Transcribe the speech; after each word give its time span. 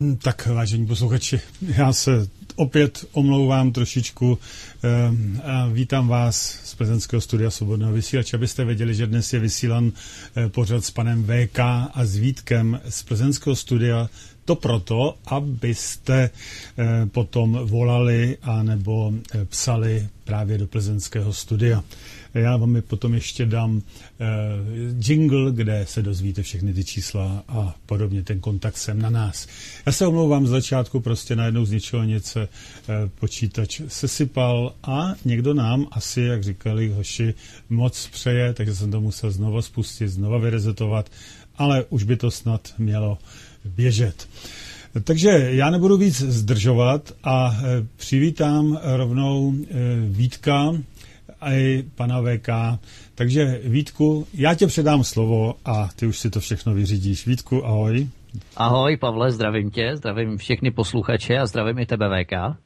Hm, 0.00 0.16
Tak, 0.16 0.46
vážení 0.46 0.86
posluchači, 0.86 1.40
já 1.76 1.92
se 1.92 2.28
opět 2.56 3.04
omlouvám 3.12 3.72
trošičku 3.72 4.38
eh, 4.84 4.88
a 5.42 5.66
vítám 5.66 6.08
vás 6.08 6.60
z 6.64 6.74
prezidentského 6.74 7.20
studia 7.20 7.50
Svobodného 7.50 7.92
vysílače, 7.92 8.36
abyste 8.36 8.64
věděli, 8.64 8.94
že 8.94 9.06
dnes 9.06 9.32
je 9.32 9.38
vysílan 9.40 9.92
eh, 10.36 10.48
pořad 10.48 10.84
s 10.84 10.90
panem 10.90 11.24
VK 11.26 11.58
a 11.58 11.92
s 12.04 12.16
Vítkem 12.16 12.80
z 12.88 13.02
prezidentského 13.02 13.56
studia 13.56 14.08
to 14.48 14.56
proto, 14.56 15.14
abyste 15.26 16.30
eh, 16.30 17.06
potom 17.06 17.52
volali 17.64 18.36
a 18.42 18.62
nebo 18.62 19.12
eh, 19.34 19.44
psali 19.44 20.08
právě 20.24 20.58
do 20.58 20.66
plzeňského 20.66 21.32
studia. 21.32 21.84
Já 22.38 22.56
vám 22.56 22.76
je 22.76 22.82
potom 22.82 23.14
ještě 23.14 23.46
dám 23.46 23.82
eh, 24.20 24.24
jingle, 25.08 25.52
kde 25.52 25.86
se 25.88 26.02
dozvíte 26.02 26.42
všechny 26.42 26.74
ty 26.74 26.84
čísla 26.84 27.44
a 27.48 27.74
podobně, 27.86 28.22
ten 28.22 28.40
kontakt 28.40 28.76
sem 28.76 29.02
na 29.02 29.10
nás. 29.10 29.46
Já 29.86 29.92
se 29.92 30.06
omlouvám 30.06 30.46
z 30.46 30.50
začátku, 30.50 31.00
prostě 31.00 31.36
najednou 31.36 31.64
z 31.64 31.70
ničeho 31.70 32.04
něco 32.04 32.40
eh, 32.40 32.48
počítač 33.20 33.80
sesypal 33.88 34.74
a 34.82 35.14
někdo 35.24 35.54
nám 35.54 35.86
asi, 35.90 36.20
jak 36.20 36.42
říkali 36.42 36.88
hoši, 36.88 37.34
moc 37.70 38.08
přeje, 38.12 38.52
takže 38.52 38.74
jsem 38.74 38.90
to 38.90 39.00
musel 39.00 39.30
znovu 39.30 39.62
spustit, 39.62 40.08
znova 40.08 40.38
vyrezetovat, 40.38 41.10
ale 41.56 41.84
už 41.84 42.02
by 42.02 42.16
to 42.16 42.30
snad 42.30 42.74
mělo 42.78 43.18
běžet. 43.64 44.28
Takže 45.04 45.28
já 45.30 45.70
nebudu 45.70 45.96
víc 45.96 46.20
zdržovat 46.20 47.12
a 47.24 47.56
eh, 47.60 47.86
přivítám 47.96 48.78
rovnou 48.82 49.54
Vítka 50.08 50.74
i 51.40 51.84
pana 51.94 52.20
VK. 52.20 52.48
Takže 53.14 53.60
Vítku, 53.64 54.26
já 54.34 54.54
tě 54.54 54.66
předám 54.66 55.04
slovo 55.04 55.54
a 55.64 55.88
ty 55.96 56.06
už 56.06 56.18
si 56.18 56.30
to 56.30 56.40
všechno 56.40 56.74
vyřídíš. 56.74 57.26
Vítku, 57.26 57.66
ahoj. 57.66 58.08
Ahoj 58.56 58.96
Pavle, 58.96 59.32
zdravím 59.32 59.70
tě, 59.70 59.96
zdravím 59.96 60.38
všechny 60.38 60.70
posluchače 60.70 61.38
a 61.38 61.46
zdravím 61.46 61.78
i 61.78 61.86
tebe 61.86 62.08
VK. 62.08 62.58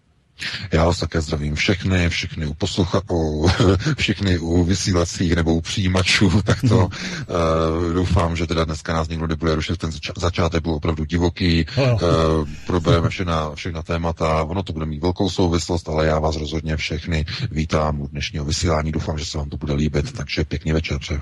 Já 0.72 0.84
vás 0.84 0.98
také 0.98 1.20
zdravím 1.20 1.54
všechny, 1.54 2.08
všechny 2.08 2.46
u 2.46 2.54
poslucha, 2.54 3.00
u, 3.10 3.48
všechny 3.96 4.38
u 4.38 4.64
vysílacích 4.64 5.36
nebo 5.36 5.54
u 5.54 5.60
přijímačů, 5.60 6.42
tak 6.44 6.60
to 6.68 6.78
uh, 6.86 7.92
doufám, 7.94 8.36
že 8.36 8.46
teda 8.46 8.64
dneska 8.64 8.92
nás 8.92 9.08
nikdo 9.08 9.26
nebude 9.26 9.54
rušit, 9.54 9.76
ten 9.78 9.90
zača- 9.90 10.12
začátek 10.20 10.62
byl 10.62 10.72
opravdu 10.72 11.04
divoký, 11.04 11.66
uh, 11.76 12.48
probereme 12.66 13.08
všechna, 13.08 13.54
všechna 13.54 13.82
témata, 13.82 14.44
ono 14.44 14.62
to 14.62 14.72
bude 14.72 14.86
mít 14.86 15.02
velkou 15.02 15.30
souvislost, 15.30 15.88
ale 15.88 16.06
já 16.06 16.18
vás 16.18 16.36
rozhodně 16.36 16.76
všechny 16.76 17.24
vítám 17.50 18.00
u 18.00 18.08
dnešního 18.08 18.44
vysílání, 18.44 18.92
doufám, 18.92 19.18
že 19.18 19.24
se 19.24 19.38
vám 19.38 19.48
to 19.48 19.56
bude 19.56 19.74
líbit, 19.74 20.12
takže 20.12 20.44
pěkný 20.44 20.72
večer 20.72 20.98
přeju. 20.98 21.20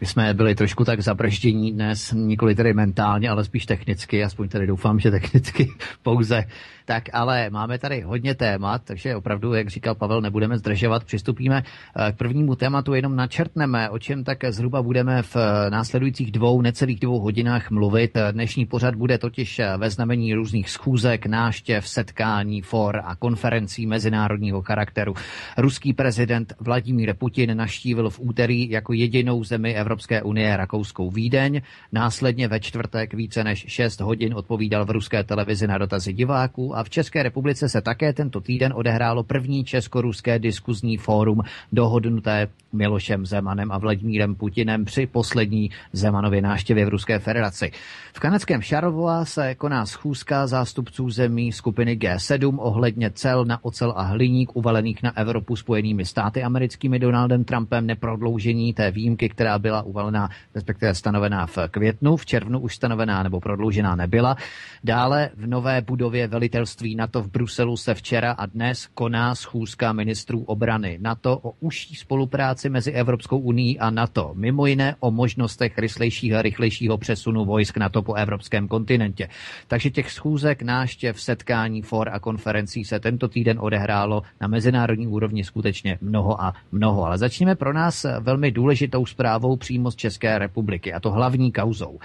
My 0.00 0.06
jsme 0.06 0.34
byli 0.34 0.54
trošku 0.54 0.84
tak 0.84 1.00
zabrždění 1.00 1.72
dnes, 1.72 2.12
nikoli 2.12 2.54
tedy 2.54 2.72
mentálně, 2.72 3.30
ale 3.30 3.44
spíš 3.44 3.66
technicky, 3.66 4.24
aspoň 4.24 4.48
tady 4.48 4.66
doufám, 4.66 5.00
že 5.00 5.10
technicky 5.10 5.72
pouze. 6.02 6.44
Tak 6.86 7.04
ale 7.12 7.50
máme 7.50 7.78
tady 7.78 8.00
hodně 8.00 8.34
témat, 8.34 8.82
takže 8.84 9.16
opravdu, 9.16 9.54
jak 9.54 9.68
říkal 9.68 9.94
Pavel, 9.94 10.20
nebudeme 10.20 10.58
zdržovat, 10.58 11.04
přistupíme 11.04 11.62
eh, 11.62 12.12
k 12.12 12.16
prvnímu 12.16 12.54
tématu, 12.54 12.94
jenom 12.94 13.16
načrtneme, 13.16 13.90
o 13.90 13.98
čem 13.98 14.24
tak 14.24 14.44
zhruba 14.48 14.82
budeme 14.82 15.22
v 15.22 15.36
eh, 15.36 15.70
následujících 15.70 16.32
dvou, 16.32 16.60
necelých 16.60 17.00
dvou 17.00 17.20
hodinách 17.20 17.70
mluvit. 17.70 18.16
Dnešní 18.32 18.66
pořad 18.66 18.94
bude 18.94 19.18
totiž 19.18 19.58
eh, 19.58 19.76
ve 19.76 19.90
znamení 19.90 20.34
různých 20.34 20.70
schůzek, 20.70 21.26
náštěv, 21.26 21.88
setkání, 21.88 22.62
for 22.62 23.02
a 23.04 23.16
konferencí 23.16 23.86
mezinárodního 23.86 24.62
charakteru. 24.62 25.14
Ruský 25.58 25.92
prezident 25.92 26.54
Vladimír 26.60 27.14
Putin 27.14 27.56
naštívil 27.56 28.10
v 28.10 28.20
úterý 28.20 28.70
jako 28.70 28.92
jedinou 28.92 29.44
zemi 29.44 29.74
Evropské 29.74 30.22
unie 30.22 30.56
rakouskou 30.56 31.10
Vídeň. 31.10 31.60
Následně 31.92 32.48
ve 32.48 32.60
čtvrtek 32.60 33.14
více 33.14 33.44
než 33.44 33.64
6 33.68 34.00
hodin 34.00 34.34
odpovídal 34.34 34.84
v 34.84 34.90
ruské 34.90 35.24
televizi 35.24 35.66
na 35.66 35.78
dotazy 35.78 36.12
diváků 36.12 36.75
a 36.76 36.84
v 36.84 36.90
České 36.90 37.22
republice 37.22 37.68
se 37.68 37.80
také 37.80 38.12
tento 38.12 38.40
týden 38.40 38.72
odehrálo 38.76 39.22
první 39.22 39.64
česko-ruské 39.64 40.38
diskuzní 40.38 40.96
fórum 40.96 41.40
dohodnuté 41.72 42.48
Milošem 42.72 43.26
Zemanem 43.26 43.72
a 43.72 43.78
Vladimírem 43.78 44.34
Putinem 44.34 44.84
při 44.84 45.06
poslední 45.06 45.70
Zemanově 45.92 46.42
návštěvě 46.42 46.86
v 46.86 46.88
Ruské 46.88 47.18
federaci. 47.18 47.72
V 48.12 48.20
kanadském 48.20 48.62
Šarova 48.62 49.24
se 49.24 49.54
koná 49.54 49.86
schůzka 49.86 50.46
zástupců 50.46 51.10
zemí 51.10 51.52
skupiny 51.52 51.96
G7 51.96 52.56
ohledně 52.58 53.10
cel 53.10 53.44
na 53.44 53.64
ocel 53.64 53.94
a 53.96 54.02
hliník 54.02 54.56
uvalených 54.56 55.02
na 55.02 55.16
Evropu 55.16 55.56
spojenými 55.56 56.04
státy 56.04 56.42
americkými 56.42 56.98
Donaldem 56.98 57.44
Trumpem 57.44 57.86
neprodloužení 57.86 58.74
té 58.74 58.90
výjimky, 58.90 59.28
která 59.28 59.58
byla 59.58 59.82
uvalená, 59.82 60.28
respektive 60.54 60.94
stanovená 60.94 61.46
v 61.46 61.58
květnu, 61.70 62.16
v 62.16 62.26
červnu 62.26 62.58
už 62.58 62.74
stanovená 62.74 63.22
nebo 63.22 63.40
prodloužená 63.40 63.96
nebyla. 63.96 64.36
Dále 64.84 65.30
v 65.36 65.46
nové 65.46 65.80
budově 65.80 66.28
velitelství 66.66 66.94
NATO 66.94 67.22
v 67.22 67.30
Bruselu 67.30 67.76
se 67.76 67.94
včera 67.94 68.32
a 68.32 68.46
dnes 68.46 68.88
koná 68.94 69.34
schůzka 69.34 69.92
ministrů 69.92 70.44
obrany 70.44 70.98
NATO 71.00 71.38
o 71.42 71.52
užší 71.60 71.94
spolupráci 71.94 72.68
mezi 72.68 72.92
Evropskou 72.92 73.38
unii 73.38 73.78
a 73.78 73.90
NATO, 73.90 74.32
mimo 74.34 74.66
jiné 74.66 74.96
o 75.00 75.10
možnostech 75.10 75.78
rychlejšího 75.78 76.38
a 76.38 76.42
rychlejšího 76.42 76.98
přesunu 76.98 77.44
vojsk 77.44 77.76
NATO 77.76 78.02
po 78.02 78.14
evropském 78.14 78.68
kontinentě. 78.68 79.28
Takže 79.68 79.90
těch 79.90 80.10
schůzek, 80.10 80.62
náštěv, 80.62 81.20
setkání, 81.20 81.82
for 81.82 82.08
a 82.08 82.18
konferencí 82.18 82.84
se 82.84 83.00
tento 83.00 83.28
týden 83.28 83.58
odehrálo 83.60 84.22
na 84.40 84.48
mezinárodní 84.48 85.06
úrovni 85.06 85.44
skutečně 85.44 85.98
mnoho 86.00 86.42
a 86.42 86.54
mnoho. 86.72 87.04
Ale 87.04 87.18
začněme 87.18 87.54
pro 87.54 87.72
nás 87.72 88.06
velmi 88.20 88.50
důležitou 88.50 89.06
zprávou 89.06 89.56
přímo 89.56 89.90
z 89.90 89.96
České 89.96 90.38
republiky, 90.38 90.92
a 90.92 91.00
to 91.00 91.10
hlavní 91.10 91.52
kauzou. 91.52 91.98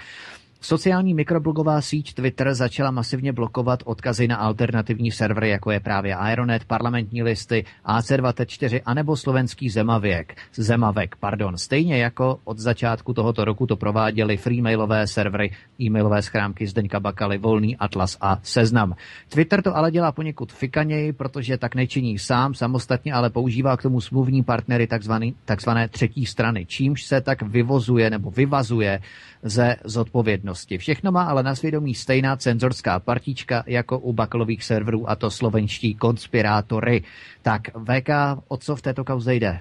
Sociální 0.64 1.14
mikroblogová 1.14 1.80
síť 1.80 2.14
Twitter 2.14 2.54
začala 2.54 2.90
masivně 2.90 3.32
blokovat 3.32 3.82
odkazy 3.84 4.28
na 4.28 4.36
alternativní 4.36 5.10
servery, 5.10 5.48
jako 5.50 5.70
je 5.70 5.80
právě 5.80 6.14
Aeronet, 6.14 6.64
parlamentní 6.64 7.22
listy, 7.22 7.64
AC24 7.86 8.80
anebo 8.86 9.16
slovenský 9.16 9.70
Zemavěk, 9.70 10.36
Zemavek. 10.54 11.16
Pardon. 11.16 11.58
Stejně 11.58 11.98
jako 11.98 12.38
od 12.44 12.58
začátku 12.58 13.14
tohoto 13.14 13.44
roku 13.44 13.66
to 13.66 13.76
prováděly 13.76 14.36
freemailové 14.36 15.06
servery, 15.06 15.50
e-mailové 15.80 16.22
schránky 16.22 16.66
Zdeňka 16.66 17.00
Bakaly, 17.00 17.38
Volný 17.38 17.76
Atlas 17.76 18.16
a 18.20 18.38
Seznam. 18.42 18.94
Twitter 19.28 19.62
to 19.62 19.76
ale 19.76 19.90
dělá 19.90 20.12
poněkud 20.12 20.52
fikaněji, 20.52 21.12
protože 21.12 21.58
tak 21.58 21.74
nečiní 21.74 22.18
sám, 22.18 22.54
samostatně, 22.54 23.12
ale 23.12 23.30
používá 23.30 23.76
k 23.76 23.82
tomu 23.82 24.00
smluvní 24.00 24.42
partnery 24.42 24.86
takzvaný, 24.86 25.34
takzvané 25.44 25.88
třetí 25.88 26.26
strany, 26.26 26.66
čímž 26.66 27.04
se 27.04 27.20
tak 27.20 27.42
vyvozuje 27.42 28.10
nebo 28.10 28.30
vyvazuje 28.30 29.00
ze 29.42 29.76
zodpovědnosti. 29.84 30.78
Všechno 30.78 31.12
má 31.12 31.22
ale 31.22 31.42
na 31.42 31.54
svědomí 31.54 31.94
stejná 31.94 32.36
cenzorská 32.36 33.00
partička 33.00 33.64
jako 33.66 33.98
u 33.98 34.12
bakalových 34.12 34.64
serverů 34.64 35.10
a 35.10 35.16
to 35.16 35.30
slovenští 35.30 35.94
konspirátory. 35.94 37.02
Tak 37.42 37.62
VK, 37.76 38.08
o 38.48 38.56
co 38.56 38.76
v 38.76 38.82
této 38.82 39.04
kauze 39.04 39.34
jde? 39.34 39.58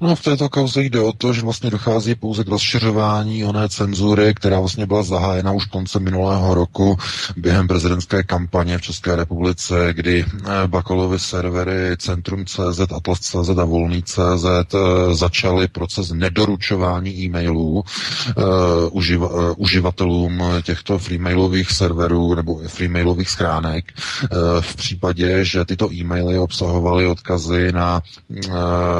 No 0.00 0.16
v 0.16 0.22
této 0.22 0.48
kauze 0.48 0.82
jde 0.82 1.00
o 1.00 1.12
to, 1.12 1.32
že 1.32 1.42
vlastně 1.42 1.70
dochází 1.70 2.14
pouze 2.14 2.44
k 2.44 2.48
rozšiřování 2.48 3.44
oné 3.44 3.68
cenzury, 3.68 4.34
která 4.34 4.58
vlastně 4.60 4.86
byla 4.86 5.02
zahájena 5.02 5.52
už 5.52 5.64
koncem 5.64 6.02
minulého 6.04 6.54
roku 6.54 6.98
během 7.36 7.68
prezidentské 7.68 8.22
kampaně 8.22 8.78
v 8.78 8.82
České 8.82 9.16
republice, 9.16 9.88
kdy 9.92 10.24
eh, 10.24 10.48
Bakalovy 10.66 11.18
servery 11.18 11.96
Centrum.cz, 11.96 12.80
Atlas.cz 12.96 13.58
a 13.58 13.64
Volný.cz 13.64 14.18
eh, 14.44 15.14
začaly 15.14 15.68
proces 15.68 16.10
nedoručování 16.10 17.10
e-mailů 17.24 17.70
uh, 17.70 17.84
uživa, 18.90 19.28
uživatelům 19.56 20.42
těchto 20.62 20.98
freemailových 20.98 21.70
serverů 21.70 22.34
nebo 22.34 22.60
freemailových 22.66 23.30
schránek 23.30 23.84
uh, 24.22 24.38
v 24.60 24.76
případě, 24.76 25.44
že 25.44 25.64
tyto 25.64 25.92
e-maily 25.92 26.38
obsahovaly 26.38 27.06
odkazy 27.06 27.72
na 27.72 28.02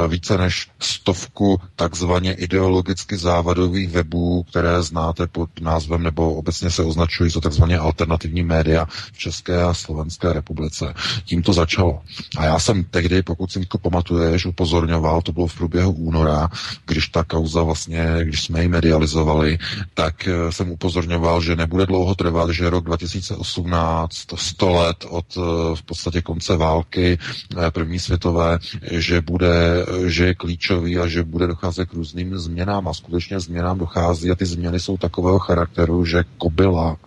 více 0.07 0.37
než 0.41 0.67
stovku 0.79 1.61
takzvaně 1.75 2.33
ideologicky 2.33 3.17
závadových 3.17 3.89
webů, 3.89 4.43
které 4.49 4.81
znáte 4.83 5.27
pod 5.27 5.49
názvem 5.61 6.03
nebo 6.03 6.33
obecně 6.33 6.69
se 6.71 6.83
označují 6.83 7.29
za 7.31 7.39
takzvaně 7.39 7.77
alternativní 7.77 8.43
média 8.43 8.85
v 9.13 9.17
České 9.17 9.63
a 9.63 9.73
Slovenské 9.73 10.33
republice. 10.33 10.93
Tím 11.25 11.43
to 11.43 11.53
začalo. 11.53 12.01
A 12.37 12.45
já 12.45 12.59
jsem 12.59 12.83
tehdy, 12.83 13.21
pokud 13.23 13.51
si 13.51 13.65
to 13.65 13.77
pamatuješ, 13.77 14.45
upozorňoval, 14.45 15.21
to 15.21 15.31
bylo 15.31 15.47
v 15.47 15.55
průběhu 15.57 15.91
února, 15.91 16.49
když 16.85 17.07
ta 17.07 17.23
kauza 17.23 17.63
vlastně, 17.63 18.05
když 18.23 18.41
jsme 18.43 18.61
ji 18.61 18.67
medializovali, 18.67 19.57
tak 19.93 20.27
eh, 20.27 20.51
jsem 20.51 20.71
upozorňoval, 20.71 21.41
že 21.41 21.55
nebude 21.55 21.85
dlouho 21.85 22.15
trvat, 22.15 22.49
že 22.49 22.69
rok 22.69 22.85
2018, 22.85 24.15
100 24.35 24.69
let 24.69 25.05
od 25.09 25.25
eh, 25.37 25.41
v 25.75 25.81
podstatě 25.83 26.21
konce 26.21 26.57
války 26.57 27.17
eh, 27.17 27.71
první 27.71 27.99
světové, 27.99 28.59
že 28.91 29.21
bude, 29.21 29.85
že 30.07 30.30
je 30.31 30.35
klíčový 30.35 30.99
a 30.99 31.07
že 31.07 31.23
bude 31.23 31.47
docházet 31.47 31.89
k 31.89 31.93
různým 31.93 32.37
změnám 32.37 32.87
a 32.87 32.93
skutečně 32.93 33.39
změnám 33.39 33.77
dochází 33.79 34.31
a 34.31 34.35
ty 34.35 34.45
změny 34.45 34.79
jsou 34.79 34.97
takového 34.97 35.39
charakteru, 35.39 36.05
že 36.05 36.23
kobila 36.37 36.97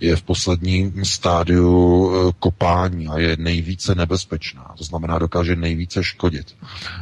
je 0.00 0.16
v 0.16 0.22
posledním 0.22 1.04
stádiu 1.04 2.10
eh, 2.28 2.32
kopání 2.38 3.08
a 3.08 3.18
je 3.18 3.36
nejvíce 3.40 3.94
nebezpečná. 3.94 4.74
To 4.78 4.84
znamená, 4.84 5.18
dokáže 5.18 5.56
nejvíce 5.56 6.04
škodit. 6.04 6.54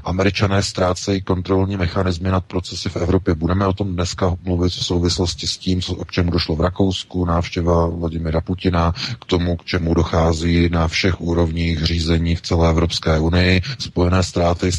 Američané 0.04 0.62
ztrácejí 0.62 1.22
kontrolní 1.22 1.76
mechanismy 1.76 2.30
nad 2.30 2.44
procesy 2.44 2.88
v 2.88 2.96
Evropě. 2.96 3.34
Budeme 3.34 3.66
o 3.66 3.72
tom 3.72 3.92
dneska 3.94 4.36
mluvit 4.44 4.68
v 4.72 4.84
souvislosti 4.84 5.46
s 5.46 5.58
tím, 5.58 5.82
co, 5.82 5.94
k 5.94 6.10
čemu 6.10 6.30
došlo 6.30 6.56
v 6.56 6.60
Rakousku, 6.60 7.24
návštěva 7.24 7.86
Vladimira 7.86 8.40
Putina, 8.40 8.92
k 9.20 9.24
tomu, 9.24 9.56
k 9.56 9.64
čemu 9.64 9.94
dochází 9.94 10.68
na 10.68 10.88
všech 10.88 11.20
úrovních 11.20 11.84
řízení 11.84 12.36
v 12.36 12.40
celé 12.42 12.70
Evropské 12.70 13.18
unii. 13.18 13.62
Spojené 13.78 14.22
státy 14.22 14.70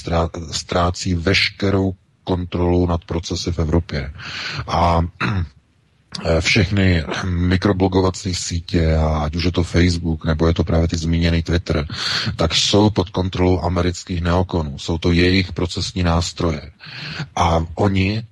ztrácí 0.51 1.13
veškerou 1.15 1.93
kontrolu 2.23 2.85
nad 2.87 3.05
procesy 3.05 3.51
v 3.51 3.59
Evropě. 3.59 4.13
A 4.67 5.01
všechny 6.39 7.03
mikroblogovací 7.25 8.35
sítě, 8.35 8.95
ať 8.95 9.35
už 9.35 9.43
je 9.43 9.51
to 9.51 9.63
Facebook, 9.63 10.25
nebo 10.25 10.47
je 10.47 10.53
to 10.53 10.63
právě 10.63 10.87
ty 10.87 10.97
zmíněný 10.97 11.43
Twitter, 11.43 11.85
tak 12.35 12.55
jsou 12.55 12.89
pod 12.89 13.09
kontrolou 13.09 13.59
amerických 13.61 14.21
neokonů. 14.21 14.79
Jsou 14.79 14.97
to 14.97 15.11
jejich 15.11 15.51
procesní 15.53 16.03
nástroje. 16.03 16.71
A 17.35 17.65
oni 17.75 18.23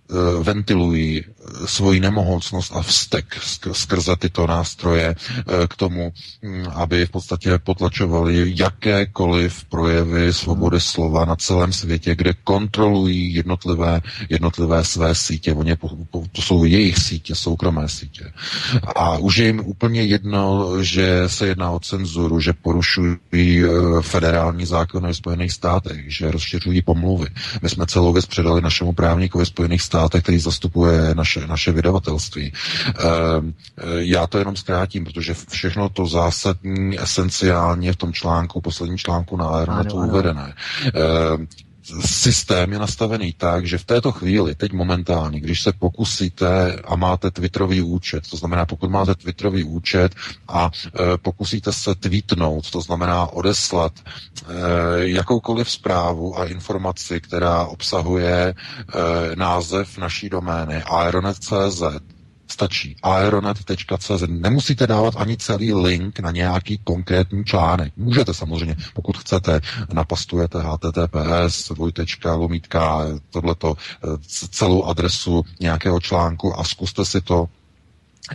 ventilují 0.44 1.24
svoji 1.66 2.00
nemohoucnost 2.00 2.72
a 2.76 2.82
vztek 2.82 3.26
skrze 3.72 4.16
tyto 4.16 4.48
nástroje 4.48 5.16
uh, 5.16 5.66
k 5.68 5.76
tomu, 5.76 6.12
um, 6.44 6.64
aby 6.74 7.06
v 7.06 7.10
podstatě 7.10 7.58
potlačovali 7.58 8.54
jakékoliv 8.56 9.66
projevy 9.66 10.34
svobody 10.34 10.82
slova 10.82 11.26
na 11.26 11.36
celém 11.36 11.74
světě, 11.74 12.16
kde 12.16 12.34
kontrolují 12.44 13.34
jednotlivé, 13.34 14.02
jednotlivé 14.30 14.84
své 14.84 15.16
sítě. 15.16 15.54
Oni, 15.54 15.76
to 16.32 16.42
jsou 16.42 16.66
jejich 16.66 16.98
sítě, 17.00 17.36
soukromé 17.36 17.90
sítě. 17.90 18.32
A 18.96 19.18
už 19.18 19.38
je 19.38 19.46
jim 19.46 19.60
úplně 19.60 20.04
jedno, 20.04 20.70
že 20.84 21.24
se 21.28 21.48
jedná 21.48 21.72
o 21.72 21.80
cenzuru, 21.80 22.40
že 22.40 22.54
porušují 22.54 23.18
federální 24.02 24.66
zákony 24.66 25.14
v 25.14 25.18
Spojených 25.18 25.52
státech, 25.52 26.12
že 26.14 26.32
rozšiřují 26.32 26.82
pomluvy. 26.82 27.28
My 27.62 27.70
jsme 27.70 27.86
celou 27.86 28.14
věc 28.14 28.26
předali 28.26 28.62
našemu 28.62 28.94
právníkovi 28.94 29.46
Spojených 29.46 29.82
státech, 30.00 30.24
který 30.24 30.40
zastupuje 30.40 31.16
naše, 31.16 31.48
naše 31.48 31.72
vydavatelství. 31.72 32.54
Ehm, 32.88 33.54
já 33.98 34.28
to 34.28 34.38
jenom 34.38 34.56
zkrátím, 34.56 35.04
protože 35.06 35.34
všechno 35.50 35.90
to 35.90 36.06
zásadní, 36.08 37.00
esenciálně 37.02 37.94
v 37.94 37.96
tom 37.96 38.14
článku, 38.14 38.62
posledním 38.62 38.98
článku 38.98 39.38
na 39.38 39.46
Aeronetu 39.48 39.96
uvedené. 39.96 40.54
Systém 42.06 42.72
je 42.74 42.80
nastavený 42.80 43.34
tak, 43.34 43.66
že 43.66 43.78
v 43.78 43.86
této 43.86 44.12
chvíli, 44.12 44.56
teď 44.56 44.74
momentálně, 44.74 45.40
když 45.40 45.62
se 45.62 45.74
pokusíte 45.74 46.76
a 46.86 46.96
máte 46.96 47.32
Twitterový 47.32 47.82
účet, 47.82 48.24
to 48.30 48.38
znamená, 48.38 48.66
pokud 48.66 48.90
máte 48.90 49.16
Twitterový 49.16 49.64
účet 49.64 50.16
a 50.48 50.72
e, 50.88 51.18
pokusíte 51.18 51.74
se 51.74 51.96
tweetnout, 51.96 52.72
to 52.72 52.82
znamená 52.82 53.26
odeslat 53.28 53.94
e, 54.00 54.04
jakoukoliv 55.00 55.72
zprávu 55.72 56.40
a 56.40 56.46
informaci, 56.46 57.22
která 57.22 57.66
obsahuje 57.66 58.34
e, 58.34 58.56
název 59.36 59.98
naší 59.98 60.30
domény 60.30 60.84
aeronet.cz, 60.84 61.82
Stačí 62.52 62.96
aeronet.cz. 63.04 64.24
Nemusíte 64.28 64.88
dávat 64.88 65.14
ani 65.18 65.38
celý 65.38 65.74
link 65.74 66.20
na 66.20 66.32
nějaký 66.32 66.78
konkrétní 66.84 67.46
článek. 67.46 67.94
Můžete 67.98 68.34
samozřejmě, 68.34 68.76
pokud 68.94 69.18
chcete, 69.18 69.62
napastujete 69.94 70.60
https, 70.62 71.72
dvojtečka, 71.72 72.36
lomítka, 72.36 73.06
tohleto, 73.30 73.76
celou 74.28 74.84
adresu 74.84 75.44
nějakého 75.60 76.00
článku 76.00 76.60
a 76.60 76.64
zkuste 76.64 77.06
si 77.06 77.22
to. 77.22 77.46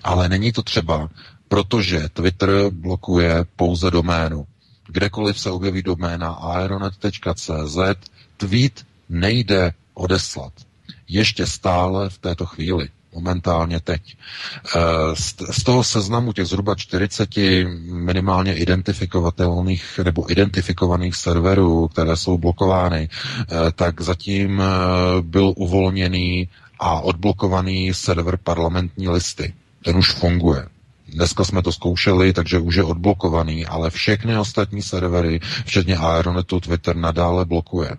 Ale 0.04 0.28
není 0.28 0.52
to 0.52 0.62
třeba, 0.62 1.08
protože 1.48 2.08
Twitter 2.08 2.50
blokuje 2.70 3.44
pouze 3.56 3.90
doménu. 3.90 4.46
Kdekoliv 4.86 5.40
se 5.40 5.50
objeví 5.50 5.82
doména 5.82 6.28
aeronet.cz, 6.32 7.76
tweet 8.36 8.86
nejde 9.08 9.72
odeslat. 9.94 10.52
Ještě 11.08 11.46
stále 11.46 12.10
v 12.10 12.18
této 12.18 12.46
chvíli 12.46 12.88
momentálně 13.14 13.80
teď. 13.80 14.16
Eh, 14.76 14.80
z 15.50 15.64
toho 15.64 15.84
seznamu 15.84 16.32
těch 16.32 16.46
zhruba 16.46 16.74
40 16.74 17.64
minimálně 17.92 18.54
identifikovatelných 18.54 20.00
nebo 20.04 20.32
identifikovaných 20.32 21.14
serverů, 21.16 21.88
které 21.88 22.16
jsou 22.16 22.38
blokovány, 22.38 23.08
eh, 23.08 23.72
tak 23.72 24.00
zatím 24.00 24.60
eh, 24.60 24.64
byl 25.22 25.52
uvolněný 25.56 26.48
a 26.80 27.00
odblokovaný 27.00 27.94
server 27.94 28.36
parlamentní 28.36 29.08
listy. 29.08 29.54
Ten 29.84 29.96
už 29.96 30.10
funguje. 30.12 30.66
Dneska 31.08 31.44
jsme 31.44 31.62
to 31.62 31.72
zkoušeli, 31.72 32.32
takže 32.32 32.58
už 32.58 32.74
je 32.74 32.82
odblokovaný, 32.82 33.66
ale 33.66 33.90
všechny 33.90 34.38
ostatní 34.38 34.82
servery, 34.82 35.40
včetně 35.64 35.96
Aeronetu, 35.96 36.60
Twitter 36.60 36.96
nadále 36.96 37.44
blokuje. 37.44 37.96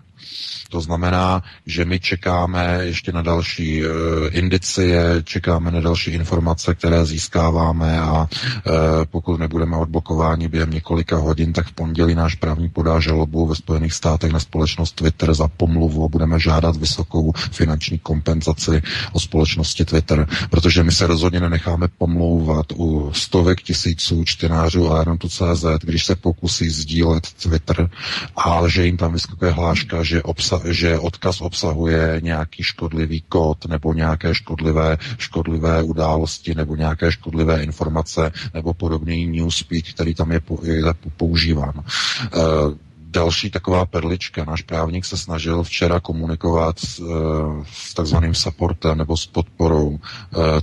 To 0.70 0.80
znamená, 0.80 1.42
že 1.66 1.84
my 1.84 2.00
čekáme 2.00 2.78
ještě 2.82 3.12
na 3.12 3.22
další 3.22 3.82
uh, 3.84 3.90
indicie, 4.30 5.22
čekáme 5.24 5.70
na 5.70 5.80
další 5.80 6.10
informace, 6.10 6.74
které 6.74 7.04
získáváme 7.04 8.00
a 8.00 8.12
uh, 8.20 8.72
pokud 9.10 9.40
nebudeme 9.40 9.76
odblokováni 9.76 10.48
během 10.48 10.70
několika 10.70 11.16
hodin, 11.16 11.52
tak 11.52 11.66
v 11.66 11.72
pondělí 11.72 12.14
náš 12.14 12.34
právník 12.34 12.72
podá 12.72 13.00
žalobu 13.00 13.46
ve 13.46 13.54
Spojených 13.54 13.92
státech 13.92 14.32
na 14.32 14.40
společnost 14.40 14.92
Twitter 14.92 15.34
za 15.34 15.48
pomluvu 15.48 16.04
a 16.04 16.08
budeme 16.08 16.40
žádat 16.40 16.76
vysokou 16.76 17.32
finanční 17.52 17.98
kompenzaci 17.98 18.82
o 19.12 19.20
společnosti 19.20 19.84
Twitter, 19.84 20.28
protože 20.50 20.82
my 20.82 20.92
se 20.92 21.06
rozhodně 21.06 21.40
nenecháme 21.40 21.88
pomlouvat 21.98 22.66
u 22.76 23.10
stovek 23.14 23.62
tisíců 23.62 24.24
čtenářů 24.24 24.92
Aerontu.cz, 24.92 25.64
když 25.82 26.04
se 26.04 26.16
pokusí 26.16 26.70
sdílet 26.70 27.32
Twitter, 27.42 27.90
ale 28.36 28.70
že 28.70 28.86
jim 28.86 28.96
tam 28.96 29.12
vyskakuje 29.12 29.50
hláška, 29.50 30.02
že, 30.06 30.22
obsa- 30.22 30.62
že 30.70 30.98
odkaz 30.98 31.40
obsahuje 31.40 32.20
nějaký 32.22 32.62
škodlivý 32.62 33.20
kód 33.28 33.66
nebo 33.66 33.94
nějaké 33.94 34.34
škodlivé, 34.34 34.98
škodlivé 35.18 35.82
události 35.82 36.54
nebo 36.54 36.76
nějaké 36.76 37.12
škodlivé 37.12 37.62
informace 37.62 38.32
nebo 38.54 38.74
podobný 38.74 39.26
newspeak, 39.26 39.84
který 39.84 40.14
tam 40.14 40.32
je, 40.32 40.40
je 40.62 40.82
používán. 41.16 41.72
Uh, 41.76 42.74
další 43.16 43.50
taková 43.50 43.86
perlička. 43.86 44.44
Náš 44.44 44.62
právník 44.62 45.04
se 45.04 45.16
snažil 45.16 45.62
včera 45.62 46.00
komunikovat 46.00 46.78
s, 46.78 46.98
uh, 46.98 47.64
s 47.72 47.94
takzvaným 47.94 48.34
supportem 48.34 48.98
nebo 48.98 49.16
s 49.16 49.26
podporou 49.26 49.88
uh, 49.88 49.98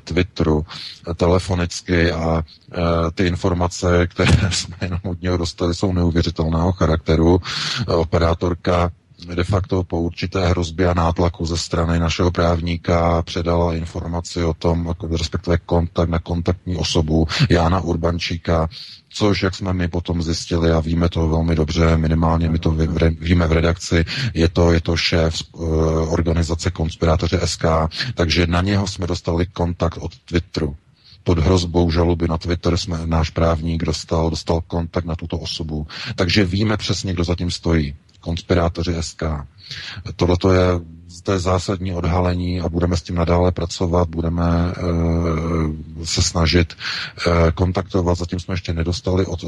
Twitteru 0.03 0.65
telefonicky 1.15 2.11
a 2.11 2.37
uh, 2.37 2.41
ty 3.13 3.27
informace, 3.27 4.07
které 4.07 4.31
jsme 4.51 4.75
jenom 4.81 4.99
od 5.03 5.21
něho 5.21 5.37
dostali, 5.37 5.75
jsou 5.75 5.93
neuvěřitelného 5.93 6.71
charakteru. 6.71 7.41
Operátorka 7.87 8.91
de 9.25 9.43
facto 9.43 9.83
po 9.83 9.99
určité 10.01 10.47
hrozbě 10.47 10.89
a 10.89 10.93
nátlaku 10.93 11.45
ze 11.45 11.57
strany 11.57 11.99
našeho 11.99 12.31
právníka 12.31 13.21
předala 13.21 13.73
informaci 13.73 14.43
o 14.43 14.53
tom, 14.53 14.93
respektive 15.11 15.57
kontakt 15.57 16.09
na 16.09 16.19
kontaktní 16.19 16.75
osobu 16.75 17.27
Jána 17.49 17.79
Urbančíka, 17.81 18.69
což, 19.09 19.43
jak 19.43 19.55
jsme 19.55 19.73
my 19.73 19.87
potom 19.87 20.23
zjistili 20.23 20.71
a 20.71 20.79
víme 20.79 21.09
to 21.09 21.27
velmi 21.27 21.55
dobře, 21.55 21.97
minimálně 21.97 22.49
my 22.49 22.59
to 22.59 22.71
víme 23.19 23.47
v 23.47 23.51
redakci, 23.51 24.05
je 24.33 24.49
to, 24.49 24.71
je 24.71 24.81
to 24.81 24.97
šéf 24.97 25.35
uh, 25.51 26.13
organizace 26.13 26.71
Konspirátoři 26.71 27.37
SK, 27.45 27.65
takže 28.13 28.47
na 28.47 28.61
něho 28.61 28.87
jsme 28.87 29.07
dostali 29.07 29.45
kontakt 29.45 29.97
od 30.01 30.11
Twitteru 30.25 30.75
pod 31.23 31.39
hrozbou 31.39 31.91
žaloby 31.91 32.27
na 32.27 32.37
Twitter 32.37 32.77
jsme, 32.77 32.99
náš 33.05 33.29
právník 33.29 33.83
dostal, 33.83 34.29
dostal 34.29 34.61
kontakt 34.61 35.05
na 35.05 35.15
tuto 35.15 35.37
osobu. 35.37 35.87
Takže 36.15 36.45
víme 36.45 36.77
přesně, 36.77 37.13
kdo 37.13 37.23
zatím 37.23 37.51
stojí. 37.51 37.95
Konspirátoři 38.23 38.95
SK. 39.01 39.23
Tohle 40.15 40.37
je 40.53 40.65
to 41.23 41.31
je 41.31 41.39
zásadní 41.39 41.93
odhalení 41.93 42.61
a 42.61 42.69
budeme 42.69 42.97
s 42.97 43.01
tím 43.01 43.15
nadále 43.15 43.51
pracovat, 43.51 44.09
budeme 44.09 44.43
e, 44.43 46.05
se 46.05 46.21
snažit 46.21 46.73
e, 47.27 47.51
kontaktovat. 47.51 48.17
Zatím 48.17 48.39
jsme 48.39 48.53
ještě 48.53 48.73
nedostali 48.73 49.25
od 49.25 49.43
e, 49.43 49.47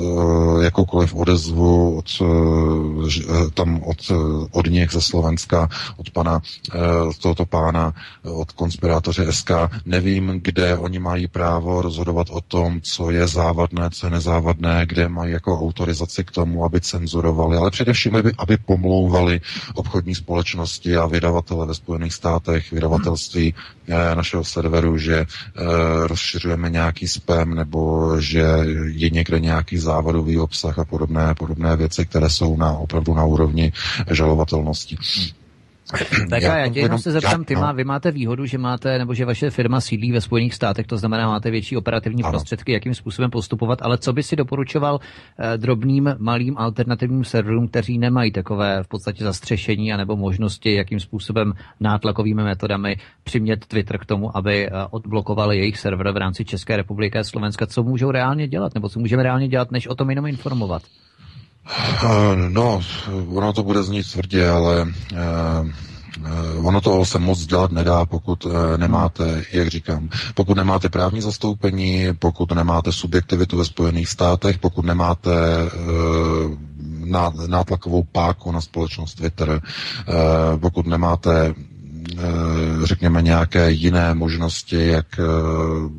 jakoukoliv 0.64 1.16
odezvu 1.16 1.98
od, 1.98 2.22
tam 3.54 3.82
od, 3.84 3.98
od 4.52 4.66
nich 4.70 4.92
ze 4.92 5.02
Slovenska, 5.02 5.70
od 5.98 6.10
pana 6.10 6.42
tohoto 7.22 7.46
pána, 7.46 7.94
od 8.24 8.52
konspirátoře 8.52 9.32
SK. 9.34 9.52
Nevím, 9.86 10.40
kde 10.44 10.78
oni 10.78 11.00
mají 11.00 11.28
právo 11.28 11.82
rozhodovat 11.82 12.28
o 12.30 12.42
tom, 12.42 12.82
co 12.82 13.12
je 13.12 13.28
závadné, 13.28 13.90
co 13.90 14.08
je 14.08 14.12
nezávadné, 14.12 14.86
kde 14.90 15.10
mají 15.10 15.32
jako 15.34 15.60
autorizaci 15.60 16.24
k 16.24 16.32
tomu, 16.32 16.66
aby 16.66 16.82
cenzurovali, 16.82 17.58
ale 17.58 17.72
především, 17.72 18.16
aby, 18.16 18.32
aby 18.38 18.58
pomlouvali 18.58 19.42
obchodní 19.76 20.16
společnosti 20.16 20.98
a 20.98 21.06
vydavatele 21.06 21.65
ve 21.66 21.74
Spojených 21.74 22.14
státech, 22.14 22.72
vydavatelství 22.72 23.54
eh, 23.88 24.16
našeho 24.16 24.44
serveru, 24.44 24.98
že 24.98 25.16
eh, 25.16 25.28
rozšiřujeme 26.08 26.70
nějaký 26.70 27.08
spam 27.08 27.56
nebo 27.56 28.12
že 28.22 28.46
je 28.86 29.10
někde 29.10 29.40
nějaký 29.40 29.78
závadový 29.78 30.40
obsah 30.40 30.80
a 30.80 30.86
podobné, 30.86 31.36
podobné 31.36 31.76
věci, 31.76 32.06
které 32.06 32.30
jsou 32.30 32.58
na 32.58 32.72
opravdu 32.72 33.14
na 33.14 33.24
úrovni 33.26 33.72
žalovatelnosti. 34.12 34.98
Tak 36.30 36.42
já, 36.42 36.58
já 36.58 36.68
tě 36.68 36.80
jenom 36.80 37.00
se 37.00 37.12
zeptám, 37.12 37.44
ty 37.44 37.56
má, 37.56 37.72
vy 37.72 37.84
máte 37.84 38.12
výhodu, 38.12 38.46
že 38.46 38.58
máte, 38.58 38.98
nebo 38.98 39.14
že 39.14 39.26
vaše 39.26 39.50
firma 39.50 39.82
sídlí 39.82 40.12
ve 40.12 40.22
Spojených 40.22 40.54
státech, 40.54 40.88
to 40.88 40.98
znamená, 40.98 41.28
máte 41.28 41.52
větší 41.52 41.78
operativní 41.78 42.24
ano. 42.24 42.32
prostředky, 42.32 42.72
jakým 42.72 42.96
způsobem 42.96 43.32
postupovat, 43.32 43.82
ale 43.82 43.98
co 43.98 44.14
by 44.14 44.24
si 44.24 44.36
doporučoval 44.36 45.00
eh, 45.40 45.58
drobným, 45.58 46.16
malým 46.18 46.58
alternativním 46.58 47.24
serverům, 47.24 47.68
kteří 47.68 47.98
nemají 47.98 48.32
takové 48.32 48.84
v 48.84 48.88
podstatě 48.88 49.24
zastřešení 49.24 49.94
anebo 49.94 50.16
možnosti, 50.16 50.76
jakým 50.76 51.00
způsobem 51.00 51.54
nátlakovými 51.80 52.44
metodami 52.44 52.98
přimět 53.24 53.66
Twitter 53.66 53.98
k 53.98 54.06
tomu, 54.06 54.38
aby 54.38 54.68
eh, 54.68 54.72
odblokovali 54.90 55.58
jejich 55.58 55.80
server 55.80 56.12
v 56.12 56.18
rámci 56.18 56.46
České 56.46 56.78
republiky 56.78 57.18
a 57.18 57.24
Slovenska, 57.24 57.66
co 57.68 57.84
můžou 57.84 58.12
reálně 58.12 58.48
dělat, 58.48 58.74
nebo 58.74 58.90
co 58.90 59.00
můžeme 59.00 59.24
reálně 59.24 59.48
dělat, 59.48 59.72
než 59.72 59.88
o 59.88 59.96
tom 59.96 60.10
jenom 60.10 60.26
informovat? 60.26 60.82
Eh, 61.68 62.36
no, 62.50 62.82
ono 63.34 63.54
to 63.54 63.64
bude 63.64 63.84
znít 63.84 64.12
tvrdě, 64.12 64.50
ale 64.50 64.82
uh, 64.86 66.68
ono 66.68 66.82
to 66.82 67.06
se 67.06 67.20
moc 67.20 67.46
dělat 67.46 67.72
nedá, 67.72 68.06
pokud 68.06 68.48
nemáte, 68.78 69.44
jak 69.52 69.68
říkám, 69.68 70.10
pokud 70.34 70.58
nemáte 70.58 70.90
právní 70.90 71.22
zastoupení, 71.22 72.08
pokud 72.20 72.52
nemáte 72.52 72.92
subjektivitu 72.92 73.58
ve 73.58 73.66
Spojených 73.66 74.10
státech, 74.10 74.58
pokud 74.60 74.86
nemáte 74.86 75.32
nátlakovou 77.48 78.04
páku 78.04 78.52
na 78.52 78.62
společnost 78.62 79.14
Twitter, 79.16 79.62
pokud 80.62 80.88
nemáte 80.88 81.54
Eh, 81.58 81.75
řekněme, 82.84 83.22
nějaké 83.22 83.72
jiné 83.72 84.14
možnosti, 84.14 84.88
jak, 84.88 85.06
eh, 85.20 85.24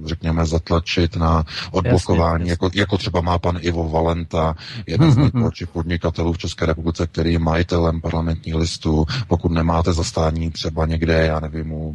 řekněme, 0.05 0.47
zatlačit 0.47 1.17
na 1.17 1.45
odblokování, 1.71 2.43
jasně, 2.43 2.51
jako, 2.51 2.71
jako 2.75 2.99
třeba 2.99 3.21
má 3.21 3.39
pan 3.39 3.59
Ivo 3.61 3.89
Valenta, 3.89 4.55
jeden 4.87 5.13
z 5.13 5.17
největších 5.33 5.69
podnikatelů 5.69 6.33
v 6.33 6.39
České 6.39 6.67
republice, 6.67 7.07
který 7.07 7.33
je 7.33 7.39
majitelem 7.39 8.01
parlamentních 8.01 8.55
listů. 8.55 9.05
Pokud 9.29 9.53
nemáte 9.53 9.93
zastání 9.93 10.51
třeba 10.51 10.87
někde, 10.87 11.27
já 11.27 11.41
nevím, 11.41 11.73
u 11.73 11.95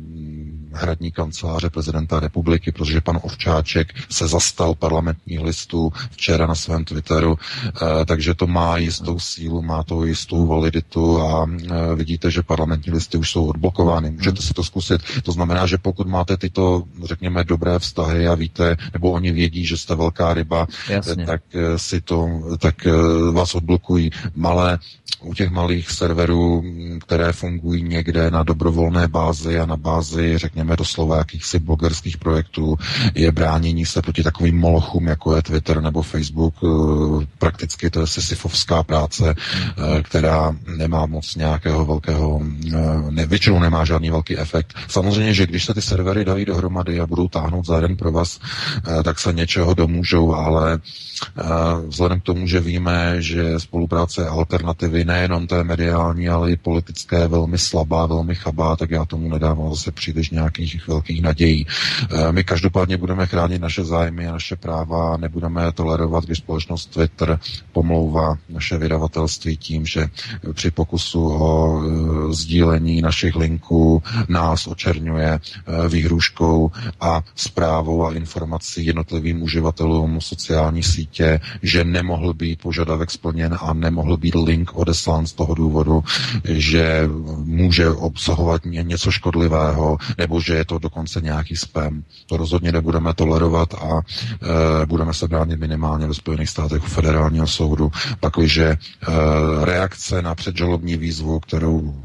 hradní 0.73 1.11
kanceláře 1.11 1.69
prezidenta 1.69 2.19
republiky, 2.19 2.71
protože 2.71 3.01
pan 3.01 3.19
Ovčáček 3.21 3.93
se 4.09 4.27
zastal 4.27 4.75
parlamentních 4.75 5.39
listů 5.41 5.91
včera 6.11 6.47
na 6.47 6.55
svém 6.55 6.85
Twitteru, 6.85 7.37
eh, 7.67 8.05
takže 8.05 8.33
to 8.33 8.47
má 8.47 8.77
jistou 8.77 9.19
sílu, 9.19 9.61
má 9.61 9.83
to 9.83 10.05
jistou 10.05 10.47
validitu 10.47 11.21
a 11.21 11.49
vidíte, 11.95 12.31
že 12.31 12.43
parlamentní 12.43 12.93
listy 12.93 13.17
už 13.17 13.31
jsou 13.31 13.45
odblokovány 13.45 14.11
Můžete 14.11 14.41
si 14.41 14.53
to 14.53 14.63
zkusit. 14.63 15.01
To 15.23 15.31
znamená, 15.31 15.67
že 15.67 15.77
pokud 15.77 16.07
máte 16.07 16.37
tyto, 16.37 16.83
řekněme, 17.03 17.43
dobré 17.43 17.79
vztahy 17.79 18.27
a 18.27 18.35
víte, 18.35 18.77
nebo 18.93 19.11
oni 19.11 19.31
vědí, 19.31 19.65
že 19.65 19.77
jste 19.77 19.95
velká 19.95 20.33
ryba, 20.33 20.67
Jasně. 20.89 21.25
tak 21.25 21.41
eh, 21.53 21.79
si 21.79 22.01
to, 22.01 22.27
tak 22.57 22.85
eh, 22.87 22.91
vás 23.31 23.55
odblokují. 23.55 24.11
Malé, 24.35 24.79
u 25.23 25.33
těch 25.33 25.49
malých 25.49 25.89
serverů, 25.91 26.63
které 27.01 27.33
fungují 27.33 27.83
někde 27.83 28.31
na 28.31 28.43
dobrovolné 28.43 29.07
bázi 29.07 29.59
a 29.59 29.65
na 29.65 29.77
bázi, 29.77 30.37
řekněme, 30.37 30.60
doslova 30.63 31.17
jakýchsi 31.17 31.59
blogerských 31.59 32.17
projektů, 32.17 32.77
je 33.15 33.31
bránění 33.31 33.85
se 33.85 34.01
proti 34.01 34.23
takovým 34.23 34.57
molochům, 34.57 35.07
jako 35.07 35.35
je 35.35 35.41
Twitter 35.41 35.81
nebo 35.81 36.01
Facebook. 36.01 36.53
Eh, 36.63 37.25
prakticky 37.37 37.89
to 37.89 38.01
je 38.01 38.07
sisyfovská 38.07 38.83
práce, 38.83 39.35
která 40.03 40.55
nemá 40.77 41.05
moc 41.05 41.35
nějakého 41.35 41.85
velkého, 41.85 42.41
ne, 43.09 43.25
většinou 43.25 43.59
nemá 43.59 43.85
žádný 43.85 44.09
velký 44.09 44.37
efekt. 44.37 44.73
Samozřejmě, 44.87 45.33
že 45.33 45.45
když 45.45 45.65
se 45.65 45.73
ty 45.73 45.81
servery 45.81 46.25
dají 46.25 46.45
dohromady 46.45 46.99
a 46.99 47.07
budou 47.07 47.27
táhnout 47.27 47.65
za 47.65 47.75
jeden 47.75 47.95
pro 47.97 48.11
vás, 48.11 48.39
eh, 48.39 49.03
tak 49.03 49.19
se 49.19 49.33
něčeho 49.33 49.73
domůžou, 49.73 50.33
ale 50.33 50.79
eh, 50.79 51.43
vzhledem 51.87 52.19
k 52.19 52.23
tomu, 52.23 52.47
že 52.47 52.59
víme, 52.59 53.21
že 53.21 53.59
spolupráce 53.59 54.27
alternativy 54.27 55.05
nejenom 55.05 55.47
té 55.47 55.63
mediální, 55.63 56.29
ale 56.29 56.51
i 56.51 56.57
politické 56.57 57.27
velmi 57.27 57.57
slabá, 57.57 58.05
velmi 58.05 58.35
chabá, 58.35 58.75
tak 58.75 58.91
já 58.91 59.05
tomu 59.05 59.29
nedávám 59.29 59.69
zase 59.69 59.91
příliš 59.91 60.29
nějakých 60.58 60.88
velkých 60.88 61.22
nadějí. 61.22 61.67
Eh, 62.12 62.31
my 62.31 62.43
každopádně 62.43 62.98
budeme 62.98 63.25
chránit 63.27 63.62
naše 63.62 63.84
zájmy 63.84 64.27
a 64.27 64.31
naše 64.31 64.55
práva 64.55 65.13
a 65.13 65.17
nebudeme 65.17 65.72
tolerovat, 65.72 66.25
když 66.25 66.38
společnost 66.38 66.86
Twitter 66.86 67.39
pomlouvá 67.72 68.36
naše 68.50 68.77
vydavatelství 68.77 69.58
tím, 69.58 69.86
že 69.86 70.08
při 70.53 70.72
pokusu 70.72 71.22
o 71.34 71.81
sdílení 72.34 73.01
našich 73.01 73.36
linků 73.36 74.03
nás 74.29 74.67
očerňuje 74.67 75.29
eh, 75.39 75.89
výhruškou 75.89 76.72
a 77.01 77.22
zprávou 77.36 78.05
a 78.05 78.13
informací 78.13 78.86
jednotlivým 78.86 79.41
uživatelům 79.43 80.22
sociální 80.22 80.84
sítě, 80.84 81.39
že 81.62 81.84
nemohl 81.84 82.34
být 82.34 82.62
požadavek 82.62 83.12
splněn 83.12 83.58
a 83.62 83.74
nemohl 83.74 84.17
být 84.17 84.36
link 84.36 84.72
odeslán 84.74 85.27
z 85.27 85.34
toho 85.34 85.53
důvodu, 85.55 86.03
že 86.43 87.10
může 87.43 87.89
obsahovat 87.89 88.62
něco 88.65 89.12
škodlivého, 89.12 89.98
nebo 90.17 90.40
že 90.41 90.53
je 90.55 90.65
to 90.65 90.79
dokonce 90.79 91.21
nějaký 91.21 91.55
spam. 91.55 92.03
To 92.25 92.38
rozhodně 92.38 92.71
nebudeme 92.71 93.13
tolerovat 93.13 93.74
a 93.74 94.01
e, 94.81 94.86
budeme 94.86 95.13
se 95.13 95.27
bránit 95.27 95.60
minimálně 95.60 96.07
ve 96.07 96.13
Spojených 96.13 96.50
státech 96.50 96.83
u 96.83 96.88
federálního 96.88 97.48
soudu, 97.48 97.91
pakliže 98.19 98.65
e, 98.65 98.77
reakce 99.65 100.21
na 100.21 100.36
předžalobní 100.36 100.98
výzvu, 100.98 101.39
kterou 101.39 101.95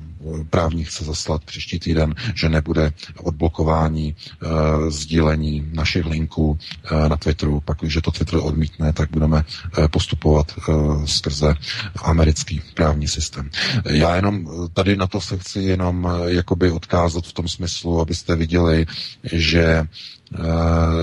právník 0.50 0.88
chce 0.88 1.04
zaslat 1.04 1.44
příští 1.44 1.78
týden, 1.78 2.14
že 2.34 2.48
nebude 2.48 2.92
odblokování 3.18 4.14
e, 4.16 4.90
sdílení 4.90 5.70
našich 5.74 6.06
linků 6.06 6.58
e, 6.84 7.08
na 7.08 7.16
Twitteru. 7.16 7.60
Pak, 7.60 7.78
když 7.80 7.98
to 8.02 8.10
Twitter 8.10 8.38
odmítne, 8.42 8.92
tak 8.92 9.10
budeme 9.10 9.44
e, 9.84 9.88
postupovat 9.88 10.52
e, 10.52 10.72
skrze 11.06 11.54
americký 12.02 12.62
právní 12.74 13.08
systém. 13.08 13.50
Já 13.84 14.16
jenom 14.16 14.48
tady 14.74 14.96
na 14.96 15.06
to 15.06 15.20
se 15.20 15.38
chci 15.38 15.60
jenom 15.60 16.08
jakoby 16.26 16.70
odkázat 16.70 17.26
v 17.26 17.32
tom 17.32 17.48
smyslu, 17.48 18.00
abyste 18.00 18.36
viděli, 18.36 18.86
že 19.32 19.84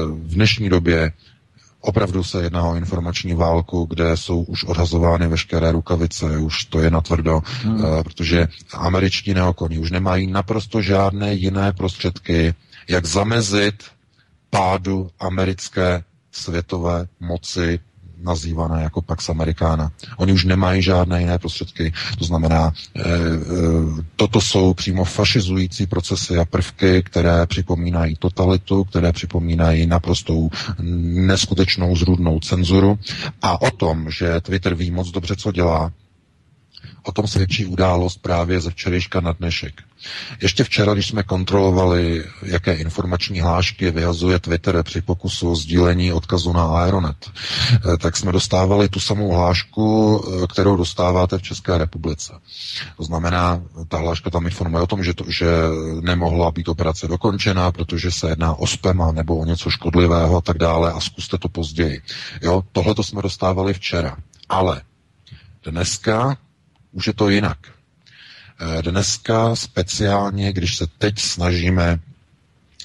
v 0.08 0.34
dnešní 0.34 0.70
době 0.70 1.12
Opravdu 1.86 2.24
se 2.24 2.44
jedná 2.44 2.63
o 2.63 2.75
informační 2.75 3.34
válku, 3.34 3.86
kde 3.90 4.18
jsou 4.18 4.44
už 4.44 4.63
odhazovány 4.63 5.28
veškeré 5.28 5.72
rukavice, 5.72 6.38
už 6.38 6.66
to 6.66 6.80
je 6.80 6.92
natvrdo, 6.92 7.42
hmm. 7.63 7.75
uh, 7.75 8.04
protože 8.04 8.48
američtí 8.74 9.34
neokoní 9.34 9.80
už 9.80 9.92
nemají 9.92 10.28
naprosto 10.28 10.82
žádné 10.82 11.34
jiné 11.34 11.74
prostředky, 11.74 12.54
jak 12.90 13.06
zamezit 13.06 13.84
pádu 14.50 15.10
americké 15.20 16.04
světové 16.32 17.08
moci 17.20 17.80
nazývané 18.24 18.84
jako 18.84 19.01
Pax 19.01 19.30
Americana. 19.30 19.92
Oni 20.18 20.34
už 20.34 20.46
nemají 20.46 20.82
žádné 20.82 21.20
jiné 21.20 21.39
prostředky. 21.39 21.94
To 22.20 22.25
znamená, 22.25 22.72
e, 22.96 23.01
e, 23.01 23.06
toto 24.15 24.42
jsou 24.42 24.74
přímo 24.74 25.06
fašizující 25.06 25.88
procesy 25.88 26.38
a 26.38 26.46
prvky, 26.46 27.03
které 27.03 27.46
připomínají 27.46 28.15
totalitu, 28.15 28.84
které 28.84 29.12
připomínají 29.12 29.86
naprostou 29.88 30.50
neskutečnou 31.03 31.96
zrůdnou 31.96 32.39
cenzuru. 32.39 33.00
A 33.42 33.62
o 33.62 33.72
tom, 33.72 34.10
že 34.12 34.42
Twitter 34.42 34.75
ví 34.75 34.92
moc 34.92 35.12
dobře, 35.12 35.36
co 35.36 35.51
dělá, 35.51 35.92
O 37.03 37.12
tom 37.12 37.27
svědčí 37.27 37.65
událost 37.65 38.17
právě 38.22 38.62
ze 38.62 38.69
včerejška 38.69 39.22
na 39.22 39.31
dnešek. 39.31 39.81
Ještě 40.41 40.63
včera, 40.63 40.93
když 40.93 41.07
jsme 41.07 41.24
kontrolovali, 41.24 42.24
jaké 42.45 42.74
informační 42.74 43.41
hlášky 43.41 43.91
vyhazuje 43.91 44.39
Twitter 44.39 44.83
při 44.83 45.01
pokusu 45.01 45.51
o 45.51 45.55
sdílení 45.55 46.13
odkazu 46.13 46.53
na 46.53 46.65
Aeronet, 46.65 47.31
eh, 47.74 47.98
tak 47.98 48.17
jsme 48.17 48.31
dostávali 48.31 48.89
tu 48.89 49.00
samou 49.00 49.31
hlášku, 49.31 50.24
eh, 50.43 50.48
kterou 50.48 50.77
dostáváte 50.77 51.38
v 51.38 51.41
České 51.41 51.77
republice. 51.77 52.33
To 52.98 53.03
znamená, 53.03 53.62
ta 53.88 53.98
hláška 53.98 54.29
tam 54.29 54.45
informuje 54.45 54.83
o 54.83 54.88
tom, 54.88 55.03
že, 55.03 55.13
to, 55.13 55.25
že 55.27 55.48
nemohla 56.01 56.51
být 56.51 56.67
operace 56.67 57.07
dokončena, 57.07 57.72
protože 57.72 58.12
se 58.12 58.29
jedná 58.29 58.53
o 58.55 58.67
spema 58.67 59.12
nebo 59.12 59.38
o 59.38 59.45
něco 59.45 59.69
škodlivého 59.69 60.38
a 60.38 60.41
tak 60.41 60.57
dále 60.57 60.91
a 60.91 61.00
zkuste 61.00 61.38
to 61.38 61.50
později. 61.50 62.01
Jo, 62.41 62.63
tohle 62.72 62.95
to 62.95 63.03
jsme 63.03 63.22
dostávali 63.22 63.74
včera. 63.74 64.17
Ale 64.50 64.81
dneska 65.65 66.38
už 66.94 67.08
je 67.08 67.14
to 67.14 67.30
jinak. 67.30 67.58
Eh, 68.60 68.82
dneska 68.82 69.56
speciálně, 69.56 70.54
když 70.54 70.76
se 70.78 70.88
teď 70.98 71.20
snažíme 71.20 72.00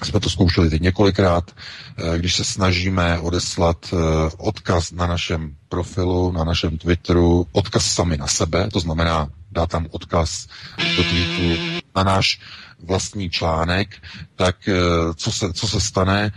jsme 0.03 0.19
to 0.19 0.29
zkoušeli 0.29 0.69
teď 0.69 0.81
několikrát, 0.81 1.51
eh, 1.97 2.17
když 2.17 2.35
se 2.35 2.43
snažíme 2.43 3.19
odeslat 3.19 3.77
eh, 3.93 3.97
odkaz 4.37 4.91
na 4.91 5.07
našem 5.07 5.55
profilu, 5.69 6.31
na 6.31 6.43
našem 6.43 6.77
Twitteru, 6.77 7.47
odkaz 7.51 7.85
sami 7.85 8.17
na 8.17 8.27
sebe, 8.27 8.69
to 8.73 8.79
znamená 8.79 9.27
dá 9.51 9.65
tam 9.67 9.87
odkaz 9.91 10.47
do 10.97 11.03
tweetu 11.03 11.61
na 11.95 12.03
náš 12.03 12.39
vlastní 12.83 13.29
článek, 13.29 13.89
tak 14.35 14.55
co 15.15 15.31
se, 15.31 15.53
co 15.53 15.67
se 15.67 15.81
stane? 15.81 16.31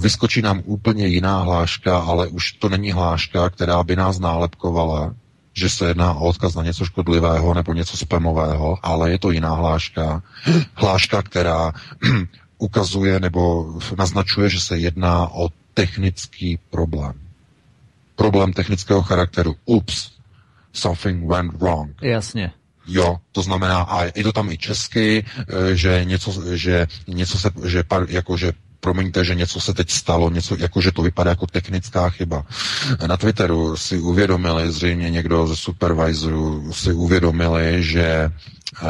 Vyskočí 0.00 0.42
nám 0.42 0.62
úplně 0.64 1.06
jiná 1.06 1.40
hláška, 1.42 1.98
ale 1.98 2.28
už 2.28 2.52
to 2.52 2.68
není 2.68 2.92
hláška, 2.92 3.50
která 3.50 3.82
by 3.82 3.96
nás 3.96 4.18
nálepkovala, 4.18 5.14
že 5.58 5.70
se 5.70 5.88
jedná 5.88 6.14
o 6.14 6.28
odkaz 6.28 6.54
na 6.54 6.62
něco 6.62 6.84
škodlivého 6.84 7.54
nebo 7.54 7.72
něco 7.74 7.96
spamového, 7.96 8.78
ale 8.82 9.10
je 9.10 9.18
to 9.18 9.30
jiná 9.30 9.54
hláška. 9.54 10.22
Hláška, 10.74 11.22
která 11.22 11.72
ukazuje 12.58 13.20
nebo 13.20 13.72
naznačuje, 13.98 14.50
že 14.50 14.60
se 14.60 14.78
jedná 14.78 15.28
o 15.28 15.48
technický 15.74 16.58
problém. 16.70 17.12
Problém 18.16 18.52
technického 18.52 19.02
charakteru. 19.02 19.56
Ups, 19.64 20.10
something 20.72 21.28
went 21.28 21.52
wrong. 21.54 22.02
Jasně. 22.02 22.52
Jo, 22.86 23.16
to 23.32 23.42
znamená, 23.42 23.82
a 23.82 24.04
je 24.04 24.22
to 24.22 24.32
tam 24.32 24.50
i 24.50 24.58
česky, 24.58 25.24
eh, 25.24 25.76
že 25.76 26.04
něco, 26.04 26.56
že 26.56 26.86
něco 27.06 27.38
se, 27.38 27.50
že, 27.64 27.84
jako, 28.08 28.36
že 28.36 28.52
promiňte, 28.80 29.24
že 29.24 29.34
něco 29.34 29.60
se 29.60 29.74
teď 29.74 29.90
stalo, 29.90 30.30
něco, 30.30 30.56
jako 30.58 30.80
že 30.80 30.92
to 30.92 31.02
vypadá 31.02 31.30
jako 31.30 31.46
technická 31.46 32.10
chyba. 32.10 32.44
Na 33.06 33.16
Twitteru 33.16 33.76
si 33.76 33.98
uvědomili, 33.98 34.72
zřejmě 34.72 35.10
někdo 35.10 35.46
ze 35.46 35.56
supervisorů 35.56 36.72
si 36.72 36.92
uvědomili, 36.92 37.82
že 37.82 38.30
Uh, 38.82 38.88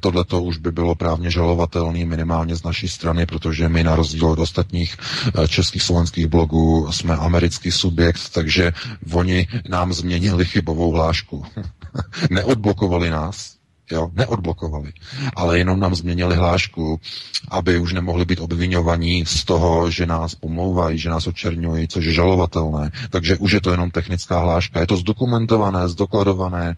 Tohle 0.00 0.24
to 0.24 0.42
už 0.42 0.56
by 0.58 0.72
bylo 0.72 0.94
právně 0.94 1.30
žalovatelný 1.30 2.04
minimálně 2.04 2.56
z 2.56 2.62
naší 2.62 2.88
strany, 2.88 3.26
protože 3.26 3.68
my 3.68 3.84
na 3.84 3.96
rozdíl 3.96 4.26
od 4.26 4.38
ostatních 4.38 4.96
uh, 5.38 5.46
českých 5.46 5.82
slovenských 5.82 6.26
blogů 6.26 6.88
jsme 6.92 7.16
americký 7.16 7.70
subjekt, 7.72 8.20
takže 8.32 8.72
oni 9.12 9.48
nám 9.68 9.92
změnili 9.92 10.44
chybovou 10.44 10.90
hlášku. 10.92 11.44
Neodblokovali 12.30 13.10
nás, 13.10 13.54
jo, 13.92 14.10
neodblokovali, 14.12 14.92
ale 15.36 15.58
jenom 15.58 15.80
nám 15.80 15.94
změnili 15.94 16.36
hlášku, 16.36 17.00
aby 17.50 17.78
už 17.78 17.92
nemohli 17.92 18.24
být 18.24 18.40
obvinovaní 18.40 19.26
z 19.26 19.44
toho, 19.44 19.90
že 19.90 20.06
nás 20.06 20.34
pomlouvají, 20.34 20.98
že 20.98 21.10
nás 21.10 21.26
očerňují, 21.26 21.88
což 21.88 22.04
je 22.04 22.12
žalovatelné. 22.12 22.90
Takže 23.10 23.36
už 23.36 23.52
je 23.52 23.60
to 23.60 23.70
jenom 23.70 23.90
technická 23.90 24.38
hláška. 24.38 24.80
Je 24.80 24.86
to 24.86 24.96
zdokumentované, 24.96 25.88
zdokladované, 25.88 26.70
e, 26.70 26.76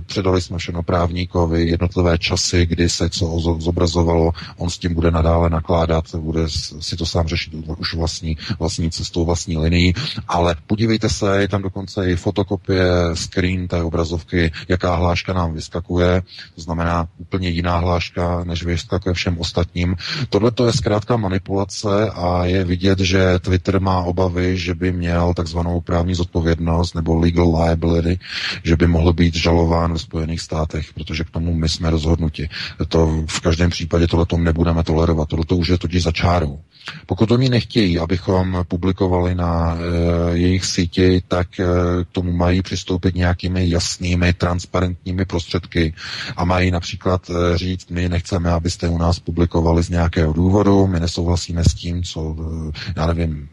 předali 0.00 0.42
jsme 0.42 0.58
všechno 0.58 0.82
právníkovi, 0.82 1.68
jednotlivé 1.68 2.18
časy, 2.18 2.66
kdy 2.66 2.88
se 2.88 3.10
co 3.10 3.56
zobrazovalo, 3.58 4.32
on 4.56 4.70
s 4.70 4.78
tím 4.78 4.94
bude 4.94 5.10
nadále 5.10 5.50
nakládat, 5.50 6.14
bude 6.14 6.48
si 6.80 6.96
to 6.96 7.06
sám 7.06 7.28
řešit 7.28 7.54
už 7.78 7.94
vlastní, 7.94 8.36
vlastní 8.58 8.90
cestou, 8.90 9.24
vlastní 9.24 9.58
linií, 9.58 9.94
ale 10.28 10.56
podívejte 10.66 11.08
se, 11.08 11.40
je 11.40 11.48
tam 11.48 11.62
dokonce 11.62 12.10
i 12.10 12.16
fotokopie, 12.16 12.86
screen 13.14 13.68
té 13.68 13.82
obrazovky, 13.82 14.52
jaká 14.68 14.94
hláška 14.94 15.32
nám 15.32 15.54
vyskakuje, 15.54 16.22
to 16.54 16.60
znamená 16.60 17.08
úplně 17.18 17.48
jiná 17.48 17.76
hláška, 17.78 18.44
než 18.44 18.64
vyskakuje 18.64 19.14
všem 19.14 19.38
ostatním. 19.38 19.96
Tohle 20.28 20.50
to 20.50 20.66
je 20.66 20.72
zkrátka 20.72 21.16
manipulace 21.16 22.10
a 22.10 22.44
je 22.44 22.64
vidět, 22.64 22.98
že 22.98 23.38
Twitter 23.38 23.80
má 23.80 24.00
obavy, 24.00 24.58
že 24.58 24.74
by 24.74 24.92
měl 24.92 25.34
takzvanou 25.34 25.80
právní 25.80 26.14
zodpovědnost 26.14 26.94
nebo 26.94 27.14
legal 27.14 27.62
liability, 27.62 28.18
že 28.64 28.76
by 28.76 28.86
mohl 28.86 29.12
být 29.12 29.34
žalován 29.34 29.92
ve 29.92 29.98
Spojených 29.98 30.40
státech, 30.40 30.92
protože 30.94 31.24
k 31.24 31.30
tomu 31.30 31.54
my 31.54 31.68
jsme 31.68 31.90
rozhodnuti. 31.90 32.48
To 32.88 33.24
v 33.26 33.40
každém 33.40 33.70
případě 33.70 34.06
tohle 34.06 34.26
nebudeme 34.36 34.82
tolerovat. 34.84 35.28
Tohle 35.28 35.44
už 35.54 35.68
je 35.68 35.78
totiž 35.78 36.02
za 36.02 36.12
čárou. 36.12 36.60
Pokud 37.06 37.30
oni 37.30 37.48
nechtějí, 37.48 37.98
abychom 37.98 38.64
publikovali 38.68 39.34
na 39.34 39.76
e, 39.76 40.36
jejich 40.38 40.64
síti, 40.64 41.22
tak 41.28 41.60
e, 41.60 41.64
k 42.04 42.08
tomu 42.12 42.32
mají 42.32 42.62
přistoupit 42.62 43.14
nějakými 43.14 43.70
jasnými, 43.70 44.32
transparentními 44.32 45.24
prostředky 45.24 45.94
a 46.36 46.44
mají 46.44 46.70
například 46.70 47.30
e, 47.30 47.58
říct, 47.58 47.90
my 47.90 48.08
nechceme, 48.08 48.50
abyste 48.50 48.88
u 48.88 48.98
nás 48.98 49.18
publikovali 49.18 49.82
z 49.82 49.88
nějakého 49.90 50.32
důvodu, 50.32 50.86
my 50.86 51.00
nesouhlasíme 51.00 51.64
s 51.64 51.74
tím, 51.74 52.02
co, 52.02 52.36
e, 52.38 52.72
já 52.96 53.06
nevím, 53.06 53.48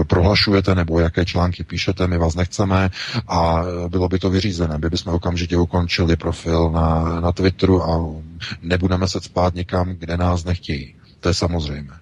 e, 0.00 0.04
prohlašujete 0.04 0.74
nebo 0.74 1.00
jaké 1.00 1.24
články 1.24 1.64
píšete, 1.64 2.06
my 2.06 2.18
vás 2.18 2.34
nechceme 2.34 2.90
a 3.28 3.62
bylo 3.88 4.08
by 4.08 4.18
to 4.18 4.30
vyřízené, 4.30 4.78
by 4.78 4.90
bychom 4.90 5.14
okamžitě 5.14 5.56
ukončili 5.56 6.16
profil 6.16 6.70
na, 6.70 7.20
na 7.20 7.32
Twitteru 7.32 7.82
a 7.84 8.14
nebudeme 8.62 9.08
se 9.08 9.20
spát 9.20 9.54
někam, 9.54 9.88
kde 9.88 10.16
nás 10.16 10.44
nechtějí. 10.44 10.94
To 11.20 11.28
je 11.28 11.34
samozřejmé. 11.34 11.94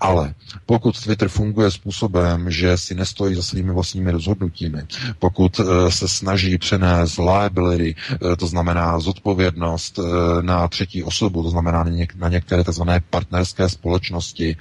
Ale 0.00 0.34
pokud 0.66 1.00
Twitter 1.02 1.28
funguje 1.28 1.70
způsobem, 1.70 2.50
že 2.50 2.78
si 2.78 2.94
nestojí 2.94 3.34
za 3.34 3.42
svými 3.42 3.72
vlastními 3.72 4.10
rozhodnutími, 4.10 4.82
pokud 5.18 5.60
eh, 5.60 5.90
se 5.90 6.08
snaží 6.08 6.58
přenést 6.58 7.18
liability, 7.18 7.94
eh, 8.32 8.36
to 8.36 8.46
znamená 8.46 8.98
zodpovědnost 9.00 9.98
eh, 9.98 10.02
na 10.42 10.68
třetí 10.68 11.02
osobu, 11.02 11.42
to 11.42 11.50
znamená 11.50 11.84
na 12.16 12.28
některé 12.28 12.64
tzv. 12.64 12.82
partnerské 13.10 13.68
společnosti, 13.68 14.56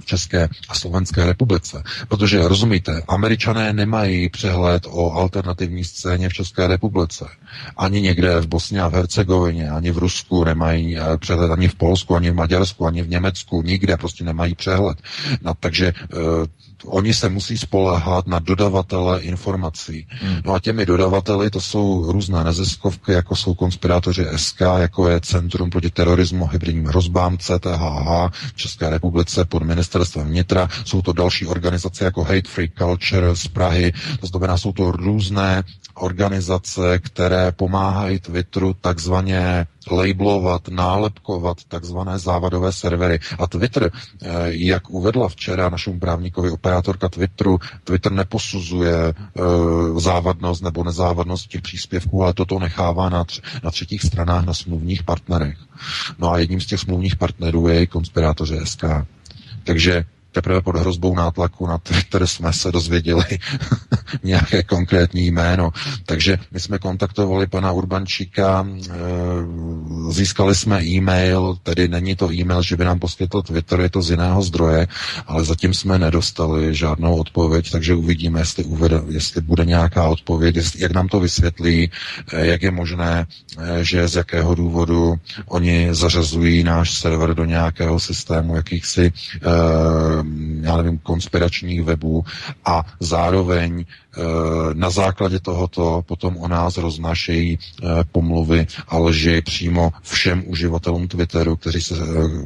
v 0.00 0.06
České 0.06 0.48
a 0.68 0.74
Slovenské 0.74 1.26
republice. 1.26 1.82
Protože, 2.08 2.48
rozumíte, 2.48 3.02
američané 3.08 3.72
nemají 3.72 4.28
přehled 4.28 4.86
o 4.86 5.12
alternativní 5.12 5.84
scéně 5.84 6.28
v 6.28 6.32
České 6.32 6.66
republice. 6.66 7.24
Ani 7.76 8.00
někde 8.00 8.40
v 8.40 8.46
Bosně 8.46 8.80
a 8.82 8.88
v 8.88 8.94
Hercegovině, 8.94 9.70
ani 9.70 9.90
v 9.90 9.98
Rusku 9.98 10.44
nemají 10.44 10.98
eh, 10.98 11.02
přehled, 11.18 11.50
ani 11.50 11.68
v 11.68 11.74
Polsku, 11.74 12.16
ani 12.16 12.30
v 12.30 12.34
Maďarsku, 12.34 12.86
ani 12.86 13.02
v 13.02 13.08
Německu, 13.08 13.62
nikde 13.62 13.96
prostě 13.96 14.24
nemají 14.24 14.54
přehled. 14.54 14.98
No, 15.42 15.52
takže 15.60 15.92
uh, 16.12 16.20
oni 16.86 17.14
se 17.14 17.28
musí 17.28 17.58
spolehat 17.58 18.26
na 18.26 18.38
dodavatele 18.38 19.20
informací. 19.20 20.06
Hmm. 20.10 20.36
No 20.44 20.54
a 20.54 20.60
těmi 20.60 20.86
dodavateli 20.86 21.50
to 21.50 21.60
jsou 21.60 22.12
různé 22.12 22.44
neziskovky, 22.44 23.12
jako 23.12 23.36
jsou 23.36 23.54
konspirátoři 23.54 24.26
SK, 24.36 24.60
jako 24.76 25.08
je 25.08 25.20
Centrum 25.20 25.70
proti 25.70 25.90
terorismu, 25.90 26.46
hybridním 26.46 26.86
hrozbám 26.86 27.38
CTHH 27.38 28.30
v 28.32 28.54
České 28.56 28.90
republice 28.90 29.44
pod 29.44 29.62
ministerstvem 29.62 30.26
vnitra. 30.26 30.68
Jsou 30.84 31.02
to 31.02 31.12
další 31.12 31.46
organizace 31.46 32.04
jako 32.04 32.22
Hate 32.24 32.48
Free 32.48 32.70
Culture 32.78 33.36
z 33.36 33.48
Prahy. 33.48 33.92
To 34.20 34.26
znamená, 34.26 34.58
jsou 34.58 34.72
to 34.72 34.90
různé 34.90 35.62
organizace, 35.94 36.98
které 36.98 37.52
pomáhají 37.52 38.20
Twitteru 38.20 38.74
takzvaně 38.80 39.66
labelovat, 39.90 40.68
nálepkovat 40.68 41.56
takzvané 41.68 42.18
závadové 42.18 42.72
servery. 42.72 43.18
A 43.38 43.46
Twitter, 43.46 43.90
eh, 44.22 44.28
jak 44.48 44.90
uvedla 44.90 45.28
včera 45.28 45.68
našemu 45.68 46.00
právníkovi 46.00 46.50
operátorka 46.76 47.08
Twitteru, 47.08 47.58
Twitter 47.84 48.12
neposuzuje 48.12 48.94
e, 48.94 49.14
závadnost 50.00 50.62
nebo 50.62 50.84
nezávadnost 50.84 51.48
těch 51.48 51.62
příspěvků, 51.62 52.22
ale 52.22 52.34
toto 52.34 52.58
nechává 52.58 53.08
na, 53.08 53.24
tř- 53.24 53.40
na 53.64 53.70
třetích 53.70 54.02
stranách, 54.02 54.44
na 54.44 54.54
smluvních 54.54 55.02
partnerech. 55.02 55.58
No 56.18 56.30
a 56.32 56.38
jedním 56.38 56.60
z 56.60 56.66
těch 56.66 56.80
smluvních 56.80 57.16
partnerů 57.16 57.68
je 57.68 57.82
i 57.82 57.86
konspirátoři 57.86 58.58
SK. 58.64 58.84
Takže 59.64 60.04
teprve 60.36 60.60
pod 60.60 60.76
hrozbou 60.76 61.16
nátlaku 61.16 61.66
na 61.66 61.78
Twitter 61.78 62.26
jsme 62.26 62.52
se 62.52 62.72
dozvěděli 62.72 63.24
nějaké 64.22 64.62
konkrétní 64.62 65.26
jméno. 65.32 65.72
Takže 66.06 66.38
my 66.52 66.60
jsme 66.60 66.78
kontaktovali 66.78 67.46
pana 67.46 67.72
Urbančíka, 67.72 68.66
eh, 68.68 68.92
získali 70.12 70.54
jsme 70.54 70.84
e-mail, 70.84 71.56
tedy 71.62 71.88
není 71.88 72.16
to 72.16 72.32
e-mail, 72.32 72.62
že 72.62 72.76
by 72.76 72.84
nám 72.84 72.98
poskytl 72.98 73.42
Twitter, 73.42 73.80
je 73.80 73.90
to 73.90 74.02
z 74.02 74.10
jiného 74.10 74.42
zdroje, 74.42 74.86
ale 75.26 75.44
zatím 75.44 75.74
jsme 75.74 75.98
nedostali 75.98 76.74
žádnou 76.74 77.16
odpověď, 77.16 77.70
takže 77.70 77.94
uvidíme, 77.94 78.40
jestli, 78.40 78.64
uvede, 78.64 79.00
jestli 79.08 79.40
bude 79.40 79.64
nějaká 79.64 80.08
odpověď, 80.08 80.56
jestli, 80.56 80.82
jak 80.82 80.92
nám 80.92 81.08
to 81.08 81.20
vysvětlí, 81.20 81.90
eh, 82.32 82.46
jak 82.46 82.62
je 82.62 82.70
možné, 82.70 83.26
eh, 83.58 83.84
že 83.84 84.08
z 84.08 84.16
jakého 84.16 84.54
důvodu 84.54 85.14
oni 85.48 85.88
zařazují 85.90 86.64
náš 86.64 86.98
server 86.98 87.34
do 87.34 87.44
nějakého 87.44 88.00
systému 88.00 88.56
jakýchsi 88.56 89.12
já 90.60 90.76
nevím, 90.76 90.98
konspiračních 90.98 91.82
webů 91.82 92.24
a 92.64 92.82
zároveň 93.00 93.84
eh, 93.84 94.22
na 94.74 94.90
základě 94.90 95.40
tohoto 95.40 96.02
potom 96.06 96.36
o 96.36 96.48
nás 96.48 96.76
roznášejí 96.76 97.58
eh, 97.58 97.86
pomluvy 98.12 98.66
a 98.88 98.98
lži 98.98 99.42
přímo 99.42 99.92
všem 100.02 100.42
uživatelům 100.46 101.08
Twitteru, 101.08 101.56
kteří 101.56 101.80
se 101.80 101.94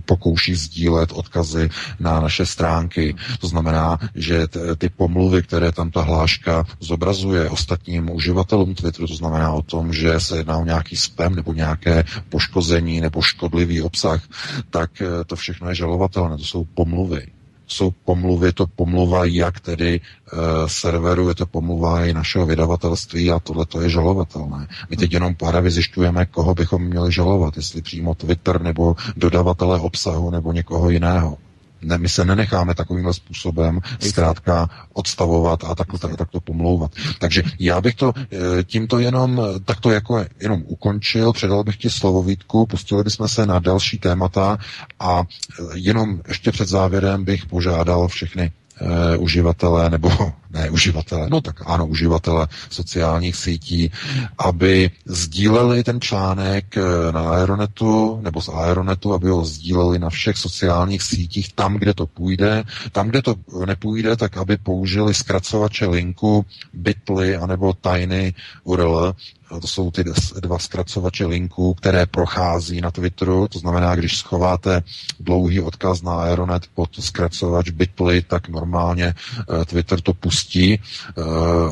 pokouší 0.05 0.55
sdílet 0.55 1.12
odkazy 1.12 1.69
na 2.01 2.21
naše 2.21 2.47
stránky. 2.47 3.14
To 3.40 3.47
znamená, 3.49 3.99
že 4.14 4.47
ty 4.79 4.88
pomluvy, 4.88 5.43
které 5.43 5.73
tam 5.73 5.90
ta 5.90 6.03
hláška 6.03 6.64
zobrazuje 6.81 7.51
ostatním 7.51 8.11
uživatelům 8.11 8.75
Twitteru, 8.75 9.07
to 9.07 9.14
znamená 9.14 9.53
o 9.53 9.62
tom, 9.62 9.93
že 9.93 10.21
se 10.21 10.37
jedná 10.37 10.59
o 10.59 10.64
nějaký 10.64 10.97
spam 10.97 11.35
nebo 11.35 11.53
nějaké 11.53 12.05
poškození 12.29 13.01
nebo 13.01 13.23
škodlivý 13.23 13.83
obsah, 13.83 14.23
tak 14.71 14.90
to 15.27 15.37
všechno 15.37 15.69
je 15.69 15.75
žalovatelné. 15.75 16.37
To 16.37 16.45
jsou 16.45 16.64
pomluvy 16.64 17.27
jsou 17.72 17.90
pomluvy, 18.04 18.52
to 18.52 18.66
pomluva 18.66 19.24
jak 19.24 19.61
tedy 19.61 20.00
e, 20.00 20.37
serveru, 20.68 21.28
je 21.28 21.35
to 21.35 21.46
pomluva 21.46 22.04
i 22.06 22.12
našeho 22.12 22.46
vydavatelství 22.46 23.30
a 23.30 23.38
tohle 23.38 23.66
to 23.66 23.80
je 23.80 23.90
žalovatelné. 23.90 24.68
My 24.90 24.96
teď 24.96 25.12
jenom 25.12 25.35
pár 25.35 25.70
zjišťujeme, 25.70 26.26
koho 26.26 26.54
bychom 26.54 26.83
měli 26.83 27.12
žalovat, 27.12 27.56
jestli 27.56 27.83
přímo 27.83 28.14
Twitter 28.14 28.62
nebo 28.62 28.96
dodavatele 29.16 29.80
obsahu 29.80 30.30
nebo 30.30 30.52
někoho 30.52 30.90
jiného. 30.90 31.37
Ne, 31.83 31.99
my 31.99 32.09
se 32.09 32.25
nenecháme 32.25 32.75
takovým 32.75 33.12
způsobem 33.12 33.81
zkrátka 34.01 34.69
odstavovat 34.93 35.64
a 35.64 35.75
takto, 35.75 35.99
tak, 35.99 36.16
takto 36.16 36.40
pomlouvat. 36.40 36.93
Takže 37.19 37.43
já 37.59 37.81
bych 37.81 37.95
to 37.95 38.12
eh, 38.16 38.29
tímto 38.64 38.99
jenom 38.99 39.43
takto 39.64 39.90
jako 39.90 40.25
jenom 40.40 40.62
ukončil, 40.66 41.33
předal 41.33 41.64
bych 41.64 41.77
ti 41.77 41.90
slovo 41.90 42.23
Vítku, 42.23 42.66
pustili 42.66 43.03
bychom 43.05 43.29
se 43.29 43.47
na 43.47 43.59
další 43.59 43.99
témata 43.99 44.59
a 45.01 45.23
eh, 45.23 45.62
jenom 45.75 46.21
ještě 46.29 46.53
před 46.53 46.69
závěrem 46.69 47.25
bych 47.25 47.47
požádal 47.47 48.09
všechny 48.09 48.53
uživatele, 49.19 49.90
nebo 49.90 50.33
ne 50.50 50.70
uživatele, 50.70 51.28
no 51.30 51.40
tak 51.40 51.62
ano, 51.66 51.86
uživatele 51.86 52.48
sociálních 52.70 53.36
sítí, 53.36 53.90
aby 54.38 54.90
sdíleli 55.04 55.84
ten 55.84 56.00
článek 56.00 56.76
eh, 56.76 57.12
na 57.12 57.30
Aeronetu, 57.30 58.20
nebo 58.22 58.42
z 58.42 58.48
Aeronetu, 58.48 59.14
aby 59.14 59.28
ho 59.28 59.44
sdíleli 59.44 59.98
na 59.98 60.10
všech 60.10 60.36
sociálních 60.36 61.02
sítích, 61.02 61.52
tam, 61.52 61.74
kde 61.74 61.94
to 61.94 62.06
půjde. 62.06 62.64
Tam, 62.92 63.08
kde 63.08 63.22
to 63.22 63.34
nepůjde, 63.66 64.16
tak 64.16 64.36
aby 64.36 64.56
použili 64.56 65.14
zkracovače 65.14 65.86
linku 65.86 66.46
Bitly 66.72 67.36
anebo 67.36 67.72
Tiny 67.72 68.34
URL, 68.64 69.14
to 69.60 69.66
jsou 69.66 69.90
ty 69.90 70.04
dva 70.40 70.58
zkracovače 70.58 71.26
linků, 71.26 71.74
které 71.74 72.06
prochází 72.06 72.80
na 72.80 72.90
Twitteru. 72.90 73.48
To 73.48 73.58
znamená, 73.58 73.94
když 73.96 74.18
schováte 74.18 74.82
dlouhý 75.20 75.60
odkaz 75.60 76.02
na 76.02 76.14
Aeronet 76.14 76.62
pod 76.74 76.90
zkracovač 77.00 77.70
Bitly, 77.70 78.22
tak 78.22 78.48
normálně 78.48 79.14
eh, 79.14 79.64
Twitter 79.64 80.00
to 80.00 80.14
pustí. 80.14 80.39
Eh, 80.48 81.22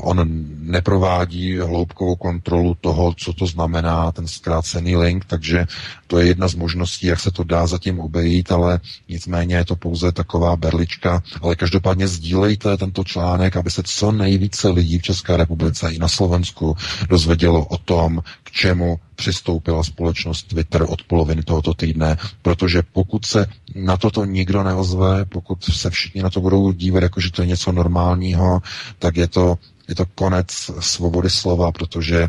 on 0.00 0.46
neprovádí 0.59 1.59
hloubkovou 1.59 2.16
kontrolu 2.16 2.76
toho, 2.81 3.14
co 3.16 3.33
to 3.33 3.46
znamená, 3.46 4.12
ten 4.12 4.28
zkrácený 4.28 4.96
link, 4.96 5.24
takže 5.24 5.66
to 6.07 6.18
je 6.18 6.26
jedna 6.26 6.48
z 6.48 6.54
možností, 6.54 7.07
jak 7.07 7.20
se 7.20 7.31
to 7.31 7.44
dá 7.44 7.66
zatím 7.66 8.00
obejít, 8.00 8.52
ale 8.52 8.81
nicméně 9.09 9.57
je 9.57 9.64
to 9.64 9.76
pouze 9.76 10.12
taková 10.12 10.57
berlička. 10.57 11.22
Ale 11.42 11.57
každopádně 11.57 12.09
sdílejte 12.09 12.76
tento 12.76 13.04
článek, 13.04 13.57
aby 13.57 13.70
se 13.70 13.83
co 13.85 14.12
nejvíce 14.12 14.68
lidí 14.68 14.98
v 14.98 15.02
České 15.02 15.37
republice 15.37 15.90
i 15.90 15.98
na 15.98 16.09
Slovensku 16.09 16.76
dozvědělo 17.09 17.64
o 17.64 17.78
tom, 17.78 18.20
k 18.48 18.52
čemu 18.52 19.00
přistoupila 19.14 19.82
společnost 19.84 20.42
Twitter 20.42 20.82
od 20.88 21.02
poloviny 21.04 21.42
tohoto 21.42 21.74
týdne, 21.74 22.16
protože 22.42 22.82
pokud 22.92 23.24
se 23.26 23.46
na 23.74 23.96
toto 23.96 24.24
nikdo 24.24 24.62
neozve, 24.62 25.24
pokud 25.24 25.64
se 25.64 25.90
všichni 25.90 26.22
na 26.22 26.30
to 26.30 26.40
budou 26.40 26.72
dívat, 26.72 27.02
jako 27.02 27.20
že 27.20 27.30
to 27.32 27.42
je 27.42 27.48
něco 27.48 27.72
normálního, 27.72 28.62
tak 28.98 29.16
je 29.16 29.28
to, 29.28 29.58
je 29.88 29.94
to 29.94 30.06
konec 30.14 30.46
svobody 30.80 31.30
slova, 31.30 31.72
protože 31.72 32.28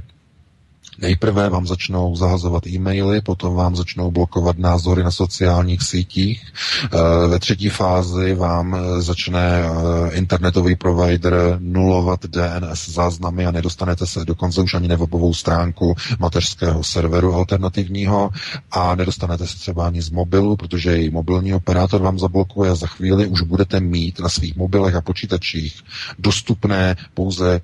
Nejprve 1.01 1.49
vám 1.49 1.67
začnou 1.67 2.15
zahazovat 2.15 2.67
e-maily, 2.67 3.21
potom 3.21 3.55
vám 3.55 3.75
začnou 3.75 4.11
blokovat 4.11 4.57
názory 4.57 5.03
na 5.03 5.11
sociálních 5.11 5.83
sítích. 5.83 6.43
Eh, 6.85 7.27
ve 7.27 7.39
třetí 7.39 7.69
fázi 7.69 8.33
vám 8.35 8.75
eh, 8.75 9.01
začne 9.01 9.61
eh, 9.63 10.15
internetový 10.15 10.75
provider 10.75 11.57
nulovat 11.59 12.25
DNS 12.25 12.89
záznamy 12.89 13.45
a 13.45 13.51
nedostanete 13.51 14.05
se 14.05 14.25
dokonce 14.25 14.61
už 14.61 14.73
ani 14.73 14.87
na 14.87 14.95
webovou 14.95 15.33
stránku 15.33 15.95
mateřského 16.19 16.83
serveru 16.83 17.33
alternativního 17.33 18.29
a 18.71 18.95
nedostanete 18.95 19.47
se 19.47 19.57
třeba 19.57 19.87
ani 19.87 20.01
z 20.01 20.09
mobilu, 20.09 20.55
protože 20.55 20.97
i 20.97 21.09
mobilní 21.09 21.53
operátor 21.53 22.01
vám 22.01 22.19
zablokuje 22.19 22.71
a 22.71 22.75
za 22.75 22.87
chvíli 22.87 23.27
už 23.27 23.41
budete 23.41 23.79
mít 23.79 24.19
na 24.19 24.29
svých 24.29 24.55
mobilech 24.55 24.95
a 24.95 25.01
počítačích 25.01 25.81
dostupné 26.19 26.95
pouze 27.13 27.61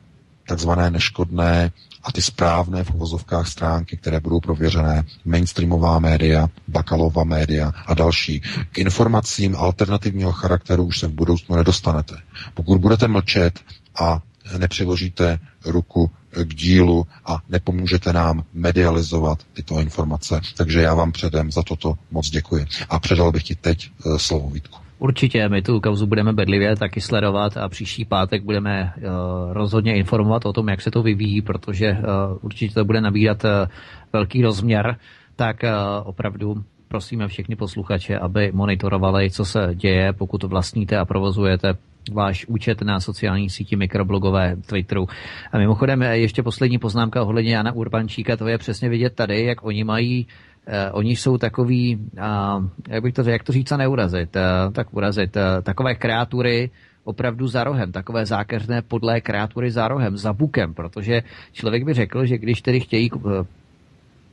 takzvané 0.47 0.89
neškodné 0.91 1.71
a 2.05 2.11
ty 2.11 2.21
správné 2.21 2.83
v 2.83 2.91
uvozovkách 2.93 3.47
stránky, 3.47 3.97
které 3.97 4.19
budou 4.19 4.39
prověřené, 4.39 5.03
mainstreamová 5.25 5.99
média, 5.99 6.47
bakalová 6.67 7.23
média 7.23 7.71
a 7.85 7.93
další. 7.93 8.39
K 8.71 8.77
informacím 8.77 9.55
alternativního 9.55 10.31
charakteru 10.31 10.83
už 10.83 10.99
se 10.99 11.07
v 11.07 11.11
budoucnu 11.11 11.55
nedostanete. 11.55 12.15
Pokud 12.53 12.77
budete 12.81 13.07
mlčet 13.07 13.59
a 13.99 14.21
nepřiložíte 14.57 15.39
ruku 15.65 16.11
k 16.43 16.53
dílu 16.55 17.07
a 17.25 17.37
nepomůžete 17.49 18.13
nám 18.13 18.43
medializovat 18.53 19.39
tyto 19.53 19.79
informace. 19.79 20.41
Takže 20.57 20.81
já 20.81 20.93
vám 20.93 21.11
předem 21.11 21.51
za 21.51 21.63
toto 21.63 21.97
moc 22.11 22.29
děkuji. 22.29 22.65
A 22.89 22.99
předal 22.99 23.31
bych 23.31 23.43
ti 23.43 23.55
teď 23.55 23.89
eh, 24.05 24.19
slovo 24.19 24.49
Vítku. 24.49 24.84
Určitě, 24.99 25.49
my 25.49 25.62
tu 25.62 25.79
kauzu 25.79 26.08
budeme 26.08 26.34
bedlivě 26.34 26.75
taky 26.75 27.01
sledovat 27.01 27.58
a 27.58 27.69
příští 27.69 28.05
pátek 28.05 28.43
budeme 28.43 28.93
uh, 28.97 29.03
rozhodně 29.53 29.95
informovat 29.95 30.45
o 30.45 30.53
tom, 30.53 30.69
jak 30.69 30.81
se 30.81 30.91
to 30.91 31.03
vyvíjí, 31.03 31.41
protože 31.41 31.91
uh, 31.91 32.38
určitě 32.41 32.73
to 32.73 32.86
bude 32.86 33.01
nabírat 33.01 33.43
uh, 33.43 33.49
velký 34.13 34.41
rozměr, 34.41 34.95
tak 35.36 35.58
opravdu 36.03 36.63
prosíme 36.88 37.27
všechny 37.27 37.55
posluchače, 37.55 38.17
aby 38.17 38.51
monitorovali, 38.51 39.31
co 39.31 39.45
se 39.45 39.69
děje, 39.73 40.13
pokud 40.13 40.43
vlastníte 40.43 40.97
a 40.97 41.05
provozujete 41.05 41.73
váš 42.12 42.45
účet 42.45 42.81
na 42.81 42.99
sociální 42.99 43.49
síti 43.49 43.75
mikroblogové 43.75 44.55
Twitteru. 44.65 45.08
A 45.51 45.58
mimochodem 45.58 46.01
ještě 46.01 46.43
poslední 46.43 46.77
poznámka 46.77 47.23
ohledně 47.23 47.55
Jana 47.55 47.71
Urbančíka, 47.71 48.38
to 48.38 48.47
je 48.47 48.58
přesně 48.58 48.89
vidět 48.89 49.15
tady, 49.15 49.45
jak 49.45 49.65
oni 49.65 49.84
mají 49.84 50.27
oni 50.91 51.15
jsou 51.15 51.38
takový, 51.38 51.99
jak 52.89 53.04
bych 53.04 53.13
to 53.13 53.23
řekl, 53.23 53.34
jak 53.34 53.43
to 53.43 53.54
říct 53.54 53.71
a 53.71 53.78
neurazit, 53.78 54.36
uh, 54.36 54.73
tak 54.73 54.93
urazit, 54.93 55.36
uh, 55.36 55.41
takové 55.63 55.95
kreatury 55.95 56.69
opravdu 57.04 57.47
za 57.47 57.63
rohem, 57.63 57.91
takové 57.91 58.25
zákeřné 58.25 58.82
podlé 58.82 59.21
kreatury 59.21 59.71
za 59.71 59.88
rohem, 59.88 60.17
za 60.17 60.34
bukem, 60.34 60.73
protože 60.73 61.21
člověk 61.51 61.84
by 61.86 61.93
řekl, 61.93 62.25
že 62.25 62.38
když 62.38 62.62
tedy 62.62 62.80
chtějí, 62.80 63.10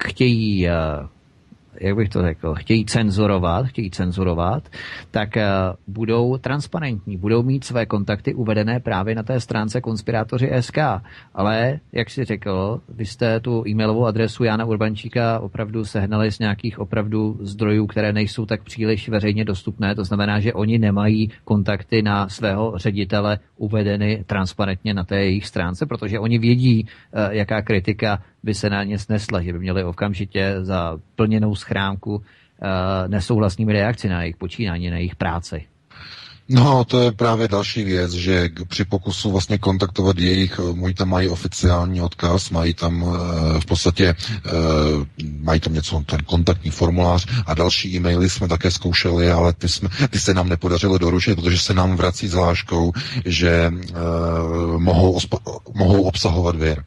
chtějí 0.04 0.68
jak 1.80 1.96
bych 1.96 2.08
to 2.08 2.22
řekl, 2.22 2.54
chtějí 2.54 2.84
cenzurovat, 2.84 3.66
chtějí 3.66 3.90
cenzurovat, 3.90 4.68
tak 5.10 5.36
uh, 5.36 5.42
budou 5.94 6.38
transparentní, 6.38 7.16
budou 7.16 7.42
mít 7.42 7.64
své 7.64 7.86
kontakty 7.86 8.34
uvedené 8.34 8.80
právě 8.80 9.14
na 9.14 9.22
té 9.22 9.40
stránce 9.40 9.80
konspirátoři 9.80 10.50
SK. 10.60 10.78
Ale, 11.34 11.80
jak 11.92 12.10
si 12.10 12.24
řekl, 12.24 12.80
vy 12.88 13.06
jste 13.06 13.40
tu 13.40 13.64
e-mailovou 13.68 14.06
adresu 14.06 14.44
Jana 14.44 14.64
Urbančíka 14.64 15.38
opravdu 15.38 15.84
sehnali 15.84 16.32
z 16.32 16.38
nějakých 16.38 16.78
opravdu 16.78 17.38
zdrojů, 17.40 17.86
které 17.86 18.12
nejsou 18.12 18.46
tak 18.46 18.62
příliš 18.62 19.08
veřejně 19.08 19.44
dostupné. 19.44 19.94
To 19.94 20.04
znamená, 20.04 20.40
že 20.40 20.52
oni 20.52 20.78
nemají 20.78 21.30
kontakty 21.44 22.02
na 22.02 22.28
svého 22.28 22.72
ředitele 22.76 23.38
uvedeny 23.56 24.24
transparentně 24.26 24.94
na 24.94 25.04
té 25.04 25.16
jejich 25.16 25.46
stránce, 25.46 25.86
protože 25.86 26.18
oni 26.18 26.38
vědí, 26.38 26.84
uh, 26.84 27.20
jaká 27.30 27.62
kritika 27.62 28.18
by 28.42 28.54
se 28.54 28.70
na 28.70 28.84
ně 28.84 28.98
snesla, 28.98 29.42
že 29.42 29.52
by 29.52 29.58
měli 29.58 29.84
okamžitě 29.84 30.54
za 30.60 30.98
plněnou 31.16 31.54
schránku 31.54 32.14
uh, 32.14 32.22
nesouhlasnými 33.06 33.72
reakci 33.72 34.08
na 34.08 34.22
jejich 34.22 34.36
počínání, 34.36 34.90
na 34.90 34.96
jejich 34.96 35.16
práci. 35.16 35.64
No, 36.48 36.84
to 36.84 37.00
je 37.00 37.12
právě 37.12 37.48
další 37.48 37.84
věc, 37.84 38.12
že 38.12 38.48
při 38.68 38.84
pokusu 38.84 39.30
vlastně 39.30 39.58
kontaktovat 39.58 40.18
jejich, 40.18 40.58
oni 40.58 40.94
tam 40.94 41.08
mají 41.08 41.28
oficiální 41.28 42.00
odkaz, 42.00 42.50
mají 42.50 42.74
tam 42.74 43.02
uh, 43.02 43.16
v 43.60 43.66
podstatě, 43.66 44.14
mají 45.40 45.60
tam 45.60 45.74
něco, 45.74 46.02
ten 46.06 46.20
kontaktní 46.26 46.70
formulář 46.70 47.26
a 47.46 47.54
další 47.54 47.96
e-maily 47.96 48.30
jsme 48.30 48.48
také 48.48 48.70
zkoušeli, 48.70 49.30
ale 49.30 49.52
ty, 49.52 49.68
jsme, 49.68 49.88
ty 50.10 50.18
se 50.20 50.34
nám 50.34 50.48
nepodařilo 50.48 50.98
doručit, 50.98 51.34
protože 51.34 51.58
se 51.58 51.74
nám 51.74 51.96
vrací 51.96 52.28
s 52.28 52.32
hláškou, 52.32 52.92
že 53.24 53.70
mohou, 54.78 55.18
mohou 55.74 56.02
obsahovat 56.02 56.56
věr. 56.56 56.84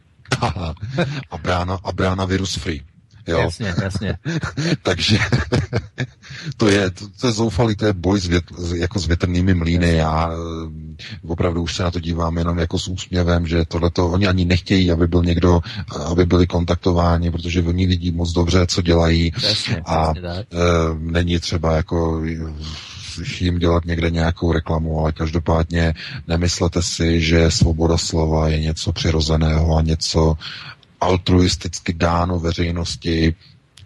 A 1.31 1.37
brána, 1.37 1.79
a 1.83 1.91
brána 1.91 2.25
virus 2.25 2.55
free. 2.55 2.81
Jo. 3.27 3.39
Jasně, 3.39 3.73
jasně. 3.83 4.17
Takže 4.83 5.17
to 6.57 6.67
je, 6.69 6.91
to, 6.91 7.05
to 7.21 7.27
je 7.27 7.33
zoufalý, 7.33 7.75
to 7.75 7.85
je 7.85 7.93
boj 7.93 8.19
s, 8.19 8.27
vět, 8.27 8.43
jako 8.75 8.99
s 8.99 9.07
větrnými 9.07 9.53
mlýny. 9.53 9.95
Já 9.95 10.31
eh, 10.31 10.37
opravdu 11.27 11.61
už 11.61 11.75
se 11.75 11.83
na 11.83 11.91
to 11.91 11.99
dívám 11.99 12.37
jenom 12.37 12.57
jako 12.57 12.79
s 12.79 12.87
úsměvem, 12.87 13.47
že 13.47 13.65
tohle 13.65 13.91
oni 13.97 14.27
ani 14.27 14.45
nechtějí, 14.45 14.91
aby 14.91 15.07
byl 15.07 15.23
někdo, 15.23 15.61
aby 16.05 16.25
byli 16.25 16.47
kontaktováni, 16.47 17.31
protože 17.31 17.63
oni 17.63 17.85
vidí 17.85 18.11
moc 18.11 18.31
dobře, 18.31 18.65
co 18.67 18.81
dělají. 18.81 19.31
Jasně, 19.43 19.81
a 19.85 20.07
jasně, 20.07 20.21
e, 20.29 20.45
není 20.99 21.39
třeba 21.39 21.75
jako 21.75 22.21
jim 23.41 23.59
dělat 23.59 23.85
někde 23.85 24.09
nějakou 24.09 24.51
reklamu, 24.51 24.99
ale 24.99 25.11
každopádně 25.11 25.93
nemyslete 26.27 26.81
si, 26.81 27.21
že 27.21 27.51
svoboda 27.51 27.97
slova 27.97 28.49
je 28.49 28.59
něco 28.59 28.93
přirozeného 28.93 29.77
a 29.77 29.81
něco 29.81 30.37
altruisticky 31.01 31.93
dáno 31.93 32.39
veřejnosti 32.39 33.35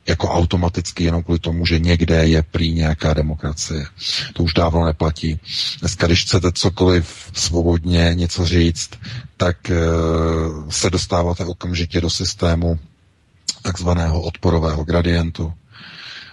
jako 0.07 0.29
automaticky 0.29 1.03
jenom 1.03 1.23
kvůli 1.23 1.39
tomu, 1.39 1.65
že 1.65 1.79
někde 1.79 2.27
je 2.27 2.43
prý 2.43 2.73
nějaká 2.73 3.13
demokracie. 3.13 3.85
To 4.33 4.43
už 4.43 4.53
dávno 4.53 4.85
neplatí. 4.85 5.39
Dneska, 5.79 6.07
když 6.07 6.23
chcete 6.23 6.51
cokoliv 6.51 7.31
svobodně 7.33 8.11
něco 8.13 8.45
říct, 8.45 8.89
tak 9.37 9.69
e, 9.69 9.75
se 10.69 10.89
dostáváte 10.89 11.45
okamžitě 11.45 12.01
do 12.01 12.09
systému 12.09 12.79
takzvaného 13.61 14.21
odporového 14.21 14.83
gradientu 14.83 15.53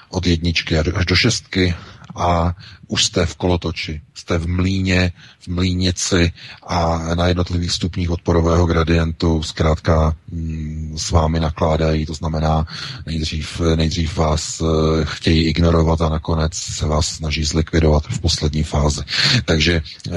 od 0.08 0.26
jedničky 0.26 0.78
až 0.78 1.06
do 1.06 1.16
šestky 1.16 1.74
a 2.16 2.54
už 2.88 3.04
jste 3.04 3.26
v 3.26 3.36
kolotoči, 3.36 4.00
jste 4.14 4.38
v 4.38 4.46
mlíně, 4.48 5.12
v 5.40 5.48
mlínici 5.48 6.32
a 6.66 6.98
na 7.14 7.26
jednotlivých 7.26 7.72
stupních 7.72 8.10
odporového 8.10 8.66
gradientu 8.66 9.42
zkrátka 9.42 10.16
mm, 10.32 10.94
s 10.98 11.10
vámi 11.10 11.40
nakládají, 11.40 12.06
to 12.06 12.14
znamená 12.14 12.66
nejdřív, 13.06 13.60
nejdřív 13.76 14.16
vás 14.16 14.60
eh, 14.60 14.64
chtějí 15.04 15.44
ignorovat 15.46 16.00
a 16.00 16.08
nakonec 16.08 16.54
se 16.54 16.86
vás 16.86 17.06
snaží 17.08 17.44
zlikvidovat 17.44 18.04
v 18.06 18.20
poslední 18.20 18.62
fázi. 18.62 19.00
Takže 19.44 19.82
eh, 20.10 20.12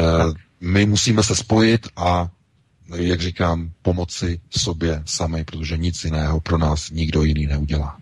my 0.62 0.86
musíme 0.86 1.24
se 1.24 1.36
spojit 1.36 1.88
a 1.96 2.30
jak 2.96 3.22
říkám, 3.22 3.72
pomoci 3.82 4.40
sobě 4.50 5.04
sami, 5.06 5.44
protože 5.44 5.78
nic 5.78 6.04
jiného 6.04 6.40
pro 6.40 6.58
nás 6.58 6.90
nikdo 6.90 7.24
jiný 7.24 7.46
neudělá. 7.48 7.98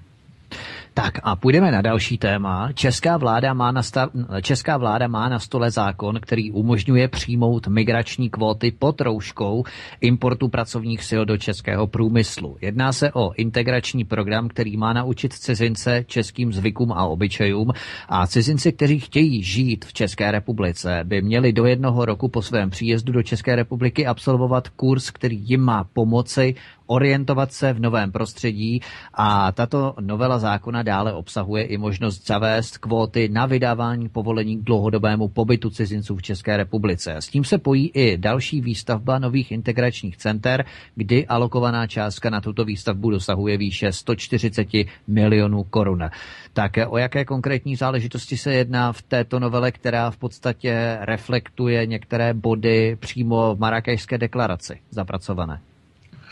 Tak 0.98 1.20
a 1.24 1.36
půjdeme 1.36 1.72
na 1.72 1.82
další 1.82 2.18
téma. 2.18 2.72
Česká 2.74 3.18
vláda, 3.18 3.54
má 3.54 3.72
na 3.72 3.84
stav, 3.84 4.10
Česká 4.42 4.78
vláda 4.78 5.08
má 5.08 5.30
na 5.30 5.40
stole 5.40 5.72
zákon, 5.72 6.20
který 6.22 6.52
umožňuje 6.52 7.08
přijmout 7.08 7.68
migrační 7.68 8.30
kvóty 8.30 8.72
pod 8.72 9.02
rouškou 9.02 9.64
importu 10.02 10.48
pracovních 10.48 11.04
sil 11.10 11.22
do 11.26 11.38
českého 11.38 11.88
průmyslu. 11.88 12.58
Jedná 12.62 12.94
se 12.94 13.12
o 13.14 13.34
integrační 13.34 14.04
program, 14.04 14.48
který 14.48 14.78
má 14.78 14.94
naučit 14.94 15.34
cizince 15.34 16.04
českým 16.08 16.54
zvykům 16.54 16.92
a 16.92 17.06
obyčejům 17.06 17.72
a 18.10 18.28
cizinci, 18.28 18.72
kteří 18.72 19.00
chtějí 19.00 19.44
žít 19.44 19.86
v 19.86 19.94
České 19.94 20.32
republice, 20.32 21.00
by 21.04 21.22
měli 21.22 21.54
do 21.54 21.66
jednoho 21.66 22.06
roku 22.06 22.28
po 22.28 22.42
svém 22.42 22.70
příjezdu 22.70 23.14
do 23.14 23.24
České 23.24 23.56
republiky 23.56 24.08
absolvovat 24.08 24.70
kurz, 24.70 25.12
který 25.12 25.40
jim 25.44 25.62
má 25.62 25.84
pomoci 25.94 26.56
orientovat 26.88 27.54
se 27.54 27.74
v 27.74 27.80
novém 27.80 28.12
prostředí 28.12 28.82
a 29.14 29.52
tato 29.52 29.94
novela 30.00 30.40
zákona 30.40 30.84
dále 30.84 31.14
obsahuje 31.14 31.64
i 31.64 31.78
možnost 31.78 32.28
zavést 32.28 32.78
kvóty 32.78 33.30
na 33.30 33.46
vydávání 33.46 34.10
povolení 34.10 34.58
k 34.58 34.64
dlouhodobému 34.64 35.28
pobytu 35.28 35.70
cizinců 35.70 36.16
v 36.16 36.22
České 36.22 36.58
republice. 36.58 37.16
S 37.16 37.28
tím 37.28 37.44
se 37.44 37.58
pojí 37.58 37.92
i 37.94 38.18
další 38.18 38.62
výstavba 38.62 39.20
nových 39.20 39.52
integračních 39.52 40.18
center, 40.18 40.66
kdy 40.96 41.28
alokovaná 41.28 41.88
částka 41.88 42.30
na 42.30 42.42
tuto 42.42 42.66
výstavbu 42.66 43.10
dosahuje 43.10 43.58
výše 43.58 43.92
140 43.92 44.68
milionů 45.08 45.64
korun. 45.64 46.10
Tak 46.54 46.72
o 46.88 46.98
jaké 46.98 47.26
konkrétní 47.26 47.76
záležitosti 47.76 48.38
se 48.38 48.54
jedná 48.54 48.94
v 48.94 49.02
této 49.02 49.40
novele, 49.40 49.72
která 49.72 50.12
v 50.12 50.18
podstatě 50.18 50.98
reflektuje 51.02 51.86
některé 51.86 52.34
body 52.34 52.96
přímo 52.96 53.56
v 53.56 53.60
Marrakešské 53.60 54.18
deklaraci 54.18 54.80
zapracované? 54.90 55.60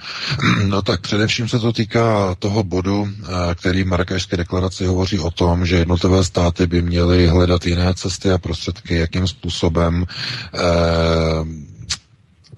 No 0.65 0.81
tak 0.81 1.01
především 1.01 1.49
se 1.49 1.59
to 1.59 1.73
týká 1.73 2.35
toho 2.39 2.63
bodu, 2.63 3.07
eh, 3.23 3.55
který 3.55 3.83
v 3.83 3.87
Marrakešské 3.87 4.37
deklaraci 4.37 4.85
hovoří 4.85 5.19
o 5.19 5.31
tom, 5.31 5.65
že 5.65 5.75
jednotlivé 5.75 6.23
státy 6.23 6.67
by 6.67 6.81
měly 6.81 7.27
hledat 7.27 7.65
jiné 7.65 7.93
cesty 7.93 8.31
a 8.31 8.37
prostředky, 8.37 8.95
jakým 8.95 9.27
způsobem 9.27 10.05
eh, 10.53 10.59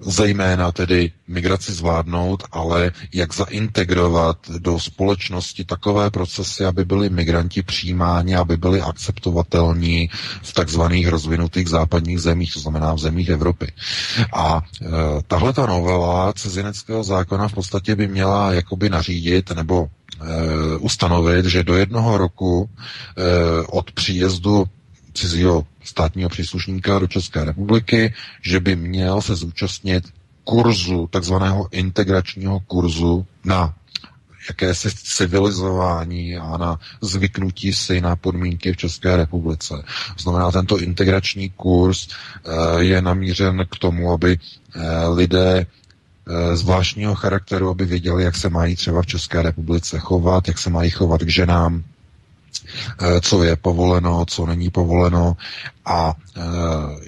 zejména 0.00 0.72
tedy 0.72 1.12
migraci 1.28 1.72
zvládnout, 1.72 2.42
ale 2.52 2.92
jak 3.14 3.34
zaintegrovat 3.34 4.38
do 4.58 4.80
společnosti 4.80 5.64
takové 5.64 6.10
procesy, 6.10 6.64
aby 6.64 6.84
byli 6.84 7.10
migranti 7.10 7.62
přijímáni, 7.62 8.36
aby 8.36 8.56
byli 8.56 8.80
akceptovatelní 8.80 10.10
v 10.42 10.52
takzvaných 10.52 11.08
rozvinutých 11.08 11.68
západních 11.68 12.20
zemích, 12.20 12.52
to 12.52 12.60
znamená 12.60 12.94
v 12.94 12.98
zemích 12.98 13.28
Evropy. 13.28 13.72
A 14.32 14.62
e, 14.82 14.86
tahle 15.26 15.52
ta 15.52 15.66
novela 15.66 16.32
cizineckého 16.32 17.04
zákona 17.04 17.48
v 17.48 17.52
podstatě 17.54 17.96
by 17.96 18.08
měla 18.08 18.52
jakoby 18.52 18.88
nařídit 18.90 19.50
nebo 19.50 19.88
e, 20.20 20.76
ustanovit, 20.76 21.44
že 21.44 21.64
do 21.64 21.76
jednoho 21.76 22.18
roku 22.18 22.70
e, 23.16 23.66
od 23.66 23.92
příjezdu 23.92 24.64
cizího 25.18 25.66
státního 25.84 26.28
příslušníka 26.30 26.98
do 26.98 27.06
České 27.06 27.44
republiky, 27.44 28.14
že 28.42 28.60
by 28.60 28.76
měl 28.76 29.20
se 29.22 29.36
zúčastnit 29.36 30.04
kurzu, 30.44 31.08
takzvaného 31.12 31.68
integračního 31.72 32.60
kurzu 32.60 33.26
na 33.44 33.74
jakési 34.48 34.88
civilizování 34.94 36.36
a 36.36 36.56
na 36.56 36.78
zvyknutí 37.00 37.72
si 37.72 38.00
na 38.00 38.16
podmínky 38.16 38.72
v 38.72 38.76
České 38.76 39.16
republice. 39.16 39.74
Znamená, 40.18 40.50
tento 40.50 40.78
integrační 40.78 41.50
kurz 41.50 42.08
eh, 42.08 42.84
je 42.84 43.02
namířen 43.02 43.66
k 43.70 43.78
tomu, 43.78 44.12
aby 44.12 44.38
eh, 44.38 45.08
lidé 45.08 45.66
eh, 45.66 46.56
zvláštního 46.56 47.14
charakteru, 47.14 47.68
aby 47.70 47.84
věděli, 47.84 48.24
jak 48.24 48.36
se 48.36 48.48
mají 48.48 48.76
třeba 48.76 49.02
v 49.02 49.06
České 49.06 49.42
republice 49.42 49.98
chovat, 49.98 50.48
jak 50.48 50.58
se 50.58 50.70
mají 50.70 50.90
chovat 50.90 51.20
k 51.22 51.28
ženám, 51.28 51.84
co 53.20 53.42
je 53.44 53.56
povoleno, 53.56 54.24
co 54.28 54.46
není 54.46 54.70
povoleno 54.70 55.36
a 55.84 56.14
eh, 56.36 56.40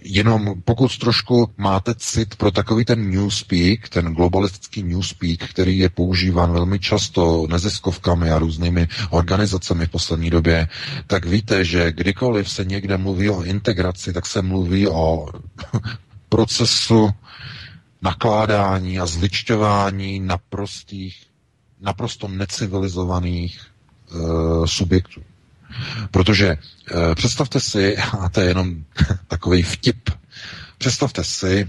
jenom 0.02 0.54
pokud 0.64 0.98
trošku 0.98 1.50
máte 1.56 1.94
cit 1.94 2.36
pro 2.36 2.50
takový 2.50 2.84
ten 2.84 3.10
newspeak, 3.10 3.88
ten 3.88 4.14
globalistický 4.14 4.82
newspeak, 4.82 5.38
který 5.50 5.78
je 5.78 5.88
používán 5.90 6.52
velmi 6.52 6.78
často 6.78 7.46
neziskovkami 7.50 8.30
a 8.30 8.38
různými 8.38 8.88
organizacemi 9.10 9.86
v 9.86 9.90
poslední 9.90 10.30
době, 10.30 10.68
tak 11.06 11.26
víte, 11.26 11.64
že 11.64 11.92
kdykoliv 11.92 12.50
se 12.50 12.64
někde 12.64 12.96
mluví 12.96 13.30
o 13.30 13.42
integraci, 13.42 14.12
tak 14.12 14.26
se 14.26 14.42
mluví 14.42 14.88
o 14.88 15.28
procesu 16.28 17.10
nakládání 18.02 19.00
a 19.00 19.06
zličťování 19.06 20.20
naprostých, 20.20 21.22
naprosto 21.80 22.28
necivilizovaných 22.28 23.60
e, 23.60 24.66
subjektů. 24.66 25.20
Protože 26.10 26.48
e, 26.48 26.56
představte 27.14 27.60
si, 27.60 27.96
a 28.20 28.28
to 28.28 28.40
je 28.40 28.48
jenom 28.48 28.84
takový 29.28 29.62
vtip, 29.62 30.10
představte 30.78 31.24
si, 31.24 31.68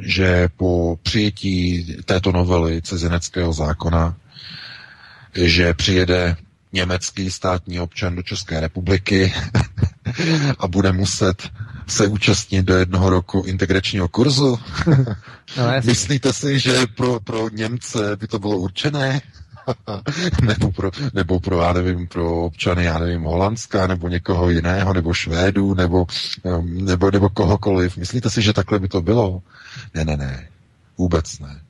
že 0.00 0.48
po 0.56 0.98
přijetí 1.02 1.84
této 2.04 2.32
novely 2.32 2.82
cizineckého 2.82 3.52
zákona, 3.52 4.16
že 5.34 5.74
přijede 5.74 6.36
německý 6.72 7.30
státní 7.30 7.80
občan 7.80 8.16
do 8.16 8.22
České 8.22 8.60
republiky 8.60 9.34
a 10.58 10.68
bude 10.68 10.92
muset 10.92 11.50
se 11.86 12.06
účastnit 12.06 12.62
do 12.66 12.74
jednoho 12.74 13.10
roku 13.10 13.42
integračního 13.46 14.08
kurzu. 14.08 14.58
No, 15.56 15.64
Myslíte 15.84 16.32
si, 16.32 16.58
že 16.58 16.86
pro, 16.96 17.20
pro 17.20 17.48
Němce 17.48 18.16
by 18.16 18.26
to 18.26 18.38
bylo 18.38 18.56
určené? 18.56 19.20
nebo, 20.42 20.72
pro, 20.72 20.90
nebo 21.14 21.40
pro, 21.40 21.60
já 21.60 21.72
nevím, 21.72 22.06
pro 22.08 22.44
občany, 22.44 22.84
já 22.84 22.98
nevím, 22.98 23.22
Holandska, 23.22 23.86
nebo 23.86 24.08
někoho 24.08 24.50
jiného, 24.50 24.92
nebo 24.94 25.12
Švédů, 25.12 25.74
nebo, 25.74 26.06
nebo, 26.64 27.10
nebo 27.10 27.28
kohokoliv. 27.28 27.96
Myslíte 27.96 28.30
si, 28.30 28.42
že 28.42 28.52
takhle 28.52 28.78
by 28.78 28.88
to 28.88 29.00
bylo? 29.02 29.42
Ne, 29.94 30.04
ne, 30.04 30.16
ne. 30.16 30.48
Vůbec 30.98 31.38
ne. 31.38 31.60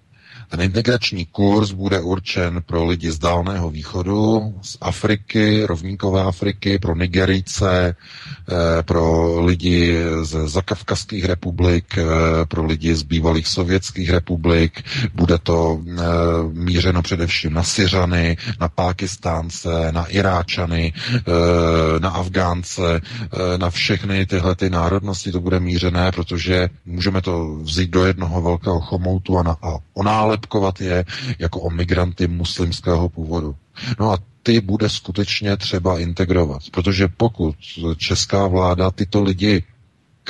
Ten 0.53 0.61
integrační 0.61 1.27
kurz 1.27 1.71
bude 1.71 2.01
určen 2.01 2.62
pro 2.67 2.85
lidi 2.85 3.11
z 3.12 3.19
Dálného 3.19 3.71
východu, 3.71 4.55
z 4.62 4.77
Afriky, 4.81 5.67
rovníkové 5.67 6.23
Afriky, 6.23 6.79
pro 6.79 6.95
Nigerijce, 6.97 7.97
eh, 7.97 8.83
pro 8.83 9.41
lidi 9.45 9.97
z 10.23 10.49
zakavkazských 10.49 11.25
republik, 11.25 11.99
eh, 11.99 12.05
pro 12.47 12.65
lidi 12.67 12.95
z 12.95 13.03
bývalých 13.03 13.47
sovětských 13.49 14.11
republik. 14.11 14.83
Bude 15.15 15.38
to 15.38 15.81
eh, 15.88 16.03
mířeno 16.53 17.03
především 17.03 17.53
na 17.53 17.62
Syřany, 17.62 18.37
na 18.61 18.69
Pákistánce, 18.69 19.93
na 19.93 20.05
Iráčany, 20.07 20.93
na 21.99 22.09
Afgánce, 22.11 23.01
na 23.57 23.71
všechny 23.71 24.27
tyhle 24.27 24.55
ty 24.55 24.71
národnosti 24.71 25.33
to 25.33 25.41
bude 25.41 25.61
mířené, 25.61 26.12
protože 26.12 26.69
můžeme 26.87 27.23
to 27.23 27.55
vzít 27.62 27.91
do 27.91 28.05
jednoho 28.05 28.43
velkého 28.43 28.81
chomoutu 28.81 29.38
a, 29.38 29.43
na, 29.43 29.57
a 29.62 29.77
onálep 29.95 30.41
nálepkovat 30.42 30.81
je 30.81 31.05
jako 31.38 31.61
o 31.61 31.70
migranty 31.70 32.26
muslimského 32.28 33.09
původu. 33.09 33.57
No 34.00 34.11
a 34.12 34.18
ty 34.42 34.61
bude 34.61 34.88
skutečně 34.88 35.57
třeba 35.57 35.98
integrovat, 35.98 36.62
protože 36.70 37.09
pokud 37.09 37.55
česká 37.96 38.46
vláda 38.46 38.90
tyto 38.90 39.22
lidi 39.22 39.62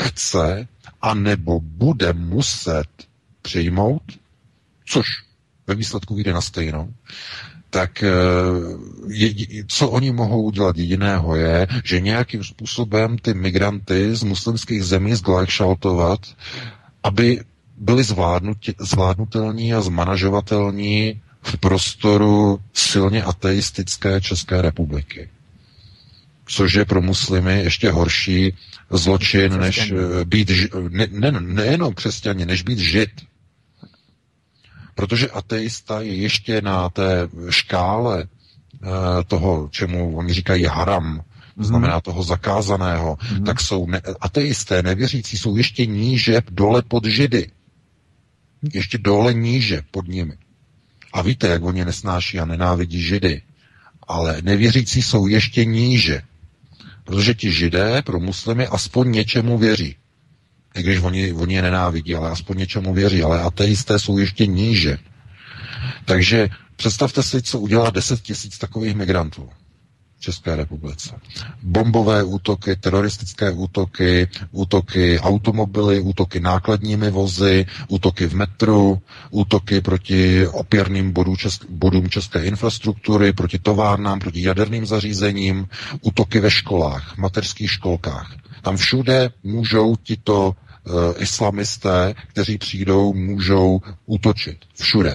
chce 0.01 0.68
a 1.03 1.14
nebo 1.14 1.61
bude 1.61 2.12
muset 2.12 2.87
přijmout, 3.42 4.03
což 4.87 5.07
ve 5.66 5.75
výsledku 5.75 6.14
vyjde 6.14 6.33
na 6.33 6.40
stejnou, 6.40 6.92
tak 7.70 8.05
je, 9.09 9.64
co 9.68 9.88
oni 9.90 10.12
mohou 10.12 10.42
udělat 10.42 10.77
jediného 10.79 11.37
je, 11.37 11.66
že 11.85 12.01
nějakým 12.01 12.44
způsobem 12.44 13.18
ty 13.18 13.35
migranty 13.35 14.14
z 14.16 14.22
muslimských 14.22 14.85
zemí 14.85 15.14
zglajšaltovat, 15.14 16.20
aby 17.03 17.40
byli 17.83 18.05
zvládnutelní 18.79 19.75
a 19.75 19.81
zmanažovatelní 19.81 21.21
v 21.42 21.59
prostoru 21.59 22.61
silně 22.73 23.23
ateistické 23.23 24.21
České 24.21 24.62
republiky. 24.62 25.29
Což 26.47 26.75
je 26.75 26.85
pro 26.85 27.03
muslimy 27.03 27.61
ještě 27.61 27.90
horší 27.90 28.55
zločin, 28.90 29.61
než 29.61 29.90
eh, 29.90 30.25
být, 30.25 30.51
ne, 30.88 31.07
ne, 31.11 31.31
nejenom 31.40 31.95
křesťané, 31.95 32.47
než 32.47 32.62
být 32.62 32.79
žid. 32.79 33.11
Protože 34.95 35.31
ateista 35.31 36.01
je 36.01 36.14
ještě 36.14 36.61
na 36.61 36.88
té 36.88 37.29
škále 37.51 38.25
uh, 38.25 38.88
toho, 39.27 39.68
čemu 39.71 40.16
oni 40.16 40.33
říkají 40.33 40.64
haram, 40.64 41.23
to 41.59 41.64
znamená 41.64 42.01
toho 42.01 42.23
zakázaného, 42.23 43.18
mm. 43.33 43.45
tak 43.45 43.61
jsou 43.61 43.87
ne, 43.87 44.01
ateisté, 44.21 44.83
nevěřící, 44.83 45.38
jsou 45.38 45.57
ještě 45.57 45.87
níže 45.87 46.42
dole 46.51 46.83
pod 46.83 47.05
židy. 47.05 47.51
Ještě 48.75 48.98
dole 48.98 49.35
níže 49.35 49.83
pod 49.90 50.09
nimi. 50.09 50.33
A 51.12 51.22
víte, 51.22 51.48
jak 51.48 51.62
oni 51.62 51.85
nesnáší 51.85 52.40
a 52.40 52.44
nenávidí 52.44 53.03
židy. 53.03 53.42
Ale 54.09 54.42
nevěřící 54.42 55.03
jsou 55.03 55.27
ještě 55.27 55.64
níže. 55.64 56.22
Protože 57.05 57.35
ti 57.35 57.53
židé 57.53 58.03
pro 58.03 58.20
muslimy 58.20 58.66
aspoň 58.66 59.12
něčemu 59.12 59.59
věří. 59.59 59.96
I 60.75 60.83
když 60.83 61.01
oni, 61.01 61.33
oni 61.33 61.55
je 61.55 61.62
nenávidí, 61.62 62.14
ale 62.14 62.31
aspoň 62.31 62.59
něčemu 62.59 62.94
věří. 62.94 63.22
Ale 63.22 63.40
ateisté 63.42 63.98
jsou 63.98 64.18
ještě 64.18 64.46
níže. 64.46 64.98
Takže 66.05 66.48
představte 66.77 67.22
si, 67.22 67.42
co 67.42 67.61
udělá 67.61 67.90
10 67.90 68.20
tisíc 68.20 68.59
takových 68.59 68.94
migrantů. 68.94 69.51
České 70.23 70.57
republice. 70.57 71.15
Bombové 71.63 72.23
útoky, 72.23 72.77
teroristické 72.77 73.51
útoky, 73.51 74.29
útoky 74.51 75.19
automobily, 75.21 76.01
útoky 76.01 76.41
nákladními 76.41 77.11
vozy, 77.11 77.67
útoky 77.89 78.27
v 78.27 78.35
metru, 78.35 79.03
útoky 79.31 79.81
proti 79.81 80.47
opěrným 80.47 81.13
bodů 81.13 81.35
česk- 81.35 81.67
bodům 81.69 82.09
české 82.09 82.45
infrastruktury, 82.45 83.33
proti 83.33 83.59
továrnám, 83.59 84.19
proti 84.21 84.43
jaderným 84.43 84.87
zařízením, 84.87 85.67
útoky 86.01 86.41
ve 86.41 86.51
školách, 86.51 87.19
mateřských 87.19 87.71
školkách. 87.71 88.37
Tam 88.63 88.77
všude 88.77 89.31
můžou 89.43 89.97
tito 89.97 90.49
uh, 90.49 90.93
islamisté, 91.23 92.15
kteří 92.29 92.59
přijdou, 92.59 93.15
můžou 93.15 93.81
útočit. 94.07 94.57
Všude. 94.75 95.15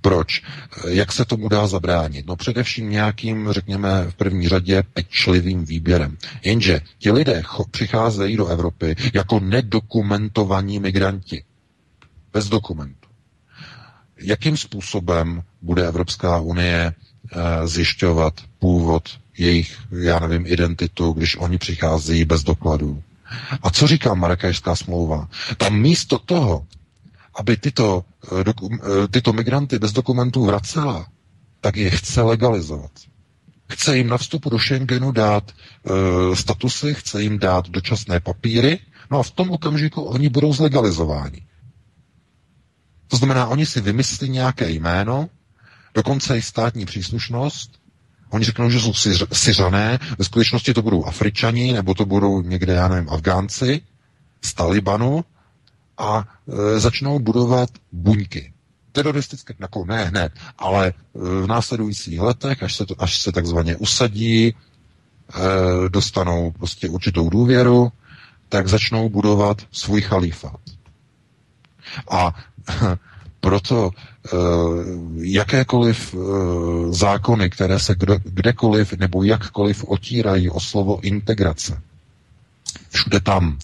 Proč? 0.00 0.42
Jak 0.88 1.12
se 1.12 1.24
tomu 1.24 1.48
dá 1.48 1.66
zabránit? 1.66 2.26
No 2.26 2.36
především 2.36 2.90
nějakým, 2.90 3.52
řekněme, 3.52 4.04
v 4.10 4.14
první 4.14 4.48
řadě 4.48 4.82
pečlivým 4.94 5.64
výběrem. 5.64 6.16
Jenže 6.44 6.80
ti 6.98 7.10
lidé 7.12 7.42
přicházejí 7.70 8.36
do 8.36 8.46
Evropy 8.46 8.96
jako 9.14 9.40
nedokumentovaní 9.40 10.78
migranti. 10.78 11.44
Bez 12.32 12.48
dokumentu. 12.48 13.08
Jakým 14.20 14.56
způsobem 14.56 15.42
bude 15.62 15.86
Evropská 15.88 16.40
unie 16.40 16.92
e, 17.32 17.66
zjišťovat 17.68 18.34
původ 18.58 19.08
jejich, 19.38 19.78
já 20.02 20.18
nevím, 20.18 20.46
identitu, 20.46 21.12
když 21.12 21.36
oni 21.36 21.58
přicházejí 21.58 22.24
bez 22.24 22.42
dokladů? 22.44 23.02
A 23.62 23.70
co 23.70 23.86
říká 23.86 24.14
Marrakešská 24.14 24.76
smlouva? 24.76 25.28
Tam 25.56 25.80
místo 25.80 26.18
toho, 26.18 26.66
aby 27.34 27.56
tyto, 27.56 28.04
eh, 28.32 28.44
eh, 28.48 29.08
tyto 29.08 29.32
migranty 29.32 29.78
bez 29.78 29.92
dokumentů 29.92 30.44
vracela, 30.44 31.06
tak 31.60 31.76
je 31.76 31.90
chce 31.90 32.22
legalizovat. 32.22 32.90
Chce 33.70 33.96
jim 33.96 34.08
na 34.08 34.18
vstupu 34.18 34.50
do 34.50 34.58
Schengenu 34.58 35.12
dát 35.12 35.50
e, 35.50 36.36
statusy, 36.36 36.94
chce 36.94 37.22
jim 37.22 37.38
dát 37.38 37.68
dočasné 37.68 38.20
papíry, 38.20 38.78
no 39.10 39.18
a 39.18 39.22
v 39.22 39.30
tom 39.30 39.50
okamžiku 39.50 40.02
oni 40.02 40.28
budou 40.28 40.52
zlegalizováni. 40.52 41.46
To 43.08 43.16
znamená, 43.16 43.46
oni 43.46 43.66
si 43.66 43.80
vymyslí 43.80 44.28
nějaké 44.28 44.70
jméno, 44.70 45.28
dokonce 45.94 46.38
i 46.38 46.42
státní 46.42 46.86
příslušnost, 46.86 47.80
Oni 48.30 48.44
řeknou, 48.44 48.70
že 48.70 48.80
jsou 48.80 48.92
syřané, 49.32 49.98
ve 50.18 50.24
skutečnosti 50.24 50.74
to 50.74 50.82
budou 50.82 51.04
Afričani, 51.04 51.72
nebo 51.72 51.94
to 51.94 52.04
budou 52.04 52.42
někde, 52.42 52.72
já 52.72 52.88
nevím, 52.88 53.10
Afgánci 53.10 53.80
z 54.44 54.54
Talibanu, 54.54 55.24
a 56.00 56.24
e, 56.48 56.80
začnou 56.80 57.18
budovat 57.18 57.70
buňky. 57.92 58.52
Teroristické, 58.92 59.54
jako 59.58 59.84
ne 59.84 60.04
hned, 60.04 60.32
ale 60.58 60.86
e, 60.88 60.92
v 61.14 61.46
následujících 61.46 62.20
letech, 62.20 62.62
až 62.62 62.74
se, 62.74 62.86
to, 62.86 62.94
až 62.98 63.18
se 63.18 63.32
takzvaně 63.32 63.76
usadí, 63.76 64.48
e, 64.48 64.54
dostanou 65.88 66.50
prostě 66.50 66.88
určitou 66.88 67.30
důvěru, 67.30 67.92
tak 68.48 68.68
začnou 68.68 69.08
budovat 69.08 69.62
svůj 69.72 70.00
chalífát. 70.00 70.60
A 72.10 72.34
proto 73.40 73.90
e, 73.90 74.36
jakékoliv 75.16 76.14
e, 76.14 76.18
zákony, 76.92 77.50
které 77.50 77.78
se 77.78 77.94
kde, 77.94 78.18
kdekoliv 78.24 78.92
nebo 78.92 79.22
jakkoliv 79.24 79.84
otírají 79.84 80.50
o 80.50 80.60
slovo 80.60 81.00
integrace, 81.02 81.82
všude 82.90 83.20
tam 83.20 83.58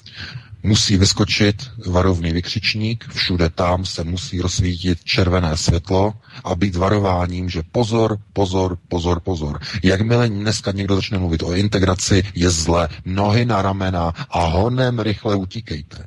musí 0.66 0.96
vyskočit 0.96 1.70
varovný 1.86 2.32
vykřičník, 2.32 3.04
všude 3.14 3.48
tam 3.50 3.84
se 3.84 4.04
musí 4.04 4.40
rozsvítit 4.40 5.04
červené 5.04 5.56
světlo 5.56 6.14
a 6.44 6.54
být 6.54 6.76
varováním, 6.76 7.48
že 7.50 7.62
pozor, 7.72 8.18
pozor, 8.32 8.78
pozor, 8.88 9.20
pozor. 9.20 9.60
Jakmile 9.82 10.28
dneska 10.28 10.72
někdo 10.72 10.94
začne 10.96 11.18
mluvit 11.18 11.42
o 11.42 11.52
integraci, 11.54 12.22
je 12.34 12.50
zle, 12.50 12.88
nohy 13.04 13.44
na 13.44 13.62
ramena 13.62 14.12
a 14.30 14.46
honem 14.46 14.98
rychle 14.98 15.36
utíkejte. 15.36 16.06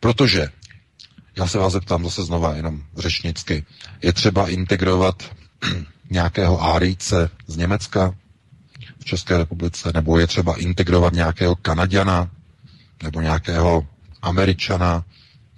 Protože, 0.00 0.48
já 1.36 1.46
se 1.46 1.58
vás 1.58 1.72
zeptám 1.72 2.04
zase 2.04 2.24
znova, 2.24 2.54
jenom 2.56 2.82
řečnicky, 2.96 3.64
je 4.02 4.12
třeba 4.12 4.48
integrovat 4.48 5.22
nějakého 6.10 6.62
árijce 6.62 7.30
z 7.46 7.56
Německa 7.56 8.14
v 8.98 9.04
České 9.04 9.38
republice, 9.38 9.90
nebo 9.94 10.18
je 10.18 10.26
třeba 10.26 10.56
integrovat 10.56 11.12
nějakého 11.12 11.56
Kanaděna 11.56 12.30
nebo 13.04 13.20
nějakého 13.20 13.86
Američana, 14.22 15.04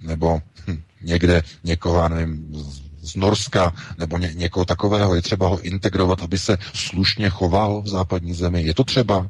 nebo 0.01 0.41
hm, 0.67 0.81
někde 1.01 1.43
někoho, 1.63 2.09
nevím, 2.09 2.47
z 3.01 3.15
Norska, 3.15 3.73
nebo 3.97 4.17
ně, 4.17 4.31
někoho 4.35 4.65
takového. 4.65 5.15
Je 5.15 5.21
třeba 5.21 5.47
ho 5.47 5.59
integrovat, 5.61 6.21
aby 6.21 6.37
se 6.39 6.57
slušně 6.73 7.29
choval 7.29 7.81
v 7.81 7.87
západní 7.87 8.33
zemi. 8.33 8.63
Je 8.63 8.73
to 8.73 8.83
třeba? 8.83 9.29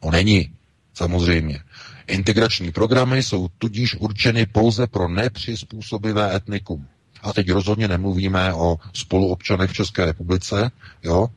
O 0.00 0.10
není, 0.10 0.50
samozřejmě. 0.94 1.60
Integrační 2.06 2.72
programy 2.72 3.22
jsou 3.22 3.48
tudíž 3.58 3.94
určeny 4.00 4.46
pouze 4.46 4.86
pro 4.86 5.08
nepřizpůsobivé 5.08 6.36
etnikum. 6.36 6.86
A 7.26 7.32
teď 7.32 7.50
rozhodně 7.50 7.88
nemluvíme 7.88 8.54
o 8.54 8.78
spoluobčanech 8.92 9.70
v 9.70 9.74
České 9.74 10.04
republice, 10.06 10.70
jo, 11.02 11.28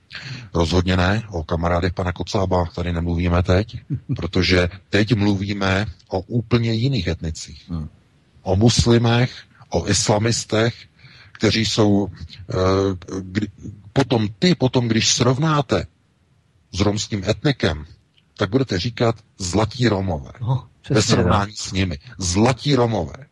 rozhodně 0.54 0.96
ne, 0.96 1.22
o 1.30 1.44
kamarádech 1.44 1.92
pana 1.92 2.12
Kocába 2.12 2.64
tady 2.74 2.92
nemluvíme 2.92 3.42
teď, 3.42 3.76
protože 4.16 4.68
teď 4.90 5.14
mluvíme 5.14 5.86
o 6.08 6.20
úplně 6.20 6.72
jiných 6.72 7.06
etnicích. 7.06 7.70
Hmm. 7.70 7.88
O 8.42 8.56
muslimech, 8.56 9.32
o 9.68 9.88
islamistech, 9.88 10.74
kteří 11.32 11.66
jsou, 11.66 12.08
eh, 12.50 12.54
kdy, 13.20 13.48
potom 13.92 14.28
ty, 14.38 14.54
potom 14.54 14.88
když 14.88 15.14
srovnáte 15.14 15.86
s 16.72 16.80
romským 16.80 17.24
etnikem, 17.28 17.86
tak 18.36 18.50
budete 18.50 18.78
říkat 18.78 19.14
zlatí 19.38 19.88
Romové. 19.88 20.32
No, 20.40 20.68
ve 20.90 21.02
srovnání 21.02 21.52
s 21.56 21.72
nimi. 21.72 21.98
Zlatí 22.18 22.74
Romové. 22.74 23.27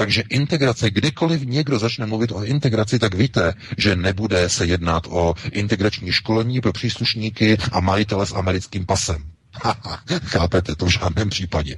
Takže 0.00 0.22
integrace, 0.28 0.90
kdykoliv 0.90 1.42
někdo 1.44 1.78
začne 1.78 2.06
mluvit 2.06 2.32
o 2.32 2.44
integraci, 2.44 2.98
tak 2.98 3.14
víte, 3.14 3.54
že 3.78 3.96
nebude 3.96 4.48
se 4.48 4.66
jednat 4.66 5.06
o 5.10 5.34
integrační 5.52 6.12
školení 6.12 6.60
pro 6.60 6.72
příslušníky 6.72 7.56
a 7.72 7.80
majitele 7.80 8.26
s 8.26 8.32
americkým 8.32 8.86
pasem. 8.86 9.24
Chápete 10.24 10.74
to 10.76 10.86
v 10.86 10.88
žádném 10.88 11.30
případě. 11.30 11.76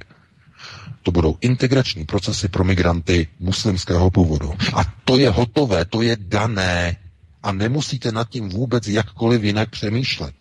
To 1.01 1.11
budou 1.11 1.37
integrační 1.41 2.05
procesy 2.05 2.47
pro 2.47 2.63
migranty 2.63 3.27
muslimského 3.39 4.11
původu. 4.11 4.53
A 4.73 4.83
to 5.05 5.17
je 5.17 5.29
hotové, 5.29 5.85
to 5.85 6.01
je 6.01 6.17
dané. 6.19 6.97
A 7.43 7.51
nemusíte 7.51 8.11
nad 8.11 8.29
tím 8.29 8.49
vůbec 8.49 8.87
jakkoliv 8.87 9.43
jinak 9.43 9.69
přemýšlet. 9.69 10.35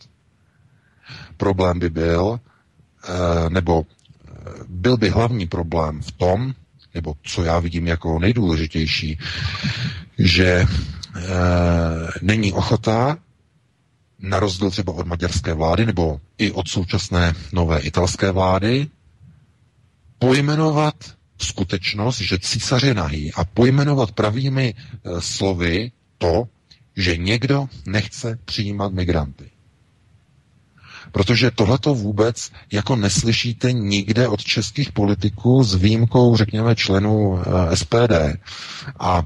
Problém 1.36 1.78
by 1.78 1.90
byl, 1.90 2.40
eh, 3.04 3.50
nebo 3.50 3.84
eh, 3.86 4.30
byl 4.68 4.96
by 4.96 5.10
hlavní 5.10 5.46
problém 5.46 6.02
v 6.02 6.12
tom, 6.12 6.54
nebo 6.94 7.14
co 7.22 7.44
já 7.44 7.58
vidím 7.58 7.86
jako 7.86 8.18
nejdůležitější, 8.18 9.18
že 10.18 10.46
e, 10.46 10.66
není 12.22 12.52
ochota, 12.52 13.18
na 14.18 14.40
rozdíl 14.40 14.70
třeba 14.70 14.92
od 14.92 15.06
maďarské 15.06 15.54
vlády 15.54 15.86
nebo 15.86 16.20
i 16.38 16.50
od 16.50 16.68
současné 16.68 17.34
nové 17.52 17.80
italské 17.80 18.30
vlády, 18.30 18.86
pojmenovat 20.18 20.94
skutečnost, 21.38 22.18
že 22.20 22.38
císař 22.38 22.82
je 22.82 22.94
nahý 22.94 23.32
a 23.32 23.44
pojmenovat 23.44 24.12
pravými 24.12 24.74
e, 24.74 25.20
slovy 25.20 25.92
to, 26.18 26.44
že 26.96 27.16
někdo 27.16 27.66
nechce 27.86 28.38
přijímat 28.44 28.92
migranty. 28.92 29.51
Protože 31.12 31.50
tohleto 31.50 31.94
vůbec 31.94 32.50
jako 32.72 32.96
neslyšíte 32.96 33.72
nikde 33.72 34.28
od 34.28 34.44
českých 34.44 34.92
politiků 34.92 35.64
s 35.64 35.74
výjimkou, 35.74 36.36
řekněme, 36.36 36.76
členů 36.76 37.38
eh, 37.70 37.76
SPD 37.76 38.12
a 39.00 39.22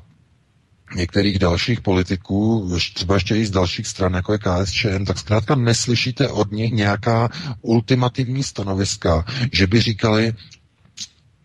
některých 0.97 1.39
dalších 1.39 1.81
politiků, 1.81 2.71
třeba 2.95 3.15
ještě 3.15 3.37
i 3.37 3.47
z 3.47 3.51
dalších 3.51 3.87
stran, 3.87 4.15
jako 4.15 4.33
je 4.33 4.39
KSČM, 4.39 5.05
tak 5.05 5.19
zkrátka 5.19 5.55
neslyšíte 5.55 6.29
od 6.29 6.53
nich 6.53 6.73
nějaká 6.73 7.29
ultimativní 7.63 8.43
stanoviska, 8.43 9.25
že 9.53 9.67
by 9.67 9.81
říkali, 9.81 10.33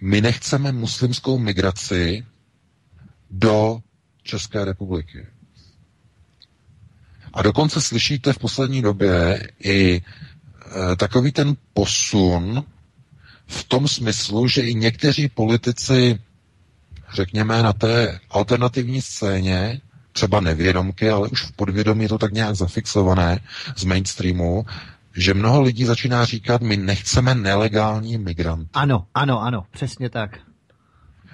my 0.01 0.21
nechceme 0.21 0.71
muslimskou 0.71 1.37
migraci 1.39 2.25
do 3.31 3.79
České 4.23 4.65
republiky. 4.65 5.25
A 7.33 7.41
dokonce 7.41 7.81
slyšíte 7.81 8.33
v 8.33 8.39
poslední 8.39 8.81
době 8.81 9.47
i 9.63 10.01
takový 10.97 11.31
ten 11.31 11.55
posun 11.73 12.63
v 13.47 13.63
tom 13.63 13.87
smyslu, 13.87 14.47
že 14.47 14.61
i 14.61 14.73
někteří 14.75 15.29
politici, 15.29 16.19
řekněme, 17.13 17.63
na 17.63 17.73
té 17.73 18.19
alternativní 18.29 19.01
scéně, 19.01 19.81
třeba 20.13 20.39
nevědomky, 20.39 21.09
ale 21.09 21.27
už 21.27 21.43
v 21.43 21.51
podvědomí 21.51 22.03
je 22.03 22.09
to 22.09 22.17
tak 22.17 22.33
nějak 22.33 22.55
zafixované 22.55 23.39
z 23.75 23.83
mainstreamu, 23.83 24.65
že 25.15 25.33
mnoho 25.33 25.61
lidí 25.61 25.85
začíná 25.85 26.25
říkat, 26.25 26.61
my 26.61 26.77
nechceme 26.77 27.35
nelegální 27.35 28.17
migranty. 28.17 28.69
Ano, 28.73 29.05
ano, 29.13 29.41
ano, 29.41 29.63
přesně 29.71 30.09
tak. 30.09 30.39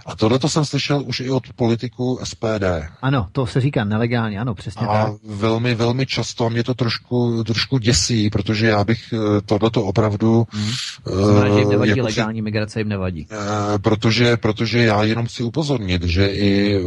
A 0.08 0.16
tohle 0.16 0.40
to 0.40 0.50
jsem 0.50 0.66
slyšel 0.66 1.04
už 1.06 1.20
i 1.20 1.30
od 1.30 1.44
politiků 1.56 2.20
SPD. 2.24 2.64
Ano, 3.02 3.28
to 3.32 3.46
se 3.46 3.62
říká 3.62 3.84
nelegálně, 3.84 4.40
ano, 4.40 4.56
přesně 4.56 4.88
a 4.88 5.06
tak. 5.06 5.14
velmi, 5.24 5.76
velmi 5.76 6.06
často 6.06 6.46
a 6.46 6.50
mě 6.50 6.64
to 6.64 6.74
trošku, 6.74 7.44
trošku 7.44 7.78
děsí, 7.78 8.30
protože 8.30 8.68
já 8.68 8.84
bych 8.84 9.14
eh, 9.14 9.42
tohleto 9.46 9.84
opravdu... 9.84 10.48
Hmm. 10.50 10.72
Znamená, 11.06 11.54
že 11.56 11.60
jim 11.60 11.70
nevadí 11.70 11.90
jako 11.90 12.02
legální 12.02 12.42
migrace, 12.42 12.80
jim 12.80 12.90
nevadí. 12.90 13.28
Eh, 13.32 13.80
protože, 13.80 14.38
protože 14.38 14.80
já 14.84 15.04
jenom 15.04 15.26
chci 15.26 15.44
upozornit, 15.44 16.04
že 16.04 16.28
i 16.28 16.76
eh, 16.76 16.82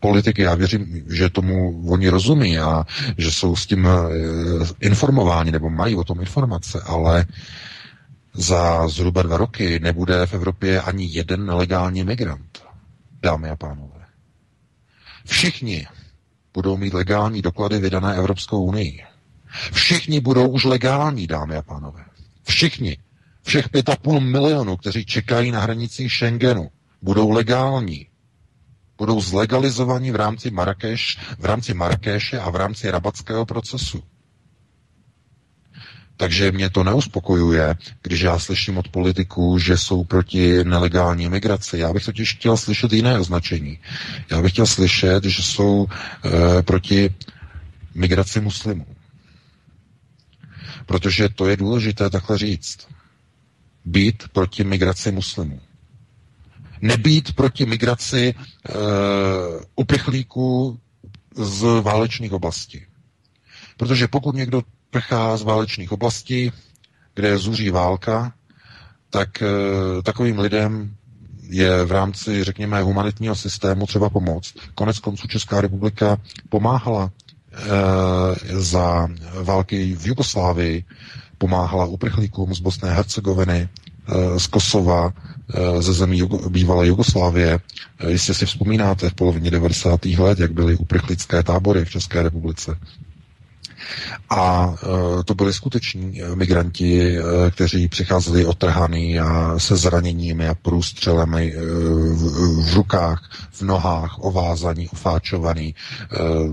politiky, 0.00 0.42
já 0.42 0.54
věřím, 0.54 1.04
že 1.10 1.28
tomu 1.28 1.84
oni 1.88 2.08
rozumí 2.08 2.58
a 2.58 2.84
že 3.18 3.32
jsou 3.32 3.56
s 3.56 3.66
tím 3.66 3.88
informováni 4.80 5.50
nebo 5.50 5.70
mají 5.70 5.96
o 5.96 6.04
tom 6.04 6.20
informace, 6.20 6.80
ale 6.86 7.26
za 8.34 8.88
zhruba 8.88 9.22
dva 9.22 9.36
roky 9.36 9.80
nebude 9.80 10.26
v 10.26 10.34
Evropě 10.34 10.80
ani 10.80 11.04
jeden 11.10 11.46
nelegální 11.46 12.04
migrant, 12.04 12.62
dámy 13.22 13.50
a 13.50 13.56
pánové. 13.56 14.06
Všichni 15.26 15.86
budou 16.54 16.76
mít 16.76 16.94
legální 16.94 17.42
doklady 17.42 17.78
vydané 17.78 18.16
Evropskou 18.16 18.64
unii. 18.64 19.04
Všichni 19.72 20.20
budou 20.20 20.48
už 20.48 20.64
legální, 20.64 21.26
dámy 21.26 21.56
a 21.56 21.62
pánové. 21.62 22.04
Všichni. 22.44 22.98
Všech 23.42 23.68
pět 23.68 23.88
a 23.88 23.96
půl 23.96 24.20
milionu, 24.20 24.76
kteří 24.76 25.04
čekají 25.04 25.50
na 25.50 25.60
hranicích 25.60 26.12
Schengenu, 26.12 26.70
budou 27.02 27.30
legální. 27.30 28.06
Budou 28.98 29.20
zlegalizovaní 29.20 30.10
v 30.10 30.16
rámci 30.16 30.50
Marrakeš, 30.50 31.18
v 31.38 31.44
rámci 31.44 31.74
Marrakeše 31.74 32.40
a 32.40 32.50
v 32.50 32.56
rámci 32.56 32.90
rabatského 32.90 33.46
procesu. 33.46 34.02
Takže 36.22 36.52
mě 36.52 36.70
to 36.70 36.84
neuspokojuje, 36.84 37.74
když 38.02 38.20
já 38.20 38.38
slyším 38.38 38.78
od 38.78 38.88
politiků, 38.88 39.58
že 39.58 39.78
jsou 39.78 40.04
proti 40.04 40.64
nelegální 40.64 41.28
migraci. 41.28 41.78
Já 41.78 41.92
bych 41.92 42.04
totiž 42.04 42.34
chtěl 42.34 42.56
slyšet 42.56 42.92
jiné 42.92 43.18
označení. 43.18 43.78
Já 44.30 44.42
bych 44.42 44.52
chtěl 44.52 44.66
slyšet, 44.66 45.24
že 45.24 45.42
jsou 45.42 45.86
e, 46.58 46.62
proti 46.62 47.14
migraci 47.94 48.40
muslimů. 48.40 48.86
Protože 50.86 51.28
to 51.28 51.48
je 51.48 51.56
důležité 51.56 52.10
takhle 52.10 52.38
říct. 52.38 52.78
Být 53.84 54.24
proti 54.32 54.64
migraci 54.64 55.12
muslimů. 55.12 55.60
Nebýt 56.80 57.32
proti 57.34 57.66
migraci 57.66 58.34
e, 58.34 58.34
uprchlíků 59.76 60.78
z 61.34 61.80
válečných 61.82 62.32
oblastí. 62.32 62.80
Protože 63.76 64.08
pokud 64.08 64.34
někdo 64.34 64.62
prchá 64.92 65.36
z 65.36 65.42
válečných 65.42 65.92
oblastí, 65.92 66.52
kde 67.14 67.38
zuří 67.38 67.70
válka, 67.70 68.32
tak 69.10 69.42
e, 69.42 69.46
takovým 70.02 70.38
lidem 70.38 70.94
je 71.48 71.84
v 71.84 71.92
rámci, 71.92 72.44
řekněme, 72.44 72.82
humanitního 72.82 73.34
systému 73.34 73.86
třeba 73.86 74.10
pomoc. 74.10 74.54
Konec 74.74 74.98
konců 74.98 75.28
Česká 75.28 75.60
republika 75.60 76.16
pomáhala 76.48 77.10
e, 77.10 77.58
za 78.60 79.08
války 79.42 79.96
v 79.96 80.06
Jugoslávii, 80.06 80.84
pomáhala 81.38 81.84
uprchlíkům 81.86 82.54
z 82.54 82.60
Bosné 82.60 82.90
a 82.90 82.94
Hercegoviny, 82.94 83.68
e, 83.68 84.40
z 84.40 84.46
Kosova, 84.46 85.12
e, 85.54 85.82
ze 85.82 85.92
zemí 85.92 86.18
Jugo, 86.18 86.48
bývalé 86.50 86.86
Jugoslávie. 86.86 87.60
E, 87.98 88.10
jistě 88.10 88.34
si 88.34 88.46
vzpomínáte 88.46 89.10
v 89.10 89.14
polovině 89.14 89.50
90. 89.50 90.04
let, 90.04 90.38
jak 90.38 90.52
byly 90.52 90.76
uprchlické 90.76 91.42
tábory 91.42 91.84
v 91.84 91.90
České 91.90 92.22
republice. 92.22 92.78
A 94.30 94.74
e, 95.20 95.24
to 95.24 95.34
byli 95.34 95.52
skuteční 95.52 96.22
e, 96.22 96.36
migranti, 96.36 97.16
e, 97.18 97.22
kteří 97.50 97.88
přicházeli 97.88 98.46
otrhaný 98.46 99.20
a 99.20 99.58
se 99.58 99.76
zraněními 99.76 100.48
a 100.48 100.54
průstřelemi 100.54 101.54
v, 101.56 102.74
rukách, 102.74 103.30
v 103.52 103.62
nohách, 103.62 104.18
ovázaní, 104.18 104.88
ofáčovaný, 104.88 105.74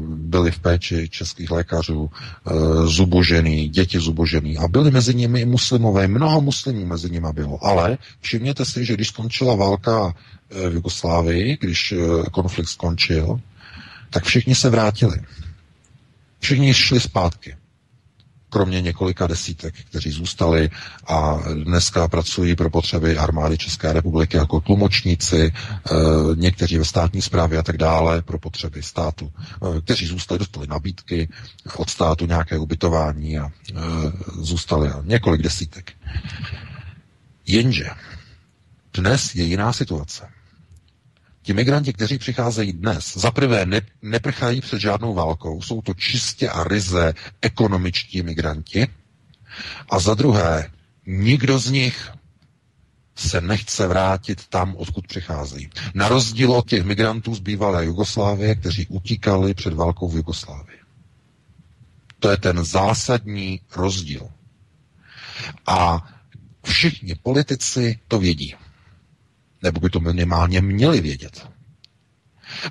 byli 0.05 0.51
v 0.51 0.59
péči 0.59 1.09
českých 1.09 1.51
lékařů, 1.51 2.09
zubožený, 2.85 3.69
děti 3.69 3.99
zubožený 3.99 4.57
a 4.57 4.67
byli 4.67 4.91
mezi 4.91 5.15
nimi 5.15 5.41
i 5.41 5.45
muslimové. 5.45 6.07
Mnoho 6.07 6.41
muslimů 6.41 6.85
mezi 6.85 7.09
nimi 7.09 7.27
bylo. 7.33 7.65
Ale 7.65 7.97
všimněte 8.21 8.65
si, 8.65 8.85
že 8.85 8.93
když 8.93 9.07
skončila 9.07 9.55
válka 9.55 10.13
v 10.69 10.73
Jugoslávii, 10.73 11.57
když 11.61 11.93
konflikt 12.31 12.69
skončil, 12.69 13.39
tak 14.09 14.23
všichni 14.23 14.55
se 14.55 14.69
vrátili. 14.69 15.17
Všichni 16.39 16.73
šli 16.73 16.99
zpátky. 16.99 17.55
Kromě 18.49 18.81
několika 18.81 19.27
desítek, 19.27 19.75
kteří 19.89 20.11
zůstali 20.11 20.69
a 21.07 21.37
dneska 21.63 22.07
pracují 22.07 22.55
pro 22.55 22.69
potřeby 22.69 23.17
armády 23.17 23.57
České 23.57 23.93
republiky 23.93 24.37
jako 24.37 24.59
tlumočníci, 24.61 25.51
eh, 25.53 25.93
někteří 26.35 26.77
ve 26.77 26.85
státní 26.85 27.21
správě 27.21 27.59
a 27.59 27.63
tak 27.63 27.77
dále 27.77 28.21
pro 28.21 28.39
potřeby 28.39 28.83
státu, 28.83 29.31
eh, 29.77 29.81
kteří 29.81 30.05
zůstali, 30.07 30.39
dostali 30.39 30.67
nabídky 30.67 31.29
od 31.75 31.89
státu 31.89 32.25
nějaké 32.25 32.57
ubytování 32.57 33.39
a 33.39 33.51
eh, 33.71 33.75
zůstali 34.39 34.89
několik 35.03 35.41
desítek. 35.41 35.93
Jenže 37.45 37.89
dnes 38.93 39.35
je 39.35 39.43
jiná 39.43 39.73
situace. 39.73 40.38
Ti 41.49 41.53
migranti, 41.53 41.93
kteří 41.93 42.17
přicházejí 42.17 42.73
dnes, 42.73 43.17
za 43.17 43.31
prvé 43.31 43.65
ne, 43.65 43.81
neprchají 44.01 44.61
před 44.61 44.79
žádnou 44.79 45.13
válkou, 45.13 45.61
jsou 45.61 45.81
to 45.81 45.93
čistě 45.93 46.49
a 46.49 46.63
ryze 46.63 47.13
ekonomičtí 47.41 48.21
migranti, 48.21 48.87
a 49.89 49.99
za 49.99 50.13
druhé, 50.13 50.71
nikdo 51.05 51.59
z 51.59 51.71
nich 51.71 52.09
se 53.15 53.41
nechce 53.41 53.87
vrátit 53.87 54.47
tam, 54.47 54.75
odkud 54.75 55.07
přicházejí. 55.07 55.69
Na 55.93 56.07
rozdíl 56.07 56.51
od 56.51 56.69
těch 56.69 56.83
migrantů 56.83 57.35
z 57.35 57.39
bývalé 57.39 57.85
Jugoslávie, 57.85 58.55
kteří 58.55 58.87
utíkali 58.87 59.53
před 59.53 59.73
válkou 59.73 60.09
v 60.09 60.15
Jugoslávii. 60.15 60.79
To 62.19 62.31
je 62.31 62.37
ten 62.37 62.63
zásadní 62.65 63.61
rozdíl. 63.75 64.29
A 65.65 66.07
všichni 66.63 67.15
politici 67.15 67.99
to 68.07 68.19
vědí. 68.19 68.55
Nebo 69.63 69.79
by 69.79 69.89
to 69.89 69.99
minimálně 69.99 70.61
měli 70.61 71.01
vědět. 71.01 71.47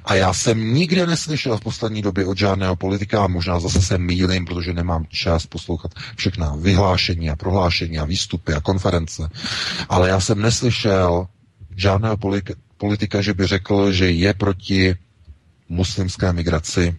A 0.05 0.14
já 0.14 0.32
jsem 0.32 0.74
nikde 0.74 1.07
neslyšel 1.07 1.57
v 1.57 1.61
poslední 1.61 2.03
době 2.03 2.26
od 2.26 2.39
žádného 2.39 2.76
politika, 2.76 3.24
a 3.24 3.26
možná 3.26 3.61
zase 3.61 3.82
se 3.82 3.99
mýlím, 3.99 4.45
protože 4.45 4.72
nemám 4.74 5.07
čas 5.09 5.47
poslouchat 5.47 5.93
všechna 6.16 6.57
vyhlášení 6.57 7.30
a 7.30 7.36
prohlášení 7.36 7.99
a 7.99 8.05
výstupy 8.05 8.55
a 8.55 8.61
konference, 8.61 9.30
ale 9.89 10.09
já 10.09 10.20
jsem 10.20 10.43
neslyšel 10.43 11.26
žádného 11.76 12.16
politika, 12.78 13.22
že 13.22 13.34
by 13.34 13.47
řekl, 13.47 13.93
že 13.93 14.11
je 14.11 14.34
proti 14.34 14.97
muslimské 15.68 16.32
migraci 16.32 16.97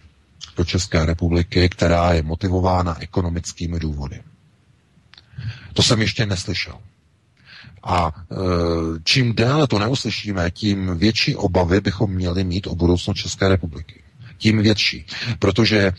do 0.56 0.64
České 0.64 1.06
republiky, 1.06 1.68
která 1.68 2.12
je 2.12 2.22
motivována 2.22 3.02
ekonomickými 3.02 3.78
důvody. 3.80 4.20
To 5.74 5.82
jsem 5.82 6.00
ještě 6.00 6.26
neslyšel. 6.26 6.74
A 7.82 8.12
e, 8.16 8.34
čím 9.04 9.34
déle 9.34 9.66
to 9.66 9.78
neuslyšíme, 9.78 10.50
tím 10.50 10.98
větší 10.98 11.36
obavy 11.36 11.80
bychom 11.80 12.10
měli 12.10 12.44
mít 12.44 12.66
o 12.66 12.74
budoucnost 12.74 13.16
České 13.16 13.48
republiky. 13.48 14.02
Tím 14.38 14.58
větší. 14.62 15.06
Protože, 15.38 15.78
e, 15.78 15.92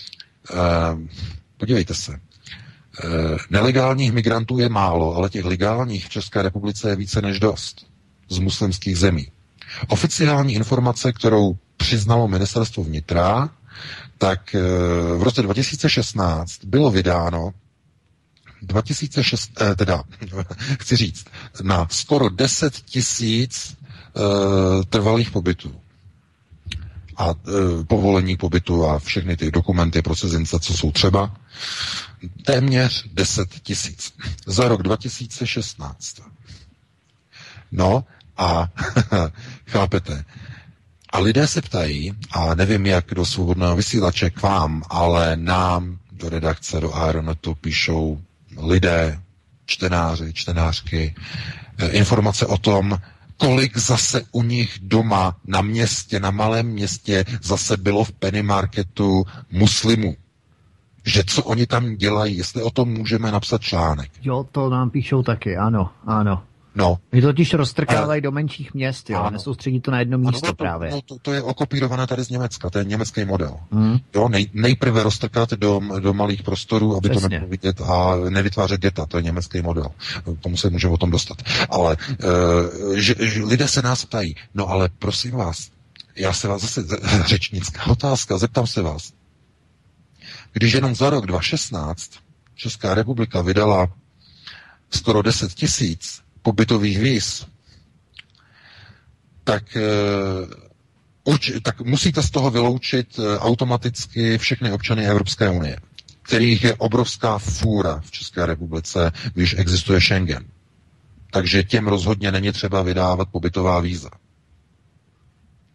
podívejte 1.57 1.93
se, 1.93 2.13
e, 2.13 2.19
nelegálních 3.49 4.11
migrantů 4.11 4.59
je 4.59 4.69
málo, 4.69 5.15
ale 5.15 5.29
těch 5.29 5.45
legálních 5.45 6.05
v 6.05 6.09
České 6.09 6.41
republice 6.41 6.89
je 6.89 6.95
více 6.95 7.21
než 7.21 7.39
dost 7.39 7.85
z 8.29 8.39
muslimských 8.39 8.97
zemí. 8.97 9.27
Oficiální 9.87 10.53
informace, 10.53 11.11
kterou 11.13 11.57
přiznalo 11.77 12.27
ministerstvo 12.27 12.83
vnitra, 12.83 13.49
tak 14.17 14.53
v 15.17 15.23
roce 15.23 15.41
2016 15.41 16.65
bylo 16.65 16.91
vydáno 16.91 17.51
2006, 18.61 19.51
eh, 19.61 19.75
teda, 19.75 20.03
chci 20.79 20.95
říct, 20.95 21.25
na 21.61 21.87
skoro 21.91 22.29
10 22.29 22.73
tisíc 22.75 23.75
eh, 24.17 24.21
trvalých 24.89 25.31
pobytů 25.31 25.75
a 27.21 27.29
e, 27.29 27.83
povolení 27.83 28.37
pobytu 28.37 28.85
a 28.85 28.99
všechny 28.99 29.37
ty 29.37 29.51
dokumenty 29.51 30.01
pro 30.01 30.15
cizince, 30.15 30.59
co 30.59 30.73
jsou 30.73 30.91
třeba, 30.91 31.35
téměř 32.45 33.05
10 33.13 33.49
tisíc 33.63 34.13
za 34.45 34.67
rok 34.67 34.81
2016. 34.83 36.21
No 37.71 38.03
a 38.37 38.67
chápete, 39.67 40.25
a 41.09 41.19
lidé 41.19 41.47
se 41.47 41.61
ptají, 41.61 42.13
a 42.31 42.55
nevím, 42.55 42.85
jak 42.85 43.05
do 43.13 43.25
svobodného 43.25 43.75
vysílače 43.75 44.29
k 44.29 44.41
vám, 44.41 44.83
ale 44.89 45.35
nám 45.35 45.97
do 46.11 46.29
redakce, 46.29 46.79
do 46.79 46.93
Aeronetu 46.95 47.55
píšou 47.55 48.21
lidé, 48.57 49.19
čtenáři, 49.65 50.33
čtenářky, 50.33 51.15
e, 51.77 51.87
informace 51.89 52.45
o 52.45 52.57
tom, 52.57 52.97
kolik 53.37 53.77
zase 53.77 54.21
u 54.31 54.43
nich 54.43 54.79
doma 54.81 55.35
na 55.47 55.61
městě, 55.61 56.19
na 56.19 56.31
malém 56.31 56.65
městě 56.65 57.25
zase 57.41 57.77
bylo 57.77 58.03
v 58.03 58.11
penny 58.11 58.43
marketu 58.43 59.25
muslimů. 59.51 60.15
Že 61.05 61.23
co 61.23 61.43
oni 61.43 61.67
tam 61.67 61.95
dělají, 61.95 62.37
jestli 62.37 62.61
o 62.63 62.71
tom 62.71 62.89
můžeme 62.89 63.31
napsat 63.31 63.61
článek. 63.61 64.11
Jo, 64.21 64.45
to 64.51 64.69
nám 64.69 64.89
píšou 64.89 65.23
taky, 65.23 65.57
ano, 65.57 65.89
ano. 66.07 66.43
No. 66.75 66.97
Oni 67.13 67.21
totiž 67.21 67.53
roztrkávají 67.53 68.21
do 68.21 68.31
menších 68.31 68.73
měst, 68.73 69.09
jo, 69.09 69.19
ano. 69.19 69.29
nesoustředí 69.29 69.81
to 69.81 69.91
na 69.91 69.99
jedno 69.99 70.17
místo 70.17 70.45
ano, 70.45 70.51
to, 70.51 70.55
právě. 70.55 70.91
No, 70.91 71.01
to, 71.01 71.17
to 71.21 71.33
je 71.33 71.41
okopírované 71.41 72.07
tady 72.07 72.23
z 72.23 72.29
Německa, 72.29 72.69
to 72.69 72.79
je 72.79 72.85
německý 72.85 73.25
model. 73.25 73.57
Hmm. 73.71 73.97
Jo, 74.15 74.29
nej, 74.29 74.49
nejprve 74.53 75.03
roztrkat 75.03 75.51
do, 75.51 75.81
do 75.99 76.13
malých 76.13 76.43
prostorů, 76.43 76.95
aby 76.95 77.09
Přesně. 77.09 77.21
to 77.21 77.29
nebylo 77.29 77.49
vidět 77.49 77.81
a 77.81 78.15
nevytvářet 78.29 78.81
geta, 78.81 79.05
to 79.05 79.17
je 79.17 79.23
německý 79.23 79.61
model. 79.61 79.87
Tomu 80.39 80.57
se 80.57 80.69
můžeme 80.69 80.93
o 80.93 80.97
tom 80.97 81.11
dostat. 81.11 81.37
Ale 81.69 81.97
uh, 82.09 82.95
že, 82.95 83.15
že 83.19 83.43
lidé 83.43 83.67
se 83.67 83.81
nás 83.81 84.05
ptají, 84.05 84.35
no 84.53 84.67
ale 84.67 84.89
prosím 84.99 85.31
vás, 85.31 85.71
já 86.15 86.33
se 86.33 86.47
vás 86.47 86.61
zase, 86.61 86.83
řečnická 87.25 87.87
otázka, 87.87 88.37
zeptám 88.37 88.67
se 88.67 88.81
vás. 88.81 89.13
Když 90.53 90.73
jenom 90.73 90.95
za 90.95 91.09
rok 91.09 91.25
2016 91.25 92.11
Česká 92.55 92.93
republika 92.95 93.41
vydala 93.41 93.87
skoro 94.89 95.21
10 95.21 95.53
tisíc 95.53 96.20
pobytových 96.41 96.99
víz, 96.99 97.45
tak, 99.43 99.77
uh, 101.25 101.39
tak 101.63 101.81
musíte 101.81 102.23
z 102.23 102.29
toho 102.31 102.51
vyloučit 102.51 103.19
uh, 103.19 103.25
automaticky 103.39 104.37
všechny 104.37 104.71
občany 104.71 105.07
Evropské 105.07 105.49
unie, 105.49 105.77
kterých 106.21 106.63
je 106.63 106.75
obrovská 106.75 107.37
fůra 107.37 107.99
v 108.05 108.11
České 108.11 108.45
republice, 108.45 109.11
když 109.33 109.55
existuje 109.57 110.01
Schengen. 110.01 110.45
Takže 111.31 111.63
těm 111.63 111.87
rozhodně 111.87 112.31
není 112.31 112.51
třeba 112.51 112.81
vydávat 112.81 113.29
pobytová 113.31 113.79
víza. 113.79 114.09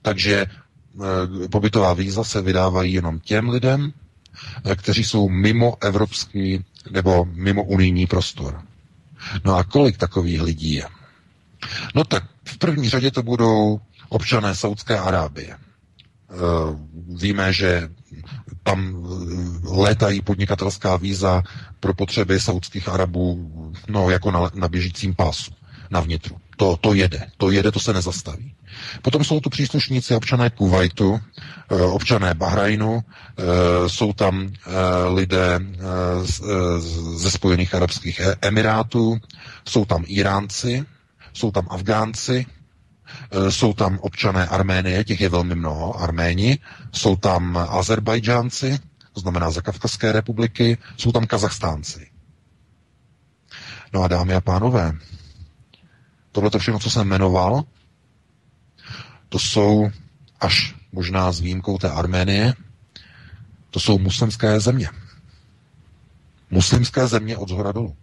Takže 0.03 0.47
uh, 0.95 1.05
pobytová 1.51 1.93
víza 1.95 2.25
se 2.25 2.43
vydávají 2.43 2.93
jenom 2.93 3.21
těm 3.21 3.49
lidem, 3.49 3.93
kteří 4.77 5.05
jsou 5.05 5.29
mimo 5.29 5.77
evropský 5.83 6.65
nebo 6.91 7.25
mimo 7.25 7.65
unijní 7.65 8.07
prostor. 8.07 8.63
No 9.45 9.57
a 9.57 9.65
kolik 9.65 9.97
takových 9.97 10.43
lidí 10.43 10.73
je? 10.75 10.85
No 11.95 12.05
tak 12.05 12.25
v 12.45 12.59
první 12.59 12.89
řadě 12.89 13.11
to 13.11 13.23
budou 13.23 13.81
občané 14.09 14.55
Saudské 14.55 14.99
Arábie. 14.99 15.49
E, 15.51 15.57
víme, 17.17 17.53
že 17.53 17.89
tam 18.63 19.07
létají 19.65 20.23
podnikatelská 20.23 20.97
víza 20.97 21.43
pro 21.81 21.95
potřeby 21.95 22.41
saudských 22.41 22.89
Arabů 22.89 23.51
no, 23.89 24.11
jako 24.11 24.31
na, 24.31 24.51
na 24.55 24.69
běžícím 24.69 25.15
pásu, 25.15 25.51
na 25.91 26.01
vnitru. 26.01 26.37
To, 26.57 26.77
to 26.77 26.95
jede, 26.95 27.27
to 27.37 27.51
jede, 27.51 27.73
to 27.73 27.81
se 27.81 27.93
nezastaví. 27.93 28.55
Potom 29.03 29.25
jsou 29.25 29.41
tu 29.41 29.51
příslušníci 29.51 30.15
občané 30.15 30.51
Kuwaitu, 30.51 31.21
eh, 31.71 31.75
občané 31.83 32.35
Bahrajnu, 32.35 33.01
eh, 33.01 33.89
jsou 33.89 34.13
tam 34.13 34.49
eh, 34.67 34.71
lidé 35.09 35.61
ze 37.17 37.31
Spojených 37.31 37.75
Arabských 37.75 38.21
Emirátů, 38.43 39.17
jsou 39.69 39.85
tam 39.85 40.05
Iránci, 40.07 40.85
jsou 41.33 41.51
tam 41.51 41.67
Afgánci, 41.71 42.47
jsou 43.49 43.73
tam 43.73 43.99
občané 43.99 44.47
Arménie, 44.49 45.05
těch 45.05 45.21
je 45.21 45.29
velmi 45.29 45.55
mnoho, 45.55 46.01
Arméni, 46.03 46.59
jsou 46.93 47.17
tam 47.17 47.57
Azerbajdžánci, 47.71 48.79
to 49.13 49.21
znamená 49.21 49.51
Zakavkazské 49.51 50.13
republiky, 50.13 50.79
jsou 50.97 51.13
tam 51.13 51.27
Kazachstánci. 51.27 52.07
No 53.93 54.03
a 54.03 54.09
dámy 54.09 54.35
a 54.35 54.41
pánové, 54.41 54.93
tohle 56.37 56.51
to 56.51 56.59
všechno, 56.59 56.81
co 56.81 56.91
jsem 56.91 57.09
jmenoval, 57.09 57.65
to 59.29 59.39
jsou 59.39 59.91
až 60.41 60.75
možná 60.93 61.33
s 61.33 61.41
výjimkou 61.41 61.79
té 61.79 61.91
Arménie, 61.91 62.55
to 63.71 63.81
jsou 63.81 63.99
muslimské 63.99 64.61
země. 64.61 64.89
Muslimské 66.51 67.07
země 67.07 67.37
od 67.37 67.49
zhora 67.49 67.73
dolů. 67.73 67.97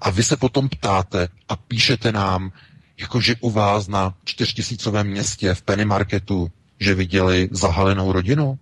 A 0.00 0.10
vy 0.10 0.22
se 0.22 0.36
potom 0.36 0.68
ptáte 0.68 1.28
a 1.48 1.56
píšete 1.56 2.12
nám, 2.12 2.52
jakože 2.98 3.34
u 3.40 3.50
vás 3.50 3.88
na 3.88 4.14
čtyřtisícovém 4.24 5.06
městě 5.06 5.54
v 5.54 5.62
Penny 5.62 5.84
Marketu, 5.84 6.50
že 6.80 6.94
viděli 6.94 7.48
zahalenou 7.52 8.12
rodinu 8.12 8.58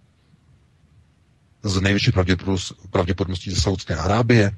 z 1.63 1.81
největší 1.81 2.13
pravděpodobností 2.91 3.51
ze 3.51 3.61
Saudské 3.61 3.97
Arábie. 3.97 4.57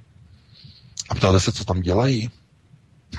A 1.09 1.15
ptáte 1.15 1.41
se, 1.41 1.53
co 1.53 1.65
tam 1.65 1.81
dělají? 1.81 2.31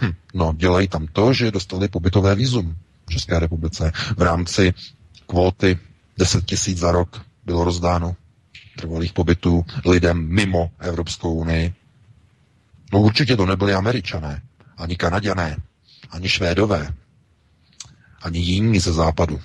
Hm, 0.01 0.11
no, 0.33 0.53
dělají 0.57 0.87
tam 0.87 1.07
to, 1.07 1.33
že 1.33 1.51
dostali 1.51 1.87
pobytové 1.87 2.35
výzum. 2.35 2.75
České 3.09 3.39
republice. 3.39 3.91
V 4.17 4.21
rámci 4.21 4.73
kvóty 5.27 5.77
10 6.17 6.45
tisíc 6.45 6.77
za 6.77 6.91
rok 6.91 7.21
bylo 7.45 7.63
rozdáno 7.63 8.15
trvalých 8.77 9.13
pobytů 9.13 9.65
lidem 9.85 10.27
mimo 10.27 10.71
Evropskou 10.79 11.33
unii. 11.33 11.73
No 12.93 13.01
určitě 13.01 13.37
to 13.37 13.45
nebyli 13.45 13.73
američané, 13.73 14.41
ani 14.77 14.95
kanaděné, 14.95 15.57
ani 16.09 16.29
švédové, 16.29 16.93
ani 18.21 18.39
jiní 18.39 18.79
ze 18.79 18.93
západu, 18.93 19.41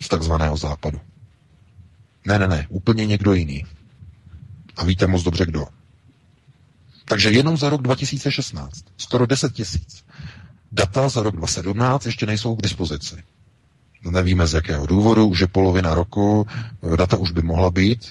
z 0.00 0.08
takzvaného 0.08 0.56
západu. 0.56 1.00
Ne, 2.26 2.38
ne, 2.38 2.48
ne, 2.48 2.66
úplně 2.68 3.06
někdo 3.06 3.34
jiný. 3.34 3.64
A 4.76 4.84
víte 4.84 5.06
moc 5.06 5.22
dobře 5.22 5.46
kdo. 5.46 5.66
Takže 7.10 7.30
jenom 7.30 7.56
za 7.56 7.68
rok 7.70 7.82
2016 7.82 8.84
skoro 8.96 9.26
10 9.26 9.52
tisíc 9.52 10.04
Data 10.72 11.08
za 11.08 11.22
rok 11.22 11.36
2017 11.36 12.06
ještě 12.06 12.26
nejsou 12.26 12.56
k 12.56 12.62
dispozici. 12.62 13.16
Nevíme 14.10 14.46
z 14.46 14.54
jakého 14.54 14.86
důvodu, 14.86 15.26
už 15.26 15.44
polovina 15.52 15.94
roku, 15.94 16.46
data 16.96 17.16
už 17.16 17.30
by 17.30 17.42
mohla 17.42 17.70
být. 17.70 18.08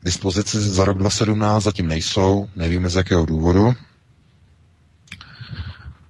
K 0.00 0.04
dispozici 0.04 0.60
za 0.60 0.84
rok 0.84 0.98
2017 0.98 1.62
zatím 1.62 1.88
nejsou, 1.88 2.48
nevíme 2.56 2.88
z 2.88 2.94
jakého 2.96 3.26
důvodu. 3.26 3.74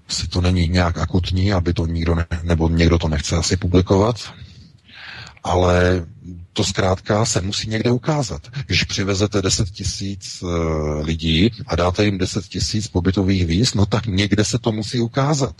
Asi 0.08 0.28
to 0.28 0.40
není 0.40 0.68
nějak 0.68 0.98
akutní, 0.98 1.52
aby 1.52 1.72
to 1.72 1.86
nikdo 1.86 2.14
ne, 2.14 2.26
nebo 2.42 2.68
někdo 2.68 2.98
to 2.98 3.08
nechce 3.08 3.36
asi 3.36 3.56
publikovat, 3.56 4.16
ale 5.44 6.06
to 6.52 6.64
zkrátka 6.64 7.24
se 7.24 7.40
musí 7.40 7.68
někde 7.68 7.90
ukázat. 7.90 8.48
Když 8.66 8.84
přivezete 8.84 9.42
10 9.42 9.70
tisíc 9.70 10.42
uh, 10.42 10.50
lidí 11.04 11.50
a 11.66 11.76
dáte 11.76 12.04
jim 12.04 12.18
10 12.18 12.44
tisíc 12.44 12.88
pobytových 12.88 13.46
víz, 13.46 13.74
no 13.74 13.86
tak 13.86 14.06
někde 14.06 14.44
se 14.44 14.58
to 14.58 14.72
musí 14.72 15.00
ukázat. 15.00 15.54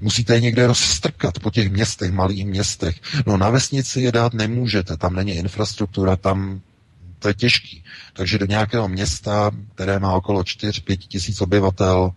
Musíte 0.00 0.34
je 0.34 0.40
někde 0.40 0.66
rozstrkat 0.66 1.38
po 1.38 1.50
těch 1.50 1.70
městech, 1.70 2.12
malých 2.12 2.46
městech. 2.46 3.00
No 3.26 3.36
na 3.36 3.50
vesnici 3.50 4.00
je 4.00 4.12
dát 4.12 4.34
nemůžete, 4.34 4.96
tam 4.96 5.14
není 5.14 5.32
infrastruktura, 5.32 6.16
tam 6.16 6.60
to 7.18 7.28
je 7.28 7.34
těžký. 7.34 7.84
Takže 8.12 8.38
do 8.38 8.46
nějakého 8.46 8.88
města, 8.88 9.50
které 9.74 9.98
má 9.98 10.12
okolo 10.14 10.40
4-5 10.42 10.96
tisíc 10.96 11.40
obyvatel, 11.40 12.12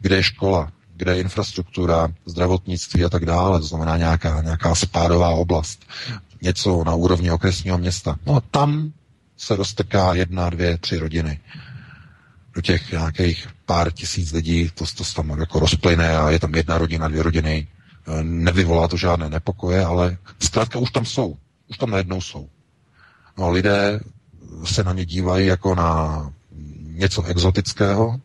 kde 0.00 0.16
je 0.16 0.22
škola, 0.22 0.72
kde 1.02 1.16
je 1.16 1.20
infrastruktura, 1.20 2.08
zdravotnictví 2.26 3.04
a 3.04 3.08
tak 3.08 3.24
dále, 3.26 3.60
to 3.60 3.66
znamená 3.66 3.96
nějaká, 3.96 4.42
nějaká 4.42 4.74
spádová 4.74 5.28
oblast, 5.28 5.86
něco 6.42 6.84
na 6.84 6.94
úrovni 6.94 7.30
okresního 7.30 7.78
města. 7.78 8.16
No 8.26 8.40
tam 8.40 8.92
se 9.36 9.56
roztrká 9.56 10.14
jedna, 10.14 10.50
dvě, 10.50 10.78
tři 10.78 10.98
rodiny 10.98 11.40
do 12.54 12.60
těch 12.60 12.92
nějakých 12.92 13.48
pár 13.66 13.92
tisíc 13.92 14.32
lidí, 14.32 14.70
to, 14.74 14.84
to 14.96 15.04
se 15.04 15.14
tam 15.14 15.40
jako 15.40 15.58
rozplyne 15.58 16.16
a 16.16 16.30
je 16.30 16.38
tam 16.38 16.54
jedna 16.54 16.78
rodina, 16.78 17.08
dvě 17.08 17.22
rodiny, 17.22 17.66
e, 18.06 18.22
nevyvolá 18.22 18.88
to 18.88 18.96
žádné 18.96 19.28
nepokoje, 19.28 19.84
ale 19.84 20.16
zkrátka 20.38 20.78
už 20.78 20.90
tam 20.90 21.04
jsou, 21.04 21.36
už 21.70 21.78
tam 21.78 21.90
najednou 21.90 22.20
jsou. 22.20 22.48
No 23.38 23.44
a 23.44 23.50
lidé 23.50 24.00
se 24.64 24.84
na 24.84 24.92
ně 24.92 25.04
dívají 25.04 25.46
jako 25.46 25.74
na 25.74 26.30
něco 26.80 27.22
exotického, 27.22 28.20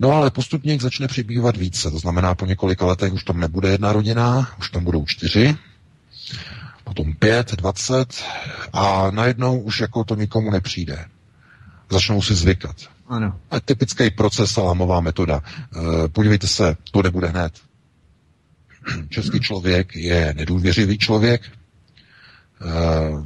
no 0.00 0.12
ale 0.12 0.30
postupně 0.30 0.72
jich 0.72 0.82
začne 0.82 1.08
přibývat 1.08 1.56
více, 1.56 1.90
to 1.90 1.98
znamená 1.98 2.34
po 2.34 2.46
několika 2.46 2.86
letech 2.86 3.12
už 3.12 3.24
tam 3.24 3.40
nebude 3.40 3.68
jedna 3.68 3.92
rodina, 3.92 4.50
už 4.58 4.70
tam 4.70 4.84
budou 4.84 5.04
čtyři, 5.06 5.56
potom 6.84 7.12
5, 7.12 7.52
20 7.52 8.24
a 8.72 9.10
najednou 9.10 9.60
už 9.60 9.80
jako 9.80 10.04
to 10.04 10.14
nikomu 10.14 10.50
nepřijde. 10.50 11.04
Začnou 11.90 12.22
si 12.22 12.34
zvykat. 12.34 12.76
Ano. 13.08 13.40
A 13.50 13.60
typický 13.60 14.10
proces, 14.10 14.50
salámová 14.50 15.00
metoda. 15.00 15.42
E, 15.44 16.08
podívejte 16.08 16.46
se, 16.46 16.76
to 16.90 17.02
nebude 17.02 17.26
hned. 17.28 17.52
Český 19.08 19.40
člověk 19.40 19.96
je 19.96 20.34
nedůvěřivý 20.36 20.98
člověk, 20.98 21.42
e, 21.44 21.50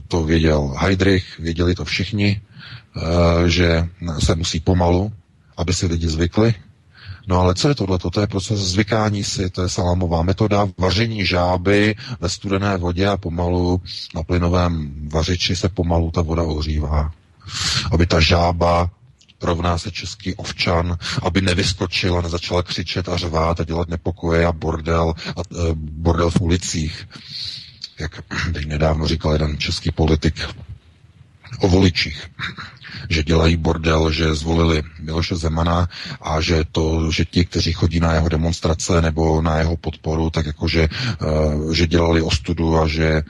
to 0.08 0.24
věděl 0.24 0.74
Heidrich, 0.78 1.38
věděli 1.38 1.74
to 1.74 1.84
všichni, 1.84 2.40
e, 2.96 3.48
že 3.50 3.88
se 4.18 4.34
musí 4.34 4.60
pomalu, 4.60 5.12
aby 5.58 5.74
si 5.74 5.86
lidi 5.86 6.08
zvykli. 6.08 6.54
No 7.28 7.40
ale 7.40 7.54
co 7.54 7.68
je 7.68 7.74
tohle? 7.74 7.98
To 7.98 8.20
je 8.20 8.26
proces 8.26 8.60
zvykání 8.60 9.24
si, 9.24 9.50
to 9.50 9.62
je 9.62 9.68
salámová 9.68 10.22
metoda, 10.22 10.68
vaření 10.78 11.26
žáby 11.26 11.94
ve 12.20 12.28
studené 12.28 12.76
vodě 12.76 13.06
a 13.06 13.16
pomalu 13.16 13.80
na 14.14 14.22
plynovém 14.22 14.92
vařiči 15.12 15.56
se 15.56 15.68
pomalu 15.68 16.10
ta 16.10 16.22
voda 16.22 16.42
ohřívá. 16.42 17.12
Aby 17.92 18.06
ta 18.06 18.20
žába 18.20 18.90
rovná 19.42 19.78
se 19.78 19.90
český 19.90 20.34
ovčan, 20.34 20.98
aby 21.22 21.40
nevyskočil 21.40 22.18
a 22.18 22.20
nezačala 22.20 22.62
křičet 22.62 23.08
a 23.08 23.16
řvát 23.16 23.60
a 23.60 23.64
dělat 23.64 23.88
nepokoje 23.88 24.46
a 24.46 24.52
bordel, 24.52 25.14
a, 25.36 25.40
e, 25.40 25.74
bordel 25.74 26.30
v 26.30 26.40
ulicích. 26.40 27.08
Jak 28.00 28.22
teď 28.52 28.66
nedávno 28.66 29.06
říkal 29.06 29.32
jeden 29.32 29.58
český 29.58 29.90
politik 29.90 30.40
o 31.58 31.68
voličích 31.68 32.30
že 33.08 33.22
dělají 33.22 33.56
bordel, 33.56 34.10
že 34.10 34.34
zvolili 34.34 34.82
Miloše 35.00 35.36
Zemana 35.36 35.88
a 36.22 36.40
že 36.40 36.64
to, 36.72 37.10
že 37.12 37.24
ti, 37.24 37.44
kteří 37.44 37.72
chodí 37.72 38.00
na 38.00 38.12
jeho 38.14 38.28
demonstrace 38.28 39.02
nebo 39.02 39.42
na 39.42 39.58
jeho 39.58 39.76
podporu, 39.76 40.30
tak 40.30 40.46
jakože 40.46 40.88
uh, 40.88 41.72
že 41.72 41.86
dělali 41.86 42.22
ostudu 42.22 42.78
a 42.78 42.86
že 42.86 43.22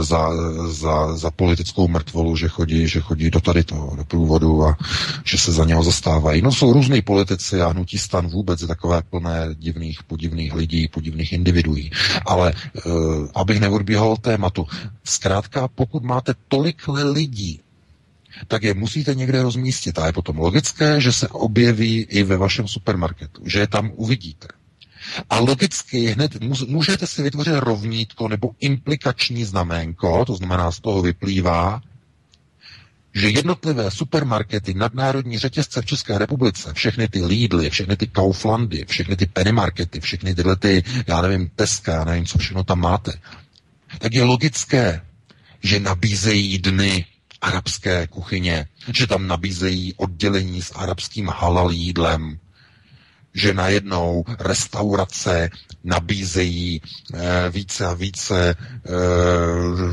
za, 0.00 0.30
za, 0.68 1.16
za 1.16 1.30
politickou 1.30 1.88
mrtvolu, 1.88 2.36
že 2.36 2.48
chodí, 2.48 2.88
že 2.88 3.00
chodí 3.00 3.30
do 3.30 3.40
tady 3.40 3.64
toho, 3.64 3.96
do 3.96 4.04
průvodu 4.04 4.64
a 4.64 4.76
že 5.24 5.38
se 5.38 5.52
za 5.52 5.64
něho 5.64 5.82
zastávají. 5.82 6.42
No 6.42 6.52
jsou 6.52 6.72
různý 6.72 7.02
politici 7.02 7.60
a 7.60 7.68
hnutí 7.68 7.98
stan 7.98 8.26
vůbec 8.28 8.66
takové 8.66 9.02
plné 9.02 9.48
divných, 9.54 10.02
podivných 10.02 10.54
lidí, 10.54 10.88
podivných 10.88 11.32
individuí. 11.32 11.90
Ale 12.26 12.52
uh, 12.86 12.92
abych 13.34 13.60
neodbíhal 13.60 14.16
tématu, 14.16 14.66
zkrátka 15.04 15.68
pokud 15.68 16.02
máte 16.02 16.34
tolik 16.48 16.82
lidí, 16.88 17.60
tak 18.48 18.62
je 18.62 18.74
musíte 18.74 19.14
někde 19.14 19.42
rozmístit. 19.42 19.98
A 19.98 20.06
je 20.06 20.12
potom 20.12 20.38
logické, 20.38 21.00
že 21.00 21.12
se 21.12 21.28
objeví 21.28 22.06
i 22.10 22.22
ve 22.22 22.36
vašem 22.36 22.68
supermarketu, 22.68 23.42
že 23.44 23.58
je 23.58 23.66
tam 23.66 23.90
uvidíte. 23.96 24.48
A 25.30 25.38
logicky 25.38 26.06
hned 26.06 26.40
můžete 26.68 27.06
si 27.06 27.22
vytvořit 27.22 27.54
rovnítko 27.56 28.28
nebo 28.28 28.50
implikační 28.60 29.44
znaménko, 29.44 30.24
to 30.24 30.34
znamená 30.34 30.72
z 30.72 30.80
toho 30.80 31.02
vyplývá, 31.02 31.82
že 33.14 33.28
jednotlivé 33.28 33.90
supermarkety, 33.90 34.74
nadnárodní 34.74 35.38
řetězce 35.38 35.82
v 35.82 35.86
České 35.86 36.18
republice, 36.18 36.72
všechny 36.74 37.08
ty 37.08 37.24
Lidly, 37.24 37.70
všechny 37.70 37.96
ty 37.96 38.06
Kauflandy, 38.06 38.84
všechny 38.88 39.16
ty 39.16 39.26
Pennymarkety, 39.26 40.00
všechny 40.00 40.34
tyhle 40.34 40.56
ty, 40.56 40.84
já 41.06 41.22
nevím, 41.22 41.50
Teska, 41.56 42.04
nevím, 42.04 42.26
co 42.26 42.38
všechno 42.38 42.64
tam 42.64 42.80
máte, 42.80 43.12
tak 43.98 44.14
je 44.14 44.24
logické, 44.24 45.00
že 45.62 45.80
nabízejí 45.80 46.58
dny 46.58 47.04
arabské 47.40 48.06
kuchyně, 48.06 48.68
že 48.94 49.06
tam 49.06 49.26
nabízejí 49.26 49.94
oddělení 49.94 50.62
s 50.62 50.72
arabským 50.76 51.28
halal 51.28 51.70
jídlem, 51.70 52.38
že 53.38 53.54
najednou 53.54 54.24
restaurace 54.38 55.50
nabízejí 55.84 56.82
e, 57.14 57.50
více 57.50 57.86
a 57.86 57.94
více 57.94 58.50
e, 58.50 58.54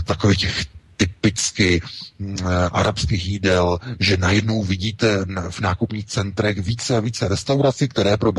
takových 0.03 0.37
těch 0.39 0.65
typicky 0.97 1.81
e, 1.81 2.43
arabských 2.71 3.25
jídel, 3.25 3.79
že 3.99 4.17
najednou 4.17 4.63
vidíte 4.63 5.25
v 5.49 5.59
nákupních 5.59 6.05
centrech 6.05 6.57
více 6.61 6.97
a 6.97 6.99
více 6.99 7.27
restaurací, 7.27 7.87
které, 7.87 8.17
pro, 8.17 8.33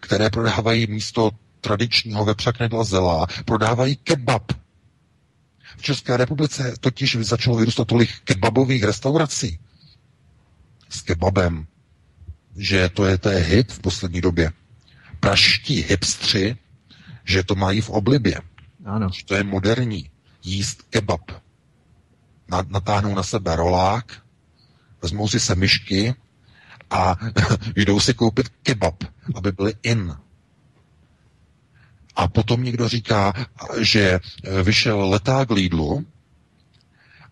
které 0.00 0.30
prodávají 0.30 0.86
místo 0.86 1.30
tradičního 1.60 2.24
vepřaknedla 2.24 2.84
zela, 2.84 3.26
prodávají 3.44 3.96
kebab. 3.96 4.52
V 5.76 5.82
České 5.82 6.16
republice 6.16 6.74
totiž 6.80 7.16
začalo 7.20 7.56
vyrůstat 7.56 7.88
tolik 7.88 8.10
kebabových 8.24 8.84
restaurací 8.84 9.58
s 10.88 11.00
kebabem, 11.02 11.66
že 12.56 12.88
to 12.88 13.04
je, 13.04 13.18
to 13.18 13.28
je 13.28 13.38
hit 13.38 13.72
v 13.72 13.80
poslední 13.80 14.20
době. 14.20 14.52
Praští 15.20 15.82
hipstři, 15.82 16.56
že 17.24 17.42
to 17.42 17.54
mají 17.54 17.80
v 17.80 17.90
oblibě. 17.90 18.40
Ano. 18.84 19.08
Že 19.12 19.24
to 19.24 19.34
je 19.34 19.44
moderní. 19.44 20.10
Jíst 20.44 20.82
kebab. 20.82 21.30
Natáhnou 22.68 23.14
na 23.14 23.22
sebe 23.22 23.56
rolák, 23.56 24.22
vezmou 25.02 25.28
si 25.28 25.40
se 25.40 25.54
myšky 25.54 26.14
a 26.90 27.16
jdou 27.76 28.00
si 28.00 28.14
koupit 28.14 28.48
kebab, 28.48 29.04
aby 29.34 29.52
byli 29.52 29.74
in. 29.82 30.16
A 32.16 32.28
potom 32.28 32.64
někdo 32.64 32.88
říká, 32.88 33.32
že 33.80 34.20
eh, 34.44 34.62
vyšel 34.62 35.08
leták 35.08 35.50
Lidlu 35.50 36.06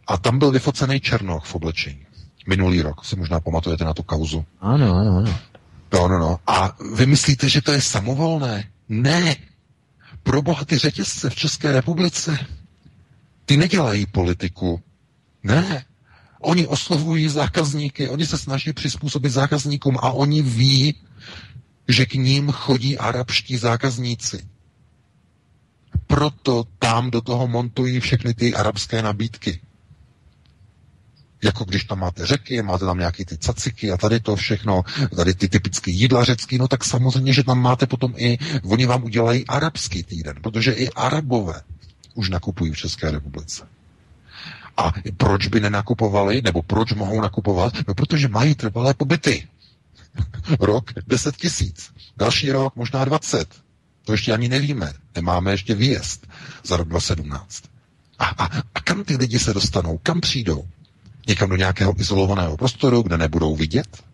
a 0.06 0.16
tam 0.16 0.38
byl 0.38 0.50
vyfocený 0.50 1.00
Černoch 1.00 1.44
v 1.44 1.54
oblečení. 1.54 2.06
Minulý 2.46 2.82
rok, 2.82 3.04
si 3.04 3.16
možná 3.16 3.40
pamatujete 3.40 3.84
na 3.84 3.94
tu 3.94 4.02
kauzu. 4.02 4.44
Ano, 4.60 4.94
ano, 4.96 5.16
ano. 5.16 5.38
No, 5.92 6.08
no, 6.08 6.18
no. 6.18 6.38
A 6.46 6.76
vy 6.94 7.06
myslíte, 7.06 7.48
že 7.48 7.62
to 7.62 7.72
je 7.72 7.80
samovolné? 7.80 8.64
Ne. 8.88 9.36
Pro 10.22 10.42
boha 10.42 10.64
ty 10.64 10.78
řetězce 10.78 11.30
v 11.30 11.34
České 11.34 11.72
republice, 11.72 12.38
ty 13.44 13.56
nedělají 13.56 14.06
politiku. 14.06 14.80
Ne. 15.42 15.84
Oni 16.40 16.66
oslovují 16.66 17.28
zákazníky, 17.28 18.08
oni 18.08 18.26
se 18.26 18.38
snaží 18.38 18.72
přizpůsobit 18.72 19.32
zákazníkům 19.32 19.96
a 19.98 20.10
oni 20.12 20.42
ví, 20.42 20.94
že 21.88 22.06
k 22.06 22.14
ním 22.14 22.52
chodí 22.52 22.98
arabští 22.98 23.56
zákazníci 23.56 24.50
proto 26.10 26.64
tam 26.78 27.10
do 27.10 27.20
toho 27.20 27.48
montují 27.48 28.00
všechny 28.00 28.34
ty 28.34 28.54
arabské 28.54 29.02
nabídky. 29.02 29.60
Jako 31.44 31.64
když 31.64 31.84
tam 31.84 31.98
máte 31.98 32.26
řeky, 32.26 32.62
máte 32.62 32.84
tam 32.84 32.98
nějaký 32.98 33.24
ty 33.24 33.38
caciky 33.38 33.92
a 33.92 33.96
tady 33.96 34.20
to 34.20 34.36
všechno, 34.36 34.82
tady 35.16 35.34
ty 35.34 35.48
typické 35.48 35.90
jídla 35.90 36.24
řecký, 36.24 36.58
no 36.58 36.68
tak 36.68 36.84
samozřejmě, 36.84 37.32
že 37.32 37.44
tam 37.44 37.58
máte 37.62 37.86
potom 37.86 38.14
i, 38.16 38.38
oni 38.64 38.86
vám 38.86 39.04
udělají 39.04 39.46
arabský 39.46 40.02
týden, 40.02 40.36
protože 40.42 40.72
i 40.72 40.88
arabové 40.90 41.62
už 42.14 42.28
nakupují 42.30 42.72
v 42.72 42.76
České 42.76 43.10
republice. 43.10 43.66
A 44.76 44.92
proč 45.16 45.46
by 45.46 45.60
nenakupovali, 45.60 46.42
nebo 46.42 46.62
proč 46.62 46.92
mohou 46.92 47.20
nakupovat? 47.20 47.72
No 47.88 47.94
protože 47.94 48.28
mají 48.28 48.54
trvalé 48.54 48.94
pobyty. 48.94 49.48
rok 50.60 50.90
10 51.06 51.36
tisíc, 51.36 51.90
další 52.16 52.52
rok 52.52 52.76
možná 52.76 53.04
20. 53.04 53.48
To 54.04 54.12
ještě 54.12 54.32
ani 54.32 54.48
nevíme. 54.48 54.92
Nemáme 55.14 55.50
ještě 55.50 55.74
výjezd 55.74 56.26
za 56.64 56.76
rok 56.76 56.88
2017. 56.88 57.64
A, 58.18 58.24
a, 58.24 58.44
a 58.74 58.80
kam 58.80 59.04
ty 59.04 59.16
lidi 59.16 59.38
se 59.38 59.54
dostanou? 59.54 59.98
Kam 60.02 60.20
přijdou? 60.20 60.68
Někam 61.26 61.48
do 61.50 61.56
nějakého 61.56 62.00
izolovaného 62.00 62.56
prostoru, 62.56 63.02
kde 63.02 63.18
nebudou 63.18 63.56
vidět? 63.56 64.04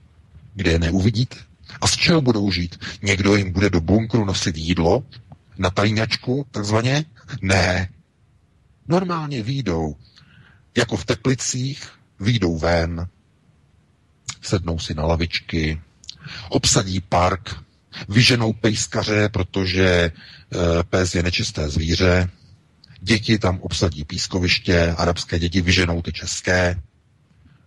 Kde 0.54 0.70
je 0.70 0.78
neuvidíte? 0.78 1.36
A 1.80 1.86
z 1.86 1.96
čeho 1.96 2.20
budou 2.20 2.50
žít? 2.50 2.84
Někdo 3.02 3.36
jim 3.36 3.52
bude 3.52 3.70
do 3.70 3.80
bunkru 3.80 4.24
nosit 4.24 4.56
jídlo? 4.56 5.04
Na 5.58 5.70
tajňačku, 5.70 6.46
takzvaně? 6.50 7.04
Ne. 7.42 7.88
Normálně 8.88 9.42
výjdou, 9.42 9.96
jako 10.76 10.96
v 10.96 11.04
Teplicích, 11.04 11.88
výjdou 12.20 12.58
ven, 12.58 13.08
sednou 14.42 14.78
si 14.78 14.94
na 14.94 15.06
lavičky, 15.06 15.80
obsadí 16.48 17.00
park, 17.00 17.54
vyženou 18.08 18.52
pejskaře, 18.52 19.28
protože 19.28 19.84
e, 19.86 20.12
pes 20.82 21.14
je 21.14 21.22
nečisté 21.22 21.70
zvíře, 21.70 22.30
děti 23.00 23.38
tam 23.38 23.60
obsadí 23.60 24.04
pískoviště, 24.04 24.94
arabské 24.98 25.38
děti 25.38 25.60
vyženou 25.60 26.02
ty 26.02 26.12
české, 26.12 26.82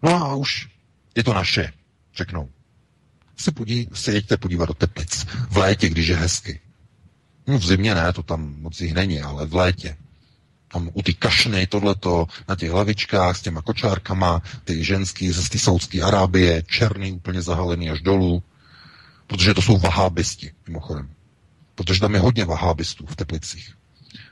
no 0.03 0.15
a 0.15 0.35
už 0.35 0.69
je 1.15 1.23
to 1.23 1.33
naše, 1.33 1.73
řeknou. 2.15 2.49
Se, 3.37 3.51
podí, 3.51 3.87
se 3.93 4.11
jeďte 4.11 4.37
podívat 4.37 4.65
do 4.65 4.73
Teplic. 4.73 5.25
V 5.49 5.57
létě, 5.57 5.89
když 5.89 6.07
je 6.07 6.15
hezky. 6.15 6.59
No 7.47 7.57
v 7.57 7.65
zimě 7.65 7.95
ne, 7.95 8.13
to 8.13 8.23
tam 8.23 8.55
moc 8.61 8.81
jich 8.81 8.93
není, 8.93 9.21
ale 9.21 9.45
v 9.45 9.55
létě. 9.55 9.97
Tam 10.67 10.89
u 10.93 11.01
ty 11.01 11.13
kašny, 11.13 11.67
tohleto, 11.67 12.27
na 12.47 12.55
těch 12.55 12.71
hlavičkách 12.71 13.37
s 13.37 13.41
těma 13.41 13.61
kočárkama, 13.61 14.41
ty 14.63 14.83
ženský 14.83 15.31
ze 15.31 15.49
ty 15.49 15.59
Saudské 15.59 16.01
Arábie, 16.01 16.63
černý, 16.63 17.11
úplně 17.11 17.41
zahalený 17.41 17.89
až 17.89 18.01
dolů. 18.01 18.43
Protože 19.27 19.53
to 19.53 19.61
jsou 19.61 19.77
vahábisti, 19.77 20.51
mimochodem. 20.67 21.09
Protože 21.75 21.99
tam 21.99 22.13
je 22.13 22.19
hodně 22.19 22.45
vahábistů 22.45 23.05
v 23.05 23.15
Teplicích. 23.15 23.78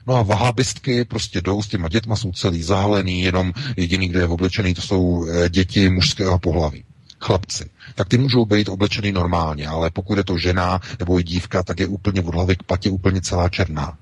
No 0.08 0.16
a 0.16 0.22
vahábistky 0.24 1.05
prostě 1.05 1.41
jdou 1.41 1.62
s 1.64 1.68
těma 1.68 1.88
dětma, 1.89 2.16
jsou 2.16 2.32
celý 2.32 2.64
zahalený, 2.64 3.22
jenom 3.22 3.53
jediný, 3.78 4.08
kde 4.08 4.20
je 4.20 4.28
oblečený, 4.28 4.74
to 4.74 4.82
jsou 4.82 5.28
eh, 5.28 5.49
děti 5.49 5.89
mužského 5.89 6.39
pohlaví. 6.39 6.84
Chlapci. 7.20 7.70
Tak 7.95 8.08
ty 8.08 8.18
můžou 8.18 8.45
být 8.45 8.70
oblečený 8.70 9.12
normálně, 9.12 9.68
ale 9.68 9.89
pokud 9.89 10.18
je 10.18 10.24
to 10.24 10.38
žena 10.38 10.80
nebo 10.99 11.20
i 11.20 11.24
dívka, 11.24 11.64
tak 11.64 11.80
je 11.80 11.88
úplně 11.88 12.22
od 12.22 12.34
hlavy 12.36 12.55
k 12.55 12.64
patě 12.64 12.89
úplně 12.89 13.22
celá 13.22 13.49
černá. 13.49 13.97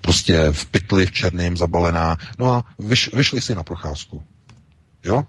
prostě 0.00 0.52
v 0.52 0.66
pytli 0.66 1.06
v 1.06 1.12
černém 1.12 1.56
zabalená. 1.56 2.16
No 2.38 2.52
a 2.52 2.64
vyš, 2.78 3.10
vyšli 3.14 3.40
si 3.40 3.54
na 3.54 3.62
procházku. 3.62 4.22
Jo? 5.04 5.24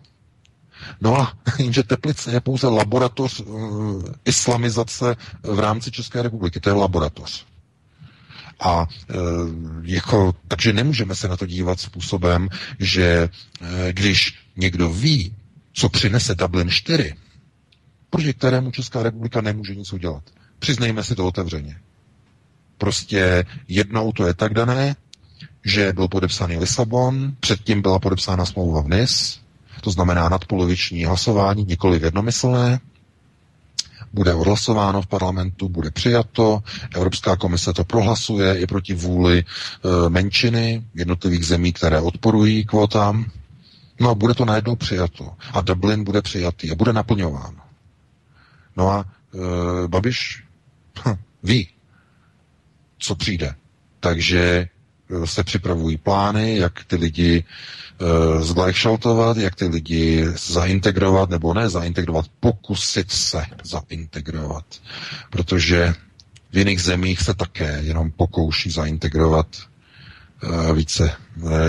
No 1.01 1.21
a 1.21 1.33
jenže 1.57 1.83
Teplice 1.83 2.31
je 2.31 2.41
pouze 2.41 2.67
laboratoř 2.67 3.39
uh, 3.39 4.03
islamizace 4.25 5.15
v 5.43 5.59
rámci 5.59 5.91
České 5.91 6.21
republiky. 6.21 6.59
To 6.59 6.69
je 6.69 6.73
laboratoř. 6.73 7.48
A 8.59 8.87
e, 9.09 9.13
jako, 9.83 10.35
takže 10.47 10.73
nemůžeme 10.73 11.15
se 11.15 11.27
na 11.27 11.37
to 11.37 11.45
dívat 11.45 11.79
způsobem, 11.79 12.49
že 12.79 13.03
e, 13.61 13.93
když 13.93 14.35
někdo 14.57 14.89
ví, 14.89 15.33
co 15.73 15.89
přinese 15.89 16.35
Dublin 16.35 16.69
4, 16.69 17.15
proti 18.09 18.33
kterému 18.33 18.71
Česká 18.71 19.03
republika 19.03 19.41
nemůže 19.41 19.75
nic 19.75 19.93
udělat. 19.93 20.23
Přiznejme 20.59 21.03
si 21.03 21.15
to 21.15 21.27
otevřeně. 21.27 21.77
Prostě 22.77 23.45
jednou 23.67 24.11
to 24.11 24.27
je 24.27 24.33
tak 24.33 24.53
dané, 24.53 24.95
že 25.65 25.93
byl 25.93 26.07
podepsaný 26.07 26.57
Lisabon, 26.57 27.33
předtím 27.39 27.81
byla 27.81 27.99
podepsána 27.99 28.45
smlouva 28.45 28.81
v 28.81 28.87
NIS, 28.89 29.39
to 29.81 29.91
znamená 29.91 30.29
nadpoloviční 30.29 31.05
hlasování, 31.05 31.65
nikoli 31.65 31.99
jednomyslné, 32.03 32.79
bude 34.13 34.33
odhlasováno 34.33 35.01
v 35.01 35.07
parlamentu, 35.07 35.69
bude 35.69 35.91
přijato, 35.91 36.63
Evropská 36.95 37.35
komise 37.35 37.73
to 37.73 37.83
prohlasuje 37.83 38.59
i 38.59 38.67
proti 38.67 38.93
vůli 38.93 39.39
e, 39.39 40.09
menšiny 40.09 40.83
jednotlivých 40.95 41.45
zemí, 41.45 41.73
které 41.73 42.01
odporují 42.01 42.65
kvotám. 42.65 43.25
No 43.99 44.09
a 44.09 44.15
bude 44.15 44.33
to 44.33 44.45
najednou 44.45 44.75
přijato. 44.75 45.33
A 45.53 45.61
Dublin 45.61 46.03
bude 46.03 46.21
přijatý 46.21 46.71
a 46.71 46.75
bude 46.75 46.93
naplňován. 46.93 47.55
No 48.77 48.89
a 48.89 49.05
e, 49.85 49.87
Babiš 49.87 50.43
hm, 51.05 51.15
ví, 51.43 51.67
co 52.99 53.15
přijde. 53.15 53.55
Takže 53.99 54.67
se 55.25 55.43
připravují 55.43 55.97
plány, 55.97 56.57
jak 56.57 56.83
ty 56.83 56.95
lidi 56.95 57.43
e, 57.99 58.43
jak 59.37 59.55
ty 59.55 59.65
lidi 59.67 60.25
zaintegrovat, 60.35 61.29
nebo 61.29 61.53
ne 61.53 61.69
zaintegrovat, 61.69 62.25
pokusit 62.39 63.11
se 63.11 63.45
zaintegrovat. 63.63 64.65
Protože 65.29 65.93
v 66.51 66.57
jiných 66.57 66.81
zemích 66.81 67.21
se 67.21 67.33
také 67.33 67.79
jenom 67.83 68.11
pokouší 68.11 68.71
zaintegrovat 68.71 69.47
e, 70.69 70.73
více 70.73 71.11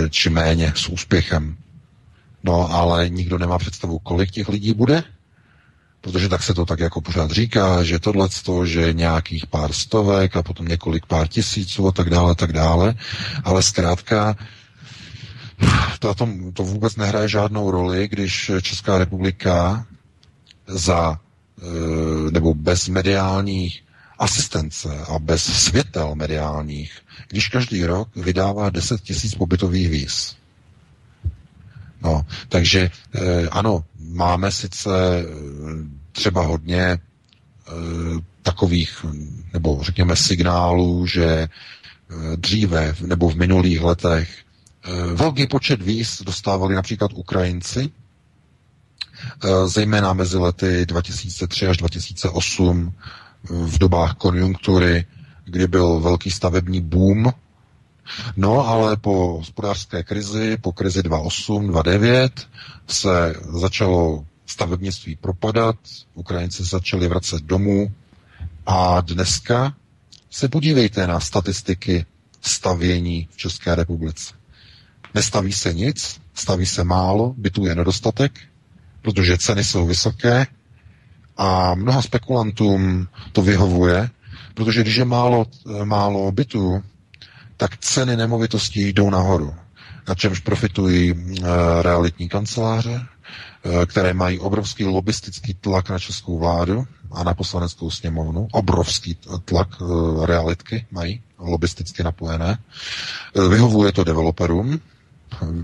či 0.09 0.29
méně 0.29 0.73
s 0.75 0.87
úspěchem. 0.89 1.57
No 2.43 2.71
ale 2.73 3.09
nikdo 3.09 3.37
nemá 3.37 3.57
představu, 3.57 3.99
kolik 3.99 4.31
těch 4.31 4.49
lidí 4.49 4.73
bude, 4.73 5.03
protože 6.01 6.29
tak 6.29 6.43
se 6.43 6.53
to 6.53 6.65
tak 6.65 6.79
jako 6.79 7.01
pořád 7.01 7.31
říká, 7.31 7.83
že 7.83 7.99
tohle 7.99 8.29
to, 8.43 8.65
že 8.65 8.93
nějakých 8.93 9.45
pár 9.45 9.73
stovek 9.73 10.35
a 10.35 10.43
potom 10.43 10.67
několik 10.67 11.05
pár 11.05 11.27
tisíců 11.27 11.87
a 11.87 11.91
tak 11.91 12.09
dále, 12.09 12.35
tak 12.35 12.53
dále, 12.53 12.95
ale 13.43 13.63
zkrátka 13.63 14.35
to, 15.99 16.13
to, 16.13 16.27
to 16.53 16.63
vůbec 16.63 16.95
nehraje 16.95 17.27
žádnou 17.29 17.71
roli, 17.71 18.07
když 18.07 18.51
Česká 18.61 18.97
republika 18.97 19.85
za 20.67 21.19
e, 21.61 22.31
nebo 22.31 22.53
bez 22.53 22.87
mediálních 22.87 23.83
asistence 24.19 24.89
a 25.07 25.19
bez 25.19 25.43
světel 25.43 26.15
mediálních, 26.15 26.91
když 27.27 27.47
každý 27.47 27.85
rok 27.85 28.09
vydává 28.15 28.69
10 28.69 29.01
tisíc 29.01 29.35
pobytových 29.35 29.89
víz. 29.89 30.35
No, 32.01 32.25
takže 32.49 32.91
e, 33.15 33.47
ano, 33.49 33.83
máme 33.99 34.51
sice 34.51 34.89
eh, 35.19 35.25
třeba 36.11 36.41
hodně 36.45 36.81
e, 36.81 36.99
takových, 38.41 39.05
nebo 39.53 39.79
řekněme 39.83 40.15
signálů, 40.15 41.07
že 41.07 41.47
dříve 42.35 42.95
nebo 43.05 43.29
v 43.29 43.35
minulých 43.35 43.81
letech 43.81 44.29
velký 45.13 45.47
počet 45.47 45.81
víz 45.81 46.21
dostávali 46.21 46.75
například 46.75 47.11
Ukrajinci, 47.13 47.89
zejména 49.65 50.13
mezi 50.13 50.37
lety 50.37 50.85
2003 50.85 51.67
až 51.67 51.77
2008 51.77 52.93
v 53.49 53.77
dobách 53.77 54.13
konjunktury, 54.15 55.05
kdy 55.45 55.67
byl 55.67 55.99
velký 55.99 56.31
stavební 56.31 56.81
boom 56.81 57.33
No, 58.37 58.67
ale 58.67 58.97
po 58.97 59.37
hospodářské 59.37 60.03
krizi, 60.03 60.57
po 60.57 60.71
krizi 60.71 61.03
2008, 61.03 61.67
2009 61.67 62.47
se 62.87 63.35
začalo 63.49 64.25
stavebnictví 64.45 65.15
propadat, 65.15 65.75
Ukrajinci 66.15 66.63
začali 66.63 67.07
vracet 67.07 67.43
domů 67.43 67.91
a 68.65 69.01
dneska 69.01 69.73
se 70.29 70.47
podívejte 70.49 71.07
na 71.07 71.19
statistiky 71.19 72.05
stavění 72.41 73.27
v 73.31 73.37
České 73.37 73.75
republice. 73.75 74.33
Nestaví 75.13 75.53
se 75.53 75.73
nic, 75.73 76.21
staví 76.33 76.65
se 76.65 76.83
málo, 76.83 77.33
bytů 77.37 77.65
je 77.65 77.75
nedostatek, 77.75 78.39
protože 79.01 79.37
ceny 79.37 79.63
jsou 79.63 79.85
vysoké 79.87 80.47
a 81.37 81.75
mnoha 81.75 82.01
spekulantům 82.01 83.07
to 83.31 83.41
vyhovuje, 83.41 84.09
protože 84.53 84.81
když 84.81 84.95
je 84.95 85.05
málo, 85.05 85.45
málo 85.83 86.31
bytů, 86.31 86.83
tak 87.61 87.77
ceny 87.77 88.17
nemovitostí 88.17 88.93
jdou 88.93 89.09
nahoru. 89.09 89.55
Na 90.07 90.15
čemž 90.15 90.39
profitují 90.39 91.13
uh, 91.13 91.47
realitní 91.81 92.29
kanceláře, 92.29 93.01
uh, 93.65 93.85
které 93.85 94.13
mají 94.13 94.39
obrovský 94.39 94.85
lobistický 94.85 95.53
tlak 95.53 95.89
na 95.89 95.99
českou 95.99 96.39
vládu 96.39 96.87
a 97.11 97.23
na 97.23 97.33
poslaneckou 97.33 97.91
sněmovnu. 97.91 98.47
Obrovský 98.51 99.17
tlak 99.45 99.81
uh, 99.81 100.25
realitky 100.25 100.85
mají, 100.91 101.21
lobisticky 101.37 102.03
napojené. 102.03 102.57
Vyhovuje 103.49 103.91
to 103.91 104.03
developerům, 104.03 104.79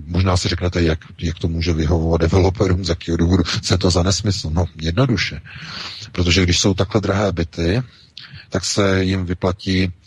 Možná 0.06 0.38
si 0.38 0.48
řeknete, 0.48 0.82
jak, 0.82 1.00
jak 1.22 1.40
to 1.40 1.48
může 1.48 1.74
vyhovovat 1.74 2.22
developerům, 2.22 2.86
z 2.86 2.90
jakého 2.90 3.18
důvodu 3.18 3.44
se 3.62 3.78
to 3.78 3.90
za 3.92 4.04
nesmysl. 4.04 4.50
No, 4.54 4.66
jednoduše. 4.82 5.42
Protože 6.12 6.44
když 6.44 6.60
jsou 6.60 6.74
takhle 6.74 7.02
drahé 7.02 7.32
byty, 7.32 7.82
tak 8.50 8.66
se 8.66 9.04
jim 9.04 9.26
vyplatí 9.26 9.94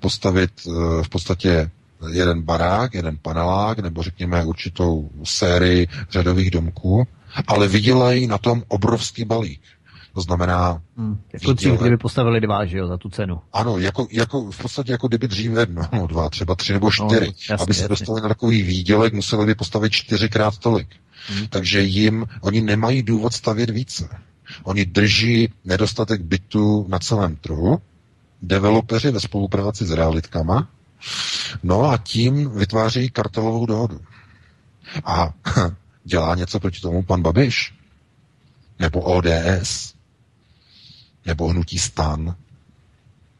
postavit 0.00 0.50
eh, 0.66 0.70
v 1.02 1.08
podstatě 1.08 1.70
jeden 2.12 2.42
barák, 2.42 2.94
jeden 2.94 3.18
panelák, 3.22 3.78
nebo 3.78 4.02
řekněme 4.02 4.44
určitou 4.44 5.10
sérii 5.24 5.88
řadových 6.10 6.50
domků, 6.50 7.06
ale 7.46 7.68
vydělají 7.68 8.26
na 8.26 8.38
tom 8.38 8.62
obrovský 8.68 9.24
balík. 9.24 9.60
To 10.14 10.20
znamená... 10.20 10.82
Hmm, 10.96 11.20
jako 11.32 11.52
dřív, 11.52 11.72
kdyby 11.80 11.96
postavili 11.96 12.40
dva, 12.40 12.64
že 12.64 12.78
jo, 12.78 12.86
za 12.86 12.96
tu 12.96 13.08
cenu. 13.08 13.40
Ano, 13.52 13.78
jako, 13.78 14.06
jako, 14.10 14.50
v 14.50 14.58
podstatě 14.58 14.92
jako 14.92 15.08
kdyby 15.08 15.28
dříve, 15.28 15.66
no, 15.70 15.82
no 15.92 16.06
dva, 16.10 16.30
třeba 16.30 16.54
tři 16.54 16.72
nebo 16.72 16.86
no, 16.86 16.90
čtyři. 16.90 17.26
No, 17.26 17.32
jasný, 17.50 17.62
Aby 17.62 17.74
se 17.74 17.88
dostali 17.88 18.20
na 18.20 18.28
takový 18.28 18.62
výdělek, 18.62 19.14
museli 19.14 19.46
by 19.46 19.54
postavit 19.54 19.92
čtyřikrát 19.92 20.58
tolik. 20.58 20.88
Hmm. 21.28 21.46
Takže 21.46 21.80
jim, 21.82 22.26
oni 22.40 22.60
nemají 22.60 23.02
důvod 23.02 23.32
stavět 23.32 23.70
více. 23.70 24.08
Oni 24.62 24.86
drží 24.86 25.52
nedostatek 25.64 26.20
bytu 26.20 26.86
na 26.88 26.98
celém 26.98 27.36
trhu, 27.36 27.80
developeři 28.42 29.10
ve 29.10 29.20
spolupráci 29.20 29.86
s 29.86 29.90
realitkama, 29.90 30.68
no 31.62 31.84
a 31.84 31.96
tím 31.98 32.50
vytváří 32.50 33.10
kartelovou 33.10 33.66
dohodu. 33.66 34.00
A 35.04 35.34
dělá 36.04 36.34
něco 36.34 36.60
proti 36.60 36.80
tomu 36.80 37.02
pan 37.02 37.22
Babiš? 37.22 37.74
Nebo 38.78 39.00
ODS? 39.00 39.94
Nebo 41.26 41.48
Hnutí 41.48 41.78
stan? 41.78 42.36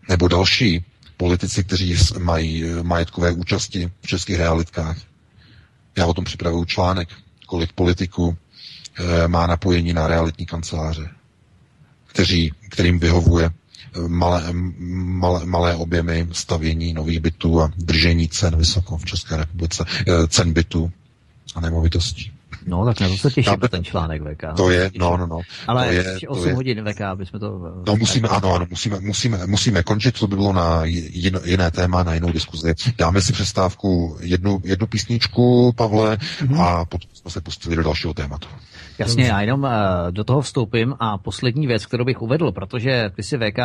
Nebo 0.09 0.29
další 0.29 0.85
politici, 1.17 1.65
kteří 1.65 1.97
mají 2.19 2.65
majetkové 2.83 3.33
účasti 3.33 3.91
v 4.01 4.07
českých 4.07 4.37
realitkách? 4.37 4.97
Já 5.97 6.07
o 6.07 6.15
tom 6.15 6.25
připravuju 6.25 6.65
článek, 6.65 7.09
kolik 7.47 7.73
politiků 7.73 8.37
e, 9.25 9.29
má 9.29 9.47
napojení 9.47 9.93
na 9.93 10.07
realitní 10.07 10.47
kanceláře, 10.47 11.11
kteří, 12.07 12.53
kterým 12.71 12.99
vyhovuje 12.99 13.51
malé, 14.09 14.45
malé, 14.89 15.47
malé 15.47 15.75
objemy 15.75 16.27
stavění 16.33 16.93
nových 16.93 17.21
bytů 17.21 17.63
a 17.63 17.71
držení 17.77 18.29
cen 18.29 18.57
vysoko 18.57 18.99
v 18.99 19.05
České 19.05 19.37
republice, 19.37 19.85
eh, 20.09 20.27
cen 20.29 20.53
bytů 20.53 20.93
a 21.55 21.61
nemovitostí. 21.61 22.33
No, 22.67 22.85
tak 22.85 23.01
na 23.01 23.09
to 23.09 23.17
se 23.17 23.31
těším, 23.31 23.57
ten 23.71 23.85
článek 23.85 24.23
VK. 24.23 24.57
To 24.57 24.71
je, 24.71 24.91
no, 24.99 25.17
no, 25.17 25.27
no. 25.27 25.41
Ale 25.67 25.87
to 25.87 25.93
je, 25.93 26.29
8 26.29 26.43
to 26.43 26.49
je, 26.49 26.55
hodin 26.55 26.85
VK, 26.93 27.01
aby 27.01 27.27
jsme 27.27 27.39
to... 27.39 27.75
No, 27.87 27.97
musíme, 27.97 28.29
ano, 28.29 28.55
ano, 28.55 28.67
musíme, 28.71 29.01
musíme, 29.01 29.47
musíme 29.47 29.83
končit, 29.83 30.19
to 30.19 30.27
by 30.27 30.37
bylo 30.37 30.53
na 30.53 30.85
jin, 30.85 31.41
jiné 31.45 31.71
téma, 31.71 32.03
na 32.03 32.15
jinou 32.15 32.33
diskuzi. 32.33 32.75
Dáme 32.99 33.23
si 33.23 33.33
přestávku 33.33 34.17
jednu, 34.21 34.61
jednu 34.65 34.87
písničku, 34.87 35.73
Pavle, 35.77 36.17
mm-hmm. 36.17 36.61
a 36.61 36.85
potom 36.85 37.11
jsme 37.13 37.31
se 37.31 37.41
pustili 37.41 37.77
do 37.77 37.83
dalšího 37.83 38.15
tématu. 38.15 38.49
Jasně, 39.01 39.25
já 39.25 39.41
jenom 39.41 39.63
uh, 39.63 39.71
do 40.11 40.25
toho 40.25 40.41
vstoupím 40.41 40.95
a 41.01 41.19
poslední 41.19 41.67
věc, 41.67 41.87
kterou 41.87 42.05
bych 42.05 42.23
uvedl, 42.23 42.53
protože 42.53 43.11
ty 43.17 43.23
si 43.23 43.39
VK 43.39 43.59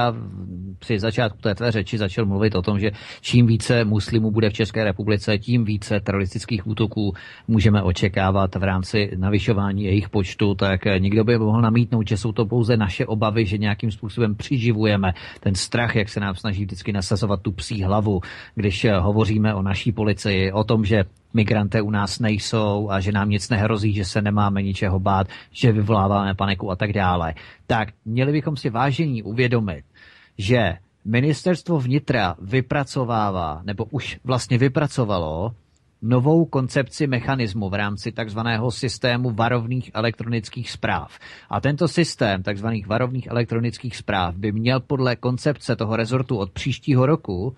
při 0.79 0.99
začátku 0.99 1.37
té 1.41 1.55
tvé 1.55 1.71
řeči 1.71 1.97
začal 1.97 2.25
mluvit 2.25 2.55
o 2.55 2.61
tom, 2.61 2.79
že 2.79 2.91
čím 3.21 3.47
více 3.47 3.85
muslimů 3.85 4.31
bude 4.31 4.49
v 4.49 4.53
České 4.53 4.83
republice, 4.83 5.37
tím 5.37 5.65
více 5.65 5.99
teroristických 5.99 6.67
útoků 6.67 7.13
můžeme 7.47 7.83
očekávat 7.83 8.55
v 8.55 8.63
rámci 8.63 9.11
navyšování 9.17 9.83
jejich 9.83 10.09
počtu, 10.09 10.55
tak 10.55 10.85
někdo 10.99 11.23
by 11.23 11.37
mohl 11.37 11.61
namítnout, 11.61 12.07
že 12.07 12.17
jsou 12.17 12.31
to 12.31 12.45
pouze 12.45 12.77
naše 12.77 13.05
obavy, 13.05 13.45
že 13.45 13.57
nějakým 13.57 13.91
způsobem 13.91 14.35
přiživujeme 14.35 15.13
ten 15.39 15.55
strach, 15.55 15.95
jak 15.95 16.09
se 16.09 16.19
nám 16.19 16.35
snaží 16.35 16.65
vždycky 16.65 16.93
nasazovat 16.93 17.41
tu 17.41 17.51
psí 17.51 17.83
hlavu, 17.83 18.21
když 18.55 18.87
hovoříme 18.99 19.53
o 19.53 19.61
naší 19.61 19.91
policii, 19.91 20.51
o 20.51 20.63
tom, 20.63 20.85
že 20.85 21.03
migranté 21.35 21.81
u 21.81 21.91
nás 21.91 22.19
nejsou 22.19 22.87
a 22.89 22.99
že 22.99 23.11
nám 23.11 23.29
nic 23.29 23.49
nehrozí, 23.49 23.93
že 23.93 24.05
se 24.05 24.21
nemáme 24.21 24.63
ničeho 24.63 24.99
bát, 24.99 25.27
že 25.51 25.71
vyvoláváme 25.71 26.35
paniku 26.35 26.71
a 26.71 26.75
tak 26.75 26.93
dále. 26.93 27.33
Tak 27.67 27.89
měli 28.05 28.31
bychom 28.31 28.57
si 28.57 28.69
vážení 28.69 29.23
uvědomit, 29.23 29.85
že 30.37 30.77
ministerstvo 31.05 31.79
vnitra 31.79 32.35
vypracovává, 32.41 33.61
nebo 33.63 33.85
už 33.85 34.19
vlastně 34.23 34.57
vypracovalo 34.57 35.51
novou 36.01 36.45
koncepci 36.45 37.07
mechanismu 37.07 37.69
v 37.69 37.73
rámci 37.73 38.11
takzvaného 38.11 38.71
systému 38.71 39.31
varovných 39.31 39.91
elektronických 39.93 40.71
zpráv. 40.71 41.19
A 41.49 41.61
tento 41.61 41.87
systém 41.87 42.43
takzvaných 42.43 42.87
varovných 42.87 43.27
elektronických 43.27 43.97
zpráv 43.97 44.35
by 44.35 44.51
měl 44.51 44.79
podle 44.79 45.15
koncepce 45.15 45.75
toho 45.75 45.95
rezortu 45.95 46.37
od 46.37 46.51
příštího 46.51 47.05
roku 47.05 47.55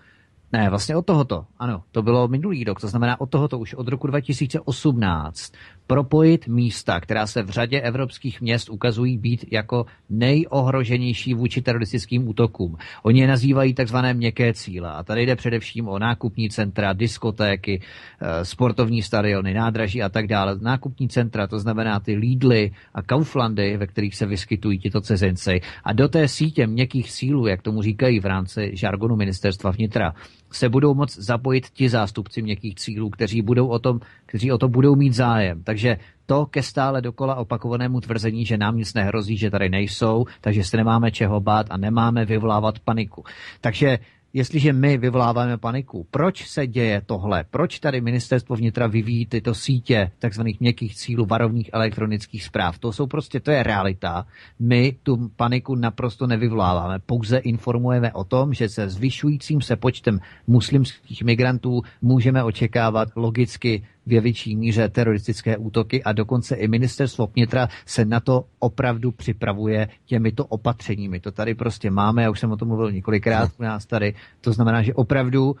ne, 0.52 0.70
vlastně 0.70 0.96
od 0.96 1.06
tohoto, 1.06 1.44
ano, 1.58 1.82
to 1.92 2.02
bylo 2.02 2.28
minulý 2.28 2.64
rok, 2.64 2.80
to 2.80 2.88
znamená 2.88 3.20
od 3.20 3.30
tohoto 3.30 3.58
už 3.58 3.74
od 3.74 3.88
roku 3.88 4.06
2018 4.06 5.52
propojit 5.88 6.48
místa, 6.48 7.00
která 7.00 7.26
se 7.26 7.42
v 7.42 7.50
řadě 7.50 7.80
evropských 7.80 8.40
měst 8.40 8.70
ukazují 8.70 9.18
být 9.18 9.44
jako 9.50 9.86
nejohroženější 10.10 11.34
vůči 11.34 11.62
teroristickým 11.62 12.28
útokům. 12.28 12.76
Oni 13.02 13.20
je 13.20 13.26
nazývají 13.26 13.74
takzvané 13.74 14.14
měkké 14.14 14.54
cíle. 14.54 14.90
A 14.90 15.02
tady 15.02 15.26
jde 15.26 15.36
především 15.36 15.88
o 15.88 15.98
nákupní 15.98 16.50
centra, 16.50 16.92
diskotéky, 16.92 17.80
eh, 18.20 18.44
sportovní 18.44 19.02
stadiony, 19.02 19.54
nádraží 19.54 20.02
a 20.02 20.08
tak 20.08 20.26
dále. 20.26 20.58
Nákupní 20.60 21.08
centra, 21.08 21.46
to 21.46 21.58
znamená 21.58 22.00
ty 22.00 22.14
Lidly 22.16 22.70
a 22.94 23.02
Kauflandy, 23.02 23.76
ve 23.76 23.86
kterých 23.86 24.16
se 24.16 24.26
vyskytují 24.26 24.78
tito 24.78 25.00
cizinci. 25.00 25.60
A 25.84 25.92
do 25.92 26.08
té 26.08 26.28
sítě 26.28 26.66
měkkých 26.66 27.12
cílů, 27.12 27.46
jak 27.46 27.62
tomu 27.62 27.82
říkají 27.82 28.20
v 28.20 28.26
rámci 28.26 28.70
žargonu 28.74 29.16
ministerstva 29.16 29.70
vnitra, 29.70 30.14
se 30.50 30.68
budou 30.68 30.94
moct 30.94 31.18
zapojit 31.18 31.70
ti 31.70 31.88
zástupci 31.88 32.42
měkkých 32.42 32.74
cílů, 32.74 33.10
kteří, 33.10 33.42
budou 33.42 33.66
o 33.66 33.78
tom, 33.78 34.00
kteří 34.26 34.52
o 34.52 34.58
to 34.58 34.68
budou 34.68 34.96
mít 34.96 35.12
zájem. 35.12 35.62
Takže 35.62 35.98
to 36.26 36.46
ke 36.46 36.62
stále 36.62 37.00
dokola 37.00 37.34
opakovanému 37.34 38.00
tvrzení, 38.00 38.46
že 38.46 38.58
nám 38.58 38.76
nic 38.76 38.94
nehrozí, 38.94 39.36
že 39.36 39.50
tady 39.50 39.68
nejsou, 39.68 40.24
takže 40.40 40.64
se 40.64 40.76
nemáme 40.76 41.10
čeho 41.10 41.40
bát 41.40 41.66
a 41.70 41.76
nemáme 41.76 42.24
vyvolávat 42.24 42.78
paniku. 42.78 43.24
Takže 43.60 43.98
jestliže 44.32 44.72
my 44.72 44.98
vyvoláváme 44.98 45.58
paniku, 45.58 46.06
proč 46.10 46.48
se 46.48 46.66
děje 46.66 47.02
tohle? 47.06 47.44
Proč 47.50 47.78
tady 47.78 48.00
ministerstvo 48.00 48.56
vnitra 48.56 48.86
vyvíjí 48.86 49.26
tyto 49.26 49.54
sítě 49.54 50.10
takzvaných 50.18 50.60
měkkých 50.60 50.96
cílů 50.96 51.26
varovných 51.26 51.70
elektronických 51.72 52.44
zpráv? 52.44 52.78
To 52.78 52.92
jsou 52.92 53.06
prostě, 53.06 53.40
to 53.40 53.50
je 53.50 53.62
realita. 53.62 54.26
My 54.58 54.96
tu 55.02 55.30
paniku 55.36 55.74
naprosto 55.74 56.26
nevyvoláváme, 56.26 56.98
pouze 56.98 57.38
informujeme 57.38 58.12
o 58.12 58.24
tom, 58.24 58.54
že 58.54 58.68
se 58.68 58.88
zvyšujícím 58.88 59.60
se 59.60 59.76
počtem 59.76 60.20
muslimských 60.46 61.22
migrantů 61.22 61.82
můžeme 62.02 62.44
očekávat 62.44 63.08
logicky 63.16 63.82
ve 64.08 64.20
větší 64.20 64.56
míře 64.56 64.88
teroristické 64.88 65.56
útoky 65.56 66.02
a 66.04 66.12
dokonce 66.12 66.54
i 66.54 66.68
ministerstvo 66.68 67.26
vnitra 67.26 67.68
se 67.86 68.04
na 68.04 68.20
to 68.20 68.44
opravdu 68.58 69.12
připravuje 69.12 69.88
těmito 70.04 70.44
opatřeními. 70.44 71.20
To 71.20 71.32
tady 71.32 71.54
prostě 71.54 71.90
máme, 71.90 72.22
já 72.22 72.30
už 72.30 72.40
jsem 72.40 72.52
o 72.52 72.56
tom 72.56 72.68
mluvil 72.68 72.92
několikrát 72.92 73.50
u 73.58 73.62
nás 73.62 73.86
tady, 73.86 74.14
to 74.40 74.52
znamená, 74.52 74.82
že 74.82 74.94
opravdu 74.94 75.56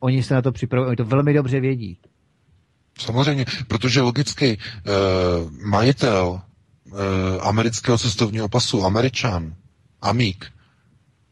oni 0.00 0.22
se 0.22 0.34
na 0.34 0.42
to 0.42 0.52
připravují, 0.52 0.88
oni 0.88 0.96
to 0.96 1.04
velmi 1.04 1.34
dobře 1.34 1.60
vědí. 1.60 1.98
Samozřejmě, 2.98 3.44
protože 3.68 4.00
logicky 4.00 4.58
eh, 4.58 4.90
majitel 5.64 6.40
eh, 6.40 7.40
amerického 7.40 7.98
cestovního 7.98 8.48
pasu, 8.48 8.84
američan, 8.84 9.54
Amík, 10.02 10.52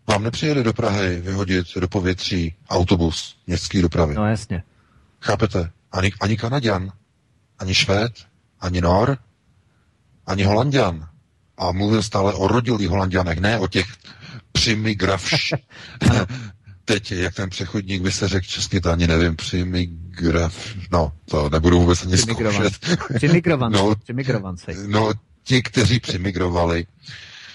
vám 0.08 0.22
nepřijede 0.22 0.62
do 0.62 0.72
Prahy 0.72 1.20
vyhodit 1.20 1.66
do 1.80 1.88
povětří 1.88 2.54
autobus 2.68 3.36
městský 3.46 3.82
dopravy. 3.82 4.14
No 4.14 4.26
jasně. 4.26 4.62
Chápete? 5.20 5.70
Ani, 5.92 6.12
ani 6.20 6.36
Kanaděn, 6.36 6.92
ani 7.58 7.74
Švéd, 7.74 8.12
ani 8.60 8.80
Nor, 8.80 9.18
ani 10.26 10.44
Holandian. 10.44 11.08
A 11.56 11.72
mluvil 11.72 12.02
stále 12.02 12.34
o 12.34 12.48
rodilých 12.48 12.88
Holandianech, 12.88 13.38
ne 13.38 13.58
o 13.58 13.68
těch 13.68 13.86
přimigravš. 14.52 15.54
Teď, 16.84 17.12
jak 17.12 17.34
ten 17.34 17.50
přechodník 17.50 18.02
by 18.02 18.12
se 18.12 18.28
řekl 18.28 18.46
česky, 18.46 18.80
to 18.80 18.90
ani 18.90 19.06
nevím, 19.06 19.36
přimigrav, 19.36 20.74
no, 20.92 21.12
to 21.24 21.50
nebudu 21.50 21.80
vůbec 21.80 22.02
ani 22.06 22.16
zkoušet. 22.16 22.72
Přimigrovanci, 23.14 23.78
no, 23.78 23.94
přimigrovanci. 23.94 24.76
No, 24.86 25.12
ti, 25.44 25.62
kteří 25.62 26.00
přimigrovali. 26.00 26.86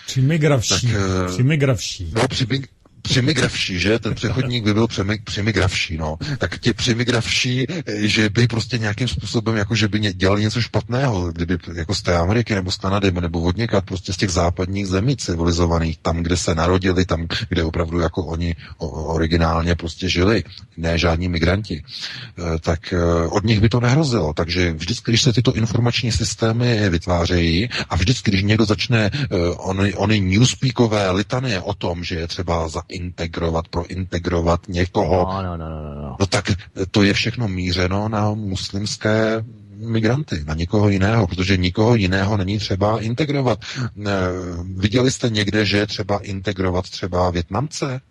Přimigravší, 0.08 0.88
tak, 0.88 0.96
eh, 0.96 1.34
přimigravší. 1.34 2.12
No, 2.16 2.28
přimig, 2.28 2.70
přimigravší, 3.08 3.80
že? 3.80 4.00
Ten 4.00 4.16
přechodník 4.16 4.64
by 4.64 4.74
byl 4.74 4.88
přimigravší, 5.24 5.98
no. 5.98 6.18
Tak 6.38 6.60
ti 6.60 6.74
přimigravší, 6.74 7.68
že 7.96 8.30
by 8.30 8.48
prostě 8.48 8.78
nějakým 8.78 9.08
způsobem, 9.08 9.56
jako 9.56 9.76
že 9.76 9.88
by 9.88 10.00
dělali 10.00 10.42
něco 10.42 10.62
špatného, 10.62 11.32
kdyby 11.32 11.58
jako 11.76 11.96
z 11.96 12.02
té 12.02 12.18
Ameriky 12.18 12.56
nebo 12.56 12.72
z 12.72 12.78
Kanady 12.78 13.12
nebo 13.12 13.42
od 13.42 13.58
někat, 13.58 13.86
prostě 13.86 14.14
z 14.14 14.18
těch 14.18 14.30
západních 14.30 14.88
zemí 14.88 15.18
civilizovaných, 15.18 15.98
tam, 16.02 16.24
kde 16.24 16.38
se 16.38 16.56
narodili, 16.56 17.06
tam, 17.06 17.28
kde 17.50 17.64
opravdu 17.64 18.00
jako 18.00 18.26
oni 18.26 18.56
originálně 18.80 19.76
prostě 19.76 20.10
žili, 20.10 20.44
ne 20.78 20.98
žádní 20.98 21.30
migranti, 21.30 21.84
eh, 21.84 22.60
tak 22.60 22.94
eh, 22.94 23.28
od 23.28 23.44
nich 23.44 23.62
by 23.62 23.70
to 23.70 23.80
nehrozilo. 23.80 24.34
Takže 24.34 24.72
vždycky, 24.72 25.12
když 25.12 25.22
se 25.22 25.34
tyto 25.34 25.54
informační 25.54 26.12
systémy 26.12 26.90
vytvářejí 26.90 27.70
a 27.90 27.96
vždycky, 27.96 28.32
když 28.32 28.44
někdo 28.44 28.66
začne 28.66 29.12
eh, 29.14 29.28
ony, 29.58 29.94
ony 29.94 30.20
newspeakové 30.20 31.12
litanie 31.12 31.62
o 31.62 31.74
tom, 31.74 32.04
že 32.04 32.16
je 32.16 32.28
třeba 32.28 32.68
za 32.70 32.82
integrovat, 32.96 33.68
prointegrovat 33.68 34.68
někoho. 34.68 35.28
No, 35.34 35.44
no, 35.44 35.58
no, 35.58 35.70
no, 35.70 35.96
no. 35.96 36.16
no 36.20 36.26
tak 36.26 36.52
to 36.92 37.04
je 37.04 37.14
všechno 37.14 37.48
mířeno 37.48 38.10
na 38.10 38.34
muslimské 38.34 39.44
migranty, 39.76 40.44
na 40.48 40.54
nikoho 40.54 40.90
jiného, 40.90 41.28
protože 41.28 41.58
nikoho 41.58 41.96
jiného 41.96 42.38
není 42.38 42.60
třeba 42.60 43.02
integrovat. 43.02 43.60
Viděli 44.76 45.12
jste 45.12 45.30
někde, 45.30 45.66
že 45.66 45.78
je 45.78 45.88
třeba 45.88 46.20
integrovat 46.20 46.90
třeba 46.90 47.30
Větnamce? 47.32 48.02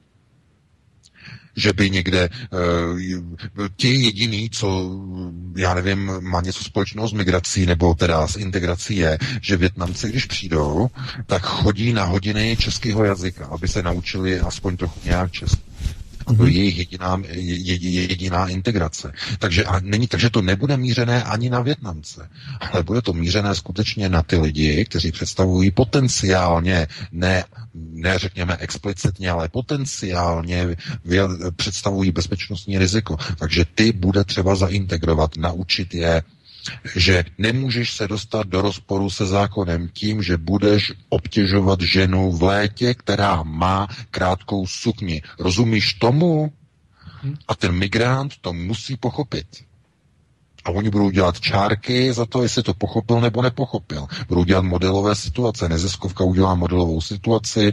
Že 1.56 1.72
by 1.72 1.90
někde 1.90 2.28
uh, 2.28 3.68
ti 3.76 3.88
jediný, 3.94 4.50
co, 4.50 4.90
já 5.56 5.74
nevím, 5.74 6.12
má 6.20 6.40
něco 6.40 6.64
společného 6.64 7.08
s 7.08 7.12
migrací 7.12 7.66
nebo 7.66 7.94
teda 7.94 8.26
s 8.26 8.36
integrací 8.36 8.96
je, 8.96 9.18
že 9.40 9.56
Větnamci, 9.56 10.08
když 10.08 10.24
přijdou, 10.26 10.88
tak 11.26 11.42
chodí 11.42 11.92
na 11.92 12.04
hodiny 12.04 12.56
českého 12.60 13.04
jazyka, 13.04 13.46
aby 13.46 13.68
se 13.68 13.82
naučili 13.82 14.40
aspoň 14.40 14.76
trochu 14.76 15.00
nějak 15.04 15.32
česky. 15.32 15.73
A 16.26 16.34
to 16.34 16.46
je 16.46 16.52
jejich 16.52 16.78
jediná, 16.78 17.22
jediná 17.80 18.48
integrace. 18.48 19.12
Takže, 19.38 19.64
a 19.64 19.80
není, 19.80 20.06
takže 20.08 20.30
to 20.30 20.42
nebude 20.42 20.76
mířené 20.76 21.22
ani 21.24 21.50
na 21.50 21.60
Větnamce, 21.60 22.28
ale 22.72 22.82
bude 22.82 23.02
to 23.02 23.12
mířené 23.12 23.54
skutečně 23.54 24.08
na 24.08 24.22
ty 24.22 24.36
lidi, 24.36 24.84
kteří 24.84 25.12
představují 25.12 25.70
potenciálně, 25.70 26.86
ne, 27.12 27.44
ne 27.74 28.18
řekněme 28.18 28.56
explicitně, 28.56 29.30
ale 29.30 29.48
potenciálně 29.48 30.76
představují 31.56 32.10
bezpečnostní 32.12 32.78
riziko. 32.78 33.16
Takže 33.38 33.64
ty 33.74 33.92
bude 33.92 34.24
třeba 34.24 34.54
zaintegrovat, 34.54 35.36
naučit 35.36 35.94
je 35.94 36.22
že 36.96 37.24
nemůžeš 37.38 37.92
se 37.92 38.08
dostat 38.08 38.46
do 38.46 38.62
rozporu 38.62 39.10
se 39.10 39.26
zákonem 39.26 39.88
tím, 39.92 40.22
že 40.22 40.36
budeš 40.36 40.92
obtěžovat 41.08 41.80
ženu 41.80 42.32
v 42.32 42.42
létě, 42.42 42.94
která 42.94 43.42
má 43.42 43.88
krátkou 44.10 44.66
sukni. 44.66 45.22
Rozumíš 45.38 45.94
tomu? 45.94 46.52
A 47.48 47.54
ten 47.54 47.72
migrant 47.72 48.32
to 48.40 48.52
musí 48.52 48.96
pochopit. 48.96 49.46
A 50.64 50.70
oni 50.70 50.90
budou 50.90 51.10
dělat 51.10 51.40
čárky 51.40 52.12
za 52.12 52.26
to, 52.26 52.42
jestli 52.42 52.62
to 52.62 52.74
pochopil 52.74 53.20
nebo 53.20 53.42
nepochopil. 53.42 54.06
Budou 54.28 54.44
dělat 54.44 54.64
modelové 54.64 55.14
situace. 55.14 55.68
Neziskovka 55.68 56.24
udělá 56.24 56.54
modelovou 56.54 57.00
situaci, 57.00 57.72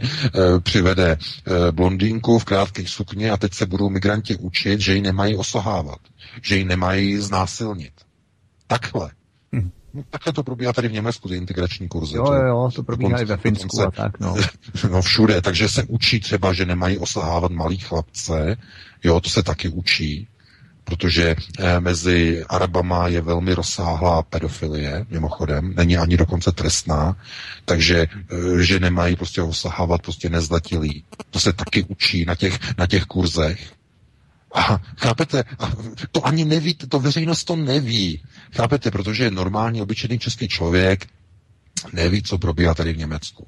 přivede 0.60 1.10
e, 1.10 1.72
blondýnku 1.72 2.38
v 2.38 2.44
krátkých 2.44 2.88
sukně 2.88 3.30
a 3.30 3.36
teď 3.36 3.54
se 3.54 3.66
budou 3.66 3.88
migranti 3.90 4.36
učit, 4.36 4.80
že 4.80 4.94
ji 4.94 5.00
nemají 5.00 5.36
osahávat, 5.36 5.98
že 6.42 6.56
ji 6.56 6.64
nemají 6.64 7.16
znásilnit. 7.18 7.92
Takhle. 8.72 9.10
Hmm. 9.52 9.70
No, 9.94 10.02
takhle 10.10 10.32
to 10.32 10.42
probíhá 10.42 10.72
tady 10.72 10.88
v 10.88 10.92
Německu, 10.92 11.28
ty 11.28 11.36
integrační 11.36 11.88
kurzy. 11.88 12.16
Jo, 12.16 12.32
jo, 12.32 12.70
to 12.74 12.82
probíhá 12.82 13.20
i 13.20 13.24
ve 13.24 13.36
Finsku 13.36 13.76
se, 13.76 13.86
a 13.86 13.90
tak, 13.90 14.20
no. 14.20 14.34
no. 14.90 15.02
všude, 15.02 15.42
takže 15.42 15.68
se 15.68 15.84
učí 15.84 16.20
třeba, 16.20 16.52
že 16.52 16.66
nemají 16.66 16.98
osahávat 16.98 17.52
malý 17.52 17.78
chlapce, 17.78 18.56
jo, 19.04 19.20
to 19.20 19.30
se 19.30 19.42
taky 19.42 19.68
učí, 19.68 20.28
protože 20.84 21.36
eh, 21.58 21.80
mezi 21.80 22.44
Arabama 22.48 23.08
je 23.08 23.20
velmi 23.20 23.54
rozsáhlá 23.54 24.22
pedofilie, 24.22 25.06
mimochodem, 25.10 25.74
není 25.76 25.96
ani 25.96 26.16
dokonce 26.16 26.52
trestná, 26.52 27.16
takže 27.64 28.06
eh, 28.06 28.62
že 28.62 28.80
nemají 28.80 29.16
prostě 29.16 29.42
osahávat 29.42 30.02
prostě 30.02 30.28
nezletilí. 30.28 31.04
To 31.30 31.40
se 31.40 31.52
taky 31.52 31.82
učí 31.82 32.24
na 32.24 32.34
těch, 32.34 32.78
na 32.78 32.86
těch 32.86 33.04
kurzech. 33.04 33.72
A 34.54 34.80
chápete, 34.96 35.44
a 35.58 35.72
to 36.12 36.26
ani 36.26 36.44
neví, 36.44 36.74
to 36.74 37.00
veřejnost 37.00 37.44
to 37.44 37.56
neví. 37.56 38.22
Chápete, 38.56 38.90
protože 38.90 39.30
normální, 39.30 39.82
obyčejný 39.82 40.18
český 40.18 40.48
člověk 40.48 41.06
neví, 41.92 42.22
co 42.22 42.38
probíhá 42.38 42.74
tady 42.74 42.92
v 42.92 42.98
Německu. 42.98 43.46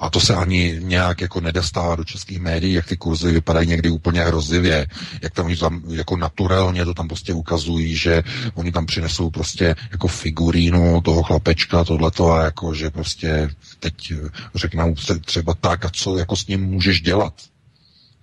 A 0.00 0.10
to 0.10 0.20
se 0.20 0.34
ani 0.34 0.76
nějak 0.82 1.20
jako 1.20 1.40
nedostává 1.40 1.96
do 1.96 2.04
českých 2.04 2.40
médií, 2.40 2.72
jak 2.72 2.86
ty 2.86 2.96
kurzy 2.96 3.32
vypadají 3.32 3.68
někdy 3.68 3.90
úplně 3.90 4.24
hrozivě, 4.24 4.86
jak 5.22 5.34
tam, 5.34 5.56
tam 5.56 5.82
jako 5.88 6.16
naturálně 6.16 6.84
to 6.84 6.94
tam 6.94 7.08
prostě 7.08 7.34
ukazují, 7.34 7.96
že 7.96 8.22
oni 8.54 8.72
tam 8.72 8.86
přinesou 8.86 9.30
prostě 9.30 9.74
jako 9.92 10.08
figurínu 10.08 11.00
toho 11.00 11.22
chlapečka, 11.22 11.84
tohleto 11.84 12.32
a 12.32 12.44
jako, 12.44 12.74
že 12.74 12.90
prostě 12.90 13.50
teď 13.80 14.12
řeknou 14.54 14.94
třeba 15.24 15.54
tak 15.54 15.84
a 15.84 15.90
co 15.92 16.18
jako 16.18 16.36
s 16.36 16.46
ním 16.46 16.60
můžeš 16.60 17.00
dělat 17.00 17.34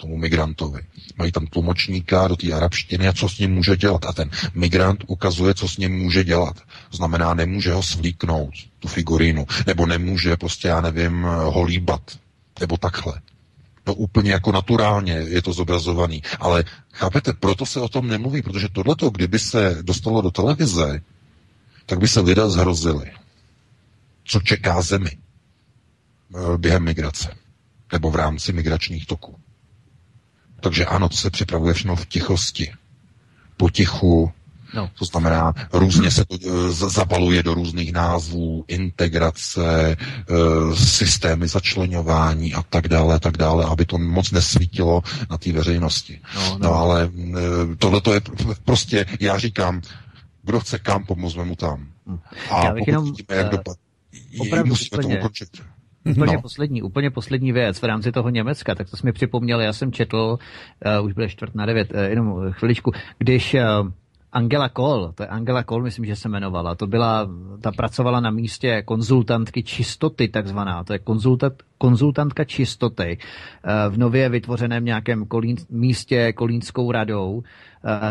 tomu 0.06 0.18
migrantovi. 0.18 0.82
Mají 1.18 1.32
tam 1.32 1.48
tlumočníka 1.48 2.28
do 2.28 2.36
té 2.36 2.54
arabštiny 2.54 3.08
a 3.08 3.14
co 3.14 3.30
s 3.30 3.40
ním 3.40 3.54
může 3.54 3.78
dělat. 3.78 4.06
A 4.06 4.14
ten 4.14 4.30
migrant 4.54 5.04
ukazuje, 5.08 5.54
co 5.54 5.68
s 5.68 5.78
ním 5.78 5.98
může 5.98 6.24
dělat. 6.24 6.62
Znamená, 6.92 7.34
nemůže 7.34 7.74
ho 7.74 7.84
svlíknout, 7.84 8.54
tu 8.80 8.88
figurínu, 8.88 9.46
nebo 9.68 9.86
nemůže 9.86 10.38
prostě, 10.38 10.68
já 10.68 10.82
nevím, 10.82 11.24
ho 11.24 11.64
líbat, 11.64 12.02
nebo 12.60 12.78
takhle. 12.78 13.22
No 13.88 13.94
úplně 13.94 14.32
jako 14.32 14.52
naturálně 14.52 15.14
je 15.14 15.42
to 15.42 15.54
zobrazovaný. 15.54 16.22
Ale 16.40 16.64
chápete, 16.94 17.34
proto 17.34 17.66
se 17.66 17.80
o 17.80 17.90
tom 17.90 18.08
nemluví, 18.08 18.42
protože 18.42 18.70
tohleto, 18.70 19.10
kdyby 19.10 19.40
se 19.40 19.78
dostalo 19.82 20.22
do 20.22 20.32
televize, 20.32 21.02
tak 21.86 22.00
by 22.00 22.08
se 22.08 22.20
lidé 22.20 22.50
zhrozili. 22.50 23.12
Co 24.26 24.40
čeká 24.40 24.82
zemi 24.82 25.12
eh, 25.14 26.58
během 26.58 26.84
migrace 26.84 27.34
nebo 27.92 28.12
v 28.12 28.16
rámci 28.16 28.54
migračních 28.54 29.06
toků. 29.06 29.45
Takže 30.60 30.86
ano, 30.86 31.10
to 31.10 31.18
se 31.18 31.30
připravuje 31.30 31.74
všechno 31.74 31.96
v 31.96 32.06
tichosti. 32.06 32.74
Potichu, 33.58 34.32
No. 34.76 34.90
To 35.00 35.06
znamená, 35.06 35.54
různě 35.74 36.12
se 36.12 36.26
to 36.26 36.36
uh, 36.36 36.70
zabaluje 36.70 37.44
do 37.44 37.54
různých 37.54 37.94
názvů, 37.94 38.66
integrace, 38.68 39.98
uh, 40.30 40.76
systémy 40.76 41.48
začlenování 41.48 42.54
a 42.54 42.62
tak 42.62 42.88
dále, 42.88 43.16
a 43.16 43.20
tak 43.20 43.38
dále, 43.38 43.66
aby 43.66 43.86
to 43.86 43.98
moc 43.98 44.32
nesvítilo 44.32 45.04
na 45.30 45.38
té 45.38 45.52
veřejnosti. 45.52 46.20
No, 46.36 46.42
no. 46.50 46.58
no 46.62 46.74
ale 46.74 47.06
uh, 47.08 47.36
tohle 47.78 48.02
to 48.02 48.14
je 48.14 48.22
prostě, 48.64 49.06
já 49.20 49.38
říkám, 49.38 49.82
kdo 50.44 50.60
chce 50.60 50.80
kam, 50.80 51.06
pomozme 51.06 51.46
mu 51.46 51.56
tam. 51.56 51.88
Hm. 52.08 52.20
A 52.52 52.66
já 52.66 52.74
pokud 52.74 52.88
jenom, 52.88 53.06
vidíme, 53.06 53.36
jak 53.36 53.50
dopad, 53.50 53.78
musíme 54.64 55.02
to 55.02 55.08
ukončit. 55.08 55.50
Úplně 56.12 56.34
no. 56.34 56.42
poslední, 56.42 56.82
úplně 56.82 57.10
poslední 57.10 57.52
věc 57.52 57.82
v 57.82 57.84
rámci 57.84 58.12
toho 58.12 58.30
Německa, 58.30 58.76
tak 58.76 58.90
to 58.90 58.98
jsme 58.98 59.12
připomněli, 59.12 59.66
já 59.66 59.74
jsem 59.74 59.92
četl, 59.92 60.38
uh, 61.00 61.06
už 61.06 61.14
bude 61.14 61.30
čtvrt 61.30 61.56
na 61.56 61.66
devět, 61.66 61.94
uh, 61.94 62.00
jenom 62.00 62.52
chviličku, 62.52 62.92
když 63.18 63.54
uh, 63.54 63.60
Angela 64.32 64.70
Kohl, 64.70 65.12
to 65.16 65.24
je 65.24 65.28
Angela 65.28 65.64
Kohl, 65.64 65.84
myslím, 65.84 66.06
že 66.06 66.16
se 66.16 66.28
jmenovala, 66.28 66.76
to 66.76 66.88
byla, 66.88 67.30
ta 67.62 67.72
pracovala 67.72 68.20
na 68.20 68.32
místě 68.32 68.82
konzultantky 68.82 69.64
čistoty 69.64 70.28
takzvaná, 70.28 70.84
to 70.84 70.94
je 70.94 71.00
konzultant, 71.00 71.54
konzultantka 71.78 72.44
čistoty 72.44 73.18
v 73.90 73.98
nově 73.98 74.30
vytvořeném 74.30 74.86
nějakém 74.86 75.26
kolín, 75.26 75.56
místě 75.70 76.34
Kolínskou 76.34 76.92
radou, 76.92 77.44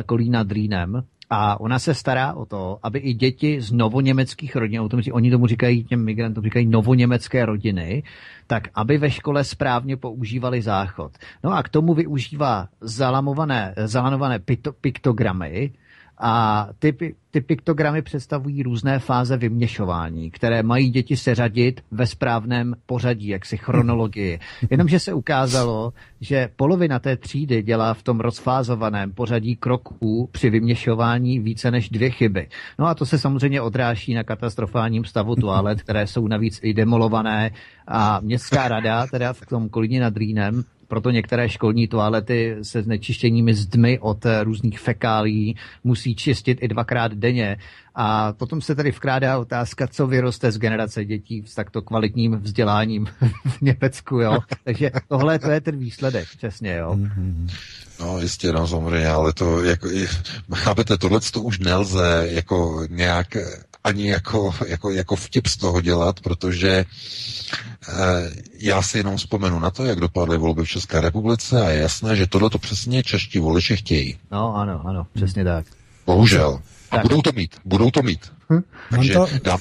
Kolína 0.06 0.42
Drýnem, 0.42 1.02
a 1.30 1.60
ona 1.60 1.78
se 1.78 1.94
stará 1.94 2.32
o 2.32 2.46
to, 2.46 2.78
aby 2.82 2.98
i 2.98 3.14
děti 3.14 3.60
z 3.60 3.72
novoněmeckých 3.72 4.56
rodin, 4.56 4.80
o 4.80 4.88
tom, 4.88 5.00
oni 5.12 5.30
tomu 5.30 5.46
říkají, 5.46 5.84
těm 5.84 6.04
migrantům 6.04 6.44
říkají 6.44 6.66
novoněmecké 6.66 7.46
rodiny, 7.46 8.02
tak 8.46 8.68
aby 8.74 8.98
ve 8.98 9.10
škole 9.10 9.44
správně 9.44 9.96
používali 9.96 10.62
záchod. 10.62 11.12
No 11.44 11.52
a 11.52 11.62
k 11.62 11.68
tomu 11.68 11.94
využívá 11.94 12.68
zalamované, 12.80 13.74
zalanované 13.84 14.38
piktogramy, 14.80 15.72
a 16.26 16.68
ty, 16.78 17.14
ty 17.30 17.40
piktogramy 17.40 18.02
představují 18.02 18.62
různé 18.62 18.98
fáze 18.98 19.36
vyměšování, 19.36 20.30
které 20.30 20.62
mají 20.62 20.90
děti 20.90 21.16
seřadit 21.16 21.80
ve 21.90 22.06
správném 22.06 22.74
pořadí, 22.86 23.28
jaksi 23.28 23.56
chronologii. 23.56 24.40
Jenomže 24.70 24.98
se 24.98 25.12
ukázalo, 25.12 25.92
že 26.20 26.48
polovina 26.56 26.98
té 26.98 27.16
třídy 27.16 27.62
dělá 27.62 27.94
v 27.94 28.02
tom 28.02 28.20
rozfázovaném 28.20 29.12
pořadí 29.12 29.56
kroků 29.56 30.28
při 30.32 30.50
vyměšování 30.50 31.40
více 31.40 31.70
než 31.70 31.90
dvě 31.90 32.10
chyby. 32.10 32.48
No 32.78 32.86
a 32.86 32.94
to 32.94 33.06
se 33.06 33.18
samozřejmě 33.18 33.60
odráží 33.60 34.14
na 34.14 34.22
katastrofálním 34.22 35.04
stavu 35.04 35.36
toalet, 35.36 35.82
které 35.82 36.06
jsou 36.06 36.28
navíc 36.28 36.60
i 36.62 36.74
demolované 36.74 37.50
a 37.88 38.20
městská 38.20 38.68
rada, 38.68 39.06
teda 39.06 39.32
v 39.32 39.46
tom 39.46 39.68
Kolíně 39.68 40.00
nad 40.00 40.16
Rýnem, 40.16 40.64
proto 40.94 41.10
některé 41.10 41.48
školní 41.48 41.88
toalety 41.88 42.56
se 42.62 42.82
znečištěními 42.82 43.54
zdmi 43.54 43.98
od 43.98 44.26
různých 44.42 44.80
fekálí 44.80 45.56
musí 45.84 46.14
čistit 46.14 46.58
i 46.60 46.68
dvakrát 46.68 47.12
denně. 47.12 47.56
A 47.94 48.32
potom 48.32 48.60
se 48.60 48.74
tady 48.74 48.90
vkrádá 48.90 49.38
otázka, 49.38 49.88
co 49.88 50.06
vyroste 50.06 50.52
z 50.52 50.58
generace 50.58 51.04
dětí 51.04 51.42
s 51.46 51.54
takto 51.54 51.82
kvalitním 51.82 52.36
vzděláním 52.36 53.06
v 53.46 53.60
Německu. 53.60 54.20
Jo? 54.20 54.38
Takže 54.64 54.90
tohle 55.08 55.38
to 55.38 55.50
je 55.50 55.60
ten 55.60 55.76
výsledek, 55.76 56.28
přesně. 56.36 56.76
Jo? 56.76 56.96
No 58.00 58.20
jistě, 58.20 58.52
no 58.52 58.68
samozřejmě, 58.68 59.08
ale 59.08 59.32
to 59.32 59.64
jako, 59.64 59.88
chápete, 60.54 60.98
tohle 60.98 61.20
to 61.32 61.42
už 61.42 61.58
nelze 61.58 62.28
jako 62.30 62.86
nějak 62.90 63.36
ani 63.84 64.08
jako, 64.08 64.54
jako, 64.66 64.90
jako 64.90 65.16
vtip 65.16 65.46
z 65.46 65.56
toho 65.56 65.80
dělat, 65.80 66.20
protože 66.20 66.70
e, 66.70 66.84
já 68.58 68.82
si 68.82 68.98
jenom 68.98 69.16
vzpomenu 69.16 69.58
na 69.58 69.70
to, 69.70 69.84
jak 69.84 70.00
dopadly 70.00 70.38
volby 70.38 70.64
v 70.64 70.68
České 70.68 71.00
republice 71.00 71.66
a 71.66 71.70
je 71.70 71.80
jasné, 71.80 72.16
že 72.16 72.26
tohle 72.26 72.50
to 72.50 72.58
přesně 72.58 73.02
čeští 73.02 73.38
voliči 73.38 73.76
chtějí. 73.76 74.18
No 74.30 74.56
ano, 74.56 74.82
ano, 74.84 75.06
přesně 75.12 75.44
tak. 75.44 75.66
Bohužel. 76.06 76.60
A 76.90 76.98
budou 76.98 77.22
to 77.22 77.30
mít, 77.32 77.56
budou 77.64 77.90
to 77.90 78.02
mít. 78.02 78.32
Hm? 78.50 78.60
Mám, 78.90 79.08
to, 79.08 79.26
dám. 79.44 79.60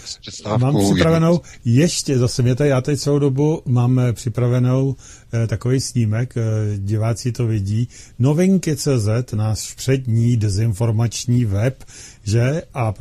Mám 0.58 0.78
připravenou 0.80 1.42
ještě, 1.66 2.18
zase 2.18 2.42
mě 2.42 2.56
tady, 2.56 2.70
já 2.70 2.82
teď 2.82 3.00
celou 3.00 3.20
dobu 3.20 3.62
mám 3.66 4.00
eh, 4.00 4.14
připravenou 4.14 4.96
eh, 5.34 5.48
takový 5.48 5.80
snímek, 5.80 6.34
eh, 6.38 6.42
diváci 6.78 7.32
to 7.32 7.48
vidí. 7.48 7.88
Novinky.cz, 8.20 9.34
náš 9.34 9.74
přední 9.74 10.38
dezinformační 10.38 11.46
web, 11.46 11.84
že? 12.24 12.62
A 12.74 12.94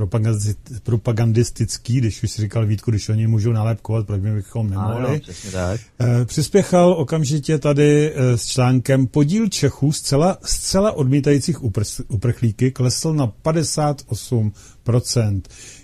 propagandistický, 0.82 1.98
když 1.98 2.22
už 2.22 2.30
si 2.30 2.42
říkal 2.42 2.66
Vítku, 2.66 2.90
když 2.90 3.08
oni 3.08 3.26
můžou 3.26 3.52
nalepkovat, 3.52 4.06
proč 4.06 4.20
bychom 4.20 4.70
nemohli. 4.70 5.06
Ano, 5.06 5.20
tak. 5.52 5.80
E, 6.00 6.24
přispěchal 6.24 6.92
okamžitě 6.92 7.58
tady 7.58 8.12
e, 8.14 8.38
s 8.38 8.46
článkem 8.46 9.06
podíl 9.06 9.48
Čechů 9.48 9.92
zcela, 9.92 10.38
zcela 10.44 10.92
odmítajících 10.92 11.62
upr- 11.62 12.04
uprchlíky 12.08 12.70
klesl 12.70 13.14
na 13.14 13.32
58%. 13.44 14.52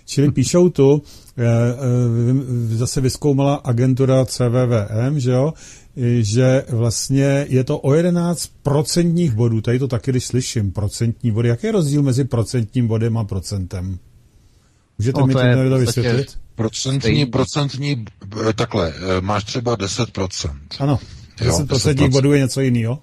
Čili 0.05 0.31
píšou 0.35 0.69
tu, 0.69 1.03
e, 1.37 1.43
e, 2.73 2.77
zase 2.77 3.01
vyskoumala 3.01 3.55
agentura 3.55 4.25
CVVM, 4.25 5.19
že 5.19 5.31
jo, 5.31 5.53
že 6.19 6.65
vlastně 6.69 7.45
je 7.49 7.63
to 7.63 7.79
o 7.79 7.93
11 7.93 8.51
procentních 8.63 9.31
bodů. 9.31 9.61
Tady 9.61 9.79
to 9.79 9.87
taky, 9.87 10.11
když 10.11 10.25
slyším, 10.25 10.71
procentní 10.71 11.31
body. 11.31 11.49
Jaký 11.49 11.67
je 11.67 11.71
rozdíl 11.71 12.03
mezi 12.03 12.23
procentním 12.23 12.87
bodem 12.87 13.17
a 13.17 13.23
procentem? 13.23 13.99
Můžete 14.99 15.19
no, 15.19 15.27
mi 15.27 15.33
to, 15.33 15.39
to 15.69 15.77
vysvětlit? 15.77 16.37
Procentní, 16.55 17.25
procentní, 17.25 18.05
eh, 18.49 18.53
takhle, 18.53 18.93
eh, 18.95 19.21
máš 19.21 19.43
třeba 19.43 19.75
10%. 19.75 20.59
Ano, 20.79 20.99
10 21.43 21.67
procentních 21.67 22.09
bodů 22.09 22.33
je 22.33 22.39
něco 22.39 22.61
jiného. 22.61 22.99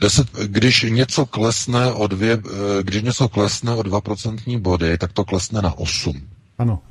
10, 0.00 0.28
když 0.32 0.82
něco 0.82 1.26
klesne 1.26 1.92
o 1.92 2.06
dvě, 2.06 2.32
eh, 2.32 2.82
když 2.82 3.02
něco 3.02 3.28
klesne 3.28 3.74
o 3.74 3.82
2% 3.82 4.58
body, 4.58 4.98
tak 4.98 5.12
to 5.12 5.24
klesne 5.24 5.62
na 5.62 5.78
8. 5.78 6.28
Ano. 6.58 6.82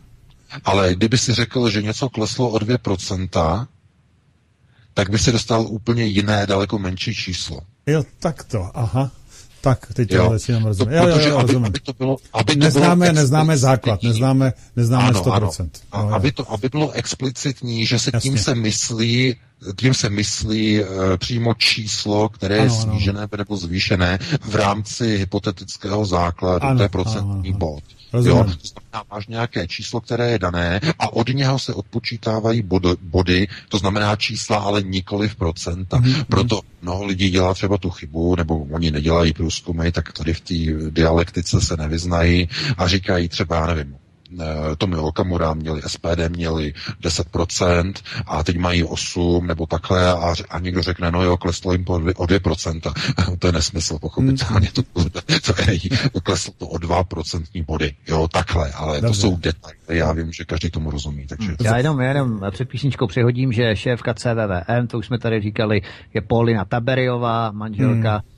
Ale 0.63 0.95
kdyby 0.95 1.17
si 1.17 1.33
řekl, 1.33 1.69
že 1.69 1.81
něco 1.81 2.09
kleslo 2.09 2.49
o 2.49 2.57
2%, 2.57 3.67
tak 4.93 5.09
by 5.09 5.19
se 5.19 5.31
dostal 5.31 5.61
úplně 5.61 6.03
jiné, 6.03 6.47
daleko 6.47 6.79
menší 6.79 7.15
číslo. 7.15 7.59
Jo, 7.85 8.03
tak 8.19 8.43
to, 8.43 8.71
aha. 8.73 9.11
Tak, 9.61 9.93
teď 9.93 10.09
to 10.09 10.29
začínám 10.31 10.65
rozumět. 10.65 10.97
Jo, 10.97 11.05
protože 11.05 11.29
jo, 11.29 11.33
jo, 11.33 11.37
aby, 11.37 11.55
aby 11.55 11.79
to 11.79 11.93
bylo, 11.93 12.17
aby 12.33 12.55
to 12.55 12.59
neznáme, 12.59 13.05
bylo 13.05 13.15
neznáme 13.15 13.57
základ, 13.57 14.03
neznáme, 14.03 14.53
neznáme 14.75 15.07
ano, 15.07 15.21
100%. 15.23 15.69
Ano. 15.91 16.09
A, 16.09 16.15
aby, 16.15 16.31
to, 16.31 16.51
aby 16.51 16.69
bylo 16.69 16.91
explicitní, 16.91 17.85
že 17.85 17.99
se 17.99 18.11
Jasně. 18.13 18.29
tím 18.29 18.39
se 18.39 18.55
myslí, 18.55 19.35
tím 19.75 19.93
se 19.93 20.09
myslí 20.09 20.81
uh, 20.81 20.87
přímo 21.17 21.53
číslo, 21.53 22.29
které 22.29 22.55
ano, 22.55 22.63
je 22.63 22.69
snížené 22.69 23.19
ano. 23.19 23.29
nebo 23.37 23.57
zvýšené 23.57 24.19
v 24.41 24.55
rámci 24.55 25.17
hypotetického 25.17 26.05
základu, 26.05 26.65
ano, 26.65 26.77
to 26.77 26.83
je 26.83 26.89
procentní 26.89 27.29
ano, 27.29 27.41
ano. 27.49 27.57
bod. 27.57 27.83
Rozumím. 28.13 28.37
Jo, 28.37 28.43
to 28.43 28.67
znamená, 28.67 29.03
máš 29.11 29.27
nějaké 29.27 29.67
číslo, 29.67 30.01
které 30.01 30.31
je 30.31 30.39
dané 30.39 30.79
a 30.99 31.13
od 31.13 31.29
něho 31.29 31.59
se 31.59 31.73
odpočítávají 31.73 32.61
body, 32.61 32.89
body 33.01 33.47
to 33.69 33.77
znamená 33.77 34.15
čísla, 34.15 34.57
ale 34.57 34.83
nikoli 34.83 35.29
v 35.29 35.35
procenta. 35.35 35.97
Mm-hmm. 35.97 36.25
Proto 36.29 36.61
mnoho 36.81 37.05
lidí 37.05 37.29
dělá 37.29 37.53
třeba 37.53 37.77
tu 37.77 37.89
chybu, 37.89 38.35
nebo 38.35 38.57
oni 38.57 38.91
nedělají 38.91 39.33
průzkumy, 39.33 39.91
tak 39.91 40.13
tady 40.13 40.33
v 40.33 40.41
té 40.41 40.89
dialektice 40.89 41.61
se 41.61 41.77
nevyznají 41.77 42.49
a 42.77 42.87
říkají 42.87 43.29
třeba, 43.29 43.55
já 43.55 43.67
nevím, 43.67 43.95
Tomi 44.77 44.95
Okamura 44.95 45.53
měli, 45.53 45.81
SPD 45.87 46.29
měli 46.29 46.73
10% 47.01 47.93
a 48.25 48.43
teď 48.43 48.57
mají 48.57 48.83
8 48.83 49.47
nebo 49.47 49.65
takhle 49.65 50.11
a, 50.11 50.33
a 50.49 50.59
někdo 50.59 50.81
řekne, 50.81 51.11
no 51.11 51.23
jo, 51.23 51.37
kleslo 51.37 51.71
jim 51.71 51.85
o 51.87 51.97
2%. 51.97 52.93
to 53.39 53.47
je 53.47 53.53
nesmysl, 53.53 53.99
pochopitelně. 53.99 54.69
To, 54.73 54.81
to 54.83 55.71
je, 55.71 55.79
to 56.13 56.21
kleslo 56.21 56.53
to 56.57 56.67
o 56.67 56.77
2% 56.77 57.65
body. 57.65 57.93
Jo, 58.07 58.27
takhle, 58.27 58.71
ale 58.71 59.01
Dobře. 59.01 59.07
to 59.07 59.13
jsou 59.13 59.37
detaily. 59.37 59.77
Já 59.87 60.11
vím, 60.11 60.31
že 60.31 60.45
každý 60.45 60.69
tomu 60.69 60.91
rozumí. 60.91 61.27
Takže... 61.27 61.55
Já 61.63 61.77
jenom, 61.77 62.01
jenom 62.01 62.41
před 62.51 62.69
písničkou 62.69 63.07
přehodím, 63.07 63.51
že 63.51 63.75
šéfka 63.75 64.13
CVVM, 64.13 64.87
to 64.87 64.97
už 64.97 65.05
jsme 65.05 65.19
tady 65.19 65.41
říkali, 65.41 65.81
je 66.13 66.21
Paulina 66.21 66.65
Taberiová, 66.65 67.51
manželka 67.51 68.11
hmm 68.11 68.36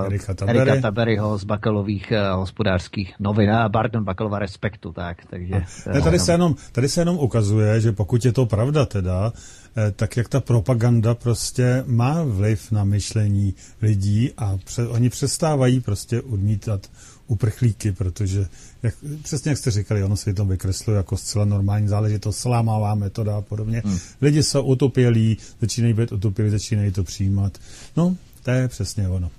uh, 0.00 0.06
Erika, 0.06 0.34
Tabery. 0.34 0.58
Erika 0.58 0.80
Taberyho 0.80 1.38
z 1.38 1.44
Bakalových 1.44 2.12
uh, 2.12 2.40
hospodářských 2.40 3.14
novin, 3.20 3.50
a 3.50 3.68
pardon, 3.68 4.04
Bakalova 4.04 4.38
Respektu, 4.38 4.92
tak, 4.92 5.24
takže... 5.30 5.54
Ne, 5.92 6.00
tady, 6.00 6.18
se 6.18 6.32
jenom, 6.32 6.54
tady 6.72 6.88
se 6.88 7.00
jenom 7.00 7.18
ukazuje, 7.18 7.80
že 7.80 7.92
pokud 7.92 8.24
je 8.24 8.32
to 8.32 8.46
pravda 8.46 8.86
teda, 8.86 9.32
eh, 9.76 9.90
tak 9.90 10.16
jak 10.16 10.28
ta 10.28 10.40
propaganda 10.40 11.14
prostě 11.14 11.84
má 11.86 12.22
vliv 12.22 12.72
na 12.72 12.84
myšlení 12.84 13.54
lidí 13.82 14.32
a 14.36 14.58
pře, 14.64 14.86
oni 14.88 15.10
přestávají 15.10 15.80
prostě 15.80 16.22
odmítat 16.22 16.90
uprchlíky, 17.26 17.92
protože 17.92 18.46
jak, 18.82 18.94
přesně 19.22 19.48
jak 19.48 19.58
jste 19.58 19.70
říkali, 19.70 20.04
ono 20.04 20.16
se 20.16 20.34
to 20.34 20.44
vykresluje 20.44 20.96
jako 20.96 21.16
zcela 21.16 21.44
normální 21.44 21.88
záležitost, 21.88 22.38
slámavá 22.38 22.94
metoda 22.94 23.36
a 23.36 23.40
podobně. 23.40 23.82
Hmm. 23.84 23.98
Lidi 24.22 24.42
jsou 24.42 24.62
utopělí, 24.62 25.38
začínají 25.60 25.94
být 25.94 26.12
utopělí, 26.12 26.50
začínají 26.50 26.90
to 26.90 27.04
přijímat. 27.04 27.58
No, 27.96 28.16
to 28.42 28.50
je 28.50 28.68
přesně 28.68 29.08
ono. 29.08 29.30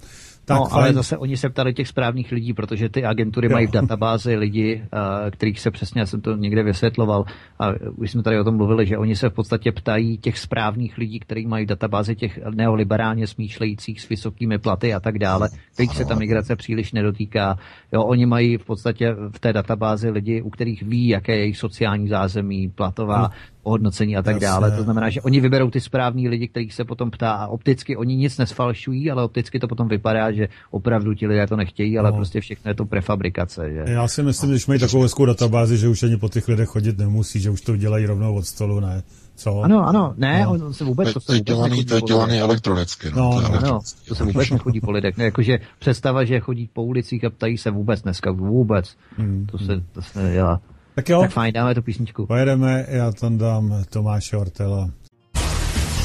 Tak, 0.47 0.57
no, 0.57 0.73
ale 0.73 0.93
zase 0.93 1.17
oni 1.17 1.37
se 1.37 1.49
ptali 1.49 1.73
těch 1.73 1.87
správných 1.87 2.31
lidí, 2.31 2.53
protože 2.53 2.89
ty 2.89 3.05
agentury 3.05 3.47
jo. 3.47 3.53
mají 3.53 3.67
v 3.67 3.71
databázi 3.71 4.35
lidi, 4.35 4.83
uh, 4.93 5.29
kterých 5.31 5.59
se 5.59 5.71
přesně, 5.71 6.01
já 6.01 6.05
jsem 6.05 6.21
to 6.21 6.35
někde 6.35 6.63
vysvětloval, 6.63 7.25
a 7.59 7.69
už 7.95 8.11
jsme 8.11 8.23
tady 8.23 8.39
o 8.39 8.43
tom 8.43 8.57
mluvili, 8.57 8.85
že 8.85 8.97
oni 8.97 9.15
se 9.15 9.29
v 9.29 9.33
podstatě 9.33 9.71
ptají 9.71 10.17
těch 10.17 10.37
správných 10.37 10.97
lidí, 10.97 11.19
kteří 11.19 11.47
mají 11.47 11.65
v 11.65 11.69
databázi 11.69 12.15
těch 12.15 12.39
neoliberálně 12.55 13.27
smýšlejících 13.27 14.01
s 14.01 14.09
vysokými 14.09 14.57
platy 14.57 14.93
a 14.93 14.99
tak 14.99 15.19
dále, 15.19 15.49
kterých 15.73 15.95
se 15.95 16.05
ta 16.05 16.15
migrace 16.15 16.55
příliš 16.55 16.91
nedotýká. 16.93 17.57
Jo, 17.91 18.03
oni 18.03 18.25
mají 18.25 18.57
v 18.57 18.65
podstatě 18.65 19.15
v 19.29 19.39
té 19.39 19.53
databázi 19.53 20.09
lidi, 20.09 20.41
u 20.41 20.49
kterých 20.49 20.83
ví, 20.83 21.07
jaké 21.07 21.31
je 21.31 21.39
jejich 21.39 21.57
sociální 21.57 22.07
zázemí, 22.07 22.69
platová, 22.69 23.29
ohodnocení 23.67 24.17
a 24.17 24.21
tak 24.21 24.35
Jasně. 24.35 24.47
dále. 24.47 24.71
To 24.71 24.83
znamená, 24.83 25.09
že 25.09 25.21
oni 25.21 25.39
vyberou 25.39 25.69
ty 25.69 25.81
správní 25.81 26.29
lidi, 26.29 26.47
kterých 26.47 26.73
se 26.73 26.85
potom 26.85 27.11
ptá 27.11 27.31
a 27.31 27.47
opticky 27.47 27.97
oni 27.97 28.15
nic 28.15 28.37
nesfalšují, 28.37 29.11
ale 29.11 29.23
opticky 29.23 29.59
to 29.59 29.67
potom 29.67 29.87
vypadá, 29.87 30.31
že 30.31 30.47
opravdu 30.71 31.13
ti 31.13 31.27
lidé 31.27 31.47
to 31.47 31.55
nechtějí, 31.55 31.99
ale 31.99 32.11
no. 32.11 32.17
prostě 32.17 32.41
všechno 32.41 32.71
je 32.71 32.75
to 32.75 32.85
prefabrikace. 32.85 33.71
Že? 33.71 33.83
Já 33.87 34.07
si 34.07 34.23
myslím, 34.23 34.49
že 34.49 34.53
když 34.53 34.67
mají 34.67 34.79
takovou 34.79 35.03
hezkou 35.03 35.25
databázi, 35.25 35.77
že 35.77 35.87
už 35.87 36.03
ani 36.03 36.17
po 36.17 36.29
těch 36.29 36.47
lidech 36.47 36.67
chodit 36.67 36.97
nemusí, 36.97 37.39
že 37.39 37.49
už 37.49 37.61
to 37.61 37.75
dělají 37.75 38.05
rovnou 38.05 38.35
od 38.35 38.45
stolu, 38.45 38.79
ne? 38.79 39.03
Co? 39.35 39.61
Ano, 39.61 39.87
ano, 39.87 40.13
ne, 40.17 40.43
no. 40.43 40.51
on 40.51 40.73
se 40.73 40.83
vůbec... 40.83 41.13
To, 41.13 41.19
to 41.19 41.33
je 41.33 41.41
dělaný, 41.41 41.85
to 41.85 41.95
je 41.95 42.01
dělaný 42.01 42.39
elektronicky. 42.39 43.11
No, 43.15 43.41
no, 43.41 43.49
to, 43.49 43.53
ano, 43.53 43.79
to 44.07 44.15
se 44.15 44.23
vůbec 44.23 44.49
nechodí 44.49 44.81
po 44.81 44.91
lidech. 44.91 45.17
Ne, 45.17 45.23
jakože 45.23 45.59
představa, 45.79 46.23
že 46.23 46.39
chodí 46.39 46.69
po 46.73 46.83
ulicích 46.83 47.25
a 47.25 47.29
ptají 47.29 47.57
se 47.57 47.71
vůbec 47.71 48.01
dneska, 48.01 48.31
vůbec. 48.31 48.95
Hmm. 49.17 49.47
To, 49.51 49.57
se, 49.57 49.83
to 49.91 50.01
se 50.01 50.23
nedělá. 50.23 50.61
Tak 50.97 51.09
jo. 51.09 51.21
Tak 51.21 51.31
fajn, 51.31 51.53
dáme 51.53 51.75
tu 51.75 51.81
písničku. 51.81 52.25
Pojedeme, 52.25 52.85
já 52.89 53.11
tam 53.11 53.37
dám 53.37 53.83
Tomáše 53.89 54.37
Ortela. 54.37 54.89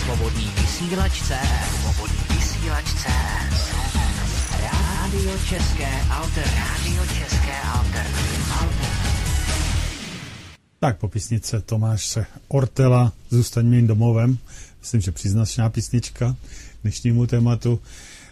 Svobodný 0.05 0.51
vysílačce, 0.61 1.39
svobodný 1.81 2.37
vysílačce. 2.37 3.09
Rádio 4.63 5.39
České 5.49 5.89
Alter, 6.11 6.45
Rádio 6.45 7.03
České 7.07 7.61
Alter, 7.75 8.07
Alter. 8.61 8.87
Tak 10.79 10.99
po 10.99 11.09
písnice 11.09 11.61
Tomáše 11.61 12.27
Ortela, 12.49 13.13
Zůstaň 13.31 13.67
mým 13.67 13.87
domovem. 13.87 14.39
Myslím, 14.81 15.01
že 15.01 15.13
přiznačná 15.13 15.71
písnička 15.71 16.37
dnešnímu 16.83 17.27
tématu. 17.27 17.81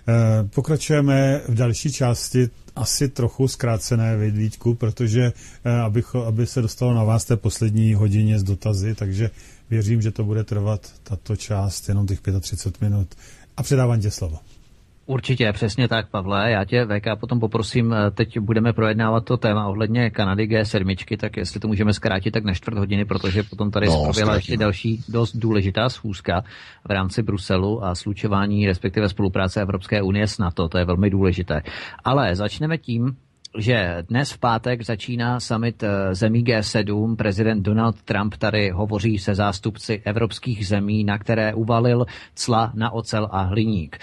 Eh, 0.09 0.49
pokračujeme 0.55 1.41
v 1.49 1.55
další 1.55 1.93
části 1.93 2.51
asi 2.77 3.09
trochu 3.09 3.49
zkrácené 3.49 4.17
vidítku, 4.17 4.75
protože 4.75 5.33
eh, 5.65 5.81
abych, 5.81 6.15
aby 6.15 6.47
se 6.47 6.63
dostalo 6.63 6.95
na 6.95 7.05
vás 7.05 7.25
té 7.25 7.37
poslední 7.37 7.95
hodině 7.95 8.39
z 8.39 8.43
dotazy, 8.43 8.95
takže 8.95 9.31
věřím, 9.71 10.03
že 10.03 10.11
to 10.11 10.25
bude 10.25 10.45
trvat 10.45 10.93
tato 11.03 11.37
část 11.37 11.89
jenom 11.89 12.07
těch 12.07 12.21
35 12.41 12.91
minut. 12.91 13.15
A 13.57 13.63
předávám 13.63 14.01
tě 14.01 14.11
slovo. 14.11 14.39
Určitě, 15.07 15.53
přesně 15.53 15.89
tak, 15.89 16.09
Pavle. 16.09 16.51
Já 16.51 16.65
tě, 16.65 16.87
VK, 16.87 17.21
potom 17.21 17.41
poprosím, 17.41 17.93
eh, 17.93 18.11
teď 18.11 18.39
budeme 18.39 18.73
projednávat 18.73 19.25
to 19.25 19.37
téma 19.37 19.69
ohledně 19.69 20.11
Kanady 20.11 20.47
G7, 20.47 21.17
tak 21.17 21.37
jestli 21.37 21.61
to 21.61 21.69
můžeme 21.69 21.93
zkrátit 21.93 22.31
tak 22.31 22.45
na 22.45 22.55
čtvrt 22.55 22.79
hodiny, 22.79 23.05
protože 23.05 23.43
potom 23.43 23.71
tady 23.71 23.87
no, 23.87 24.03
proběhla 24.05 24.35
ještě 24.35 24.57
další 24.57 25.05
dost 25.09 25.37
důležitá 25.37 25.89
schůzka 25.89 26.43
v 26.89 26.91
rámci 26.91 27.23
Bruselu 27.23 27.85
a 27.85 27.95
slučování, 27.95 28.67
respektive 28.67 29.09
spolupráce 29.09 29.63
Evropské 29.63 30.03
unie 30.03 30.27
s 30.27 30.39
NATO, 30.39 30.69
to 30.69 30.79
je 30.79 30.85
velmi 30.85 31.11
důležité. 31.11 31.63
Ale 32.05 32.37
začneme 32.37 32.79
tím, 32.79 33.17
že 33.59 34.05
dnes 34.09 34.33
v 34.33 34.39
pátek 34.39 34.83
začíná 34.83 35.41
summit 35.41 35.83
eh, 35.83 36.15
zemí 36.15 36.45
G7. 36.45 37.17
Prezident 37.17 37.63
Donald 37.63 38.03
Trump 38.03 38.37
tady 38.37 38.71
hovoří 38.71 39.19
se 39.19 39.35
zástupci 39.35 40.03
evropských 40.05 40.67
zemí, 40.67 41.05
na 41.05 41.19
které 41.19 41.55
uvalil 41.55 42.07
cla 42.35 42.73
na 42.75 42.91
ocel 42.91 43.29
a 43.31 43.43
hliník. 43.43 43.99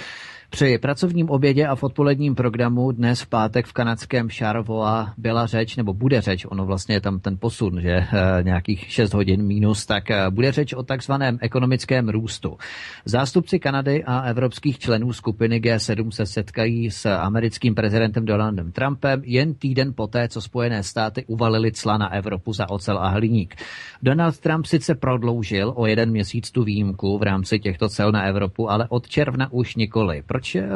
Při 0.49 0.77
pracovním 0.77 1.29
obědě 1.29 1.67
a 1.67 1.75
v 1.75 1.83
odpoledním 1.83 2.35
programu 2.35 2.91
dnes 2.91 3.21
v 3.21 3.27
pátek 3.27 3.65
v 3.65 3.73
kanadském 3.73 4.29
Charlevoix 4.29 5.09
byla 5.17 5.45
řeč, 5.45 5.75
nebo 5.75 5.93
bude 5.93 6.21
řeč, 6.21 6.45
ono 6.49 6.65
vlastně 6.65 6.95
je 6.95 7.01
tam 7.01 7.19
ten 7.19 7.37
posun, 7.39 7.81
že 7.81 7.91
e, 7.91 8.07
nějakých 8.43 8.91
6 8.91 9.13
hodin 9.13 9.43
minus, 9.43 9.85
tak 9.85 10.11
e, 10.11 10.29
bude 10.29 10.51
řeč 10.51 10.73
o 10.73 10.83
takzvaném 10.83 11.37
ekonomickém 11.41 12.09
růstu. 12.09 12.57
Zástupci 13.05 13.59
Kanady 13.59 14.03
a 14.03 14.21
evropských 14.21 14.79
členů 14.79 15.13
skupiny 15.13 15.61
G7 15.61 16.09
se 16.09 16.25
setkají 16.25 16.91
s 16.91 17.05
americkým 17.05 17.75
prezidentem 17.75 18.25
Donaldem 18.25 18.71
Trumpem 18.71 19.21
jen 19.25 19.53
týden 19.53 19.93
poté, 19.95 20.27
co 20.27 20.41
Spojené 20.41 20.83
státy 20.83 21.25
uvalili 21.25 21.71
cla 21.71 21.97
na 21.97 22.13
Evropu 22.13 22.53
za 22.53 22.69
ocel 22.69 22.97
a 22.97 23.07
hliník. 23.07 23.55
Donald 24.03 24.39
Trump 24.39 24.65
sice 24.65 24.95
prodloužil 24.95 25.73
o 25.75 25.85
jeden 25.85 26.11
měsíc 26.11 26.51
tu 26.51 26.63
výjimku 26.63 27.17
v 27.17 27.23
rámci 27.23 27.59
těchto 27.59 27.89
cel 27.89 28.11
na 28.11 28.23
Evropu, 28.23 28.71
ale 28.71 28.85
od 28.89 29.07
června 29.07 29.51
už 29.51 29.75
nikoli. 29.75 30.23
Proč 30.37 30.55
eh, 30.55 30.67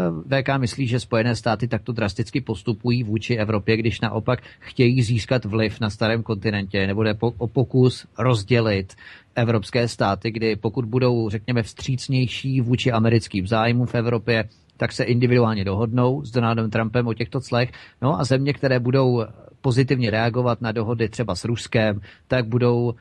VK 0.41 0.57
myslí, 0.57 0.87
že 0.87 0.99
Spojené 0.99 1.35
státy 1.35 1.67
takto 1.67 1.91
drasticky 1.91 2.41
postupují 2.41 3.03
vůči 3.03 3.35
Evropě, 3.35 3.77
když 3.77 4.01
naopak 4.01 4.41
chtějí 4.59 5.01
získat 5.01 5.45
vliv 5.45 5.79
na 5.79 5.89
starém 5.89 6.23
kontinentě, 6.23 6.87
nebo 6.87 7.03
jde 7.03 7.15
o 7.37 7.47
pokus 7.47 8.07
rozdělit 8.17 8.95
evropské 9.35 9.87
státy, 9.87 10.31
kdy 10.31 10.55
pokud 10.55 10.85
budou, 10.85 11.29
řekněme, 11.29 11.63
vstřícnější 11.63 12.61
vůči 12.61 12.91
americkým 12.91 13.47
zájmům 13.47 13.85
v 13.85 13.95
Evropě, 13.95 14.43
tak 14.77 14.91
se 14.91 15.03
individuálně 15.03 15.65
dohodnou 15.65 16.25
s 16.25 16.31
Donaldem 16.31 16.69
Trumpem 16.69 17.07
o 17.07 17.13
těchto 17.13 17.41
clech. 17.41 17.71
No 18.01 18.19
a 18.19 18.23
země, 18.23 18.53
které 18.53 18.79
budou 18.79 19.25
pozitivně 19.61 20.09
reagovat 20.09 20.61
na 20.61 20.71
dohody 20.71 21.09
třeba 21.09 21.35
s 21.35 21.45
Ruskem, 21.45 22.01
tak 22.27 22.45
budou 22.47 22.93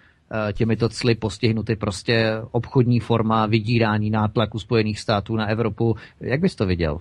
těmito 0.52 0.88
cly 0.88 1.14
postihnuty 1.14 1.76
prostě 1.76 2.32
obchodní 2.50 3.00
forma 3.00 3.46
vydírání 3.46 4.10
nátlaku 4.10 4.58
Spojených 4.58 5.00
států 5.00 5.36
na 5.36 5.46
Evropu. 5.46 5.96
Jak 6.20 6.40
bys 6.40 6.54
to 6.54 6.66
viděl? 6.66 7.00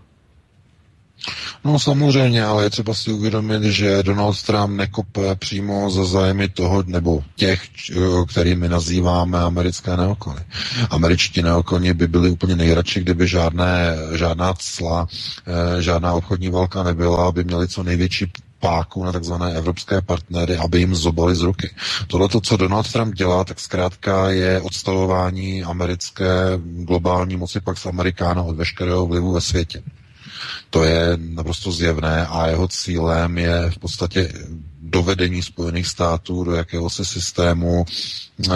No 1.64 1.80
samozřejmě, 1.80 2.44
ale 2.46 2.64
je 2.64 2.70
třeba 2.70 2.94
si 2.94 3.12
uvědomit, 3.12 3.64
že 3.64 4.04
Donald 4.04 4.44
Trump 4.44 4.78
nekope 4.78 5.36
přímo 5.36 5.90
za 5.92 6.06
zájmy 6.06 6.50
toho, 6.50 6.84
nebo 6.88 7.24
těch, 7.36 7.62
kterými 8.28 8.70
nazýváme 8.70 9.40
americké 9.40 9.98
neokony. 9.98 10.42
Američtí 10.90 11.42
neokoni 11.42 11.94
by 11.94 12.08
byli 12.08 12.30
úplně 12.30 12.56
nejradši, 12.56 13.00
kdyby 13.00 13.28
žádné, 13.28 13.96
žádná 14.16 14.54
cla, 14.54 15.08
eh, 15.78 15.82
žádná 15.82 16.14
obchodní 16.14 16.50
válka 16.50 16.84
nebyla, 16.84 17.28
aby 17.28 17.44
měli 17.44 17.68
co 17.68 17.84
největší 17.84 18.32
páku 18.60 19.04
na 19.04 19.12
takzvané 19.12 19.54
evropské 19.54 20.02
partnery, 20.02 20.58
aby 20.58 20.80
jim 20.80 20.96
zobali 20.96 21.36
z 21.36 21.42
ruky. 21.42 21.70
Tohle, 22.08 22.30
co 22.42 22.58
Donald 22.58 22.92
Trump 22.92 23.16
dělá, 23.16 23.44
tak 23.44 23.60
zkrátka 23.60 24.30
je 24.30 24.62
odstavování 24.62 25.64
americké 25.64 26.30
globální 26.66 27.38
moci 27.38 27.60
pak 27.62 27.78
z 27.78 27.86
Amerikána 27.86 28.44
od 28.44 28.56
veškerého 28.56 29.06
vlivu 29.06 29.32
ve 29.34 29.42
světě. 29.42 29.84
To 30.70 30.84
je 30.84 31.18
naprosto 31.18 31.72
zjevné 31.72 32.28
a 32.28 32.48
jeho 32.48 32.68
cílem 32.68 33.38
je 33.38 33.72
v 33.72 33.78
podstatě 33.80 34.34
dovedení 34.82 35.44
Spojených 35.44 35.88
států 35.88 36.44
do 36.44 36.52
jakéhosi 36.54 37.06
systému 37.06 37.86
eh, 37.86 38.52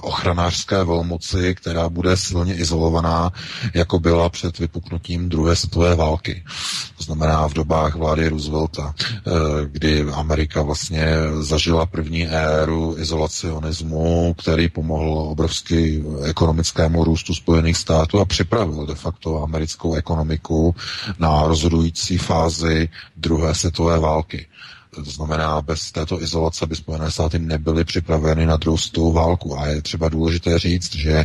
ochranářské 0.00 0.84
velmoci, 0.84 1.54
která 1.54 1.88
bude 1.88 2.16
silně 2.16 2.54
izolovaná, 2.54 3.32
jako 3.74 3.98
byla 3.98 4.28
před 4.28 4.58
vypuknutím 4.58 5.28
druhé 5.28 5.56
světové 5.56 5.94
války. 5.94 6.44
Znamená 7.04 7.48
v 7.48 7.54
dobách 7.54 7.94
vlády 7.94 8.28
Roosevelta, 8.28 8.94
eh, 8.96 9.30
kdy 9.66 10.02
Amerika 10.12 10.62
vlastně 10.62 11.06
zažila 11.40 11.86
první 11.86 12.26
éru 12.28 12.94
izolacionismu, 12.98 14.34
který 14.38 14.68
pomohl 14.68 15.18
obrovsky 15.18 16.04
ekonomickému 16.24 17.04
růstu 17.04 17.34
Spojených 17.34 17.76
států 17.76 18.20
a 18.20 18.24
připravil 18.24 18.86
de 18.86 18.94
facto 18.94 19.42
americkou 19.42 19.94
ekonomiku 19.94 20.74
na 21.18 21.46
rozhodující 21.46 22.18
fázi 22.18 22.88
druhé 23.16 23.54
světové 23.54 23.98
války. 23.98 24.46
To 24.94 25.10
znamená, 25.10 25.60
bez 25.60 25.92
této 25.92 26.22
izolace 26.22 26.66
by 26.66 26.76
Spojené 26.76 27.10
státy 27.10 27.38
nebyly 27.38 27.84
připraveny 27.84 28.46
na 28.46 28.56
druhou 28.56 29.12
válku. 29.12 29.58
A 29.58 29.66
je 29.66 29.82
třeba 29.82 30.08
důležité 30.08 30.58
říct, 30.58 30.94
že 30.94 31.24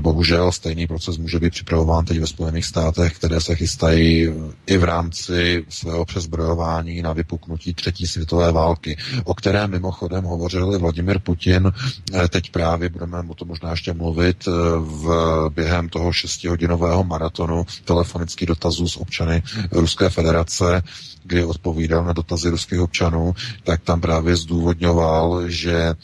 bohužel 0.00 0.52
stejný 0.52 0.86
proces 0.86 1.18
může 1.18 1.38
být 1.38 1.50
připravován 1.50 2.04
teď 2.04 2.18
ve 2.20 2.26
Spojených 2.26 2.64
státech, 2.64 3.16
které 3.16 3.40
se 3.40 3.54
chystají 3.54 4.28
i 4.66 4.78
v 4.78 4.84
rámci 4.84 5.64
svého 5.68 6.04
přezbrojování 6.04 7.02
na 7.02 7.12
vypuknutí 7.12 7.74
třetí 7.74 8.06
světové 8.06 8.52
války, 8.52 8.96
o 9.24 9.34
které 9.34 9.66
mimochodem 9.66 10.24
hovořil 10.24 10.74
i 10.74 10.78
Vladimir 10.78 11.18
Putin. 11.18 11.72
Eh, 12.14 12.28
teď 12.28 12.50
právě 12.50 12.88
budeme 12.88 13.24
o 13.28 13.34
tom 13.34 13.48
možná 13.48 13.70
ještě 13.70 13.92
mluvit 13.92 14.48
eh, 14.48 14.50
v 14.78 15.06
během 15.54 15.88
toho 15.88 16.12
šestihodinového 16.12 17.04
maratonu 17.04 17.66
telefonických 17.84 18.48
dotazů 18.48 18.88
z 18.88 18.96
občany 18.96 19.42
Ruské 19.72 20.08
federace, 20.10 20.82
kdy 21.24 21.44
odpovídal 21.44 22.04
na 22.04 22.12
dotazy 22.12 22.50
ruských 22.50 22.80
občanů, 22.80 23.34
tak 23.64 23.80
tam 23.82 24.00
právě 24.00 24.36
zdůvodňoval, 24.36 25.48
že 25.48 25.94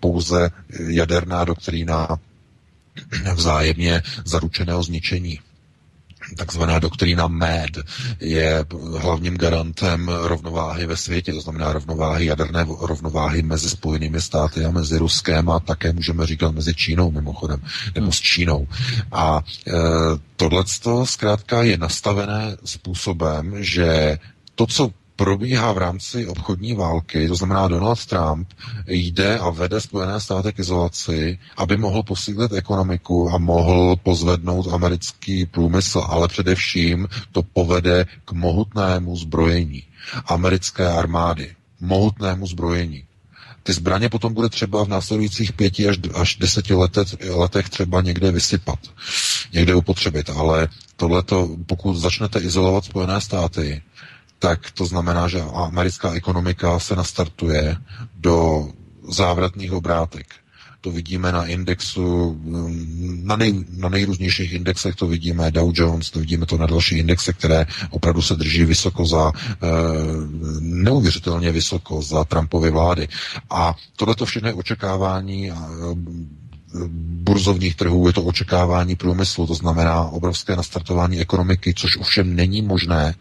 pouze 0.00 0.50
jaderná 0.88 1.44
doktrína 1.44 2.18
vzájemně 3.34 4.02
zaručeného 4.24 4.82
zničení 4.82 5.38
takzvaná 6.36 6.78
doktrína 6.78 7.28
MED 7.28 7.78
je 8.20 8.64
hlavním 8.98 9.36
garantem 9.36 10.08
rovnováhy 10.22 10.86
ve 10.86 10.96
světě, 10.96 11.32
to 11.32 11.40
znamená 11.40 11.72
rovnováhy, 11.72 12.26
jaderné 12.26 12.66
rovnováhy 12.80 13.42
mezi 13.42 13.70
Spojenými 13.70 14.20
státy 14.20 14.64
a 14.64 14.70
mezi 14.70 14.98
Ruskem 14.98 15.50
a 15.50 15.60
také 15.60 15.92
můžeme 15.92 16.26
říkat 16.26 16.54
mezi 16.54 16.74
Čínou 16.74 17.10
mimochodem, 17.10 17.62
nebo 17.94 18.12
s 18.12 18.20
Čínou. 18.20 18.68
A 19.12 19.40
e, 19.66 19.72
tohleto 20.36 21.06
zkrátka 21.06 21.62
je 21.62 21.78
nastavené 21.78 22.56
způsobem, 22.64 23.54
že 23.64 24.18
to, 24.54 24.66
co 24.66 24.90
probíhá 25.20 25.72
v 25.72 25.78
rámci 25.78 26.26
obchodní 26.26 26.74
války, 26.74 27.28
to 27.28 27.34
znamená 27.36 27.68
Donald 27.68 28.06
Trump 28.06 28.48
jde 28.86 29.38
a 29.38 29.50
vede 29.50 29.80
Spojené 29.80 30.20
státy 30.20 30.52
k 30.52 30.58
izolaci, 30.58 31.38
aby 31.56 31.76
mohl 31.76 32.02
posílit 32.02 32.52
ekonomiku 32.52 33.30
a 33.30 33.38
mohl 33.38 33.96
pozvednout 34.02 34.72
americký 34.72 35.46
průmysl, 35.46 35.98
ale 36.08 36.28
především 36.28 37.08
to 37.32 37.42
povede 37.42 38.06
k 38.24 38.32
mohutnému 38.32 39.16
zbrojení 39.16 39.82
americké 40.26 40.88
armády, 40.88 41.54
mohutnému 41.80 42.46
zbrojení. 42.46 43.04
Ty 43.62 43.72
zbraně 43.72 44.08
potom 44.08 44.34
bude 44.34 44.48
třeba 44.48 44.84
v 44.84 44.88
následujících 44.88 45.52
pěti 45.52 45.88
až, 45.88 45.96
až 46.14 46.36
deseti 46.36 46.74
letech, 46.74 47.08
letech 47.30 47.68
třeba 47.68 48.00
někde 48.00 48.32
vysypat, 48.32 48.78
někde 49.52 49.74
upotřebit, 49.74 50.30
ale 50.30 50.68
tohleto, 50.96 51.56
pokud 51.66 51.94
začnete 51.94 52.40
izolovat 52.40 52.84
Spojené 52.84 53.20
státy, 53.20 53.82
tak 54.40 54.70
to 54.72 54.86
znamená, 54.88 55.28
že 55.28 55.44
americká 55.54 56.12
ekonomika 56.12 56.78
se 56.80 56.96
nastartuje 56.96 57.76
do 58.16 58.68
závratných 59.08 59.72
obrátek. 59.72 60.26
To 60.80 60.90
vidíme 60.90 61.32
na 61.32 61.44
indexu, 61.46 62.40
na, 63.22 63.36
nej, 63.36 63.64
na 63.76 63.88
nejrůznějších 63.88 64.52
indexech 64.52 64.94
to 64.96 65.06
vidíme, 65.06 65.50
Dow 65.50 65.72
Jones, 65.74 66.10
to 66.10 66.18
vidíme 66.18 66.46
to 66.46 66.56
na 66.58 66.66
další 66.66 66.98
indexe, 66.98 67.32
které 67.32 67.66
opravdu 67.90 68.22
se 68.22 68.34
drží 68.36 68.64
vysoko 68.64 69.06
za, 69.06 69.32
e, 69.32 69.66
neuvěřitelně 70.60 71.52
vysoko 71.52 72.02
za 72.02 72.24
Trumpovy 72.24 72.70
vlády. 72.70 73.08
A 73.50 73.74
tohleto 73.96 74.24
všechno 74.26 74.48
je 74.48 74.54
očekávání 74.54 75.50
burzovních 76.98 77.74
trhů, 77.76 78.06
je 78.06 78.12
to 78.12 78.22
očekávání 78.22 78.96
průmyslu, 78.96 79.46
to 79.46 79.54
znamená 79.54 80.00
obrovské 80.04 80.56
nastartování 80.56 81.20
ekonomiky, 81.20 81.74
což 81.74 81.96
ovšem 81.96 82.36
není 82.36 82.62
možné 82.62 83.14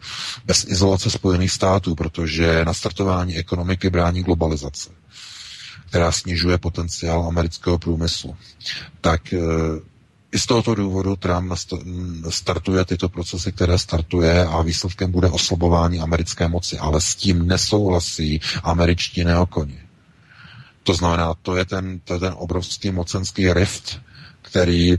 bez 0.45 0.65
izolace 0.67 1.09
Spojených 1.09 1.51
států, 1.51 1.95
protože 1.95 2.65
nastartování 2.65 3.37
ekonomiky 3.37 3.89
brání 3.89 4.23
globalizace, 4.23 4.89
která 5.89 6.11
snižuje 6.11 6.57
potenciál 6.57 7.23
amerického 7.27 7.79
průmyslu. 7.79 8.35
Tak 9.01 9.33
e, 9.33 9.37
i 10.31 10.39
z 10.39 10.45
tohoto 10.45 10.75
důvodu 10.75 11.15
Trump 11.15 11.51
startuje 12.29 12.85
tyto 12.85 13.09
procesy, 13.09 13.51
které 13.51 13.77
startuje 13.77 14.45
a 14.45 14.61
výsledkem 14.61 15.11
bude 15.11 15.27
oslabování 15.29 15.99
americké 15.99 16.47
moci, 16.47 16.77
ale 16.77 17.01
s 17.01 17.15
tím 17.15 17.47
nesouhlasí 17.47 18.41
američtí 18.63 19.23
neokoni. 19.23 19.79
To 20.83 20.93
znamená, 20.93 21.33
to 21.41 21.55
je 21.55 21.65
ten, 21.65 21.99
to 21.99 22.13
je 22.13 22.19
ten 22.19 22.33
obrovský 22.37 22.91
mocenský 22.91 23.53
rift, 23.53 24.01
který 24.41 24.95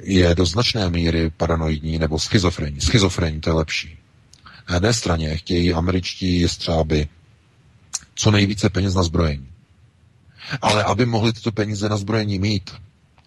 je 0.00 0.34
do 0.34 0.46
značné 0.46 0.90
míry 0.90 1.30
paranoidní 1.36 1.98
nebo 1.98 2.18
schizofrenní. 2.18 2.80
Schizofrenní 2.80 3.40
to 3.40 3.50
je 3.50 3.54
lepší. 3.54 3.98
Na 4.68 4.74
jedné 4.74 4.92
straně 4.92 5.36
chtějí 5.36 5.74
američtí 5.74 6.40
jestřáby 6.40 7.08
co 8.14 8.30
nejvíce 8.30 8.70
peněz 8.70 8.94
na 8.94 9.02
zbrojení. 9.02 9.48
Ale 10.62 10.84
aby 10.84 11.06
mohli 11.06 11.32
tyto 11.32 11.52
peníze 11.52 11.88
na 11.88 11.96
zbrojení 11.96 12.38
mít, 12.38 12.70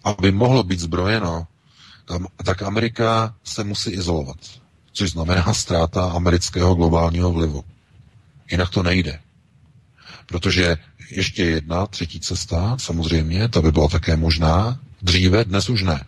aby 0.04 0.32
mohlo 0.32 0.62
být 0.62 0.80
zbrojeno, 0.80 1.46
tak 2.44 2.62
Amerika 2.62 3.34
se 3.44 3.64
musí 3.64 3.90
izolovat. 3.90 4.36
Což 4.92 5.10
znamená 5.10 5.54
ztráta 5.54 6.10
amerického 6.12 6.74
globálního 6.74 7.32
vlivu. 7.32 7.64
Jinak 8.50 8.70
to 8.70 8.82
nejde. 8.82 9.20
Protože 10.26 10.76
ještě 11.10 11.44
jedna 11.44 11.86
třetí 11.86 12.20
cesta, 12.20 12.76
samozřejmě, 12.78 13.48
ta 13.48 13.62
by 13.62 13.72
byla 13.72 13.88
také 13.88 14.16
možná, 14.16 14.80
dříve, 15.02 15.44
dnes 15.44 15.68
už 15.70 15.82
ne. 15.82 16.04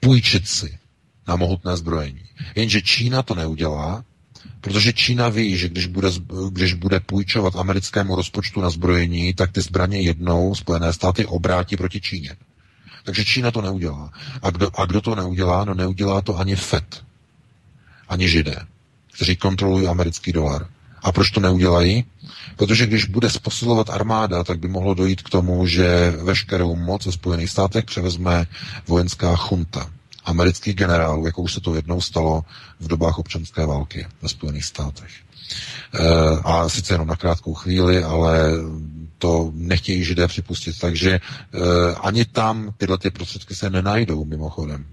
Půjčit 0.00 0.48
si 0.48 0.78
na 1.28 1.36
mohutné 1.36 1.76
zbrojení. 1.76 2.22
Jenže 2.54 2.82
Čína 2.82 3.22
to 3.22 3.34
neudělá, 3.34 4.04
protože 4.60 4.92
Čína 4.92 5.28
ví, 5.28 5.56
že 5.56 5.68
když 5.68 5.86
bude, 5.86 6.08
když 6.50 6.74
bude 6.74 7.00
půjčovat 7.00 7.56
americkému 7.56 8.16
rozpočtu 8.16 8.60
na 8.60 8.70
zbrojení, 8.70 9.34
tak 9.34 9.52
ty 9.52 9.60
zbraně 9.60 10.00
jednou 10.00 10.54
Spojené 10.54 10.92
státy 10.92 11.26
obrátí 11.26 11.76
proti 11.76 12.00
Číně. 12.00 12.36
Takže 13.04 13.24
Čína 13.24 13.50
to 13.50 13.62
neudělá. 13.62 14.12
A 14.42 14.50
kdo, 14.50 14.80
a 14.80 14.86
kdo 14.86 15.00
to 15.00 15.14
neudělá? 15.14 15.64
No 15.64 15.74
neudělá 15.74 16.20
to 16.20 16.38
ani 16.38 16.56
FED, 16.56 17.04
ani 18.08 18.28
Židé, 18.28 18.66
kteří 19.12 19.36
kontrolují 19.36 19.86
americký 19.86 20.32
dolar. 20.32 20.68
A 21.04 21.12
proč 21.12 21.30
to 21.30 21.40
neudělají? 21.40 22.04
Protože 22.56 22.86
když 22.86 23.04
bude 23.04 23.28
posilovat 23.42 23.90
armáda, 23.90 24.44
tak 24.44 24.58
by 24.58 24.68
mohlo 24.68 24.94
dojít 24.94 25.22
k 25.22 25.30
tomu, 25.30 25.66
že 25.66 26.10
veškerou 26.22 26.76
moc 26.76 27.06
ve 27.06 27.12
Spojených 27.12 27.50
státech 27.50 27.84
převezme 27.84 28.46
vojenská 28.88 29.36
chunta 29.36 29.90
amerických 30.24 30.74
generálů, 30.74 31.26
jako 31.26 31.42
už 31.42 31.52
se 31.52 31.60
to 31.60 31.74
jednou 31.74 32.00
stalo 32.00 32.44
v 32.80 32.88
dobách 32.88 33.18
občanské 33.18 33.66
války 33.66 34.06
ve 34.22 34.28
Spojených 34.28 34.64
státech. 34.64 35.10
E, 35.10 36.00
a 36.44 36.68
sice 36.68 36.94
jenom 36.94 37.08
na 37.08 37.16
krátkou 37.16 37.54
chvíli, 37.54 38.04
ale 38.04 38.50
to 39.18 39.50
nechtějí 39.54 40.04
židé 40.04 40.26
připustit. 40.28 40.78
Takže 40.80 41.10
e, 41.10 41.20
ani 42.00 42.24
tam 42.24 42.74
tyhle 42.76 42.98
ty 42.98 43.10
prostředky 43.10 43.54
se 43.54 43.70
nenajdou 43.70 44.24
mimochodem. 44.24 44.86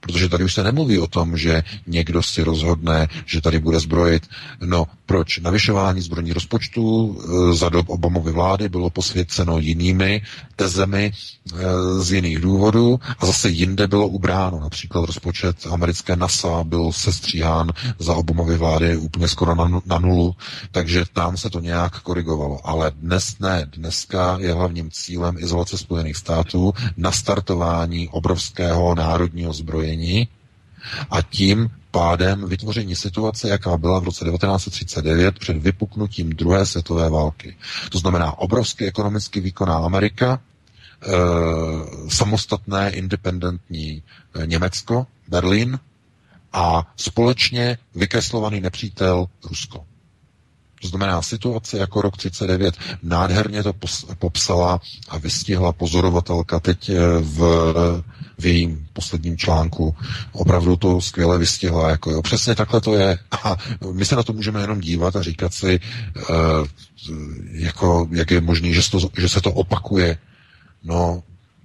Protože 0.00 0.28
tady 0.28 0.44
už 0.44 0.54
se 0.54 0.64
nemluví 0.64 0.98
o 0.98 1.06
tom, 1.06 1.36
že 1.36 1.62
někdo 1.86 2.22
si 2.22 2.42
rozhodne, 2.42 3.08
že 3.26 3.40
tady 3.40 3.58
bude 3.58 3.80
zbrojit. 3.80 4.28
No, 4.60 4.86
proč? 5.06 5.38
Navyšování 5.38 6.00
zbrojní 6.00 6.32
rozpočtu 6.32 7.16
e, 7.50 7.54
za 7.54 7.68
dob 7.68 7.88
Obamovy 7.90 8.32
vlády 8.32 8.68
bylo 8.68 8.90
posvěceno 8.90 9.58
jinými 9.58 10.22
tezemi 10.56 11.12
e, 11.12 12.02
z 12.02 12.12
jiných 12.12 12.38
důvodů 12.38 13.00
a 13.18 13.26
zase 13.26 13.48
jinde 13.48 13.86
bylo 13.86 14.08
ubráno. 14.08 14.60
Například 14.60 15.04
rozpočet 15.06 15.56
americké 15.70 16.16
NASA 16.16 16.64
byl 16.64 16.92
sestříhán 16.92 17.72
za 17.98 18.14
Obamovy 18.14 18.56
vlády 18.56 18.96
úplně 18.96 19.28
skoro 19.28 19.54
na, 19.54 19.80
na 19.86 19.98
nulu, 19.98 20.34
takže 20.70 21.04
tam 21.12 21.36
se 21.36 21.50
to 21.50 21.60
nějak 21.60 22.00
korigovalo. 22.00 22.60
Ale 22.64 22.92
dnes 22.96 23.38
ne. 23.38 23.66
Dneska 23.76 24.36
je 24.40 24.52
hlavním 24.52 24.90
cílem 24.90 25.36
izolace 25.38 25.78
Spojených 25.78 26.16
států, 26.16 26.72
nastartování 26.96 28.08
obrovského 28.08 28.94
národního 28.94 29.52
zbrojení 29.52 30.28
a 31.10 31.22
tím 31.22 31.70
pádem 31.94 32.48
vytvoření 32.48 32.96
situace, 32.96 33.48
jaká 33.48 33.76
byla 33.76 34.00
v 34.00 34.04
roce 34.04 34.24
1939 34.24 35.38
před 35.38 35.56
vypuknutím 35.56 36.30
druhé 36.30 36.66
světové 36.66 37.10
války. 37.10 37.56
To 37.90 37.98
znamená 37.98 38.38
obrovský 38.38 38.84
ekonomicky 38.84 39.40
výkonná 39.40 39.76
Amerika, 39.78 40.40
e, 40.40 41.08
samostatné 42.10 42.90
independentní 42.90 44.02
e, 44.34 44.46
Německo, 44.46 45.06
Berlín 45.28 45.78
a 46.52 46.92
společně 46.96 47.78
vykreslovaný 47.94 48.60
nepřítel 48.60 49.26
Rusko. 49.44 49.84
To 50.84 50.88
znamená 50.88 51.22
situace 51.22 51.78
jako 51.78 52.02
rok 52.02 52.16
39. 52.16 52.74
Nádherně 53.02 53.62
to 53.62 53.72
popsala 54.18 54.80
a 55.08 55.18
vystihla 55.18 55.72
pozorovatelka 55.72 56.60
teď 56.60 56.88
eh, 56.88 56.94
v, 57.20 57.38
v 58.38 58.46
jejím 58.46 58.86
posledním 58.92 59.36
článku. 59.38 59.96
Opravdu 60.32 60.76
to 60.76 61.00
skvěle 61.00 61.38
vystihla. 61.38 61.90
Jako 61.90 62.10
jo. 62.10 62.22
Přesně 62.22 62.54
takhle 62.54 62.80
to 62.80 62.94
je. 62.94 63.18
A 63.44 63.56
my 63.92 64.04
se 64.04 64.16
na 64.16 64.22
to 64.22 64.32
můžeme 64.32 64.60
jenom 64.60 64.80
dívat 64.80 65.16
a 65.16 65.22
říkat 65.22 65.54
si, 65.54 65.80
uh, 66.16 66.66
jako, 67.52 68.08
jak 68.10 68.30
je 68.30 68.40
možné, 68.40 68.72
že, 68.72 68.80
že 69.18 69.28
se 69.28 69.40
to 69.40 69.52
opakuje. 69.52 70.18
No, 70.82 71.22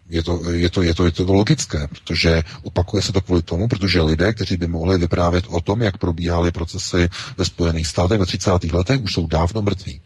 Je 0.09 0.23
to, 0.23 0.41
je, 0.51 0.69
to, 0.69 0.81
je, 0.81 0.93
to, 0.95 1.05
je 1.05 1.11
to 1.11 1.33
logické, 1.33 1.87
protože 1.87 2.43
opakuje 2.63 3.03
se 3.03 3.13
to 3.13 3.21
kvůli 3.21 3.41
tomu, 3.41 3.67
protože 3.67 4.01
lidé, 4.01 4.33
kteří 4.33 4.57
by 4.57 4.67
mohli 4.67 4.97
vyprávět 4.97 5.45
o 5.47 5.61
tom, 5.61 5.81
jak 5.81 5.97
probíhaly 5.97 6.51
procesy 6.51 7.09
ve 7.37 7.45
Spojených 7.45 7.87
státech 7.87 8.19
ve 8.19 8.25
30. 8.25 8.51
letech, 8.73 9.01
už 9.01 9.13
jsou 9.13 9.27
dávno 9.27 9.61
mrtví. 9.61 10.01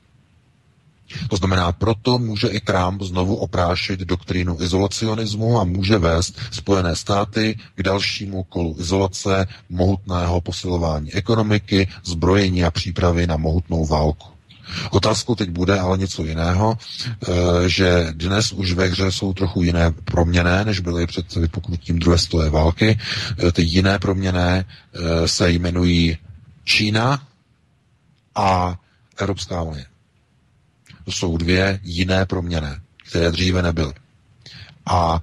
To 1.30 1.36
znamená, 1.36 1.72
proto 1.72 2.18
může 2.18 2.48
i 2.48 2.60
Trump 2.60 3.02
znovu 3.02 3.36
oprášit 3.36 4.00
doktrínu 4.00 4.62
izolacionismu 4.62 5.60
a 5.60 5.64
může 5.64 5.98
vést 5.98 6.40
Spojené 6.52 6.96
státy 6.96 7.60
k 7.76 7.84
dalšímu 7.84 8.44
kolu 8.44 8.76
izolace, 8.80 9.48
mohutného 9.70 10.42
posilování 10.42 11.14
ekonomiky, 11.14 11.88
zbrojení 12.04 12.64
a 12.64 12.72
přípravy 12.72 13.28
na 13.28 13.38
mohutnou 13.38 13.86
válku. 13.86 14.33
Otázkou 14.92 15.36
teď 15.36 15.50
bude 15.50 15.80
ale 15.80 15.98
něco 15.98 16.24
jiného, 16.24 16.78
eh, 16.78 17.70
že 17.70 18.08
dnes 18.12 18.52
už 18.52 18.74
ve 18.74 18.86
hře 18.88 19.12
jsou 19.12 19.34
trochu 19.34 19.64
jiné 19.64 19.92
proměné, 19.92 20.66
než 20.66 20.80
byly 20.80 21.08
před 21.08 21.36
vypuknutím 21.36 22.00
druhé 22.00 22.18
světové 22.18 22.50
války. 22.50 23.00
Eh, 23.48 23.52
ty 23.52 23.62
jiné 23.62 24.00
proměné 24.00 24.66
eh, 24.66 25.28
se 25.28 25.52
jmenují 25.52 26.18
Čína 26.64 27.28
a 28.36 28.80
Evropská 29.18 29.62
unie. 29.62 29.86
To 31.06 31.12
jsou 31.12 31.38
dvě 31.38 31.80
jiné 31.84 32.26
proměny, 32.26 32.68
které 33.10 33.32
dříve 33.32 33.62
nebyly. 33.62 33.94
A 34.86 35.22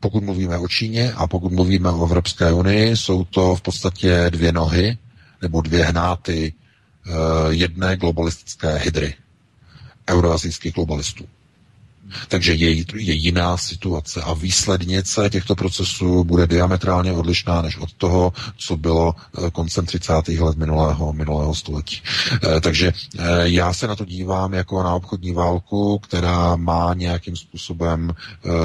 pokud 0.00 0.24
mluvíme 0.24 0.58
o 0.58 0.68
Číně 0.68 1.12
a 1.12 1.26
pokud 1.26 1.52
mluvíme 1.52 1.90
o 1.90 2.04
Evropské 2.04 2.52
unii, 2.52 2.96
jsou 2.96 3.24
to 3.24 3.54
v 3.56 3.62
podstatě 3.62 4.26
dvě 4.30 4.52
nohy 4.52 4.98
nebo 5.42 5.60
dvě 5.60 5.84
hnáty 5.84 6.52
jedné 7.48 7.96
globalistické 7.96 8.76
hydry, 8.76 9.14
euroazijských 10.10 10.72
globalistů. 10.74 11.24
Takže 12.28 12.54
je, 12.54 12.70
je 12.96 13.14
jiná 13.14 13.56
situace 13.56 14.22
a 14.22 14.32
výslednice 14.34 15.30
těchto 15.30 15.54
procesů 15.54 16.24
bude 16.24 16.46
diametrálně 16.46 17.12
odlišná 17.12 17.62
než 17.62 17.76
od 17.76 17.92
toho, 17.92 18.32
co 18.56 18.76
bylo 18.76 19.14
eh, 19.46 19.50
koncem 19.50 19.86
30. 19.86 20.12
let 20.28 20.56
minulého, 20.56 21.12
minulého 21.12 21.54
století. 21.54 22.02
Eh, 22.56 22.60
takže 22.60 22.92
eh, 23.18 23.22
já 23.42 23.72
se 23.72 23.86
na 23.86 23.96
to 23.96 24.04
dívám 24.04 24.54
jako 24.54 24.82
na 24.82 24.94
obchodní 24.94 25.32
válku, 25.32 25.98
která 25.98 26.56
má 26.56 26.94
nějakým 26.94 27.36
způsobem 27.36 28.12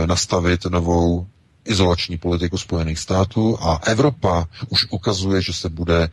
nastavit 0.05 0.65
novou 0.65 1.27
izolační 1.67 2.17
politiku 2.17 2.57
Spojených 2.57 2.99
států 2.99 3.57
a 3.61 3.79
Evropa 3.85 4.47
už 4.69 4.87
ukazuje, 4.89 5.41
že 5.41 5.53
se 5.53 5.69
bude 5.69 6.09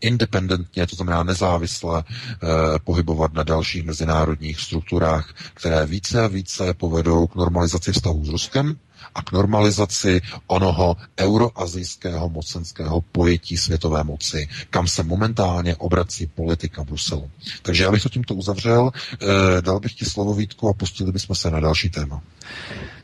independentně, 0.00 0.86
to 0.86 0.96
znamená 0.96 1.22
nezávisle, 1.22 2.04
eh, 2.06 2.46
pohybovat 2.84 3.32
na 3.32 3.42
dalších 3.42 3.84
mezinárodních 3.84 4.60
strukturách, 4.60 5.34
které 5.54 5.86
více 5.86 6.24
a 6.24 6.26
více 6.26 6.74
povedou 6.74 7.26
k 7.26 7.34
normalizaci 7.34 7.92
vztahů 7.92 8.24
s 8.24 8.28
Ruskem, 8.28 8.76
a 9.14 9.22
k 9.22 9.32
normalizaci 9.32 10.20
onoho 10.46 10.96
euroazijského 11.18 12.28
mocenského 12.28 13.00
pojetí 13.00 13.56
světové 13.56 14.04
moci, 14.04 14.48
kam 14.70 14.86
se 14.86 15.02
momentálně 15.02 15.76
obrací 15.76 16.26
politika 16.26 16.84
Bruselu. 16.84 17.30
Takže 17.62 17.84
já 17.84 17.92
bych 17.92 18.02
to 18.02 18.08
tímto 18.08 18.34
uzavřel, 18.34 18.90
e, 18.90 19.62
dal 19.62 19.80
bych 19.80 19.92
ti 19.94 20.04
slovo 20.04 20.34
Vítku 20.34 20.68
a 20.68 20.72
pustili 20.72 21.12
bychom 21.12 21.36
se 21.36 21.50
na 21.50 21.60
další 21.60 21.90
téma. 21.90 22.22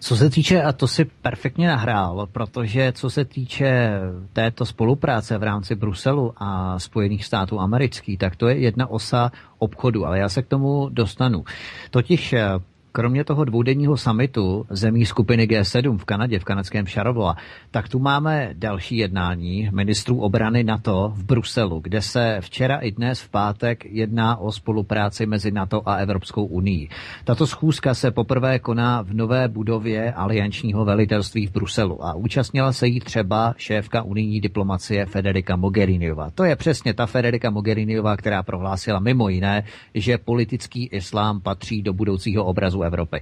Co 0.01 0.17
se 0.17 0.31
týče, 0.31 0.63
a 0.63 0.73
to 0.73 0.89
si 0.89 1.05
perfektně 1.05 1.69
nahrál, 1.69 2.27
protože 2.33 2.93
co 2.93 3.11
se 3.11 3.25
týče 3.25 3.91
této 4.33 4.67
spolupráce 4.67 5.39
v 5.39 5.43
rámci 5.43 5.75
Bruselu 5.75 6.33
a 6.37 6.79
Spojených 6.79 7.25
států 7.25 7.61
amerických, 7.61 8.19
tak 8.19 8.37
to 8.37 8.49
je 8.49 8.59
jedna 8.59 8.87
osa 8.87 9.33
obchodu, 9.59 10.07
ale 10.07 10.19
já 10.19 10.29
se 10.29 10.43
k 10.43 10.47
tomu 10.47 10.89
dostanu. 10.89 11.45
Totiž 11.91 12.33
eh, 12.33 12.49
kromě 12.97 13.25
toho 13.25 13.45
dvoudenního 13.45 13.97
samitu 13.97 14.67
zemí 14.71 15.07
skupiny 15.07 15.47
G7 15.47 15.99
v 15.99 16.05
Kanadě, 16.05 16.39
v 16.39 16.45
kanadském 16.45 16.87
Charlevoix, 16.87 17.41
tak 17.71 17.89
tu 17.89 17.99
máme 17.99 18.51
další 18.53 18.97
jednání 18.97 19.71
ministrů 19.73 20.21
obrany 20.21 20.65
NATO 20.65 21.13
v 21.15 21.25
Bruselu, 21.25 21.81
kde 21.81 22.03
se 22.03 22.37
včera 22.41 22.77
i 22.77 22.91
dnes 22.91 23.21
v 23.21 23.29
pátek 23.29 23.85
jedná 23.85 24.37
o 24.37 24.53
spolupráci 24.53 25.27
mezi 25.27 25.51
NATO 25.51 25.89
a 25.89 25.95
Evropskou 25.95 26.45
unii. 26.45 26.89
Tato 27.25 27.47
schůzka 27.47 27.95
se 27.95 28.11
poprvé 28.11 28.59
koná 28.59 29.03
v 29.03 29.15
nové 29.15 29.49
budově 29.49 30.13
aliančního 30.13 30.85
velitelství 30.85 31.47
v 31.47 31.53
Bruselu 31.53 32.05
a 32.05 32.15
účastnila 32.15 32.73
se 32.73 32.87
jí 32.87 33.01
třeba 33.01 33.55
šéfka 33.57 34.03
unijní 34.03 34.41
diplomacie 34.41 35.07
Federica 35.07 35.57
Mogheriniova. 35.57 36.31
To 36.31 36.45
je 36.45 36.57
přesně 36.57 36.95
ta 36.95 37.07
Federica 37.07 37.51
Mogheriniova, 37.51 38.17
která 38.17 38.43
prohlásila 38.43 39.01
mimo 39.01 39.29
jiné, 39.29 39.65
že 39.95 40.19
politický 40.19 40.87
islám 40.87 41.41
patří 41.41 41.83
do 41.83 41.93
budoucího 41.93 42.45
obrazu 42.45 42.86
Evropy. 42.87 43.21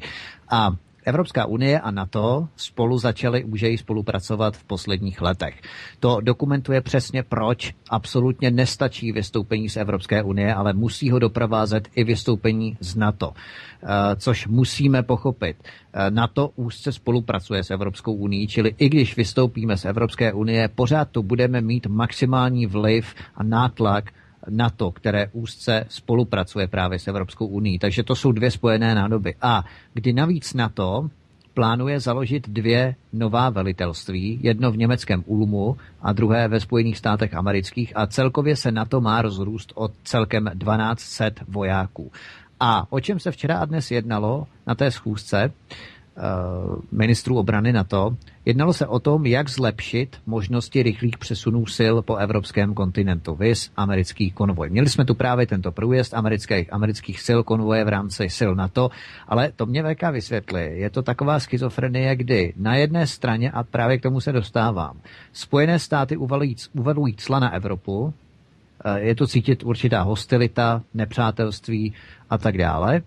A 0.50 0.70
Evropská 1.04 1.46
unie 1.46 1.80
a 1.80 1.90
NATO 1.90 2.48
spolu 2.56 2.98
začaly 2.98 3.44
úžeji 3.44 3.78
spolupracovat 3.78 4.56
v 4.56 4.64
posledních 4.64 5.20
letech. 5.22 5.60
To 6.00 6.20
dokumentuje 6.20 6.80
přesně, 6.80 7.22
proč 7.22 7.74
absolutně 7.90 8.50
nestačí 8.50 9.12
vystoupení 9.12 9.68
z 9.68 9.76
Evropské 9.76 10.22
unie, 10.22 10.54
ale 10.54 10.72
musí 10.72 11.10
ho 11.10 11.18
doprovázet 11.18 11.88
i 11.94 12.04
vystoupení 12.04 12.76
z 12.80 12.96
NATO. 12.96 13.32
Eh, 13.82 14.16
což 14.16 14.46
musíme 14.46 15.02
pochopit. 15.02 15.56
Eh, 15.92 16.10
NATO 16.10 16.50
úzce 16.56 16.92
spolupracuje 16.92 17.64
s 17.64 17.70
Evropskou 17.70 18.12
unii, 18.12 18.46
čili 18.46 18.74
i 18.78 18.88
když 18.88 19.16
vystoupíme 19.16 19.76
z 19.76 19.84
Evropské 19.84 20.32
unie, 20.32 20.68
pořád 20.68 21.10
tu 21.10 21.22
budeme 21.22 21.60
mít 21.60 21.86
maximální 21.86 22.66
vliv 22.66 23.14
a 23.34 23.42
nátlak 23.42 24.10
NATO, 24.48 24.90
které 24.90 25.28
úzce 25.32 25.84
spolupracuje 25.88 26.68
právě 26.68 26.98
s 26.98 27.08
Evropskou 27.08 27.46
unii. 27.46 27.78
Takže 27.78 28.02
to 28.02 28.16
jsou 28.16 28.32
dvě 28.32 28.50
spojené 28.50 28.94
nádoby. 28.94 29.34
A 29.42 29.64
kdy 29.94 30.12
navíc 30.12 30.54
NATO 30.54 31.08
plánuje 31.54 32.00
založit 32.00 32.48
dvě 32.48 32.94
nová 33.12 33.50
velitelství, 33.50 34.38
jedno 34.42 34.72
v 34.72 34.76
německém 34.76 35.22
Ulmu 35.26 35.76
a 36.02 36.12
druhé 36.12 36.48
ve 36.48 36.60
Spojených 36.60 36.98
státech 36.98 37.34
amerických 37.34 37.92
a 37.96 38.06
celkově 38.06 38.56
se 38.56 38.72
NATO 38.72 39.00
má 39.00 39.22
rozrůst 39.22 39.72
od 39.74 39.92
celkem 40.04 40.50
1200 40.58 41.32
vojáků. 41.48 42.12
A 42.60 42.92
o 42.92 43.00
čem 43.00 43.18
se 43.18 43.30
včera 43.30 43.58
a 43.58 43.64
dnes 43.64 43.90
jednalo 43.90 44.46
na 44.66 44.74
té 44.74 44.90
schůzce, 44.90 45.52
ministrů 46.92 47.38
obrany 47.38 47.72
na 47.72 47.84
to. 47.84 48.16
Jednalo 48.44 48.72
se 48.72 48.86
o 48.86 48.98
tom, 48.98 49.26
jak 49.26 49.48
zlepšit 49.48 50.16
možnosti 50.26 50.82
rychlých 50.82 51.18
přesunů 51.18 51.66
sil 51.76 51.94
po 52.02 52.16
evropském 52.16 52.74
kontinentu, 52.74 53.34
vys 53.34 53.70
americký 53.76 54.30
konvoj. 54.30 54.70
Měli 54.70 54.88
jsme 54.88 55.04
tu 55.04 55.14
právě 55.14 55.46
tento 55.46 55.72
průjezd 55.72 56.14
amerických, 56.14 56.72
amerických 56.72 57.20
sil 57.26 57.40
konvoje 57.42 57.84
v 57.84 57.88
rámci 57.88 58.30
sil 58.38 58.52
NATO, 58.54 58.90
ale 59.28 59.52
to 59.56 59.66
mě 59.66 59.82
VK 59.82 60.02
vysvětli. 60.12 60.78
Je 60.78 60.90
to 60.90 61.02
taková 61.02 61.40
schizofrenie, 61.40 62.16
kdy 62.16 62.52
na 62.56 62.74
jedné 62.74 63.06
straně, 63.06 63.50
a 63.50 63.62
právě 63.62 63.98
k 63.98 64.02
tomu 64.02 64.20
se 64.20 64.32
dostávám, 64.32 65.00
Spojené 65.32 65.78
státy 65.78 66.16
uvalují, 66.16 66.56
uvalují 66.74 67.14
cla 67.14 67.38
na 67.38 67.54
Evropu, 67.54 68.14
eh, 68.84 69.00
je 69.00 69.14
to 69.14 69.26
cítit 69.26 69.62
určitá 69.62 70.02
hostilita, 70.02 70.82
nepřátelství 70.94 71.94
a 72.30 72.38
tak 72.38 72.58
dále 72.58 73.02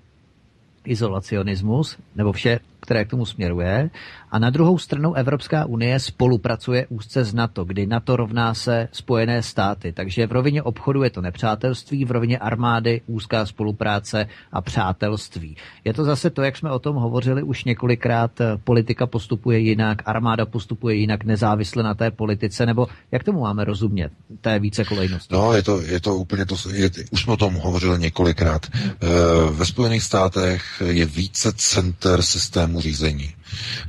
izolacionismus, 0.88 1.98
nebo 2.16 2.32
vše, 2.32 2.60
které 2.88 3.06
k 3.06 3.10
tomu 3.10 3.26
směruje. 3.26 3.90
A 4.32 4.40
na 4.40 4.50
druhou 4.50 4.78
stranu 4.78 5.14
Evropská 5.14 5.66
unie 5.66 6.00
spolupracuje 6.00 6.88
úzce 6.90 7.24
s 7.24 7.34
NATO, 7.34 7.66
kdy 7.66 7.86
NATO 7.88 8.16
rovná 8.16 8.54
se 8.54 8.88
Spojené 8.92 9.44
státy. 9.44 9.92
Takže 9.94 10.28
v 10.28 10.32
rovině 10.32 10.64
obchodu 10.64 11.04
je 11.04 11.10
to 11.10 11.22
nepřátelství, 11.22 12.06
v 12.06 12.12
rovině 12.12 12.38
armády 12.38 13.02
úzká 13.08 13.46
spolupráce 13.46 14.28
a 14.52 14.62
přátelství. 14.62 15.58
Je 15.86 15.94
to 15.94 16.04
zase 16.04 16.30
to, 16.30 16.42
jak 16.42 16.58
jsme 16.58 16.72
o 16.72 16.80
tom 16.80 16.96
hovořili 16.96 17.44
už 17.44 17.64
několikrát, 17.64 18.32
politika 18.64 19.08
postupuje 19.08 19.60
jinak, 19.60 20.02
armáda 20.06 20.46
postupuje 20.46 20.96
jinak, 20.96 21.24
nezávisle 21.24 21.84
na 21.84 21.94
té 21.94 22.12
politice, 22.12 22.66
nebo 22.66 22.88
jak 23.12 23.24
tomu 23.24 23.40
máme 23.42 23.64
rozumět, 23.66 24.12
té 24.42 24.60
více 24.60 24.84
kolejnosti? 24.86 25.34
No, 25.36 25.54
je 25.54 25.64
to, 25.64 25.82
je 25.82 26.00
to 26.00 26.16
úplně 26.16 26.46
to, 26.46 26.56
je, 26.74 26.90
už 27.12 27.22
jsme 27.22 27.34
o 27.34 27.38
tom 27.38 27.54
hovořili 27.56 28.00
několikrát. 28.00 28.66
E, 28.66 29.08
ve 29.52 29.66
Spojených 29.66 30.04
státech 30.04 30.64
je 30.86 31.06
více 31.06 31.54
center 31.56 32.22
systému 32.22 32.82
řízení. 32.82 33.34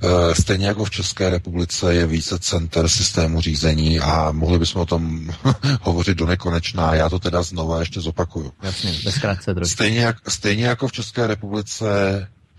Eh, 0.02 0.34
stejně 0.34 0.66
jako 0.66 0.84
v 0.84 0.90
České 0.90 1.30
republice 1.30 1.94
je 1.94 2.06
více 2.06 2.38
center 2.38 2.88
systému 2.88 3.40
řízení 3.40 4.00
a 4.00 4.32
mohli 4.32 4.58
bychom 4.58 4.82
o 4.82 4.86
tom 4.86 5.30
hovořit 5.82 6.18
do 6.18 6.26
nekonečná. 6.26 6.94
Já 6.94 7.08
to 7.08 7.18
teda 7.18 7.42
znova 7.42 7.80
ještě 7.80 8.00
zopakuju. 8.00 8.52
Jasně, 8.62 8.94
stejně, 9.62 10.00
jak, 10.00 10.30
stejně 10.30 10.66
jako 10.66 10.88
v 10.88 10.92
České 10.92 11.26
republice 11.26 11.86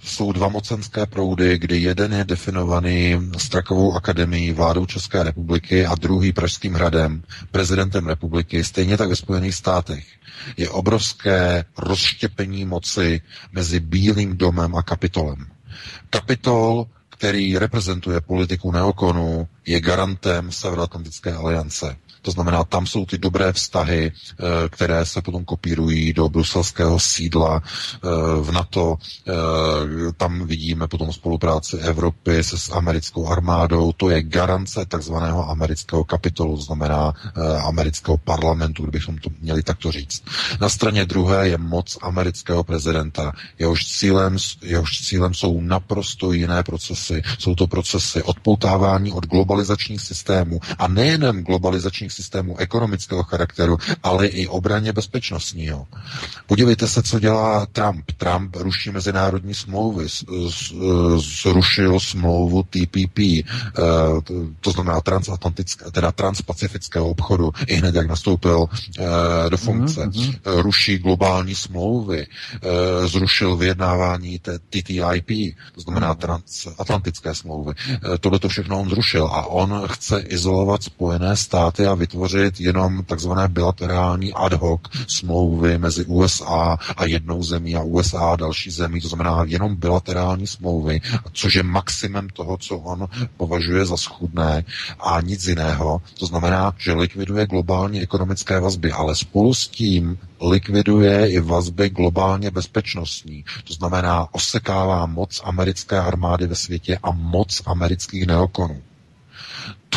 jsou 0.03 0.31
dva 0.31 0.47
mocenské 0.47 1.05
proudy, 1.05 1.57
kdy 1.57 1.81
jeden 1.81 2.13
je 2.13 2.23
definovaný 2.23 3.17
Strakovou 3.37 3.93
akademií 3.93 4.53
vládou 4.53 4.85
České 4.85 5.23
republiky 5.23 5.85
a 5.85 5.95
druhý 5.95 6.33
Pražským 6.33 6.73
hradem, 6.73 7.23
prezidentem 7.51 8.07
republiky, 8.07 8.63
stejně 8.63 8.97
tak 8.97 9.09
ve 9.09 9.15
Spojených 9.15 9.55
státech. 9.55 10.05
Je 10.57 10.69
obrovské 10.69 11.65
rozštěpení 11.77 12.65
moci 12.65 13.21
mezi 13.51 13.79
Bílým 13.79 14.37
domem 14.37 14.75
a 14.75 14.83
Kapitolem. 14.83 15.45
Kapitol, 16.09 16.87
který 17.19 17.57
reprezentuje 17.57 18.21
politiku 18.21 18.71
neokonu, 18.71 19.47
je 19.69 19.81
garantem 19.81 20.51
Severoatlantické 20.51 21.33
aliance. 21.33 21.95
To 22.21 22.31
znamená, 22.31 22.63
tam 22.63 22.87
jsou 22.87 23.05
ty 23.05 23.17
dobré 23.17 23.53
vztahy, 23.53 24.11
eh, 24.11 24.43
které 24.69 25.05
se 25.05 25.21
potom 25.21 25.45
kopírují 25.45 26.13
do 26.13 26.29
bruselského 26.29 26.99
sídla 26.99 27.61
eh, 27.63 28.07
v 28.41 28.51
NATO. 28.51 28.95
Eh, 29.27 29.31
tam 30.17 30.47
vidíme 30.47 30.87
potom 30.87 31.13
spolupráci 31.13 31.77
Evropy 31.77 32.43
se 32.43 32.57
s 32.57 32.69
americkou 32.71 33.27
armádou. 33.27 33.91
To 33.91 34.09
je 34.09 34.23
garance 34.23 34.85
takzvaného 34.85 35.49
amerického 35.49 36.03
kapitolu, 36.03 36.55
to 36.55 36.61
znamená 36.63 37.13
amerického 37.65 38.17
parlamentu, 38.17 38.83
kdybychom 38.83 39.17
to 39.17 39.29
měli 39.41 39.63
takto 39.63 39.91
říct. 39.91 40.23
Na 40.61 40.69
straně 40.69 41.05
druhé 41.05 41.49
je 41.49 41.57
moc 41.57 41.97
amerického 42.01 42.63
prezidenta. 42.63 43.31
Jehož 43.59 43.85
cílem, 43.85 44.37
jehož 44.61 45.01
cílem 45.01 45.33
jsou 45.33 45.61
naprosto 45.61 46.31
jiné 46.33 46.63
procesy. 46.63 47.21
Jsou 47.39 47.55
to 47.55 47.67
procesy 47.67 48.23
odpoutávání 48.23 49.11
od 49.11 49.25
globalizačních 49.59 50.01
systémů 50.01 50.59
a 50.77 50.87
nejenom 50.87 51.43
globalizačních 51.43 52.13
systémů 52.13 52.57
ekonomického 52.57 53.23
charakteru, 53.23 53.77
ale 54.03 54.27
i 54.27 54.47
obraně 54.47 54.93
bezpečnostního. 54.93 55.87
Podívejte 56.47 56.87
se, 56.87 57.03
co 57.03 57.19
dělá 57.19 57.65
Trump. 57.65 58.11
Trump 58.17 58.55
ruší 58.55 58.91
mezinárodní 58.91 59.53
smlouvy, 59.53 60.07
zrušil 61.17 61.99
smlouvu 61.99 62.63
TPP, 62.63 63.19
eh, 63.19 63.43
to 64.61 64.71
znamená 64.71 65.01
transatlantické, 65.01 65.91
teda 65.91 66.11
transpacifického 66.11 67.09
obchodu, 67.09 67.51
i 67.67 67.75
hned 67.75 67.95
jak 67.95 68.07
nastoupil 68.07 68.65
eh, 68.65 69.49
do 69.49 69.57
funkce. 69.57 70.05
Mm-hmm. 70.05 70.39
Ruší 70.45 70.97
globální 70.97 71.55
smlouvy, 71.55 72.27
zrušil 73.05 73.55
vyjednávání 73.55 74.39
TTIP, 74.69 75.55
to 75.75 75.81
znamená 75.81 76.15
transatlantické 76.15 77.35
smlouvy. 77.35 77.73
Tohle 78.19 78.39
to 78.39 78.49
všechno 78.49 78.79
on 78.79 78.89
zrušil 78.89 79.25
a 79.25 79.48
on 79.49 79.83
chce 79.87 80.19
izolovat 80.19 80.83
Spojené 80.83 81.35
státy 81.35 81.87
a 81.87 81.93
vytvořit 81.93 82.59
jenom 82.59 83.03
takzvané 83.03 83.47
bilaterální 83.47 84.33
ad 84.33 84.53
hoc 84.53 84.81
smlouvy 85.07 85.77
mezi 85.77 86.05
USA 86.05 86.77
a 86.97 87.05
jednou 87.05 87.43
zemí 87.43 87.75
a 87.75 87.83
USA 87.83 88.19
a 88.19 88.35
další 88.35 88.71
zemí, 88.71 89.01
to 89.01 89.07
znamená 89.07 89.43
jenom 89.47 89.75
bilaterální 89.75 90.47
smlouvy, 90.47 91.01
což 91.33 91.55
je 91.55 91.63
maximum 91.63 92.29
toho, 92.29 92.57
co 92.57 92.77
on 92.77 93.07
považuje 93.37 93.85
za 93.85 93.97
schudné 93.97 94.65
a 94.99 95.21
nic 95.21 95.47
jiného. 95.47 96.01
To 96.19 96.25
znamená, 96.25 96.73
že 96.77 96.93
likviduje 96.93 97.47
globální 97.47 98.01
ekonomické 98.01 98.59
vazby, 98.59 98.91
ale 98.91 99.15
spolu 99.15 99.53
s 99.53 99.67
tím 99.67 100.17
likviduje 100.41 101.31
i 101.31 101.39
vazby 101.39 101.89
globálně 101.89 102.51
bezpečnostní. 102.51 103.45
To 103.67 103.73
znamená, 103.73 104.27
osekává 104.31 105.05
moc 105.05 105.41
americké 105.43 105.99
armády 105.99 106.47
ve 106.47 106.55
světě 106.55 106.99
a 107.03 107.11
moc 107.11 107.61
amerických 107.65 108.27
neokonů. 108.27 108.81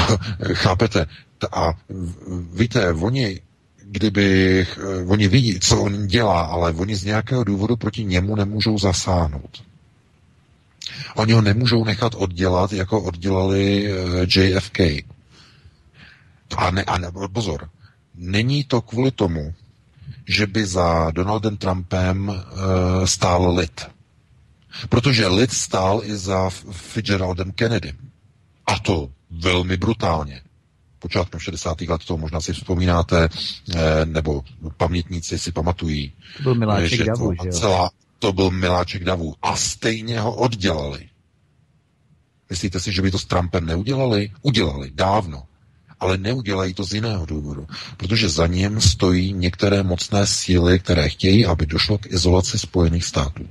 Chápete? 0.52 1.06
A 1.52 1.74
víte, 2.52 2.92
oni, 2.92 3.40
kdyby, 3.84 4.60
eh, 4.60 5.04
oni 5.06 5.28
vidí, 5.28 5.60
co 5.60 5.82
on 5.82 6.06
dělá, 6.06 6.42
ale 6.42 6.72
oni 6.72 6.96
z 6.96 7.04
nějakého 7.04 7.44
důvodu 7.44 7.76
proti 7.76 8.04
němu 8.04 8.36
nemůžou 8.36 8.78
zasáhnout. 8.78 9.62
Oni 11.16 11.32
ho 11.32 11.42
nemůžou 11.42 11.84
nechat 11.84 12.14
oddělat, 12.14 12.72
jako 12.72 13.02
oddělali 13.02 13.92
eh, 13.92 14.40
JFK. 14.40 14.80
A, 16.56 16.70
ne, 16.70 16.84
a 16.84 16.98
ne, 16.98 17.08
pozor, 17.32 17.68
není 18.14 18.64
to 18.64 18.80
kvůli 18.80 19.10
tomu, 19.10 19.54
že 20.28 20.46
by 20.46 20.66
za 20.66 21.10
Donaldem 21.10 21.56
Trumpem 21.56 22.28
uh, 22.28 22.34
stál 23.04 23.54
lid. 23.56 23.80
Protože 24.88 25.26
lid 25.26 25.52
stál 25.52 26.00
i 26.04 26.16
za 26.16 26.50
Fitzgeraldem 26.70 27.52
Kennedym. 27.52 27.96
A 28.66 28.78
to 28.78 29.10
velmi 29.32 29.76
brutálně 29.76 30.42
počátkem 31.02 31.40
60. 31.40 31.80
let, 31.80 32.04
to 32.06 32.16
možná 32.16 32.40
si 32.40 32.52
vzpomínáte, 32.52 33.28
eh, 33.28 34.06
nebo 34.06 34.42
pamětníci 34.76 35.38
si 35.38 35.52
pamatují. 35.52 36.12
To 36.36 36.42
byl 36.42 36.54
Miláček 36.54 36.98
že 36.98 37.04
Davu, 37.04 37.28
to, 37.28 37.42
že 37.42 37.48
jo? 37.48 37.60
Celá, 37.60 37.90
to 38.18 38.32
byl 38.32 38.50
Miláček 38.50 39.04
Davu. 39.04 39.34
A 39.42 39.56
stejně 39.56 40.20
ho 40.20 40.34
oddělali. 40.34 41.08
Myslíte 42.50 42.80
si, 42.80 42.92
že 42.92 43.02
by 43.02 43.10
to 43.10 43.18
s 43.18 43.24
Trumpem 43.24 43.66
neudělali? 43.66 44.30
Udělali, 44.42 44.90
dávno. 44.94 45.42
Ale 46.00 46.18
neudělají 46.18 46.74
to 46.74 46.84
z 46.84 46.94
jiného 46.94 47.26
důvodu. 47.26 47.66
Protože 47.96 48.28
za 48.28 48.46
ním 48.46 48.80
stojí 48.80 49.32
některé 49.32 49.82
mocné 49.82 50.26
síly, 50.26 50.78
které 50.78 51.08
chtějí, 51.08 51.46
aby 51.46 51.66
došlo 51.66 51.98
k 51.98 52.06
izolaci 52.06 52.58
Spojených 52.58 53.04
států. 53.04 53.48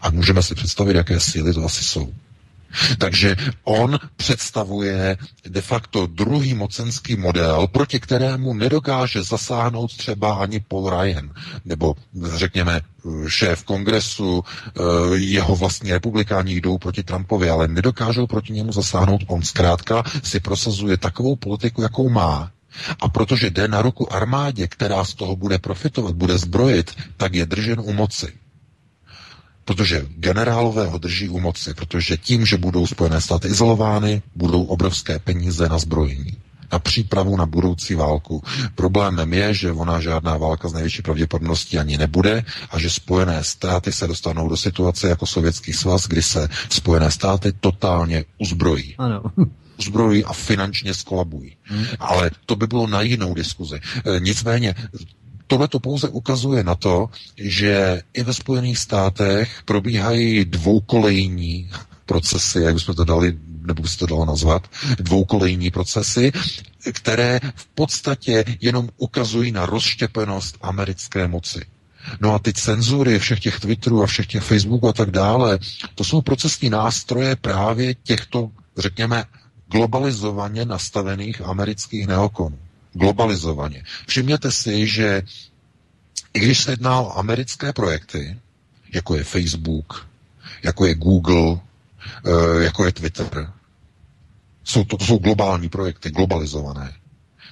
A 0.00 0.10
můžeme 0.10 0.42
si 0.42 0.54
představit, 0.54 0.96
jaké 0.96 1.20
síly 1.20 1.54
to 1.54 1.64
asi 1.64 1.84
jsou. 1.84 2.12
Takže 2.98 3.36
on 3.64 3.98
představuje 4.16 5.16
de 5.48 5.60
facto 5.60 6.06
druhý 6.06 6.54
mocenský 6.54 7.16
model, 7.16 7.66
proti 7.66 8.00
kterému 8.00 8.54
nedokáže 8.54 9.22
zasáhnout 9.22 9.96
třeba 9.96 10.34
ani 10.34 10.60
Paul 10.60 10.90
Ryan, 10.90 11.30
nebo 11.64 11.94
řekněme 12.24 12.80
šéf 13.28 13.64
kongresu, 13.64 14.44
eh, 14.44 14.80
jeho 15.16 15.56
vlastní 15.56 15.92
republikáni 15.92 16.54
jdou 16.54 16.78
proti 16.78 17.02
Trumpovi, 17.02 17.50
ale 17.50 17.68
nedokážou 17.68 18.26
proti 18.26 18.52
němu 18.52 18.72
zasáhnout. 18.72 19.20
On 19.26 19.42
zkrátka 19.42 20.02
si 20.22 20.40
prosazuje 20.40 20.96
takovou 20.96 21.36
politiku, 21.36 21.82
jakou 21.82 22.08
má. 22.08 22.50
A 23.00 23.08
protože 23.08 23.50
jde 23.50 23.68
na 23.68 23.82
ruku 23.82 24.12
armádě, 24.12 24.68
která 24.68 25.04
z 25.04 25.14
toho 25.14 25.36
bude 25.36 25.58
profitovat, 25.58 26.14
bude 26.14 26.38
zbrojit, 26.38 26.94
tak 27.16 27.34
je 27.34 27.46
držen 27.46 27.80
u 27.80 27.92
moci. 27.92 28.32
Protože 29.68 30.06
generálové 30.16 30.86
ho 30.86 30.98
drží 30.98 31.28
u 31.28 31.40
moci, 31.40 31.74
protože 31.74 32.16
tím, 32.16 32.46
že 32.46 32.56
budou 32.56 32.86
Spojené 32.86 33.20
státy 33.20 33.48
izolovány, 33.48 34.22
budou 34.36 34.62
obrovské 34.64 35.18
peníze 35.18 35.68
na 35.68 35.78
zbrojení 35.78 36.32
na 36.72 36.78
přípravu 36.78 37.36
na 37.36 37.46
budoucí 37.46 37.94
válku. 37.94 38.42
Problémem 38.74 39.32
je, 39.32 39.54
že 39.54 39.72
ona 39.72 40.00
žádná 40.00 40.36
válka 40.36 40.68
z 40.68 40.72
největší 40.72 41.02
pravděpodobností 41.02 41.78
ani 41.78 41.96
nebude 41.96 42.44
a 42.70 42.78
že 42.78 42.90
Spojené 42.90 43.44
státy 43.44 43.92
se 43.92 44.06
dostanou 44.06 44.48
do 44.48 44.56
situace 44.56 45.08
jako 45.08 45.26
Sovětský 45.26 45.72
svaz, 45.72 46.08
kdy 46.08 46.22
se 46.22 46.48
Spojené 46.70 47.10
státy 47.10 47.52
totálně 47.60 48.24
uzbrojí. 48.38 48.94
Ano 48.98 49.22
uzbrojí 49.78 50.24
a 50.24 50.32
finančně 50.32 50.94
skolabují. 50.94 51.56
Hmm. 51.62 51.84
Ale 51.98 52.30
to 52.46 52.56
by 52.56 52.66
bylo 52.66 52.86
na 52.86 53.00
jinou 53.02 53.34
diskuzi. 53.34 53.80
E, 54.16 54.20
nicméně 54.20 54.74
Tohle 55.48 55.68
to 55.68 55.80
pouze 55.80 56.08
ukazuje 56.08 56.64
na 56.64 56.74
to, 56.74 57.08
že 57.36 58.02
i 58.12 58.22
ve 58.22 58.34
Spojených 58.34 58.78
státech 58.78 59.62
probíhají 59.64 60.44
dvoukolejní 60.44 61.70
procesy, 62.06 62.60
jak 62.60 62.74
bychom 62.74 62.94
to 62.94 63.04
dali, 63.04 63.38
nebo 63.62 63.82
by 63.82 63.88
se 63.88 63.98
to 63.98 64.06
dalo 64.06 64.24
nazvat, 64.24 64.68
dvoukolejní 64.98 65.70
procesy, 65.70 66.32
které 66.92 67.40
v 67.54 67.66
podstatě 67.66 68.44
jenom 68.60 68.88
ukazují 68.96 69.52
na 69.52 69.66
rozštěpenost 69.66 70.56
americké 70.62 71.28
moci. 71.28 71.60
No 72.20 72.34
a 72.34 72.38
ty 72.38 72.52
cenzury 72.52 73.18
všech 73.18 73.40
těch 73.40 73.60
Twitterů 73.60 74.02
a 74.02 74.06
všech 74.06 74.26
těch 74.26 74.42
Facebooků 74.42 74.88
a 74.88 74.92
tak 74.92 75.10
dále, 75.10 75.58
to 75.94 76.04
jsou 76.04 76.20
procesní 76.22 76.70
nástroje 76.70 77.36
právě 77.36 77.94
těchto, 77.94 78.50
řekněme, 78.76 79.24
globalizovaně 79.70 80.64
nastavených 80.64 81.40
amerických 81.40 82.06
neokonů 82.06 82.58
globalizovaně. 82.92 83.84
Všimněte 84.06 84.52
si, 84.52 84.86
že 84.86 85.22
i 86.34 86.40
když 86.40 86.58
se 86.62 86.70
jedná 86.72 87.00
o 87.00 87.18
americké 87.18 87.72
projekty, 87.72 88.38
jako 88.92 89.14
je 89.16 89.24
Facebook, 89.24 90.08
jako 90.62 90.86
je 90.86 90.94
Google, 90.94 91.60
eh, 92.26 92.64
jako 92.64 92.84
je 92.84 92.92
Twitter, 92.92 93.52
jsou 94.64 94.84
to, 94.84 94.96
to 94.96 95.04
jsou 95.04 95.18
globální 95.18 95.68
projekty, 95.68 96.10
globalizované, 96.10 96.92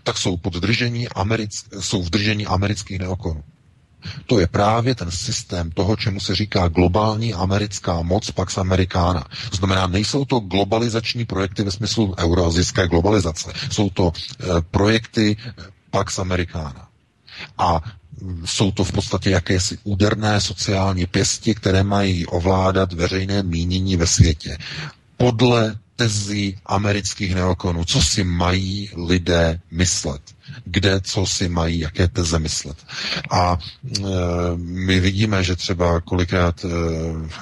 tak 0.02 0.18
jsou 0.18 0.36
pod 0.36 0.52
držení 0.54 1.08
Americ, 1.08 1.64
jsou 1.80 2.02
v 2.02 2.10
držení 2.10 2.46
amerických 2.46 2.98
neokonů. 2.98 3.44
To 4.26 4.40
je 4.40 4.46
právě 4.46 4.94
ten 4.94 5.10
systém 5.10 5.70
toho, 5.70 5.96
čemu 5.96 6.20
se 6.20 6.34
říká 6.34 6.68
globální 6.68 7.34
americká 7.34 8.02
moc 8.02 8.30
Pax 8.30 8.58
Americana. 8.58 9.24
Znamená, 9.52 9.86
nejsou 9.86 10.24
to 10.24 10.38
globalizační 10.40 11.24
projekty 11.24 11.62
ve 11.62 11.70
smyslu 11.70 12.14
euroazijské 12.18 12.88
globalizace. 12.88 13.52
Jsou 13.70 13.90
to 13.90 14.12
e, 14.40 14.44
projekty 14.70 15.36
Pax 15.90 16.18
Americana. 16.18 16.88
A 17.58 17.80
jsou 18.44 18.70
to 18.72 18.84
v 18.84 18.92
podstatě 18.92 19.30
jakési 19.30 19.78
úderné 19.84 20.40
sociální 20.40 21.06
pěsti, 21.06 21.54
které 21.54 21.82
mají 21.82 22.26
ovládat 22.26 22.92
veřejné 22.92 23.42
mínění 23.42 23.96
ve 23.96 24.06
světě. 24.06 24.58
Podle 25.16 25.76
tezí 25.96 26.58
amerických 26.66 27.34
neokonů, 27.34 27.84
co 27.84 28.02
si 28.02 28.24
mají 28.24 28.90
lidé 29.06 29.60
myslet, 29.70 30.22
kde, 30.64 31.00
co 31.00 31.26
si 31.26 31.48
mají, 31.48 31.78
jaké 31.80 32.08
teze 32.08 32.38
myslet. 32.38 32.76
A 33.30 33.58
e, 33.98 34.00
my 34.56 35.00
vidíme, 35.00 35.44
že 35.44 35.56
třeba 35.56 36.00
kolikrát 36.00 36.64
e, 36.64 36.68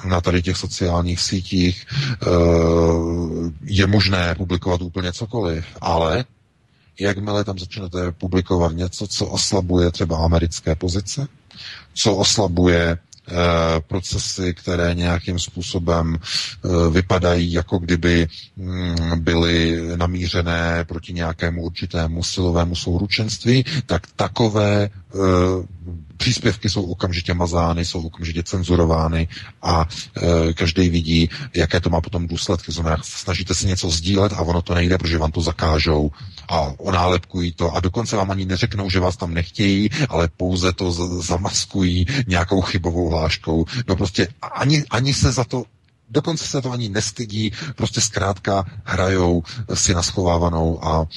na 0.07 0.21
tady 0.21 0.41
těch 0.41 0.57
sociálních 0.57 1.19
sítích 1.21 1.85
e, 1.87 2.27
je 3.65 3.87
možné 3.87 4.35
publikovat 4.35 4.81
úplně 4.81 5.13
cokoliv, 5.13 5.65
ale 5.81 6.25
jakmile 6.99 7.43
tam 7.43 7.59
začnete 7.59 8.11
publikovat 8.11 8.73
něco, 8.75 9.07
co 9.07 9.25
oslabuje 9.25 9.91
třeba 9.91 10.17
americké 10.25 10.75
pozice, 10.75 11.27
co 11.93 12.15
oslabuje 12.15 12.97
procesy, 13.87 14.53
které 14.53 14.95
nějakým 14.95 15.39
způsobem 15.39 16.17
vypadají, 16.91 17.53
jako 17.53 17.77
kdyby 17.77 18.27
mm, 18.57 18.95
byly 19.19 19.81
namířené 19.95 20.85
proti 20.87 21.13
nějakému 21.13 21.61
určitému 21.63 22.23
silovému 22.23 22.75
souručenství, 22.75 23.65
tak 23.85 24.07
takové 24.15 24.89
příspěvky 26.17 26.69
jsou 26.69 26.83
okamžitě 26.83 27.33
mazány, 27.33 27.85
jsou 27.85 28.01
okamžitě 28.07 28.43
cenzurovány 28.43 29.27
a 29.61 29.85
e, 30.49 30.53
každý 30.53 30.89
vidí, 30.89 31.29
jaké 31.53 31.79
to 31.79 31.89
má 31.89 32.01
potom 32.01 32.27
důsledky. 32.27 32.71
Znamená, 32.71 32.97
snažíte 33.03 33.55
se 33.55 33.67
něco 33.67 33.89
sdílet 33.89 34.33
a 34.33 34.41
ono 34.41 34.61
to 34.61 34.73
nejde, 34.73 34.97
protože 34.97 35.17
vám 35.17 35.31
to 35.31 35.41
zakážou 35.41 36.11
a 36.49 36.73
onálepkují 36.77 37.51
to 37.51 37.75
a 37.75 37.79
dokonce 37.79 38.15
vám 38.15 38.31
ani 38.31 38.45
neřeknou, 38.45 38.89
že 38.89 38.99
vás 38.99 39.17
tam 39.17 39.33
nechtějí, 39.33 39.89
ale 40.09 40.29
pouze 40.37 40.73
to 40.73 40.91
zamaskují 41.21 42.05
nějakou 42.27 42.61
chybovou 42.61 43.09
hláškou. 43.09 43.65
No 43.87 43.95
prostě 43.95 44.27
ani, 44.41 44.83
ani 44.89 45.13
se 45.13 45.31
za 45.31 45.43
to 45.43 45.63
Dokonce 46.09 46.45
se 46.47 46.61
to 46.61 46.71
ani 46.71 46.89
nestydí, 46.89 47.51
prostě 47.75 48.01
zkrátka 48.01 48.65
hrajou 48.83 49.43
si 49.73 49.93
naschovávanou 49.93 50.85
a 50.85 51.07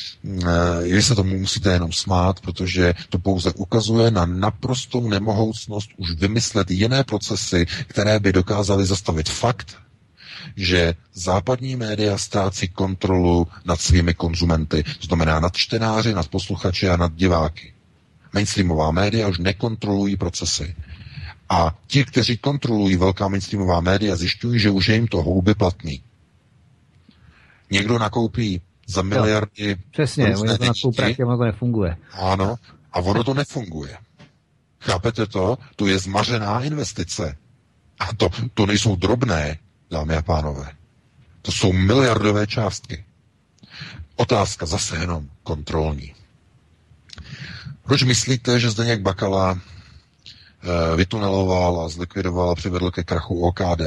e, 0.82 0.88
vy 0.88 1.02
se 1.02 1.14
tomu 1.14 1.38
musíte 1.38 1.72
jenom 1.72 1.92
smát, 1.92 2.40
protože 2.40 2.94
to 3.08 3.18
pouze 3.18 3.52
ukazuje 3.52 4.10
na 4.10 4.26
naprostou 4.26 5.08
nemohoucnost 5.08 5.90
už 5.96 6.12
vymyslet 6.12 6.70
jiné 6.70 7.04
procesy, 7.04 7.66
které 7.86 8.20
by 8.20 8.32
dokázaly 8.32 8.86
zastavit 8.86 9.28
fakt, 9.28 9.76
že 10.56 10.94
západní 11.14 11.76
média 11.76 12.18
ztrácí 12.18 12.68
kontrolu 12.68 13.46
nad 13.64 13.80
svými 13.80 14.14
konzumenty, 14.14 14.82
to 14.82 15.06
znamená 15.06 15.40
nad 15.40 15.56
čtenáři, 15.56 16.14
nad 16.14 16.28
posluchači 16.28 16.88
a 16.88 16.96
nad 16.96 17.12
diváky. 17.14 17.72
Mainstreamová 18.32 18.90
média 18.90 19.28
už 19.28 19.38
nekontrolují 19.38 20.16
procesy. 20.16 20.74
A 21.48 21.74
ti, 21.86 22.04
kteří 22.04 22.38
kontrolují 22.38 22.96
velká 22.96 23.28
mainstreamová 23.28 23.80
média, 23.80 24.16
zjišťují, 24.16 24.60
že 24.60 24.70
už 24.70 24.88
je 24.88 24.94
jim 24.94 25.06
to 25.06 25.22
houby 25.22 25.54
platný. 25.54 26.02
Někdo 27.70 27.98
nakoupí 27.98 28.60
za 28.86 29.02
miliardy. 29.02 29.76
No, 29.76 29.82
přesně, 29.90 30.36
oni 30.36 30.58
to 30.58 30.64
nakoupí, 30.64 31.24
ono 31.24 31.36
to 31.38 31.44
nefunguje. 31.44 31.96
Ano, 32.12 32.56
a 32.92 32.98
ono 32.98 33.24
to 33.24 33.34
nefunguje. 33.34 33.96
Chápete 34.80 35.26
to? 35.26 35.58
To 35.76 35.86
je 35.86 35.98
zmařená 35.98 36.62
investice. 36.62 37.36
A 37.98 38.14
to, 38.14 38.28
to 38.54 38.66
nejsou 38.66 38.96
drobné, 38.96 39.58
dámy 39.90 40.16
a 40.16 40.22
pánové. 40.22 40.72
To 41.42 41.52
jsou 41.52 41.72
miliardové 41.72 42.46
částky. 42.46 43.04
Otázka 44.16 44.66
zase 44.66 44.96
jenom 44.96 45.28
kontrolní. 45.42 46.14
Proč 47.82 48.02
myslíte, 48.02 48.60
že 48.60 48.70
Zdeněk 48.70 49.00
Bakala 49.00 49.60
vytuneloval 50.96 51.80
a 51.80 51.88
zlikvidoval 51.88 52.50
a 52.50 52.54
přivedl 52.54 52.90
ke 52.90 53.04
krachu 53.04 53.40
OKD. 53.46 53.80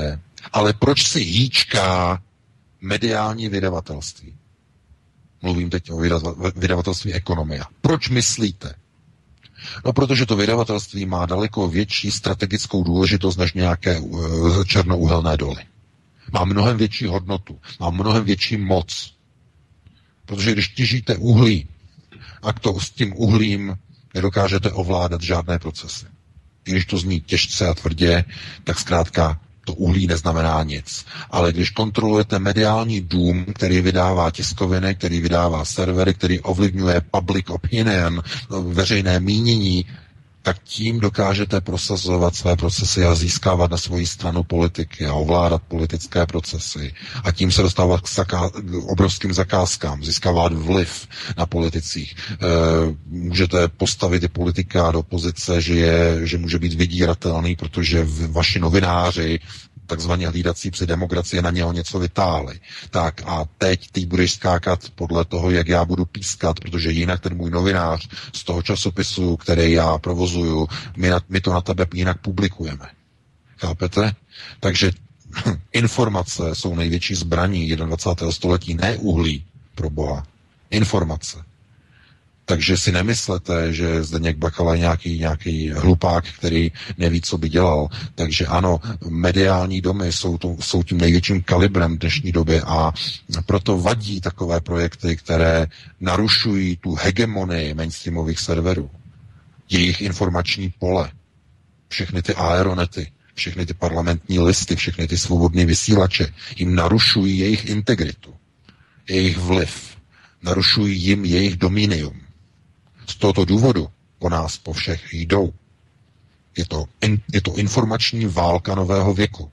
Ale 0.53 0.73
proč 0.73 1.07
si 1.07 1.19
hýčká 1.19 2.21
mediální 2.81 3.49
vydavatelství? 3.49 4.35
Mluvím 5.41 5.69
teď 5.69 5.91
o 5.91 5.97
vydavatelství 6.55 7.13
ekonomia. 7.13 7.63
Proč 7.81 8.09
myslíte? 8.09 8.75
No, 9.85 9.93
protože 9.93 10.25
to 10.25 10.35
vydavatelství 10.35 11.05
má 11.05 11.25
daleko 11.25 11.67
větší 11.67 12.11
strategickou 12.11 12.83
důležitost 12.83 13.37
než 13.37 13.53
nějaké 13.53 13.99
uh, 13.99 14.63
černouhelné 14.65 15.37
doly. 15.37 15.63
Má 16.33 16.45
mnohem 16.45 16.77
větší 16.77 17.05
hodnotu, 17.05 17.59
má 17.79 17.89
mnohem 17.89 18.23
větší 18.23 18.57
moc. 18.57 19.13
Protože 20.25 20.51
když 20.51 20.67
těžíte 20.67 21.17
uhlí, 21.17 21.67
a 22.41 22.53
to 22.53 22.79
s 22.79 22.89
tím 22.89 23.13
uhlím 23.17 23.75
nedokážete 24.13 24.71
ovládat 24.71 25.21
žádné 25.21 25.59
procesy 25.59 26.05
když 26.63 26.85
to 26.85 26.97
zní 26.97 27.21
těžce 27.21 27.67
a 27.67 27.73
tvrdě, 27.73 28.23
tak 28.63 28.79
zkrátka 28.79 29.39
to 29.65 29.73
uhlí 29.73 30.07
neznamená 30.07 30.63
nic. 30.63 31.05
Ale 31.31 31.51
když 31.53 31.69
kontrolujete 31.69 32.39
mediální 32.39 33.01
dům, 33.01 33.45
který 33.55 33.81
vydává 33.81 34.31
tiskoviny, 34.31 34.95
který 34.95 35.21
vydává 35.21 35.65
servery, 35.65 36.13
který 36.13 36.39
ovlivňuje 36.39 37.01
public 37.11 37.49
opinion, 37.49 38.21
veřejné 38.67 39.19
mínění, 39.19 39.85
tak 40.43 40.59
tím 40.63 40.99
dokážete 40.99 41.61
prosazovat 41.61 42.35
své 42.35 42.55
procesy 42.55 43.05
a 43.05 43.15
získávat 43.15 43.71
na 43.71 43.77
svoji 43.77 44.05
stranu 44.07 44.43
politiky 44.43 45.05
a 45.05 45.13
ovládat 45.13 45.61
politické 45.67 46.25
procesy. 46.25 46.93
A 47.23 47.31
tím 47.31 47.51
se 47.51 47.61
dostávat 47.61 48.01
k, 48.01 48.05
zaká- 48.07 48.49
k 48.49 48.73
obrovským 48.89 49.33
zakázkám, 49.33 50.03
získávat 50.03 50.53
vliv 50.53 51.07
na 51.37 51.45
politicích. 51.45 52.15
E, 52.31 52.35
můžete 53.07 53.67
postavit 53.67 54.23
i 54.23 54.27
politika 54.27 54.91
do 54.91 55.03
pozice, 55.03 55.61
že, 55.61 55.73
je, 55.75 56.27
že 56.27 56.37
může 56.37 56.59
být 56.59 56.73
vydíratelný, 56.73 57.55
protože 57.55 58.07
vaši 58.27 58.59
novináři 58.59 59.39
takzvaně 59.91 60.27
hlídací 60.27 60.71
při 60.71 60.87
demokracie 60.87 61.41
na 61.41 61.51
něho 61.51 61.71
něco 61.73 61.99
vytáhli. 61.99 62.59
Tak 62.89 63.21
a 63.25 63.45
teď 63.57 63.91
ty 63.91 64.05
budeš 64.05 64.31
skákat 64.33 64.79
podle 64.95 65.25
toho, 65.25 65.51
jak 65.51 65.67
já 65.67 65.85
budu 65.85 66.05
pískat, 66.05 66.59
protože 66.59 66.91
jinak 66.91 67.19
ten 67.19 67.35
můj 67.37 67.51
novinář 67.51 68.07
z 68.33 68.43
toho 68.43 68.61
časopisu, 68.61 69.37
který 69.37 69.71
já 69.71 69.97
provozuju, 69.97 70.67
my, 70.97 71.09
na, 71.09 71.19
my 71.29 71.41
to 71.41 71.53
na 71.53 71.61
tebe 71.61 71.85
jinak 71.93 72.21
publikujeme. 72.21 72.87
Chápete? 73.59 74.13
Takže 74.59 74.91
informace 75.73 76.55
jsou 76.55 76.75
největší 76.75 77.15
zbraní 77.15 77.67
21. 77.75 78.31
století, 78.31 78.73
ne 78.73 78.97
uhlí, 78.97 79.43
pro 79.75 79.89
Boha. 79.89 80.23
Informace. 80.69 81.50
Takže 82.51 82.77
si 82.77 82.91
nemyslete, 82.91 83.73
že 83.73 84.03
Zdeněk 84.03 84.37
Bakala 84.37 84.73
je 84.73 84.79
nějaký, 84.79 85.19
nějaký 85.19 85.69
hlupák, 85.69 86.25
který 86.37 86.71
neví, 86.97 87.21
co 87.21 87.37
by 87.37 87.49
dělal. 87.49 87.87
Takže 88.15 88.45
ano, 88.45 88.79
mediální 89.09 89.81
domy 89.81 90.11
jsou, 90.11 90.37
to, 90.37 90.55
jsou 90.59 90.83
tím 90.83 90.97
největším 90.97 91.41
kalibrem 91.41 91.97
dnešní 91.97 92.31
doby 92.31 92.61
a 92.61 92.93
proto 93.45 93.77
vadí 93.77 94.21
takové 94.21 94.61
projekty, 94.61 95.15
které 95.15 95.67
narušují 95.99 96.77
tu 96.77 96.95
hegemonii 96.95 97.73
mainstreamových 97.73 98.39
serverů, 98.39 98.89
jejich 99.69 100.01
informační 100.01 100.73
pole, 100.79 101.11
všechny 101.87 102.21
ty 102.21 102.35
aeronety, 102.35 103.11
všechny 103.33 103.65
ty 103.65 103.73
parlamentní 103.73 104.39
listy, 104.39 104.75
všechny 104.75 105.07
ty 105.07 105.17
svobodné 105.17 105.65
vysílače, 105.65 106.33
jim 106.55 106.75
narušují 106.75 107.37
jejich 107.37 107.65
integritu, 107.65 108.33
jejich 109.09 109.37
vliv, 109.37 109.97
narušují 110.43 110.99
jim 110.99 111.25
jejich 111.25 111.57
dominium. 111.57 112.30
Z 113.11 113.15
tohoto 113.15 113.45
důvodu 113.45 113.87
po 114.19 114.29
nás 114.29 114.57
po 114.57 114.73
všech 114.73 115.13
jdou. 115.13 115.53
Je 116.57 116.65
to, 116.65 116.85
in, 117.01 117.19
je 117.33 117.41
to 117.41 117.55
informační 117.55 118.25
válka 118.25 118.75
nového 118.75 119.13
věku. 119.13 119.51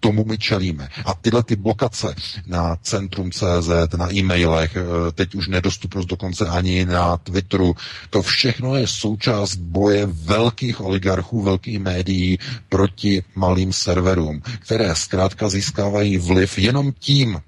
Tomu 0.00 0.24
my 0.24 0.38
čelíme. 0.38 0.88
A 1.04 1.14
tyhle 1.14 1.42
ty 1.42 1.56
blokace 1.56 2.14
na 2.46 2.76
Centrum 2.76 3.30
CZ, 3.30 3.68
na 3.96 4.14
e-mailech, 4.14 4.76
eh, 4.76 5.12
teď 5.12 5.34
už 5.34 5.48
nedostupnost 5.48 6.06
dokonce 6.06 6.46
ani 6.48 6.84
na 6.84 7.16
Twitteru, 7.16 7.74
to 8.10 8.22
všechno 8.22 8.76
je 8.76 8.86
součást 8.86 9.56
boje 9.56 10.06
velkých 10.06 10.80
oligarchů, 10.80 11.42
velkých 11.42 11.78
médií 11.78 12.38
proti 12.68 13.22
malým 13.34 13.72
serverům, 13.72 14.42
které 14.58 14.94
zkrátka 14.94 15.48
získávají 15.48 16.18
vliv 16.18 16.58
jenom 16.58 16.92
tím, 16.98 17.40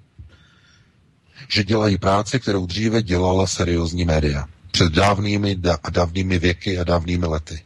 že 1.49 1.65
dělají 1.65 1.99
práci, 1.99 2.41
kterou 2.41 2.67
dříve 2.67 3.03
dělala 3.03 3.47
seriózní 3.47 4.05
média 4.05 4.47
před 4.73 4.93
dávnými 4.93 5.59
a 5.83 5.91
dávnými 5.91 6.39
věky 6.39 6.79
a 6.79 6.85
dávnými 6.85 7.27
lety. 7.27 7.63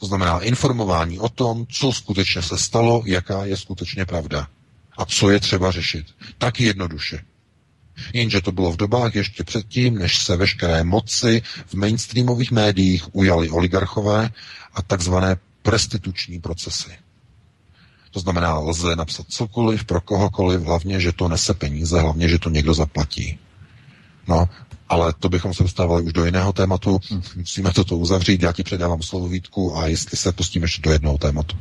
To 0.00 0.06
znamená 0.06 0.40
informování 0.40 1.18
o 1.18 1.28
tom, 1.28 1.66
co 1.66 1.92
skutečně 1.92 2.42
se 2.42 2.58
stalo, 2.58 3.02
jaká 3.06 3.44
je 3.44 3.56
skutečně 3.56 4.04
pravda 4.04 4.48
a 4.98 5.04
co 5.06 5.30
je 5.30 5.40
třeba 5.40 5.70
řešit. 5.70 6.06
Tak 6.38 6.60
jednoduše. 6.60 7.24
Jenže 8.12 8.40
to 8.40 8.52
bylo 8.52 8.72
v 8.72 8.76
dobách 8.76 9.14
ještě 9.14 9.44
předtím, 9.44 9.98
než 9.98 10.18
se 10.24 10.36
veškeré 10.36 10.84
moci 10.84 11.42
v 11.66 11.74
mainstreamových 11.74 12.50
médiích 12.50 13.14
ujali 13.14 13.50
oligarchové 13.50 14.30
a 14.74 14.82
takzvané 14.82 15.36
prestituční 15.62 16.40
procesy. 16.40 16.90
To 18.10 18.20
znamená, 18.20 18.58
lze 18.58 18.96
napsat 18.96 19.26
cokoliv 19.28 19.84
pro 19.84 20.00
kohokoliv, 20.00 20.60
hlavně, 20.62 21.00
že 21.00 21.12
to 21.12 21.28
nese 21.28 21.54
peníze, 21.54 22.00
hlavně, 22.00 22.28
že 22.28 22.38
to 22.38 22.50
někdo 22.50 22.74
zaplatí. 22.74 23.38
No, 24.28 24.48
ale 24.88 25.12
to 25.18 25.28
bychom 25.28 25.54
se 25.54 25.62
dostávali 25.62 26.02
už 26.02 26.12
do 26.12 26.24
jiného 26.24 26.52
tématu. 26.52 27.00
Musíme 27.36 27.72
toto 27.72 27.96
uzavřít. 27.96 28.42
Já 28.42 28.52
ti 28.52 28.62
předávám 28.62 29.02
slovo 29.02 29.28
Vítku 29.28 29.76
a 29.76 29.86
jestli 29.86 30.16
se 30.16 30.32
pustíme 30.32 30.64
ještě 30.64 30.82
do 30.82 30.92
jednoho 30.92 31.18
tématu. 31.18 31.56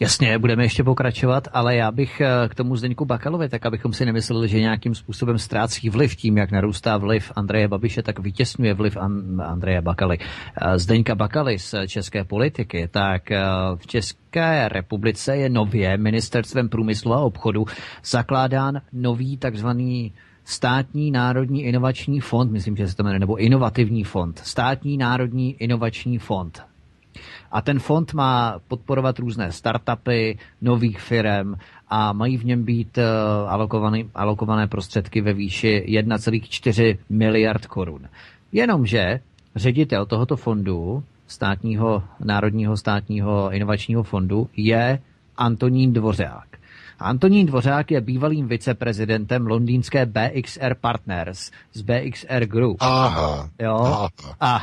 Jasně, 0.00 0.38
budeme 0.38 0.64
ještě 0.64 0.84
pokračovat, 0.84 1.48
ale 1.52 1.76
já 1.76 1.90
bych 1.90 2.20
eh, 2.20 2.48
k 2.48 2.54
tomu 2.54 2.76
Zdeňku 2.76 3.04
Bakalovi, 3.04 3.48
tak 3.48 3.66
abychom 3.66 3.92
si 3.92 4.06
nemysleli, 4.06 4.48
že 4.48 4.60
nějakým 4.60 4.94
způsobem 4.94 5.38
ztrácí 5.38 5.90
vliv 5.90 6.16
tím, 6.16 6.36
jak 6.36 6.50
narůstá 6.50 6.96
vliv 6.96 7.32
Andreje 7.36 7.68
Babiše, 7.68 8.02
tak 8.02 8.18
vytěsňuje 8.18 8.74
vliv 8.74 8.96
Andreje 9.44 9.80
Bakaly. 9.80 10.18
Eh, 10.18 10.78
Zdeňka 10.78 11.14
Bakaly 11.14 11.58
z 11.58 11.74
české 11.86 12.24
politiky, 12.24 12.88
tak 12.90 13.30
eh, 13.30 13.42
v 13.76 13.86
České 13.86 14.68
republice 14.68 15.36
je 15.36 15.48
nově 15.48 15.96
ministerstvem 15.96 16.68
průmyslu 16.68 17.12
a 17.14 17.20
obchodu 17.20 17.66
zakládán 18.04 18.80
nový 18.92 19.36
takzvaný 19.36 20.12
Státní 20.48 21.10
národní 21.10 21.64
inovační 21.64 22.20
fond, 22.20 22.52
myslím, 22.52 22.76
že 22.76 22.88
se 22.88 22.96
to 22.96 23.02
jmenuje, 23.02 23.18
nebo 23.18 23.36
inovativní 23.36 24.04
fond. 24.04 24.38
Státní 24.44 24.96
národní 24.96 25.56
inovační 25.58 26.18
fond. 26.18 26.62
A 27.52 27.62
ten 27.62 27.78
fond 27.78 28.14
má 28.14 28.60
podporovat 28.68 29.18
různé 29.18 29.52
startupy, 29.52 30.38
nových 30.62 31.00
firm 31.00 31.54
a 31.88 32.12
mají 32.12 32.36
v 32.36 32.44
něm 32.44 32.64
být 32.64 32.98
alokované, 33.46 33.98
alokované 34.14 34.66
prostředky 34.66 35.20
ve 35.20 35.32
výši 35.32 35.84
1,4 35.88 36.98
miliard 37.10 37.66
korun. 37.66 38.08
Jenomže 38.52 39.20
ředitel 39.56 40.06
tohoto 40.06 40.36
fondu, 40.36 41.04
státního, 41.26 42.02
Národního 42.24 42.76
státního 42.76 43.50
inovačního 43.52 44.02
fondu, 44.02 44.48
je 44.56 44.98
Antonín 45.36 45.92
Dvořák. 45.92 46.55
Antonín 46.98 47.46
Dvořák 47.46 47.90
je 47.90 48.00
bývalým 48.00 48.48
viceprezidentem 48.48 49.46
londýnské 49.46 50.06
BXR 50.06 50.74
Partners 50.80 51.50
z 51.72 51.82
BXR 51.82 52.46
Group. 52.46 52.76
Aha. 52.80 53.50
Jo? 53.62 53.76
aha. 53.76 54.08
A, 54.40 54.60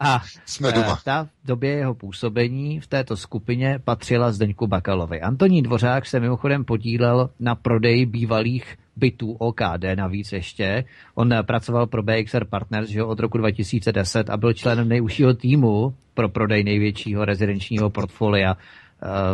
a 0.00 0.20
Jsme 0.46 0.72
doma. 0.72 0.98
ta 1.04 1.24
v 1.24 1.46
době 1.46 1.70
jeho 1.70 1.94
působení 1.94 2.80
v 2.80 2.86
této 2.86 3.16
skupině 3.16 3.78
patřila 3.84 4.32
Zdeňku 4.32 4.66
Bakalovi. 4.66 5.20
Antonín 5.20 5.64
Dvořák 5.64 6.06
se 6.06 6.20
mimochodem 6.20 6.64
podílel 6.64 7.30
na 7.40 7.54
prodeji 7.54 8.06
bývalých 8.06 8.76
bytů 8.96 9.32
OKD 9.32 9.84
navíc 9.94 10.32
ještě. 10.32 10.84
On 11.14 11.34
pracoval 11.42 11.86
pro 11.86 12.02
BXR 12.02 12.44
Partners 12.44 12.88
že 12.88 13.02
od 13.02 13.20
roku 13.20 13.38
2010 13.38 14.30
a 14.30 14.36
byl 14.36 14.52
členem 14.52 14.88
nejúžšího 14.88 15.34
týmu 15.34 15.94
pro 16.14 16.28
prodej 16.28 16.64
největšího 16.64 17.24
rezidenčního 17.24 17.90
portfolia 17.90 18.56
eh, 18.56 18.60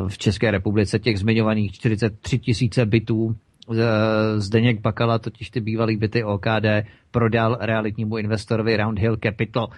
v 0.09 0.19
České 0.19 0.51
republice, 0.51 0.99
těch 0.99 1.19
zmiňovaných 1.19 1.73
43 1.73 2.39
tisíce 2.39 2.87
bytů. 2.87 3.37
Eh, 3.71 4.41
Zdeněk 4.41 4.81
Bakala 4.81 5.19
totiž 5.19 5.51
ty 5.51 5.61
bývalý 5.61 5.97
byty 5.97 6.25
OKD 6.25 6.87
prodal 7.11 7.59
realitnímu 7.61 8.17
investorovi 8.17 8.77
Roundhill 8.77 9.17
Capital. 9.23 9.69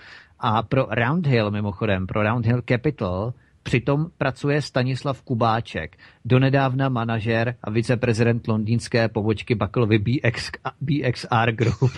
A 0.41 0.63
pro 0.63 0.87
Roundhill, 0.91 1.51
mimochodem, 1.51 2.07
pro 2.07 2.23
Roundhill 2.23 2.63
Capital 2.69 3.33
Přitom 3.65 4.07
pracuje 4.19 4.63
Stanislav 4.63 5.23
Kubáček, 5.23 5.97
donedávna 6.25 6.89
manažer 6.89 7.55
a 7.63 7.71
viceprezident 7.71 8.49
londýnské 8.49 9.09
pobočky 9.09 9.55
Baklovy 9.55 9.99
BX, 9.99 10.51
BXR 10.81 11.53
Group. 11.53 11.93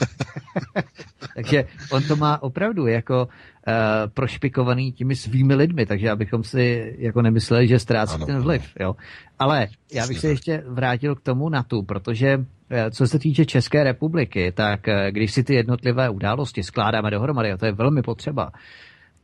takže 1.35 1.65
on 1.91 2.03
to 2.03 2.17
má 2.17 2.43
opravdu 2.43 2.87
jako 2.87 3.25
uh, 3.25 3.73
prošpikovaný 4.15 4.93
těmi 4.93 5.17
svými 5.17 5.55
lidmi, 5.55 5.87
takže 5.87 6.11
abychom 6.11 6.43
si 6.45 6.95
jako 6.99 7.23
nemysleli, 7.23 7.69
že 7.69 7.79
ztrácí 7.79 8.15
Ano, 8.15 8.27
ten 8.27 8.39
vliv. 8.39 8.63
Jo. 8.81 8.97
Ale 9.39 9.69
já 9.93 10.07
bych 10.07 10.19
se 10.19 10.29
ještě 10.29 10.63
vrátil 10.67 11.15
k 11.15 11.21
tomu 11.21 11.49
NATO, 11.49 11.83
protože 11.83 12.45
eh, 12.71 12.91
co 12.91 13.07
se 13.07 13.19
týče 13.19 13.45
České 13.45 13.85
republiky, 13.85 14.53
tak 14.53 14.89
eh, 14.89 15.13
když 15.13 15.33
si 15.33 15.45
ty 15.45 15.55
jednotlivé 15.55 16.11
události 16.11 16.63
skládáme 16.63 17.11
dohromady, 17.11 17.53
a 17.53 17.57
to 17.57 17.67
je 17.67 17.73
velmi 17.73 18.03
potřeba, 18.03 18.51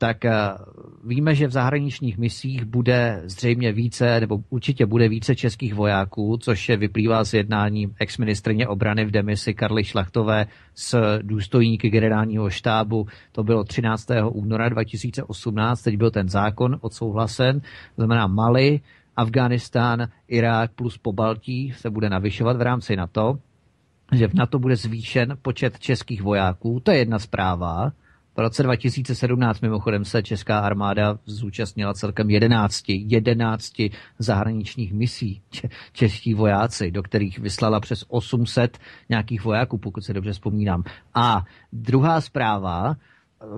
tak 0.02 0.24
eh, 0.24 0.32
víme, 1.04 1.34
že 1.34 1.46
v 1.46 1.50
zahraničních 1.50 2.18
misích 2.18 2.64
bude 2.64 3.22
zřejmě 3.24 3.72
více, 3.72 4.20
nebo 4.20 4.38
určitě 4.50 4.86
bude 4.86 5.08
více 5.08 5.36
českých 5.36 5.74
vojáků, 5.74 6.36
což 6.36 6.68
vyplývá 6.68 7.24
z 7.24 7.34
jednání 7.34 7.94
exministrině 8.00 8.68
obrany 8.68 9.04
v 9.04 9.10
demisi 9.10 9.54
Karly 9.54 9.84
Šlachtové 9.84 10.46
s 10.74 11.18
důstojníky 11.22 11.90
generálního 11.90 12.50
štábu. 12.50 13.06
To 13.32 13.44
bylo 13.44 13.64
13. 13.64 14.08
února 14.30 14.68
2018, 14.68 15.82
teď 15.82 15.96
byl 15.96 16.10
ten 16.10 16.28
zákon 16.28 16.78
odsouhlasen, 16.80 17.60
znamená 17.96 18.26
Mali, 18.26 18.80
Afghánistán, 19.16 20.08
Irák 20.28 20.72
plus 20.72 20.98
Pobaltí 20.98 21.72
se 21.76 21.90
bude 21.90 22.10
navyšovat 22.10 22.56
v 22.56 22.62
rámci 22.62 22.96
NATO, 22.96 23.38
že 24.12 24.28
v 24.28 24.34
NATO 24.34 24.58
bude 24.58 24.76
zvýšen 24.76 25.38
počet 25.42 25.78
českých 25.78 26.22
vojáků, 26.22 26.80
to 26.80 26.90
je 26.90 26.98
jedna 26.98 27.18
zpráva. 27.18 27.92
V 28.36 28.38
roce 28.38 28.62
2017 28.62 29.60
mimochodem 29.60 30.04
se 30.04 30.22
česká 30.22 30.58
armáda 30.58 31.18
zúčastnila 31.26 31.94
celkem 31.94 32.30
11, 32.30 32.84
11 32.88 33.72
zahraničních 34.18 34.92
misí. 34.92 35.42
Če, 35.50 35.68
čeští 35.92 36.34
vojáci, 36.34 36.90
do 36.90 37.02
kterých 37.02 37.38
vyslala 37.38 37.80
přes 37.80 38.04
800 38.08 38.78
nějakých 39.08 39.44
vojáků, 39.44 39.78
pokud 39.78 40.04
se 40.04 40.12
dobře 40.12 40.32
vzpomínám. 40.32 40.82
A 41.14 41.44
druhá 41.72 42.20
zpráva, 42.20 42.96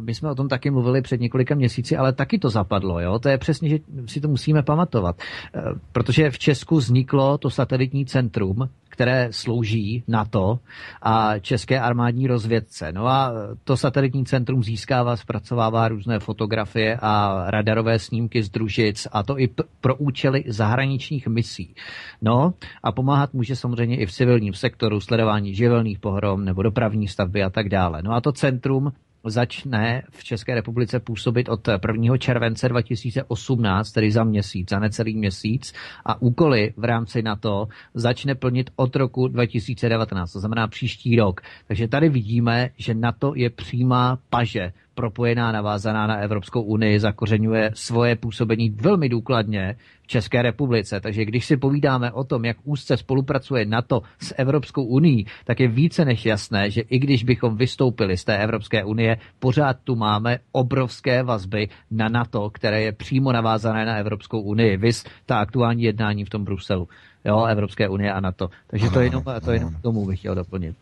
my 0.01 0.14
jsme 0.14 0.30
o 0.30 0.34
tom 0.34 0.48
taky 0.48 0.70
mluvili 0.70 1.02
před 1.02 1.20
několika 1.20 1.55
měsíci, 1.55 1.96
ale 1.96 2.12
taky 2.12 2.38
to 2.38 2.51
zapadlo. 2.51 3.01
Jo? 3.01 3.18
To 3.18 3.28
je 3.28 3.38
přesně, 3.38 3.68
že 3.68 3.78
si 4.06 4.20
to 4.20 4.28
musíme 4.28 4.62
pamatovat. 4.62 5.16
Eh, 5.55 5.60
Protože 5.92 6.30
v 6.30 6.38
Česku 6.38 6.76
vzniklo 6.76 7.38
to 7.38 7.51
satelitní 7.51 8.06
centrum, 8.06 8.68
které 8.94 9.28
slouží 9.30 10.04
NATO 10.08 10.58
a 11.02 11.38
České 11.38 11.80
armádní 11.80 12.26
rozvědce. 12.26 12.92
No 12.92 13.06
a 13.06 13.32
to 13.64 13.76
satelitní 13.76 14.24
centrum 14.24 14.62
získává, 14.62 15.16
zpracovává 15.16 15.88
různé 15.88 16.18
fotografie 16.18 16.98
a 17.02 17.44
radarové 17.50 17.98
snímky 17.98 18.42
z 18.42 18.50
družic 18.50 19.08
a 19.12 19.22
to 19.22 19.40
i 19.40 19.48
pro 19.80 19.96
účely 19.96 20.44
zahraničních 20.46 21.26
misí. 21.26 21.74
No 22.22 22.54
a 22.82 22.92
pomáhat 22.92 23.34
může 23.34 23.56
samozřejmě 23.56 23.96
i 23.96 24.06
v 24.06 24.12
civilním 24.12 24.54
sektoru, 24.54 25.00
sledování 25.00 25.54
živelných 25.54 25.98
pohrom 25.98 26.44
nebo 26.44 26.62
dopravní 26.62 27.08
stavby 27.08 27.42
a 27.42 27.50
tak 27.50 27.68
dále. 27.68 28.02
No 28.02 28.12
a 28.12 28.20
to 28.20 28.32
centrum 28.32 28.92
začne 29.24 30.02
v 30.10 30.24
České 30.24 30.55
republice 30.55 31.01
působit 31.01 31.48
od 31.48 31.68
1. 31.68 32.16
července 32.18 32.68
2018, 32.68 33.92
tedy 33.92 34.12
za 34.12 34.24
měsíc, 34.24 34.70
za 34.70 34.78
necelý 34.78 35.16
měsíc 35.16 35.72
a 36.05 36.22
úkoly 36.22 36.74
v 36.76 36.84
rámci 36.84 37.22
NATO 37.22 37.68
začne 37.94 38.34
plnit 38.34 38.70
od 38.76 38.96
roku 38.96 39.28
2019, 39.28 40.32
to 40.32 40.40
znamená 40.40 40.68
příští 40.68 41.16
rok. 41.16 41.40
Takže 41.66 41.88
tady 41.88 42.09
vidíme, 42.09 42.70
že 42.76 42.94
NATO 42.94 43.32
je 43.36 43.51
přímá 43.51 44.18
paže 44.30 44.72
propojená, 44.94 45.52
navázaná 45.52 46.06
na 46.06 46.16
Evropskou 46.16 46.62
unii, 46.62 47.00
zakořenuje 47.00 47.70
svoje 47.74 48.16
působení 48.16 48.70
velmi 48.70 49.08
důkladně 49.08 49.76
v 50.02 50.06
České 50.06 50.42
republice. 50.42 51.00
Takže 51.00 51.24
když 51.24 51.46
si 51.46 51.56
povídáme 51.56 52.12
o 52.12 52.24
tom, 52.24 52.44
jak 52.44 52.56
úzce 52.64 52.96
spolupracuje 52.96 53.64
NATO 53.64 54.02
s 54.18 54.34
Evropskou 54.38 54.84
unii, 54.84 55.24
tak 55.44 55.60
je 55.60 55.68
více 55.68 56.04
než 56.04 56.26
jasné, 56.26 56.70
že 56.70 56.80
i 56.80 56.98
když 56.98 57.24
bychom 57.24 57.56
vystoupili 57.56 58.16
z 58.16 58.24
té 58.24 58.38
Evropské 58.38 58.84
unie, 58.84 59.16
pořád 59.38 59.76
tu 59.84 59.96
máme 59.96 60.38
obrovské 60.52 61.22
vazby 61.22 61.68
na 61.90 62.08
NATO, 62.08 62.50
které 62.50 62.82
je 62.82 62.92
přímo 62.92 63.32
navázané 63.32 63.84
na 63.84 63.96
Evropskou 63.96 64.40
unii. 64.40 64.76
Vys 64.76 65.04
ta 65.26 65.38
aktuální 65.38 65.82
jednání 65.82 66.24
v 66.24 66.30
tom 66.30 66.44
Bruselu. 66.44 66.88
Jo, 67.24 67.44
Evropské 67.44 67.88
unie 67.88 68.12
a 68.12 68.20
NATO. 68.20 68.50
Takže 68.66 68.90
to 68.90 69.00
jenom, 69.00 69.22
to 69.44 69.52
jenom 69.52 69.74
k 69.74 69.82
tomu 69.82 70.06
bych 70.06 70.18
chtěl 70.18 70.34
doplnit. 70.34 70.76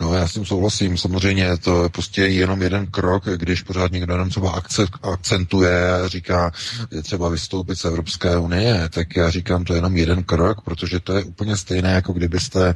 No 0.00 0.14
já 0.14 0.28
s 0.28 0.32
tím 0.32 0.46
souhlasím, 0.46 0.98
samozřejmě 0.98 1.56
to 1.56 1.82
je 1.82 1.88
prostě 1.88 2.22
jenom 2.22 2.62
jeden 2.62 2.86
krok, 2.86 3.24
když 3.36 3.62
pořád 3.62 3.92
někdo 3.92 4.12
jenom 4.14 4.30
třeba 4.30 4.50
akce, 4.50 4.86
akcentuje 5.02 5.92
a 5.92 6.08
říká, 6.08 6.52
je 6.90 7.02
třeba 7.02 7.28
vystoupit 7.28 7.78
z 7.78 7.84
Evropské 7.84 8.36
unie, 8.36 8.88
tak 8.88 9.16
já 9.16 9.30
říkám, 9.30 9.64
to 9.64 9.72
je 9.72 9.78
jenom 9.78 9.96
jeden 9.96 10.24
krok, 10.24 10.60
protože 10.60 11.00
to 11.00 11.16
je 11.16 11.24
úplně 11.24 11.56
stejné, 11.56 11.92
jako 11.92 12.12
kdybyste, 12.12 12.74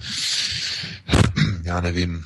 já 1.62 1.80
nevím, 1.80 2.24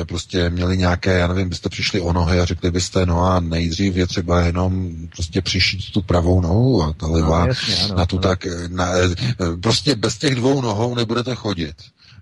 eh, 0.00 0.04
prostě 0.04 0.50
měli 0.50 0.76
nějaké, 0.76 1.18
já 1.18 1.26
nevím, 1.26 1.48
byste 1.48 1.68
přišli 1.68 2.00
o 2.00 2.12
nohy 2.12 2.40
a 2.40 2.44
řekli 2.44 2.70
byste, 2.70 3.06
no 3.06 3.24
a 3.24 3.40
nejdřív 3.40 3.96
je 3.96 4.06
třeba 4.06 4.40
jenom 4.40 4.90
prostě 5.14 5.42
přišít 5.42 5.92
tu 5.92 6.02
pravou 6.02 6.40
nohu 6.40 6.82
a 6.82 6.92
ta 6.92 7.06
levá 7.06 7.40
No, 7.40 7.46
jasně, 7.46 7.76
ano, 7.84 7.94
na 7.94 8.06
tu 8.06 8.16
ano. 8.16 8.22
tak, 8.22 8.46
na, 8.68 8.92
eh, 8.92 9.08
prostě 9.62 9.94
bez 9.94 10.18
těch 10.18 10.34
dvou 10.34 10.60
nohou 10.60 10.94
nebudete 10.94 11.34
chodit, 11.34 11.74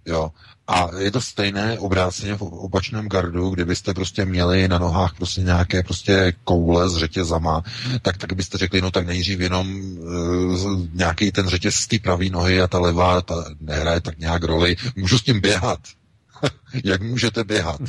jo. 0.06 0.30
A 0.66 0.88
je 0.98 1.10
to 1.10 1.20
stejné 1.20 1.78
obráceně 1.78 2.34
v 2.34 2.42
opačném 2.42 3.08
gardu, 3.08 3.50
kdybyste 3.50 3.94
prostě 3.94 4.24
měli 4.24 4.68
na 4.68 4.78
nohách 4.78 5.14
prostě 5.14 5.40
nějaké 5.40 5.82
prostě 5.82 6.32
koule 6.44 6.90
s 6.90 6.96
řetězama, 6.96 7.62
tak, 8.02 8.16
tak 8.16 8.32
byste 8.32 8.58
řekli, 8.58 8.80
no 8.80 8.90
tak 8.90 9.06
nejdřív 9.06 9.40
jenom 9.40 9.74
uh, 9.98 10.86
nějaký 10.92 11.32
ten 11.32 11.48
řetěz 11.48 11.74
z 11.74 11.86
té 11.86 11.98
pravé 11.98 12.28
nohy 12.28 12.60
a 12.60 12.66
ta 12.66 12.78
levá 12.78 13.22
ta 13.22 13.44
nehraje 13.60 14.00
tak 14.00 14.18
nějak 14.18 14.44
roli. 14.44 14.76
Můžu 14.96 15.18
s 15.18 15.22
tím 15.22 15.40
běhat. 15.40 15.80
Jak 16.84 17.02
můžete 17.02 17.44
běhat, 17.44 17.80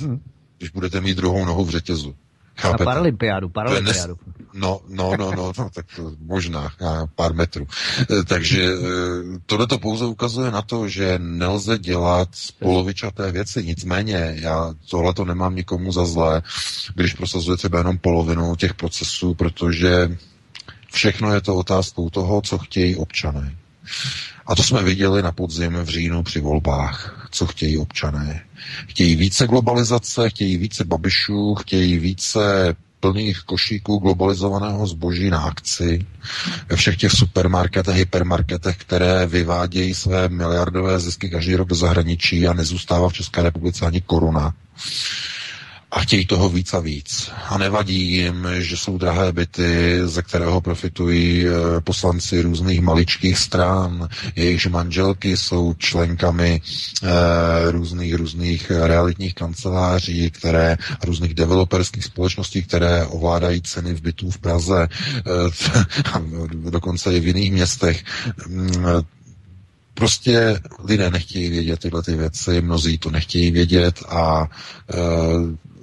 když 0.57 0.69
budete 0.69 1.01
mít 1.01 1.17
druhou 1.17 1.45
nohu 1.45 1.65
v 1.65 1.69
řetězu? 1.69 2.15
Na 2.57 2.61
Chápete? 2.61 2.83
paralympiádu, 2.85 3.49
To 3.49 3.59
je 3.61 3.65
nes- 3.65 3.73
paralympiádu. 3.73 4.17
No, 4.53 4.79
no, 4.89 5.17
no, 5.17 5.31
no, 5.35 5.51
no, 5.57 5.69
tak 5.69 5.85
možná 6.19 6.71
pár 7.15 7.33
metrů. 7.33 7.67
Eh, 8.01 8.23
Takže 8.23 8.69
tohle 9.45 9.67
to 9.67 9.77
pouze 9.79 10.05
ukazuje 10.05 10.51
na 10.51 10.61
to, 10.61 10.87
že 10.87 11.19
nelze 11.21 11.77
dělat 11.77 12.29
polovičaté 12.59 13.31
věci. 13.31 13.63
Nicméně 13.63 14.35
já 14.39 14.73
tohle 14.89 15.13
to 15.13 15.25
nemám 15.25 15.55
nikomu 15.55 15.91
za 15.91 16.05
zlé, 16.05 16.41
když 16.95 17.13
prosazuje 17.13 17.57
třeba 17.57 17.77
jenom 17.77 17.97
polovinu 17.97 18.55
těch 18.55 18.73
procesů, 18.73 19.33
protože 19.33 20.17
všechno 20.91 21.33
je 21.33 21.41
to 21.41 21.55
otázkou 21.55 22.09
toho, 22.09 22.41
co 22.41 22.57
chtějí 22.57 22.95
občané. 22.95 23.55
A 24.47 24.55
to 24.55 24.63
jsme 24.63 24.83
viděli 24.83 25.21
na 25.21 25.31
podzim 25.31 25.73
v 25.73 25.89
říjnu 25.89 26.23
při 26.23 26.39
volbách, 26.39 27.14
co 27.31 27.45
chtějí 27.45 27.77
občané. 27.77 28.43
Chtějí 28.87 29.15
více 29.15 29.47
globalizace, 29.47 30.29
chtějí 30.29 30.57
více 30.57 30.83
babišů, 30.83 31.55
chtějí 31.55 31.97
více 31.97 32.75
plných 32.99 33.39
košíků 33.39 33.97
globalizovaného 33.97 34.87
zboží 34.87 35.29
na 35.29 35.39
akci 35.39 36.05
ve 36.69 36.75
všech 36.75 36.97
těch 36.97 37.11
supermarketech, 37.11 37.95
hypermarketech, 37.95 38.77
které 38.77 39.25
vyvádějí 39.25 39.93
své 39.93 40.29
miliardové 40.29 40.99
zisky 40.99 41.29
každý 41.29 41.55
rok 41.55 41.67
do 41.67 41.75
zahraničí 41.75 42.47
a 42.47 42.53
nezůstává 42.53 43.09
v 43.09 43.13
České 43.13 43.43
republice 43.43 43.85
ani 43.85 44.01
koruna. 44.01 44.53
A 45.95 45.99
chtějí 45.99 46.25
toho 46.25 46.49
víc 46.49 46.73
a 46.73 46.79
víc. 46.79 47.31
A 47.49 47.57
nevadí 47.57 48.11
jim, 48.11 48.47
že 48.57 48.77
jsou 48.77 48.97
drahé 48.97 49.31
byty, 49.31 49.99
ze 50.05 50.21
kterého 50.21 50.61
profitují 50.61 51.45
eh, 51.47 51.51
poslanci 51.81 52.41
různých 52.41 52.81
maličkých 52.81 53.37
stran, 53.37 54.09
jejichž 54.35 54.67
manželky 54.67 55.37
jsou 55.37 55.73
členkami 55.73 56.61
eh, 57.03 57.07
různých, 57.71 58.15
různých 58.15 58.71
realitních 58.71 59.33
kanceláří, 59.35 60.31
které, 60.31 60.77
různých 61.03 61.33
developerských 61.33 62.03
společností, 62.05 62.63
které 62.63 63.05
ovládají 63.05 63.61
ceny 63.61 63.93
v 63.93 64.01
bytů 64.01 64.31
v 64.31 64.37
Praze, 64.37 64.87
eh, 64.91 65.21
dokonce 66.69 67.13
i 67.15 67.19
v 67.19 67.27
jiných 67.27 67.51
městech. 67.51 68.03
Mm, 68.47 68.85
prostě 69.93 70.59
lidé 70.83 71.09
nechtějí 71.09 71.49
vědět 71.49 71.79
tyhle 71.79 72.03
ty 72.03 72.15
věci, 72.15 72.61
mnozí 72.61 72.97
to 72.97 73.11
nechtějí 73.11 73.51
vědět 73.51 74.03
a 74.09 74.47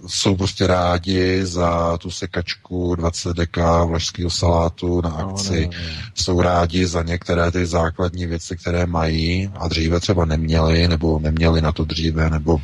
jsou 0.07 0.37
prostě 0.37 0.67
rádi 0.67 1.47
za 1.47 1.99
tu 1.99 2.11
sekačku 2.11 2.95
20 2.95 3.37
deka 3.37 3.85
vlašského 3.85 4.31
salátu 4.31 5.01
na 5.01 5.11
akci. 5.11 5.61
No, 5.61 5.79
no, 5.83 5.89
no. 5.89 6.03
Jsou 6.15 6.41
rádi 6.41 6.87
za 6.87 7.03
některé 7.03 7.51
ty 7.51 7.67
základní 7.67 8.27
věci, 8.27 8.57
které 8.57 8.87
mají 8.87 9.51
a 9.55 9.69
dříve 9.69 10.01
třeba 10.01 10.25
neměli, 10.25 10.89
nebo 10.89 11.19
neměli 11.19 11.61
na 11.61 11.73
to 11.73 11.85
dříve, 11.85 12.31
nebo 12.31 12.61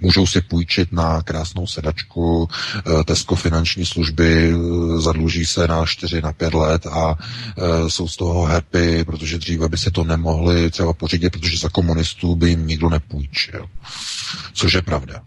Můžou 0.00 0.26
si 0.26 0.40
půjčit 0.40 0.92
na 0.92 1.22
krásnou 1.22 1.66
sedačku 1.66 2.48
eh, 3.00 3.04
Tesco 3.04 3.34
finanční 3.34 3.86
služby, 3.86 4.52
eh, 4.52 5.00
zadluží 5.00 5.46
se 5.46 5.68
na 5.68 5.86
4 5.86 6.22
na 6.22 6.32
5 6.32 6.54
let 6.54 6.86
a 6.86 7.14
eh, 7.18 7.90
jsou 7.90 8.08
z 8.08 8.16
toho 8.16 8.42
happy, 8.42 9.04
protože 9.04 9.38
dříve 9.38 9.68
by 9.68 9.78
si 9.78 9.90
to 9.90 10.04
nemohli 10.04 10.70
třeba 10.70 10.92
pořídit, 10.92 11.30
protože 11.30 11.58
za 11.58 11.68
komunistů 11.68 12.34
by 12.36 12.50
jim 12.50 12.66
nikdo 12.66 12.88
nepůjčil. 12.90 13.66
Což 14.52 14.72
je 14.72 14.82
pravda 14.82 15.22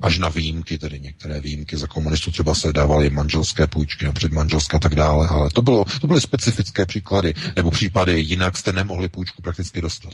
až 0.00 0.18
na 0.18 0.28
výjimky, 0.28 0.78
tedy 0.78 1.00
některé 1.00 1.40
výjimky 1.40 1.76
za 1.76 1.86
komunistů 1.86 2.30
třeba 2.30 2.54
se 2.54 2.72
dávaly 2.72 3.10
manželské 3.10 3.66
půjčky, 3.66 4.12
předmanželské 4.12 4.76
a 4.76 4.80
tak 4.80 4.94
dále, 4.94 5.28
ale 5.28 5.50
to, 5.50 5.62
bylo, 5.62 5.84
to 6.00 6.06
byly 6.06 6.20
specifické 6.20 6.86
příklady, 6.86 7.34
nebo 7.56 7.70
případy, 7.70 8.20
jinak 8.20 8.56
jste 8.56 8.72
nemohli 8.72 9.08
půjčku 9.08 9.42
prakticky 9.42 9.80
dostat. 9.80 10.12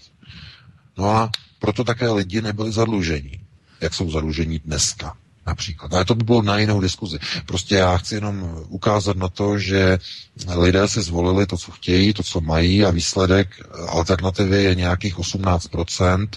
No 0.99 1.11
a 1.11 1.31
proto 1.59 1.85
také 1.85 2.11
lidi 2.11 2.43
nebyli 2.43 2.73
zadlužení, 2.73 3.33
jak 3.81 3.95
jsou 3.95 4.11
zadlužení 4.11 4.59
dneska 4.59 5.17
například. 5.51 5.95
Ale 5.95 6.05
to 6.05 6.15
by 6.15 6.25
bylo 6.25 6.43
na 6.43 6.59
jinou 6.59 6.81
diskuzi. 6.81 7.19
Prostě 7.47 7.75
já 7.75 7.97
chci 7.99 8.15
jenom 8.15 8.65
ukázat 8.69 9.17
na 9.17 9.29
to, 9.29 9.59
že 9.59 9.99
lidé 10.57 10.89
si 10.89 11.03
zvolili 11.03 11.47
to, 11.47 11.57
co 11.57 11.71
chtějí, 11.73 12.13
to, 12.15 12.23
co 12.23 12.41
mají 12.41 12.85
a 12.85 12.91
výsledek 12.91 13.49
alternativy 13.89 14.63
je 14.63 14.75
nějakých 14.75 15.19
18%, 15.19 16.29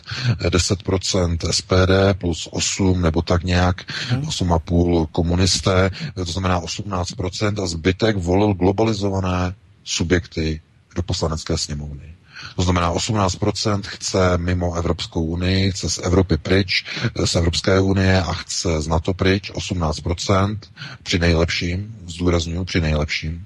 10% 0.50 1.38
SPD 1.52 2.18
plus 2.18 2.50
8 2.52 3.02
nebo 3.02 3.22
tak 3.22 3.44
nějak 3.44 3.82
8,5 4.28 5.08
komunisté, 5.12 5.92
to 6.16 6.26
znamená 6.26 6.62
18% 6.62 7.64
a 7.64 7.68
zbytek 7.68 8.18
volil 8.18 8.54
globalizované 8.54 9.54
subjekty 9.84 10.62
do 10.96 11.04
poslanecké 11.04 11.58
sněmovny. 11.58 12.13
To 12.56 12.62
znamená 12.62 12.94
18% 12.94 13.82
chce 13.86 14.38
mimo 14.38 14.74
Evropskou 14.76 15.24
unii, 15.24 15.72
chce 15.72 15.90
z 15.90 15.98
Evropy 16.04 16.38
pryč, 16.38 16.86
z 17.26 17.36
Evropské 17.36 17.80
unie 17.80 18.22
a 18.22 18.34
chce 18.34 18.82
z 18.82 18.88
NATO 18.88 19.14
pryč, 19.14 19.52
18% 19.52 20.58
při 21.04 21.20
nejlepším, 21.20 21.96
zdůraznuju 22.08 22.64
při 22.66 22.82
nejlepším, 22.82 23.46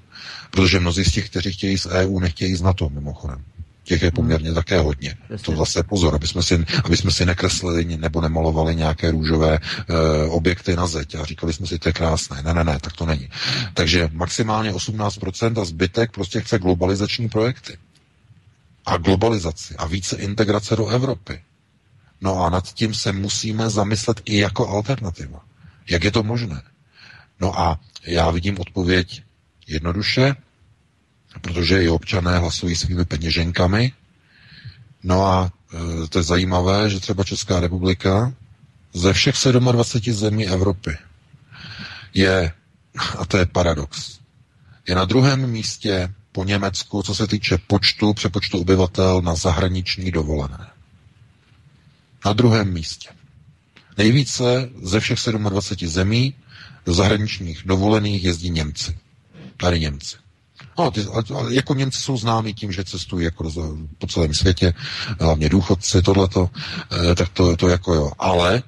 protože 0.50 0.80
mnozí 0.80 1.04
z 1.04 1.12
těch, 1.12 1.30
kteří 1.30 1.52
chtějí 1.52 1.78
z 1.78 1.86
EU, 1.86 2.18
nechtějí 2.20 2.54
z 2.56 2.62
NATO 2.62 2.88
mimochodem. 2.88 3.44
Těch 3.84 4.02
je 4.02 4.10
poměrně 4.10 4.46
hmm. 4.48 4.54
také 4.54 4.78
hodně. 4.80 5.14
To 5.42 5.56
zase 5.56 5.82
pozor, 5.82 6.14
aby 6.14 6.26
jsme 6.26 6.42
si, 6.42 6.64
aby 6.84 6.96
jsme 6.96 7.10
si 7.10 7.26
nekreslili 7.26 7.84
nebo 7.96 8.20
nemalovali 8.20 8.76
nějaké 8.76 9.10
růžové 9.10 9.54
e, 9.54 9.60
objekty 10.28 10.76
na 10.76 10.86
zeď 10.86 11.14
a 11.14 11.24
říkali 11.24 11.52
jsme 11.52 11.66
si, 11.66 11.78
to 11.78 11.88
je 11.88 11.92
krásné. 11.92 12.42
Ne, 12.42 12.54
ne, 12.54 12.64
ne, 12.64 12.78
tak 12.80 12.92
to 12.92 13.06
není. 13.06 13.28
Takže 13.74 14.08
maximálně 14.12 14.72
18% 14.72 15.60
a 15.60 15.64
zbytek 15.64 16.10
prostě 16.12 16.40
chce 16.40 16.58
globalizační 16.58 17.28
projekty 17.28 17.76
a 18.88 18.96
globalizaci 18.96 19.76
a 19.76 19.86
více 19.86 20.16
integrace 20.16 20.76
do 20.76 20.86
Evropy. 20.88 21.42
No 22.20 22.42
a 22.44 22.50
nad 22.50 22.72
tím 22.72 22.94
se 22.94 23.12
musíme 23.12 23.70
zamyslet 23.70 24.20
i 24.24 24.38
jako 24.38 24.68
alternativa. 24.68 25.40
Jak 25.90 26.04
je 26.04 26.10
to 26.10 26.22
možné? 26.22 26.62
No 27.40 27.60
a 27.60 27.80
já 28.06 28.30
vidím 28.30 28.60
odpověď 28.60 29.22
jednoduše, 29.66 30.34
protože 31.40 31.84
i 31.84 31.88
občané 31.88 32.38
hlasují 32.38 32.76
svými 32.76 33.04
peněženkami. 33.04 33.92
No 35.02 35.26
a 35.26 35.52
e, 36.04 36.08
to 36.08 36.18
je 36.18 36.22
zajímavé, 36.22 36.90
že 36.90 37.00
třeba 37.00 37.24
Česká 37.24 37.60
republika 37.60 38.32
ze 38.94 39.12
všech 39.12 39.34
27 39.60 40.14
zemí 40.16 40.46
Evropy 40.48 40.98
je, 42.14 42.52
a 43.18 43.24
to 43.24 43.36
je 43.38 43.46
paradox, 43.46 44.18
je 44.88 44.94
na 44.94 45.04
druhém 45.04 45.46
místě 45.50 46.12
po 46.38 46.44
Německu, 46.44 47.02
co 47.02 47.14
se 47.14 47.26
týče 47.26 47.58
počtu, 47.66 48.14
přepočtu 48.14 48.58
obyvatel 48.58 49.22
na 49.22 49.34
zahraniční 49.34 50.10
dovolené. 50.10 50.66
Na 52.24 52.32
druhém 52.32 52.72
místě. 52.72 53.08
Nejvíce 53.96 54.70
ze 54.82 55.00
všech 55.00 55.18
27 55.48 55.88
zemí 55.92 56.34
do 56.86 56.94
zahraničních 56.94 57.62
dovolených 57.66 58.24
jezdí 58.24 58.50
Němci. 58.50 58.98
Tady 59.56 59.80
Němci. 59.80 60.16
No, 60.78 60.90
ty, 60.90 61.06
jako 61.50 61.74
Němci 61.74 62.02
jsou 62.02 62.16
známí 62.16 62.54
tím, 62.54 62.72
že 62.72 62.84
cestují 62.84 63.24
jako 63.24 63.50
po 63.98 64.06
celém 64.06 64.34
světě, 64.34 64.74
hlavně 65.20 65.48
důchodci, 65.48 66.02
tohleto, 66.02 66.50
eh, 67.10 67.14
tak 67.14 67.28
to, 67.28 67.56
to 67.56 67.68
jako 67.68 67.94
jo. 67.94 68.12
Ale 68.18 68.62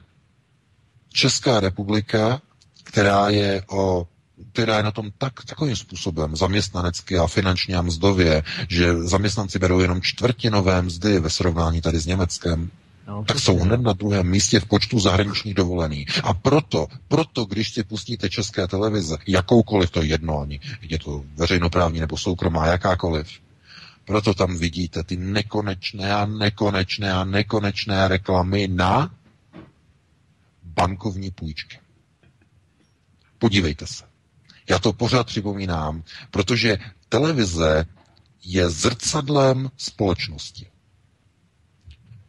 Česká 1.12 1.60
republika, 1.60 2.42
která 2.84 3.28
je 3.28 3.62
o 3.70 4.06
která 4.52 4.76
je 4.76 4.82
na 4.82 4.90
tom 4.90 5.10
tak, 5.18 5.44
takovým 5.44 5.76
způsobem 5.76 6.36
zaměstnanecky 6.36 7.18
a 7.18 7.26
finančně 7.26 7.76
a 7.76 7.82
mzdově, 7.82 8.42
že 8.68 8.96
zaměstnanci 9.02 9.58
berou 9.58 9.80
jenom 9.80 10.02
čtvrtinové 10.02 10.82
mzdy 10.82 11.20
ve 11.20 11.30
srovnání 11.30 11.80
tady 11.80 11.98
s 11.98 12.06
Německem, 12.06 12.70
No, 13.10 13.24
tak 13.24 13.38
jsou 13.38 13.58
hned 13.58 13.80
na 13.80 13.92
druhém 13.92 14.26
místě 14.30 14.60
v 14.60 14.66
počtu 14.66 15.00
zahraničních 15.00 15.54
dovolených. 15.54 16.24
A 16.24 16.34
proto, 16.34 16.86
proto, 17.08 17.44
když 17.44 17.74
si 17.74 17.82
pustíte 17.84 18.30
české 18.30 18.66
televize, 18.68 19.16
jakoukoliv 19.26 19.90
to 19.90 20.02
jedno, 20.02 20.40
ani 20.40 20.60
je 20.82 20.98
to 20.98 21.24
veřejnoprávní 21.34 22.00
nebo 22.00 22.16
soukromá, 22.16 22.66
jakákoliv, 22.66 23.28
proto 24.04 24.34
tam 24.34 24.58
vidíte 24.58 25.04
ty 25.04 25.16
nekonečné 25.16 26.14
a 26.14 26.26
nekonečné 26.26 27.12
a 27.12 27.24
nekonečné 27.24 28.08
reklamy 28.08 28.68
na 28.68 29.14
bankovní 30.64 31.30
půjčky. 31.30 31.78
Podívejte 33.38 33.86
se. 33.86 34.09
Já 34.70 34.78
to 34.78 34.92
pořád 34.92 35.26
připomínám, 35.26 36.02
protože 36.30 36.78
televize 37.08 37.84
je 38.44 38.70
zrcadlem 38.70 39.70
společnosti. 39.76 40.66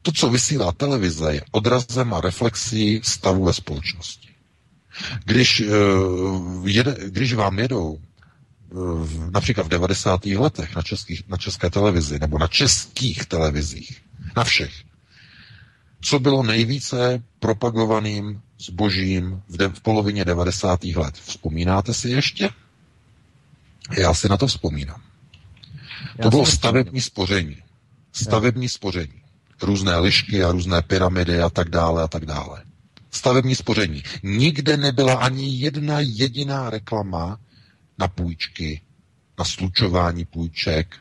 To, 0.02 0.12
co 0.12 0.30
vysílá 0.30 0.72
televize, 0.72 1.34
je 1.34 1.42
odrazem 1.52 2.14
a 2.14 2.22
reflexí 2.22 3.02
stavu 3.04 3.44
ve 3.46 3.54
společnosti. 3.54 4.30
Když, 5.26 5.62
eh, 5.62 7.10
když 7.10 7.34
vám 7.34 7.60
jedou 7.60 8.00
eh, 8.00 8.76
například 9.32 9.64
v 9.66 9.70
90. 9.70 10.26
letech 10.26 10.76
na, 10.76 10.82
českých, 10.82 11.28
na 11.30 11.38
české 11.38 11.70
televizi 11.70 12.20
nebo 12.20 12.38
na 12.38 12.48
českých 12.48 13.26
televizích, 13.26 14.02
na 14.38 14.44
všech, 14.44 14.74
co 16.02 16.20
bylo 16.20 16.44
nejvíce 16.44 17.24
propagovaným 17.40 18.42
zbožím 18.62 19.42
v, 19.50 19.58
de- 19.58 19.68
v 19.70 19.82
polovině 19.82 20.26
90. 20.26 20.84
let. 20.84 21.16
Vzpomínáte 21.16 21.94
si 21.94 22.10
ještě? 22.10 22.50
Já 23.98 24.14
si 24.14 24.30
na 24.30 24.38
to 24.38 24.48
vzpomínám. 24.48 25.02
Já 26.18 26.24
to 26.24 26.30
bylo 26.30 26.46
stavební 26.46 27.02
spoření. 27.02 27.58
Stavební 28.14 28.64
Já. 28.66 28.70
spoření. 28.70 29.22
Různé 29.62 29.98
lišky 29.98 30.44
a 30.44 30.52
různé 30.52 30.82
pyramidy 30.82 31.42
a 31.42 31.50
tak 31.50 31.70
dále 31.70 32.04
a 32.04 32.08
tak 32.08 32.26
dále. 32.26 32.64
Stavební 33.12 33.56
spoření. 33.56 34.04
Nikde 34.24 34.78
nebyla 34.78 35.14
ani 35.16 35.58
jedna 35.60 36.00
jediná 36.00 36.70
reklama 36.70 37.40
na 37.98 38.08
půjčky, 38.08 38.82
na 39.40 39.46
slučování 39.46 40.26
půjček, 40.26 40.96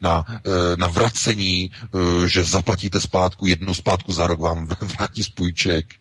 na, 0.00 0.24
eh, 0.30 0.76
na 0.76 0.86
vracení, 0.86 1.70
eh, 1.84 2.28
že 2.28 2.44
zaplatíte 2.44 3.00
splátku, 3.00 3.46
jednu 3.46 3.74
splátku 3.74 4.12
za 4.12 4.26
rok 4.26 4.40
vám 4.40 4.66
vrátí 4.80 5.22
z 5.22 5.28
půjček 5.28 5.94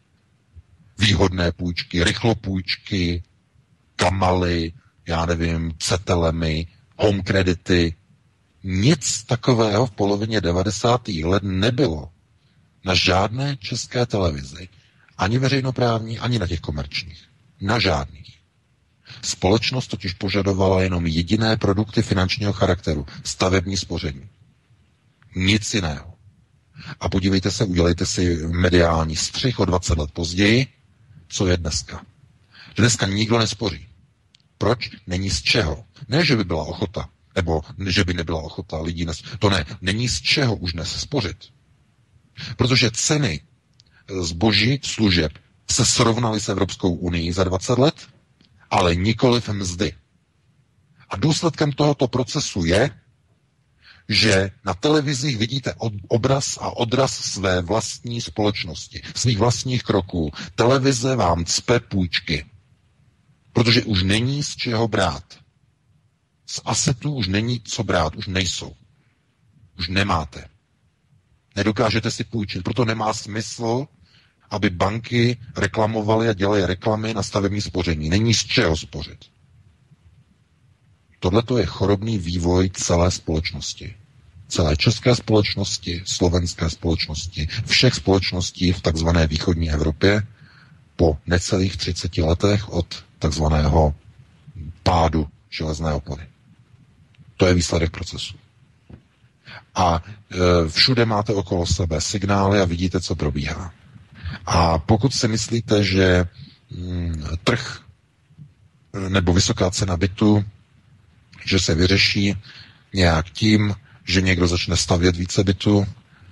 výhodné 1.02 1.52
půjčky, 1.52 2.04
rychlopůjčky, 2.04 3.24
kamaly, 3.96 4.74
já 5.08 5.26
nevím, 5.26 5.74
cetelemi, 5.80 6.68
home 6.98 7.22
kredity. 7.22 7.96
Nic 8.64 9.24
takového 9.24 9.86
v 9.86 9.92
polovině 9.92 10.42
90. 10.42 11.08
let 11.08 11.44
nebylo 11.44 12.10
na 12.86 12.94
žádné 12.96 13.58
české 13.58 14.06
televizi. 14.06 14.70
Ani 15.18 15.38
veřejnoprávní, 15.38 16.20
ani 16.20 16.40
na 16.40 16.48
těch 16.48 16.60
komerčních. 16.60 17.24
Na 17.62 17.80
žádných. 17.80 18.38
Společnost 19.22 19.88
totiž 19.88 20.14
požadovala 20.14 20.82
jenom 20.82 21.06
jediné 21.06 21.58
produkty 21.58 22.02
finančního 22.02 22.54
charakteru. 22.54 23.06
Stavební 23.24 23.78
spoření. 23.78 24.30
Nic 25.36 25.74
jiného. 25.74 26.14
A 27.00 27.10
podívejte 27.10 27.52
se, 27.52 27.66
udělejte 27.66 28.06
si 28.06 28.38
mediální 28.48 29.16
střih 29.16 29.60
o 29.60 29.66
20 29.66 29.98
let 29.98 30.12
později, 30.12 30.68
co 31.32 31.48
je 31.48 31.58
dneska. 31.58 32.06
Dneska 32.76 33.06
nikdo 33.08 33.40
nespoří. 33.40 33.88
Proč? 34.58 34.90
Není 35.08 35.30
z 35.30 35.42
čeho. 35.42 35.86
Ne, 36.08 36.26
že 36.26 36.36
by 36.36 36.44
byla 36.44 36.64
ochota, 36.64 37.10
nebo 37.36 37.62
že 37.88 38.04
by 38.04 38.14
nebyla 38.14 38.42
ochota 38.42 38.82
lidí. 38.82 39.06
Nes... 39.06 39.24
To 39.40 39.50
ne, 39.50 39.66
není 39.82 40.10
z 40.10 40.22
čeho 40.22 40.56
už 40.56 40.74
dnes 40.74 41.00
spořit. 41.02 41.38
Protože 42.58 42.92
ceny 42.92 43.42
zboží, 44.22 44.80
služeb 44.84 45.32
se 45.72 45.86
srovnaly 45.86 46.40
s 46.40 46.50
Evropskou 46.50 46.94
unii 46.94 47.34
za 47.34 47.44
20 47.44 47.78
let, 47.80 47.96
ale 48.70 48.96
nikoli 48.96 49.42
v 49.42 49.50
mzdy. 49.50 49.94
A 51.10 51.16
důsledkem 51.16 51.72
tohoto 51.72 52.08
procesu 52.08 52.66
je, 52.66 52.90
že 54.12 54.52
na 54.66 54.74
televizích 54.74 55.38
vidíte 55.38 55.74
obraz 56.08 56.58
a 56.62 56.78
odraz 56.78 57.12
své 57.16 57.62
vlastní 57.62 58.22
společnosti, 58.22 59.02
svých 59.16 59.38
vlastních 59.38 59.84
kroků. 59.84 60.32
Televize 60.56 61.16
vám 61.16 61.46
cpe 61.46 61.80
půjčky, 61.80 62.46
protože 63.54 63.84
už 63.84 64.04
není 64.04 64.44
z 64.44 64.56
čeho 64.56 64.88
brát. 64.88 65.24
Z 66.48 66.62
asetů 66.66 67.14
už 67.16 67.28
není 67.28 67.62
co 67.64 67.84
brát, 67.84 68.16
už 68.16 68.28
nejsou. 68.28 68.76
Už 69.80 69.88
nemáte. 69.88 70.46
Nedokážete 71.56 72.12
si 72.12 72.24
půjčit, 72.24 72.64
proto 72.64 72.86
nemá 72.86 73.14
smysl, 73.14 73.88
aby 74.50 74.70
banky 74.70 75.38
reklamovaly 75.58 76.30
a 76.30 76.34
dělaly 76.34 76.66
reklamy 76.66 77.14
na 77.14 77.24
stavební 77.24 77.62
spoření. 77.62 78.10
Není 78.10 78.34
z 78.34 78.44
čeho 78.46 78.78
spořit. 78.78 79.26
Tohle 81.20 81.44
je 81.60 81.66
chorobný 81.66 82.18
vývoj 82.18 82.70
celé 82.70 83.12
společnosti. 83.12 83.96
Celé 84.52 84.76
české 84.78 85.16
společnosti, 85.16 86.02
slovenské 86.06 86.70
společnosti, 86.70 87.48
všech 87.66 87.94
společností 87.96 88.72
v 88.72 88.82
takzvané 88.82 89.28
východní 89.28 89.72
Evropě 89.72 90.24
po 90.96 91.18
necelých 91.28 91.78
30 91.78 92.18
letech 92.18 92.70
od 92.70 93.04
takzvaného 93.20 93.96
pádu 94.84 95.28
železné 95.50 95.94
opony. 95.94 96.28
To 97.38 97.48
je 97.48 97.54
výsledek 97.54 97.92
procesu. 97.92 98.36
A 99.76 100.04
e, 100.04 100.70
všude 100.70 101.06
máte 101.06 101.34
okolo 101.34 101.66
sebe 101.66 102.02
signály 102.02 102.60
a 102.62 102.66
vidíte, 102.66 103.02
co 103.02 103.16
probíhá. 103.16 103.74
A 104.46 104.78
pokud 104.78 105.14
si 105.14 105.28
myslíte, 105.28 105.84
že 105.84 106.26
mm, 106.72 107.24
trh 107.44 107.80
nebo 109.10 109.34
vysoká 109.34 109.72
cena 109.72 109.98
bytu, 109.98 110.44
že 111.46 111.60
se 111.60 111.76
vyřeší 111.76 112.36
nějak 112.94 113.30
tím, 113.30 113.76
že 114.12 114.22
někdo 114.22 114.48
začne 114.48 114.78
stavět 114.78 115.16
více 115.16 115.44
bytu, 115.44 115.86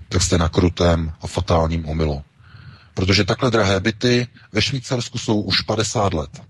tak 0.10 0.22
jste 0.22 0.38
na 0.38 0.50
krutém 0.50 1.14
a 1.22 1.28
fatálním 1.28 1.86
omylu. 1.86 2.22
Protože 2.94 3.24
takhle 3.26 3.52
drahé 3.52 3.80
byty 3.80 4.28
ve 4.52 4.62
Švýcarsku 4.62 5.18
jsou 5.18 5.42
už 5.42 5.62
50 5.62 6.14
let. 6.14 6.42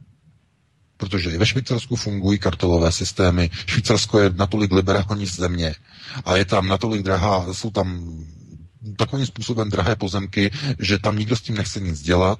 Protože 0.98 1.32
i 1.32 1.38
ve 1.38 1.46
Švýcarsku 1.46 1.96
fungují 1.96 2.40
kartelové 2.40 2.92
systémy. 2.92 3.50
Švýcarsko 3.66 4.20
je 4.20 4.30
natolik 4.36 4.72
liberální 4.72 5.26
země 5.26 5.76
a 6.26 6.38
je 6.38 6.46
tam 6.46 6.68
natolik 6.68 7.04
drahá, 7.04 7.54
jsou 7.54 7.70
tam 7.72 8.18
takovým 8.98 9.26
způsobem 9.26 9.70
drahé 9.70 9.96
pozemky, 9.96 10.52
že 10.80 10.98
tam 11.00 11.18
nikdo 11.18 11.36
s 11.36 11.42
tím 11.42 11.56
nechce 11.56 11.80
nic 11.80 12.02
dělat 12.02 12.40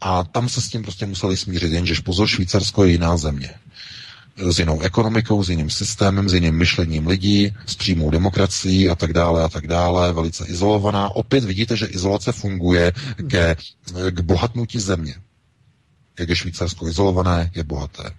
a 0.00 0.24
tam 0.24 0.48
se 0.48 0.60
s 0.62 0.68
tím 0.68 0.82
prostě 0.82 1.06
museli 1.06 1.36
smířit, 1.36 1.72
jenže 1.72 1.94
pozor, 2.04 2.26
Švýcarsko 2.28 2.84
je 2.84 2.90
jiná 2.92 3.16
země 3.16 3.54
s 4.36 4.58
jinou 4.58 4.80
ekonomikou, 4.80 5.44
s 5.44 5.48
jiným 5.50 5.70
systémem, 5.70 6.28
s 6.28 6.34
jiným 6.34 6.54
myšlením 6.54 7.06
lidí, 7.06 7.54
s 7.66 7.74
přímou 7.76 8.10
demokracií 8.10 8.88
a 8.88 8.94
tak 8.94 9.12
dále 9.12 9.44
a 9.44 9.48
tak 9.48 9.66
dále, 9.66 10.12
velice 10.12 10.44
izolovaná. 10.46 11.16
Opět 11.16 11.44
vidíte, 11.44 11.76
že 11.76 11.86
izolace 11.86 12.32
funguje 12.32 12.92
ke, 13.30 13.56
k 14.10 14.20
bohatnutí 14.20 14.78
země. 14.80 15.14
Jak 16.18 16.28
je 16.28 16.36
Švýcarsko 16.36 16.88
izolované, 16.88 17.50
je 17.54 17.64
bohaté. 17.64 18.10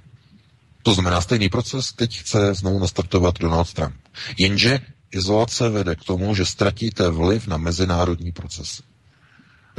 To 0.83 0.93
znamená, 0.93 1.21
stejný 1.21 1.49
proces 1.49 1.93
teď 1.93 2.19
chce 2.19 2.53
znovu 2.53 2.79
nastartovat 2.79 3.39
Donald 3.39 3.73
Trump. 3.73 3.95
Jenže 4.37 4.79
izolace 5.11 5.69
vede 5.69 5.95
k 5.95 6.03
tomu, 6.03 6.35
že 6.35 6.45
ztratíte 6.45 7.09
vliv 7.09 7.47
na 7.47 7.57
mezinárodní 7.57 8.31
procesy. 8.31 8.83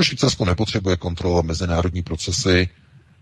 Švýcarsko 0.02 0.44
nepotřebuje 0.44 0.96
kontrolovat 0.96 1.44
mezinárodní 1.44 2.02
procesy, 2.02 2.68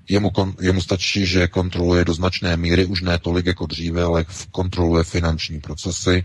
Jemu, 0.09 0.31
kon, 0.31 0.55
jemu 0.61 0.81
stačí, 0.81 1.27
že 1.27 1.49
kontroluje 1.49 2.05
do 2.05 2.15
značné 2.15 2.57
míry, 2.57 2.85
už 2.87 3.03
ne 3.03 3.19
tolik 3.19 3.47
jako 3.47 3.67
dříve, 3.67 4.03
ale 4.03 4.25
kontroluje 4.51 5.05
finanční 5.05 5.61
procesy. 5.61 6.25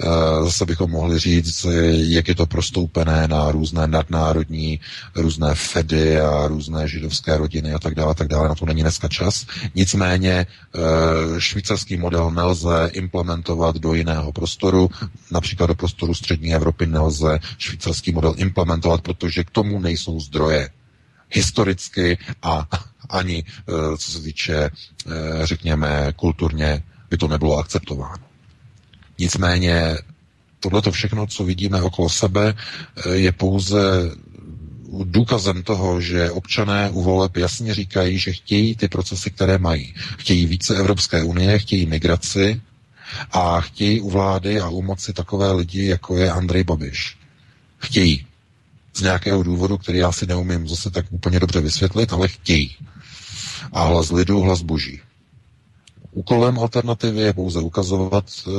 Eh, 0.00 0.44
zase 0.44 0.66
bychom 0.66 0.90
mohli 0.90 1.18
říct, 1.18 1.66
jak 1.90 2.28
je 2.28 2.34
to 2.34 2.46
prostoupené 2.46 3.28
na 3.28 3.50
různé 3.50 3.86
nadnárodní, 3.86 4.80
různé 5.14 5.54
Fedy 5.54 6.20
a 6.20 6.46
různé 6.46 6.88
židovské 6.88 7.36
rodiny 7.36 7.72
a 7.74 7.78
tak 7.78 7.94
dále, 7.94 8.14
tak 8.14 8.28
dále. 8.28 8.48
Na 8.48 8.54
to 8.54 8.66
není 8.66 8.82
dneska 8.82 9.08
čas. 9.08 9.46
Nicméně 9.74 10.32
eh, 10.32 11.40
švýcarský 11.40 11.96
model 11.96 12.30
nelze 12.30 12.90
implementovat 12.92 13.76
do 13.76 13.94
jiného 13.94 14.32
prostoru, 14.32 14.90
například 15.30 15.66
do 15.66 15.74
prostoru 15.74 16.14
střední 16.14 16.54
Evropy 16.54 16.86
nelze 16.86 17.38
švýcarský 17.58 18.12
model 18.12 18.34
implementovat, 18.36 19.00
protože 19.00 19.44
k 19.44 19.50
tomu 19.50 19.80
nejsou 19.80 20.20
zdroje 20.20 20.68
historicky 21.30 22.18
a 22.42 22.68
ani 23.08 23.44
eh, 23.48 23.72
co 23.98 24.10
se 24.12 24.20
týče, 24.20 24.54
eh, 24.56 24.70
řekněme, 25.46 26.12
kulturně 26.16 26.82
by 27.10 27.16
to 27.16 27.28
nebylo 27.28 27.56
akceptováno. 27.58 28.24
Nicméně 29.18 29.98
tohleto 30.60 30.92
všechno, 30.92 31.26
co 31.26 31.44
vidíme 31.44 31.82
okolo 31.82 32.08
sebe, 32.08 32.54
eh, 32.96 33.14
je 33.14 33.32
pouze 33.32 33.80
důkazem 35.04 35.62
toho, 35.62 36.00
že 36.00 36.30
občané 36.30 36.90
u 36.90 37.02
voleb 37.02 37.36
jasně 37.36 37.74
říkají, 37.74 38.18
že 38.18 38.32
chtějí 38.32 38.76
ty 38.76 38.88
procesy, 38.88 39.30
které 39.30 39.58
mají. 39.58 39.94
Chtějí 40.18 40.46
více 40.46 40.76
Evropské 40.76 41.22
unie, 41.22 41.58
chtějí 41.58 41.86
migraci 41.86 42.60
a 43.32 43.60
chtějí 43.60 44.00
u 44.00 44.10
vlády 44.10 44.60
a 44.60 44.68
u 44.68 44.82
moci 44.82 45.12
takové 45.12 45.52
lidi, 45.52 45.86
jako 45.86 46.16
je 46.16 46.32
Andrej 46.32 46.64
Babiš. 46.64 47.16
Chtějí. 47.78 48.26
Z 48.98 49.02
nějakého 49.02 49.42
důvodu, 49.42 49.78
který 49.78 49.98
já 49.98 50.12
si 50.12 50.26
neumím 50.26 50.68
zase 50.68 50.90
tak 50.90 51.06
úplně 51.10 51.40
dobře 51.40 51.60
vysvětlit, 51.60 52.12
ale 52.12 52.28
chtějí 52.28 52.76
a 53.72 53.84
hlas 53.84 54.10
lidu, 54.10 54.40
hlas 54.40 54.62
boží. 54.62 55.00
Úkolem 56.12 56.58
alternativy 56.58 57.20
je 57.20 57.32
pouze 57.32 57.60
ukazovat, 57.60 58.24
eh, 58.46 58.50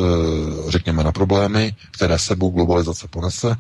řekněme, 0.71 1.03
na 1.03 1.11
problémy, 1.11 1.75
které 1.91 2.19
sebou 2.19 2.49
globalizace 2.49 3.07
ponese 3.07 3.55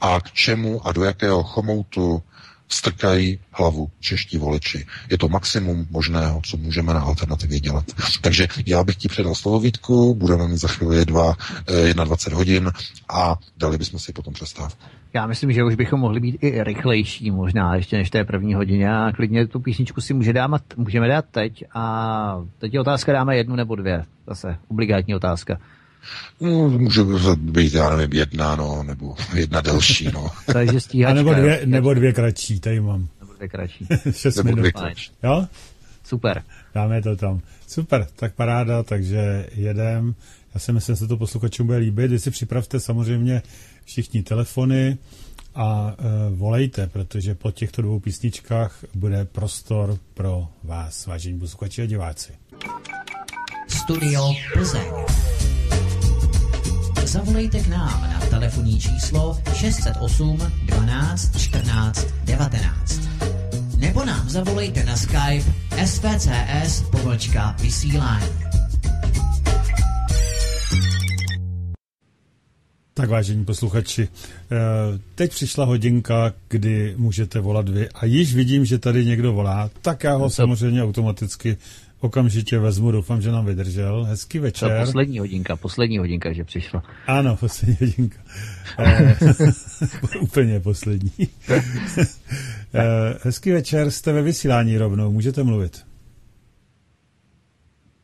a 0.00 0.20
k 0.20 0.30
čemu 0.32 0.86
a 0.86 0.92
do 0.92 1.04
jakého 1.04 1.42
chomoutu 1.42 2.22
strkají 2.68 3.38
hlavu 3.52 3.90
čeští 4.00 4.38
voliči. 4.38 4.86
Je 5.10 5.18
to 5.18 5.28
maximum 5.28 5.86
možného, 5.90 6.40
co 6.44 6.56
můžeme 6.56 6.94
na 6.94 7.00
alternativě 7.00 7.60
dělat. 7.60 7.84
Takže 8.20 8.48
já 8.66 8.84
bych 8.84 8.96
ti 8.96 9.08
předal 9.08 9.34
slovo 9.34 9.60
Vítku, 9.60 10.14
budeme 10.14 10.48
mít 10.48 10.58
za 10.58 10.68
chvíli 10.68 11.04
2, 11.04 11.36
21 12.04 12.36
hodin 12.38 12.72
a 13.08 13.38
dali 13.56 13.78
bychom 13.78 13.98
si 14.00 14.12
potom 14.12 14.34
přestávku. 14.34 14.99
Já 15.14 15.26
myslím, 15.26 15.52
že 15.52 15.64
už 15.64 15.74
bychom 15.74 16.00
mohli 16.00 16.20
být 16.20 16.38
i 16.40 16.64
rychlejší 16.64 17.30
možná 17.30 17.74
ještě 17.74 17.96
než 17.96 18.10
té 18.10 18.24
první 18.24 18.54
hodině 18.54 18.94
a 18.94 19.12
klidně 19.12 19.46
tu 19.46 19.60
písničku 19.60 20.00
si 20.00 20.14
může 20.14 20.32
dát, 20.32 20.50
můžeme 20.76 21.08
dát 21.08 21.24
teď 21.30 21.64
a 21.74 22.42
teď 22.58 22.74
je 22.74 22.80
otázka 22.80 23.12
dáme 23.12 23.36
jednu 23.36 23.56
nebo 23.56 23.76
dvě. 23.76 24.04
Zase 24.26 24.56
obligátní 24.68 25.14
otázka. 25.14 25.58
No, 26.40 26.68
může 26.68 27.02
být, 27.36 27.74
já 27.74 27.96
nevím, 27.96 28.18
jedna, 28.18 28.56
no, 28.56 28.82
nebo 28.82 29.16
jedna 29.34 29.60
delší, 29.60 30.10
no. 30.14 30.30
Takže 30.52 30.80
stíhačka. 30.80 31.10
A 31.10 31.14
nebo 31.14 31.34
dvě, 31.34 31.60
nebo 31.64 31.94
dvě 31.94 32.12
kratší, 32.12 32.60
tady 32.60 32.80
mám. 32.80 33.08
Nebo 33.20 33.32
dvě 33.34 33.48
kratší. 33.48 33.86
Šest 34.10 34.36
nebo 34.36 34.48
minut. 34.48 34.60
Dvě 34.60 34.92
Jo? 35.22 35.46
Super. 36.04 36.42
Dáme 36.74 37.02
to 37.02 37.16
tam. 37.16 37.40
Super, 37.66 38.06
tak 38.16 38.34
paráda, 38.34 38.82
takže 38.82 39.46
jedem. 39.54 40.14
Já 40.54 40.60
si 40.60 40.72
myslím, 40.72 40.96
že 40.96 40.98
se 40.98 41.06
to 41.08 41.16
posluchačům 41.16 41.66
bude 41.66 41.78
líbit. 41.78 42.10
Když 42.10 42.22
si 42.22 42.30
připravte 42.30 42.80
samozřejmě 42.80 43.42
všichni 43.90 44.22
telefony 44.22 44.98
a 45.54 45.94
e, 45.98 46.34
volejte, 46.34 46.86
protože 46.86 47.34
po 47.34 47.50
těchto 47.50 47.82
dvou 47.82 48.00
písničkách 48.00 48.84
bude 48.94 49.24
prostor 49.24 49.98
pro 50.14 50.48
vás, 50.64 51.06
vážení 51.06 51.38
posluchači 51.38 51.82
a 51.82 51.86
diváci. 51.86 52.32
Studio 53.68 54.32
Plzeň. 54.52 54.90
Zavolejte 57.04 57.60
k 57.60 57.68
nám 57.68 58.02
na 58.02 58.20
telefonní 58.20 58.80
číslo 58.80 59.38
608 59.54 60.38
12 60.64 61.38
14 61.38 62.06
19. 62.24 63.00
Nebo 63.76 64.04
nám 64.04 64.28
zavolejte 64.28 64.84
na 64.84 64.96
Skype 64.96 65.52
svcs 65.86 66.84
vysílání. 67.60 68.49
Tak 72.94 73.08
vážení 73.08 73.44
posluchači, 73.44 74.08
eh, 74.52 74.56
teď 75.14 75.30
přišla 75.30 75.64
hodinka, 75.64 76.32
kdy 76.48 76.94
můžete 76.96 77.40
volat 77.40 77.68
vy 77.68 77.88
a 77.88 78.04
již 78.04 78.34
vidím, 78.34 78.64
že 78.64 78.78
tady 78.78 79.04
někdo 79.04 79.32
volá, 79.32 79.70
tak 79.82 80.04
já 80.04 80.14
ho 80.14 80.24
to... 80.24 80.30
samozřejmě 80.30 80.82
automaticky 80.82 81.56
okamžitě 82.00 82.58
vezmu, 82.58 82.90
doufám, 82.90 83.22
že 83.22 83.30
nám 83.30 83.46
vydržel. 83.46 84.04
Hezký 84.04 84.38
večer. 84.38 84.78
To 84.78 84.84
poslední 84.86 85.18
hodinka, 85.18 85.56
poslední 85.56 85.98
hodinka, 85.98 86.32
že 86.32 86.44
přišla. 86.44 86.82
Ano, 87.06 87.36
poslední 87.36 87.76
hodinka. 87.80 88.18
Eh, 88.78 89.16
úplně 90.20 90.60
poslední. 90.60 91.12
Eh, 92.74 93.18
hezký 93.22 93.50
večer, 93.50 93.90
jste 93.90 94.12
ve 94.12 94.22
vysílání 94.22 94.78
rovnou, 94.78 95.12
můžete 95.12 95.42
mluvit. 95.42 95.84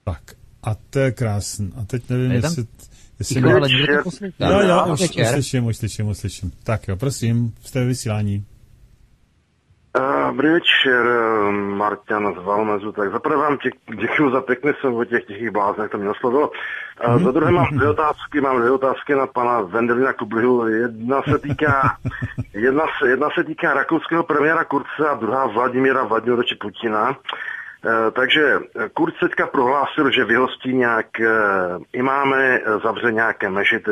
Tak, 0.04 0.22
a 0.62 0.74
to 0.90 0.98
je 0.98 1.12
krásný. 1.12 1.72
A 1.76 1.84
teď 1.84 2.10
nevím, 2.10 2.30
jestli... 2.30 2.66
jestli 3.18 3.34
Ticho, 3.34 3.48
ale 3.56 3.68
někdo 3.68 3.96
to 3.96 4.02
poslouchá. 4.02 4.34
Jo, 4.50 4.60
jo, 4.60 4.76
Dobrý 4.78 4.92
už, 4.92 5.00
večer. 5.00 5.26
uslyším, 5.30 5.66
uslyším, 5.66 6.08
uslyším. 6.08 6.50
Tak 6.64 6.88
jo, 6.88 6.96
prosím, 6.96 7.54
jste 7.64 7.80
ve 7.80 7.86
vysílání. 7.86 8.44
Uh, 9.98 10.26
Dobrý 10.30 10.48
večer, 10.48 11.06
eh, 11.06 11.52
Marťan 11.52 12.34
z 12.40 12.44
Valmezu. 12.44 12.92
Tak 12.92 13.12
zaprvé 13.12 13.36
vám 13.36 13.54
dě- 13.56 14.00
děkuji 14.00 14.30
za 14.30 14.40
pěkné 14.40 14.72
slovo 14.80 14.98
o 14.98 15.04
těch 15.04 15.24
tichých 15.24 15.50
bláznech, 15.50 15.90
to 15.90 15.98
mě 15.98 16.10
oslovilo. 16.10 16.50
Uh, 17.08 17.22
za 17.24 17.30
druhé 17.30 17.52
mám 17.52 17.66
dvě 17.76 17.88
otázky, 17.90 18.40
mám 18.40 18.58
dvě 18.58 18.70
otázky 18.70 19.14
na 19.14 19.26
pana 19.26 19.60
Vendelina 19.60 20.12
Kublihu. 20.12 20.68
Jedna 20.68 21.22
se 21.30 21.38
týká, 21.38 21.96
jedna 22.54 22.82
se, 23.02 23.08
jedna 23.08 23.28
se 23.34 23.44
týká 23.44 23.74
rakouského 23.74 24.22
premiéra 24.22 24.64
Kurce 24.64 25.08
a 25.10 25.14
druhá 25.14 25.46
Vladimíra 25.46 26.04
Vladimiroviče 26.04 26.54
Putina. 26.60 27.16
Eh, 27.86 28.10
Takže 28.10 28.58
Kurz 28.94 29.14
teďka 29.20 29.46
prohlásil, 29.46 30.10
že 30.10 30.24
vyhostí 30.24 30.74
nějak 30.74 31.20
eh, 31.20 31.28
imámy, 31.92 32.36
eh, 32.36 32.78
zavře 32.84 33.12
nějaké 33.12 33.50
mešity. 33.50 33.90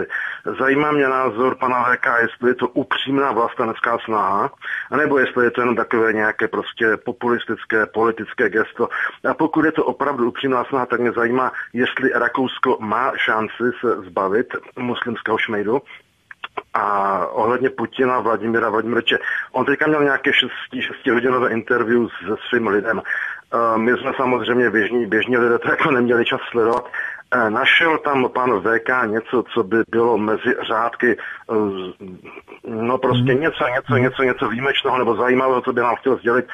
Zajímá 0.58 0.92
mě 0.92 1.08
názor 1.08 1.54
pana 1.54 1.84
VK, 1.84 2.06
jestli 2.22 2.50
je 2.50 2.54
to 2.54 2.68
upřímná 2.68 3.32
vlastenecká 3.32 3.98
snaha, 4.04 4.50
anebo 4.90 5.18
jestli 5.18 5.44
je 5.44 5.50
to 5.50 5.60
jenom 5.60 5.76
takové 5.76 6.12
nějaké 6.12 6.48
prostě 6.48 6.96
populistické, 6.96 7.86
politické 7.86 8.48
gesto. 8.48 8.88
A 9.30 9.34
pokud 9.34 9.64
je 9.64 9.72
to 9.72 9.84
opravdu 9.84 10.28
upřímná 10.28 10.64
snaha, 10.64 10.86
tak 10.86 11.00
mě 11.00 11.12
zajímá, 11.12 11.52
jestli 11.72 12.10
Rakousko 12.14 12.76
má 12.80 13.12
šanci 13.16 13.64
se 13.80 13.96
zbavit 14.02 14.46
muslimského 14.78 15.38
šmejdu. 15.38 15.82
A 16.74 17.26
ohledně 17.26 17.70
Putina, 17.70 18.20
Vladimira 18.20 18.68
Vladimiroviče, 18.68 19.18
on 19.52 19.64
teďka 19.64 19.86
měl 19.86 20.04
nějaké 20.04 20.32
6 20.32 20.50
hodinové 21.12 21.50
interview 21.50 22.06
se 22.08 22.34
svým 22.48 22.66
lidem. 22.66 23.02
My 23.76 23.92
jsme 23.92 24.12
samozřejmě 24.16 24.70
běžní, 24.70 25.06
běžní 25.06 25.36
lidé 25.36 25.58
to 25.58 25.70
jako 25.70 25.90
neměli 25.90 26.24
čas 26.24 26.40
sledovat. 26.50 26.84
Eh, 27.30 27.50
Našel 27.50 27.98
tam 27.98 28.28
pan 28.28 28.60
VK 28.60 29.06
něco, 29.06 29.44
co 29.54 29.62
by 29.62 29.76
bylo 29.88 30.18
mezi 30.18 30.54
řádky, 30.66 31.16
eh, 31.50 31.54
no 32.68 32.98
prostě 32.98 33.34
něco, 33.34 33.64
něco, 33.74 33.96
něco, 33.96 34.22
něco 34.22 34.48
výjimečného 34.48 34.98
nebo 34.98 35.16
zajímavého, 35.16 35.60
co 35.62 35.72
by 35.72 35.80
nám 35.80 35.96
chtěl 35.96 36.16
sdělit. 36.16 36.46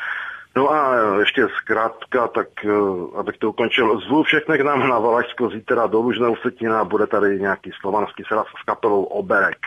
No 0.56 0.72
a 0.72 0.94
ještě 1.18 1.46
zkrátka, 1.56 2.28
tak 2.28 2.48
eh, 2.64 2.70
abych 3.18 3.38
to 3.38 3.48
ukončil, 3.48 4.00
zvu 4.00 4.22
všechny 4.22 4.58
k 4.58 4.64
nám 4.64 4.88
na 4.88 4.98
Valašsko 4.98 5.48
zítra 5.48 5.86
do 5.86 6.00
Lužné 6.00 6.28
Usetina, 6.28 6.84
bude 6.84 7.06
tady 7.06 7.40
nějaký 7.40 7.70
slovanský 7.80 8.22
sraz 8.28 8.46
s 8.62 8.64
kapelou 8.64 9.02
Oberek. 9.02 9.58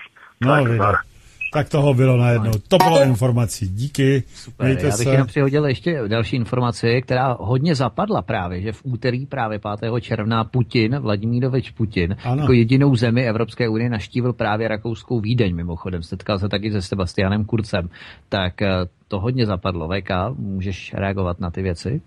No, 0.41 0.77
Tak. 0.77 1.12
Tak 1.53 1.69
toho 1.69 1.93
bylo 1.93 2.17
najednou. 2.17 2.51
To 2.67 2.77
bylo 2.77 3.03
informací. 3.03 3.67
Díky. 3.67 4.23
Super, 4.35 4.65
Mějte 4.65 4.83
já 4.83 4.87
bych 4.89 4.97
se. 5.07 5.11
jenom 5.11 5.27
přihodil 5.27 5.65
ještě 5.65 6.01
další 6.07 6.35
informaci, 6.35 7.01
která 7.01 7.37
hodně 7.39 7.75
zapadla 7.75 8.21
právě, 8.21 8.61
že 8.61 8.71
v 8.71 8.81
úterý 8.83 9.25
právě 9.25 9.59
5. 9.79 10.01
června 10.01 10.43
Putin, 10.43 10.99
Vladimírovič 10.99 11.69
Putin, 11.71 12.15
Ano. 12.23 12.41
jako 12.41 12.53
jedinou 12.53 12.95
zemi 12.95 13.27
Evropské 13.27 13.69
unie 13.69 13.89
naštívil 13.89 14.33
právě 14.33 14.67
rakouskou 14.67 15.19
Vídeň 15.19 15.55
mimochodem. 15.55 16.03
Setkal 16.03 16.39
se 16.39 16.49
taky 16.49 16.71
se 16.71 16.81
Sebastianem 16.81 17.45
Kurcem. 17.45 17.89
Tak 18.29 18.61
eh, 18.61 18.67
to 19.13 19.19
hodně 19.19 19.45
zapadlo. 19.45 19.87
VK, 19.87 20.09
můžeš 20.37 20.93
reagovat 20.93 21.39
na 21.39 21.51
ty 21.51 21.61
věci? 21.61 22.01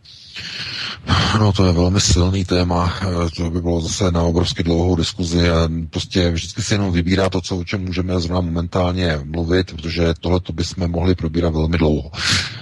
No, 1.38 1.52
to 1.52 1.66
je 1.66 1.72
velmi 1.72 2.00
silný 2.00 2.44
téma, 2.44 2.94
eh, 3.02 3.30
to 3.36 3.50
by 3.50 3.62
bylo 3.62 3.80
zase 3.80 4.10
na 4.10 4.22
obrovsky 4.22 4.62
dlouhou 4.62 4.96
diskuzi 4.96 5.50
a 5.50 5.68
prostě 5.90 6.30
vždycky 6.30 6.62
si 6.62 6.74
jenom 6.74 6.92
vybírá 6.92 7.30
to, 7.30 7.40
co, 7.40 7.56
o 7.56 7.64
čem 7.64 7.84
můžeme 7.84 8.20
zrovna 8.20 8.40
momentálně 8.40 9.18
mluvit, 9.24 9.72
protože 9.72 10.14
tohle 10.20 10.40
bychom 10.52 10.90
mohli 10.90 11.14
probírat 11.14 11.54
velmi 11.54 11.78
dlouho. 11.78 12.10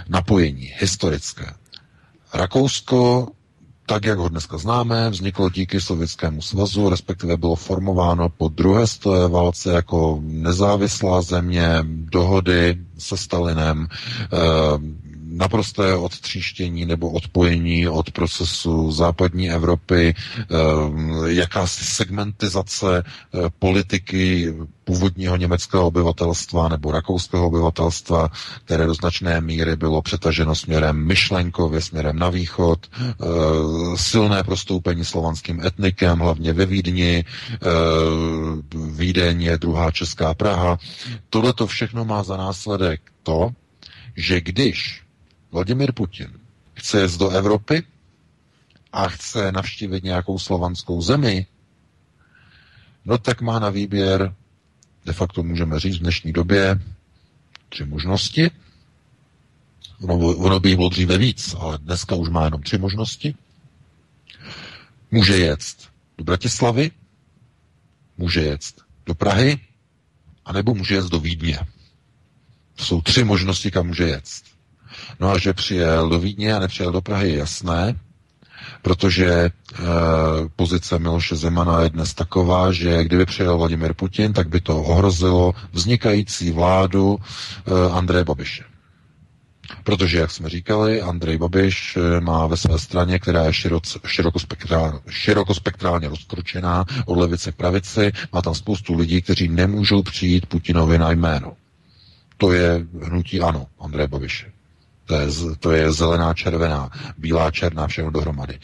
Napojení 0.08 0.70
historické. 0.78 1.46
Rakousko, 2.34 3.28
tak 3.86 4.04
jak 4.04 4.18
ho 4.18 4.28
dneska 4.28 4.58
známe, 4.58 5.10
vzniklo 5.10 5.50
díky 5.50 5.80
Sovětskému 5.80 6.42
svazu, 6.42 6.88
respektive 6.88 7.36
bylo 7.36 7.56
formováno 7.56 8.28
po 8.28 8.48
druhé 8.48 8.86
světové 8.86 9.28
válce 9.28 9.72
jako 9.72 10.18
nezávislá 10.22 11.22
země, 11.22 11.68
dohody 11.86 12.78
se 12.98 13.16
Stalinem, 13.16 13.86
eh, 14.32 14.38
naprosté 15.36 15.94
odtříštění 15.96 16.86
nebo 16.86 17.10
odpojení 17.10 17.88
od 17.88 18.10
procesu 18.10 18.92
západní 18.92 19.50
Evropy, 19.50 20.14
eh, 20.38 20.44
jakási 21.26 21.84
segmentizace 21.84 23.02
eh, 23.04 23.38
politiky 23.58 24.54
původního 24.84 25.36
německého 25.36 25.86
obyvatelstva 25.86 26.68
nebo 26.68 26.92
rakouského 26.92 27.46
obyvatelstva, 27.46 28.28
které 28.64 28.86
do 28.86 28.94
značné 28.94 29.40
míry 29.40 29.76
bylo 29.76 30.02
přetaženo 30.02 30.54
směrem 30.54 31.06
myšlenkově, 31.06 31.80
směrem 31.80 32.18
na 32.18 32.30
východ, 32.30 32.86
eh, 33.00 33.14
silné 33.96 34.42
prostoupení 34.42 35.04
slovanským 35.04 35.60
etnikem, 35.66 36.18
hlavně 36.18 36.52
ve 36.52 36.66
Vídni, 36.66 37.24
Vídeň 38.90 39.42
je 39.42 39.58
druhá 39.58 39.90
česká 39.90 40.34
Praha. 40.34 40.78
Tohle 41.30 41.52
to 41.52 41.66
všechno 41.66 42.04
má 42.04 42.22
za 42.22 42.36
následek 42.36 43.00
to, 43.22 43.50
že 44.16 44.40
když 44.40 45.03
Vladimir 45.54 45.92
Putin 45.92 46.28
chce 46.74 47.00
jet 47.00 47.16
do 47.18 47.30
Evropy 47.30 47.82
a 48.92 49.08
chce 49.08 49.52
navštívit 49.52 50.04
nějakou 50.04 50.38
slovanskou 50.38 51.02
zemi, 51.02 51.46
no 53.04 53.18
tak 53.18 53.40
má 53.40 53.58
na 53.58 53.70
výběr, 53.70 54.34
de 55.04 55.12
facto 55.12 55.42
můžeme 55.42 55.80
říct 55.80 55.96
v 55.96 56.00
dnešní 56.00 56.32
době, 56.32 56.80
tři 57.68 57.84
možnosti. 57.84 58.50
Ono, 60.00 60.14
ono 60.36 60.60
by 60.60 60.76
bylo 60.76 60.88
dříve 60.88 61.18
víc, 61.18 61.54
ale 61.58 61.78
dneska 61.78 62.14
už 62.14 62.28
má 62.28 62.44
jenom 62.44 62.62
tři 62.62 62.78
možnosti. 62.78 63.34
Může 65.10 65.36
jet 65.36 65.60
do 66.18 66.24
Bratislavy, 66.24 66.90
může 68.18 68.40
jet 68.42 68.62
do 69.06 69.14
Prahy, 69.14 69.58
anebo 70.44 70.74
může 70.74 70.94
jet 70.94 71.06
do 71.06 71.20
Vídně. 71.20 71.58
To 72.76 72.84
jsou 72.84 73.02
tři 73.02 73.24
možnosti, 73.24 73.70
kam 73.70 73.86
může 73.86 74.04
jet. 74.04 74.24
No 75.20 75.30
a 75.30 75.38
že 75.38 75.52
přijel 75.52 76.08
do 76.08 76.18
Vídně 76.18 76.54
a 76.54 76.58
nepřijel 76.58 76.92
do 76.92 77.00
Prahy, 77.00 77.30
je 77.30 77.36
jasné, 77.36 77.94
protože 78.82 79.26
e, 79.26 79.50
pozice 80.56 80.98
Miloše 80.98 81.36
Zemana 81.36 81.82
je 81.82 81.90
dnes 81.90 82.14
taková, 82.14 82.72
že 82.72 83.04
kdyby 83.04 83.26
přijel 83.26 83.58
Vladimir 83.58 83.94
Putin, 83.94 84.32
tak 84.32 84.48
by 84.48 84.60
to 84.60 84.82
ohrozilo 84.82 85.54
vznikající 85.72 86.52
vládu 86.52 87.18
e, 87.18 87.92
Andreje 87.92 88.24
Babiše. 88.24 88.64
Protože, 89.84 90.18
jak 90.18 90.30
jsme 90.30 90.48
říkali, 90.48 91.02
Andrej 91.02 91.38
Babiš 91.38 91.96
eh, 91.96 92.20
má 92.20 92.46
ve 92.46 92.56
své 92.56 92.78
straně, 92.78 93.18
která 93.18 93.44
je 93.44 93.52
široce, 93.52 93.98
širokospektrálně, 94.06 94.98
širokospektrálně 95.08 96.08
rozkročená 96.08 96.84
od 97.06 97.18
levice 97.18 97.52
k 97.52 97.56
pravici, 97.56 98.12
má 98.32 98.42
tam 98.42 98.54
spoustu 98.54 98.94
lidí, 98.94 99.22
kteří 99.22 99.48
nemůžou 99.48 100.02
přijít 100.02 100.46
Putinovi 100.46 100.98
na 100.98 101.10
jméno. 101.10 101.56
To 102.36 102.52
je 102.52 102.86
hnutí 103.02 103.40
ano, 103.40 103.66
Andreje 103.80 104.08
Babiše. 104.08 104.52
To 105.04 105.14
je, 105.14 105.26
to 105.60 105.72
je 105.72 105.92
zelená, 105.92 106.34
červená, 106.34 106.90
bílá, 107.18 107.50
černá, 107.50 107.86
všechno 107.86 108.10
dohromady. 108.10 108.58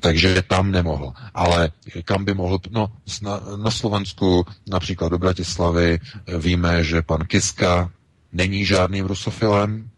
Takže 0.00 0.42
tam 0.42 0.70
nemohl. 0.70 1.12
Ale 1.34 1.70
kam 2.04 2.24
by 2.24 2.34
mohl? 2.34 2.58
No, 2.70 2.92
na, 3.22 3.40
na 3.56 3.70
Slovensku, 3.70 4.46
například 4.66 5.08
do 5.08 5.18
Bratislavy, 5.18 5.98
víme, 6.38 6.84
že 6.84 7.02
pan 7.02 7.24
Kiska 7.24 7.90
není 8.32 8.64
žádným 8.64 9.06
rusofilem, 9.06 9.90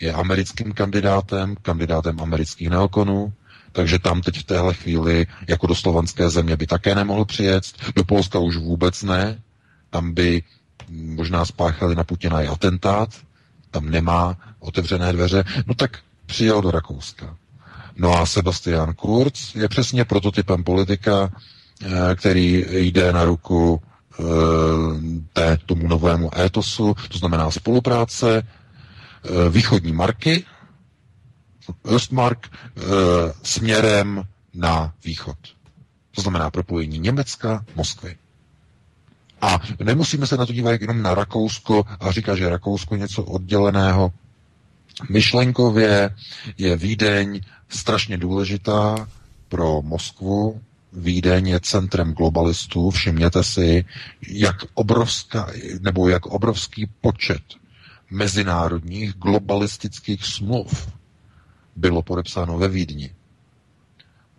je 0.00 0.12
americkým 0.12 0.72
kandidátem, 0.72 1.56
kandidátem 1.62 2.20
amerických 2.20 2.70
neokonů, 2.70 3.32
takže 3.72 3.98
tam 3.98 4.20
teď 4.20 4.38
v 4.38 4.44
téhle 4.44 4.74
chvíli 4.74 5.26
jako 5.48 5.66
do 5.66 5.74
slovanské 5.74 6.30
země 6.30 6.56
by 6.56 6.66
také 6.66 6.94
nemohl 6.94 7.24
přijet, 7.24 7.64
do 7.94 8.04
Polska 8.04 8.38
už 8.38 8.56
vůbec 8.56 9.02
ne, 9.02 9.42
tam 9.90 10.12
by 10.12 10.42
možná 10.90 11.44
spáchali 11.44 11.94
na 11.94 12.04
Putina 12.04 12.42
i 12.42 12.46
atentát, 12.46 13.10
tam 13.70 13.90
nemá 13.90 14.36
otevřené 14.58 15.12
dveře, 15.12 15.44
no 15.66 15.74
tak 15.74 15.98
přijel 16.26 16.62
do 16.62 16.70
Rakouska. 16.70 17.36
No 17.96 18.14
a 18.18 18.26
Sebastian 18.26 18.94
Kurz 18.94 19.54
je 19.54 19.68
přesně 19.68 20.04
prototypem 20.04 20.64
politika, 20.64 21.30
eh, 21.82 22.14
který 22.14 22.64
jde 22.70 23.12
na 23.12 23.24
ruku 23.24 23.82
eh, 24.20 24.22
té, 25.32 25.58
tomu 25.66 25.88
novému 25.88 26.38
étosu, 26.40 26.96
to 27.08 27.18
znamená 27.18 27.50
spolupráce, 27.50 28.42
eh, 28.42 29.48
východní 29.50 29.92
marky, 29.92 30.44
Ostmark, 31.82 32.48
eh, 32.76 32.80
směrem 33.42 34.22
na 34.54 34.92
východ. 35.04 35.36
To 36.14 36.20
znamená 36.22 36.50
propojení 36.50 36.98
Německa, 36.98 37.64
Moskvy. 37.74 38.16
A 39.40 39.60
nemusíme 39.82 40.26
se 40.26 40.36
na 40.36 40.46
to 40.46 40.52
dívat 40.52 40.80
jenom 40.80 41.02
na 41.02 41.14
Rakousko 41.14 41.84
a 42.00 42.12
říkat, 42.12 42.36
že 42.36 42.48
Rakousko 42.48 42.96
něco 42.96 43.24
odděleného. 43.24 44.12
Myšlenkově 45.10 46.14
je 46.58 46.76
Vídeň 46.76 47.40
strašně 47.68 48.18
důležitá 48.18 49.08
pro 49.48 49.82
Moskvu. 49.82 50.60
Vídeň 50.92 51.48
je 51.48 51.60
centrem 51.60 52.12
globalistů. 52.12 52.90
Všimněte 52.90 53.44
si, 53.44 53.84
jak 54.28 54.56
obrovská, 54.74 55.50
nebo 55.80 56.08
jak 56.08 56.26
obrovský 56.26 56.90
počet 57.00 57.42
mezinárodních 58.10 59.12
globalistických 59.14 60.24
smluv 60.24 60.92
bylo 61.76 62.02
podepsáno 62.02 62.58
ve 62.58 62.68
Vídni. 62.68 63.14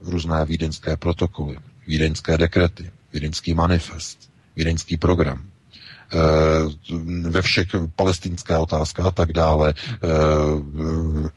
Různé 0.02 0.46
vídeňské 0.46 0.98
protokoly, 0.98 1.58
vídeňské 1.88 2.38
dekrety, 2.38 2.92
vídeňský 3.14 3.54
manifest, 3.54 4.29
vídeňský 4.56 4.98
program, 4.98 5.42
eh, 5.42 6.18
ve 7.30 7.42
všech 7.42 7.68
palestinské 7.96 8.58
otázka 8.58 9.04
a 9.04 9.12
tak 9.12 9.34
dále, 9.34 9.74
eh, 9.74 10.08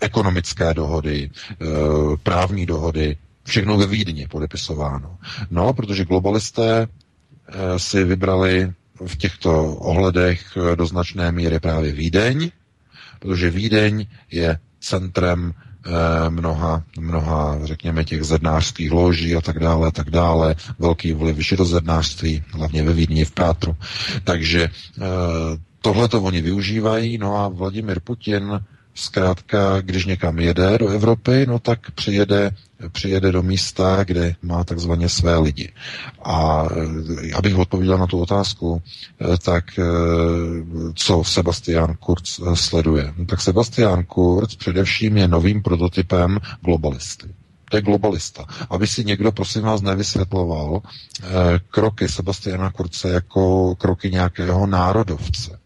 ekonomické 0.01 0.75
dohody, 0.75 1.31
eh, 1.31 1.67
právní 2.23 2.67
dohody, 2.67 3.17
všechno 3.45 3.79
ve 3.79 3.87
Vídni 3.87 4.29
podepisováno. 4.29 5.19
No, 5.51 5.73
protože 5.73 6.05
globalisté 6.05 6.87
si 7.77 8.05
vybrali 8.05 8.73
v 9.07 9.17
těchto 9.17 9.75
ohledech 9.75 10.59
do 10.75 10.87
značné 10.87 11.33
míry 11.33 11.61
právě 11.61 11.93
Vídeň, 11.93 12.51
protože 13.19 13.51
Vídeň 13.51 14.07
je 14.31 14.59
centrem 14.81 15.55
mnoha, 16.29 16.83
mnoha, 16.99 17.59
řekněme, 17.65 18.05
těch 18.05 18.23
zednářských 18.23 18.93
loží 18.93 19.37
a 19.37 19.41
tak 19.41 19.59
dále, 19.59 19.89
a 19.89 19.91
tak 19.91 20.11
dále, 20.11 20.55
velký 20.79 21.13
vliv 21.13 21.37
židozednářství, 21.37 22.43
hlavně 22.53 22.83
ve 22.83 22.93
Vídni, 22.93 23.25
v 23.25 23.33
Pátru. 23.33 23.77
Takže 24.25 24.63
eh, 24.63 25.03
tohle 25.81 26.09
to 26.09 26.23
oni 26.23 26.43
využívají, 26.43 27.19
no 27.19 27.37
a 27.37 27.49
Vladimir 27.49 28.01
Putin 28.01 28.61
zkrátka, 28.95 29.81
když 29.81 30.07
někam 30.07 30.39
jede 30.39 30.79
do 30.79 30.89
Evropy, 30.89 31.47
no 31.49 31.59
tak 31.59 31.91
přijede, 31.91 32.51
přijede 32.93 33.33
do 33.33 33.43
místa, 33.43 34.05
kde 34.05 34.35
má 34.43 34.65
takzvaně 34.65 35.09
své 35.09 35.39
lidi. 35.39 35.73
A 36.23 36.69
eh, 37.29 37.33
abych 37.35 37.57
odpověděl 37.59 37.99
na 37.99 38.07
tu 38.07 38.21
otázku, 38.21 38.83
eh, 39.21 39.39
tak 39.39 39.65
eh, 39.79 39.83
co 40.95 41.25
Sebastian 41.25 41.95
Kurz 42.01 42.41
sleduje? 42.55 43.15
No 43.17 43.25
tak 43.25 43.41
Sebastian 43.41 44.05
Kurz 44.05 44.57
především 44.57 45.17
je 45.17 45.29
novým 45.29 45.63
prototypem 45.63 46.39
globalisty. 46.61 47.27
To 47.71 47.77
je 47.77 47.83
globalista. 47.83 48.45
Aby 48.71 48.87
si 48.87 49.05
někdo, 49.05 49.33
prosím 49.33 49.63
vás, 49.63 49.83
nevysvětloval 49.83 50.81
kroky 51.71 52.09
Sebastiana 52.09 52.71
Kurce 52.71 53.09
jako 53.11 53.75
kroky 53.75 54.11
nějakého 54.11 54.67
národovce. 54.67 55.59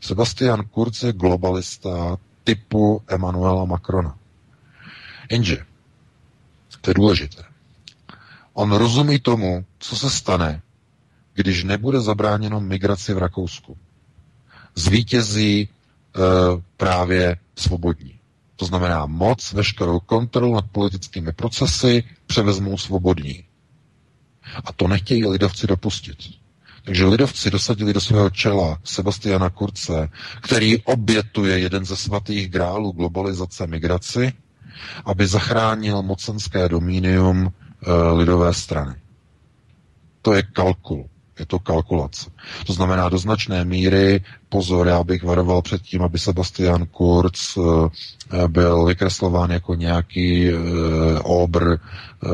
Sebastian 0.00 0.62
Kurz 0.70 1.02
je 1.02 1.12
globalista 1.12 2.16
typu 2.46 3.02
Emanuela 3.08 3.64
Macrona. 3.64 4.18
Jenže, 5.30 5.66
to 6.80 6.90
je 6.90 6.94
důležité, 6.94 7.42
on 8.52 8.72
rozumí 8.72 9.18
tomu, 9.18 9.64
co 9.78 9.96
se 9.96 10.10
stane, 10.10 10.62
když 11.34 11.64
nebude 11.64 12.00
zabráněno 12.00 12.60
migraci 12.60 13.14
v 13.14 13.18
Rakousku. 13.18 13.76
Zvítězí 14.74 15.60
e, 15.60 15.68
právě 16.76 17.36
svobodní. 17.56 18.18
To 18.56 18.64
znamená 18.64 19.06
moc, 19.06 19.52
veškerou 19.52 20.00
kontrolu 20.00 20.54
nad 20.54 20.64
politickými 20.72 21.32
procesy 21.32 22.04
převezmou 22.26 22.78
svobodní. 22.78 23.44
A 24.64 24.72
to 24.72 24.88
nechtějí 24.88 25.26
lidovci 25.26 25.66
dopustit. 25.66 26.16
Takže 26.86 27.04
lidovci 27.06 27.50
dosadili 27.50 27.92
do 27.92 28.00
svého 28.00 28.30
čela 28.30 28.78
Sebastiana 28.84 29.50
Kurce, 29.50 30.08
který 30.42 30.82
obětuje 30.82 31.58
jeden 31.58 31.84
ze 31.84 31.96
svatých 31.96 32.48
grálů 32.50 32.92
globalizace 32.92 33.66
migraci, 33.66 34.32
aby 35.04 35.26
zachránil 35.26 36.02
mocenské 36.02 36.68
domínium 36.68 37.46
e, 37.46 37.92
lidové 38.12 38.54
strany. 38.54 38.94
To 40.22 40.32
je 40.34 40.42
kalkul. 40.42 41.08
Je 41.38 41.46
to 41.46 41.58
kalkulace. 41.58 42.30
To 42.66 42.72
znamená 42.72 43.08
do 43.08 43.18
značné 43.18 43.64
míry, 43.64 44.20
pozor, 44.48 44.86
já 44.88 45.04
bych 45.04 45.22
varoval 45.24 45.62
před 45.62 45.82
tím, 45.82 46.02
aby 46.02 46.18
Sebastian 46.18 46.86
Kurz 46.86 47.56
e, 47.56 48.48
byl 48.48 48.84
vykreslován 48.84 49.50
jako 49.50 49.74
nějaký 49.74 50.48
e, 50.48 50.54
obr, 51.22 51.78
Eh, 52.24 52.28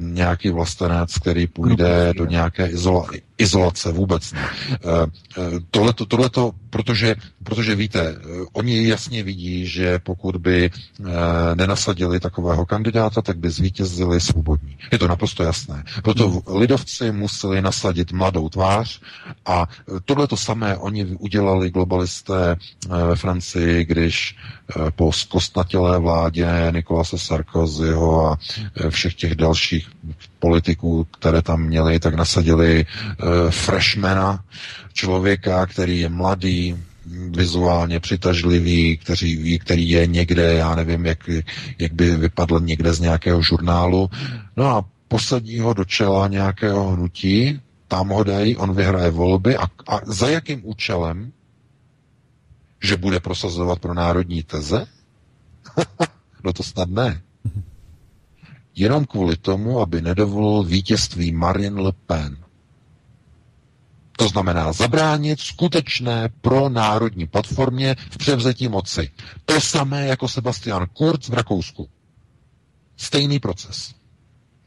nějaký 0.00 0.50
vlastenec, 0.50 1.18
který 1.18 1.46
půjde 1.46 2.12
do 2.16 2.26
nějaké 2.26 2.66
izola, 2.66 3.06
izolace, 3.38 3.92
vůbec 3.92 4.32
ne. 4.32 4.48
Tohleto, 5.70 6.06
tohleto, 6.06 6.52
protože, 6.70 7.14
protože 7.42 7.74
víte, 7.74 8.16
oni 8.52 8.86
jasně 8.88 9.22
vidí, 9.22 9.66
že 9.66 9.98
pokud 9.98 10.36
by 10.36 10.70
eh, 10.70 11.04
nenasadili 11.54 12.20
takového 12.20 12.66
kandidáta, 12.66 13.22
tak 13.22 13.38
by 13.38 13.50
zvítězili 13.50 14.20
svobodní. 14.20 14.76
Je 14.92 14.98
to 14.98 15.08
naprosto 15.08 15.42
jasné. 15.42 15.84
Proto 16.02 16.28
hmm. 16.30 16.40
lidovci 16.58 17.12
museli 17.12 17.62
nasadit 17.62 18.12
mladou 18.12 18.48
tvář 18.48 19.00
a 19.46 19.68
tohleto 20.04 20.36
samé 20.36 20.76
oni 20.76 21.04
udělali 21.04 21.49
globalisté 21.58 22.56
eh, 22.56 23.06
ve 23.06 23.16
Francii, 23.16 23.84
když 23.84 24.36
po 24.96 25.12
zkostnatělé 25.12 25.98
vládě 25.98 26.46
Nikolase 26.74 27.18
Sarkozyho 27.18 28.26
a 28.26 28.38
všech 28.88 29.14
těch 29.14 29.34
dalších 29.34 29.88
politiků, 30.38 31.06
které 31.10 31.42
tam 31.42 31.62
měli, 31.62 32.00
tak 32.00 32.14
nasadili 32.14 32.86
freshmana, 33.50 34.44
člověka, 34.92 35.66
který 35.66 35.98
je 36.00 36.08
mladý, 36.08 36.76
vizuálně 37.30 38.00
přitažlivý, 38.00 38.96
který 38.96 39.36
ví, 39.36 39.58
který 39.58 39.88
je 39.88 40.06
někde, 40.06 40.54
já 40.54 40.74
nevím, 40.74 41.06
jak, 41.06 41.30
jak 41.78 41.92
by 41.92 42.16
vypadl 42.16 42.60
někde 42.60 42.92
z 42.92 43.00
nějakého 43.00 43.42
žurnálu. 43.42 44.10
No 44.56 44.66
a 44.66 44.84
posadí 45.08 45.58
ho 45.58 45.74
do 45.74 45.84
čela 45.84 46.28
nějakého 46.28 46.90
hnutí, 46.90 47.60
tam 47.88 48.08
ho 48.08 48.24
dají, 48.24 48.56
on 48.56 48.74
vyhraje 48.74 49.10
volby 49.10 49.56
a, 49.56 49.64
a 49.88 50.00
za 50.04 50.28
jakým 50.28 50.60
účelem? 50.64 51.32
Že 52.82 52.96
bude 52.96 53.20
prosazovat 53.20 53.78
pro 53.78 53.94
národní 53.94 54.42
teze? 54.42 54.86
no 56.44 56.52
to 56.52 56.62
snad 56.62 56.90
ne 56.90 57.22
jenom 58.80 59.04
kvůli 59.04 59.36
tomu, 59.36 59.80
aby 59.80 60.02
nedovolil 60.02 60.62
vítězství 60.62 61.32
Marine 61.32 61.80
Le 61.82 61.92
Pen. 62.06 62.36
To 64.16 64.28
znamená 64.28 64.72
zabránit 64.72 65.40
skutečné 65.40 66.28
pro 66.40 66.68
národní 66.68 67.26
platformě 67.26 67.96
v 68.10 68.18
převzetí 68.18 68.68
moci. 68.68 69.10
To 69.44 69.60
samé 69.60 70.06
jako 70.06 70.28
Sebastian 70.28 70.86
Kurz 70.92 71.28
v 71.28 71.34
Rakousku. 71.34 71.88
Stejný 72.96 73.38
proces. 73.38 73.94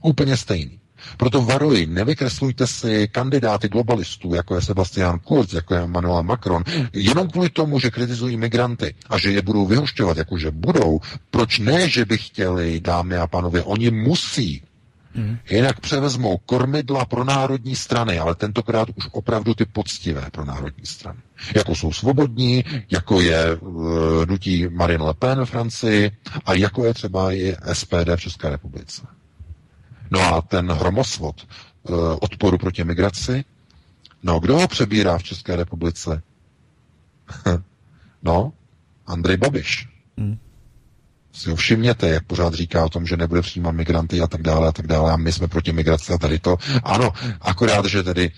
Úplně 0.01 0.37
stejný. 0.37 0.79
Proto 1.17 1.41
varuji, 1.41 1.85
nevykreslujte 1.85 2.67
si 2.67 3.07
kandidáty 3.07 3.69
globalistů, 3.69 4.33
jako 4.33 4.55
je 4.55 4.61
Sebastian 4.61 5.19
Kurz, 5.19 5.53
jako 5.53 5.73
je 5.73 5.81
Emmanuel 5.81 6.23
Macron, 6.23 6.63
jenom 6.93 7.29
kvůli 7.29 7.49
tomu, 7.49 7.79
že 7.79 7.91
kritizují 7.91 8.37
migranty 8.37 8.95
a 9.09 9.17
že 9.17 9.31
je 9.31 9.41
budou 9.41 9.65
vyhošťovat, 9.65 10.17
jakože 10.17 10.51
budou. 10.51 10.99
Proč 11.31 11.59
ne, 11.59 11.89
že 11.89 12.05
by 12.05 12.17
chtěli, 12.17 12.79
dámy 12.79 13.17
a 13.17 13.27
pánové, 13.27 13.63
oni 13.63 13.91
musí. 13.91 14.61
Hmm. 15.15 15.37
Jinak 15.49 15.79
převezmou 15.79 16.37
kormidla 16.37 17.05
pro 17.05 17.23
národní 17.23 17.75
strany, 17.75 18.19
ale 18.19 18.35
tentokrát 18.35 18.89
už 18.95 19.07
opravdu 19.11 19.53
ty 19.53 19.65
poctivé 19.65 20.29
pro 20.31 20.45
národní 20.45 20.85
strany. 20.85 21.19
Jako 21.55 21.75
jsou 21.75 21.91
svobodní, 21.91 22.63
jako 22.91 23.21
je 23.21 23.55
uh, 23.55 24.25
nutí 24.25 24.67
Marine 24.67 25.03
Le 25.03 25.13
Pen 25.13 25.45
v 25.45 25.49
Francii 25.49 26.11
a 26.45 26.53
jako 26.53 26.85
je 26.85 26.93
třeba 26.93 27.31
i 27.33 27.55
SPD 27.73 28.09
v 28.15 28.21
České 28.21 28.49
republice. 28.49 29.01
No 30.11 30.19
a 30.35 30.41
ten 30.41 30.71
hromosvod 30.71 31.47
uh, 31.83 31.95
odporu 32.21 32.57
proti 32.57 32.83
migraci, 32.83 33.45
no 34.23 34.39
kdo 34.39 34.59
ho 34.59 34.67
přebírá 34.67 35.17
v 35.17 35.23
České 35.23 35.55
republice? 35.55 36.21
no, 38.23 38.53
Andrej 39.07 39.37
Babiš. 39.37 39.87
Hmm. 40.17 40.37
Si 41.33 41.49
ho 41.49 41.55
všimněte, 41.55 42.09
jak 42.09 42.23
pořád 42.25 42.53
říká 42.53 42.85
o 42.85 42.89
tom, 42.89 43.05
že 43.05 43.17
nebude 43.17 43.41
přijímat 43.41 43.71
migranty 43.71 44.21
a 44.21 44.27
tak 44.27 44.41
dále 44.41 44.67
a 44.67 44.71
tak 44.71 44.87
dále 44.87 45.11
a 45.11 45.17
my 45.17 45.31
jsme 45.33 45.47
proti 45.47 45.71
migraci 45.73 46.13
a 46.13 46.17
tady 46.17 46.39
to. 46.39 46.57
Ano, 46.83 47.11
akorát, 47.41 47.85
že 47.85 48.03
tedy 48.03 48.31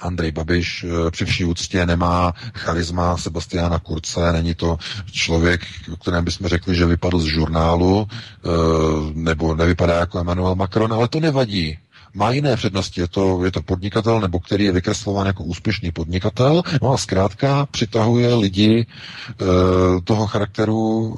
Andrej 0.00 0.32
Babiš 0.32 0.84
eh, 0.84 1.10
při 1.10 1.24
vší 1.24 1.44
úctě 1.44 1.86
nemá 1.86 2.34
charisma 2.54 3.16
Sebastiana 3.16 3.78
Kurce, 3.78 4.32
není 4.32 4.54
to 4.54 4.78
člověk, 5.12 5.60
o 5.92 5.96
kterém 5.96 6.24
bychom 6.24 6.48
řekli, 6.48 6.74
že 6.74 6.86
vypadl 6.86 7.18
z 7.18 7.24
žurnálu, 7.24 8.08
eh, 8.10 8.48
nebo 9.14 9.54
nevypadá 9.54 9.98
jako 9.98 10.18
Emmanuel 10.18 10.54
Macron, 10.54 10.92
ale 10.92 11.08
to 11.08 11.20
nevadí 11.20 11.78
má 12.14 12.30
jiné 12.30 12.56
přednosti. 12.56 13.00
Je 13.00 13.08
to, 13.08 13.44
je 13.44 13.50
to 13.50 13.62
podnikatel, 13.62 14.20
nebo 14.20 14.40
který 14.40 14.64
je 14.64 14.72
vykreslován 14.72 15.26
jako 15.26 15.44
úspěšný 15.44 15.92
podnikatel, 15.92 16.62
no 16.82 16.92
a 16.92 16.96
zkrátka 16.96 17.66
přitahuje 17.70 18.34
lidi 18.34 18.86
e, 18.86 19.44
toho 20.04 20.26
charakteru, 20.26 21.14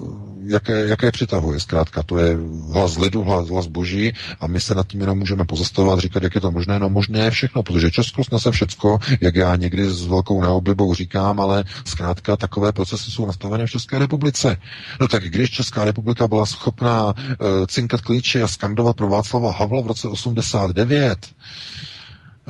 jaké, 0.47 0.86
jaké 0.86 1.10
přitahuje. 1.12 1.60
Zkrátka, 1.60 2.02
to 2.02 2.19
je 2.19 2.36
hlas 2.73 2.98
lidu, 2.98 3.23
hlas, 3.23 3.48
hlas 3.48 3.66
boží 3.66 4.12
a 4.40 4.47
my 4.47 4.60
se 4.60 4.74
nad 4.74 4.86
tím 4.86 5.01
jenom 5.01 5.19
můžeme 5.19 5.44
pozastavovat, 5.44 5.98
říkat, 5.98 6.23
jak 6.23 6.35
je 6.35 6.40
to 6.40 6.51
možné. 6.51 6.78
No 6.78 6.89
možné 6.89 7.19
je 7.19 7.31
všechno, 7.31 7.62
protože 7.62 7.90
Česko 7.90 8.24
snese 8.24 8.51
všecko, 8.51 8.98
jak 9.20 9.35
já 9.35 9.56
někdy 9.56 9.90
s 9.90 10.06
velkou 10.06 10.43
neoblibou 10.43 10.94
říkám, 10.94 11.40
ale 11.40 11.64
zkrátka 11.85 12.36
takové 12.36 12.73
procesy 12.73 13.10
jsou 13.10 13.27
nastavené 13.27 13.66
v 13.66 13.70
České 13.70 13.98
republice. 13.98 14.56
No 15.01 15.09
tak 15.09 15.24
když 15.24 15.51
Česká 15.51 15.85
republika 15.85 16.28
byla 16.28 16.47
schopná 16.47 17.14
e, 17.16 17.35
cinkat 17.66 18.01
klíče 18.01 18.43
a 18.43 18.48
skandovat 18.48 18.97
pro 18.97 19.09
Václava 19.09 19.52
Havla 19.52 19.81
v 19.81 19.86
roce 19.86 20.09
89, 20.09 20.81
9, 20.84 21.34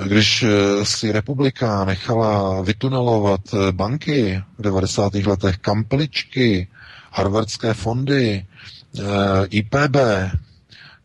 když 0.04 0.42
eh, 0.42 0.84
si 0.84 1.12
republika 1.12 1.84
nechala 1.84 2.60
vytunelovat 2.62 3.40
eh, 3.54 3.72
banky 3.72 4.42
v 4.58 4.62
90. 4.62 5.14
letech, 5.14 5.58
kampličky, 5.58 6.68
harvardské 7.12 7.74
fondy, 7.74 8.46
eh, 8.98 9.02
IPB, 9.50 9.96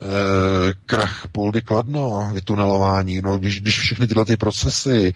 Eh, 0.01 0.73
krach 0.85 1.27
Poldy 1.31 1.61
Kladno, 1.61 2.29
vytunelování, 2.33 3.21
no, 3.21 3.37
když, 3.37 3.61
když 3.61 3.79
všechny 3.79 4.07
tyhle 4.07 4.25
ty 4.25 4.37
procesy, 4.37 5.13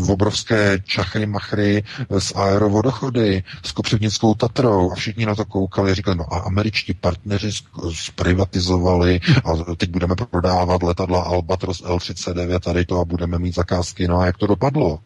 v 0.00 0.10
obrovské 0.10 0.78
čachry 0.84 1.26
machry 1.26 1.84
s 2.18 2.34
aerovodochody, 2.36 3.42
s 3.62 3.72
Kopřivnickou 3.72 4.34
Tatrou 4.34 4.92
a 4.92 4.94
všichni 4.94 5.26
na 5.26 5.34
to 5.34 5.44
koukali 5.44 5.94
říkali, 5.94 6.16
no 6.16 6.34
a 6.34 6.38
američtí 6.38 6.94
partneři 6.94 7.50
zprivatizovali 7.94 9.20
a 9.44 9.74
teď 9.76 9.90
budeme 9.90 10.14
prodávat 10.30 10.82
letadla 10.82 11.22
Albatros 11.22 11.82
L-39 11.84 12.60
tady 12.60 12.84
to 12.84 13.00
a 13.00 13.04
budeme 13.04 13.38
mít 13.38 13.54
zakázky, 13.54 14.08
no 14.08 14.18
a 14.18 14.26
jak 14.26 14.36
to 14.38 14.46
dopadlo? 14.46 14.98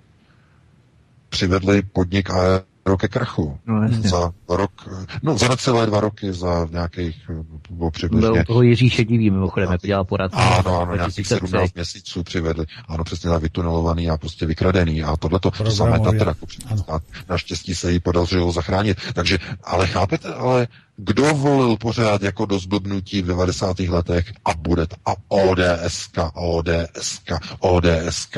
Přivedli 1.29 1.83
podnik 1.83 2.31
aer 2.31 2.63
rok 2.87 3.01
ke 3.01 3.09
krachu. 3.09 3.59
No, 3.67 3.89
za 3.89 4.33
rok, 4.49 4.71
no 5.23 5.39
za 5.39 5.57
celé 5.57 5.87
dva 5.87 6.01
roky, 6.01 6.33
za 6.33 6.69
nějakých, 6.71 7.31
bylo 7.71 7.91
přibližně. 7.91 8.31
Byl 8.31 8.45
toho 8.45 8.63
Jiří 8.63 8.91
Šedivý, 8.91 9.31
mimochodem, 9.31 9.73
jak 9.73 9.81
dělal 9.81 10.05
poradce. 10.05 10.37
Ano, 10.37 10.81
ano, 10.81 10.95
nějakých 10.95 11.27
17 11.27 11.75
měsíců 11.75 12.23
přivedli. 12.23 12.67
Ano, 12.89 13.05
přesně 13.05 13.31
tak 13.31 13.43
vytunelovaný 13.43 14.11
a 14.11 14.17
prostě 14.17 14.47
vykradený. 14.47 15.03
A 15.03 15.17
tohle 15.17 15.41
to 15.41 15.71
samé 15.71 16.01
Tatra, 16.01 16.35
naštěstí 17.29 17.75
se 17.75 17.93
jí 17.93 18.01
podařilo 18.01 18.53
zachránit. 18.53 18.99
Takže, 19.15 19.39
ale 19.65 19.87
chápete, 19.87 20.35
ale 20.35 20.69
kdo 20.97 21.35
volil 21.35 21.77
pořád 21.77 22.23
jako 22.23 22.47
do 22.47 22.59
zblbnutí 22.59 23.23
v 23.23 23.27
90. 23.27 23.79
letech 23.79 24.33
a 24.45 24.55
bude 24.55 24.87
a 25.07 25.15
ODSK, 25.29 26.19
ODSK, 26.35 27.31
ODSK 27.59 28.37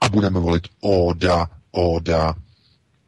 a 0.00 0.08
budeme 0.10 0.40
volit 0.40 0.62
ODA, 0.80 1.46
ODA, 1.70 2.34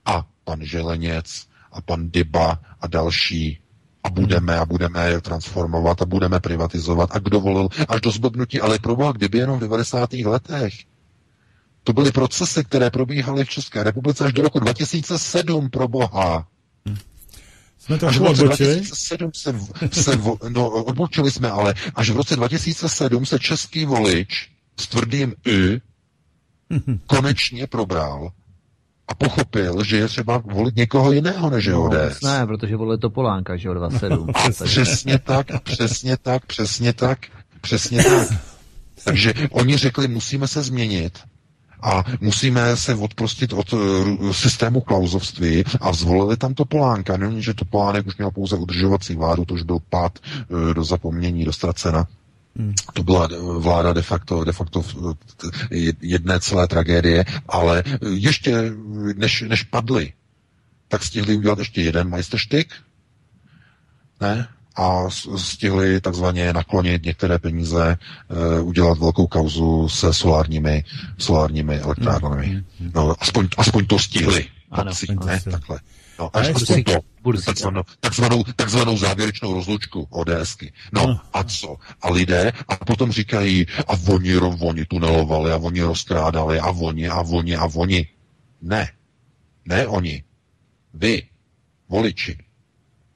a 0.05 0.27
pan 0.45 0.65
Želeněc 0.65 1.47
a 1.73 1.81
pan 1.81 2.11
Dyba 2.11 2.59
a 2.81 2.87
další 2.87 3.61
a 4.05 4.11
budeme 4.11 4.59
a 4.59 4.65
budeme 4.65 5.09
je 5.09 5.21
transformovat 5.21 6.03
a 6.03 6.05
budeme 6.05 6.41
privatizovat. 6.41 7.11
A 7.13 7.19
kdo 7.19 7.41
volil 7.41 7.69
až 7.89 8.01
do 8.01 8.11
zblbnutí, 8.11 8.61
ale 8.61 8.79
proboha, 8.79 9.13
kdyby 9.13 9.39
jenom 9.39 9.59
v 9.59 9.63
90. 9.63 10.13
letech. 10.13 10.75
To 11.85 11.93
byly 11.93 12.13
procesy, 12.13 12.65
které 12.65 12.91
probíhaly 12.91 13.45
v 13.45 13.49
České 13.49 13.83
republice 13.83 14.25
až 14.25 14.33
do 14.33 14.43
roku 14.43 14.59
2007, 14.61 15.71
pro 15.71 15.89
boha. 15.89 16.47
Jsme 17.79 17.99
to 17.99 18.07
až 18.07 18.19
v 18.19 18.23
roce 18.23 18.45
2007 18.45 19.31
se, 19.35 19.55
se, 19.93 20.19
no, 20.49 20.71
odbočili 20.71 21.31
jsme, 21.31 21.51
ale 21.51 21.75
až 21.95 22.11
v 22.11 22.17
roce 22.17 22.37
2007 22.37 23.27
se 23.27 23.39
český 23.39 23.85
volič 23.85 24.51
s 24.81 24.87
tvrdým 24.87 25.35
Y 25.47 25.81
konečně 27.07 27.67
probral 27.67 28.33
a 29.09 29.15
pochopil, 29.15 29.85
že 29.85 29.97
je 29.97 30.09
třeba 30.09 30.39
volit 30.39 30.77
někoho 30.77 31.13
jiného 31.13 31.51
než 31.51 31.67
no, 31.67 31.85
ODS. 31.85 32.21
Ne, 32.23 32.47
protože 32.47 32.77
volili 32.77 32.99
Topolánka, 32.99 33.57
že 33.57 33.71
o 33.71 33.75
27. 33.75 34.31
A 34.35 34.65
přesně 34.65 35.19
tak, 35.19 35.63
přesně 35.63 36.17
tak, 36.17 36.47
přesně 36.47 36.93
tak, 36.93 37.19
přesně 37.61 38.05
tak. 38.05 38.29
Takže 39.05 39.35
oni 39.51 39.77
řekli, 39.77 40.09
musíme 40.09 40.49
se 40.49 40.63
změnit 40.63 41.19
a 41.83 42.05
musíme 42.21 42.77
se 42.77 42.95
odprostit 42.95 43.53
od 43.53 43.73
uh, 43.73 44.33
systému 44.33 44.81
klauzovství 44.81 45.65
a 45.81 45.93
zvolili 45.93 46.37
tam 46.37 46.55
Topolánka. 46.55 47.17
Není, 47.17 47.43
že 47.43 47.55
Topolánek 47.55 48.07
už 48.07 48.17
měl 48.17 48.31
pouze 48.31 48.57
udržovací 48.57 49.15
vládu, 49.15 49.45
to 49.45 49.55
už 49.55 49.63
byl 49.63 49.79
pád 49.91 50.19
uh, 50.49 50.75
do 50.75 50.85
zapomnění, 50.85 51.45
do 51.45 51.53
ztracena. 51.53 52.07
To 52.93 53.03
byla 53.03 53.29
vláda 53.59 53.93
de 53.93 54.03
facto, 54.03 54.45
de 54.45 54.53
facto 54.53 54.83
jedné 56.01 56.41
celé 56.41 56.69
tragédie, 56.69 57.25
ale 57.49 57.85
ještě 58.11 58.73
než, 59.17 59.45
než 59.49 59.63
padly, 59.63 60.13
tak 60.89 61.05
stihli 61.05 61.37
udělat 61.37 61.59
ještě 61.59 61.83
jeden 61.83 62.09
majsterštyk, 62.09 62.75
ne? 64.21 64.49
A 64.77 65.11
stihli 65.37 66.01
takzvaně 66.01 66.53
naklonit 66.53 67.05
některé 67.05 67.39
peníze, 67.39 67.99
uh, 68.59 68.69
udělat 68.69 68.99
velkou 68.99 69.27
kauzu 69.27 69.89
se 69.89 70.15
solárními, 70.15 70.85
solárními 71.19 71.79
elektrárnami. 71.79 72.47
Mm, 72.47 72.55
mm, 72.55 72.65
mm. 72.81 72.91
No, 72.95 73.15
aspoň, 73.21 73.49
aspoň 73.57 73.87
to 73.87 73.99
stihli. 73.99 74.47
Ano, 74.71 74.93
ne? 75.27 75.41
Takhle. 75.51 75.81
No, 76.19 76.37
až 76.37 76.49
aspoň 76.55 76.85
to. 76.85 76.93
Takzvanou, 77.45 77.83
takzvanou, 78.01 78.45
takzvanou 78.57 78.97
závěrečnou 78.97 79.55
rozlučku 79.55 80.07
ODSky. 80.11 80.73
No 80.93 81.21
a 81.33 81.45
co? 81.45 81.77
A 82.01 82.11
lidé 82.11 82.53
a 82.69 82.77
potom 82.77 83.13
říkají, 83.13 83.67
a 83.89 83.93
oni, 84.09 84.37
oni 84.37 84.85
tunelovali, 84.85 85.53
a 85.53 85.57
oni 85.57 85.83
rozkrádali, 85.83 86.61
a 86.61 86.71
oni, 86.71 87.09
a 87.09 87.21
oni, 87.21 87.57
a 87.57 87.65
oni. 87.75 88.09
Ne. 88.63 88.93
Ne 89.65 89.87
oni. 89.87 90.25
Vy, 90.95 91.23
voliči. 91.89 92.39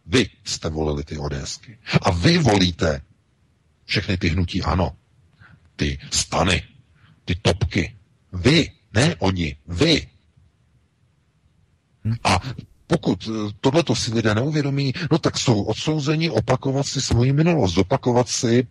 Vy 0.07 0.31
jste 0.45 0.69
volili 0.69 1.05
ty 1.05 1.19
ODSky. 1.19 1.79
A 2.03 2.11
vy 2.11 2.39
volíte 2.39 3.01
všechny 3.85 4.17
ty 4.17 4.29
hnutí 4.29 4.63
ano. 4.63 4.97
Ty 5.77 5.99
stany, 6.11 6.63
ty 7.25 7.35
topky. 7.35 7.97
Vy, 8.33 8.71
ne 8.95 9.17
oni, 9.17 9.57
vy. 9.67 10.07
A 12.25 12.41
pokud 12.89 13.29
eh, 13.29 13.53
tohleto 13.61 13.95
si 13.95 14.15
lidé 14.15 14.35
neuvědomí, 14.35 14.93
no 15.11 15.19
tak 15.19 15.39
jsou 15.39 15.63
odsouzeni 15.63 16.31
opakovat 16.31 16.87
si 16.87 17.01
svoji 17.01 17.33
minulost, 17.33 17.79
opakovat 17.79 18.29
si 18.29 18.67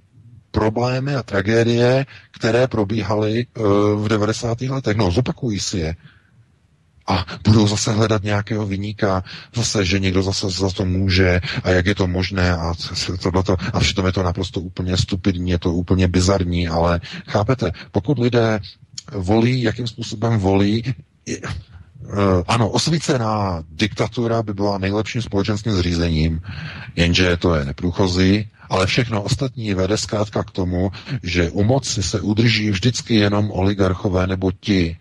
problémy 0.52 1.16
a 1.16 1.24
tragédie, 1.24 2.06
které 2.32 2.68
probíhaly 2.68 3.46
uh, 3.58 3.66
v 4.06 4.08
90. 4.08 4.62
letech. 4.62 4.98
No, 4.98 5.12
zopakují 5.12 5.60
si 5.60 5.78
je. 5.78 5.96
A 7.08 7.26
budou 7.44 7.68
zase 7.68 7.92
hledat 7.92 8.24
nějakého 8.24 8.66
vyníka, 8.66 9.24
zase, 9.56 9.86
že 9.86 10.00
někdo 10.00 10.24
zase 10.24 10.50
za 10.50 10.70
to 10.70 10.86
může 10.86 11.42
a 11.64 11.70
jak 11.70 11.86
je 11.86 11.96
to 11.96 12.08
možné 12.08 12.52
a 12.58 12.74
tohleto. 13.24 13.56
A 13.74 13.80
přitom 13.80 14.06
je 14.06 14.12
to 14.12 14.24
naprosto 14.24 14.60
úplně 14.62 14.98
stupidní, 14.98 15.52
je 15.52 15.60
to 15.60 15.74
úplně 15.74 16.08
bizarní, 16.08 16.68
ale 16.68 17.00
chápete, 17.28 17.72
pokud 17.92 18.20
lidé 18.20 18.60
volí, 19.12 19.62
jakým 19.62 19.88
způsobem 19.88 20.40
volí, 20.40 20.84
ano, 22.48 22.70
osvícená 22.70 23.64
diktatura 23.72 24.44
by 24.44 24.54
byla 24.54 24.78
nejlepším 24.78 25.22
společenským 25.22 25.74
zřízením, 25.74 26.42
jenže 26.96 27.38
to 27.38 27.56
je 27.56 27.66
neprůchozí, 27.66 28.48
ale 28.70 28.86
všechno 28.88 29.22
ostatní 29.22 29.74
vede 29.74 29.98
zkrátka 29.98 30.44
k 30.44 30.52
tomu, 30.52 30.92
že 31.24 31.52
u 31.52 31.64
moci 31.64 32.04
se 32.04 32.22
udrží 32.22 32.70
vždycky 32.70 33.16
jenom 33.16 33.52
oligarchové 33.52 34.28
nebo 34.28 34.52
ti, 34.52 34.98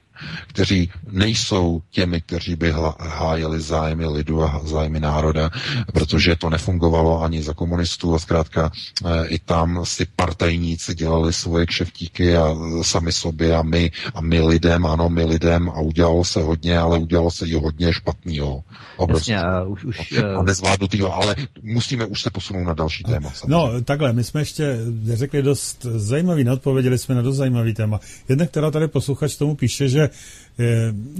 kteří 0.47 0.91
nejsou 1.11 1.83
těmi, 1.91 2.21
kteří 2.21 2.57
by 2.57 2.75
hájili 2.99 3.61
zájmy 3.61 4.07
lidu 4.07 4.43
a 4.43 4.61
zájmy 4.65 5.01
národa, 5.01 5.51
protože 5.93 6.37
to 6.37 6.51
nefungovalo 6.51 7.23
ani 7.23 7.43
za 7.43 7.55
komunistů 7.55 8.15
a 8.15 8.19
zkrátka 8.19 8.71
e, 9.05 9.27
i 9.27 9.39
tam 9.39 9.81
si 9.85 10.07
partajníci 10.17 10.95
dělali 10.95 11.33
svoje 11.33 11.67
kšeftíky 11.67 12.37
a 12.37 12.55
sami 12.83 13.13
sobě 13.13 13.57
a 13.57 13.63
my, 13.63 13.91
a 14.15 14.21
my 14.21 14.41
lidem, 14.41 14.87
ano, 14.87 15.09
my 15.09 15.25
lidem 15.25 15.69
a 15.69 15.81
udělalo 15.81 16.25
se 16.25 16.43
hodně, 16.43 16.79
ale 16.79 16.99
udělalo 16.99 17.31
se 17.31 17.47
i 17.47 17.55
hodně 17.55 17.93
špatného. 17.93 18.63
Obrovský. 18.97 19.33
Jasně, 19.33 19.49
a 19.49 19.63
už, 19.63 19.85
už, 19.85 20.13
a 20.39 20.43
nezvládnutýho, 20.43 21.15
ale 21.15 21.37
musíme 21.63 22.07
už 22.07 22.23
se 22.23 22.31
posunout 22.31 22.65
na 22.65 22.75
další 22.75 23.05
téma. 23.05 23.31
Samozřejmě. 23.31 23.53
No, 23.53 23.81
takhle, 23.85 24.13
my 24.13 24.25
jsme 24.25 24.41
ještě 24.41 24.79
řekli 25.15 25.43
dost 25.43 25.87
zajímavý, 25.95 26.45
neodpověděli 26.45 26.99
jsme 26.99 27.15
na 27.15 27.23
dost 27.23 27.37
zajímavý 27.37 27.75
téma. 27.75 28.01
Jedna, 28.29 28.47
která 28.47 28.71
tady 28.71 28.89
posluchač 28.89 29.37
tomu 29.37 29.57
píše, 29.57 29.89
že 29.89 30.06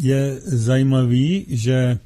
je 0.01 0.41
zajímavý, 0.45 1.47
že 1.49 1.99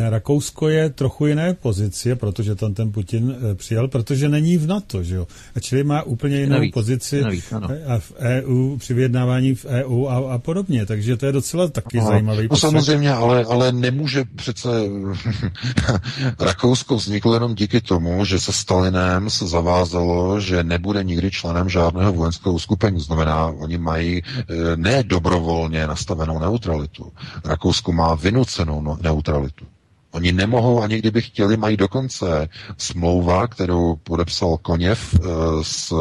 Rakousko 0.00 0.68
je 0.68 0.90
trochu 0.90 1.26
jiné 1.26 1.54
pozici, 1.54 2.14
protože 2.14 2.54
tam 2.54 2.74
ten 2.74 2.92
Putin 2.92 3.36
eh, 3.50 3.54
přijal, 3.54 3.88
protože 3.88 4.28
není 4.28 4.58
v 4.58 4.66
NATO, 4.66 5.02
že 5.02 5.14
jo? 5.14 5.26
A 5.56 5.60
čili 5.60 5.84
má 5.84 6.02
úplně 6.02 6.40
jinou 6.40 6.52
navíc, 6.52 6.74
pozici 6.74 7.22
navíc, 7.22 7.52
a 7.86 7.98
v 7.98 8.12
EU, 8.18 8.76
při 8.76 8.94
vyjednávání 8.94 9.54
v 9.54 9.64
EU 9.64 10.06
a, 10.06 10.34
a 10.34 10.38
podobně, 10.38 10.86
takže 10.86 11.16
to 11.16 11.26
je 11.26 11.32
docela 11.32 11.68
taky 11.68 11.98
no, 11.98 12.06
zajímavý. 12.06 12.48
No 12.50 12.56
samozřejmě, 12.56 13.12
ale, 13.12 13.44
ale 13.44 13.72
nemůže 13.72 14.24
přece 14.36 14.68
Rakousko 16.40 16.96
vzniklo 16.96 17.34
jenom 17.34 17.54
díky 17.54 17.80
tomu, 17.80 18.24
že 18.24 18.40
se 18.40 18.52
Stalinem 18.52 19.30
se 19.30 19.46
zavázalo, 19.46 20.40
že 20.40 20.64
nebude 20.64 21.04
nikdy 21.04 21.30
členem 21.30 21.68
žádného 21.68 22.12
vojenského 22.12 22.54
uskupení. 22.54 23.00
Znamená, 23.00 23.46
oni 23.46 23.78
mají 23.78 24.22
eh, 24.22 24.44
ne 24.76 25.02
dobrovolně 25.02 25.86
nastavenou 25.86 26.38
neutralitu. 26.38 27.12
Rakousko 27.44 27.92
má 27.92 28.14
vynucenou 28.14 28.82
no, 28.82 28.98
neutralitu. 29.02 29.64
Oni 30.12 30.32
nemohou, 30.32 30.82
ani 30.82 30.98
kdyby 30.98 31.22
chtěli, 31.22 31.56
mají 31.56 31.76
dokonce 31.76 32.48
smlouva, 32.78 33.46
kterou 33.46 33.96
podepsal 33.96 34.56
Koněv 34.56 35.14
eh, 35.14 35.28
s, 35.62 35.92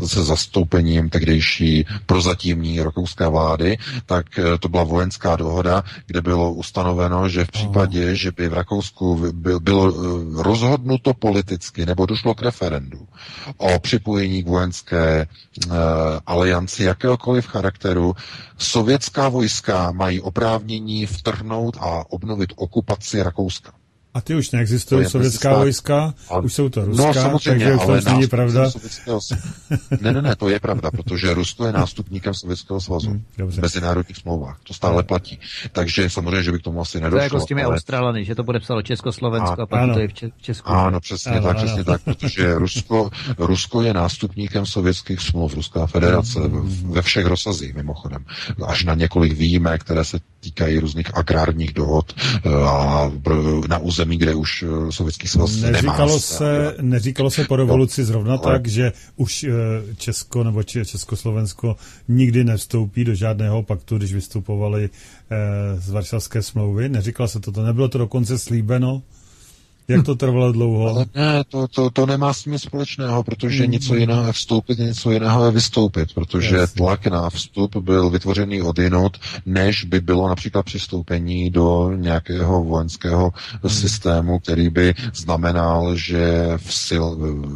eh, 0.00 0.06
se 0.06 0.24
zastoupením 0.24 1.10
tehdejší 1.10 1.86
prozatímní 2.06 2.82
rakouské 2.82 3.28
vlády, 3.28 3.78
tak 4.06 4.38
eh, 4.38 4.58
to 4.58 4.68
byla 4.68 4.84
vojenská 4.84 5.36
dohoda, 5.36 5.84
kde 6.06 6.20
bylo 6.20 6.52
ustanoveno, 6.52 7.28
že 7.28 7.44
v 7.44 7.50
případě, 7.50 8.16
že 8.16 8.32
by 8.32 8.48
v 8.48 8.54
Rakousku 8.54 9.32
bylo 9.58 9.92
rozhodnuto 10.42 11.14
politicky 11.14 11.86
nebo 11.86 12.06
došlo 12.06 12.34
k 12.34 12.42
referendu 12.42 12.98
o 13.56 13.78
připojení 13.78 14.44
k 14.44 14.48
vojenské 14.48 15.26
alianci 16.26 16.84
jakéhokoliv 16.84 17.46
charakteru, 17.46 18.14
sovětská 18.58 19.28
vojska 19.28 19.92
mají 19.92 20.20
oprávnění 20.20 21.06
vtrhnout 21.06 21.76
a 21.80 22.04
obnovit 22.12 22.52
okupaci 22.60 23.22
Rakouska. 23.22 23.79
A 24.14 24.20
ty 24.20 24.34
už 24.34 24.50
neexistují 24.50 25.06
sovětská 25.06 25.58
vojska, 25.58 26.14
a, 26.30 26.38
už 26.38 26.54
jsou 26.54 26.68
to 26.68 26.84
ruská, 26.84 27.06
no, 27.06 27.14
samozřejmě, 27.14 27.66
takže 27.66 27.84
ale 27.84 28.02
to 28.02 28.10
není 28.10 28.26
pravda. 28.26 28.70
Ne, 30.00 30.12
ne, 30.12 30.22
ne, 30.22 30.36
to 30.36 30.48
je 30.48 30.60
pravda, 30.60 30.90
protože 30.90 31.34
Rusko 31.34 31.66
je 31.66 31.72
nástupníkem 31.72 32.34
Sovětského 32.34 32.80
svazu 32.80 33.10
hmm, 33.10 33.50
v 33.50 33.58
mezinárodních 33.58 34.16
smlouvách. 34.16 34.58
To 34.62 34.74
stále 34.74 35.02
platí. 35.02 35.38
Takže 35.72 36.10
samozřejmě, 36.10 36.42
že 36.42 36.52
by 36.52 36.58
k 36.58 36.62
tomu 36.62 36.80
asi 36.80 37.00
nedošlo. 37.00 37.18
To 37.18 37.22
je 37.22 37.24
jako 37.24 37.40
s 37.40 37.44
těmi 37.44 37.62
ale... 37.62 37.74
Australany, 37.74 38.24
že 38.24 38.34
to 38.34 38.42
bude 38.42 38.60
psalo 38.60 38.82
Československo 38.82 39.60
a, 39.60 39.62
a 39.62 39.66
pak 39.66 39.80
ano. 39.80 39.94
to 39.94 40.00
je 40.00 40.08
v 40.08 40.12
Česku. 40.42 40.68
Ano, 40.68 41.00
přesně 41.00 41.32
ano, 41.32 41.42
tak, 41.42 41.56
ano. 41.56 41.66
přesně 41.66 41.84
tak, 41.84 42.02
protože 42.02 42.54
Rusko, 42.54 43.10
Rusko 43.38 43.82
je 43.82 43.94
nástupníkem 43.94 44.66
sovětských 44.66 45.20
smluv, 45.20 45.54
Ruská 45.54 45.86
federace 45.86 46.40
hmm. 46.40 46.92
ve 46.92 47.02
všech 47.02 47.26
rozsazích 47.26 47.74
mimochodem. 47.74 48.24
Až 48.66 48.84
na 48.84 48.94
několik 48.94 49.32
výjimek, 49.32 49.80
které 49.80 50.04
se 50.04 50.18
týkají 50.40 50.78
různých 50.78 51.16
agrárních 51.16 51.72
dohod 51.72 52.14
eh, 52.16 52.48
a 52.64 53.10
na 53.68 53.78
území, 53.78 53.99
kde 54.08 54.34
už 54.34 54.62
eh, 54.62 54.92
sovětský 54.92 55.28
svaz 55.28 55.56
neříkalo 55.56 56.08
nemá. 56.08 56.18
Se, 56.18 56.74
neříkalo 56.80 57.30
se 57.30 57.44
po 57.44 57.56
revoluci 57.56 58.04
zrovna 58.04 58.32
ale... 58.32 58.52
tak, 58.52 58.68
že 58.68 58.92
už 59.16 59.44
eh, 59.44 59.50
Česko 59.96 60.44
nebo 60.44 60.62
Československo 60.62 61.76
nikdy 62.08 62.44
nevstoupí 62.44 63.04
do 63.04 63.14
žádného 63.14 63.62
paktu, 63.62 63.98
když 63.98 64.14
vystupovali 64.14 64.90
z 65.78 65.90
Varšavské 65.90 66.42
smlouvy. 66.42 66.88
Neříkalo 66.88 67.28
se 67.28 67.40
to, 67.40 67.52
to 67.52 67.62
nebylo 67.62 67.88
to 67.88 67.98
dokonce 67.98 68.38
slíbeno. 68.38 69.02
Jak 69.90 70.06
to 70.06 70.14
trvalo 70.14 70.52
dlouho? 70.52 70.88
Ale 70.88 71.06
ne, 71.14 71.44
to, 71.48 71.68
to, 71.68 71.90
to 71.90 72.06
nemá 72.06 72.32
s 72.34 72.42
tím 72.42 72.58
společného, 72.58 73.22
protože 73.22 73.64
mm. 73.64 73.70
něco 73.70 73.94
jiného 73.94 74.26
je 74.26 74.32
vstoupit, 74.32 74.78
něco 74.78 75.10
jiného 75.10 75.44
je 75.44 75.50
vystoupit, 75.50 76.14
protože 76.14 76.56
Jasně. 76.56 76.76
tlak 76.76 77.06
na 77.06 77.30
vstup 77.30 77.76
byl 77.76 78.10
vytvořený 78.10 78.62
od 78.62 78.78
jinot, 78.78 79.16
než 79.46 79.84
by 79.84 80.00
bylo 80.00 80.28
například 80.28 80.62
přistoupení 80.62 81.50
do 81.50 81.92
nějakého 81.96 82.64
vojenského 82.64 83.32
mm. 83.62 83.70
systému, 83.70 84.38
který 84.38 84.68
by 84.70 84.94
znamenal, 85.14 85.96
že 85.96 86.52
v 86.56 86.74
sil, 86.86 87.04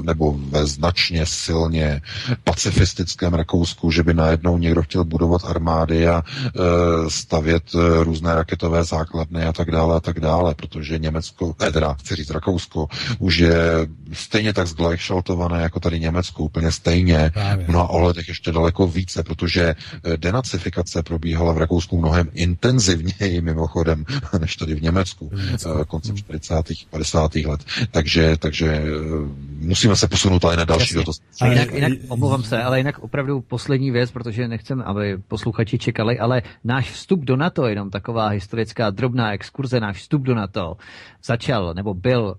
nebo 0.03 0.35
ve 0.39 0.67
značně 0.67 1.27
silně 1.27 2.01
pacifistickém 2.45 3.35
Rakousku, 3.35 3.91
že 3.91 4.03
by 4.03 4.15
najednou 4.15 4.59
někdo 4.59 4.83
chtěl 4.83 5.05
budovat 5.05 5.45
armády 5.45 6.09
a 6.09 6.23
e, 6.23 6.61
stavět 7.11 7.63
e, 7.75 8.05
různé 8.05 8.35
raketové 8.35 8.85
základny 8.85 9.45
a 9.45 9.53
tak 9.53 9.71
dále 9.71 9.97
a 9.97 10.01
tak 10.01 10.21
dále, 10.21 10.55
protože 10.55 10.99
Německo, 10.99 11.55
eh, 11.63 11.73
teda 11.73 11.95
chci 11.95 12.15
říct 12.25 12.31
Rakousko, 12.31 12.89
už 13.19 13.39
je 13.39 13.57
stejně 14.13 14.53
tak 14.53 14.67
zglajšaltované 14.67 15.63
jako 15.63 15.81
tady 15.81 16.01
Německo, 16.01 16.45
úplně 16.45 16.73
stejně. 16.73 17.33
V 17.65 17.69
mnoha 17.69 17.89
ohledech 17.89 18.29
ještě 18.29 18.53
daleko 18.53 18.87
více, 18.87 19.23
protože 19.23 19.75
eh, 20.05 20.17
denacifikace 20.17 21.03
probíhala 21.03 21.53
v 21.53 21.59
Rakousku 21.59 21.99
mnohem 21.99 22.31
intenzivněji 22.35 23.41
mimochodem, 23.41 24.05
než 24.41 24.57
tady 24.57 24.75
v 24.75 24.83
Německu, 24.83 25.31
Německu. 25.47 25.85
Koncem 25.87 26.17
40. 26.17 26.55
50. 26.91 27.35
let. 27.35 27.61
Takže, 27.91 28.37
takže 28.39 28.67
eh, 28.67 28.85
musíme 29.65 29.97
se 29.97 30.09
posunout 30.09 30.45
ale 30.45 30.57
na 30.57 30.65
další 30.65 30.95
dotaz. 30.95 31.17
A 31.41 31.47
jinak, 31.47 31.73
jinak, 31.73 31.93
omlouvám 32.09 32.43
se, 32.43 32.63
ale 32.63 32.79
jinak 32.79 32.99
opravdu 32.99 33.41
poslední 33.41 33.91
věc, 33.91 34.11
protože 34.11 34.49
nechcem, 34.49 34.83
aby 34.87 35.19
posluchači 35.29 35.79
čekali, 35.79 36.19
ale 36.19 36.43
náš 36.65 36.91
vstup 36.91 37.21
do 37.21 37.37
NATO, 37.37 37.67
jenom 37.67 37.91
taková 37.91 38.29
historická 38.29 38.91
drobná 38.91 39.33
exkurze, 39.33 39.81
náš 39.81 39.97
vstup 39.97 40.23
do 40.23 40.35
NATO 40.35 40.77
začal, 41.25 41.75
nebo 41.75 41.95
byl 41.95 42.35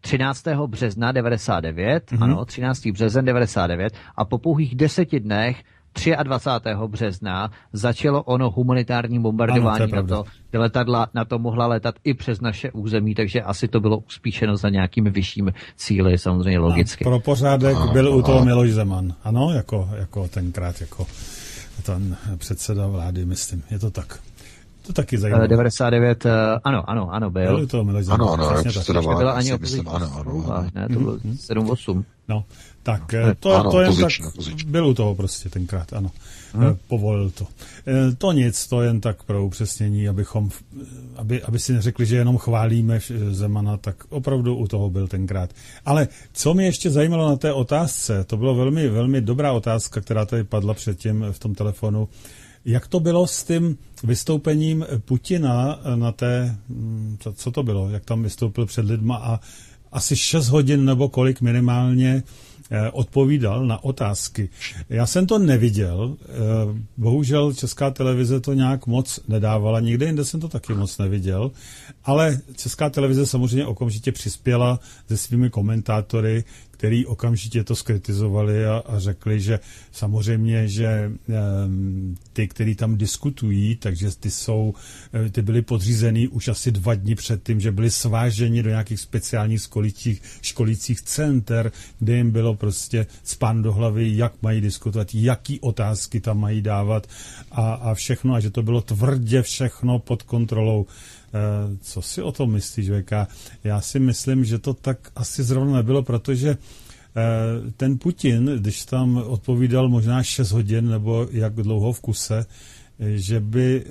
13. 0.00 0.44
března 0.66 1.12
99, 1.12 2.10
mm-hmm. 2.10 2.24
ano, 2.24 2.44
13. 2.44 2.86
březen 2.86 3.24
99 3.24 3.92
a 4.16 4.24
po 4.24 4.38
pouhých 4.38 4.74
deseti 4.74 5.20
dnech 5.20 5.62
23. 6.22 6.70
března 6.86 7.50
začalo 7.72 8.22
ono 8.22 8.50
humanitární 8.50 9.18
bombardování 9.20 9.80
ano, 9.80 9.88
to 9.88 9.96
na 9.96 10.02
to, 10.02 10.24
kde 10.50 10.58
letadla 10.58 11.06
na 11.14 11.24
to 11.24 11.38
mohla 11.38 11.66
letat 11.66 11.94
i 12.04 12.14
přes 12.14 12.40
naše 12.40 12.70
území, 12.70 13.14
takže 13.14 13.42
asi 13.42 13.68
to 13.68 13.80
bylo 13.80 13.98
uspíšeno 13.98 14.56
za 14.56 14.68
nějakými 14.68 15.10
vyššími 15.10 15.52
cíly, 15.76 16.18
samozřejmě 16.18 16.58
logicky. 16.58 17.04
A 17.04 17.08
pro 17.08 17.20
pořádek 17.20 17.76
byl 17.92 18.14
u 18.16 18.22
toho 18.22 18.44
Miloš 18.44 18.70
Zeman, 18.70 19.14
ano, 19.24 19.52
jako, 19.52 19.88
jako 19.98 20.28
tenkrát, 20.28 20.80
jako 20.80 21.06
ten 21.82 22.16
předseda 22.36 22.86
vlády, 22.86 23.24
myslím, 23.24 23.62
je 23.70 23.78
to 23.78 23.90
tak. 23.90 24.18
To 24.88 24.92
taky 24.92 25.18
zajímavé. 25.18 25.48
99, 25.48 26.24
uh, 26.24 26.30
eh, 26.30 26.60
ano, 26.64 26.90
ano, 26.90 27.10
ano, 27.10 27.30
byl. 27.30 27.56
Byl 27.56 27.66
to 27.66 27.84
Miloš 27.84 28.04
Zeman. 28.04 28.20
Ano, 28.20 28.32
ano, 28.32 28.48
ano. 28.48 29.10
Nebyla 29.10 29.32
ani 29.32 29.52
opoziční 29.52 29.86
ano, 29.86 30.12
ano, 30.20 30.44
ano. 30.52 30.66
Ne, 30.74 30.88
to 30.88 30.98
bylo 30.98 31.16
mm-hmm. 31.16 31.64
7-8. 31.64 32.04
No, 32.28 32.44
tak 32.82 33.14
eh, 33.14 33.34
to, 33.40 33.54
ano, 33.54 33.70
to 33.70 33.80
jen 33.80 33.96
tak 33.96 34.12
byl 34.66 34.86
u 34.86 34.94
toho 34.94 35.14
prostě 35.14 35.48
tenkrát, 35.48 35.92
ano. 35.92 36.10
Hmm. 36.52 36.76
Povolil 36.88 37.30
to. 37.30 37.46
To 38.18 38.32
nic, 38.32 38.66
to 38.66 38.82
jen 38.82 39.00
tak 39.00 39.22
pro 39.22 39.44
upřesnění, 39.44 40.08
abychom, 40.08 40.50
aby, 41.16 41.42
aby 41.42 41.58
si 41.58 41.72
neřekli, 41.72 42.06
že 42.06 42.16
jenom 42.16 42.38
chválíme 42.38 43.00
Zemana, 43.30 43.76
tak 43.76 43.96
opravdu 44.08 44.56
u 44.56 44.66
toho 44.66 44.90
byl 44.90 45.08
tenkrát. 45.08 45.50
Ale 45.84 46.08
co 46.32 46.54
mě 46.54 46.64
ještě 46.64 46.90
zajímalo 46.90 47.28
na 47.28 47.36
té 47.36 47.52
otázce, 47.52 48.24
to 48.24 48.36
bylo 48.36 48.54
velmi, 48.54 48.88
velmi 48.88 49.20
dobrá 49.20 49.52
otázka, 49.52 50.00
která 50.00 50.24
tady 50.24 50.44
padla 50.44 50.74
předtím 50.74 51.26
v 51.32 51.38
tom 51.38 51.54
telefonu, 51.54 52.08
jak 52.68 52.86
to 52.86 53.00
bylo 53.00 53.26
s 53.26 53.44
tím 53.44 53.78
vystoupením 54.04 54.86
Putina 55.04 55.80
na 55.94 56.12
té, 56.12 56.56
hm, 56.68 57.16
co, 57.34 57.50
to 57.50 57.62
bylo, 57.62 57.90
jak 57.90 58.04
tam 58.04 58.22
vystoupil 58.22 58.66
před 58.66 58.84
lidma 58.84 59.16
a 59.16 59.40
asi 59.92 60.16
6 60.16 60.48
hodin 60.48 60.84
nebo 60.84 61.08
kolik 61.08 61.40
minimálně 61.40 62.22
eh, 62.70 62.90
odpovídal 62.90 63.66
na 63.66 63.84
otázky. 63.84 64.48
Já 64.88 65.06
jsem 65.06 65.26
to 65.26 65.38
neviděl, 65.38 66.16
eh, 66.20 66.28
bohužel 66.96 67.52
Česká 67.52 67.90
televize 67.90 68.40
to 68.40 68.52
nějak 68.52 68.86
moc 68.86 69.20
nedávala, 69.28 69.80
nikde 69.80 70.06
jinde 70.06 70.24
jsem 70.24 70.40
to 70.40 70.48
taky 70.48 70.74
moc 70.74 70.98
neviděl, 70.98 71.50
ale 72.04 72.40
Česká 72.56 72.90
televize 72.90 73.26
samozřejmě 73.26 73.66
okamžitě 73.66 74.12
přispěla 74.12 74.80
se 75.08 75.16
svými 75.16 75.50
komentátory 75.50 76.44
který 76.78 77.06
okamžitě 77.06 77.64
to 77.64 77.76
skritizovali 77.76 78.66
a, 78.66 78.82
a 78.86 78.98
řekli, 78.98 79.40
že 79.40 79.60
samozřejmě, 79.92 80.68
že 80.68 81.10
um, 81.66 82.16
ty, 82.32 82.48
kteří 82.48 82.74
tam 82.74 82.96
diskutují, 82.96 83.76
takže 83.76 84.10
ty 84.20 84.30
jsou, 84.30 84.74
eh, 85.12 85.30
ty 85.30 85.42
byli 85.42 85.62
podřízený 85.62 86.28
už 86.28 86.48
asi 86.48 86.72
dva 86.72 86.94
dny 86.94 87.14
před 87.14 87.42
tím, 87.42 87.60
že 87.60 87.72
byli 87.72 87.90
sváženi 87.90 88.62
do 88.62 88.70
nějakých 88.70 89.00
speciálních 89.00 89.60
školicích, 89.60 90.22
školicích 90.42 91.02
center, 91.02 91.72
kde 91.98 92.16
jim 92.16 92.30
bylo 92.30 92.54
prostě 92.54 93.06
spán 93.24 93.62
do 93.62 93.72
hlavy, 93.72 94.16
jak 94.16 94.32
mají 94.42 94.60
diskutovat, 94.60 95.14
jaký 95.14 95.60
otázky 95.60 96.20
tam 96.20 96.40
mají 96.40 96.62
dávat 96.62 97.06
a, 97.50 97.72
a 97.74 97.94
všechno, 97.94 98.34
a 98.34 98.40
že 98.40 98.50
to 98.50 98.62
bylo 98.62 98.80
tvrdě 98.80 99.42
všechno 99.42 99.98
pod 99.98 100.22
kontrolou 100.22 100.86
co 101.80 102.02
si 102.02 102.22
o 102.22 102.32
tom 102.32 102.52
myslíš, 102.52 102.90
VK? 102.90 103.12
Já 103.64 103.80
si 103.80 103.98
myslím, 103.98 104.44
že 104.44 104.58
to 104.58 104.74
tak 104.74 105.10
asi 105.16 105.42
zrovna 105.42 105.76
nebylo, 105.76 106.02
protože 106.02 106.50
eh, 106.50 107.70
ten 107.76 107.98
Putin, 107.98 108.46
když 108.56 108.84
tam 108.84 109.16
odpovídal 109.16 109.88
možná 109.88 110.22
6 110.22 110.50
hodin 110.50 110.88
nebo 110.88 111.28
jak 111.30 111.54
dlouho 111.54 111.92
v 111.92 112.00
kuse, 112.00 112.46
eh, 112.98 113.18
že 113.18 113.40
by, 113.40 113.84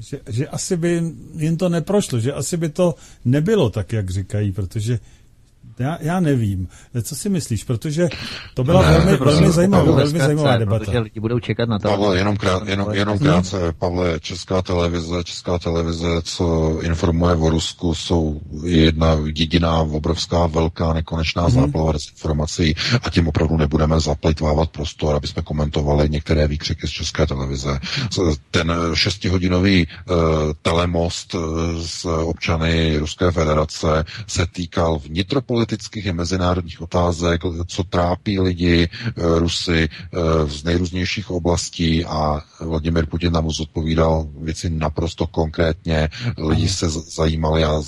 že, 0.00 0.20
že 0.28 0.48
asi 0.48 0.76
by 0.76 1.02
jim 1.36 1.56
to 1.56 1.68
neprošlo, 1.68 2.20
že 2.20 2.32
asi 2.32 2.56
by 2.56 2.68
to 2.68 2.94
nebylo 3.24 3.70
tak, 3.70 3.92
jak 3.92 4.10
říkají, 4.10 4.52
protože 4.52 4.98
já, 5.80 5.98
já 6.00 6.20
nevím. 6.20 6.68
Co 7.02 7.16
si 7.16 7.28
myslíš? 7.28 7.64
Protože 7.64 8.08
to 8.54 8.64
byla 8.64 8.82
ne, 8.82 8.98
velmi, 8.98 9.16
prosím, 9.16 9.40
velmi 9.40 9.54
zajímavá, 9.54 9.84
Pavle, 9.84 10.04
velmi 10.04 10.18
zajímavá 10.18 10.56
debata. 10.56 10.84
Protože 10.84 10.98
lidi 10.98 11.20
budou 11.20 11.38
čekat 11.38 11.68
na 11.68 11.78
to. 11.78 11.88
Pavle, 11.88 12.18
jenom, 12.18 12.36
krát, 12.36 12.68
jenom, 12.68 12.88
jenom 12.92 13.18
krátce, 13.18 13.72
Pavle, 13.78 14.20
Česká 14.20 14.62
televize, 14.62 15.24
Česká 15.24 15.58
televize, 15.58 16.08
co 16.22 16.78
informuje 16.82 17.34
o 17.34 17.50
Rusku, 17.50 17.94
jsou 17.94 18.40
jedna 18.64 19.16
jediná, 19.34 19.78
obrovská, 19.80 20.46
velká, 20.46 20.92
nekonečná 20.92 21.42
hmm. 21.42 21.50
záplava 21.50 21.92
dezinformací 21.92 22.74
a 23.02 23.10
tím 23.10 23.28
opravdu 23.28 23.56
nebudeme 23.56 24.00
zaplitvávat 24.00 24.70
prostor, 24.70 25.16
aby 25.16 25.26
jsme 25.26 25.42
komentovali 25.42 26.08
některé 26.08 26.48
výkřiky 26.48 26.86
z 26.86 26.90
České 26.90 27.26
televize. 27.26 27.80
Ten 28.50 28.72
šestihodinový 28.94 29.86
uh, 29.86 30.16
telemost 30.62 31.34
z 31.76 32.04
občany 32.04 32.98
Ruské 32.98 33.30
federace 33.30 34.04
se 34.26 34.46
týkal 34.46 34.98
vnitropolitické 34.98 35.69
geopolitických 35.70 36.06
i 36.06 36.12
mezinárodních 36.12 36.80
otázek, 36.80 37.40
co 37.66 37.84
trápí 37.84 38.40
lidi, 38.40 38.88
Rusy 39.16 39.88
z 40.46 40.64
nejrůznějších 40.64 41.30
oblastí 41.30 42.04
a 42.04 42.42
Vladimir 42.60 43.06
Putin 43.06 43.32
nám 43.32 43.46
odpovídal 43.46 44.26
věci 44.40 44.70
naprosto 44.70 45.26
konkrétně. 45.26 46.08
Lidi 46.38 46.68
se 46.68 46.90
zajímali 46.90 47.64
a 47.64 47.82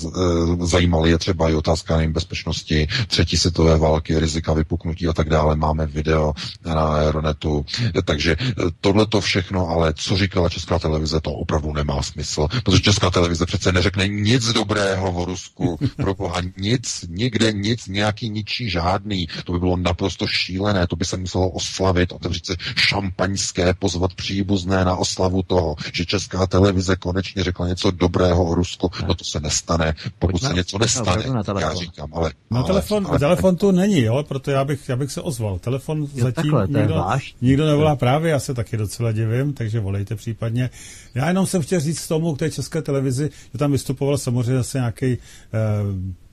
zajímali 0.61 1.09
je 1.09 1.17
třeba 1.17 1.49
i 1.49 1.55
otázka 1.55 1.99
bezpečnosti, 2.07 2.87
třetí 3.07 3.37
světové 3.37 3.77
války, 3.77 4.19
rizika 4.19 4.53
vypuknutí 4.53 5.07
a 5.07 5.13
tak 5.13 5.29
dále. 5.29 5.55
Máme 5.55 5.85
video 5.85 6.33
na 6.65 6.73
Aeronetu. 6.73 7.65
Takže 8.05 8.35
tohle 8.81 9.05
to 9.05 9.21
všechno, 9.21 9.67
ale 9.69 9.93
co 9.93 10.17
říkala 10.17 10.49
Česká 10.49 10.79
televize, 10.79 11.21
to 11.21 11.31
opravdu 11.31 11.73
nemá 11.73 12.01
smysl, 12.01 12.47
protože 12.63 12.81
Česká 12.81 13.09
televize 13.09 13.45
přece 13.45 13.71
neřekne 13.71 14.07
nic 14.07 14.53
dobrého 14.53 15.11
o 15.11 15.25
Rusku, 15.25 15.79
pro 15.95 16.13
boha 16.15 16.41
nic, 16.57 17.05
nikde 17.09 17.51
nic, 17.51 17.72
nějaký 17.87 18.29
ničí 18.29 18.69
žádný. 18.69 19.27
To 19.43 19.51
by 19.51 19.59
bylo 19.59 19.77
naprosto 19.77 20.27
šílené, 20.27 20.87
to 20.87 20.95
by 20.95 21.05
se 21.05 21.17
muselo 21.17 21.49
oslavit, 21.49 22.11
otevřít 22.11 22.45
se 22.45 22.55
šampaňské, 22.75 23.73
pozvat 23.73 24.13
příbuzné 24.13 24.85
na 24.85 24.95
oslavu 24.95 25.43
toho, 25.43 25.75
že 25.93 26.05
Česká 26.05 26.47
televize 26.47 26.95
konečně 26.95 27.43
řekla 27.43 27.67
něco 27.67 27.91
dobrého 27.91 28.45
o 28.45 28.55
Rusku. 28.55 28.89
No 29.07 29.15
to 29.15 29.23
se 29.23 29.39
nestane, 29.39 29.95
pokud 30.19 30.41
se 30.41 30.53
něco 30.53 30.77
nestane, 30.77 31.23
já 31.59 31.73
říkám, 31.73 32.09
ale... 32.13 32.31
Na 32.51 32.59
ale, 32.59 32.67
telefon, 32.67 33.07
ale, 33.09 33.19
telefon 33.19 33.55
tu 33.55 33.71
není, 33.71 34.01
jo, 34.01 34.23
proto 34.27 34.51
já 34.51 34.65
bych, 34.65 34.89
já 34.89 34.95
bych 34.95 35.11
se 35.11 35.21
ozval. 35.21 35.59
Telefon 35.59 35.99
jo, 35.99 36.07
zatím 36.15 36.33
takhle, 36.33 36.67
nikdo, 36.67 37.05
nikdo 37.41 37.65
nevolá 37.65 37.95
právě, 37.95 38.31
já 38.31 38.39
se 38.39 38.53
taky 38.53 38.77
docela 38.77 39.11
divím, 39.11 39.53
takže 39.53 39.79
volejte 39.79 40.15
případně. 40.15 40.69
Já 41.15 41.27
jenom 41.27 41.45
jsem 41.45 41.61
chtěl 41.61 41.79
říct 41.79 42.07
tomu 42.07 42.35
k 42.35 42.39
té 42.39 42.51
české 42.51 42.81
televizi, 42.81 43.29
že 43.51 43.59
tam 43.59 43.71
vystupoval 43.71 44.17
samozřejmě 44.17 44.57
zase 44.57 44.77
nějaký 44.77 45.05
eh, 45.05 45.17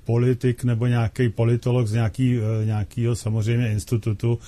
politik 0.05 0.65
nebo 0.65 0.87
nějaký 0.87 1.29
politolog 1.29 1.87
z 1.87 1.93
nějaký, 1.93 2.39
eh, 2.39 2.67
nějakého 2.67 3.17
samozřejmě 3.17 3.73
institutu. 3.73 4.39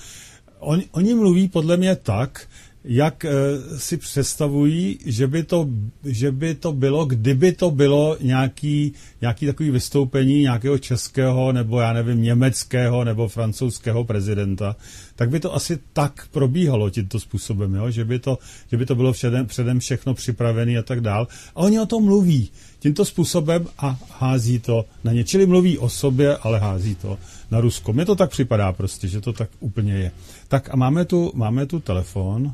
On, 0.59 0.81
oni 0.91 1.13
mluví 1.13 1.47
podle 1.47 1.77
mě 1.77 1.95
tak, 1.95 2.47
jak 2.83 3.25
e, 3.25 3.31
si 3.77 3.97
představují, 3.97 4.99
že 5.05 5.27
by, 5.27 5.43
to, 5.43 5.69
že 6.03 6.31
by 6.31 6.55
to 6.55 6.73
bylo, 6.73 7.05
kdyby 7.05 7.51
to 7.51 7.71
bylo 7.71 8.17
nějaký, 8.21 8.93
nějaký 9.21 9.45
takový 9.45 9.71
vystoupení 9.71 10.41
nějakého 10.41 10.77
českého 10.77 11.51
nebo 11.51 11.79
já 11.79 11.93
nevím, 11.93 12.21
německého 12.21 13.03
nebo 13.03 13.27
francouzského 13.27 14.03
prezidenta, 14.03 14.75
tak 15.15 15.29
by 15.29 15.39
to 15.39 15.55
asi 15.55 15.79
tak 15.93 16.27
probíhalo 16.31 16.89
tímto 16.89 17.19
způsobem, 17.19 17.75
jo? 17.75 17.91
Že, 17.91 18.05
by 18.05 18.19
to, 18.19 18.37
že 18.71 18.77
by 18.77 18.85
to 18.85 18.95
bylo 18.95 19.13
předem, 19.13 19.45
předem 19.45 19.79
všechno 19.79 20.13
připravené 20.13 20.77
a 20.77 20.81
tak 20.81 21.01
dál. 21.01 21.27
A 21.55 21.57
oni 21.57 21.79
o 21.79 21.85
tom 21.85 22.03
mluví 22.03 22.49
tímto 22.83 23.05
způsobem 23.05 23.67
a 23.77 23.99
hází 24.19 24.59
to 24.59 24.85
na 25.03 25.11
ně. 25.11 25.23
Čili 25.23 25.45
mluví 25.45 25.77
o 25.77 25.89
sobě, 25.89 26.37
ale 26.37 26.59
hází 26.59 26.95
to 26.95 27.17
na 27.51 27.61
Rusko. 27.61 27.93
Mně 27.93 28.05
to 28.05 28.15
tak 28.15 28.29
připadá 28.29 28.73
prostě, 28.73 29.07
že 29.07 29.21
to 29.21 29.33
tak 29.33 29.49
úplně 29.59 29.93
je. 29.93 30.11
Tak 30.47 30.69
a 30.73 30.75
máme 30.75 31.05
tu, 31.05 31.31
máme 31.35 31.65
tu 31.65 31.79
telefon. 31.79 32.53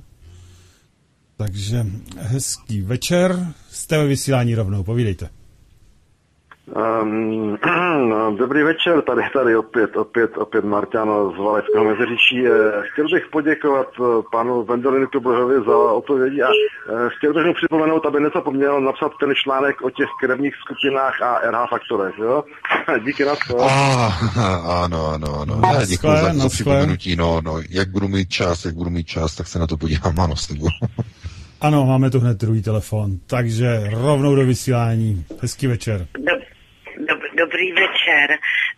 Takže 1.38 1.86
hezký 2.18 2.82
večer. 2.82 3.54
Jste 3.72 3.98
ve 3.98 4.08
vysílání 4.08 4.56
rovnou, 4.56 4.84
povídejte. 4.84 5.30
Um, 6.76 7.58
dobrý 8.38 8.64
večer, 8.64 9.02
tady, 9.02 9.22
tady 9.34 9.56
opět, 9.56 9.98
opět, 9.98 10.38
opět 10.38 10.66
Marťano 10.66 11.32
z 11.32 11.38
Valeckého 11.38 11.86
Meziříčí. 11.86 12.48
Eh, 12.48 12.52
chtěl 12.92 13.06
bych 13.14 13.24
poděkovat 13.32 13.88
eh, 14.00 14.04
panu 14.32 14.64
Vendolinu 14.64 15.08
Kubrohovi 15.08 15.56
za 15.68 15.78
odpovědi 15.78 16.42
a 16.42 16.48
eh, 16.48 17.10
chtěl 17.18 17.34
bych 17.34 17.46
mu 17.46 17.54
připomenout, 17.54 18.06
aby 18.06 18.20
nezapomněl 18.20 18.82
napsat 18.82 19.12
ten 19.20 19.34
článek 19.44 19.82
o 19.82 19.90
těch 19.90 20.10
krevních 20.20 20.56
skupinách 20.56 21.22
a 21.22 21.52
RH 21.52 21.70
faktorech. 21.70 22.16
Jo? 22.18 22.44
Díky 23.06 23.26
na 23.26 23.34
to. 23.48 23.62
Ah, 23.62 24.84
ano, 24.84 25.08
ano, 25.08 25.40
ano. 25.42 25.62
Já 25.74 25.86
děkuji 25.86 26.18
za, 26.18 26.34
za 26.34 26.50
připomenutí. 26.50 27.16
No, 27.16 27.42
no, 27.44 27.62
jak 27.70 27.90
budu 27.90 28.08
mít 28.08 28.30
čas, 28.30 28.66
jak 28.66 28.76
budu 28.76 28.90
mít 28.90 29.08
čas, 29.08 29.36
tak 29.36 29.48
se 29.48 29.60
na 29.60 29.68
to 29.68 29.78
podívám, 29.78 30.20
ano, 30.20 30.36
s 30.36 30.56
Ano, 31.62 31.86
máme 31.86 32.10
tu 32.10 32.20
hned 32.20 32.38
druhý 32.38 32.62
telefon, 32.62 33.18
takže 33.28 33.90
rovnou 33.94 34.36
do 34.36 34.46
vysílání. 34.46 35.26
Hezký 35.42 35.68
večer. 35.68 36.08
Dobrý 37.44 37.72
večer, 37.72 38.28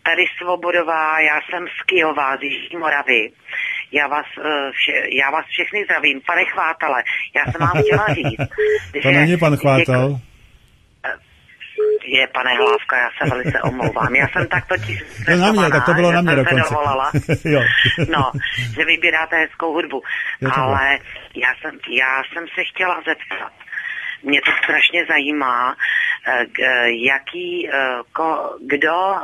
tady 0.04 0.24
Svobodová, 0.38 1.20
já 1.20 1.38
jsem 1.42 1.64
z 1.68 1.84
Kijova, 1.86 2.38
z 2.38 2.42
Jižní 2.44 2.78
Moravy. 2.78 3.22
Já 3.92 4.08
vás, 4.08 4.26
eh, 4.38 4.72
vše, 4.72 4.96
já 5.22 5.32
vás 5.32 5.46
všechny 5.46 5.84
zdravím, 5.86 6.22
pane 6.26 6.46
Chvátale, 6.46 7.04
já 7.38 7.44
jsem 7.52 7.60
vám 7.68 7.84
chtěla 7.84 8.06
říct, 8.18 8.50
To 9.04 9.12
není 9.12 9.38
pan 9.38 9.58
Chvátal. 9.58 10.08
Děku, 10.10 10.32
je, 12.06 12.28
pane 12.28 12.52
Hlávka, 12.56 12.98
já 12.98 13.10
se 13.18 13.30
velice 13.30 13.62
omlouvám. 13.62 14.16
Já 14.16 14.28
jsem 14.28 14.48
tak 14.48 14.68
totiž 14.68 15.04
to 15.26 15.32
na 15.36 15.52
mě, 15.52 15.70
tak 15.70 15.86
to 15.86 15.94
bylo 15.94 16.12
na 16.12 16.22
mě 16.22 16.36
dokonce. 16.36 16.76
Jo. 17.50 17.62
no, 18.10 18.32
že 18.76 18.86
vybíráte 18.86 19.36
hezkou 19.38 19.74
hudbu. 19.74 20.02
Ale 20.52 20.98
já 21.36 21.52
jsem, 21.62 21.80
já 21.90 22.22
jsem 22.34 22.46
se 22.56 22.62
chtěla 22.74 22.96
zeptat, 22.96 23.54
mě 24.24 24.42
to 24.46 24.52
strašně 24.64 25.06
zajímá, 25.06 25.76
jaký, 27.06 27.70
eh, 27.70 27.74
kdo, 28.66 29.16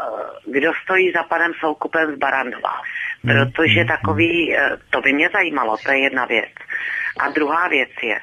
kdo 0.46 0.72
stojí 0.84 1.12
za 1.12 1.24
panem 1.24 1.52
Soukupem 1.60 2.16
z 2.16 2.18
Barandova. 2.18 2.82
Hmm, 3.24 3.34
Protože 3.34 3.80
hmm, 3.80 3.88
takový, 3.88 4.56
eh, 4.58 4.78
to 4.90 5.02
by 5.02 5.14
mě 5.14 5.30
zajímalo, 5.34 5.78
to 5.78 5.92
je 5.92 6.00
jedna 6.00 6.26
věc. 6.26 6.54
A 7.20 7.30
druhá 7.30 7.68
věc 7.68 7.90
je, 8.04 8.20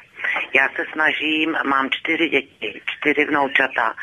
já 0.54 0.68
se 0.68 0.84
snažím, 0.92 1.56
mám 1.66 1.90
čtyři 1.90 2.28
děti, 2.28 2.80
čtyři 2.86 3.24
vnoučata 3.24 3.94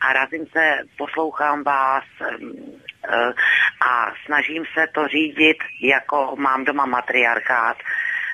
a 0.00 0.12
razím 0.12 0.46
se, 0.46 0.78
poslouchám 0.98 1.64
vás 1.64 2.04
eh, 2.22 3.32
a 3.80 4.12
snažím 4.26 4.64
se 4.74 4.86
to 4.94 5.08
řídit, 5.08 5.56
jako 5.82 6.36
mám 6.38 6.64
doma 6.64 6.86
matriarchát, 6.86 7.76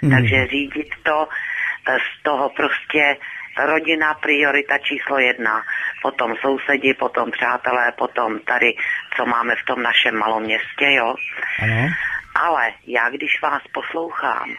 mm. 0.02 0.10
takže 0.10 0.46
řídit 0.46 0.88
to 1.02 1.28
eh, 1.88 1.96
z 1.98 2.22
toho 2.22 2.50
prostě 2.50 3.16
rodina 3.64 4.14
priorita 4.14 4.78
číslo 4.78 5.18
jedna, 5.18 5.62
potom 6.02 6.34
sousedi, 6.36 6.94
potom 6.94 7.30
přátelé, 7.30 7.92
potom 7.92 8.38
tady, 8.38 8.74
co 9.16 9.26
máme 9.26 9.54
v 9.56 9.64
tom 9.66 9.82
našem 9.82 10.18
malom 10.18 10.42
městě, 10.42 10.86
jo. 10.92 11.14
Ano. 11.62 11.88
Ale 12.34 12.72
já, 12.86 13.10
když 13.10 13.42
vás 13.42 13.62
poslouchám, 13.72 14.54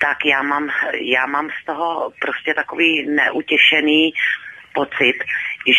tak 0.00 0.18
já 0.24 0.42
mám, 0.42 0.68
já 1.00 1.26
mám 1.26 1.48
z 1.62 1.64
toho 1.64 2.10
prostě 2.20 2.54
takový 2.54 3.06
neutěšený 3.08 4.12
pocit, 4.74 5.18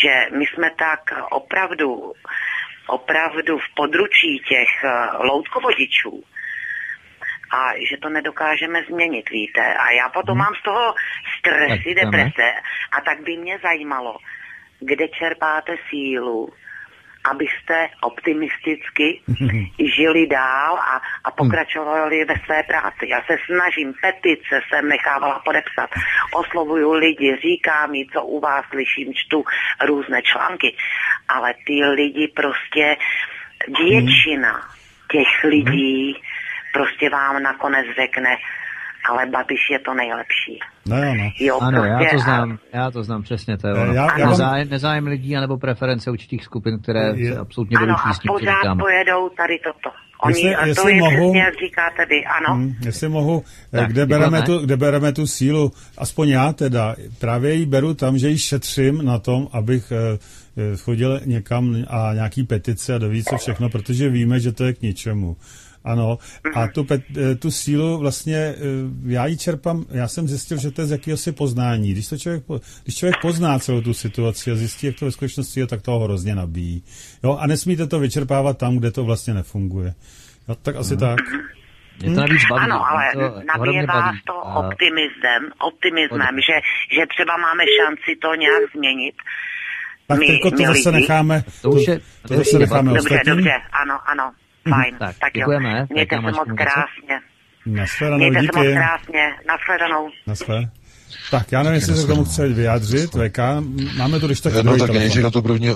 že 0.01 0.37
my 0.37 0.45
jsme 0.45 0.71
tak 0.77 0.99
opravdu, 1.31 2.13
opravdu 2.87 3.57
v 3.57 3.75
područí 3.75 4.41
těch 4.47 4.83
eh, 4.83 5.17
loutkovodičů, 5.17 6.23
a 7.51 7.73
že 7.89 7.97
to 7.97 8.09
nedokážeme 8.09 8.83
změnit, 8.83 9.29
víte. 9.29 9.73
A 9.73 9.91
já 9.91 10.09
potom 10.09 10.37
hmm. 10.37 10.45
mám 10.45 10.53
z 10.59 10.63
toho 10.63 10.93
stresy, 11.39 11.95
deprese 11.95 12.47
a 12.91 13.01
tak 13.01 13.21
by 13.21 13.37
mě 13.37 13.59
zajímalo, 13.63 14.17
kde 14.85 15.07
čerpáte 15.07 15.75
sílu, 15.89 16.49
abyste 17.31 17.87
optimisticky 18.01 19.21
žili 19.95 20.27
dál 20.27 20.77
a, 20.77 21.01
a 21.23 21.31
pokračovali 21.31 22.25
ve 22.25 22.35
své 22.45 22.63
práci. 22.63 23.07
Já 23.07 23.21
se 23.21 23.37
snažím, 23.45 23.93
petice 24.01 24.61
jsem 24.69 24.89
nechávala 24.89 25.41
podepsat, 25.45 25.89
oslovuju 26.33 26.91
lidi, 26.91 27.37
říkám 27.41 27.91
mi, 27.91 28.05
co 28.13 28.23
u 28.23 28.39
vás 28.39 28.65
slyším, 28.69 29.13
čtu 29.13 29.43
různé 29.85 30.21
články, 30.21 30.75
ale 31.27 31.53
ty 31.65 31.85
lidi 31.85 32.27
prostě, 32.27 32.97
většina 33.67 34.61
těch 35.11 35.43
lidí 35.43 36.17
prostě 36.73 37.09
vám 37.09 37.43
nakonec 37.43 37.85
řekne, 37.95 38.37
ale 39.09 39.25
Babiš 39.25 39.59
je 39.71 39.79
to 39.79 39.93
nejlepší. 39.93 40.59
No 40.85 40.97
jo, 40.97 41.13
no. 41.15 41.31
Jo, 41.39 41.59
ano, 41.61 41.81
prostě, 41.81 42.03
já 42.03 42.11
to 42.11 42.19
znám, 42.19 42.57
já 42.73 42.91
to 42.91 43.03
znám 43.03 43.23
přesně, 43.23 43.57
to 43.57 43.67
je 43.67 43.73
ono. 43.73 43.93
Já, 43.93 44.19
já 44.19 44.29
nezájem, 44.29 44.69
nezájem 44.69 45.07
lidí 45.07 45.37
anebo 45.37 45.57
preference 45.57 46.11
určitých 46.11 46.43
skupin, 46.43 46.79
které 46.79 47.13
je, 47.15 47.33
se 47.33 47.39
absolutně 47.39 47.77
ano, 47.77 47.95
a 48.05 48.13
pořád 48.27 48.77
pojedou 48.79 49.29
tady 49.29 49.59
toto. 49.63 49.95
Oni, 50.23 50.41
jestli, 50.41 50.55
a 50.55 50.75
to 50.75 50.89
je 50.89 50.95
mohu, 50.95 51.11
přesně, 51.11 51.39
jak 51.39 51.53
říkáte 51.59 52.05
vy, 52.09 52.25
ano. 52.25 52.55
Hmm, 52.55 52.75
jestli 52.85 53.09
mohu, 53.09 53.43
eh, 53.73 53.77
tak, 53.77 53.89
kde, 53.89 54.05
bereme 54.05 54.41
tu, 54.41 54.59
kde 54.59 54.77
bereme 54.77 55.13
tu 55.13 55.27
sílu, 55.27 55.71
aspoň 55.97 56.29
já 56.29 56.53
teda, 56.53 56.95
právě 57.19 57.53
ji 57.53 57.65
beru 57.65 57.93
tam, 57.93 58.17
že 58.17 58.29
ji 58.29 58.37
šetřím 58.37 59.05
na 59.05 59.19
tom, 59.19 59.47
abych 59.51 59.91
eh, 59.91 60.19
eh, 60.57 60.77
chodil 60.77 61.21
někam 61.25 61.75
a 61.87 62.13
nějaký 62.13 62.43
petice 62.43 62.95
a 62.95 62.97
doví 62.97 63.23
co 63.23 63.37
všechno, 63.37 63.69
protože 63.69 64.09
víme, 64.09 64.39
že 64.39 64.51
to 64.51 64.63
je 64.63 64.73
k 64.73 64.81
ničemu. 64.81 65.37
Ano, 65.85 66.17
a 66.55 66.67
tu, 66.67 66.87
eh, 66.91 67.35
tu 67.35 67.51
sílu 67.51 67.97
vlastně, 67.97 68.37
eh, 68.37 68.55
já 69.05 69.25
ji 69.25 69.37
čerpám, 69.37 69.85
já 69.91 70.07
jsem 70.07 70.27
zjistil, 70.27 70.57
že 70.57 70.71
to 70.71 70.81
je 70.81 70.87
z 70.87 70.91
jakéhosi 70.91 71.31
poznání. 71.31 71.91
Když, 71.91 72.07
to 72.07 72.17
člověk, 72.17 72.43
když 72.83 72.97
člověk 72.97 73.21
pozná 73.21 73.59
celou 73.59 73.81
tu 73.81 73.93
situaci 73.93 74.51
a 74.51 74.55
zjistí, 74.55 74.87
jak 74.87 74.95
to 74.99 75.05
ve 75.05 75.11
skutečnosti 75.11 75.59
je, 75.59 75.67
tak 75.67 75.81
toho 75.81 75.99
hrozně 75.99 76.35
nabíjí. 76.35 76.83
Jo, 77.23 77.37
a 77.41 77.47
nesmíte 77.47 77.87
to 77.87 77.99
vyčerpávat 77.99 78.57
tam, 78.57 78.77
kde 78.77 78.91
to 78.91 79.03
vlastně 79.03 79.33
nefunguje. 79.33 79.93
Jo, 80.49 80.55
tak 80.61 80.75
asi 80.75 80.89
hmm. 80.93 80.99
tak. 80.99 81.19
Mě 82.03 82.15
to 82.15 82.21
navíc 82.21 82.41
baví. 82.49 82.63
Ano, 82.63 82.89
ale 82.91 83.03
nabíje 83.57 83.85
vás 83.85 84.15
to 84.27 84.33
optimismem, 84.33 85.41
optimismem 85.67 86.35
že, 86.47 86.55
že 86.95 87.01
třeba 87.15 87.37
máme 87.37 87.63
šanci 87.79 88.19
to 88.21 88.35
nějak 88.35 88.63
změnit 88.75 89.15
Tak 90.07 90.19
my, 90.19 90.27
teďko 90.27 90.51
to 90.51 90.57
my 90.57 90.65
zase 90.67 90.89
lidi. 90.89 91.01
necháme, 91.01 91.43
To 91.61 91.69
už 91.69 91.87
je- 91.87 91.99
to 91.99 92.27
to 92.27 92.33
je 92.33 92.37
zase 92.37 92.59
necháme 92.59 92.93
Dobře, 92.93 93.15
ostatním. 93.15 93.35
dobře, 93.35 93.51
ano, 93.83 93.99
ano, 94.11 94.31
fajn. 94.69 94.97
Tak, 94.99 95.15
tak 95.19 95.35
jo. 95.35 95.39
děkujeme. 95.39 95.87
Mějte 95.89 96.15
Tak 96.15 96.25
se 96.25 96.31
moc 96.31 96.47
krásně. 96.57 97.19
Nashledanou, 97.65 98.17
Mějte 98.17 98.39
se 98.39 98.45
moc 98.55 98.65
díky. 98.65 98.75
krásně. 98.75 99.33
Nashledanou. 99.47 100.09
Naschle. 100.27 100.61
Tak, 101.39 101.51
já 101.51 101.63
nevím, 101.63 101.75
jestli 101.75 101.95
se 101.95 102.03
k 102.03 102.07
tomu 102.07 102.23
chce 102.25 102.47
vyjádřit. 102.47 103.11
VK, 103.11 103.37
máme 103.97 104.19
tu 104.19 104.25
když 104.25 104.41
tak 104.41 104.63
No 104.63 104.77
tak 104.77 104.89
nejdřív 104.89 105.23
na, 105.23 105.31
tu 105.31 105.41
první, 105.41 105.69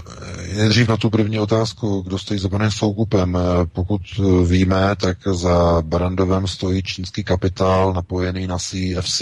nejdřív 0.58 0.88
na 0.88 0.98
tu 0.98 1.10
první 1.10 1.40
otázku, 1.40 2.02
kdo 2.02 2.20
stojí 2.20 2.40
za 2.40 2.50
panem 2.50 2.72
Soukupem. 2.72 3.38
Eh, 3.38 3.66
Pokud 3.74 4.02
eh, 4.20 4.46
víme, 4.46 4.96
tak 5.02 5.18
za 5.32 5.82
Barandovem 5.82 6.48
stojí 6.48 6.84
čínský 6.84 7.24
kapitál 7.24 7.94
napojený 7.94 8.48
na 8.48 8.58
CFC. 8.58 9.22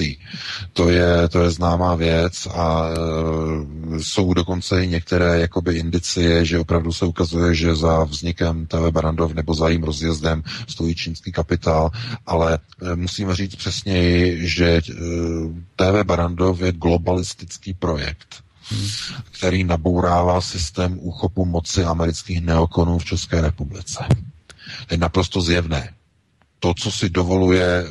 To 0.73 0.89
je, 0.89 1.29
to 1.29 1.39
je 1.39 1.51
známá 1.51 1.95
věc 1.95 2.47
a 2.53 2.87
e, 2.89 4.03
jsou 4.03 4.33
dokonce 4.33 4.83
i 4.83 4.87
některé 4.87 5.39
jakoby 5.39 5.73
indicie, 5.73 6.45
že 6.45 6.59
opravdu 6.59 6.93
se 6.93 7.05
ukazuje, 7.05 7.55
že 7.55 7.75
za 7.75 8.03
vznikem 8.03 8.65
TV 8.65 8.91
Barandov 8.91 9.33
nebo 9.33 9.53
za 9.53 9.69
jím 9.69 9.83
rozjezdem 9.83 10.43
stojí 10.67 10.95
čínský 10.95 11.31
kapitál, 11.31 11.91
ale 12.25 12.59
e, 12.91 12.95
musíme 12.95 13.35
říct 13.35 13.55
přesněji, 13.55 14.47
že 14.47 14.81
TV 15.75 16.03
Barandov 16.03 16.26
je 16.65 16.71
globalistický 16.71 17.73
projekt 17.73 18.43
který 19.31 19.63
nabourává 19.63 20.41
systém 20.41 20.97
úchopu 21.01 21.45
moci 21.45 21.83
amerických 21.83 22.41
neokonů 22.41 22.99
v 22.99 23.05
České 23.05 23.41
republice. 23.41 24.05
To 24.87 24.93
je 24.93 24.97
naprosto 24.97 25.41
zjevné. 25.41 25.93
To, 26.59 26.73
co 26.73 26.91
si 26.91 27.09
dovoluje, 27.09 27.65
eh, 27.65 27.87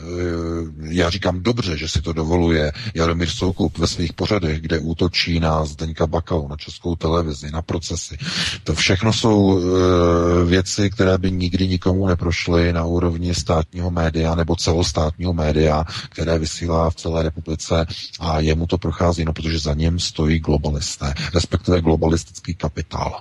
já 0.80 1.10
říkám 1.10 1.42
dobře, 1.42 1.76
že 1.76 1.88
si 1.88 2.02
to 2.02 2.12
dovoluje 2.12 2.72
Jaromír 2.94 3.28
Soukup 3.28 3.78
ve 3.78 3.86
svých 3.86 4.12
pořadech, 4.12 4.60
kde 4.60 4.78
útočí 4.78 5.40
na 5.40 5.64
Zdeňka 5.64 6.06
Bakalu, 6.06 6.48
na 6.48 6.56
českou 6.56 6.96
televizi, 6.96 7.50
na 7.50 7.62
procesy. 7.62 8.18
To 8.64 8.74
všechno 8.74 9.12
jsou 9.12 9.60
eh, 9.60 10.44
věci, 10.44 10.90
které 10.90 11.18
by 11.18 11.30
nikdy 11.32 11.68
nikomu 11.68 12.06
neprošly 12.06 12.72
na 12.72 12.84
úrovni 12.84 13.34
státního 13.34 13.90
média 13.90 14.34
nebo 14.34 14.56
celostátního 14.56 15.32
média, 15.32 15.84
které 16.08 16.38
vysílá 16.38 16.90
v 16.90 16.94
celé 16.94 17.22
republice 17.22 17.86
a 18.20 18.40
jemu 18.40 18.66
to 18.66 18.78
prochází, 18.78 19.24
no 19.24 19.32
protože 19.32 19.58
za 19.58 19.74
ním 19.74 19.98
stojí 19.98 20.38
globalisté, 20.38 21.14
respektive 21.34 21.80
globalistický 21.80 22.54
kapitál. 22.54 23.20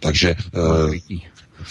Takže 0.00 0.34
eh, 0.54 1.16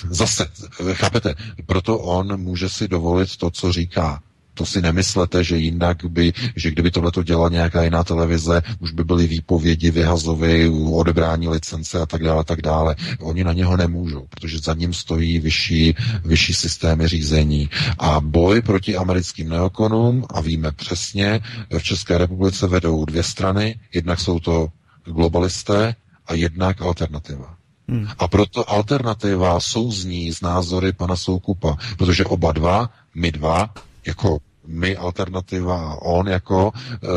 Zase, 0.09 0.47
chápete, 0.93 1.35
proto 1.65 1.99
on 1.99 2.37
může 2.39 2.69
si 2.69 2.87
dovolit 2.87 3.35
to, 3.37 3.51
co 3.51 3.71
říká. 3.71 4.21
To 4.55 4.65
si 4.65 4.81
nemyslete, 4.81 5.43
že 5.43 5.57
jinak 5.57 6.05
by, 6.05 6.33
že 6.55 6.71
kdyby 6.71 6.91
tohle 6.91 7.11
to 7.11 7.23
dělala 7.23 7.49
nějaká 7.49 7.83
jiná 7.83 8.03
televize, 8.03 8.61
už 8.79 8.91
by 8.91 9.03
byly 9.03 9.27
výpovědi, 9.27 9.91
vyhazovy, 9.91 10.69
odebrání 10.91 11.47
licence 11.47 11.99
a 12.01 12.05
tak 12.05 12.23
dále, 12.23 12.43
tak 12.43 12.61
dále. 12.61 12.95
Oni 13.19 13.43
na 13.43 13.53
něho 13.53 13.77
nemůžou, 13.77 14.27
protože 14.29 14.59
za 14.59 14.73
ním 14.73 14.93
stojí 14.93 15.39
vyšší, 15.39 15.95
vyšší 16.25 16.53
systémy 16.53 17.07
řízení. 17.07 17.69
A 17.99 18.19
boj 18.21 18.61
proti 18.61 18.97
americkým 18.97 19.49
neokonům, 19.49 20.25
a 20.29 20.41
víme 20.41 20.71
přesně, 20.71 21.39
v 21.77 21.83
České 21.83 22.17
republice 22.17 22.67
vedou 22.67 23.05
dvě 23.05 23.23
strany, 23.23 23.79
jednak 23.93 24.19
jsou 24.19 24.39
to 24.39 24.67
globalisté 25.05 25.95
a 26.27 26.33
jednak 26.33 26.81
alternativa. 26.81 27.54
Hmm. 27.87 28.07
A 28.19 28.27
proto 28.27 28.69
alternativa 28.69 29.59
souzní 29.59 30.31
z 30.31 30.41
názory 30.41 30.93
pana 30.93 31.15
Soukupa, 31.15 31.77
protože 31.97 32.25
oba 32.25 32.51
dva, 32.51 32.89
my 33.15 33.31
dva, 33.31 33.69
jako 34.05 34.37
my 34.67 34.97
alternativa 34.97 35.91
a 35.91 35.95
on 36.01 36.27
jako 36.27 36.71
e, 36.75 37.07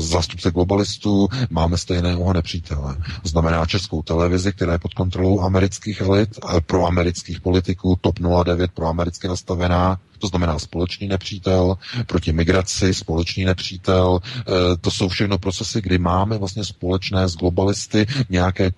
zástupce 0.00 0.50
globalistů 0.50 1.28
máme 1.50 1.78
stejného 1.78 2.32
nepřítele. 2.32 2.96
Znamená 3.24 3.66
českou 3.66 4.02
televizi, 4.02 4.52
která 4.52 4.72
je 4.72 4.78
pod 4.78 4.94
kontrolou 4.94 5.40
amerických 5.40 6.00
elit, 6.00 6.38
pro 6.66 6.86
amerických 6.86 7.40
politiků, 7.40 7.98
TOP 8.00 8.18
09 8.44 8.72
pro 8.72 8.86
americké 8.86 9.28
nastavená, 9.28 9.98
to 10.18 10.26
znamená 10.26 10.58
společný 10.58 11.08
nepřítel, 11.08 11.78
proti 12.06 12.32
migraci 12.32 12.94
společný 12.94 13.44
nepřítel. 13.44 14.20
E, 14.38 14.76
to 14.76 14.90
jsou 14.90 15.08
všechno 15.08 15.38
procesy, 15.38 15.80
kdy 15.82 15.98
máme 15.98 16.38
vlastně 16.38 16.64
společné 16.64 17.28
s 17.28 17.36
globalisty 17.36 18.06
nějaké 18.30 18.70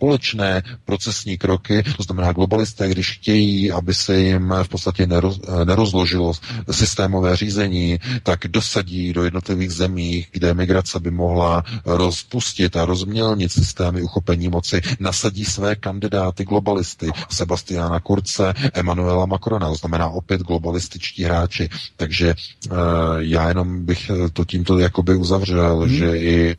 společné 0.00 0.62
procesní 0.84 1.38
kroky, 1.38 1.82
to 1.96 2.02
znamená 2.02 2.32
globalisté, 2.32 2.88
když 2.88 3.12
chtějí, 3.12 3.72
aby 3.72 3.94
se 3.94 4.20
jim 4.20 4.54
v 4.62 4.68
podstatě 4.68 5.06
neroz, 5.06 5.40
nerozložilo 5.64 6.32
systémové 6.70 7.36
řízení, 7.36 7.98
tak 8.22 8.48
dosadí 8.48 9.12
do 9.12 9.24
jednotlivých 9.24 9.70
zemí, 9.70 10.26
kde 10.32 10.54
migrace 10.54 11.00
by 11.00 11.10
mohla 11.10 11.64
rozpustit 11.84 12.76
a 12.76 12.84
rozmělnit 12.84 13.52
systémy 13.52 14.02
uchopení 14.02 14.48
moci, 14.48 14.80
nasadí 15.00 15.44
své 15.44 15.76
kandidáty 15.76 16.44
globalisty, 16.44 17.10
Sebastiana 17.30 18.00
Kurce, 18.00 18.54
Emanuela 18.74 19.26
Macrona, 19.26 19.68
to 19.68 19.74
znamená 19.74 20.08
opět 20.08 20.40
globalističtí 20.40 21.24
hráči. 21.24 21.68
Takže 21.96 22.34
uh, 22.70 22.78
já 23.18 23.48
jenom 23.48 23.84
bych 23.84 24.10
to 24.32 24.44
tímto 24.44 24.78
jakoby 24.78 25.16
uzavřel, 25.16 25.76
hmm. 25.78 25.88
že 25.88 26.18
i 26.18 26.56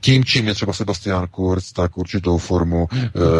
tím, 0.00 0.24
čím 0.24 0.48
je 0.48 0.54
třeba 0.54 0.72
Sebastian 0.72 1.28
Kurz, 1.30 1.72
tak 1.72 1.98
určitou 1.98 2.41
formu 2.42 2.88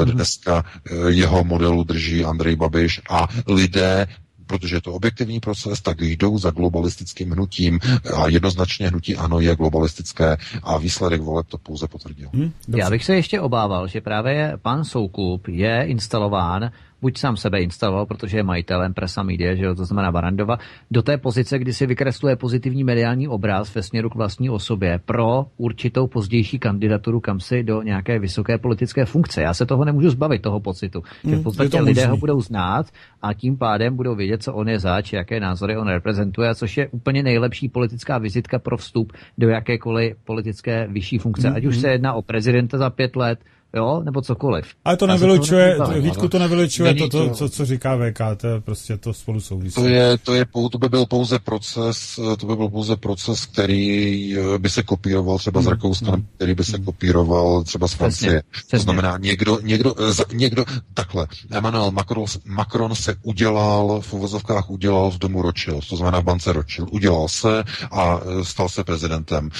dneska 0.04 0.64
jeho 1.08 1.44
modelu 1.44 1.84
drží 1.84 2.24
Andrej 2.24 2.56
Babiš 2.56 3.00
a 3.10 3.28
lidé 3.46 4.06
protože 4.46 4.76
je 4.76 4.80
to 4.80 4.92
objektivní 4.92 5.40
proces, 5.40 5.80
tak 5.80 6.00
jdou 6.00 6.38
za 6.38 6.50
globalistickým 6.50 7.30
hnutím. 7.30 7.80
A 8.16 8.28
jednoznačně 8.28 8.88
hnutí 8.88 9.16
ano 9.16 9.40
je 9.40 9.56
globalistické 9.56 10.36
a 10.62 10.78
výsledek 10.78 11.20
voleb 11.20 11.46
to 11.48 11.58
pouze 11.58 11.88
potvrdil. 11.88 12.28
Hmm, 12.34 12.52
Já 12.68 12.90
bych 12.90 13.04
se 13.04 13.14
ještě 13.14 13.40
obával, 13.40 13.88
že 13.88 14.00
právě 14.00 14.52
pan 14.62 14.84
Soukup 14.84 15.48
je 15.48 15.84
instalován 15.84 16.70
buď 17.02 17.18
sám 17.18 17.36
sebe 17.36 17.60
instaloval, 17.60 18.06
protože 18.06 18.36
je 18.36 18.42
majitelem 18.42 18.94
Presa 18.94 19.22
Media, 19.22 19.54
že 19.54 19.64
jo, 19.64 19.74
to 19.74 19.84
znamená 19.84 20.12
Barandova, 20.12 20.58
do 20.90 21.02
té 21.02 21.18
pozice, 21.18 21.58
kdy 21.58 21.72
si 21.72 21.86
vykresluje 21.86 22.36
pozitivní 22.36 22.84
mediální 22.84 23.28
obraz 23.28 23.74
ve 23.74 23.82
směru 23.82 24.10
k 24.10 24.14
vlastní 24.14 24.50
osobě 24.50 25.00
pro 25.04 25.46
určitou 25.56 26.06
pozdější 26.06 26.58
kandidaturu 26.58 27.20
kam 27.20 27.40
si 27.40 27.62
do 27.62 27.82
nějaké 27.82 28.18
vysoké 28.18 28.58
politické 28.58 29.04
funkce. 29.04 29.42
Já 29.42 29.54
se 29.54 29.66
toho 29.66 29.84
nemůžu 29.84 30.10
zbavit, 30.10 30.42
toho 30.42 30.60
pocitu, 30.60 31.02
že 31.24 31.36
v 31.36 31.42
podstatě 31.42 31.80
lidé 31.80 32.06
ho 32.06 32.16
budou 32.16 32.40
znát 32.40 32.86
a 33.22 33.34
tím 33.34 33.56
pádem 33.58 33.96
budou 33.96 34.14
vědět, 34.14 34.42
co 34.42 34.54
on 34.54 34.68
je 34.68 34.78
zač, 34.78 35.12
jaké 35.12 35.40
názory 35.40 35.76
on 35.76 35.88
reprezentuje, 35.88 36.54
což 36.54 36.76
je 36.76 36.88
úplně 36.88 37.22
nejlepší 37.22 37.68
politická 37.68 38.18
vizitka 38.18 38.58
pro 38.58 38.76
vstup 38.76 39.12
do 39.38 39.48
jakékoliv 39.48 40.16
politické 40.24 40.86
vyšší 40.90 41.18
funkce. 41.18 41.50
Ať 41.50 41.64
už 41.64 41.76
se 41.78 41.88
jedná 41.90 42.12
o 42.12 42.22
prezidenta 42.22 42.78
za 42.78 42.90
pět 42.90 43.16
let, 43.16 43.38
jo, 43.74 44.02
nebo 44.04 44.22
cokoliv. 44.22 44.66
Ale 44.84 44.96
to 44.96 45.06
nevylučuje, 45.06 45.76
to, 45.76 46.00
Vítku, 46.00 46.28
to 46.28 46.38
nevylučuje 46.38 46.94
to, 46.94 47.08
to, 47.08 47.30
co, 47.30 47.48
co 47.48 47.66
říká 47.66 47.96
VK, 47.96 48.20
to 48.36 48.46
je 48.46 48.60
prostě 48.60 48.96
to 48.96 49.12
spolu 49.12 49.40
souvisí. 49.40 49.74
To, 49.74 49.88
je, 49.88 50.18
to, 50.18 50.34
je, 50.34 50.46
to 50.70 50.78
by 50.78 50.88
byl 50.88 51.06
pouze 51.06 51.38
proces, 51.38 52.20
to 52.38 52.46
by 52.46 52.56
byl 52.56 52.68
pouze 52.68 52.96
proces, 52.96 53.46
který 53.46 54.36
by 54.58 54.70
se 54.70 54.82
kopíroval 54.82 55.38
třeba 55.38 55.62
z 55.62 55.66
Rakouska, 55.66 56.10
hmm. 56.10 56.26
který 56.36 56.54
by 56.54 56.64
se 56.64 56.78
kopíroval 56.78 57.62
třeba 57.62 57.88
z 57.88 57.92
Francie. 57.92 58.42
To 58.70 58.78
znamená, 58.78 59.18
někdo, 59.18 59.58
někdo, 59.62 59.94
někdo, 60.32 60.64
takhle, 60.94 61.26
Emmanuel 61.50 61.90
Macron, 61.90 62.24
Macron 62.44 62.94
se 62.94 63.16
udělal, 63.22 64.00
v 64.00 64.12
uvozovkách 64.12 64.70
udělal 64.70 65.10
v 65.10 65.18
domu 65.18 65.42
Rothschild, 65.42 65.88
to 65.88 65.96
znamená 65.96 66.20
v 66.20 66.24
bance 66.24 66.52
Rothschild, 66.52 66.88
udělal 66.92 67.28
se 67.28 67.64
a 67.90 68.20
stal 68.42 68.68
se 68.68 68.84
prezidentem. 68.84 69.50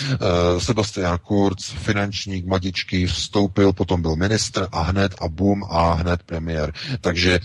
Sebastian 0.58 1.18
Kurz, 1.22 1.70
finančník, 1.70 2.46
mladíčký, 2.46 3.06
vstoupil, 3.06 3.72
potom 3.72 4.01
byl 4.02 4.16
ministr 4.16 4.68
a 4.72 4.82
hned 4.82 5.14
a 5.20 5.28
bum 5.28 5.64
a 5.70 5.92
hned 5.92 6.22
premiér. 6.22 6.72
Takže 7.00 7.40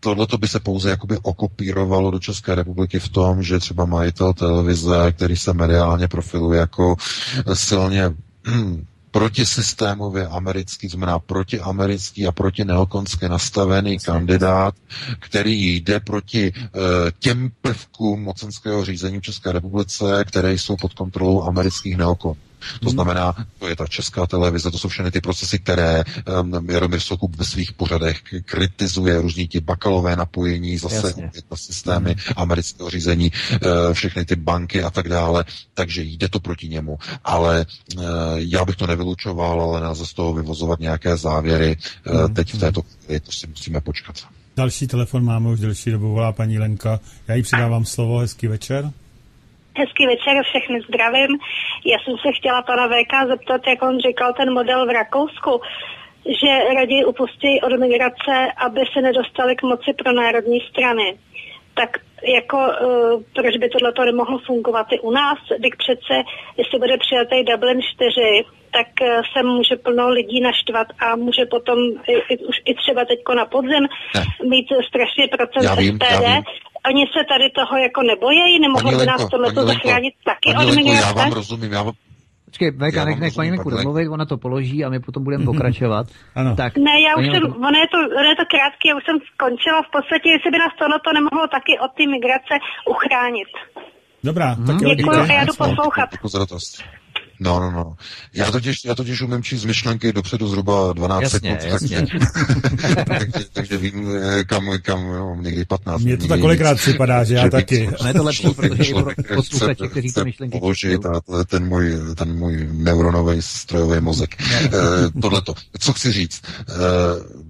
tohle 0.00 0.26
by 0.38 0.48
se 0.48 0.60
pouze 0.60 0.90
jakoby 0.90 1.18
okopírovalo 1.22 2.10
do 2.10 2.18
České 2.18 2.54
republiky 2.54 2.98
v 2.98 3.08
tom, 3.08 3.42
že 3.42 3.58
třeba 3.58 3.84
majitel 3.84 4.32
televize, 4.32 5.12
který 5.12 5.36
se 5.36 5.52
mediálně 5.52 6.08
profiluje 6.08 6.60
jako 6.60 6.96
silně 7.54 8.12
hm, 8.48 8.84
protisystémově 9.10 10.26
americký, 10.26 10.88
znamená 10.88 11.18
protiamerický 11.18 12.26
a 12.26 12.32
proti 12.32 12.64
neokonské 12.64 13.28
nastavený 13.28 13.98
kandidát, 13.98 14.74
který 15.18 15.76
jde 15.76 16.00
proti 16.00 16.52
uh, 16.52 16.60
těm 17.18 17.50
prvkům 17.62 18.22
mocenského 18.22 18.84
řízení 18.84 19.18
v 19.18 19.22
České 19.22 19.52
republice, 19.52 20.24
které 20.28 20.52
jsou 20.52 20.76
pod 20.76 20.94
kontrolou 20.94 21.42
amerických 21.42 21.96
neokonů. 21.96 22.36
To 22.80 22.90
znamená, 22.90 23.46
to 23.58 23.68
je 23.68 23.76
ta 23.76 23.86
česká 23.86 24.26
televize, 24.26 24.70
to 24.70 24.78
jsou 24.78 24.88
všechny 24.88 25.10
ty 25.10 25.20
procesy, 25.20 25.58
které 25.58 26.04
um, 26.42 26.70
Jaromír 26.70 27.00
Soukup 27.00 27.36
ve 27.36 27.44
svých 27.44 27.72
pořadech 27.72 28.20
kritizuje, 28.44 29.20
různí 29.20 29.48
ti 29.48 29.60
bakalové 29.60 30.16
napojení, 30.16 30.78
zase 30.78 31.14
na 31.50 31.56
systémy 31.56 32.10
mm. 32.10 32.32
amerického 32.36 32.90
řízení, 32.90 33.32
uh, 33.52 33.92
všechny 33.92 34.24
ty 34.24 34.36
banky 34.36 34.82
a 34.82 34.90
tak 34.90 35.08
dále, 35.08 35.44
takže 35.74 36.02
jde 36.02 36.28
to 36.28 36.40
proti 36.40 36.68
němu. 36.68 36.98
Ale 37.24 37.66
uh, 37.96 38.04
já 38.36 38.64
bych 38.64 38.76
to 38.76 38.86
nevylučoval, 38.86 39.60
ale 39.62 39.80
nelze 39.80 40.06
z 40.06 40.12
toho 40.12 40.34
vyvozovat 40.34 40.80
nějaké 40.80 41.16
závěry. 41.16 41.76
Uh, 42.06 42.28
mm. 42.28 42.34
Teď 42.34 42.54
v 42.54 42.58
této 42.58 42.82
chvíli 42.82 43.20
to 43.20 43.32
si 43.32 43.46
musíme 43.46 43.80
počkat. 43.80 44.16
Další 44.56 44.86
telefon 44.86 45.24
máme 45.24 45.50
už 45.50 45.60
delší 45.60 45.90
dobu, 45.90 46.12
volá 46.12 46.32
paní 46.32 46.58
Lenka. 46.58 47.00
Já 47.28 47.34
jí 47.34 47.42
předávám 47.42 47.84
slovo, 47.84 48.18
hezký 48.18 48.46
večer. 48.46 48.92
Hezký 49.78 50.06
večer, 50.06 50.42
všechny 50.44 50.80
zdravím. 50.88 51.38
Já 51.86 51.98
jsem 51.98 52.14
se 52.18 52.32
chtěla 52.32 52.62
pana 52.62 52.88
VK 52.88 53.28
zeptat, 53.28 53.60
jak 53.66 53.82
on 53.82 54.00
říkal 54.00 54.32
ten 54.32 54.52
model 54.52 54.86
v 54.86 54.90
Rakousku, 54.90 55.60
že 56.42 56.74
raději 56.74 57.04
upustí 57.04 57.60
od 57.60 57.80
migrace, 57.80 58.52
aby 58.56 58.80
se 58.92 59.00
nedostali 59.00 59.56
k 59.56 59.62
moci 59.62 59.92
pro 59.92 60.12
národní 60.12 60.60
strany. 60.60 61.18
Tak 61.74 61.90
jako, 62.36 62.56
uh, 62.56 63.22
proč 63.34 63.56
by 63.56 63.68
tohle 63.68 63.92
nemohlo 64.04 64.38
fungovat 64.38 64.86
i 64.92 65.00
u 65.00 65.10
nás, 65.10 65.38
když 65.58 65.74
přece, 65.78 66.14
jestli 66.56 66.78
bude 66.78 66.96
přijatý 66.98 67.44
Dublin 67.44 67.80
4, 67.82 68.44
tak 68.72 68.88
uh, 69.00 69.08
se 69.32 69.42
může 69.42 69.76
plno 69.76 70.10
lidí 70.10 70.40
naštvat 70.40 70.86
a 70.98 71.16
může 71.16 71.46
potom 71.46 71.78
i, 72.06 72.34
i, 72.34 72.38
už 72.38 72.56
i 72.64 72.74
třeba 72.74 73.04
teďko 73.04 73.34
na 73.34 73.46
podzim 73.46 73.84
ne. 74.14 74.24
mít 74.48 74.66
strašně 74.88 75.28
procent 75.28 75.64
Já 75.64 75.74
vím, 75.74 75.94
SPD. 75.96 76.10
já 76.10 76.34
vím. 76.34 76.44
Oni 76.90 77.04
se 77.14 77.20
tady 77.32 77.46
toho 77.58 77.74
jako 77.86 78.00
nebojejí, 78.02 78.60
nemohlo 78.60 78.88
Paní 78.90 78.98
by 79.00 79.06
nás 79.06 79.20
Lenko, 79.20 79.62
zachránit 79.72 80.14
taky 80.30 80.48
od 80.54 80.58
Lenko, 80.58 80.72
já 80.72 80.76
migrace? 80.94 81.14
vám 81.14 81.32
rozumím, 81.32 81.72
já 81.72 81.82
vám, 81.82 81.94
Počkej, 82.44 82.70
Veka, 82.70 82.98
Já 82.98 83.04
nech, 83.04 83.18
nech 83.20 83.34
paní 83.34 83.50
Lenko. 83.50 83.70
domluvit, 83.70 84.08
ona 84.08 84.24
to 84.26 84.36
položí 84.38 84.84
a 84.84 84.88
my 84.88 85.00
potom 85.00 85.24
budeme 85.24 85.44
pokračovat. 85.44 86.06
Ano. 86.34 86.56
Tak, 86.56 86.76
Ne, 86.76 86.94
já 87.08 87.12
už 87.16 87.24
jsem, 87.26 87.42
Lenko, 87.42 87.58
ono 87.68 87.78
je, 87.82 87.88
to, 87.94 87.98
ono 88.20 88.28
je 88.32 88.36
to 88.40 88.46
krátký, 88.54 88.84
já 88.88 88.94
už 88.96 89.04
jsem 89.06 89.16
skončila 89.34 89.78
v 89.86 89.90
podstatě, 89.96 90.28
jestli 90.36 90.50
by 90.54 90.58
nás 90.64 90.72
tohle 90.80 90.96
to 91.04 91.10
nemohlo 91.18 91.44
taky 91.56 91.72
od 91.84 91.90
té 91.98 92.04
migrace 92.14 92.54
uchránit. 92.94 93.50
Dobrá, 94.24 94.48
Mhm. 94.54 94.66
tak 94.66 94.76
jo, 94.82 94.94
Děkuji 94.94 95.16
a 95.30 95.32
já 95.32 95.44
jdu 95.44 95.54
poslouchat. 95.64 96.08
Děkuji 96.12 96.28
za. 96.28 96.82
No, 97.40 97.60
no, 97.60 97.70
no. 97.70 97.96
Já 98.34 98.50
totiž, 98.50 98.84
já 98.84 98.94
totiž 98.94 99.22
umím 99.22 99.42
číst 99.42 99.64
myšlenky 99.64 100.12
dopředu 100.12 100.48
zhruba 100.48 100.92
12 100.92 101.22
Jasně, 101.22 101.38
sekund. 101.40 101.72
jasně. 101.72 102.06
Tak, 102.82 103.08
takže, 103.18 103.46
takže 103.52 103.76
vím, 103.78 104.08
eh, 104.22 104.44
kam, 104.44 104.66
kam 104.82 105.06
jo, 105.06 105.36
někdy 105.40 105.64
15. 105.64 106.02
Mně 106.02 106.16
to 106.16 106.26
tak 106.28 106.40
kolikrát 106.40 106.74
připadá, 106.78 107.24
že 107.24 107.34
já 107.34 107.44
Že 107.44 107.50
taky. 107.50 107.90
No 108.02 108.08
je 108.08 108.14
to 108.14 108.22
lepší, 108.24 108.42
člověk- 108.42 108.56
protože 108.56 108.74
i 108.74 108.76
pro 108.76 108.84
člověk 108.84 109.34
posluchače, 109.34 109.88
kteří 109.88 110.12
ty 110.12 110.24
myšlenky 110.24 110.58
položit 110.60 111.00
čtou. 111.00 111.10
a 111.14 111.20
to 111.20 111.38
je 111.38 111.44
ten 111.44 111.66
můj, 111.68 111.92
ten 112.16 112.38
můj 112.38 112.68
neuronový 112.72 113.36
strojový 113.42 114.00
mozek. 114.00 114.36
Eh, 114.40 114.70
tohleto. 115.22 115.54
Co 115.78 115.92
chci 115.92 116.12
říct? 116.12 116.42
Eh, 116.60 117.44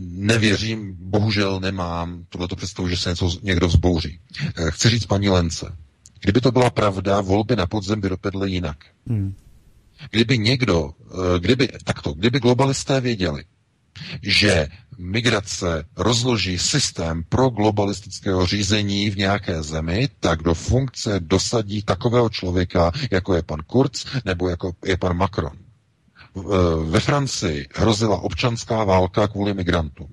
nevěřím, 0.00 0.94
bohužel 0.98 1.60
nemám 1.60 2.24
tohleto 2.28 2.56
představu, 2.56 2.88
že 2.88 2.96
se 2.96 3.10
něco 3.10 3.30
někdo 3.42 3.68
vzbouří. 3.68 4.18
Chci 4.70 4.88
říct 4.88 5.06
paní 5.06 5.28
Lence, 5.28 5.66
kdyby 6.24 6.40
to 6.40 6.52
byla 6.52 6.70
pravda, 6.70 7.20
volby 7.20 7.56
na 7.56 7.66
podzem 7.66 8.00
by 8.00 8.08
dopadly 8.08 8.50
jinak. 8.50 8.76
Hmm. 9.06 9.34
Kdyby 10.10 10.38
někdo, 10.38 10.90
eh, 10.90 11.38
kdyby, 11.38 11.68
takto, 11.84 12.12
kdyby 12.12 12.40
globalisté 12.40 13.00
věděli, 13.00 13.44
že 14.22 14.68
migrace 14.98 15.84
rozloží 15.96 16.58
systém 16.58 17.24
pro 17.28 17.48
globalistického 17.50 18.46
řízení 18.46 19.10
v 19.10 19.16
nějaké 19.16 19.62
zemi, 19.62 20.08
tak 20.20 20.42
do 20.42 20.54
funkce 20.54 21.20
dosadí 21.20 21.82
takového 21.82 22.28
člověka, 22.30 22.92
jako 23.10 23.34
je 23.34 23.42
pan 23.42 23.60
Kurz 23.66 24.06
nebo 24.24 24.48
jako 24.48 24.72
je 24.84 24.96
pan 24.96 25.16
Macron. 25.16 25.52
V- 26.34 26.84
Ve 26.90 27.00
Francii 27.00 27.66
hrozila 27.74 28.16
občanská 28.20 28.84
válka 28.84 29.28
kvůli 29.28 29.54
migrantům. 29.54 30.08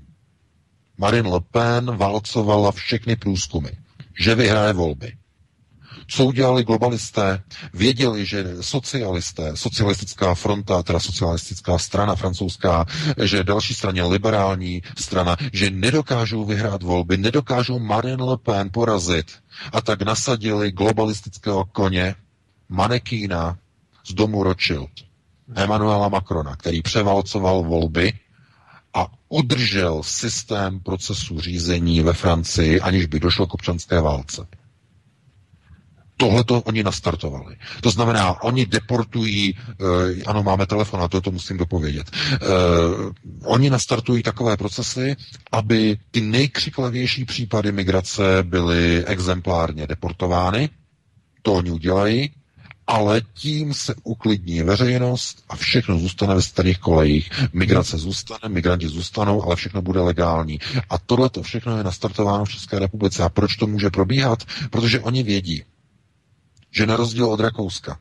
Marine 0.98 1.30
Le 1.30 1.40
Pen 1.52 1.98
válcovala 1.98 2.72
všechny 2.72 3.16
průzkumy, 3.16 3.70
že 4.20 4.36
vyhraje 4.36 4.74
volby. 4.74 5.14
Co 6.14 6.26
udělali 6.26 6.64
globalisté? 6.64 7.44
Věděli, 7.74 8.26
že 8.26 8.46
socialisté, 8.62 9.52
socialistická 9.56 10.36
fronta, 10.36 10.84
teda 10.84 11.00
socialistická 11.00 11.78
strana 11.78 12.16
francouzská, 12.16 12.86
že 13.24 13.44
další 13.44 13.74
straně 13.74 14.04
liberální 14.04 14.82
strana, 14.98 15.38
že 15.54 15.70
nedokážou 15.70 16.46
vyhrát 16.46 16.84
volby, 16.84 17.18
nedokážou 17.18 17.80
Marine 17.80 18.24
Le 18.24 18.38
Pen 18.38 18.70
porazit. 18.74 19.32
A 19.74 19.82
tak 19.82 20.02
nasadili 20.02 20.72
globalistického 20.72 21.66
koně, 21.66 22.16
manekína 22.70 23.58
z 24.08 24.14
domu 24.14 24.44
Rothschild, 24.44 24.90
Emmanuela 25.56 26.10
Macrona, 26.10 26.56
který 26.56 26.82
převalcoval 26.82 27.64
volby 27.64 28.14
a 28.94 29.08
udržel 29.30 30.04
systém 30.04 30.80
procesu 30.80 31.40
řízení 31.40 32.02
ve 32.02 32.14
Francii, 32.14 32.82
aniž 32.82 33.06
by 33.06 33.20
došlo 33.20 33.48
k 33.48 33.54
občanské 33.54 34.02
válce. 34.02 34.48
Tohle 36.22 36.44
to 36.44 36.62
oni 36.62 36.84
nastartovali. 36.84 37.56
To 37.82 37.90
znamená, 37.92 38.44
oni 38.44 38.66
deportují, 38.66 39.58
eh, 39.58 40.24
ano, 40.26 40.44
máme 40.44 40.66
telefon, 40.66 41.02
a 41.02 41.08
to, 41.08 41.22
to 41.22 41.32
musím 41.32 41.58
dopovědět. 41.58 42.12
Eh, 42.14 42.38
oni 43.44 43.70
nastartují 43.70 44.24
takové 44.24 44.58
procesy, 44.58 45.16
aby 45.52 45.98
ty 46.12 46.22
nejkřiklavější 46.22 47.26
případy 47.26 47.72
migrace 47.72 48.22
byly 48.44 49.06
exemplárně 49.06 49.88
deportovány. 49.88 50.70
To 51.42 51.54
oni 51.54 51.72
udělají, 51.72 52.30
ale 52.88 53.22
tím 53.34 53.74
se 53.74 53.96
uklidní 54.04 54.62
veřejnost 54.62 55.44
a 55.50 55.56
všechno 55.56 56.00
zůstane 56.00 56.36
ve 56.36 56.42
starých 56.42 56.78
kolejích. 56.80 57.30
Migrace 57.54 57.98
zůstane, 57.98 58.40
migranti 58.48 58.88
zůstanou, 58.88 59.44
ale 59.44 59.56
všechno 59.56 59.82
bude 59.82 60.00
legální. 60.02 60.60
A 60.90 60.98
tohle 60.98 61.30
to 61.30 61.44
všechno 61.44 61.78
je 61.78 61.84
nastartováno 61.84 62.46
v 62.46 62.52
České 62.52 62.80
republice. 62.80 63.24
A 63.24 63.30
proč 63.30 63.56
to 63.56 63.68
může 63.68 63.90
probíhat? 63.90 64.44
Protože 64.70 65.00
oni 65.00 65.24
vědí, 65.24 65.64
že 66.72 66.86
na 66.88 66.96
rozdíl 66.96 67.26
od 67.26 67.40
Rakouska, 67.40 68.00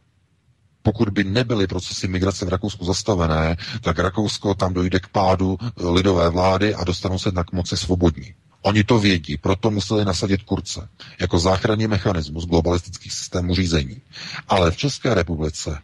pokud 0.82 1.08
by 1.08 1.24
nebyly 1.24 1.66
procesy 1.66 2.08
migrace 2.08 2.44
v 2.44 2.48
Rakousku 2.48 2.84
zastavené, 2.84 3.56
tak 3.80 3.98
Rakousko 3.98 4.54
tam 4.54 4.74
dojde 4.74 5.00
k 5.00 5.08
pádu 5.08 5.58
eh, 5.62 5.88
lidové 5.88 6.30
vlády 6.30 6.74
a 6.74 6.84
dostanou 6.84 7.18
se 7.18 7.32
na 7.32 7.44
moci 7.52 7.76
svobodní. 7.76 8.34
Oni 8.62 8.84
to 8.84 8.98
vědí, 8.98 9.36
proto 9.36 9.70
museli 9.70 10.04
nasadit 10.04 10.42
kurce 10.42 10.88
jako 11.20 11.38
záchranný 11.38 11.86
mechanismus 11.86 12.46
globalistických 12.46 13.12
systémů 13.12 13.54
řízení. 13.54 14.02
Ale 14.48 14.70
v 14.70 14.76
České 14.76 15.14
republice 15.14 15.78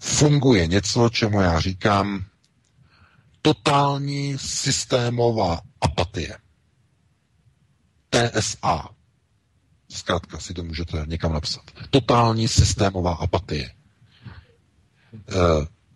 funguje 0.00 0.66
něco, 0.66 1.08
čemu 1.08 1.40
já 1.40 1.60
říkám 1.60 2.24
totální 3.42 4.38
systémová 4.38 5.60
apatie. 5.80 6.38
TSA. 8.10 8.88
Zkrátka 9.92 10.38
si 10.38 10.54
to 10.54 10.64
můžete 10.64 11.04
někam 11.06 11.32
napsat. 11.32 11.62
Totální 11.90 12.48
systémová 12.48 13.12
apatie. 13.14 13.64
E, 13.64 13.72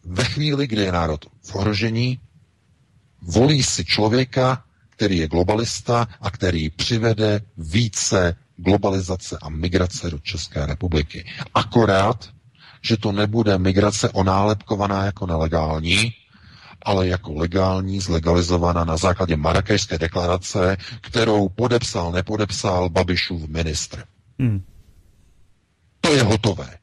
ve 0.05 0.25
chvíli, 0.25 0.67
kdy 0.67 0.83
je 0.83 0.93
národ 0.93 1.25
v 1.43 1.55
ohrožení, 1.55 2.21
volí 3.23 3.63
si 3.63 3.85
člověka, 3.85 4.65
který 4.91 5.19
je 5.19 5.29
globalista 5.29 6.09
a 6.21 6.31
který 6.31 6.71
přivede 6.71 7.41
více 7.57 8.37
globalizace 8.57 9.39
a 9.43 9.49
migrace 9.49 10.11
do 10.11 10.19
České 10.19 10.67
republiky. 10.67 11.27
Akorát, 11.55 12.29
že 12.83 12.97
to 12.97 13.13
nebude 13.13 13.59
migrace 13.59 14.09
onálepkovaná 14.11 15.05
jako 15.05 15.27
nelegální, 15.27 16.13
ale 16.87 17.09
jako 17.09 17.35
legální, 17.35 18.01
zlegalizovaná 18.01 18.85
na 18.85 18.97
základě 18.97 19.37
Marrakešské 19.37 19.99
deklarace, 19.99 20.77
kterou 21.01 21.49
podepsal, 21.49 22.13
nepodepsal 22.13 22.89
Babišův 22.89 23.49
ministr. 23.49 24.05
Hmm. 24.39 24.63
To 26.01 26.15
je 26.15 26.23
hotové. 26.23 26.79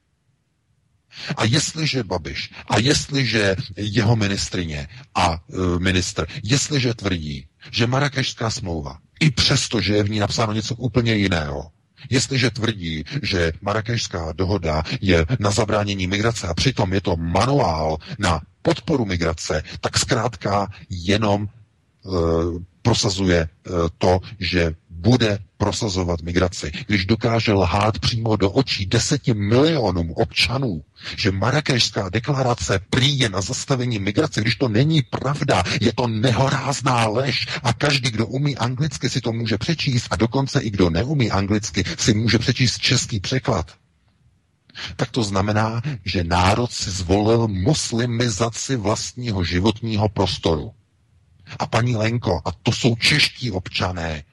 A 1.37 1.45
jestliže 1.45 2.03
Babiš, 2.03 2.51
a 2.67 2.79
jestliže 2.79 3.55
jeho 3.77 4.15
ministrině 4.15 4.87
a 5.15 5.33
e, 5.33 5.79
ministr, 5.79 6.27
jestliže 6.43 6.93
tvrdí, 6.93 7.47
že 7.71 7.87
Marrakešská 7.87 8.49
smlouva, 8.49 8.97
i 9.19 9.31
přesto, 9.31 9.81
že 9.81 9.95
je 9.95 10.03
v 10.03 10.09
ní 10.09 10.19
napsáno 10.19 10.53
něco 10.53 10.75
úplně 10.75 11.15
jiného, 11.15 11.71
jestliže 12.09 12.49
tvrdí, 12.49 13.03
že 13.21 13.51
Marrakešská 13.61 14.31
dohoda 14.31 14.83
je 15.01 15.25
na 15.39 15.51
zabránění 15.51 16.07
migrace 16.07 16.47
a 16.47 16.53
přitom 16.53 16.93
je 16.93 17.01
to 17.01 17.15
manuál 17.15 17.97
na 18.19 18.41
podporu 18.63 19.05
migrace, 19.05 19.63
tak 19.81 19.97
zkrátka 19.97 20.67
jenom 20.89 21.43
e, 21.43 21.49
prosazuje 22.81 23.39
e, 23.39 23.49
to, 23.97 24.19
že 24.39 24.75
bude 24.89 25.39
prosazovat 25.57 26.21
migraci. 26.21 26.71
Když 26.87 27.05
dokáže 27.05 27.53
lhát 27.53 27.99
přímo 27.99 28.35
do 28.35 28.51
očí 28.51 28.85
deseti 28.85 29.33
milionům 29.33 30.11
občanů, 30.11 30.83
že 31.17 31.31
Marrakešská 31.31 32.09
deklarace 32.09 32.79
prý 32.89 33.19
je 33.19 33.29
na 33.29 33.41
zastavení 33.41 33.99
migrace, 33.99 34.41
když 34.41 34.55
to 34.55 34.67
není 34.67 35.01
pravda, 35.01 35.63
je 35.81 35.93
to 35.93 36.07
nehorázná 36.07 37.07
lež 37.07 37.47
a 37.63 37.73
každý, 37.73 38.11
kdo 38.11 38.27
umí 38.27 38.57
anglicky, 38.57 39.09
si 39.09 39.21
to 39.21 39.31
může 39.33 39.57
přečíst 39.57 40.07
a 40.09 40.15
dokonce 40.15 40.59
i 40.61 40.69
kdo 40.69 40.89
neumí 40.89 41.31
anglicky, 41.31 41.83
si 41.97 42.13
může 42.13 42.39
přečíst 42.39 42.79
český 42.79 43.19
překlad. 43.19 43.71
Tak 44.95 45.11
to 45.11 45.23
znamená, 45.23 45.81
že 46.05 46.23
národ 46.23 46.71
si 46.71 46.91
zvolil 46.91 47.47
muslimizaci 47.47 48.75
vlastního 48.75 49.43
životního 49.43 50.09
prostoru. 50.09 50.73
A 51.59 51.65
paní 51.65 51.95
Lenko, 51.95 52.41
a 52.45 52.51
to 52.63 52.71
jsou 52.71 52.95
čeští 52.95 53.51
občané, 53.51 54.23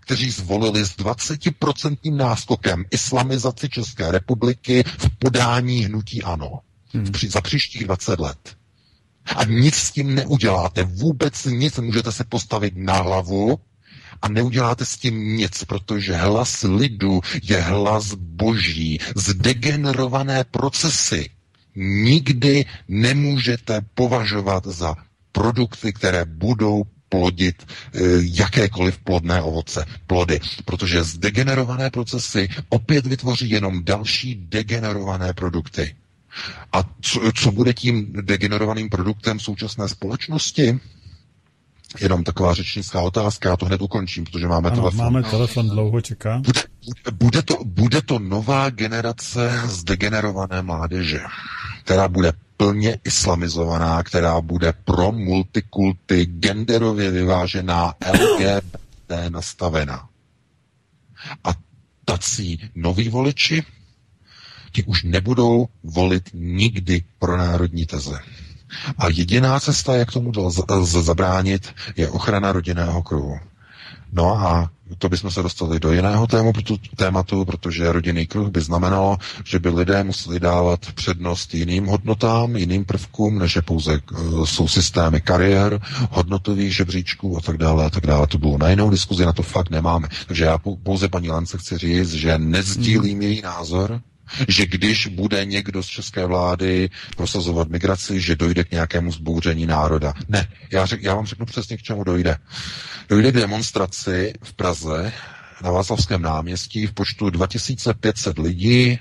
kteří 0.00 0.30
zvolili 0.30 0.84
s 0.84 0.96
20% 0.96 2.16
náskokem 2.16 2.84
islamizaci 2.90 3.68
České 3.68 4.10
republiky 4.12 4.84
v 4.98 5.18
podání 5.18 5.84
hnutí 5.84 6.22
ANO 6.22 6.60
hmm. 6.94 7.06
za 7.28 7.40
příštích 7.40 7.84
20 7.84 8.20
let. 8.20 8.56
A 9.36 9.44
nic 9.44 9.74
s 9.74 9.90
tím 9.90 10.14
neuděláte, 10.14 10.84
vůbec 10.84 11.44
nic, 11.44 11.78
můžete 11.78 12.12
se 12.12 12.24
postavit 12.24 12.74
na 12.76 12.94
hlavu 12.94 13.60
a 14.22 14.28
neuděláte 14.28 14.84
s 14.84 14.96
tím 14.96 15.36
nic, 15.36 15.64
protože 15.64 16.16
hlas 16.16 16.62
lidu 16.62 17.20
je 17.42 17.60
hlas 17.60 18.14
boží. 18.14 18.98
Zdegenerované 19.16 20.44
procesy 20.44 21.30
nikdy 21.76 22.64
nemůžete 22.88 23.80
považovat 23.94 24.66
za 24.66 24.94
produkty, 25.32 25.92
které 25.92 26.24
budou 26.24 26.84
plodit 27.08 27.62
e, 27.62 27.98
jakékoliv 28.22 28.98
plodné 28.98 29.42
ovoce, 29.42 29.84
plody, 30.06 30.40
protože 30.64 31.04
zdegenerované 31.04 31.90
procesy 31.90 32.48
opět 32.68 33.06
vytvoří 33.06 33.50
jenom 33.50 33.84
další 33.84 34.34
degenerované 34.34 35.32
produkty. 35.32 35.94
A 36.72 36.84
co, 37.00 37.20
co 37.34 37.52
bude 37.52 37.74
tím 37.74 38.12
degenerovaným 38.20 38.88
produktem 38.88 39.40
současné 39.40 39.88
společnosti? 39.88 40.80
Jenom 42.00 42.24
taková 42.24 42.54
řečnická 42.54 43.00
otázka, 43.00 43.48
já 43.48 43.56
to 43.56 43.66
hned 43.66 43.82
ukončím, 43.82 44.24
protože 44.24 44.48
máme 44.48 44.70
ano, 44.70 44.76
telefon. 44.80 44.98
máme 45.04 45.22
telefon, 45.22 45.68
dlouho 45.68 46.00
čeká. 46.00 46.38
Bude, 46.38 46.60
bude, 47.12 47.42
to, 47.42 47.58
bude 47.64 48.02
to 48.02 48.18
nová 48.18 48.70
generace 48.70 49.60
zdegenerované 49.66 50.62
mládeže, 50.62 51.20
která 51.84 52.08
bude 52.08 52.32
plně 52.56 52.98
islamizovaná, 53.04 54.02
která 54.02 54.40
bude 54.40 54.72
pro 54.84 55.12
multikulty, 55.12 56.24
genderově 56.24 57.10
vyvážená, 57.10 57.94
LGBT 58.12 59.10
nastavená. 59.28 60.08
A 61.44 61.50
tací 62.04 62.70
noví 62.74 63.08
voliči, 63.08 63.62
ti 64.72 64.82
už 64.84 65.02
nebudou 65.02 65.68
volit 65.82 66.30
nikdy 66.34 67.04
pro 67.18 67.36
národní 67.36 67.86
teze. 67.86 68.18
A 68.98 69.08
jediná 69.08 69.60
cesta, 69.60 69.96
jak 69.96 70.12
tomu 70.12 70.32
lze 70.70 71.02
zabránit, 71.02 71.74
je 71.96 72.08
ochrana 72.08 72.52
rodinného 72.52 73.02
kruhu. 73.02 73.38
No 74.12 74.46
a 74.46 74.70
to 74.98 75.08
bychom 75.08 75.30
se 75.30 75.42
dostali 75.42 75.80
do 75.80 75.92
jiného 75.92 76.26
tému, 76.26 76.52
tématu, 76.96 77.44
protože 77.44 77.92
rodinný 77.92 78.26
kruh 78.26 78.48
by 78.48 78.60
znamenalo, 78.60 79.18
že 79.44 79.58
by 79.58 79.68
lidé 79.68 80.04
museli 80.04 80.40
dávat 80.40 80.80
přednost 80.94 81.54
jiným 81.54 81.86
hodnotám, 81.86 82.56
jiným 82.56 82.84
prvkům, 82.84 83.38
než 83.38 83.56
je 83.56 83.62
pouze 83.62 84.00
uh, 84.12 84.44
jsou 84.44 84.68
systémy 84.68 85.20
kariér, 85.20 85.80
hodnotových 86.10 86.76
žebříčků 86.76 87.36
a 87.36 87.40
tak 87.40 87.56
dále 87.56 87.84
a 87.84 87.90
tak 87.90 88.06
dále. 88.06 88.26
To 88.26 88.38
bylo 88.38 88.58
na 88.58 88.70
jinou 88.70 88.90
diskuzi, 88.90 89.26
na 89.26 89.32
to 89.32 89.42
fakt 89.42 89.70
nemáme. 89.70 90.08
Takže 90.26 90.44
já 90.44 90.58
pouze 90.82 91.08
paní 91.08 91.28
Lance 91.30 91.58
chci 91.58 91.78
říct, 91.78 92.12
že 92.12 92.38
nezdílím 92.38 93.12
hmm. 93.18 93.22
její 93.22 93.42
názor, 93.42 94.00
že 94.48 94.66
když 94.66 95.06
bude 95.06 95.44
někdo 95.44 95.82
z 95.82 95.86
české 95.86 96.26
vlády 96.26 96.90
prosazovat 97.16 97.68
migraci, 97.68 98.20
že 98.20 98.36
dojde 98.36 98.64
k 98.64 98.70
nějakému 98.70 99.12
zbouření 99.12 99.66
národa. 99.66 100.14
Ne, 100.28 100.48
já, 100.70 100.86
řek, 100.86 101.02
já 101.02 101.14
vám 101.14 101.26
řeknu 101.26 101.46
přesně, 101.46 101.76
k 101.76 101.82
čemu 101.82 102.04
dojde. 102.04 102.36
Dojde 103.08 103.32
k 103.32 103.34
demonstraci 103.34 104.32
v 104.42 104.52
Praze 104.52 105.12
na 105.62 105.70
Václavském 105.70 106.22
náměstí 106.22 106.86
v 106.86 106.92
počtu 106.92 107.30
2500 107.30 108.38
lidí, 108.38 108.98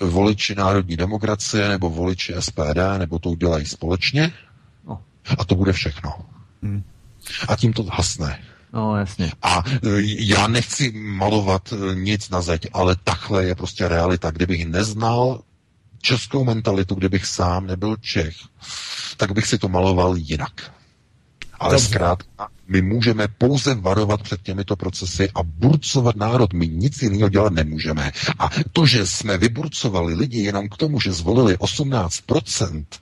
voliči 0.00 0.54
národní 0.54 0.96
demokracie 0.96 1.68
nebo 1.68 1.90
voliči 1.90 2.34
SPD, 2.38 2.98
nebo 2.98 3.18
to 3.18 3.30
udělají 3.30 3.66
společně. 3.66 4.32
No. 4.88 5.02
A 5.38 5.44
to 5.44 5.54
bude 5.54 5.72
všechno. 5.72 6.12
Hmm. 6.62 6.82
A 7.48 7.56
tím 7.56 7.72
to 7.72 7.82
hasne. 7.92 8.38
No, 8.72 8.96
jasně. 8.96 9.32
A 9.42 9.62
e, 9.68 9.78
já 10.18 10.46
nechci 10.46 10.92
malovat 10.92 11.72
e, 11.72 11.94
nic 11.94 12.30
na 12.30 12.42
zeď, 12.42 12.66
ale 12.72 12.96
takhle 13.04 13.44
je 13.44 13.54
prostě 13.54 13.88
realita. 13.88 14.30
Kdybych 14.30 14.66
neznal 14.66 15.42
českou 16.02 16.44
mentalitu, 16.44 16.94
kdybych 16.94 17.26
sám 17.26 17.66
nebyl 17.66 17.96
Čech, 17.96 18.34
tak 19.16 19.32
bych 19.32 19.46
si 19.46 19.58
to 19.58 19.68
maloval 19.68 20.16
jinak. 20.16 20.72
Ale 21.60 21.74
Dobře. 21.74 21.88
zkrátka, 21.88 22.48
my 22.68 22.82
můžeme 22.82 23.28
pouze 23.28 23.74
varovat 23.74 24.22
před 24.22 24.42
těmito 24.42 24.76
procesy 24.76 25.30
a 25.34 25.42
burcovat 25.42 26.16
národ. 26.16 26.52
My 26.52 26.68
nic 26.68 27.02
jiného 27.02 27.28
dělat 27.28 27.52
nemůžeme. 27.52 28.12
A 28.38 28.50
to, 28.72 28.86
že 28.86 29.06
jsme 29.06 29.38
vyburcovali 29.38 30.14
lidi 30.14 30.38
jenom 30.38 30.68
k 30.68 30.76
tomu, 30.76 31.00
že 31.00 31.12
zvolili 31.12 31.56
18%, 31.56 32.84
do 32.84 32.96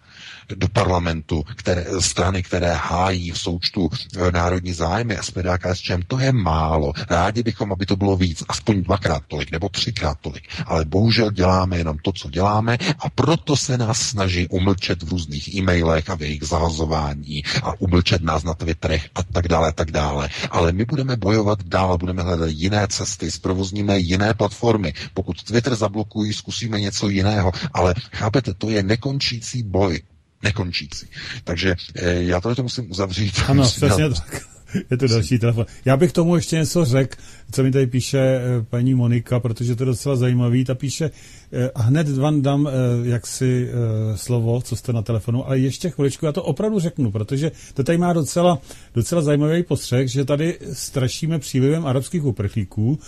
parlamentu 0.72 1.44
které, 1.56 1.84
strany, 2.00 2.42
které 2.42 2.72
hájí 2.74 3.30
v 3.30 3.38
součtu 3.38 3.88
e, 4.28 4.32
národní 4.32 4.72
zájmy 4.72 5.16
SPD 5.20 5.46
a 5.46 5.58
KSČM, 5.58 6.00
to 6.06 6.18
je 6.18 6.32
málo. 6.32 6.92
Rádi 7.10 7.42
bychom, 7.42 7.72
aby 7.72 7.86
to 7.86 7.96
bylo 7.96 8.16
víc, 8.16 8.44
aspoň 8.48 8.82
dvakrát 8.82 9.22
tolik 9.28 9.50
nebo 9.50 9.68
třikrát 9.68 10.18
tolik. 10.20 10.48
Ale 10.66 10.84
bohužel 10.84 11.30
děláme 11.30 11.78
jenom 11.78 11.98
to, 11.98 12.12
co 12.12 12.30
děláme 12.30 12.78
a 12.98 13.10
proto 13.10 13.56
se 13.56 13.78
nás 13.78 13.98
snaží 14.00 14.48
umlčet 14.48 15.02
v 15.02 15.08
různých 15.08 15.54
e-mailech 15.54 16.10
a 16.10 16.14
v 16.14 16.22
jejich 16.22 16.42
zahazování 16.44 17.42
a 17.62 17.80
umlčet 17.80 18.22
nás 18.22 18.42
na 18.44 18.54
Twitterech 18.54 19.08
a 19.14 19.22
tak 19.22 19.48
dále, 19.48 19.68
a 19.68 19.72
tak 19.72 19.90
dále. 19.90 20.28
Ale 20.50 20.72
my 20.72 20.84
budeme 20.84 21.16
bojovat 21.16 21.62
dál, 21.64 21.98
budeme 21.98 22.22
hledat 22.22 22.50
jiné 22.50 22.86
cesty, 22.88 23.30
zprovozníme 23.30 23.98
jiné 23.98 24.34
platformy. 24.34 24.92
Pokud 25.14 25.42
Twitter 25.42 25.74
zablokují, 25.74 26.32
zkusíme 26.32 26.80
něco 26.80 27.08
jiného. 27.08 27.52
Ale 27.72 27.94
chápete, 28.12 28.54
to 28.54 28.70
je 28.70 28.82
nekončící 28.82 29.62
boj 29.62 30.00
nekončící. 30.42 31.06
Takže 31.44 31.74
e, 31.94 32.22
já 32.22 32.40
to 32.40 32.62
musím 32.62 32.90
uzavřít. 32.90 33.42
Ano, 33.48 33.62
přesně 33.62 34.10
tak. 34.10 34.49
Je 34.90 34.97
to 34.97 35.07
další 35.07 35.39
telefon. 35.39 35.66
Já 35.84 35.97
bych 35.97 36.12
tomu 36.12 36.36
ještě 36.36 36.57
něco 36.57 36.84
řekl, 36.84 37.16
co 37.52 37.62
mi 37.62 37.70
tady 37.70 37.86
píše 37.86 38.18
eh, 38.18 38.40
paní 38.70 38.94
Monika, 38.94 39.40
protože 39.40 39.76
to 39.76 39.82
je 39.82 39.86
docela 39.86 40.16
zajímavý. 40.16 40.65
Ta 40.65 40.74
píše, 40.74 41.10
eh, 41.52 41.70
a 41.74 41.82
hned 41.82 42.08
vám 42.08 42.42
dám 42.42 42.68
eh, 42.68 42.70
jaksi 43.08 43.70
slovo, 44.15 44.62
co 44.62 44.76
jste 44.76 44.92
na 44.92 45.02
telefonu, 45.02 45.47
ale 45.47 45.58
ještě 45.58 45.90
chviličku, 45.90 46.26
já 46.26 46.32
to 46.32 46.42
opravdu 46.42 46.81
řeknu, 46.81 47.10
protože 47.10 47.52
to 47.74 47.84
tady 47.84 47.99
má 47.99 48.12
docela, 48.12 48.58
docela 48.94 49.23
zajímavý 49.23 49.62
postřeh, 49.62 50.08
že 50.08 50.24
tady 50.24 50.58
strašíme 50.73 51.39
přílivem 51.39 51.86
arabských 51.86 52.24
uprchlíků, 52.24 52.99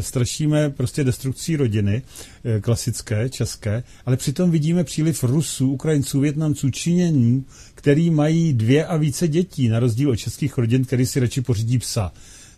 strašíme 0.00 0.70
prostě 0.70 1.04
destrukcí 1.04 1.56
rodiny, 1.56 2.02
klasické, 2.60 3.28
české, 3.28 3.82
ale 4.06 4.16
přitom 4.16 4.50
vidíme 4.50 4.84
příliv 4.84 5.24
Rusů, 5.24 5.70
Ukrajinců, 5.70 6.20
Větnamců, 6.20 6.70
Číňanů, 6.70 7.44
který 7.78 8.10
mají 8.10 8.52
dvě 8.52 8.86
a 8.86 8.96
více 8.96 9.28
dětí, 9.28 9.68
na 9.68 9.78
rozdíl 9.78 10.10
od 10.10 10.16
českých 10.16 10.58
rodin, 10.58 10.84
který 10.84 11.06
si 11.06 11.20
radši 11.20 11.40
pořídí 11.40 11.78
psa 11.78 12.12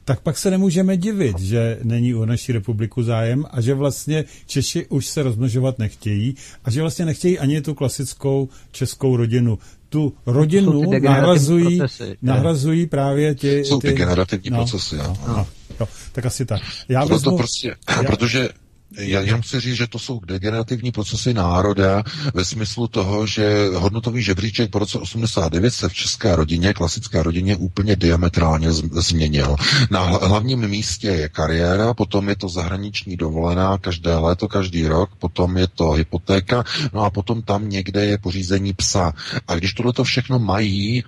tak 0.04 0.20
pak 0.20 0.38
se 0.38 0.50
nemůžeme 0.50 0.96
divit, 0.96 1.38
že 1.38 1.78
není 1.82 2.14
o 2.14 2.26
naší 2.26 2.52
republiku 2.52 3.02
zájem 3.02 3.44
a 3.50 3.60
že 3.60 3.74
vlastně 3.74 4.24
Češi 4.46 4.86
už 4.86 5.06
se 5.06 5.22
rozmnožovat 5.22 5.78
nechtějí 5.78 6.34
a 6.64 6.70
že 6.70 6.80
vlastně 6.80 7.04
nechtějí 7.04 7.38
ani 7.38 7.60
tu 7.60 7.74
klasickou 7.74 8.48
českou 8.72 9.16
rodinu. 9.16 9.58
Tu 9.88 10.12
rodinu 10.26 10.92
nahrazují, 11.00 11.78
procesy, 11.78 12.16
nahrazují 12.22 12.86
právě 12.86 13.34
ty... 13.34 13.64
Jsou 13.64 13.80
ty, 13.80 13.88
ty 13.88 13.94
generativní 13.94 14.50
no, 14.50 14.56
procesy, 14.56 14.96
no, 14.96 15.16
no, 15.28 15.46
no, 15.80 15.88
tak 16.12 16.26
asi 16.26 16.46
tak. 16.46 16.62
Já 16.88 17.04
vezmu, 17.04 17.30
to 17.30 17.36
prostě, 17.36 17.74
já, 17.96 18.02
protože 18.02 18.48
já 18.98 19.20
jenom 19.20 19.42
chci 19.42 19.60
říct, 19.60 19.76
že 19.76 19.86
to 19.86 19.98
jsou 19.98 20.20
degenerativní 20.20 20.92
procesy 20.92 21.34
národa 21.34 22.02
ve 22.34 22.44
smyslu 22.44 22.86
toho, 22.86 23.26
že 23.26 23.66
hodnotový 23.74 24.22
žebříček 24.22 24.70
po 24.70 24.78
roce 24.78 24.98
89 24.98 25.70
se 25.70 25.88
v 25.88 25.94
české 25.94 26.36
rodině, 26.36 26.72
klasické 26.74 27.22
rodině, 27.22 27.56
úplně 27.56 27.96
diametrálně 27.96 28.72
změnil. 28.72 29.56
Na 29.90 30.02
hlavním 30.02 30.68
místě 30.68 31.08
je 31.08 31.28
kariéra, 31.28 31.94
potom 31.94 32.28
je 32.28 32.36
to 32.36 32.48
zahraniční 32.48 33.16
dovolená 33.16 33.78
každé 33.78 34.16
léto, 34.16 34.48
každý 34.48 34.86
rok, 34.86 35.10
potom 35.18 35.56
je 35.56 35.66
to 35.66 35.90
hypotéka, 35.90 36.64
no 36.92 37.00
a 37.00 37.10
potom 37.10 37.42
tam 37.42 37.68
někde 37.68 38.04
je 38.04 38.18
pořízení 38.18 38.72
psa. 38.72 39.12
A 39.48 39.54
když 39.54 39.74
tohle 39.74 39.92
to 39.92 40.04
všechno 40.04 40.38
mají, 40.38 41.04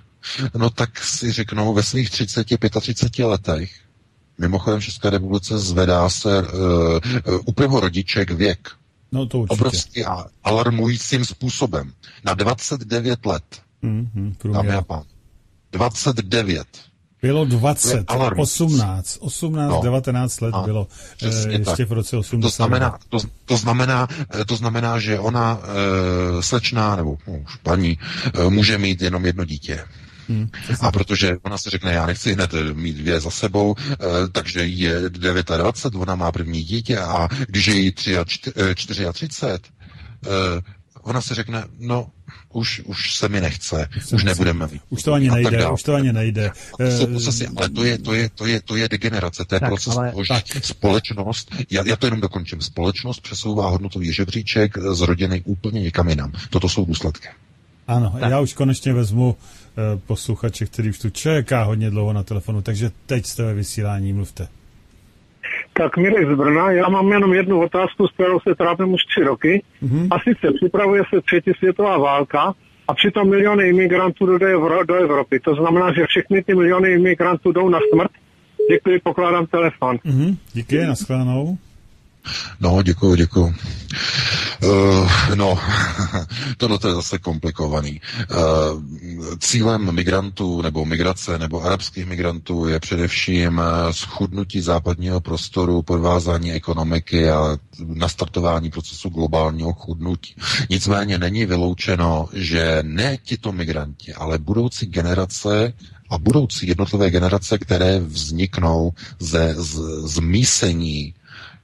no 0.57 0.69
tak 0.69 1.03
si 1.03 1.31
řeknou 1.31 1.73
ve 1.73 1.83
svých 1.83 2.09
30, 2.09 2.47
35 2.81 3.25
letech, 3.25 3.71
Mimochodem 4.37 4.79
v 4.79 4.83
České 4.83 5.09
republice 5.09 5.59
zvedá 5.59 6.09
se 6.09 6.41
uh, 6.41 6.49
uh, 6.49 7.39
u 7.45 7.51
prvorodiček 7.51 8.31
věk. 8.31 8.69
No 9.11 9.25
to 9.25 9.39
určitě. 9.39 9.53
Obrovský 9.53 10.05
a 10.05 10.25
alarmujícím 10.43 11.25
způsobem. 11.25 11.91
Na 12.25 12.33
29 12.33 13.25
let. 13.25 13.43
Mm-hmm, 13.83 14.51
dámy 14.53 14.73
a 14.73 14.81
pán. 14.81 15.03
29. 15.71 16.67
Bylo 17.21 17.45
20, 17.45 18.05
18, 18.37 19.17
18, 19.21 19.69
no, 19.69 19.81
19 19.83 20.41
let 20.41 20.51
no, 20.51 20.63
bylo 20.63 20.87
eh, 21.21 21.27
ještě 21.51 21.75
tak. 21.77 21.89
v 21.89 21.91
roce 21.91 22.17
80. 22.17 22.41
To 22.41 22.55
znamená, 22.55 22.97
to, 23.09 23.17
to, 23.45 23.57
znamená, 23.57 24.07
eh, 24.39 24.45
to 24.45 24.55
znamená, 24.55 24.99
že 24.99 25.19
ona 25.19 25.59
e, 25.63 26.43
slečná, 26.43 26.95
nebo 26.95 27.17
už 27.45 27.55
paní, 27.55 27.97
e, 28.33 28.49
může 28.49 28.77
mít 28.77 29.01
jenom 29.01 29.25
jedno 29.25 29.45
dítě. 29.45 29.85
Hmm, 30.29 30.49
a 30.81 30.91
protože 30.91 31.37
ona 31.41 31.57
si 31.57 31.69
řekne, 31.69 31.93
já 31.93 32.05
nechci 32.05 32.33
hned 32.33 32.53
mít 32.73 32.97
dvě 32.97 33.19
za 33.19 33.29
sebou, 33.29 33.75
eh, 33.91 33.95
takže 34.31 34.65
je 34.65 35.09
29, 35.09 36.01
ona 36.01 36.15
má 36.15 36.31
první 36.31 36.63
dítě 36.63 36.97
a 36.97 37.27
když 37.47 37.67
je 37.67 37.75
jí 37.75 37.91
34, 37.91 39.05
eh, 39.05 39.59
eh, 40.25 40.61
ona 41.01 41.21
si 41.21 41.33
řekne, 41.33 41.63
no, 41.79 42.07
už, 42.53 42.81
už 42.85 43.15
se 43.15 43.29
mi 43.29 43.41
nechce, 43.41 43.89
už, 44.13 44.23
nebudeme 44.23 44.67
mít. 44.67 44.81
Už 44.89 45.03
to 45.03 45.13
ani 45.13 45.31
nejde, 45.31 45.69
už 45.69 45.83
to 45.83 45.93
ani 45.93 46.13
nejde. 46.13 46.51
Procesy, 47.11 47.47
ale 47.55 47.69
to 47.69 47.83
je, 47.83 47.97
to 47.97 48.13
je, 48.13 48.29
to 48.29 48.45
je, 48.45 48.61
to 48.61 48.75
je 48.75 48.89
degenerace, 48.89 49.45
to 49.45 49.55
je 49.55 49.59
tak, 49.59 49.69
proces 49.69 49.97
ale, 49.97 50.11
toho, 50.11 50.23
společnost, 50.61 51.55
já, 51.69 51.83
já 51.85 51.95
to 51.95 52.07
jenom 52.07 52.21
dokončím, 52.21 52.61
společnost 52.61 53.19
přesouvá 53.19 53.69
hodnotový 53.69 54.13
žebříček 54.13 54.77
z 54.77 55.01
rodiny 55.01 55.41
úplně 55.45 55.81
někam 55.81 56.09
jinam. 56.09 56.31
Toto 56.49 56.69
jsou 56.69 56.85
důsledky. 56.85 57.27
Ano, 57.87 58.15
tak. 58.19 58.31
já 58.31 58.39
už 58.39 58.53
konečně 58.53 58.93
vezmu 58.93 59.29
uh, 59.29 59.62
posluchače, 60.07 60.65
který 60.65 60.89
už 60.89 60.99
tu 60.99 61.09
čeká 61.09 61.63
hodně 61.63 61.89
dlouho 61.89 62.13
na 62.13 62.23
telefonu, 62.23 62.61
takže 62.61 62.89
teď 63.05 63.25
jste 63.25 63.43
ve 63.43 63.53
vysílání, 63.53 64.13
mluvte. 64.13 64.47
Tak 65.73 65.97
Mirek 65.97 66.27
z 66.31 66.35
Brna, 66.35 66.71
já 66.71 66.89
mám 66.89 67.11
jenom 67.11 67.33
jednu 67.33 67.61
otázku, 67.61 68.07
s 68.07 68.11
kterou 68.11 68.39
se 68.39 68.55
trápím 68.55 68.93
už 68.93 69.01
tři 69.05 69.23
roky. 69.23 69.63
Mm-hmm. 69.83 70.07
A 70.11 70.19
sice 70.19 70.53
připravuje 70.61 71.03
se 71.13 71.21
třetí 71.21 71.51
světová 71.57 71.97
válka 71.97 72.53
a 72.87 72.93
přitom 72.93 73.29
miliony 73.29 73.69
imigrantů 73.69 74.25
do, 74.25 74.45
Evro, 74.45 74.83
do 74.83 74.95
Evropy. 74.95 75.39
To 75.39 75.55
znamená, 75.55 75.93
že 75.93 76.05
všechny 76.07 76.43
ty 76.43 76.55
miliony 76.55 76.89
imigrantů 76.91 77.51
jdou 77.51 77.69
na 77.69 77.79
smrt. 77.93 78.11
Děkuji, 78.69 78.99
pokládám 78.99 79.45
telefon. 79.45 79.95
Mm-hmm. 79.95 80.37
Díky, 80.53 80.85
nashledanou. 80.85 81.57
No, 82.59 82.81
děkuji, 82.83 83.15
děkuji. 83.15 83.55
Uh, 84.63 85.09
no, 85.35 85.59
tohle 86.57 86.79
je 86.87 86.93
zase 86.93 87.17
komplikovaný. 87.19 88.01
Uh, 88.31 88.81
cílem 89.39 89.91
migrantů 89.91 90.61
nebo 90.61 90.85
migrace 90.85 91.39
nebo 91.39 91.63
arabských 91.63 92.05
migrantů 92.05 92.67
je 92.67 92.79
především 92.79 93.61
eh, 93.61 93.93
schudnutí 93.93 94.61
západního 94.61 95.21
prostoru, 95.21 95.81
podvázání 95.81 96.51
ekonomiky 96.51 97.29
a 97.29 97.57
nastartování 97.85 98.69
procesu 98.69 99.09
globálního 99.09 99.73
chudnutí. 99.73 100.35
Nicméně 100.69 101.17
není 101.17 101.45
vyloučeno, 101.45 102.29
že 102.33 102.79
ne 102.81 103.17
tito 103.23 103.51
migranti, 103.51 104.13
ale 104.13 104.37
budoucí 104.37 104.85
generace 104.85 105.73
a 106.09 106.17
budoucí 106.17 106.67
jednotlivé 106.67 107.09
generace, 107.09 107.57
které 107.57 107.99
vzniknou 107.99 108.93
ze 109.19 109.55
zmísení 110.05 111.13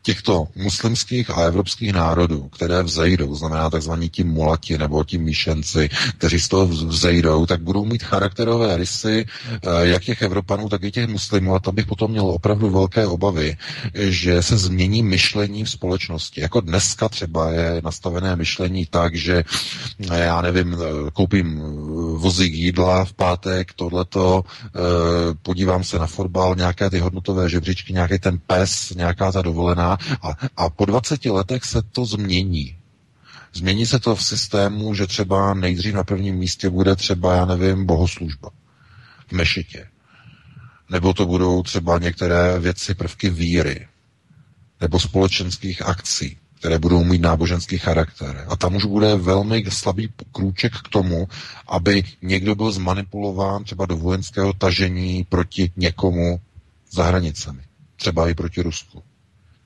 těchto 0.01 0.47
muslimských 0.55 1.29
a 1.29 1.41
evropských 1.41 1.93
národů, 1.93 2.47
které 2.49 2.83
vzejdou, 2.83 3.35
znamená 3.35 3.69
takzvaní 3.69 4.09
ti 4.09 4.23
mulati 4.23 4.77
nebo 4.77 5.03
ti 5.03 5.17
míšenci, 5.17 5.89
kteří 6.17 6.39
z 6.39 6.47
toho 6.47 6.67
vzejdou, 6.67 7.45
tak 7.45 7.61
budou 7.61 7.85
mít 7.85 8.03
charakterové 8.03 8.77
rysy 8.77 9.25
eh, 9.51 9.57
jak 9.81 10.03
těch 10.03 10.21
Evropanů, 10.21 10.69
tak 10.69 10.83
i 10.83 10.91
těch 10.91 11.07
muslimů. 11.07 11.55
A 11.55 11.59
tam 11.59 11.75
bych 11.75 11.85
potom 11.85 12.11
měl 12.11 12.25
opravdu 12.25 12.69
velké 12.69 13.07
obavy, 13.07 13.57
že 13.93 14.43
se 14.43 14.57
změní 14.57 15.03
myšlení 15.03 15.63
v 15.63 15.69
společnosti. 15.69 16.41
Jako 16.41 16.61
dneska 16.61 17.09
třeba 17.09 17.51
je 17.51 17.81
nastavené 17.83 18.35
myšlení 18.35 18.85
tak, 18.85 19.15
že 19.15 19.43
eh, 20.11 20.19
já 20.19 20.41
nevím, 20.41 20.73
eh, 20.79 21.11
koupím 21.13 21.61
vozík 22.15 22.53
jídla 22.53 23.05
v 23.05 23.13
pátek, 23.13 23.73
tohleto, 23.73 24.43
podívám 25.41 25.83
se 25.83 25.99
na 25.99 26.07
fotbal, 26.07 26.55
nějaké 26.55 26.89
ty 26.89 26.99
hodnotové 26.99 27.49
žebříčky, 27.49 27.93
nějaký 27.93 28.19
ten 28.19 28.39
pes, 28.47 28.89
nějaká 28.95 29.31
ta 29.31 29.41
dovolená 29.41 29.88
a, 30.21 30.29
a 30.57 30.69
po 30.69 30.85
20 30.85 31.25
letech 31.25 31.65
se 31.65 31.81
to 31.81 32.05
změní. 32.05 32.75
Změní 33.53 33.85
se 33.85 33.99
to 33.99 34.15
v 34.15 34.23
systému, 34.23 34.93
že 34.93 35.07
třeba 35.07 35.53
nejdřív 35.53 35.93
na 35.93 36.03
prvním 36.03 36.35
místě 36.35 36.69
bude 36.69 36.95
třeba, 36.95 37.35
já 37.35 37.45
nevím, 37.45 37.85
bohoslužba 37.85 38.49
v 39.27 39.31
mešitě. 39.31 39.87
Nebo 40.89 41.13
to 41.13 41.25
budou 41.25 41.63
třeba 41.63 41.99
některé 41.99 42.59
věci, 42.59 42.93
prvky 42.93 43.29
víry. 43.29 43.87
Nebo 44.81 44.99
společenských 44.99 45.81
akcí, 45.81 46.37
které 46.59 46.79
budou 46.79 47.03
mít 47.03 47.21
náboženský 47.21 47.77
charakter. 47.77 48.45
A 48.49 48.55
tam 48.55 48.75
už 48.75 48.85
bude 48.85 49.15
velmi 49.15 49.63
slabý 49.69 50.09
krůček 50.31 50.73
k 50.75 50.87
tomu, 50.87 51.27
aby 51.67 52.03
někdo 52.21 52.55
byl 52.55 52.71
zmanipulován 52.71 53.63
třeba 53.63 53.85
do 53.85 53.97
vojenského 53.97 54.53
tažení 54.53 55.23
proti 55.29 55.71
někomu 55.77 56.39
za 56.91 57.03
hranicemi. 57.03 57.61
Třeba 57.95 58.29
i 58.29 58.33
proti 58.33 58.61
Rusku. 58.61 59.03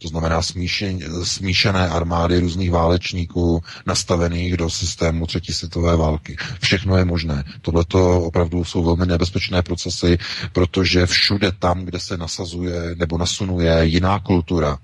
To 0.03 0.09
znamená 0.09 0.41
smíšen, 0.41 0.99
smíšené 1.23 1.90
armády 1.90 2.40
různých 2.40 2.72
válečníků 2.72 3.64
nastavených 3.85 4.57
do 4.57 4.69
systému 4.69 5.27
třetí 5.27 5.53
světové 5.53 5.95
války. 5.95 6.35
Všechno 6.61 6.98
je 6.98 7.06
možné. 7.06 7.43
Tohle 7.61 7.85
to 7.85 8.22
opravdu 8.22 8.64
jsou 8.64 8.83
velmi 8.83 9.06
nebezpečné 9.06 9.61
procesy, 9.61 10.17
protože 10.53 11.06
všude 11.06 11.51
tam, 11.59 11.85
kde 11.85 11.99
se 11.99 12.17
nasazuje 12.17 12.95
nebo 12.95 13.17
nasunuje 13.17 13.85
jiná 13.85 14.19
kultura, 14.19 14.77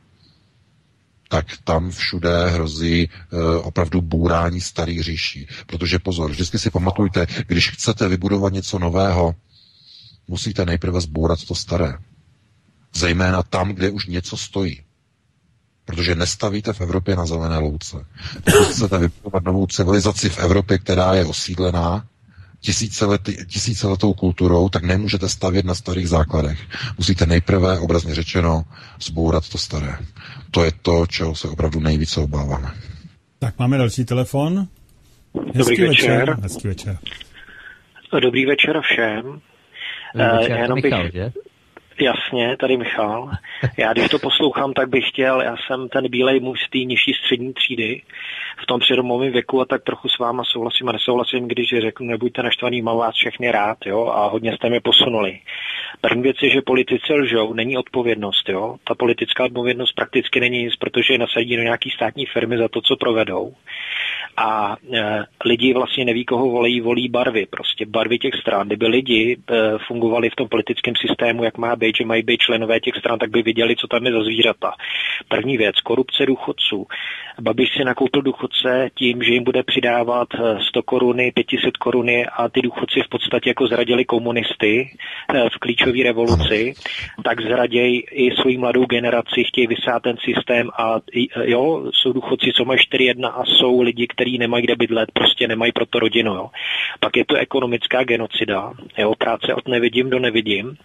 tak 1.30 1.46
tam 1.64 1.92
všude 1.92 2.50
hrozí 2.50 3.02
e, 3.04 3.10
opravdu 3.62 4.02
bůrání 4.02 4.62
starých 4.62 5.04
říší. 5.04 5.48
Protože 5.68 6.00
pozor, 6.00 6.32
vždycky 6.32 6.60
si 6.60 6.70
pamatujte, 6.72 7.28
když 7.48 7.70
chcete 7.72 8.08
vybudovat 8.08 8.54
něco 8.54 8.80
nového, 8.80 9.36
musíte 10.28 10.66
nejprve 10.66 11.02
zbourat 11.02 11.44
to 11.46 11.56
staré. 11.56 11.98
Zejména 12.96 13.44
tam, 13.44 13.70
kde 13.72 13.90
už 13.90 14.06
něco 14.06 14.38
stojí 14.38 14.82
protože 15.90 16.16
nestavíte 16.16 16.74
v 16.74 16.82
Evropě 16.82 17.16
na 17.16 17.26
zelené 17.26 17.58
louce. 17.58 17.98
Pokud 18.44 18.68
chcete 18.68 18.98
vybudovat 18.98 19.44
novou 19.44 19.68
civilizaci 19.68 20.30
v 20.30 20.40
Evropě, 20.40 20.78
která 20.78 21.14
je 21.14 21.26
osídlená 21.26 22.06
tisícelety, 22.62 23.38
tisíceletou 23.48 24.14
kulturou, 24.14 24.70
tak 24.70 24.84
nemůžete 24.84 25.30
stavět 25.30 25.66
na 25.66 25.76
starých 25.76 26.10
základech. 26.10 26.60
Musíte 26.98 27.26
nejprve, 27.26 27.80
obrazně 27.80 28.16
řečeno, 28.16 28.64
zbourat 29.02 29.50
to 29.50 29.58
staré. 29.58 29.98
To 30.52 30.64
je 30.64 30.72
to, 30.82 31.06
čeho 31.08 31.36
se 31.36 31.48
opravdu 31.48 31.80
nejvíce 31.80 32.20
obáváme. 32.20 32.72
Tak 33.40 33.60
máme 33.60 33.78
další 33.78 34.06
telefon. 34.06 34.68
Hezký 35.36 35.58
Dobrý 35.58 35.82
večer. 35.88 36.20
večer. 36.20 36.40
Hezký 36.42 36.68
večer. 36.68 36.98
Dobrý 38.22 38.46
večer 38.46 38.82
všem. 38.82 39.24
Dobrý 40.16 40.38
večer, 40.38 40.56
uh, 40.56 40.62
jenom 40.62 40.80
Michal, 40.84 41.04
bych... 41.04 41.14
že? 41.14 41.32
Jasně, 42.02 42.58
tady 42.58 42.78
Michal. 42.78 43.32
Já 43.78 43.94
když 43.94 44.08
to 44.08 44.20
poslouchám, 44.20 44.74
tak 44.74 44.90
bych 44.90 45.10
chtěl, 45.10 45.42
já 45.42 45.56
jsem 45.58 45.90
ten 45.90 46.08
bílej 46.10 46.40
muž 46.40 46.60
z 46.60 46.70
té 46.70 46.78
nižší 46.78 47.14
střední 47.14 47.54
třídy 47.54 48.02
v 48.64 48.66
tom 48.66 48.80
přeromovém 48.80 49.32
věku 49.32 49.62
a 49.62 49.66
tak 49.66 49.84
trochu 49.84 50.08
s 50.10 50.20
váma 50.20 50.44
souhlasím 50.44 50.90
a 50.90 50.92
nesouhlasím, 50.92 51.48
když 51.48 51.70
řeknu, 51.80 52.08
nebuďte 52.08 52.44
naštvaný, 52.44 52.82
mám 52.82 52.98
vás 52.98 53.16
všechny 53.16 53.52
rád, 53.52 53.78
jo, 53.86 54.08
a 54.08 54.28
hodně 54.28 54.56
jste 54.56 54.70
mě 54.70 54.82
posunuli. 54.82 55.40
První 56.02 56.24
věc 56.24 56.38
je, 56.42 56.50
že 56.50 56.62
politici 56.62 57.14
lžou, 57.14 57.54
není 57.54 57.78
odpovědnost, 57.78 58.50
jo. 58.50 58.76
Ta 58.84 58.96
politická 58.96 59.46
odpovědnost 59.46 59.94
prakticky 59.94 60.40
není 60.40 60.64
nic, 60.64 60.76
protože 60.76 61.14
je 61.14 61.18
nasadí 61.18 61.56
do 61.56 61.64
nějaký 61.64 61.90
státní 61.90 62.26
firmy 62.26 62.58
za 62.58 62.68
to, 62.68 62.82
co 62.82 62.96
provedou 62.96 63.54
a 64.40 64.78
e, 64.94 65.24
lidi 65.46 65.74
vlastně 65.74 66.06
neví, 66.06 66.26
koho 66.26 66.50
volí, 66.50 66.82
volí 66.82 67.10
barvy, 67.10 67.46
prostě 67.46 67.86
barvy 67.86 68.20
těch 68.20 68.34
stran. 68.36 68.68
Kdyby 68.68 68.88
lidi 68.88 69.38
e, 69.38 69.78
fungovali 69.88 70.30
v 70.30 70.36
tom 70.36 70.48
politickém 70.48 70.94
systému, 70.96 71.44
jak 71.44 71.58
má 71.58 71.76
být, 71.76 71.96
že 71.98 72.06
mají 72.06 72.24
být 72.24 72.42
členové 72.42 72.80
těch 72.80 72.96
stran, 72.96 73.20
tak 73.20 73.30
by 73.30 73.42
viděli, 73.42 73.76
co 73.76 73.88
tam 73.88 74.06
je 74.06 74.12
za 74.12 74.24
zvířata. 74.24 74.74
První 75.28 75.58
věc, 75.58 75.80
korupce 75.82 76.26
důchodců. 76.26 76.88
Babiš 77.42 77.70
si 77.78 77.84
nakoupil 77.84 78.22
důchodce 78.22 78.90
tím, 78.96 79.24
že 79.24 79.34
jim 79.34 79.44
bude 79.44 79.64
přidávat 79.64 80.28
100 80.70 80.80
e, 80.80 80.84
koruny, 80.86 81.32
500 81.32 81.78
koruny 81.78 82.26
a 82.26 82.50
ty 82.50 82.62
důchodci 82.62 83.02
v 83.06 83.10
podstatě 83.10 83.50
jako 83.50 83.68
zradili 83.68 84.06
komunisty 84.06 84.90
e, 85.34 85.50
v 85.50 85.58
klíčové 85.60 86.04
revoluci, 86.04 86.74
tak 87.24 87.42
zradějí 87.42 88.00
i 88.12 88.32
svoji 88.32 88.58
mladou 88.58 88.86
generaci, 88.86 89.44
chtějí 89.44 89.68
vysát 89.68 90.04
ten 90.04 90.18
systém 90.18 90.70
a 90.78 91.00
e, 91.16 91.52
jo, 91.52 91.92
jsou 91.94 92.14
důchodci, 92.14 92.52
co 92.56 92.66
mají 92.66 92.80
4-1 92.80 93.32
a 93.36 93.44
jsou 93.46 93.82
lidi, 93.82 94.08
kteří 94.08 94.29
nemají 94.38 94.64
kde 94.64 94.76
bydlet, 94.76 95.12
prostě 95.12 95.48
nemají 95.48 95.72
pro 95.72 95.86
to 95.86 96.00
rodinu. 96.00 96.36
Jo. 96.36 96.50
Pak 97.00 97.18
je 97.18 97.26
to 97.26 97.36
ekonomická 97.36 98.04
genocida, 98.04 98.74
jo, 98.98 99.16
práce 99.18 99.54
od 99.54 99.68
nevidím 99.68 100.10
do 100.10 100.20
nevidím. 100.20 100.78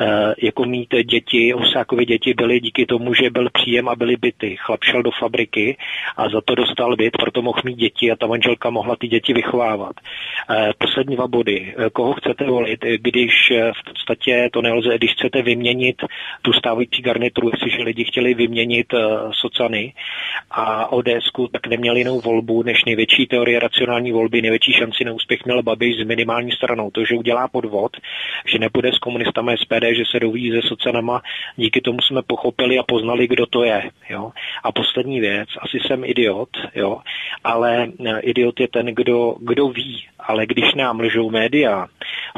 E, 0.00 0.34
jako 0.42 0.64
mít 0.64 0.94
děti, 1.10 1.52
Husákovi 1.52 2.06
děti 2.06 2.34
byly 2.34 2.60
díky 2.60 2.86
tomu, 2.86 3.14
že 3.14 3.30
byl 3.30 3.48
příjem 3.52 3.88
a 3.88 3.96
byly 3.96 4.16
byty. 4.16 4.56
Chlap 4.60 4.84
šel 4.84 5.02
do 5.02 5.10
fabriky 5.10 5.76
a 6.16 6.28
za 6.28 6.40
to 6.40 6.54
dostal 6.54 6.96
byt, 6.96 7.16
proto 7.16 7.42
mohl 7.42 7.60
mít 7.64 7.78
děti 7.78 8.10
a 8.10 8.16
ta 8.16 8.26
manželka 8.26 8.70
mohla 8.70 8.96
ty 8.96 9.08
děti 9.08 9.32
vychovávat. 9.32 9.96
E, 10.50 10.70
poslední 10.78 11.16
dva 11.16 11.28
body. 11.28 11.74
E, 11.86 11.90
koho 11.90 12.12
chcete 12.12 12.44
volit, 12.44 12.80
když 12.96 13.30
v 13.50 13.84
podstatě 13.84 14.48
to 14.52 14.62
nelze, 14.62 14.98
když 14.98 15.12
chcete 15.12 15.42
vyměnit 15.42 15.96
tu 16.42 16.52
stávající 16.52 17.02
garnituru, 17.02 17.50
jestliže 17.52 17.82
lidi 17.82 18.04
chtěli 18.04 18.34
vyměnit 18.34 18.86
socany 19.32 19.92
a 20.50 20.92
ods 20.92 21.24
tak 21.52 21.66
neměli 21.66 22.00
jinou 22.00 22.20
volbu, 22.20 22.62
než 22.62 22.73
největší 22.84 23.26
teorie 23.26 23.60
racionální 23.60 24.12
volby, 24.12 24.42
největší 24.42 24.72
šanci 24.72 25.04
na 25.04 25.12
úspěch 25.12 25.44
měl 25.44 25.62
Babiš 25.62 25.96
s 25.96 26.06
minimální 26.06 26.52
stranou. 26.52 26.90
To, 26.90 27.04
že 27.04 27.14
udělá 27.14 27.48
podvod, 27.48 27.96
že 28.46 28.58
nepůjde 28.58 28.92
s 28.92 28.98
komunistama 28.98 29.52
SPD, 29.56 29.84
že 29.96 30.04
se 30.10 30.20
doví 30.20 30.50
se 30.50 30.68
socanama, 30.68 31.22
díky 31.56 31.80
tomu 31.80 31.98
jsme 32.00 32.22
pochopili 32.22 32.78
a 32.78 32.82
poznali, 32.82 33.28
kdo 33.28 33.46
to 33.46 33.64
je. 33.64 33.90
Jo? 34.10 34.32
A 34.64 34.72
poslední 34.72 35.20
věc, 35.20 35.48
asi 35.60 35.78
jsem 35.80 36.04
idiot, 36.04 36.48
jo? 36.74 37.00
ale 37.44 37.88
eh, 38.06 38.20
idiot 38.20 38.60
je 38.60 38.68
ten, 38.68 38.86
kdo, 38.86 39.36
kdo 39.40 39.68
ví, 39.68 40.04
ale 40.18 40.46
když 40.46 40.74
nám 40.74 41.00
lžou 41.00 41.30
média, 41.30 41.86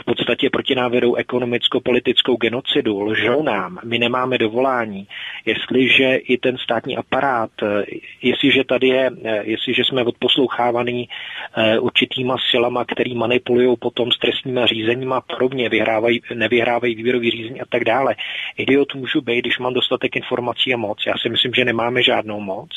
v 0.00 0.04
podstatě 0.04 0.50
proti 0.50 0.74
nám 0.74 0.90
vedou 0.90 1.14
ekonomicko-politickou 1.14 2.36
genocidu, 2.36 3.02
lžou 3.02 3.42
nám, 3.42 3.78
my 3.84 3.98
nemáme 3.98 4.38
dovolání, 4.38 5.06
jestliže 5.44 6.16
i 6.16 6.38
ten 6.38 6.58
státní 6.58 6.96
aparát, 6.96 7.50
eh, 7.62 7.84
jestliže 8.22 8.64
tady 8.64 8.88
je, 8.88 9.10
eh, 9.24 9.42
jestliže 9.44 9.84
jsme 9.84 10.04
odposlouchávaný 10.26 11.08
eh, 11.56 11.78
určitýma 11.78 12.36
silama, 12.50 12.84
který 12.84 13.14
manipulují 13.14 13.76
potom 13.76 14.12
s 14.12 14.18
trestníma 14.18 14.66
řízeníma 14.66 15.16
a 15.16 15.20
podobně, 15.20 15.68
vyhrávají, 15.68 16.20
nevyhrávají 16.34 16.94
výběrový 16.94 17.30
řízení 17.30 17.60
a 17.60 17.64
tak 17.68 17.84
dále. 17.84 18.14
Idiot 18.56 18.94
můžu 18.94 19.20
být, 19.20 19.40
když 19.40 19.58
mám 19.58 19.74
dostatek 19.74 20.16
informací 20.16 20.74
a 20.74 20.76
moc. 20.76 20.98
Já 21.06 21.14
si 21.22 21.28
myslím, 21.28 21.52
že 21.54 21.64
nemáme 21.64 22.02
žádnou 22.02 22.40
moc. 22.40 22.70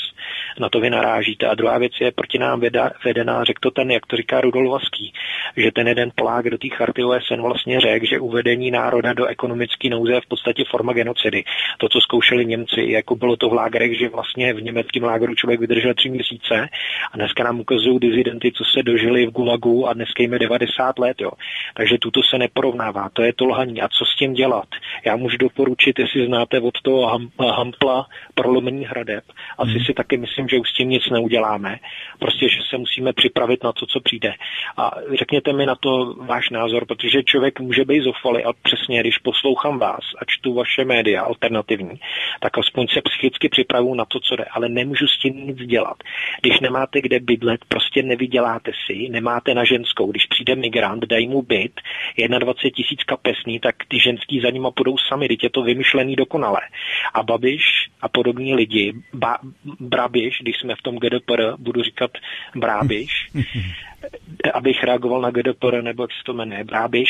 Na 0.59 0.69
to 0.69 0.79
vy 0.79 0.89
narážíte. 0.89 1.47
A 1.47 1.55
druhá 1.55 1.77
věc 1.77 1.93
je 2.01 2.11
proti 2.11 2.37
nám 2.37 2.61
vedená, 3.05 3.43
řekl 3.43 3.59
to 3.59 3.71
ten, 3.71 3.91
jak 3.91 4.05
to 4.05 4.15
říká 4.15 4.41
Rudol 4.41 4.71
Vaský, 4.71 5.13
že 5.57 5.71
ten 5.71 5.87
jeden 5.87 6.11
plák 6.15 6.49
do 6.49 6.57
té 6.57 6.67
charty 6.69 7.03
OSN 7.03 7.41
vlastně 7.41 7.79
řekl, 7.79 8.05
že 8.05 8.19
uvedení 8.19 8.71
národa 8.71 9.13
do 9.13 9.25
ekonomické 9.25 9.89
nouze 9.89 10.13
je 10.13 10.21
v 10.21 10.27
podstatě 10.27 10.63
forma 10.71 10.93
genocidy. 10.93 11.43
To, 11.77 11.89
co 11.89 12.01
zkoušeli 12.01 12.45
Němci, 12.45 12.81
jako 12.87 13.15
bylo 13.15 13.35
to 13.35 13.49
v 13.49 13.53
lágrech, 13.53 13.97
že 13.99 14.09
vlastně 14.09 14.53
v 14.53 14.61
německém 14.61 15.03
lágru 15.03 15.35
člověk 15.35 15.59
vydržel 15.59 15.93
tři 15.93 16.09
měsíce 16.09 16.69
a 17.11 17.17
dneska 17.17 17.38
nám 17.43 17.59
ukazují 17.59 17.99
dizidenty, 17.99 18.51
co 18.51 18.63
se 18.63 18.83
dožili 18.83 19.25
v 19.25 19.31
Gulagu 19.31 19.87
a 19.87 19.93
dneska 19.93 20.23
jim 20.23 20.33
je 20.33 20.39
90 20.39 20.99
let. 20.99 21.21
Jo. 21.21 21.31
Takže 21.73 21.97
tuto 22.01 22.21
se 22.29 22.37
neporovnává, 22.37 23.09
to 23.13 23.21
je 23.21 23.33
to 23.33 23.45
lhaní. 23.45 23.81
A 23.81 23.87
co 23.87 24.05
s 24.05 24.15
tím 24.15 24.33
dělat? 24.33 24.67
Já 25.05 25.15
můžu 25.15 25.37
doporučit, 25.37 25.99
jestli 25.99 26.25
znáte 26.25 26.59
od 26.59 26.81
toho 26.81 27.07
ham, 27.07 27.29
Hampla 27.39 28.07
prolomení 28.35 28.85
hradeb. 28.85 29.23
Asi 29.57 29.71
hmm. 29.71 29.85
si 29.85 29.93
taky 29.93 30.17
myslím, 30.17 30.47
že 30.47 30.59
už 30.59 30.69
s 30.69 30.73
tím 30.73 30.89
nic 30.89 31.09
neuděláme. 31.09 31.77
Prostě, 32.19 32.49
že 32.49 32.59
se 32.69 32.77
musíme 32.77 33.13
připravit 33.13 33.63
na 33.63 33.71
to, 33.71 33.85
co 33.85 33.99
přijde. 33.99 34.33
A 34.77 34.91
řekněte 35.19 35.53
mi 35.53 35.65
na 35.65 35.75
to 35.75 36.15
váš 36.19 36.49
názor, 36.49 36.85
protože 36.85 37.23
člověk 37.23 37.59
může 37.59 37.85
být 37.85 38.03
zoufalý 38.03 38.43
a 38.43 38.53
přesně, 38.63 38.99
když 38.99 39.17
poslouchám 39.17 39.79
vás 39.79 40.03
a 40.21 40.25
čtu 40.27 40.53
vaše 40.53 40.85
média 40.85 41.21
alternativní, 41.21 41.99
tak 42.39 42.57
aspoň 42.57 42.87
se 42.87 43.01
psychicky 43.01 43.49
připravu 43.49 43.95
na 43.95 44.05
to, 44.05 44.19
co 44.19 44.35
jde, 44.35 44.45
ale 44.51 44.69
nemůžu 44.69 45.07
s 45.07 45.19
tím 45.19 45.47
nic 45.47 45.57
dělat. 45.57 45.97
Když 46.41 46.59
nemáte 46.59 47.01
kde 47.01 47.19
bydlet, 47.29 47.65
prostě 47.67 48.03
nevyděláte 48.03 48.71
si, 48.85 49.09
nemáte 49.09 49.53
na 49.53 49.63
ženskou. 49.63 50.11
Když 50.11 50.25
přijde 50.25 50.55
migrant, 50.55 51.05
dají 51.05 51.27
mu 51.27 51.41
byt, 51.41 51.81
21 52.17 52.71
tisíc 52.75 53.03
kapesný, 53.03 53.59
tak 53.59 53.75
ty 53.87 53.99
ženský 53.99 54.39
za 54.39 54.49
nima 54.49 54.71
půjdou 54.71 54.97
sami, 54.97 55.27
teď 55.27 55.43
je 55.43 55.49
to 55.49 55.61
vymyšlený 55.61 56.15
dokonale. 56.15 56.61
A 57.13 57.23
Babiš 57.23 57.63
a 58.01 58.09
podobní 58.09 58.55
lidi, 58.55 58.93
ba, 59.13 59.37
Brabiš, 59.79 60.39
když 60.41 60.57
jsme 60.57 60.75
v 60.75 60.81
tom 60.81 60.95
GDPR, 60.97 61.41
budu 61.57 61.83
říkat 61.83 62.11
Brábiš, 62.55 63.11
abych 64.53 64.83
reagoval 64.83 65.21
na 65.21 65.31
GDPR, 65.31 65.81
nebo 65.81 66.03
jak 66.03 66.11
se 66.11 66.23
to 66.25 66.33
jmenuje, 66.33 66.63
Brábiš, 66.63 67.09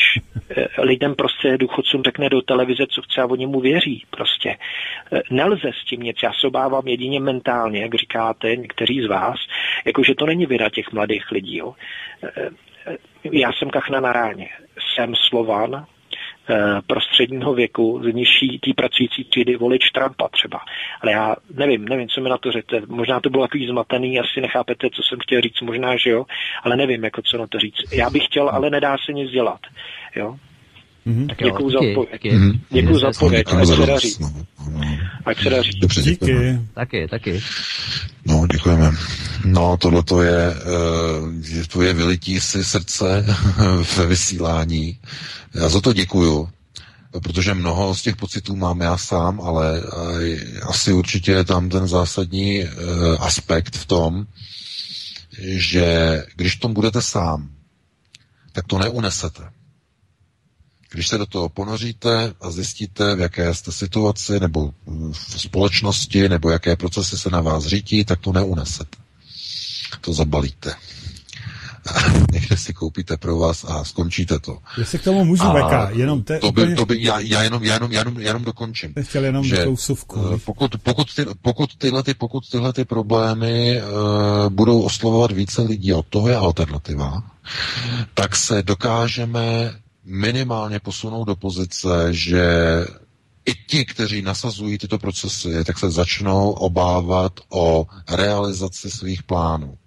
eh, 0.50 0.66
lidem 0.78 1.14
prostě 1.14 1.58
důchodcům 1.58 2.02
řekne 2.02 2.28
do 2.28 2.42
televize, 2.42 2.86
co 2.86 3.02
chce 3.02 3.20
a 3.20 3.26
oni 3.26 3.46
mu 3.46 3.60
věří 3.60 4.04
prostě. 4.10 4.56
Eh, 5.12 5.22
nelze 5.30 5.70
s 5.82 5.84
tím 5.84 6.00
nic, 6.00 6.16
já 6.22 6.32
se 6.32 6.46
obávám 6.46 6.88
jedině 6.88 7.20
mentálně, 7.20 7.82
jak 7.82 7.94
říkáte 7.94 8.56
někteří 8.56 9.00
z 9.00 9.06
vás, 9.06 9.36
jakože 9.84 10.14
to 10.14 10.26
není 10.26 10.46
vina 10.46 10.68
těch 10.68 10.92
mladých 10.92 11.30
lidí. 11.30 11.56
Jo. 11.56 11.74
Eh, 12.22 12.48
já 13.32 13.52
jsem 13.52 13.70
kachna 13.70 14.00
na 14.00 14.12
ráně, 14.12 14.48
jsem 14.94 15.14
Slovan, 15.28 15.86
prostředního 16.86 17.54
věku, 17.54 18.00
z 18.04 18.14
nižší 18.14 18.58
tý 18.58 18.74
pracující 18.74 19.24
třídy 19.24 19.56
volič 19.56 19.90
Trumpa 19.90 20.28
třeba. 20.28 20.60
Ale 21.00 21.12
já 21.12 21.36
nevím, 21.54 21.84
nevím, 21.88 22.08
co 22.08 22.20
mi 22.20 22.28
na 22.28 22.38
to 22.38 22.52
řekne. 22.52 22.80
Možná 22.86 23.20
to 23.20 23.30
bylo 23.30 23.44
takový 23.44 23.66
zmatený, 23.66 24.20
asi 24.20 24.40
nechápete, 24.40 24.90
co 24.90 25.02
jsem 25.02 25.18
chtěl 25.22 25.40
říct, 25.40 25.60
možná, 25.60 25.96
že 25.96 26.10
jo, 26.10 26.24
ale 26.62 26.76
nevím, 26.76 27.04
jako 27.04 27.22
co 27.22 27.38
na 27.38 27.46
to 27.46 27.58
říct. 27.58 27.92
Já 27.92 28.10
bych 28.10 28.24
chtěl, 28.24 28.48
ale 28.48 28.70
nedá 28.70 28.96
se 29.06 29.12
nic 29.12 29.30
dělat. 29.30 29.60
Jo? 30.16 30.36
Mm-hmm. 31.06 31.26
Tak 31.26 31.38
děkuju 31.38 31.70
za 31.70 31.78
odpověď. 31.78 32.22
Mm-hmm. 32.24 32.60
Děkuju 32.70 32.98
za 32.98 33.08
odpověď. 33.08 33.46
Ať 33.54 33.66
se 33.66 33.76
daří. 33.86 34.16
Ať 35.26 35.42
se 35.42 35.50
daří. 35.50 35.80
Dobře, 35.80 36.02
Díky. 36.02 36.58
Taky, 36.74 37.08
taky. 37.08 37.42
No, 38.26 38.46
děkujeme. 38.52 38.92
No, 39.44 39.76
tohle 39.76 40.02
to 40.02 40.22
je, 40.22 40.54
uh, 40.54 41.64
to 41.72 41.82
je 41.82 41.92
vylití 41.94 42.40
si 42.40 42.64
srdce 42.64 43.26
ve 43.96 44.06
vysílání. 44.06 44.98
Já 45.54 45.68
za 45.68 45.80
to 45.80 45.92
děkuju, 45.92 46.48
protože 47.22 47.54
mnoho 47.54 47.94
z 47.94 48.02
těch 48.02 48.16
pocitů 48.16 48.56
mám 48.56 48.80
já 48.80 48.96
sám, 48.96 49.40
ale 49.40 49.82
uh, 49.82 50.68
asi 50.70 50.92
určitě 50.92 51.32
je 51.32 51.44
tam 51.44 51.68
ten 51.68 51.88
zásadní 51.88 52.64
uh, 52.64 52.68
aspekt 53.20 53.76
v 53.76 53.86
tom, 53.86 54.26
že 55.42 56.22
když 56.36 56.56
tom 56.56 56.74
budete 56.74 57.02
sám, 57.02 57.48
tak 58.52 58.66
to 58.66 58.78
neunesete. 58.78 59.42
Když 60.92 61.08
se 61.08 61.18
do 61.18 61.26
toho 61.26 61.48
ponoříte 61.48 62.34
a 62.40 62.50
zjistíte, 62.50 63.16
v 63.16 63.20
jaké 63.20 63.54
jste 63.54 63.72
situaci, 63.72 64.40
nebo 64.40 64.72
v 65.12 65.40
společnosti, 65.40 66.28
nebo 66.28 66.50
jaké 66.50 66.76
procesy 66.76 67.18
se 67.18 67.30
na 67.30 67.40
vás 67.40 67.66
řítí, 67.66 68.04
tak 68.04 68.20
to 68.20 68.32
neunesete. 68.32 68.98
To 70.00 70.12
zabalíte. 70.12 70.74
Někde 72.32 72.56
si 72.56 72.74
koupíte 72.74 73.16
pro 73.16 73.38
vás 73.38 73.64
a 73.64 73.84
skončíte 73.84 74.38
to. 74.38 74.58
Jestli 74.78 74.98
k 74.98 75.04
tomu 75.04 75.24
můžu, 75.24 75.42
a 75.42 75.52
Beka, 75.52 75.90
jenom 75.90 76.22
te, 76.22 76.38
to 76.38 76.52
by, 76.52 76.62
úplně... 76.62 76.76
to 76.76 76.86
by, 76.86 77.02
já, 77.02 77.18
já, 77.20 77.42
jenom, 77.42 77.64
já, 77.64 77.74
jenom, 77.74 77.92
já, 77.92 77.98
jenom, 78.00 78.20
já 78.20 78.26
jenom 78.26 78.44
dokončím. 78.44 78.94
Chtěl 79.00 79.24
jenom 79.24 79.44
že. 79.44 79.62
Eh, 79.62 79.66
pokud, 80.44 80.76
pokud, 80.82 81.14
ty, 81.14 81.26
pokud, 81.42 81.76
tyhle, 81.76 82.02
ty, 82.02 82.14
pokud 82.14 82.48
tyhle 82.50 82.72
ty 82.72 82.84
problémy 82.84 83.82
uh, 83.82 84.50
budou 84.50 84.82
oslovovat 84.82 85.32
více 85.32 85.62
lidí, 85.62 85.92
a 85.92 86.02
toho 86.10 86.28
je 86.28 86.36
alternativa, 86.36 87.22
tak 88.14 88.36
se 88.36 88.62
dokážeme 88.62 89.74
minimálně 90.10 90.80
posunout 90.80 91.24
do 91.24 91.36
pozice, 91.36 92.08
že 92.14 92.44
i 93.46 93.54
ti, 93.66 93.84
kteří 93.84 94.22
nasazují 94.22 94.78
tyto 94.78 94.98
procesy, 94.98 95.64
tak 95.64 95.78
se 95.78 95.90
začnou 95.90 96.50
obávat 96.50 97.32
o 97.48 97.86
realizaci 98.10 98.90
svých 98.90 99.22
plánů. 99.22 99.78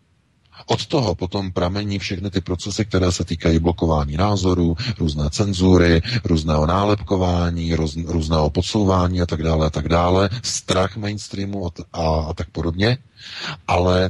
Od 0.65 0.85
toho 0.85 1.15
potom 1.15 1.51
pramení 1.51 1.99
všechny 1.99 2.29
ty 2.29 2.41
procesy, 2.41 2.85
které 2.85 3.11
se 3.11 3.25
týkají 3.25 3.59
blokování 3.59 4.17
názorů, 4.17 4.75
různé 4.99 5.29
cenzury, 5.29 6.01
různého 6.23 6.65
nálepkování, 6.65 7.75
růz, 7.75 7.95
různého 8.07 8.49
podsouvání 8.49 9.21
a 9.21 9.25
tak 9.25 9.43
dále 9.43 9.67
a 9.67 9.69
tak 9.69 9.89
dále, 9.89 10.29
strach 10.43 10.97
mainstreamu 10.97 11.67
a, 11.67 11.71
a, 11.93 12.21
a 12.21 12.33
tak 12.33 12.49
podobně. 12.49 12.97
Ale 13.67 14.05
e, 14.05 14.09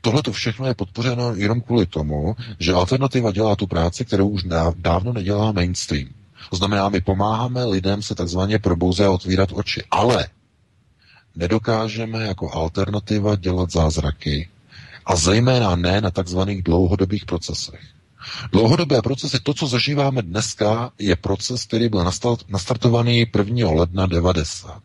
tohle 0.00 0.22
to 0.22 0.32
všechno 0.32 0.66
je 0.66 0.74
podpořeno 0.74 1.34
jenom 1.34 1.60
kvůli 1.60 1.86
tomu, 1.86 2.36
že 2.58 2.72
alternativa 2.72 3.32
dělá 3.32 3.56
tu 3.56 3.66
práci, 3.66 4.04
kterou 4.04 4.28
už 4.28 4.44
dávno 4.76 5.12
nedělá 5.12 5.52
mainstream. 5.52 6.08
To 6.50 6.56
znamená, 6.56 6.88
my 6.88 7.00
pomáháme 7.00 7.64
lidem 7.64 8.02
se 8.02 8.14
takzvaně 8.14 8.58
probouzet 8.58 9.06
a 9.06 9.10
otvírat 9.10 9.48
oči, 9.52 9.82
ale 9.90 10.28
nedokážeme 11.36 12.24
jako 12.24 12.52
alternativa 12.52 13.36
dělat 13.36 13.72
zázraky 13.72 14.48
a 15.06 15.16
zejména 15.16 15.76
ne 15.76 16.00
na 16.00 16.10
takzvaných 16.10 16.62
dlouhodobých 16.62 17.24
procesech. 17.24 17.80
Dlouhodobé 18.52 19.02
procesy, 19.02 19.38
to, 19.42 19.54
co 19.54 19.66
zažíváme 19.66 20.22
dneska, 20.22 20.92
je 20.98 21.16
proces, 21.16 21.64
který 21.64 21.88
byl 21.88 22.04
nastartovaný 22.48 23.26
1. 23.38 23.70
ledna 23.70 24.06
90, 24.06 24.82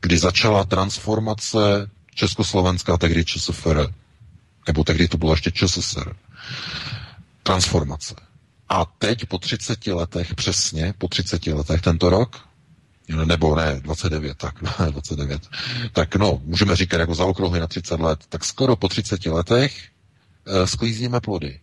kdy 0.00 0.18
začala 0.18 0.64
transformace 0.64 1.90
Československá, 2.16 2.96
tehdy 2.96 3.24
ČSFR, 3.24 3.86
nebo 4.66 4.84
tehdy 4.84 5.08
to 5.08 5.18
bylo 5.18 5.32
ještě 5.32 5.50
ČSSR. 5.50 6.16
Transformace. 7.42 8.14
A 8.68 8.84
teď 8.84 9.26
po 9.26 9.38
30 9.38 9.86
letech, 9.86 10.34
přesně 10.34 10.94
po 10.98 11.08
30 11.08 11.46
letech 11.46 11.80
tento 11.80 12.10
rok, 12.10 12.48
nebo 13.24 13.56
ne, 13.56 13.80
29, 13.80 14.36
tak 14.38 14.54
29, 14.90 15.48
tak 15.92 16.16
no, 16.16 16.40
můžeme 16.44 16.76
říkat 16.76 17.00
jako 17.00 17.14
zaokrouhly 17.14 17.60
na 17.60 17.66
30 17.66 18.00
let, 18.00 18.24
tak 18.28 18.44
skoro 18.44 18.76
po 18.76 18.88
30 18.88 19.26
letech 19.26 19.88
e, 20.46 20.66
sklízíme 20.66 21.20
plody. 21.20 21.60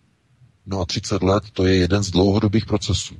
No 0.65 0.79
a 0.81 0.85
30 0.85 1.23
let 1.23 1.43
to 1.53 1.65
je 1.65 1.75
jeden 1.75 2.03
z 2.03 2.11
dlouhodobých 2.11 2.65
procesů. 2.65 3.15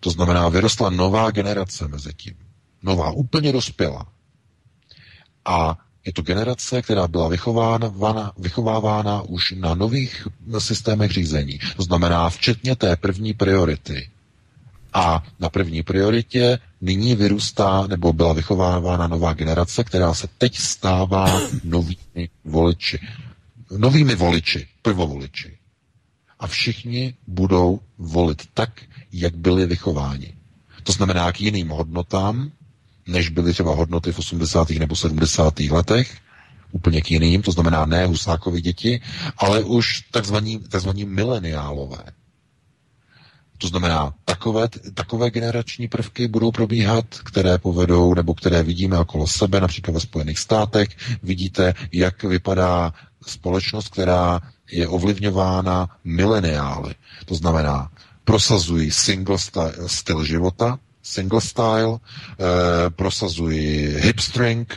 To 0.00 0.10
znamená, 0.10 0.48
vyrostla 0.48 0.90
nová 0.90 1.30
generace 1.30 1.88
mezi 1.88 2.12
tím. 2.16 2.34
Nová, 2.82 3.10
úplně 3.10 3.52
dospělá. 3.52 4.06
A 5.44 5.78
je 6.04 6.12
to 6.12 6.22
generace, 6.22 6.82
která 6.82 7.08
byla 7.08 7.28
vychovávána, 7.28 8.32
vychovávána 8.38 9.22
už 9.22 9.54
na 9.58 9.74
nových 9.74 10.28
systémech 10.58 11.10
řízení. 11.10 11.58
To 11.76 11.82
znamená, 11.82 12.30
včetně 12.30 12.76
té 12.76 12.96
první 12.96 13.34
priority. 13.34 14.10
A 14.92 15.22
na 15.40 15.48
první 15.48 15.82
prioritě 15.82 16.58
nyní 16.80 17.14
vyrůstá 17.16 17.86
nebo 17.86 18.12
byla 18.12 18.32
vychovávána 18.32 19.06
nová 19.06 19.32
generace, 19.32 19.84
která 19.84 20.14
se 20.14 20.28
teď 20.38 20.56
stává 20.58 21.40
novými 21.64 22.28
voliči. 22.44 22.98
Novými 23.78 24.14
voliči, 24.14 24.66
prvovoliči. 24.82 25.58
A 26.38 26.46
všichni 26.46 27.14
budou 27.26 27.80
volit 27.98 28.42
tak, 28.54 28.70
jak 29.12 29.36
byli 29.36 29.66
vychováni. 29.66 30.34
To 30.82 30.92
znamená 30.92 31.32
k 31.32 31.40
jiným 31.40 31.68
hodnotám, 31.68 32.50
než 33.06 33.28
byly 33.28 33.52
třeba 33.52 33.74
hodnoty 33.74 34.12
v 34.12 34.18
80. 34.18 34.70
nebo 34.70 34.96
70. 34.96 35.60
letech, 35.60 36.16
úplně 36.72 37.02
k 37.02 37.10
jiným, 37.10 37.42
to 37.42 37.52
znamená 37.52 37.86
ne 37.86 38.06
Husákovi 38.06 38.60
děti, 38.60 39.00
ale 39.36 39.64
už 39.64 40.00
takzvaní, 40.10 41.04
mileniálové. 41.04 42.04
To 43.58 43.68
znamená, 43.68 44.14
takové, 44.24 44.68
takové 44.94 45.30
generační 45.30 45.88
prvky 45.88 46.28
budou 46.28 46.50
probíhat, 46.50 47.04
které 47.24 47.58
povedou, 47.58 48.14
nebo 48.14 48.34
které 48.34 48.62
vidíme 48.62 48.98
okolo 48.98 49.26
sebe, 49.26 49.60
například 49.60 49.94
ve 49.94 50.00
Spojených 50.00 50.38
státech. 50.38 50.88
Vidíte, 51.22 51.74
jak 51.92 52.22
vypadá 52.22 52.92
společnost, 53.26 53.88
která 53.88 54.40
je 54.72 54.88
ovlivňována 54.88 55.96
mileniály. 56.04 56.94
To 57.26 57.34
znamená, 57.34 57.90
prosazují 58.24 58.90
single 58.90 59.36
styl 59.86 60.24
života, 60.24 60.78
single 61.02 61.40
style, 61.40 61.98
eh, 61.98 62.90
prosazují 62.90 63.86
hipstring, 63.86 64.74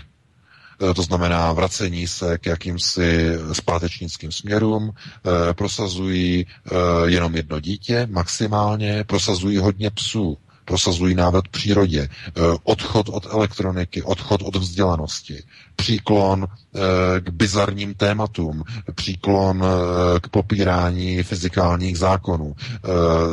eh, 0.89 0.93
to 0.93 1.01
znamená 1.01 1.53
vracení 1.53 2.07
se 2.07 2.37
k 2.37 2.45
jakýmsi 2.45 3.29
zpátečnickým 3.53 4.31
směrům, 4.31 4.91
eh, 4.91 5.53
prosazují 5.53 6.45
eh, 6.47 6.75
jenom 7.05 7.35
jedno 7.35 7.59
dítě 7.59 8.07
maximálně, 8.11 9.03
prosazují 9.03 9.57
hodně 9.57 9.91
psů, 9.91 10.37
prosazují 10.65 11.15
návrat 11.15 11.47
přírodě, 11.47 12.01
eh, 12.09 12.31
odchod 12.63 13.09
od 13.09 13.25
elektroniky, 13.25 14.03
odchod 14.03 14.41
od 14.41 14.55
vzdělanosti, 14.55 15.43
příklon 15.75 16.47
eh, 16.47 16.79
k 17.21 17.29
bizarním 17.29 17.93
tématům, 17.93 18.63
příklon 18.95 19.63
eh, 19.65 20.19
k 20.19 20.27
popírání 20.29 21.23
fyzikálních 21.23 21.97
zákonů, 21.97 22.55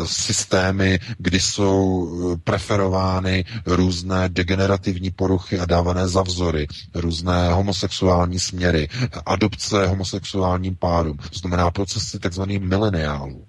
systémy, 0.05 0.99
kdy 1.19 1.41
jsou 1.41 2.09
preferovány 2.45 3.45
různé 3.67 4.29
degenerativní 4.29 5.11
poruchy 5.11 5.59
a 5.59 5.67
dávané 5.67 6.09
za 6.09 6.23
vzory, 6.23 6.67
různé 6.95 7.53
homosexuální 7.53 8.39
směry, 8.39 8.89
adopce 9.27 9.87
homosexuálním 9.87 10.77
párům, 10.77 11.17
to 11.17 11.39
znamená 11.39 11.71
procesy 11.71 12.19
tzv. 12.19 12.43
mileniálů. 12.59 13.45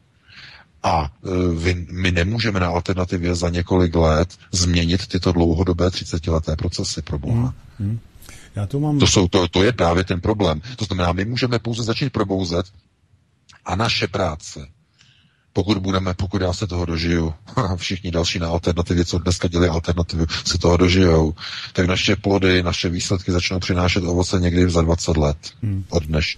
A 0.83 1.05
e, 1.05 1.29
my 1.91 2.11
nemůžeme 2.11 2.59
na 2.59 2.67
alternativě 2.67 3.35
za 3.35 3.49
několik 3.49 3.95
let 3.95 4.37
změnit 4.51 5.07
tyto 5.07 5.31
dlouhodobé 5.31 5.87
30-leté 5.87 6.55
procesy 6.55 7.01
pro 7.01 7.19
Boha. 7.19 7.53
Hmm, 7.79 7.89
hmm. 7.89 7.99
Já 8.55 8.65
to, 8.67 8.79
mám... 8.79 8.99
to, 8.99 9.07
jsou, 9.07 9.27
to, 9.27 9.47
to 9.47 9.63
je 9.63 9.71
právě 9.71 10.03
ten 10.03 10.21
problém. 10.21 10.61
To 10.75 10.85
znamená, 10.85 11.11
my 11.13 11.25
můžeme 11.25 11.59
pouze 11.59 11.83
začít 11.83 12.09
probouzet 12.13 12.65
a 13.65 13.75
naše 13.75 14.07
práce, 14.07 14.67
pokud 15.53 15.77
budeme, 15.77 16.13
pokud 16.13 16.41
já 16.41 16.53
se 16.53 16.67
toho 16.67 16.85
dožiju, 16.85 17.33
a 17.55 17.75
všichni 17.77 18.11
další 18.11 18.39
na 18.39 18.47
alternativě, 18.49 19.05
co 19.05 19.19
dneska 19.19 19.47
dělají 19.47 19.69
alternativu, 19.69 20.25
se 20.45 20.57
toho 20.57 20.77
dožijou, 20.77 21.33
tak 21.73 21.85
naše 21.85 22.15
plody, 22.15 22.63
naše 22.63 22.89
výsledky 22.89 23.31
začnou 23.31 23.59
přinášet 23.59 24.03
ovoce 24.03 24.39
někdy 24.39 24.69
za 24.69 24.81
20 24.81 25.17
let 25.17 25.37
hmm. 25.63 25.85
od 25.89 26.03
dneš. 26.03 26.37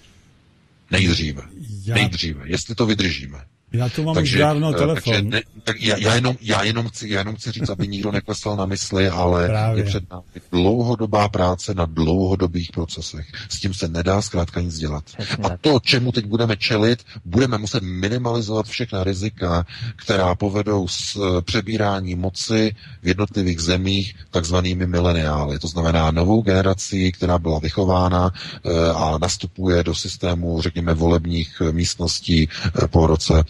Nejdříve. 0.90 1.42
Já... 1.84 1.94
Nejdříve. 1.94 2.42
Jestli 2.44 2.74
to 2.74 2.86
vydržíme. 2.86 3.38
Já 3.72 3.88
tu 3.88 4.02
mám 4.04 4.14
takže, 4.14 4.36
už 4.36 4.40
dávno 4.40 4.70
eh, 4.74 4.78
telefon. 4.78 5.12
Takže 5.12 5.22
ne, 5.22 5.42
tak 5.64 5.80
já, 5.80 5.96
já, 5.98 6.14
jenom, 6.14 6.36
já, 6.40 6.62
jenom 6.62 6.88
chci, 6.88 7.08
já 7.08 7.18
jenom 7.18 7.36
chci 7.36 7.52
říct, 7.52 7.68
aby 7.68 7.88
nikdo 7.88 8.12
neklesal 8.12 8.56
na 8.56 8.66
mysli, 8.66 9.08
ale 9.08 9.46
Právě. 9.46 9.84
je 9.84 9.86
před 9.88 10.10
námi 10.10 10.22
dlouhodobá 10.52 11.28
práce 11.28 11.74
na 11.74 11.86
dlouhodobých 11.86 12.70
procesech. 12.72 13.26
S 13.48 13.60
tím 13.60 13.74
se 13.74 13.88
nedá 13.88 14.22
zkrátka 14.22 14.60
nic 14.60 14.78
dělat. 14.78 15.04
A 15.42 15.56
to, 15.60 15.80
čemu 15.80 16.12
teď 16.12 16.26
budeme 16.26 16.56
čelit, 16.56 17.04
budeme 17.24 17.58
muset 17.58 17.82
minimalizovat 17.82 18.66
všechna 18.66 19.04
rizika, 19.04 19.66
která 19.96 20.34
povedou 20.34 20.88
s 20.88 21.16
eh, 21.16 21.42
přebírání 21.42 22.14
moci 22.14 22.74
v 23.02 23.08
jednotlivých 23.08 23.60
zemích 23.60 24.14
takzvanými 24.30 24.86
mileniály. 24.86 25.58
To 25.58 25.68
znamená 25.68 26.10
novou 26.10 26.42
generací, 26.42 27.12
která 27.12 27.38
byla 27.38 27.58
vychována 27.58 28.32
eh, 28.32 28.70
a 28.94 29.18
nastupuje 29.18 29.82
do 29.84 29.94
systému, 29.94 30.62
řekněme, 30.62 30.94
volebních 30.94 31.62
místností 31.72 32.48
po 32.90 33.06
roce 33.06 33.44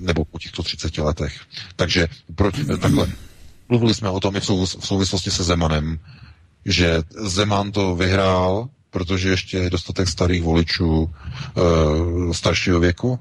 nebo 0.00 0.24
po 0.24 0.38
těchto 0.38 0.62
30 0.62 0.98
letech. 0.98 1.40
Takže 1.76 2.08
proč, 2.34 2.54
takhle, 2.80 3.08
mluvili 3.68 3.94
jsme 3.94 4.10
o 4.10 4.20
tom 4.20 4.36
i 4.36 4.40
v 4.40 4.44
souvislosti 4.80 5.30
se 5.30 5.44
Zemanem, 5.44 5.98
že 6.64 7.02
Zeman 7.26 7.72
to 7.72 7.96
vyhrál, 7.96 8.68
protože 8.90 9.28
ještě 9.28 9.58
je 9.58 9.70
dostatek 9.70 10.08
starých 10.08 10.42
voličů 10.42 11.10
e, 11.10 12.34
staršího 12.34 12.80
věku, 12.80 13.18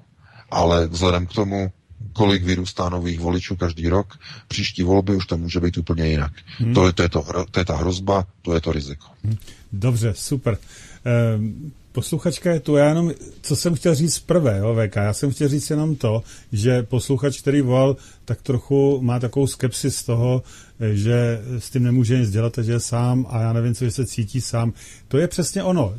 ale 0.51 0.87
vzhledem 0.87 1.27
k 1.27 1.33
tomu, 1.33 1.71
kolik 2.13 2.43
vyrůstá 2.43 2.89
nových 2.89 3.19
voličů 3.19 3.55
každý 3.55 3.89
rok, 3.89 4.19
příští 4.47 4.83
volby 4.83 5.15
už 5.15 5.25
to 5.25 5.37
může 5.37 5.59
být 5.59 5.77
úplně 5.77 6.07
jinak. 6.07 6.31
Hmm. 6.57 6.73
To, 6.73 6.85
je, 6.85 6.93
to, 6.93 7.03
je 7.03 7.09
to, 7.09 7.25
to 7.51 7.59
je 7.59 7.65
ta 7.65 7.75
hrozba, 7.75 8.25
to 8.41 8.53
je 8.53 8.61
to 8.61 8.71
riziko. 8.71 9.07
Hmm. 9.23 9.37
Dobře, 9.71 10.13
super. 10.17 10.57
Ehm, 11.05 11.71
posluchačka 11.99 12.51
je 12.51 12.59
tu, 12.59 12.75
já 12.75 12.89
jenom, 12.89 13.11
co 13.41 13.55
jsem 13.55 13.75
chtěl 13.75 13.95
říct 13.95 14.19
prvé, 14.19 14.57
jo, 14.57 14.75
VK, 14.75 14.95
já 14.95 15.13
jsem 15.13 15.31
chtěl 15.31 15.47
říct 15.47 15.69
jenom 15.69 15.95
to, 15.95 16.23
že 16.51 16.83
posluchač, 16.83 17.41
který 17.41 17.61
volal, 17.61 17.97
tak 18.25 18.41
trochu 18.41 19.01
má 19.01 19.19
takovou 19.19 19.47
skepsi 19.47 19.91
z 19.91 20.03
toho, 20.03 20.43
že 20.79 21.41
s 21.59 21.69
tím 21.69 21.83
nemůže 21.83 22.19
nic 22.19 22.29
dělat, 22.29 22.57
že 22.61 22.71
je 22.71 22.79
sám 22.79 23.25
a 23.29 23.41
já 23.41 23.53
nevím, 23.53 23.75
co 23.75 23.85
že 23.85 23.91
se 23.91 24.05
cítí 24.05 24.41
sám. 24.41 24.73
To 25.07 25.17
je 25.17 25.27
přesně 25.27 25.63
ono. 25.63 25.93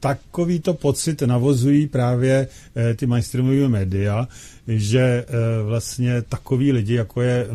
Takovýto 0.00 0.74
pocit 0.74 1.22
navozují 1.22 1.86
právě 1.86 2.48
e, 2.76 2.94
ty 2.94 3.06
mainstreamové 3.06 3.68
média, 3.68 4.28
že 4.68 5.00
e, 5.00 5.24
vlastně 5.62 6.22
takový 6.22 6.72
lidi, 6.72 6.94
jako 6.94 7.22
je, 7.22 7.48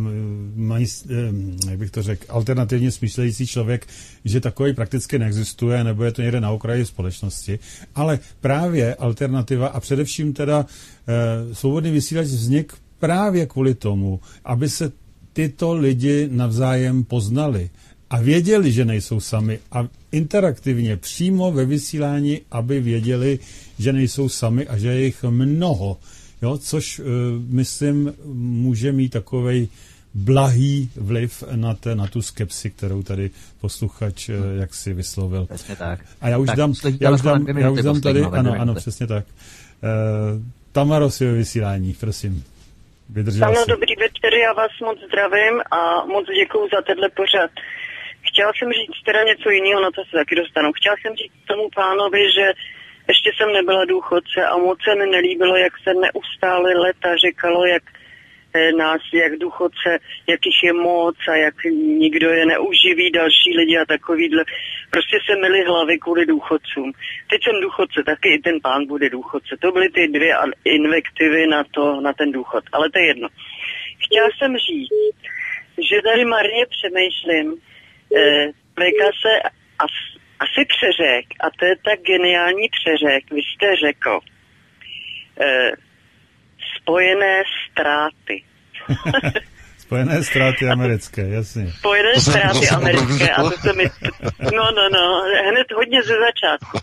mají, 0.56 0.86
e, 0.86 1.70
jak 1.70 1.80
bych 1.80 1.92
to 1.92 2.04
řekl, 2.04 2.26
alternativně 2.30 2.92
smýšlející 2.92 3.48
člověk, 3.48 3.88
že 4.26 4.42
takový 4.42 4.74
prakticky 4.74 5.20
neexistuje, 5.20 5.84
nebo 5.84 6.04
je 6.04 6.12
to 6.12 6.22
někde 6.22 6.42
na 6.42 6.52
okraji 6.52 6.86
společnosti. 6.86 7.60
Ale 7.96 8.20
právě 8.42 8.96
alternativa 8.96 9.68
a 9.68 9.80
především 9.80 10.34
teda 10.34 10.66
e, 11.08 11.56
svobodný 11.56 11.92
vysílač 11.92 12.28
vznik 12.28 12.74
právě 13.00 13.46
kvůli 13.46 13.76
tomu, 13.76 14.20
aby 14.46 14.70
se 14.70 14.92
tyto 15.34 15.74
lidi 15.74 16.28
navzájem 16.32 17.04
poznali 17.04 17.70
a 18.10 18.22
věděli, 18.22 18.72
že 18.72 18.86
nejsou 18.86 19.20
sami 19.20 19.60
a 19.72 19.88
interaktivně 20.12 20.98
přímo 20.98 21.52
ve 21.52 21.66
vysílání, 21.66 22.42
aby 22.52 22.82
věděli, 22.82 23.40
že 23.80 23.94
nejsou 23.94 24.30
sami 24.30 24.68
a 24.68 24.78
že 24.78 24.88
je 24.88 25.06
jich 25.06 25.24
mnoho. 25.24 25.98
Jo, 26.42 26.58
což, 26.58 27.00
uh, 27.00 27.06
myslím, 27.50 28.14
může 28.34 28.92
mít 28.92 29.10
takový 29.10 29.70
blahý 30.14 30.92
vliv 30.96 31.44
na, 31.56 31.74
te, 31.74 31.96
na 31.96 32.08
tu 32.08 32.22
skepsi, 32.22 32.70
kterou 32.72 33.04
tady 33.04 33.30
posluchač 33.62 34.30
uh, 34.30 34.36
jak 34.60 34.74
si 34.74 34.94
vyslovil. 34.94 35.46
Přesně 35.46 35.76
tak. 35.76 36.00
A 36.22 36.30
já 36.30 36.38
už 36.38 36.48
tak, 36.48 36.58
dám, 36.58 36.74
já 37.02 37.12
už 37.12 37.22
dám, 37.22 37.48
já 37.58 37.72
už 37.72 37.84
dám 37.84 38.02
tady, 38.02 38.22
ano, 38.22 38.56
ano, 38.60 38.76
přesně 38.76 39.08
tak. 39.08 39.26
Uh, 39.26 40.42
Tamaro 40.72 41.10
si 41.10 41.32
vysílání, 41.32 41.94
prosím. 41.94 42.44
Vydržela 43.10 43.48
ano, 43.48 43.66
dobrý 43.68 43.96
večer, 43.96 44.34
já 44.34 44.54
vás 44.54 44.72
moc 44.82 44.98
zdravím 45.08 45.56
a 45.72 46.06
moc 46.06 46.26
děkuju 46.42 46.64
za 46.74 46.82
tenhle 46.82 47.10
pořad. 47.10 47.52
Chtěla 48.30 48.52
jsem 48.54 48.70
říct 48.78 49.04
teda 49.06 49.22
něco 49.32 49.50
jiného, 49.50 49.82
na 49.82 49.92
to 49.96 50.02
se 50.10 50.14
taky 50.22 50.36
dostanu. 50.42 50.68
Chtěla 50.74 50.96
jsem 51.02 51.14
říct 51.22 51.36
tomu 51.52 51.66
pánovi, 51.76 52.22
že 52.38 52.46
ještě 53.10 53.32
jsem 53.38 53.54
nebyla 53.54 53.86
důchodce 53.86 54.46
a 54.46 54.58
moc 54.58 54.78
se 54.84 54.96
mi 54.96 55.06
nelíbilo, 55.12 55.56
jak 55.58 55.74
se 55.84 55.94
neustále 55.94 56.74
leta 56.74 57.16
říkalo, 57.16 57.66
jak 57.66 57.84
eh, 58.54 58.72
nás, 58.72 59.02
jak 59.14 59.38
důchodce, 59.38 60.00
jak 60.28 60.40
jich 60.46 60.64
je 60.64 60.74
moc 60.74 61.16
a 61.32 61.36
jak 61.36 61.56
nikdo 62.04 62.30
je 62.30 62.46
neuživí, 62.46 63.12
další 63.12 63.58
lidi 63.58 63.78
a 63.78 63.86
takovýhle. 63.86 64.44
Prostě 64.90 65.18
se 65.30 65.36
myli 65.42 65.64
hlavy 65.64 65.98
kvůli 66.00 66.26
důchodcům. 66.26 66.92
Teď 67.30 67.44
jsem 67.44 67.62
důchodce, 67.62 68.04
taky 68.06 68.30
i 68.30 68.40
ten 68.40 68.62
pán 68.62 68.86
bude 68.86 69.10
důchodce. 69.10 69.56
To 69.62 69.72
byly 69.72 69.90
ty 69.90 70.08
dvě 70.08 70.36
invektivy 70.66 71.48
na, 71.48 71.64
to, 71.72 72.02
na 72.02 72.14
ten 72.14 72.32
důchod, 72.32 72.64
ale 72.72 72.90
to 72.90 73.00
je 73.00 73.06
jedno. 73.06 73.28
Chtěla 74.06 74.28
jsem 74.38 74.58
říct, 74.58 75.22
že 75.90 76.02
tady 76.02 76.26
marně 76.26 76.66
přemýšlím, 76.66 77.62
eh, 78.16 78.52
se 79.22 79.50
as, 79.80 80.19
asi 80.40 80.66
přeřek, 80.66 81.26
a 81.40 81.50
to 81.60 81.66
je 81.66 81.76
tak 81.76 82.00
geniální 82.02 82.70
přeřek, 82.70 83.32
vy 83.32 83.42
jste 83.42 83.76
řekl, 83.76 84.20
eh, 85.42 85.72
spojené 86.78 87.44
ztráty. 87.72 88.44
Spojené 89.90 90.24
ztráty 90.24 90.70
americké, 90.70 91.28
jasně. 91.30 91.74
Spojené 91.78 92.22
ztráty 92.22 92.70
americké, 92.70 93.30
a 93.30 93.44
to 93.44 93.52
se 93.52 93.74
mi, 93.74 93.84
no, 94.42 94.64
no, 94.78 94.90
no, 94.94 95.22
hned 95.50 95.68
hodně 95.76 96.04
ze 96.04 96.14
začátku. 96.14 96.78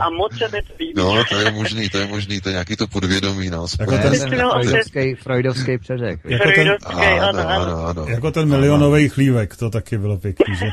A 0.00 0.10
moc 0.10 0.38
se 0.38 0.48
mi 0.48 0.62
to 0.62 0.72
líbí. 0.78 0.92
No, 0.96 1.24
to 1.24 1.36
je 1.36 1.50
možný, 1.50 1.88
to 1.88 1.98
je 1.98 2.06
možný, 2.06 2.40
to 2.40 2.48
je 2.48 2.52
nějaký 2.52 2.76
to 2.76 2.86
podvědomí, 2.86 3.50
no. 3.50 3.66
Jako 3.80 3.98
ten, 3.98 4.02
ten 4.02 4.28
freudovský, 4.28 5.14
freudovský 5.14 5.78
přeřek. 5.78 6.20
Jako 6.24 6.50
ten, 6.54 6.76
ano, 6.84 7.28
ano, 7.28 7.48
ano, 7.48 7.86
ano. 7.86 8.06
Jako 8.08 8.30
ten 8.30 8.48
milionový 8.48 9.08
chlívek, 9.08 9.56
to 9.56 9.70
taky 9.70 9.98
bylo 9.98 10.18
pěkný, 10.18 10.56
že? 10.56 10.66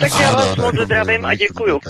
tak 0.00 0.20
já 0.20 0.32
vás 0.32 0.56
moc 0.56 0.74
zdravím 0.84 1.24
a 1.24 1.34
děkuju. 1.34 1.80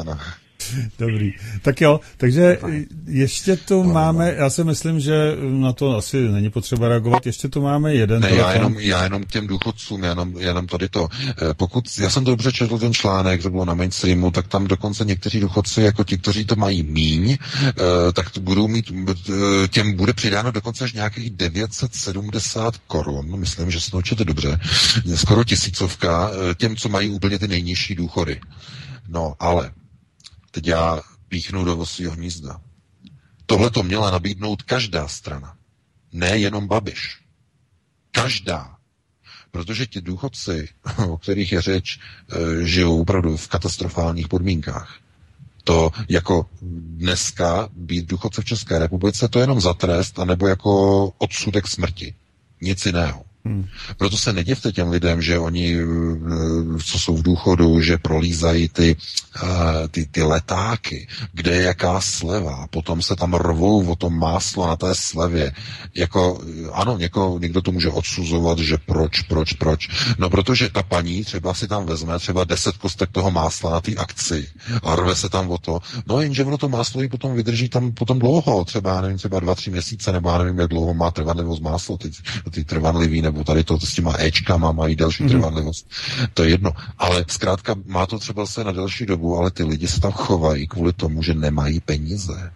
Dobrý. 0.99 1.33
Tak 1.63 1.81
jo, 1.81 2.01
takže 2.17 2.59
ještě 3.07 3.57
tu 3.57 3.85
máme, 3.85 4.35
já 4.39 4.51
si 4.51 4.65
myslím, 4.65 5.01
že 5.01 5.37
na 5.41 5.73
to 5.73 5.97
asi 5.97 6.29
není 6.29 6.51
potřeba 6.51 6.89
reagovat, 6.89 7.27
ještě 7.27 7.49
tu 7.49 7.63
máme 7.63 7.95
jeden 7.95 8.21
ne, 8.23 8.29
telefon. 8.29 8.49
já 8.49 8.55
jenom, 8.55 8.79
já 8.79 9.05
jenom 9.05 9.25
těm 9.25 9.47
důchodcům, 9.47 10.05
jenom, 10.05 10.35
jenom 10.39 10.67
tady 10.67 10.89
to. 10.89 11.09
Eh, 11.29 11.55
Pokud, 11.55 11.85
já 11.99 12.11
jsem 12.11 12.25
dobře 12.25 12.53
četl 12.53 12.79
ten 12.79 12.95
článek, 12.95 13.43
to 13.43 13.51
bylo 13.51 13.65
na 13.65 13.75
mainstreamu, 13.75 14.31
tak 14.31 14.49
tam 14.49 14.67
dokonce 14.67 15.05
někteří 15.05 15.41
důchodci, 15.41 15.83
jako 15.83 16.05
ti, 16.05 16.19
kteří 16.19 16.45
to 16.45 16.57
mají 16.57 16.83
míň, 16.83 17.37
eh, 17.67 17.73
tak 18.13 18.31
to 18.31 18.41
budou 18.41 18.69
mít, 18.69 18.93
eh, 19.09 19.69
těm 19.69 19.97
bude 19.97 20.13
přidáno 20.13 20.53
dokonce 20.53 20.85
až 20.85 20.93
nějakých 20.93 21.31
970 21.31 22.75
korun, 22.87 23.41
myslím, 23.41 23.71
že 23.71 23.81
se 23.81 23.91
to 23.91 24.25
dobře, 24.25 24.61
skoro 25.15 25.45
tisícovka, 25.45 26.31
těm, 26.57 26.77
co 26.77 26.89
mají 26.89 27.09
úplně 27.09 27.39
ty 27.39 27.49
nejnižší 27.49 27.95
důchody. 27.95 28.41
No, 29.09 29.35
ale 29.41 29.71
teď 30.53 30.67
já 30.67 31.01
píchnu 31.29 31.65
do 31.65 31.77
vosího 31.77 32.13
hnízda. 32.13 32.61
Tohle 33.47 33.71
to 33.71 33.83
měla 33.83 34.11
nabídnout 34.11 34.63
každá 34.63 35.09
strana. 35.09 35.57
Ne 36.13 36.39
jenom 36.39 36.69
Babiš. 36.69 37.19
Každá. 38.11 38.77
Protože 39.51 39.87
ti 39.87 40.01
důchodci, 40.01 40.69
o 41.09 41.19
kterých 41.19 41.53
je 41.53 41.63
řeč, 41.63 41.99
eh, 41.99 42.65
žijou 42.67 43.01
opravdu 43.01 43.37
v 43.37 43.49
katastrofálních 43.49 44.29
podmínkách. 44.29 44.99
To 45.65 45.91
jako 46.09 46.47
dneska 46.97 47.69
být 47.73 48.07
důchodce 48.07 48.43
v 48.43 48.45
České 48.45 48.79
republice, 48.79 49.29
to 49.29 49.39
je 49.39 49.43
jenom 49.43 49.61
za 49.61 49.75
trest, 49.75 50.19
anebo 50.19 50.47
jako 50.47 51.05
odsudek 51.19 51.69
smrti. 51.69 52.15
Nic 52.61 52.87
jiného. 52.87 53.25
Hmm. 53.45 53.67
Proto 53.97 54.17
se 54.17 54.33
nedivte 54.33 54.73
těm 54.73 54.91
lidem, 54.91 55.23
že 55.23 55.39
oni, 55.39 55.77
eh, 55.77 55.85
co 56.85 56.99
jsou 56.99 57.17
v 57.17 57.23
důchodu, 57.23 57.81
že 57.81 57.99
prolízají 57.99 58.69
ty, 58.69 58.97
eh, 59.43 59.89
ty, 59.89 60.07
ty 60.07 60.23
letáky, 60.23 61.09
kde 61.33 61.51
je 61.51 61.63
jaká 61.63 62.01
sleva, 62.01 62.67
potom 62.71 63.03
se 63.03 63.17
tam 63.17 63.35
rvou 63.35 63.91
o 63.91 63.97
tom 63.97 64.19
máslo 64.19 64.67
na 64.67 64.77
té 64.77 64.95
slevě. 64.95 65.53
Jako, 65.95 66.41
eh, 66.43 66.71
ano, 66.73 66.99
něko, 66.99 67.39
někdo 67.43 67.63
to 67.63 67.73
může 67.73 67.89
odsuzovat, 67.89 68.59
že 68.59 68.79
proč, 68.87 69.21
proč, 69.23 69.53
proč. 69.53 69.89
No 70.19 70.31
protože 70.31 70.71
ta 70.71 70.83
paní 70.83 71.25
třeba 71.25 71.55
si 71.55 71.69
tam 71.69 71.87
vezme 71.87 72.19
třeba 72.19 72.45
10 72.45 72.77
kostek 72.77 73.11
toho 73.11 73.31
másla 73.31 73.71
na 73.71 73.81
té 73.81 73.95
akci 73.95 74.47
a 74.83 74.97
rve 74.97 75.17
se 75.17 75.29
tam 75.29 75.51
o 75.51 75.59
to. 75.59 75.81
No 76.07 76.21
jenže 76.21 76.45
ono 76.45 76.59
to 76.59 76.69
máslo 76.69 77.03
ji 77.03 77.09
potom 77.09 77.35
vydrží 77.35 77.69
tam 77.69 77.93
potom 77.93 78.19
dlouho, 78.19 78.65
třeba, 78.65 79.01
nevím, 79.01 79.19
třeba 79.19 79.41
dva, 79.41 79.55
tři 79.55 79.71
měsíce, 79.71 80.13
nebo 80.13 80.31
já 80.31 80.39
nevím, 80.39 80.59
jak 80.59 80.69
dlouho 80.69 80.95
má 80.95 81.11
trvanlivost 81.11 81.63
máslo, 81.63 81.99
ty, 81.99 82.11
ty 82.51 82.65
trvanlivý, 82.65 83.23
nebo 83.33 83.45
tady 83.45 83.65
to 83.65 83.81
s 83.81 83.95
těma 83.95 84.15
Ečkama 84.19 84.73
mají 84.73 84.97
delší 84.97 85.23
mm. 85.23 85.29
trvanlivost. 85.29 85.87
To 86.35 86.45
je 86.45 86.51
jedno. 86.51 86.73
Ale 86.99 87.25
zkrátka 87.29 87.75
má 87.87 88.07
to 88.07 88.19
třeba 88.19 88.47
se 88.47 88.65
na 88.65 88.73
delší 88.73 89.07
dobu, 89.07 89.37
ale 89.37 89.51
ty 89.51 89.65
lidi 89.65 89.89
se 89.89 90.01
tam 90.01 90.13
chovají 90.13 90.67
kvůli 90.67 90.93
tomu, 90.93 91.23
že 91.23 91.35
nemají 91.35 91.81
peníze. 91.81 92.53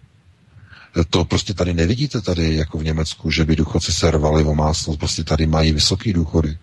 To 1.09 1.25
prostě 1.25 1.53
tady 1.53 1.73
nevidíte 1.73 2.21
tady, 2.21 2.55
jako 2.55 2.77
v 2.77 2.83
Německu, 2.83 3.31
že 3.31 3.45
by 3.45 3.55
důchodci 3.55 3.93
se 3.93 4.11
rvali 4.11 4.43
o 4.43 4.55
máslo, 4.55 4.97
prostě 4.97 5.23
tady 5.23 5.47
mají 5.47 5.71
vysoké 5.71 6.13
důchody. 6.13 6.57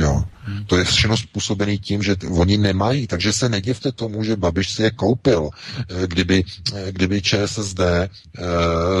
Jo. 0.00 0.24
To 0.66 0.76
je 0.76 0.84
všechno 0.84 1.16
způsobené 1.16 1.76
tím, 1.76 2.02
že 2.02 2.16
t- 2.16 2.26
oni 2.26 2.56
nemají, 2.56 3.06
takže 3.06 3.32
se 3.32 3.48
nedivte 3.48 3.92
tomu, 3.92 4.24
že 4.24 4.36
Babiš 4.36 4.70
si 4.70 4.82
je 4.82 4.90
koupil. 4.90 5.48
Eh, 5.78 6.06
Kdyby, 6.06 6.44
eh, 6.74 6.92
kdyby 6.92 7.22
ČSSD 7.22 7.80
e, 7.80 8.08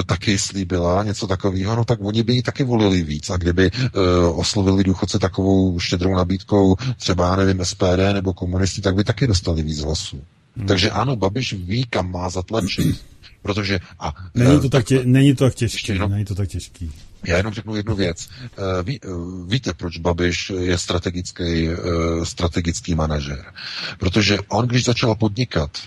taky 0.06 0.38
slíbila 0.38 1.02
něco 1.04 1.26
takového, 1.26 1.76
no 1.76 1.84
tak 1.84 1.98
oni 2.02 2.22
by 2.22 2.32
ji 2.34 2.42
taky 2.42 2.64
volili 2.64 3.02
víc. 3.02 3.30
A 3.30 3.36
kdyby 3.36 3.70
e, 3.70 3.90
oslovili 4.34 4.84
důchodce 4.84 5.18
takovou 5.18 5.78
štědrou 5.80 6.14
nabídkou, 6.14 6.76
třeba, 6.96 7.36
nevím, 7.36 7.64
SPD 7.64 8.12
nebo 8.12 8.32
komunisti, 8.32 8.80
tak 8.80 8.94
by 8.94 9.04
taky 9.04 9.26
dostali 9.26 9.62
víc 9.62 9.80
hlasů. 9.80 10.20
Hmm. 10.56 10.66
Takže 10.66 10.90
ano, 10.90 11.16
Babiš 11.16 11.52
ví, 11.52 11.84
kam 11.90 12.12
má 12.12 12.30
zatlačit. 12.30 13.00
Protože 13.42 13.80
a, 14.00 14.14
Není 14.34 14.60
to 14.60 14.68
tak, 14.68 14.84
tě, 14.84 15.00
není 15.04 15.34
to 15.34 15.44
tak 15.44 15.54
těžké, 15.54 15.98
není 16.08 16.24
to 16.24 16.34
tak 16.34 16.48
těžký. 16.48 16.90
Já 17.26 17.36
jenom 17.36 17.52
řeknu 17.54 17.74
jednu 17.76 17.94
věc. 17.94 18.28
Eh, 18.42 18.82
Ví, 18.82 19.00
eh, 19.04 19.08
víte, 19.46 19.74
proč 19.74 19.98
Babiš 19.98 20.50
je 20.58 20.78
strategický, 20.78 21.68
eh, 21.68 21.76
strategický 22.26 22.94
manažer? 22.94 23.44
Protože 23.98 24.38
on, 24.48 24.66
když 24.68 24.84
začal 24.84 25.14
podnikat, 25.14 25.78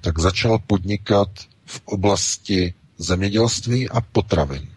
tak 0.00 0.18
začal 0.18 0.58
podnikat 0.58 1.28
v 1.66 1.80
oblasti 1.84 2.74
zemědělství 2.98 3.88
a 3.88 4.00
potravin. 4.00 4.68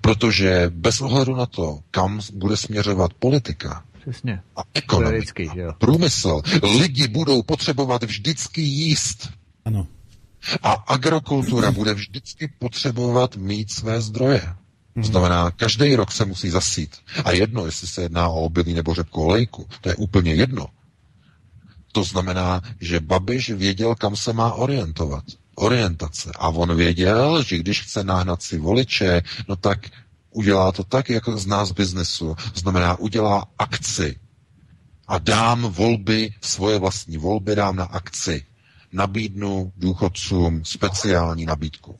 Protože 0.00 0.70
bez 0.74 1.00
ohledu 1.00 1.36
na 1.36 1.46
to, 1.46 1.78
kam 1.90 2.20
bude 2.32 2.56
směřovat 2.56 3.14
politika, 3.14 3.84
Přesně. 4.00 4.42
a 4.56 4.60
ekonomika, 4.74 5.16
Vždycky, 5.16 5.50
že 5.54 5.60
jo. 5.60 5.72
průmysl, 5.78 6.42
lidi 6.80 7.08
budou 7.08 7.42
potřebovat 7.42 8.02
vždycky 8.04 8.60
jíst. 8.62 9.30
Ano. 9.64 9.86
A 10.62 10.72
agrokultura 10.72 11.70
bude 11.70 11.94
vždycky 11.94 12.48
potřebovat 12.58 13.36
mít 13.36 13.70
své 13.70 14.00
zdroje. 14.00 14.54
To 14.94 15.02
znamená, 15.02 15.50
každý 15.50 15.96
rok 15.96 16.12
se 16.12 16.24
musí 16.24 16.50
zasít. 16.50 16.96
A 17.24 17.30
jedno, 17.30 17.66
jestli 17.66 17.86
se 17.86 18.02
jedná 18.02 18.28
o 18.28 18.40
obilí 18.40 18.74
nebo 18.74 18.94
řepku 18.94 19.24
olejku, 19.24 19.66
to 19.80 19.88
je 19.88 19.96
úplně 19.96 20.34
jedno. 20.34 20.66
To 21.92 22.04
znamená, 22.04 22.62
že 22.80 23.00
Babiš 23.00 23.50
věděl, 23.50 23.94
kam 23.94 24.16
se 24.16 24.32
má 24.32 24.52
orientovat. 24.52 25.24
Orientace. 25.54 26.32
A 26.34 26.48
on 26.48 26.76
věděl, 26.76 27.42
že 27.42 27.58
když 27.58 27.82
chce 27.82 28.04
nahnat 28.04 28.42
si 28.42 28.58
voliče, 28.58 29.22
no 29.48 29.56
tak 29.56 29.78
udělá 30.30 30.72
to 30.72 30.84
tak, 30.84 31.10
jako 31.10 31.36
z 31.36 31.46
nás 31.46 31.72
biznesu. 31.72 32.36
Znamená, 32.54 32.98
udělá 32.98 33.46
akci. 33.58 34.16
A 35.08 35.18
dám 35.18 35.62
volby, 35.62 36.34
svoje 36.40 36.78
vlastní 36.78 37.16
volby 37.16 37.54
dám 37.54 37.76
na 37.76 37.84
akci. 37.84 38.44
Nabídnu 38.92 39.72
důchodcům 39.76 40.64
speciální 40.64 41.46
nabídku. 41.46 41.98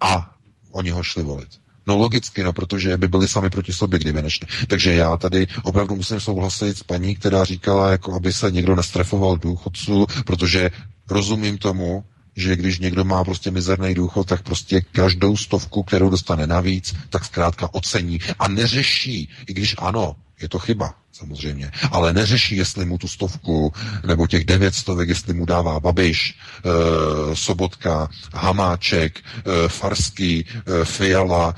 A 0.00 0.34
oni 0.70 0.90
ho 0.90 1.02
šli 1.02 1.22
volit. 1.22 1.59
No 1.86 1.96
logicky, 1.96 2.42
no, 2.42 2.52
protože 2.52 2.96
by 2.96 3.08
byli 3.08 3.28
sami 3.28 3.50
proti 3.50 3.72
sobě, 3.72 3.98
kdyby 3.98 4.22
nešli. 4.22 4.46
Takže 4.66 4.92
já 4.92 5.16
tady 5.16 5.46
opravdu 5.62 5.96
musím 5.96 6.20
souhlasit 6.20 6.78
s 6.78 6.82
paní, 6.82 7.14
která 7.16 7.44
říkala, 7.44 7.90
jako 7.90 8.14
aby 8.14 8.32
se 8.32 8.50
někdo 8.50 8.76
nestrefoval 8.76 9.36
důchodců, 9.36 10.06
protože 10.26 10.70
rozumím 11.10 11.58
tomu, 11.58 12.04
že 12.36 12.56
když 12.56 12.78
někdo 12.78 13.04
má 13.04 13.24
prostě 13.24 13.50
mizerný 13.50 13.94
důchod, 13.94 14.28
tak 14.28 14.42
prostě 14.42 14.80
každou 14.80 15.36
stovku, 15.36 15.82
kterou 15.82 16.10
dostane 16.10 16.46
navíc, 16.46 16.94
tak 17.08 17.24
zkrátka 17.24 17.74
ocení 17.74 18.20
a 18.38 18.48
neřeší, 18.48 19.28
i 19.46 19.54
když 19.54 19.76
ano, 19.78 20.16
je 20.42 20.48
to 20.48 20.58
chyba, 20.58 20.94
samozřejmě, 21.12 21.70
ale 21.90 22.12
neřeší, 22.12 22.56
jestli 22.56 22.84
mu 22.84 22.98
tu 22.98 23.08
stovku 23.08 23.72
nebo 24.06 24.26
těch 24.26 24.44
devět 24.44 24.74
stovek, 24.74 25.08
jestli 25.08 25.34
mu 25.34 25.46
dává 25.46 25.80
Babiš, 25.80 26.34
e, 26.34 27.36
Sobotka, 27.36 28.08
Hamáček, 28.34 29.20
e, 29.20 29.68
Farský, 29.68 30.46
e, 30.46 30.84
Fiala 30.84 31.54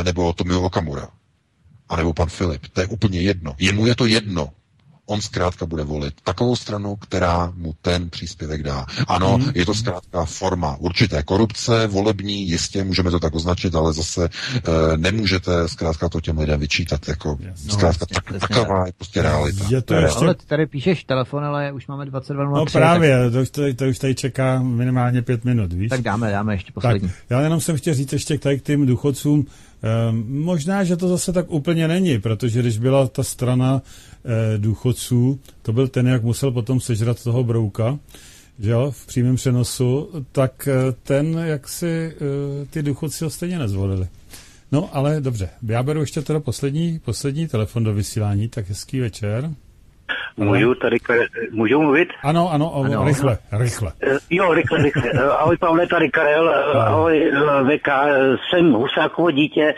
e, 0.00 0.04
nebo 0.04 0.32
Tomio 0.32 0.60
Okamura. 0.62 1.08
A 1.88 1.96
nebo 1.96 2.12
pan 2.12 2.28
Filip. 2.28 2.66
To 2.72 2.80
je 2.80 2.86
úplně 2.86 3.20
jedno. 3.20 3.54
Jemu 3.58 3.86
je 3.86 3.94
to 3.94 4.06
jedno. 4.06 4.48
On 5.06 5.20
zkrátka 5.20 5.66
bude 5.66 5.82
volit 5.84 6.14
takovou 6.24 6.56
stranu, 6.56 6.96
která 6.96 7.52
mu 7.56 7.74
ten 7.82 8.10
příspěvek 8.10 8.62
dá. 8.62 8.86
Ano, 9.08 9.38
Mhm. 9.38 9.50
je 9.54 9.66
to 9.66 9.74
zkrátka 9.74 10.24
forma 10.24 10.76
určité 10.76 11.22
korupce, 11.22 11.86
volební, 11.86 12.48
jistě 12.48 12.84
můžeme 12.84 13.10
to 13.10 13.20
tak 13.20 13.34
označit, 13.34 13.74
ale 13.74 13.92
zase 13.92 14.24
e, 14.24 14.96
nemůžete 14.96 15.68
zkrátka 15.68 16.08
to 16.08 16.20
těm 16.20 16.38
lidem 16.38 16.60
vyčítat. 16.60 17.08
Jako, 17.08 17.38
zkrátka, 17.68 18.06
tak, 18.06 18.40
taková 18.40 18.86
je 18.86 18.92
prostě 18.92 19.22
realita. 19.22 19.64
Je 19.68 19.82
to 19.82 19.94
je 19.94 20.02
ještě- 20.02 20.24
Ale 20.24 20.34
ty 20.34 20.46
tady 20.46 20.66
píšeš 20.66 21.04
telefon, 21.04 21.44
ale 21.44 21.72
už 21.72 21.86
máme 21.86 22.04
22.03. 22.04 22.54
No 22.58 22.66
právě, 22.80 23.30
to 23.30 23.40
už, 23.40 23.50
tady, 23.50 23.74
to 23.74 23.84
už 23.84 23.98
tady 23.98 24.14
čeká 24.14 24.62
minimálně 24.62 25.22
pět 25.22 25.44
minut, 25.44 25.72
víš? 25.72 25.88
Tak 25.88 26.02
dáme, 26.02 26.30
dáme 26.30 26.54
ještě 26.54 26.72
poslední. 26.72 27.08
Tak, 27.08 27.16
já 27.30 27.40
jenom 27.40 27.60
jsem 27.60 27.76
chtěl 27.76 27.94
říct 27.94 28.12
ještě 28.12 28.38
k 28.38 28.42
tady 28.42 28.58
k 28.58 28.62
těm 28.62 28.86
důchodcům, 28.86 29.46
možná, 30.28 30.84
že 30.84 30.96
to 30.96 31.08
zase 31.08 31.32
tak 31.32 31.50
úplně 31.50 31.88
není, 31.88 32.18
protože 32.18 32.60
když 32.60 32.78
byla 32.78 33.06
ta 33.08 33.22
strana 33.22 33.82
eh, 34.24 34.58
důchodců, 34.58 35.40
to 35.62 35.72
byl 35.72 35.88
ten, 35.88 36.06
jak 36.06 36.22
musel 36.22 36.50
potom 36.50 36.80
sežrat 36.80 37.22
toho 37.22 37.44
brouka, 37.44 37.98
že 38.58 38.70
jo, 38.70 38.90
v 38.90 39.06
přímém 39.06 39.36
přenosu, 39.36 40.10
tak 40.32 40.68
eh, 40.68 40.92
ten, 41.02 41.40
jak 41.44 41.68
si 41.68 42.12
eh, 42.14 42.66
ty 42.70 42.82
důchodci 42.82 43.24
ho 43.24 43.30
stejně 43.30 43.58
nezvolili. 43.58 44.08
No, 44.72 44.96
ale 44.96 45.20
dobře, 45.20 45.48
já 45.68 45.82
beru 45.82 46.00
ještě 46.00 46.22
teda 46.22 46.40
poslední, 46.40 46.98
poslední 47.04 47.48
telefon 47.48 47.84
do 47.84 47.94
vysílání, 47.94 48.48
tak 48.48 48.68
hezký 48.68 49.00
večer. 49.00 49.50
Můžu 50.36 50.74
tady, 50.74 50.96
můžu 51.50 51.80
mluvit? 51.80 52.08
Ano, 52.22 52.52
ano, 52.52 52.74
ano. 52.74 52.84
Ano. 52.84 53.04
rychle, 53.04 53.38
rychle. 53.58 53.92
Eh, 54.02 54.16
Jo, 54.30 54.54
rychle, 54.54 54.82
rychle. 54.82 55.10
Eh, 55.14 55.30
Ahoj 55.30 55.56
Pavle, 55.56 55.86
tady 55.86 56.10
Karel, 56.10 56.50
eh, 56.50 56.78
ahoj 56.78 57.32
VK, 57.64 57.88
jsem 58.50 58.72
Husákovo 58.72 59.30
dítě, 59.30 59.74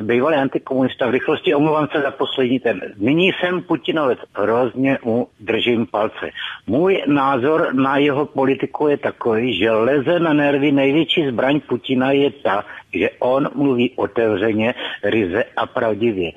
bývalý 0.00 0.36
antikomunista 0.36 1.06
v 1.06 1.10
rychlosti, 1.10 1.54
omlouvám 1.54 1.88
se 1.92 2.00
za 2.00 2.10
poslední 2.10 2.60
ten. 2.60 2.80
Nyní 2.96 3.32
jsem 3.32 3.62
Putinovec, 3.62 4.18
hrozně 4.34 4.98
mu 5.04 5.26
držím 5.40 5.86
palce. 5.86 6.30
Můj 6.66 7.02
názor 7.06 7.74
na 7.74 7.96
jeho 7.96 8.26
politiku 8.26 8.88
je 8.88 8.96
takový, 8.96 9.58
že 9.58 9.70
leze 9.70 10.18
na 10.20 10.32
nervy 10.32 10.72
největší 10.72 11.28
zbraň 11.30 11.60
Putina 11.60 12.12
je 12.12 12.30
ta, 12.30 12.64
že 12.94 13.10
on 13.18 13.48
mluví 13.54 13.92
otevřeně, 13.96 14.74
ryze 15.04 15.44
a 15.56 15.66
pravdivě. 15.66 16.30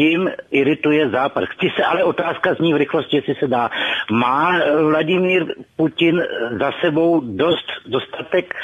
Tím 0.00 0.30
irituje 0.50 1.08
Západ. 1.10 1.44
Chci 1.44 1.68
se, 1.76 1.84
ale 1.84 2.04
otázka 2.04 2.54
zní 2.54 2.72
v 2.72 2.76
rychlosti, 2.76 3.16
jestli 3.16 3.34
se 3.34 3.46
dá. 3.48 3.70
Má 4.12 4.56
Vladimír 4.88 5.44
Putin 5.76 6.22
za 6.58 6.72
sebou 6.80 7.20
dost, 7.20 7.68
dostatek 7.86 8.54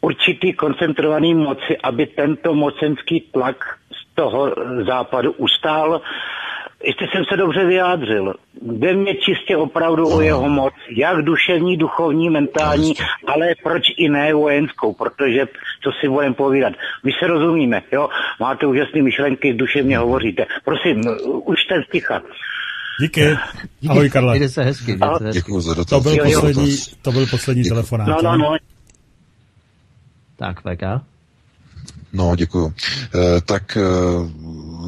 určitý 0.00 0.52
koncentrovaný 0.52 1.34
moci, 1.34 1.76
aby 1.82 2.06
tento 2.06 2.54
mocenský 2.54 3.20
tlak 3.20 3.56
z 3.92 4.14
toho 4.14 4.54
západu 4.86 5.32
ustál 5.32 6.00
jestli 6.84 7.06
jsem 7.06 7.24
se 7.30 7.36
dobře 7.36 7.66
vyjádřil, 7.66 8.34
jde 8.62 8.94
mě 8.94 9.14
čistě 9.14 9.56
opravdu 9.56 10.08
o 10.08 10.20
jeho 10.20 10.48
moc, 10.48 10.74
jak 10.96 11.22
duševní, 11.22 11.76
duchovní, 11.76 12.30
mentální, 12.30 12.94
ale 13.26 13.46
proč 13.62 13.82
i 13.96 14.08
ne 14.08 14.34
vojenskou, 14.34 14.92
protože 14.92 15.46
co 15.82 15.90
si 16.00 16.08
budeme 16.08 16.34
povídat. 16.34 16.72
My 17.04 17.12
se 17.20 17.26
rozumíme, 17.26 17.82
jo, 17.92 18.08
máte 18.40 18.66
úžasné 18.66 19.02
myšlenky, 19.02 19.54
duševně 19.54 19.98
hovoříte. 19.98 20.46
Prosím, 20.64 21.00
už 21.44 21.64
ten 21.68 21.82
sticha. 21.88 22.22
Díky. 23.00 23.36
Ahoj, 23.88 24.10
Karle. 24.10 24.38
Jde 24.38 24.48
se 24.48 24.62
hezky. 24.62 24.92
Jde 24.92 25.06
se 25.18 25.24
hezky. 25.24 25.38
Děkuji 25.40 25.60
za 25.60 25.74
dotaz. 25.74 25.90
To 25.90 26.00
byl 26.00 26.12
Jo, 26.12 26.24
jo. 26.24 26.40
poslední, 26.40 26.76
to 27.02 27.12
byl 27.12 27.26
poslední 27.26 27.64
telefonát. 27.64 28.08
No, 28.08 28.16
no, 28.22 28.36
no. 28.36 28.56
Tak, 30.36 30.60
VK. 30.60 30.82
No, 32.12 32.36
děkuju. 32.36 32.74
E, 33.14 33.40
tak 33.40 33.76
e, 33.76 33.80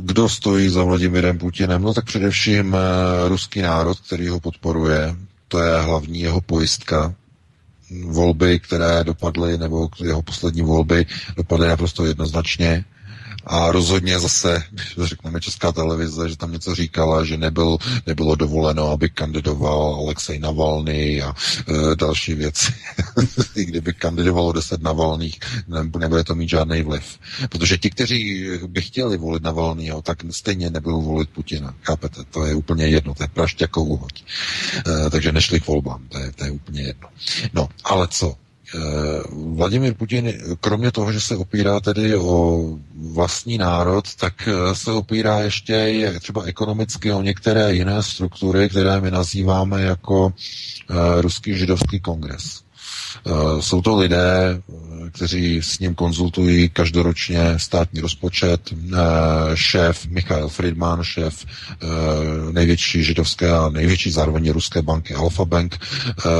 kdo 0.00 0.28
stojí 0.28 0.68
za 0.68 0.84
Vladimirem 0.84 1.39
Putinem? 1.39 1.82
No 1.82 1.94
tak 1.94 2.05
především 2.05 2.74
e, 2.74 3.28
ruský 3.28 3.62
národ, 3.62 4.00
který 4.00 4.28
ho 4.28 4.40
podporuje. 4.40 5.16
To 5.49 5.58
je 5.58 5.81
hlavní 5.81 6.20
jeho 6.20 6.40
pojistka. 6.40 7.15
Volby, 8.05 8.60
které 8.60 9.05
dopadly, 9.05 9.58
nebo 9.58 9.89
jeho 10.05 10.23
poslední 10.23 10.62
volby 10.62 11.07
dopadly 11.36 11.68
naprosto 11.68 12.05
jednoznačně. 12.05 12.84
A 13.47 13.72
rozhodně 13.72 14.18
zase, 14.18 14.62
když 14.70 15.08
řekneme 15.08 15.40
Česká 15.40 15.72
televize, 15.72 16.28
že 16.28 16.36
tam 16.36 16.52
něco 16.52 16.74
říkala, 16.74 17.24
že 17.24 17.36
nebyl, 17.36 17.78
nebylo 18.06 18.34
dovoleno, 18.34 18.89
aby 18.89 19.10
kandidoval 19.10 19.94
Alexej 19.94 20.39
Navalny 20.39 21.22
a 21.22 21.34
e, 21.34 21.97
další 21.97 22.34
věci. 22.34 22.72
I 23.56 23.64
kdyby 23.64 23.92
kandidovalo 23.92 24.52
deset 24.52 24.82
Navalných, 24.82 25.39
ne, 25.68 25.90
nebude 25.98 26.24
to 26.24 26.34
mít 26.34 26.48
žádný 26.48 26.82
vliv. 26.82 27.18
Protože 27.48 27.78
ti, 27.78 27.90
kteří 27.90 28.48
by 28.66 28.82
chtěli 28.82 29.16
volit 29.16 29.42
Navalnyho, 29.42 30.02
tak 30.02 30.18
stejně 30.30 30.70
nebudou 30.70 31.02
volit 31.02 31.30
Putina. 31.30 31.74
Chápete? 31.82 32.24
To 32.30 32.44
je 32.44 32.55
úplně 32.55 32.86
jedno, 32.86 33.14
to 33.14 33.22
je 33.22 33.28
prašť 33.28 33.60
jako. 33.60 34.08
E, 34.86 35.10
takže 35.10 35.32
nešli 35.32 35.60
k 35.60 35.66
volbám, 35.66 36.08
to 36.08 36.18
je, 36.18 36.32
to 36.32 36.44
je 36.44 36.50
úplně 36.50 36.82
jedno. 36.82 37.08
No, 37.52 37.68
ale 37.84 38.08
co? 38.08 38.36
Eh, 38.74 38.78
Vladimir 39.55 39.94
Putin, 39.94 40.32
kromě 40.60 40.92
toho, 40.92 41.12
že 41.12 41.20
se 41.20 41.36
opírá 41.36 41.81
tedy 41.81 42.16
o 42.16 42.65
vlastní 43.12 43.58
národ, 43.58 44.15
tak 44.15 44.49
eh, 44.49 44.74
se 44.74 44.92
opírá 44.92 45.40
ještě 45.40 46.12
třeba 46.20 46.42
ekonomicky 46.42 47.12
o 47.12 47.23
některé 47.23 47.74
jiné 47.74 48.02
struktury, 48.02 48.68
které 48.68 49.00
my 49.00 49.10
nazýváme 49.10 49.82
jako 49.82 50.32
eh, 50.90 50.94
Ruský 51.23 51.55
židovský 51.55 52.00
kongres. 52.00 52.62
Jsou 53.60 53.82
to 53.82 53.97
lidé, 53.97 54.62
kteří 55.12 55.62
s 55.62 55.78
ním 55.78 55.94
konzultují 55.94 56.68
každoročně 56.68 57.55
státní 57.56 58.00
rozpočet. 58.00 58.74
Šéf 59.55 60.06
Michael 60.06 60.48
Friedman, 60.48 61.02
šéf 61.02 61.44
největší 62.52 63.05
židovské 63.05 63.50
a 63.52 63.68
největší 63.68 64.10
zároveň 64.10 64.50
ruské 64.50 64.82
banky 64.82 65.14
Alfa 65.14 65.44
Bank, 65.44 65.78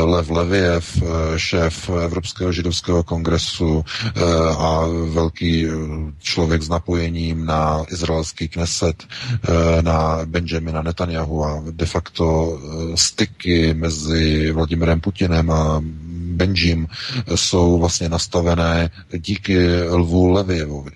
Lev 0.05 0.31
Leviev, 0.31 1.03
šéf 1.37 1.91
Evropského 2.05 2.53
židovského 2.53 3.03
kongresu 3.03 3.85
a 4.59 4.87
velký 5.11 5.67
člověk 6.19 6.63
s 6.63 6.69
napojením 6.69 7.47
na 7.47 7.85
izraelský 7.93 8.49
kneset, 8.49 9.05
na 9.81 10.21
Benjamina 10.25 10.83
Netanyahu 10.83 11.45
a 11.45 11.63
de 11.71 11.87
facto 11.87 12.59
styky 12.95 13.75
mezi 13.75 14.53
Vladimirem 14.53 15.01
Putinem 15.01 15.51
a 15.51 15.83
Benjim 16.31 16.87
jsou 17.35 17.79
vlastně 17.79 18.09
nastavené 18.09 18.91
díky 19.19 19.83
Lvu 19.83 20.29
Levievovi 20.31 20.91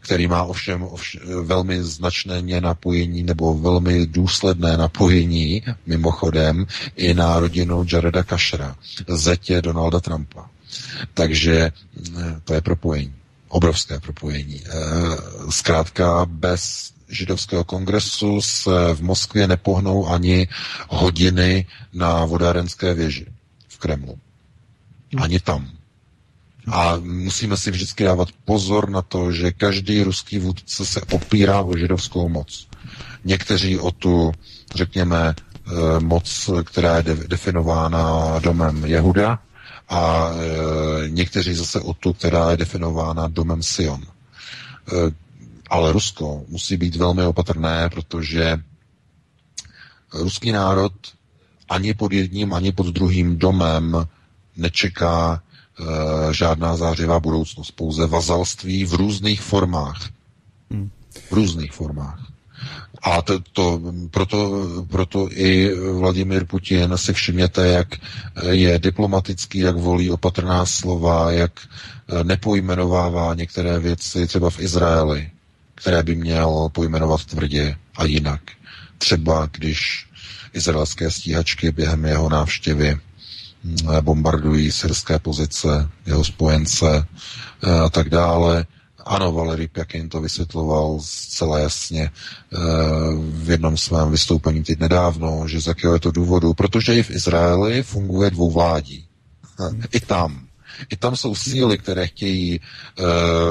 který 0.00 0.26
má 0.26 0.42
ovšem, 0.42 0.82
ovšem 0.82 1.20
velmi 1.44 1.82
značné 1.82 2.42
napojení 2.60 3.22
nebo 3.22 3.54
velmi 3.54 4.06
důsledné 4.06 4.76
napojení, 4.76 5.62
mimochodem, 5.86 6.66
i 6.96 7.14
na 7.14 7.40
rodinu 7.40 7.86
Jareda 7.92 8.22
Kašera, 8.22 8.76
zetě 9.08 9.62
Donalda 9.62 10.00
Trumpa. 10.00 10.50
Takže 11.14 11.72
to 12.44 12.54
je 12.54 12.60
propojení. 12.60 13.14
Obrovské 13.48 14.00
propojení. 14.00 14.62
Zkrátka 15.50 16.26
bez 16.26 16.92
židovského 17.08 17.64
kongresu 17.64 18.40
se 18.42 18.94
v 18.94 19.02
Moskvě 19.02 19.46
nepohnou 19.48 20.08
ani 20.08 20.48
hodiny 20.88 21.66
na 21.92 22.24
vodárenské 22.24 22.94
věži 22.94 23.26
v 23.68 23.78
Kremlu. 23.78 24.18
Ani 25.16 25.40
tam. 25.40 25.68
A 26.72 26.96
musíme 27.00 27.56
si 27.56 27.70
vždycky 27.70 28.04
dávat 28.04 28.28
pozor 28.44 28.90
na 28.90 29.02
to, 29.02 29.32
že 29.32 29.52
každý 29.52 30.02
ruský 30.02 30.38
vůdce 30.38 30.86
se 30.86 31.00
opírá 31.00 31.60
o 31.60 31.76
židovskou 31.76 32.28
moc. 32.28 32.66
Někteří 33.24 33.78
o 33.78 33.90
tu, 33.90 34.32
řekněme, 34.74 35.34
eh, 35.34 36.00
moc, 36.00 36.50
která 36.64 36.96
je 36.96 37.02
definována 37.02 38.38
domem 38.38 38.84
Jehuda, 38.84 39.38
a 39.90 40.30
e, 40.30 41.08
někteří 41.08 41.54
zase 41.54 41.80
o 41.80 41.94
tu, 41.94 42.12
která 42.12 42.50
je 42.50 42.56
definována 42.56 43.28
domem 43.28 43.62
Sion. 43.62 44.02
E, 44.02 44.06
ale 45.70 45.92
Rusko 45.92 46.44
musí 46.48 46.76
být 46.76 46.96
velmi 46.96 47.22
opatrné, 47.22 47.88
protože 47.88 48.58
ruský 50.12 50.52
národ 50.52 50.92
ani 51.68 51.94
pod 51.94 52.12
jedním, 52.12 52.54
ani 52.54 52.72
pod 52.72 52.86
druhým 52.86 53.38
domem 53.38 54.06
nečeká 54.60 55.40
e, 55.40 56.34
žádná 56.34 56.76
zářivá 56.76 57.20
budoucnost, 57.20 57.70
pouze 57.70 58.06
vazalství 58.06 58.84
v 58.84 58.94
různých 58.94 59.40
formách. 59.40 60.08
Hmm. 60.70 60.90
V 61.28 61.32
různých 61.32 61.72
formách. 61.72 62.30
A 63.02 63.22
to, 63.22 63.40
to, 63.52 63.80
proto, 64.10 64.66
proto 64.90 65.28
i 65.32 65.74
Vladimir 65.92 66.44
Putin 66.44 66.92
si 66.96 67.12
všimněte, 67.12 67.66
jak 67.68 67.88
je 68.50 68.78
diplomatický, 68.78 69.58
jak 69.58 69.76
volí 69.76 70.10
opatrná 70.10 70.66
slova, 70.66 71.30
jak 71.30 71.52
eh, 71.60 72.24
nepojmenovává 72.24 73.34
některé 73.34 73.78
věci 73.78 74.26
třeba 74.26 74.50
v 74.50 74.60
Izraeli, 74.60 75.30
které 75.74 76.02
by 76.02 76.14
měl 76.14 76.68
pojmenovat 76.72 77.24
tvrdě 77.24 77.76
a 77.96 78.04
jinak. 78.04 78.40
Třeba 78.98 79.48
když 79.52 80.06
izraelské 80.52 81.10
stíhačky 81.10 81.72
během 81.72 82.04
jeho 82.04 82.28
návštěvy 82.28 82.98
bombardují 84.00 84.72
syrské 84.72 85.18
pozice, 85.18 85.88
jeho 86.06 86.24
spojence 86.24 87.06
eh, 87.62 87.80
a 87.80 87.88
tak 87.88 88.08
dále. 88.08 88.66
Ano, 89.04 89.32
Valery 89.32 89.68
Pjakin 89.68 90.08
to 90.08 90.20
vysvětloval 90.20 90.98
zcela 91.02 91.58
jasně 91.58 92.02
eh, 92.10 92.58
v 93.30 93.50
jednom 93.50 93.76
svém 93.76 94.10
vystoupení 94.10 94.62
teď 94.62 94.80
nedávno, 94.80 95.48
že 95.48 95.60
z 95.60 95.66
jakého 95.66 95.94
je 95.94 96.00
to 96.00 96.10
důvodu, 96.10 96.54
protože 96.54 96.94
i 96.94 97.02
v 97.02 97.10
Izraeli 97.10 97.82
funguje 97.82 98.30
dvouvládí. 98.30 99.04
I 99.92 100.00
tam. 100.00 100.46
I 100.90 100.96
tam 100.96 101.16
jsou 101.16 101.34
síly, 101.34 101.78
které 101.78 102.06
chtějí, 102.06 102.60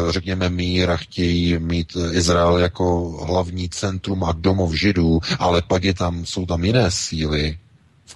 řekněme, 0.09 0.49
mír 0.49 0.89
a 0.89 0.97
chtějí 0.97 1.59
mít 1.59 1.97
Izrael 2.11 2.57
jako 2.57 3.09
hlavní 3.27 3.69
centrum 3.69 4.23
a 4.23 4.31
domov 4.31 4.73
židů, 4.73 5.19
ale 5.39 5.61
pak 5.61 5.83
je 5.83 5.93
tam, 5.93 6.25
jsou 6.25 6.45
tam 6.45 6.63
jiné 6.63 6.91
síly, 6.91 7.57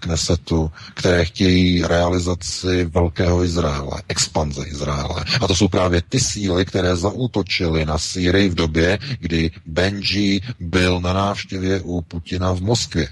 Knesetu, 0.03 0.72
které 0.93 1.25
chtějí 1.25 1.83
realizaci 1.83 2.85
velkého 2.85 3.43
Izraele, 3.43 4.01
expanze 4.07 4.64
Izraele. 4.67 5.25
A 5.41 5.48
to 5.48 5.56
jsou 5.56 5.67
právě 5.67 6.01
ty 6.09 6.19
síly, 6.19 6.65
které 6.65 6.95
zaútočily 6.95 7.85
na 7.85 7.98
Sýrii 7.98 8.49
v 8.49 8.56
době, 8.56 8.99
kdy 9.19 9.51
Benji 9.65 10.41
byl 10.59 10.99
na 11.01 11.14
návštěvě 11.14 11.82
u 11.82 12.01
Putina 12.01 12.51
v 12.53 12.61
Moskvě. 12.61 13.07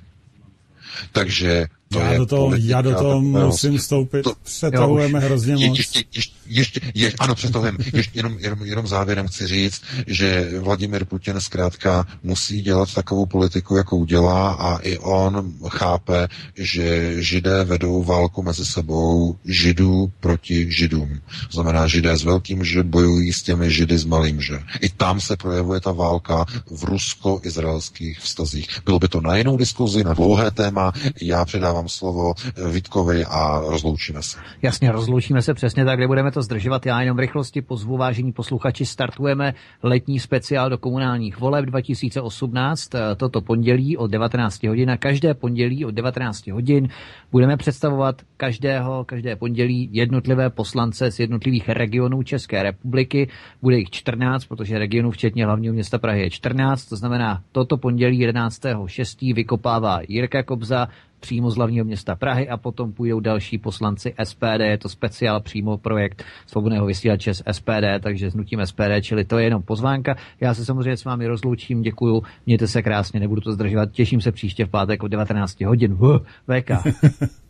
Takže 1.12 1.68
to 1.92 2.00
já, 2.00 2.18
do 2.18 2.26
toho, 2.26 2.46
politika, 2.48 2.70
já 2.72 2.82
do 2.82 2.96
toho 2.96 3.22
musím 3.22 3.78
vstoupit. 3.78 4.22
To- 4.22 4.34
Přetahujeme 4.44 5.20
jo, 5.20 5.26
hrozně 5.26 5.54
je, 5.64 5.68
moc. 5.70 5.78
ještě, 5.78 6.04
ještě, 6.16 6.36
ještě, 6.48 6.82
je, 6.96 7.12
ano, 7.20 7.36
přetahujeme. 7.36 7.78
Ještě, 7.94 8.20
jenom, 8.20 8.36
jenom, 8.40 8.60
jenom 8.66 8.88
závěrem 8.88 9.28
chci 9.28 9.48
říct, 9.48 9.82
že 10.08 10.60
Vladimir 10.60 11.06
Putin 11.06 11.40
zkrátka 11.40 12.08
musí 12.24 12.62
dělat 12.62 12.94
takovou 12.94 13.26
politiku, 13.26 13.76
jakou 13.76 14.06
dělá 14.06 14.52
a 14.54 14.78
i 14.78 14.98
on 14.98 15.54
chápe, 15.68 16.28
že 16.58 17.16
židé 17.24 17.64
vedou 17.64 18.04
válku 18.04 18.44
mezi 18.44 18.66
sebou 18.66 19.36
židů 19.46 20.12
proti 20.20 20.72
židům. 20.72 21.10
To 21.48 21.52
znamená, 21.54 21.88
židé 21.88 22.18
s 22.18 22.24
velkým 22.24 22.64
že 22.64 22.84
bojují 22.84 23.34
s 23.34 23.44
těmi 23.44 23.72
židy 23.72 23.98
s 23.98 24.06
malým 24.06 24.42
že. 24.42 24.60
I 24.82 24.90
tam 24.90 25.22
se 25.22 25.38
projevuje 25.38 25.80
ta 25.80 25.92
válka 25.92 26.46
v 26.72 26.84
rusko-izraelských 26.84 28.20
vztazích. 28.20 28.68
Bylo 28.86 29.00
by 29.00 29.08
to 29.08 29.22
na 29.22 29.36
jinou 29.38 29.58
diskuzi, 29.58 30.04
na 30.04 30.14
dlouhé 30.14 30.52
téma. 30.52 30.92
Já 31.22 31.46
předávám 31.46 31.81
předávám 31.84 31.90
slovo 31.90 32.34
Vítkovi 32.72 33.26
a 33.26 33.60
rozloučíme 33.60 34.24
se. 34.24 34.40
Jasně, 34.62 34.92
rozloučíme 34.92 35.42
se 35.42 35.54
přesně 35.54 35.86
tak, 35.86 35.98
kde 35.98 36.08
budeme 36.08 36.32
to 36.32 36.42
zdržovat. 36.42 36.86
Já 36.86 37.02
jenom 37.02 37.18
v 37.18 37.20
rychlosti 37.20 37.62
pozvu 37.62 37.98
vážení 37.98 38.32
posluchači, 38.32 38.86
startujeme 38.86 39.54
letní 39.84 40.20
speciál 40.20 40.70
do 40.70 40.78
komunálních 40.78 41.40
voleb 41.40 41.66
2018 41.66 42.90
toto 43.18 43.42
pondělí 43.42 43.98
od 43.98 44.12
19 44.12 44.64
hodin 44.64 44.92
a 44.92 44.98
každé 44.98 45.34
pondělí 45.34 45.86
od 45.86 45.92
19 45.92 46.48
hodin 46.48 46.88
budeme 47.32 47.58
představovat 47.58 48.22
každého, 48.38 49.04
každé 49.04 49.36
pondělí 49.36 49.90
jednotlivé 49.92 50.50
poslance 50.50 51.12
z 51.12 51.20
jednotlivých 51.20 51.70
regionů 51.70 52.24
České 52.24 52.64
republiky. 52.64 53.30
Bude 53.62 53.78
jich 53.78 53.90
14, 53.90 54.46
protože 54.46 54.80
regionů 54.80 55.12
včetně 55.12 55.46
hlavního 55.46 55.74
města 55.74 55.98
Prahy 55.98 56.22
je 56.22 56.30
14, 56.30 56.86
to 56.86 56.96
znamená 56.96 57.42
toto 57.52 57.78
pondělí 57.78 58.28
11.6. 58.28 59.36
vykopává 59.36 60.00
Jirka 60.08 60.44
Kobza, 60.44 60.88
přímo 61.22 61.52
z 61.52 61.56
hlavního 61.56 61.86
města 61.86 62.16
Prahy 62.16 62.50
a 62.50 62.58
potom 62.58 62.94
půjdou 62.94 63.20
další 63.20 63.58
poslanci 63.58 64.14
SPD, 64.24 64.60
je 64.60 64.78
to 64.78 64.90
speciál 64.90 65.42
přímo 65.42 65.78
projekt 65.78 66.24
svobodného 66.48 66.86
vysílače 66.86 67.34
z 67.34 67.44
SPD, 67.52 68.00
takže 68.00 68.32
s 68.32 68.36
nutím 68.36 68.66
SPD, 68.66 69.02
čili 69.02 69.26
to 69.26 69.38
je 69.38 69.44
jenom 69.44 69.64
pozvánka. 69.64 70.16
Já 70.42 70.54
se 70.54 70.66
samozřejmě 70.66 70.98
s 70.98 71.06
vámi 71.06 71.28
rozloučím, 71.28 71.82
děkuju, 71.82 72.24
mějte 72.46 72.68
se 72.68 72.82
krásně, 72.82 73.20
nebudu 73.20 73.42
to 73.42 73.52
zdržovat, 73.52 73.92
těším 73.92 74.22
se 74.22 74.32
příště 74.32 74.66
v 74.66 74.70
pátek 74.70 75.04
od 75.04 75.08
19 75.08 75.62
hodin. 75.62 75.94
Huh, 75.94 76.20
VK. 76.48 76.72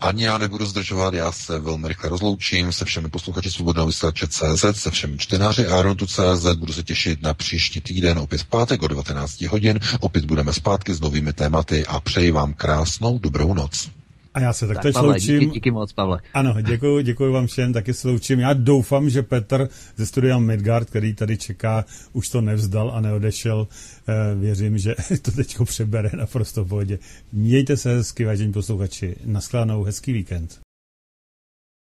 Ani 0.00 0.24
já 0.24 0.38
nebudu 0.38 0.66
zdržovat, 0.66 1.14
já 1.14 1.32
se 1.32 1.58
velmi 1.58 1.88
rychle 1.88 2.08
rozloučím 2.10 2.72
se 2.72 2.84
všemi 2.84 3.08
posluchači 3.08 3.50
Svobodného 3.50 3.86
vysílače 3.86 4.26
CZ, 4.28 4.64
se 4.72 4.90
všemi 4.90 5.18
čtenáři 5.18 5.66
Aeronetu 5.66 6.06
CZ. 6.06 6.46
Budu 6.58 6.72
se 6.72 6.82
těšit 6.82 7.22
na 7.22 7.34
příští 7.34 7.80
týden, 7.80 8.18
opět 8.18 8.38
v 8.40 8.44
pátek 8.44 8.82
o 8.82 8.88
19 8.88 9.40
hodin. 9.42 9.80
Opět 10.00 10.24
budeme 10.24 10.52
zpátky 10.52 10.94
s 10.94 11.00
novými 11.00 11.32
tématy 11.32 11.86
a 11.86 12.00
přeji 12.00 12.30
vám 12.30 12.54
krásnou 12.54 13.18
dobrou 13.18 13.54
noc. 13.54 13.90
A 14.34 14.40
já 14.40 14.52
se 14.52 14.66
taktéž 14.66 14.94
tak, 14.94 15.02
loučím. 15.02 15.38
Díky, 15.38 15.52
díky 15.52 15.70
moc, 15.70 15.92
Pavle. 15.92 16.20
Ano, 16.34 16.54
děkuji, 16.62 17.02
děkuji 17.02 17.32
vám 17.32 17.46
všem, 17.46 17.72
taky 17.72 17.94
se 17.94 18.08
loučím. 18.08 18.40
Já 18.40 18.52
doufám, 18.52 19.10
že 19.10 19.22
Petr 19.22 19.68
ze 19.96 20.06
studia 20.06 20.38
Midgard, 20.38 20.90
který 20.90 21.14
tady 21.14 21.38
čeká, 21.38 21.84
už 22.12 22.28
to 22.28 22.40
nevzdal 22.40 22.90
a 22.94 23.00
neodešel. 23.00 23.68
Eh, 24.08 24.34
věřím, 24.34 24.78
že 24.78 24.94
to 25.22 25.30
teď 25.30 25.56
přebere 25.64 26.10
naprosto 26.16 26.64
v 26.64 26.68
pohodě. 26.68 26.98
Mějte 27.32 27.76
se 27.76 27.94
hezky, 27.96 28.24
vážení 28.24 28.52
posluchači. 28.52 29.16
Naschledanou, 29.24 29.82
hezký 29.82 30.12
víkend. 30.12 30.60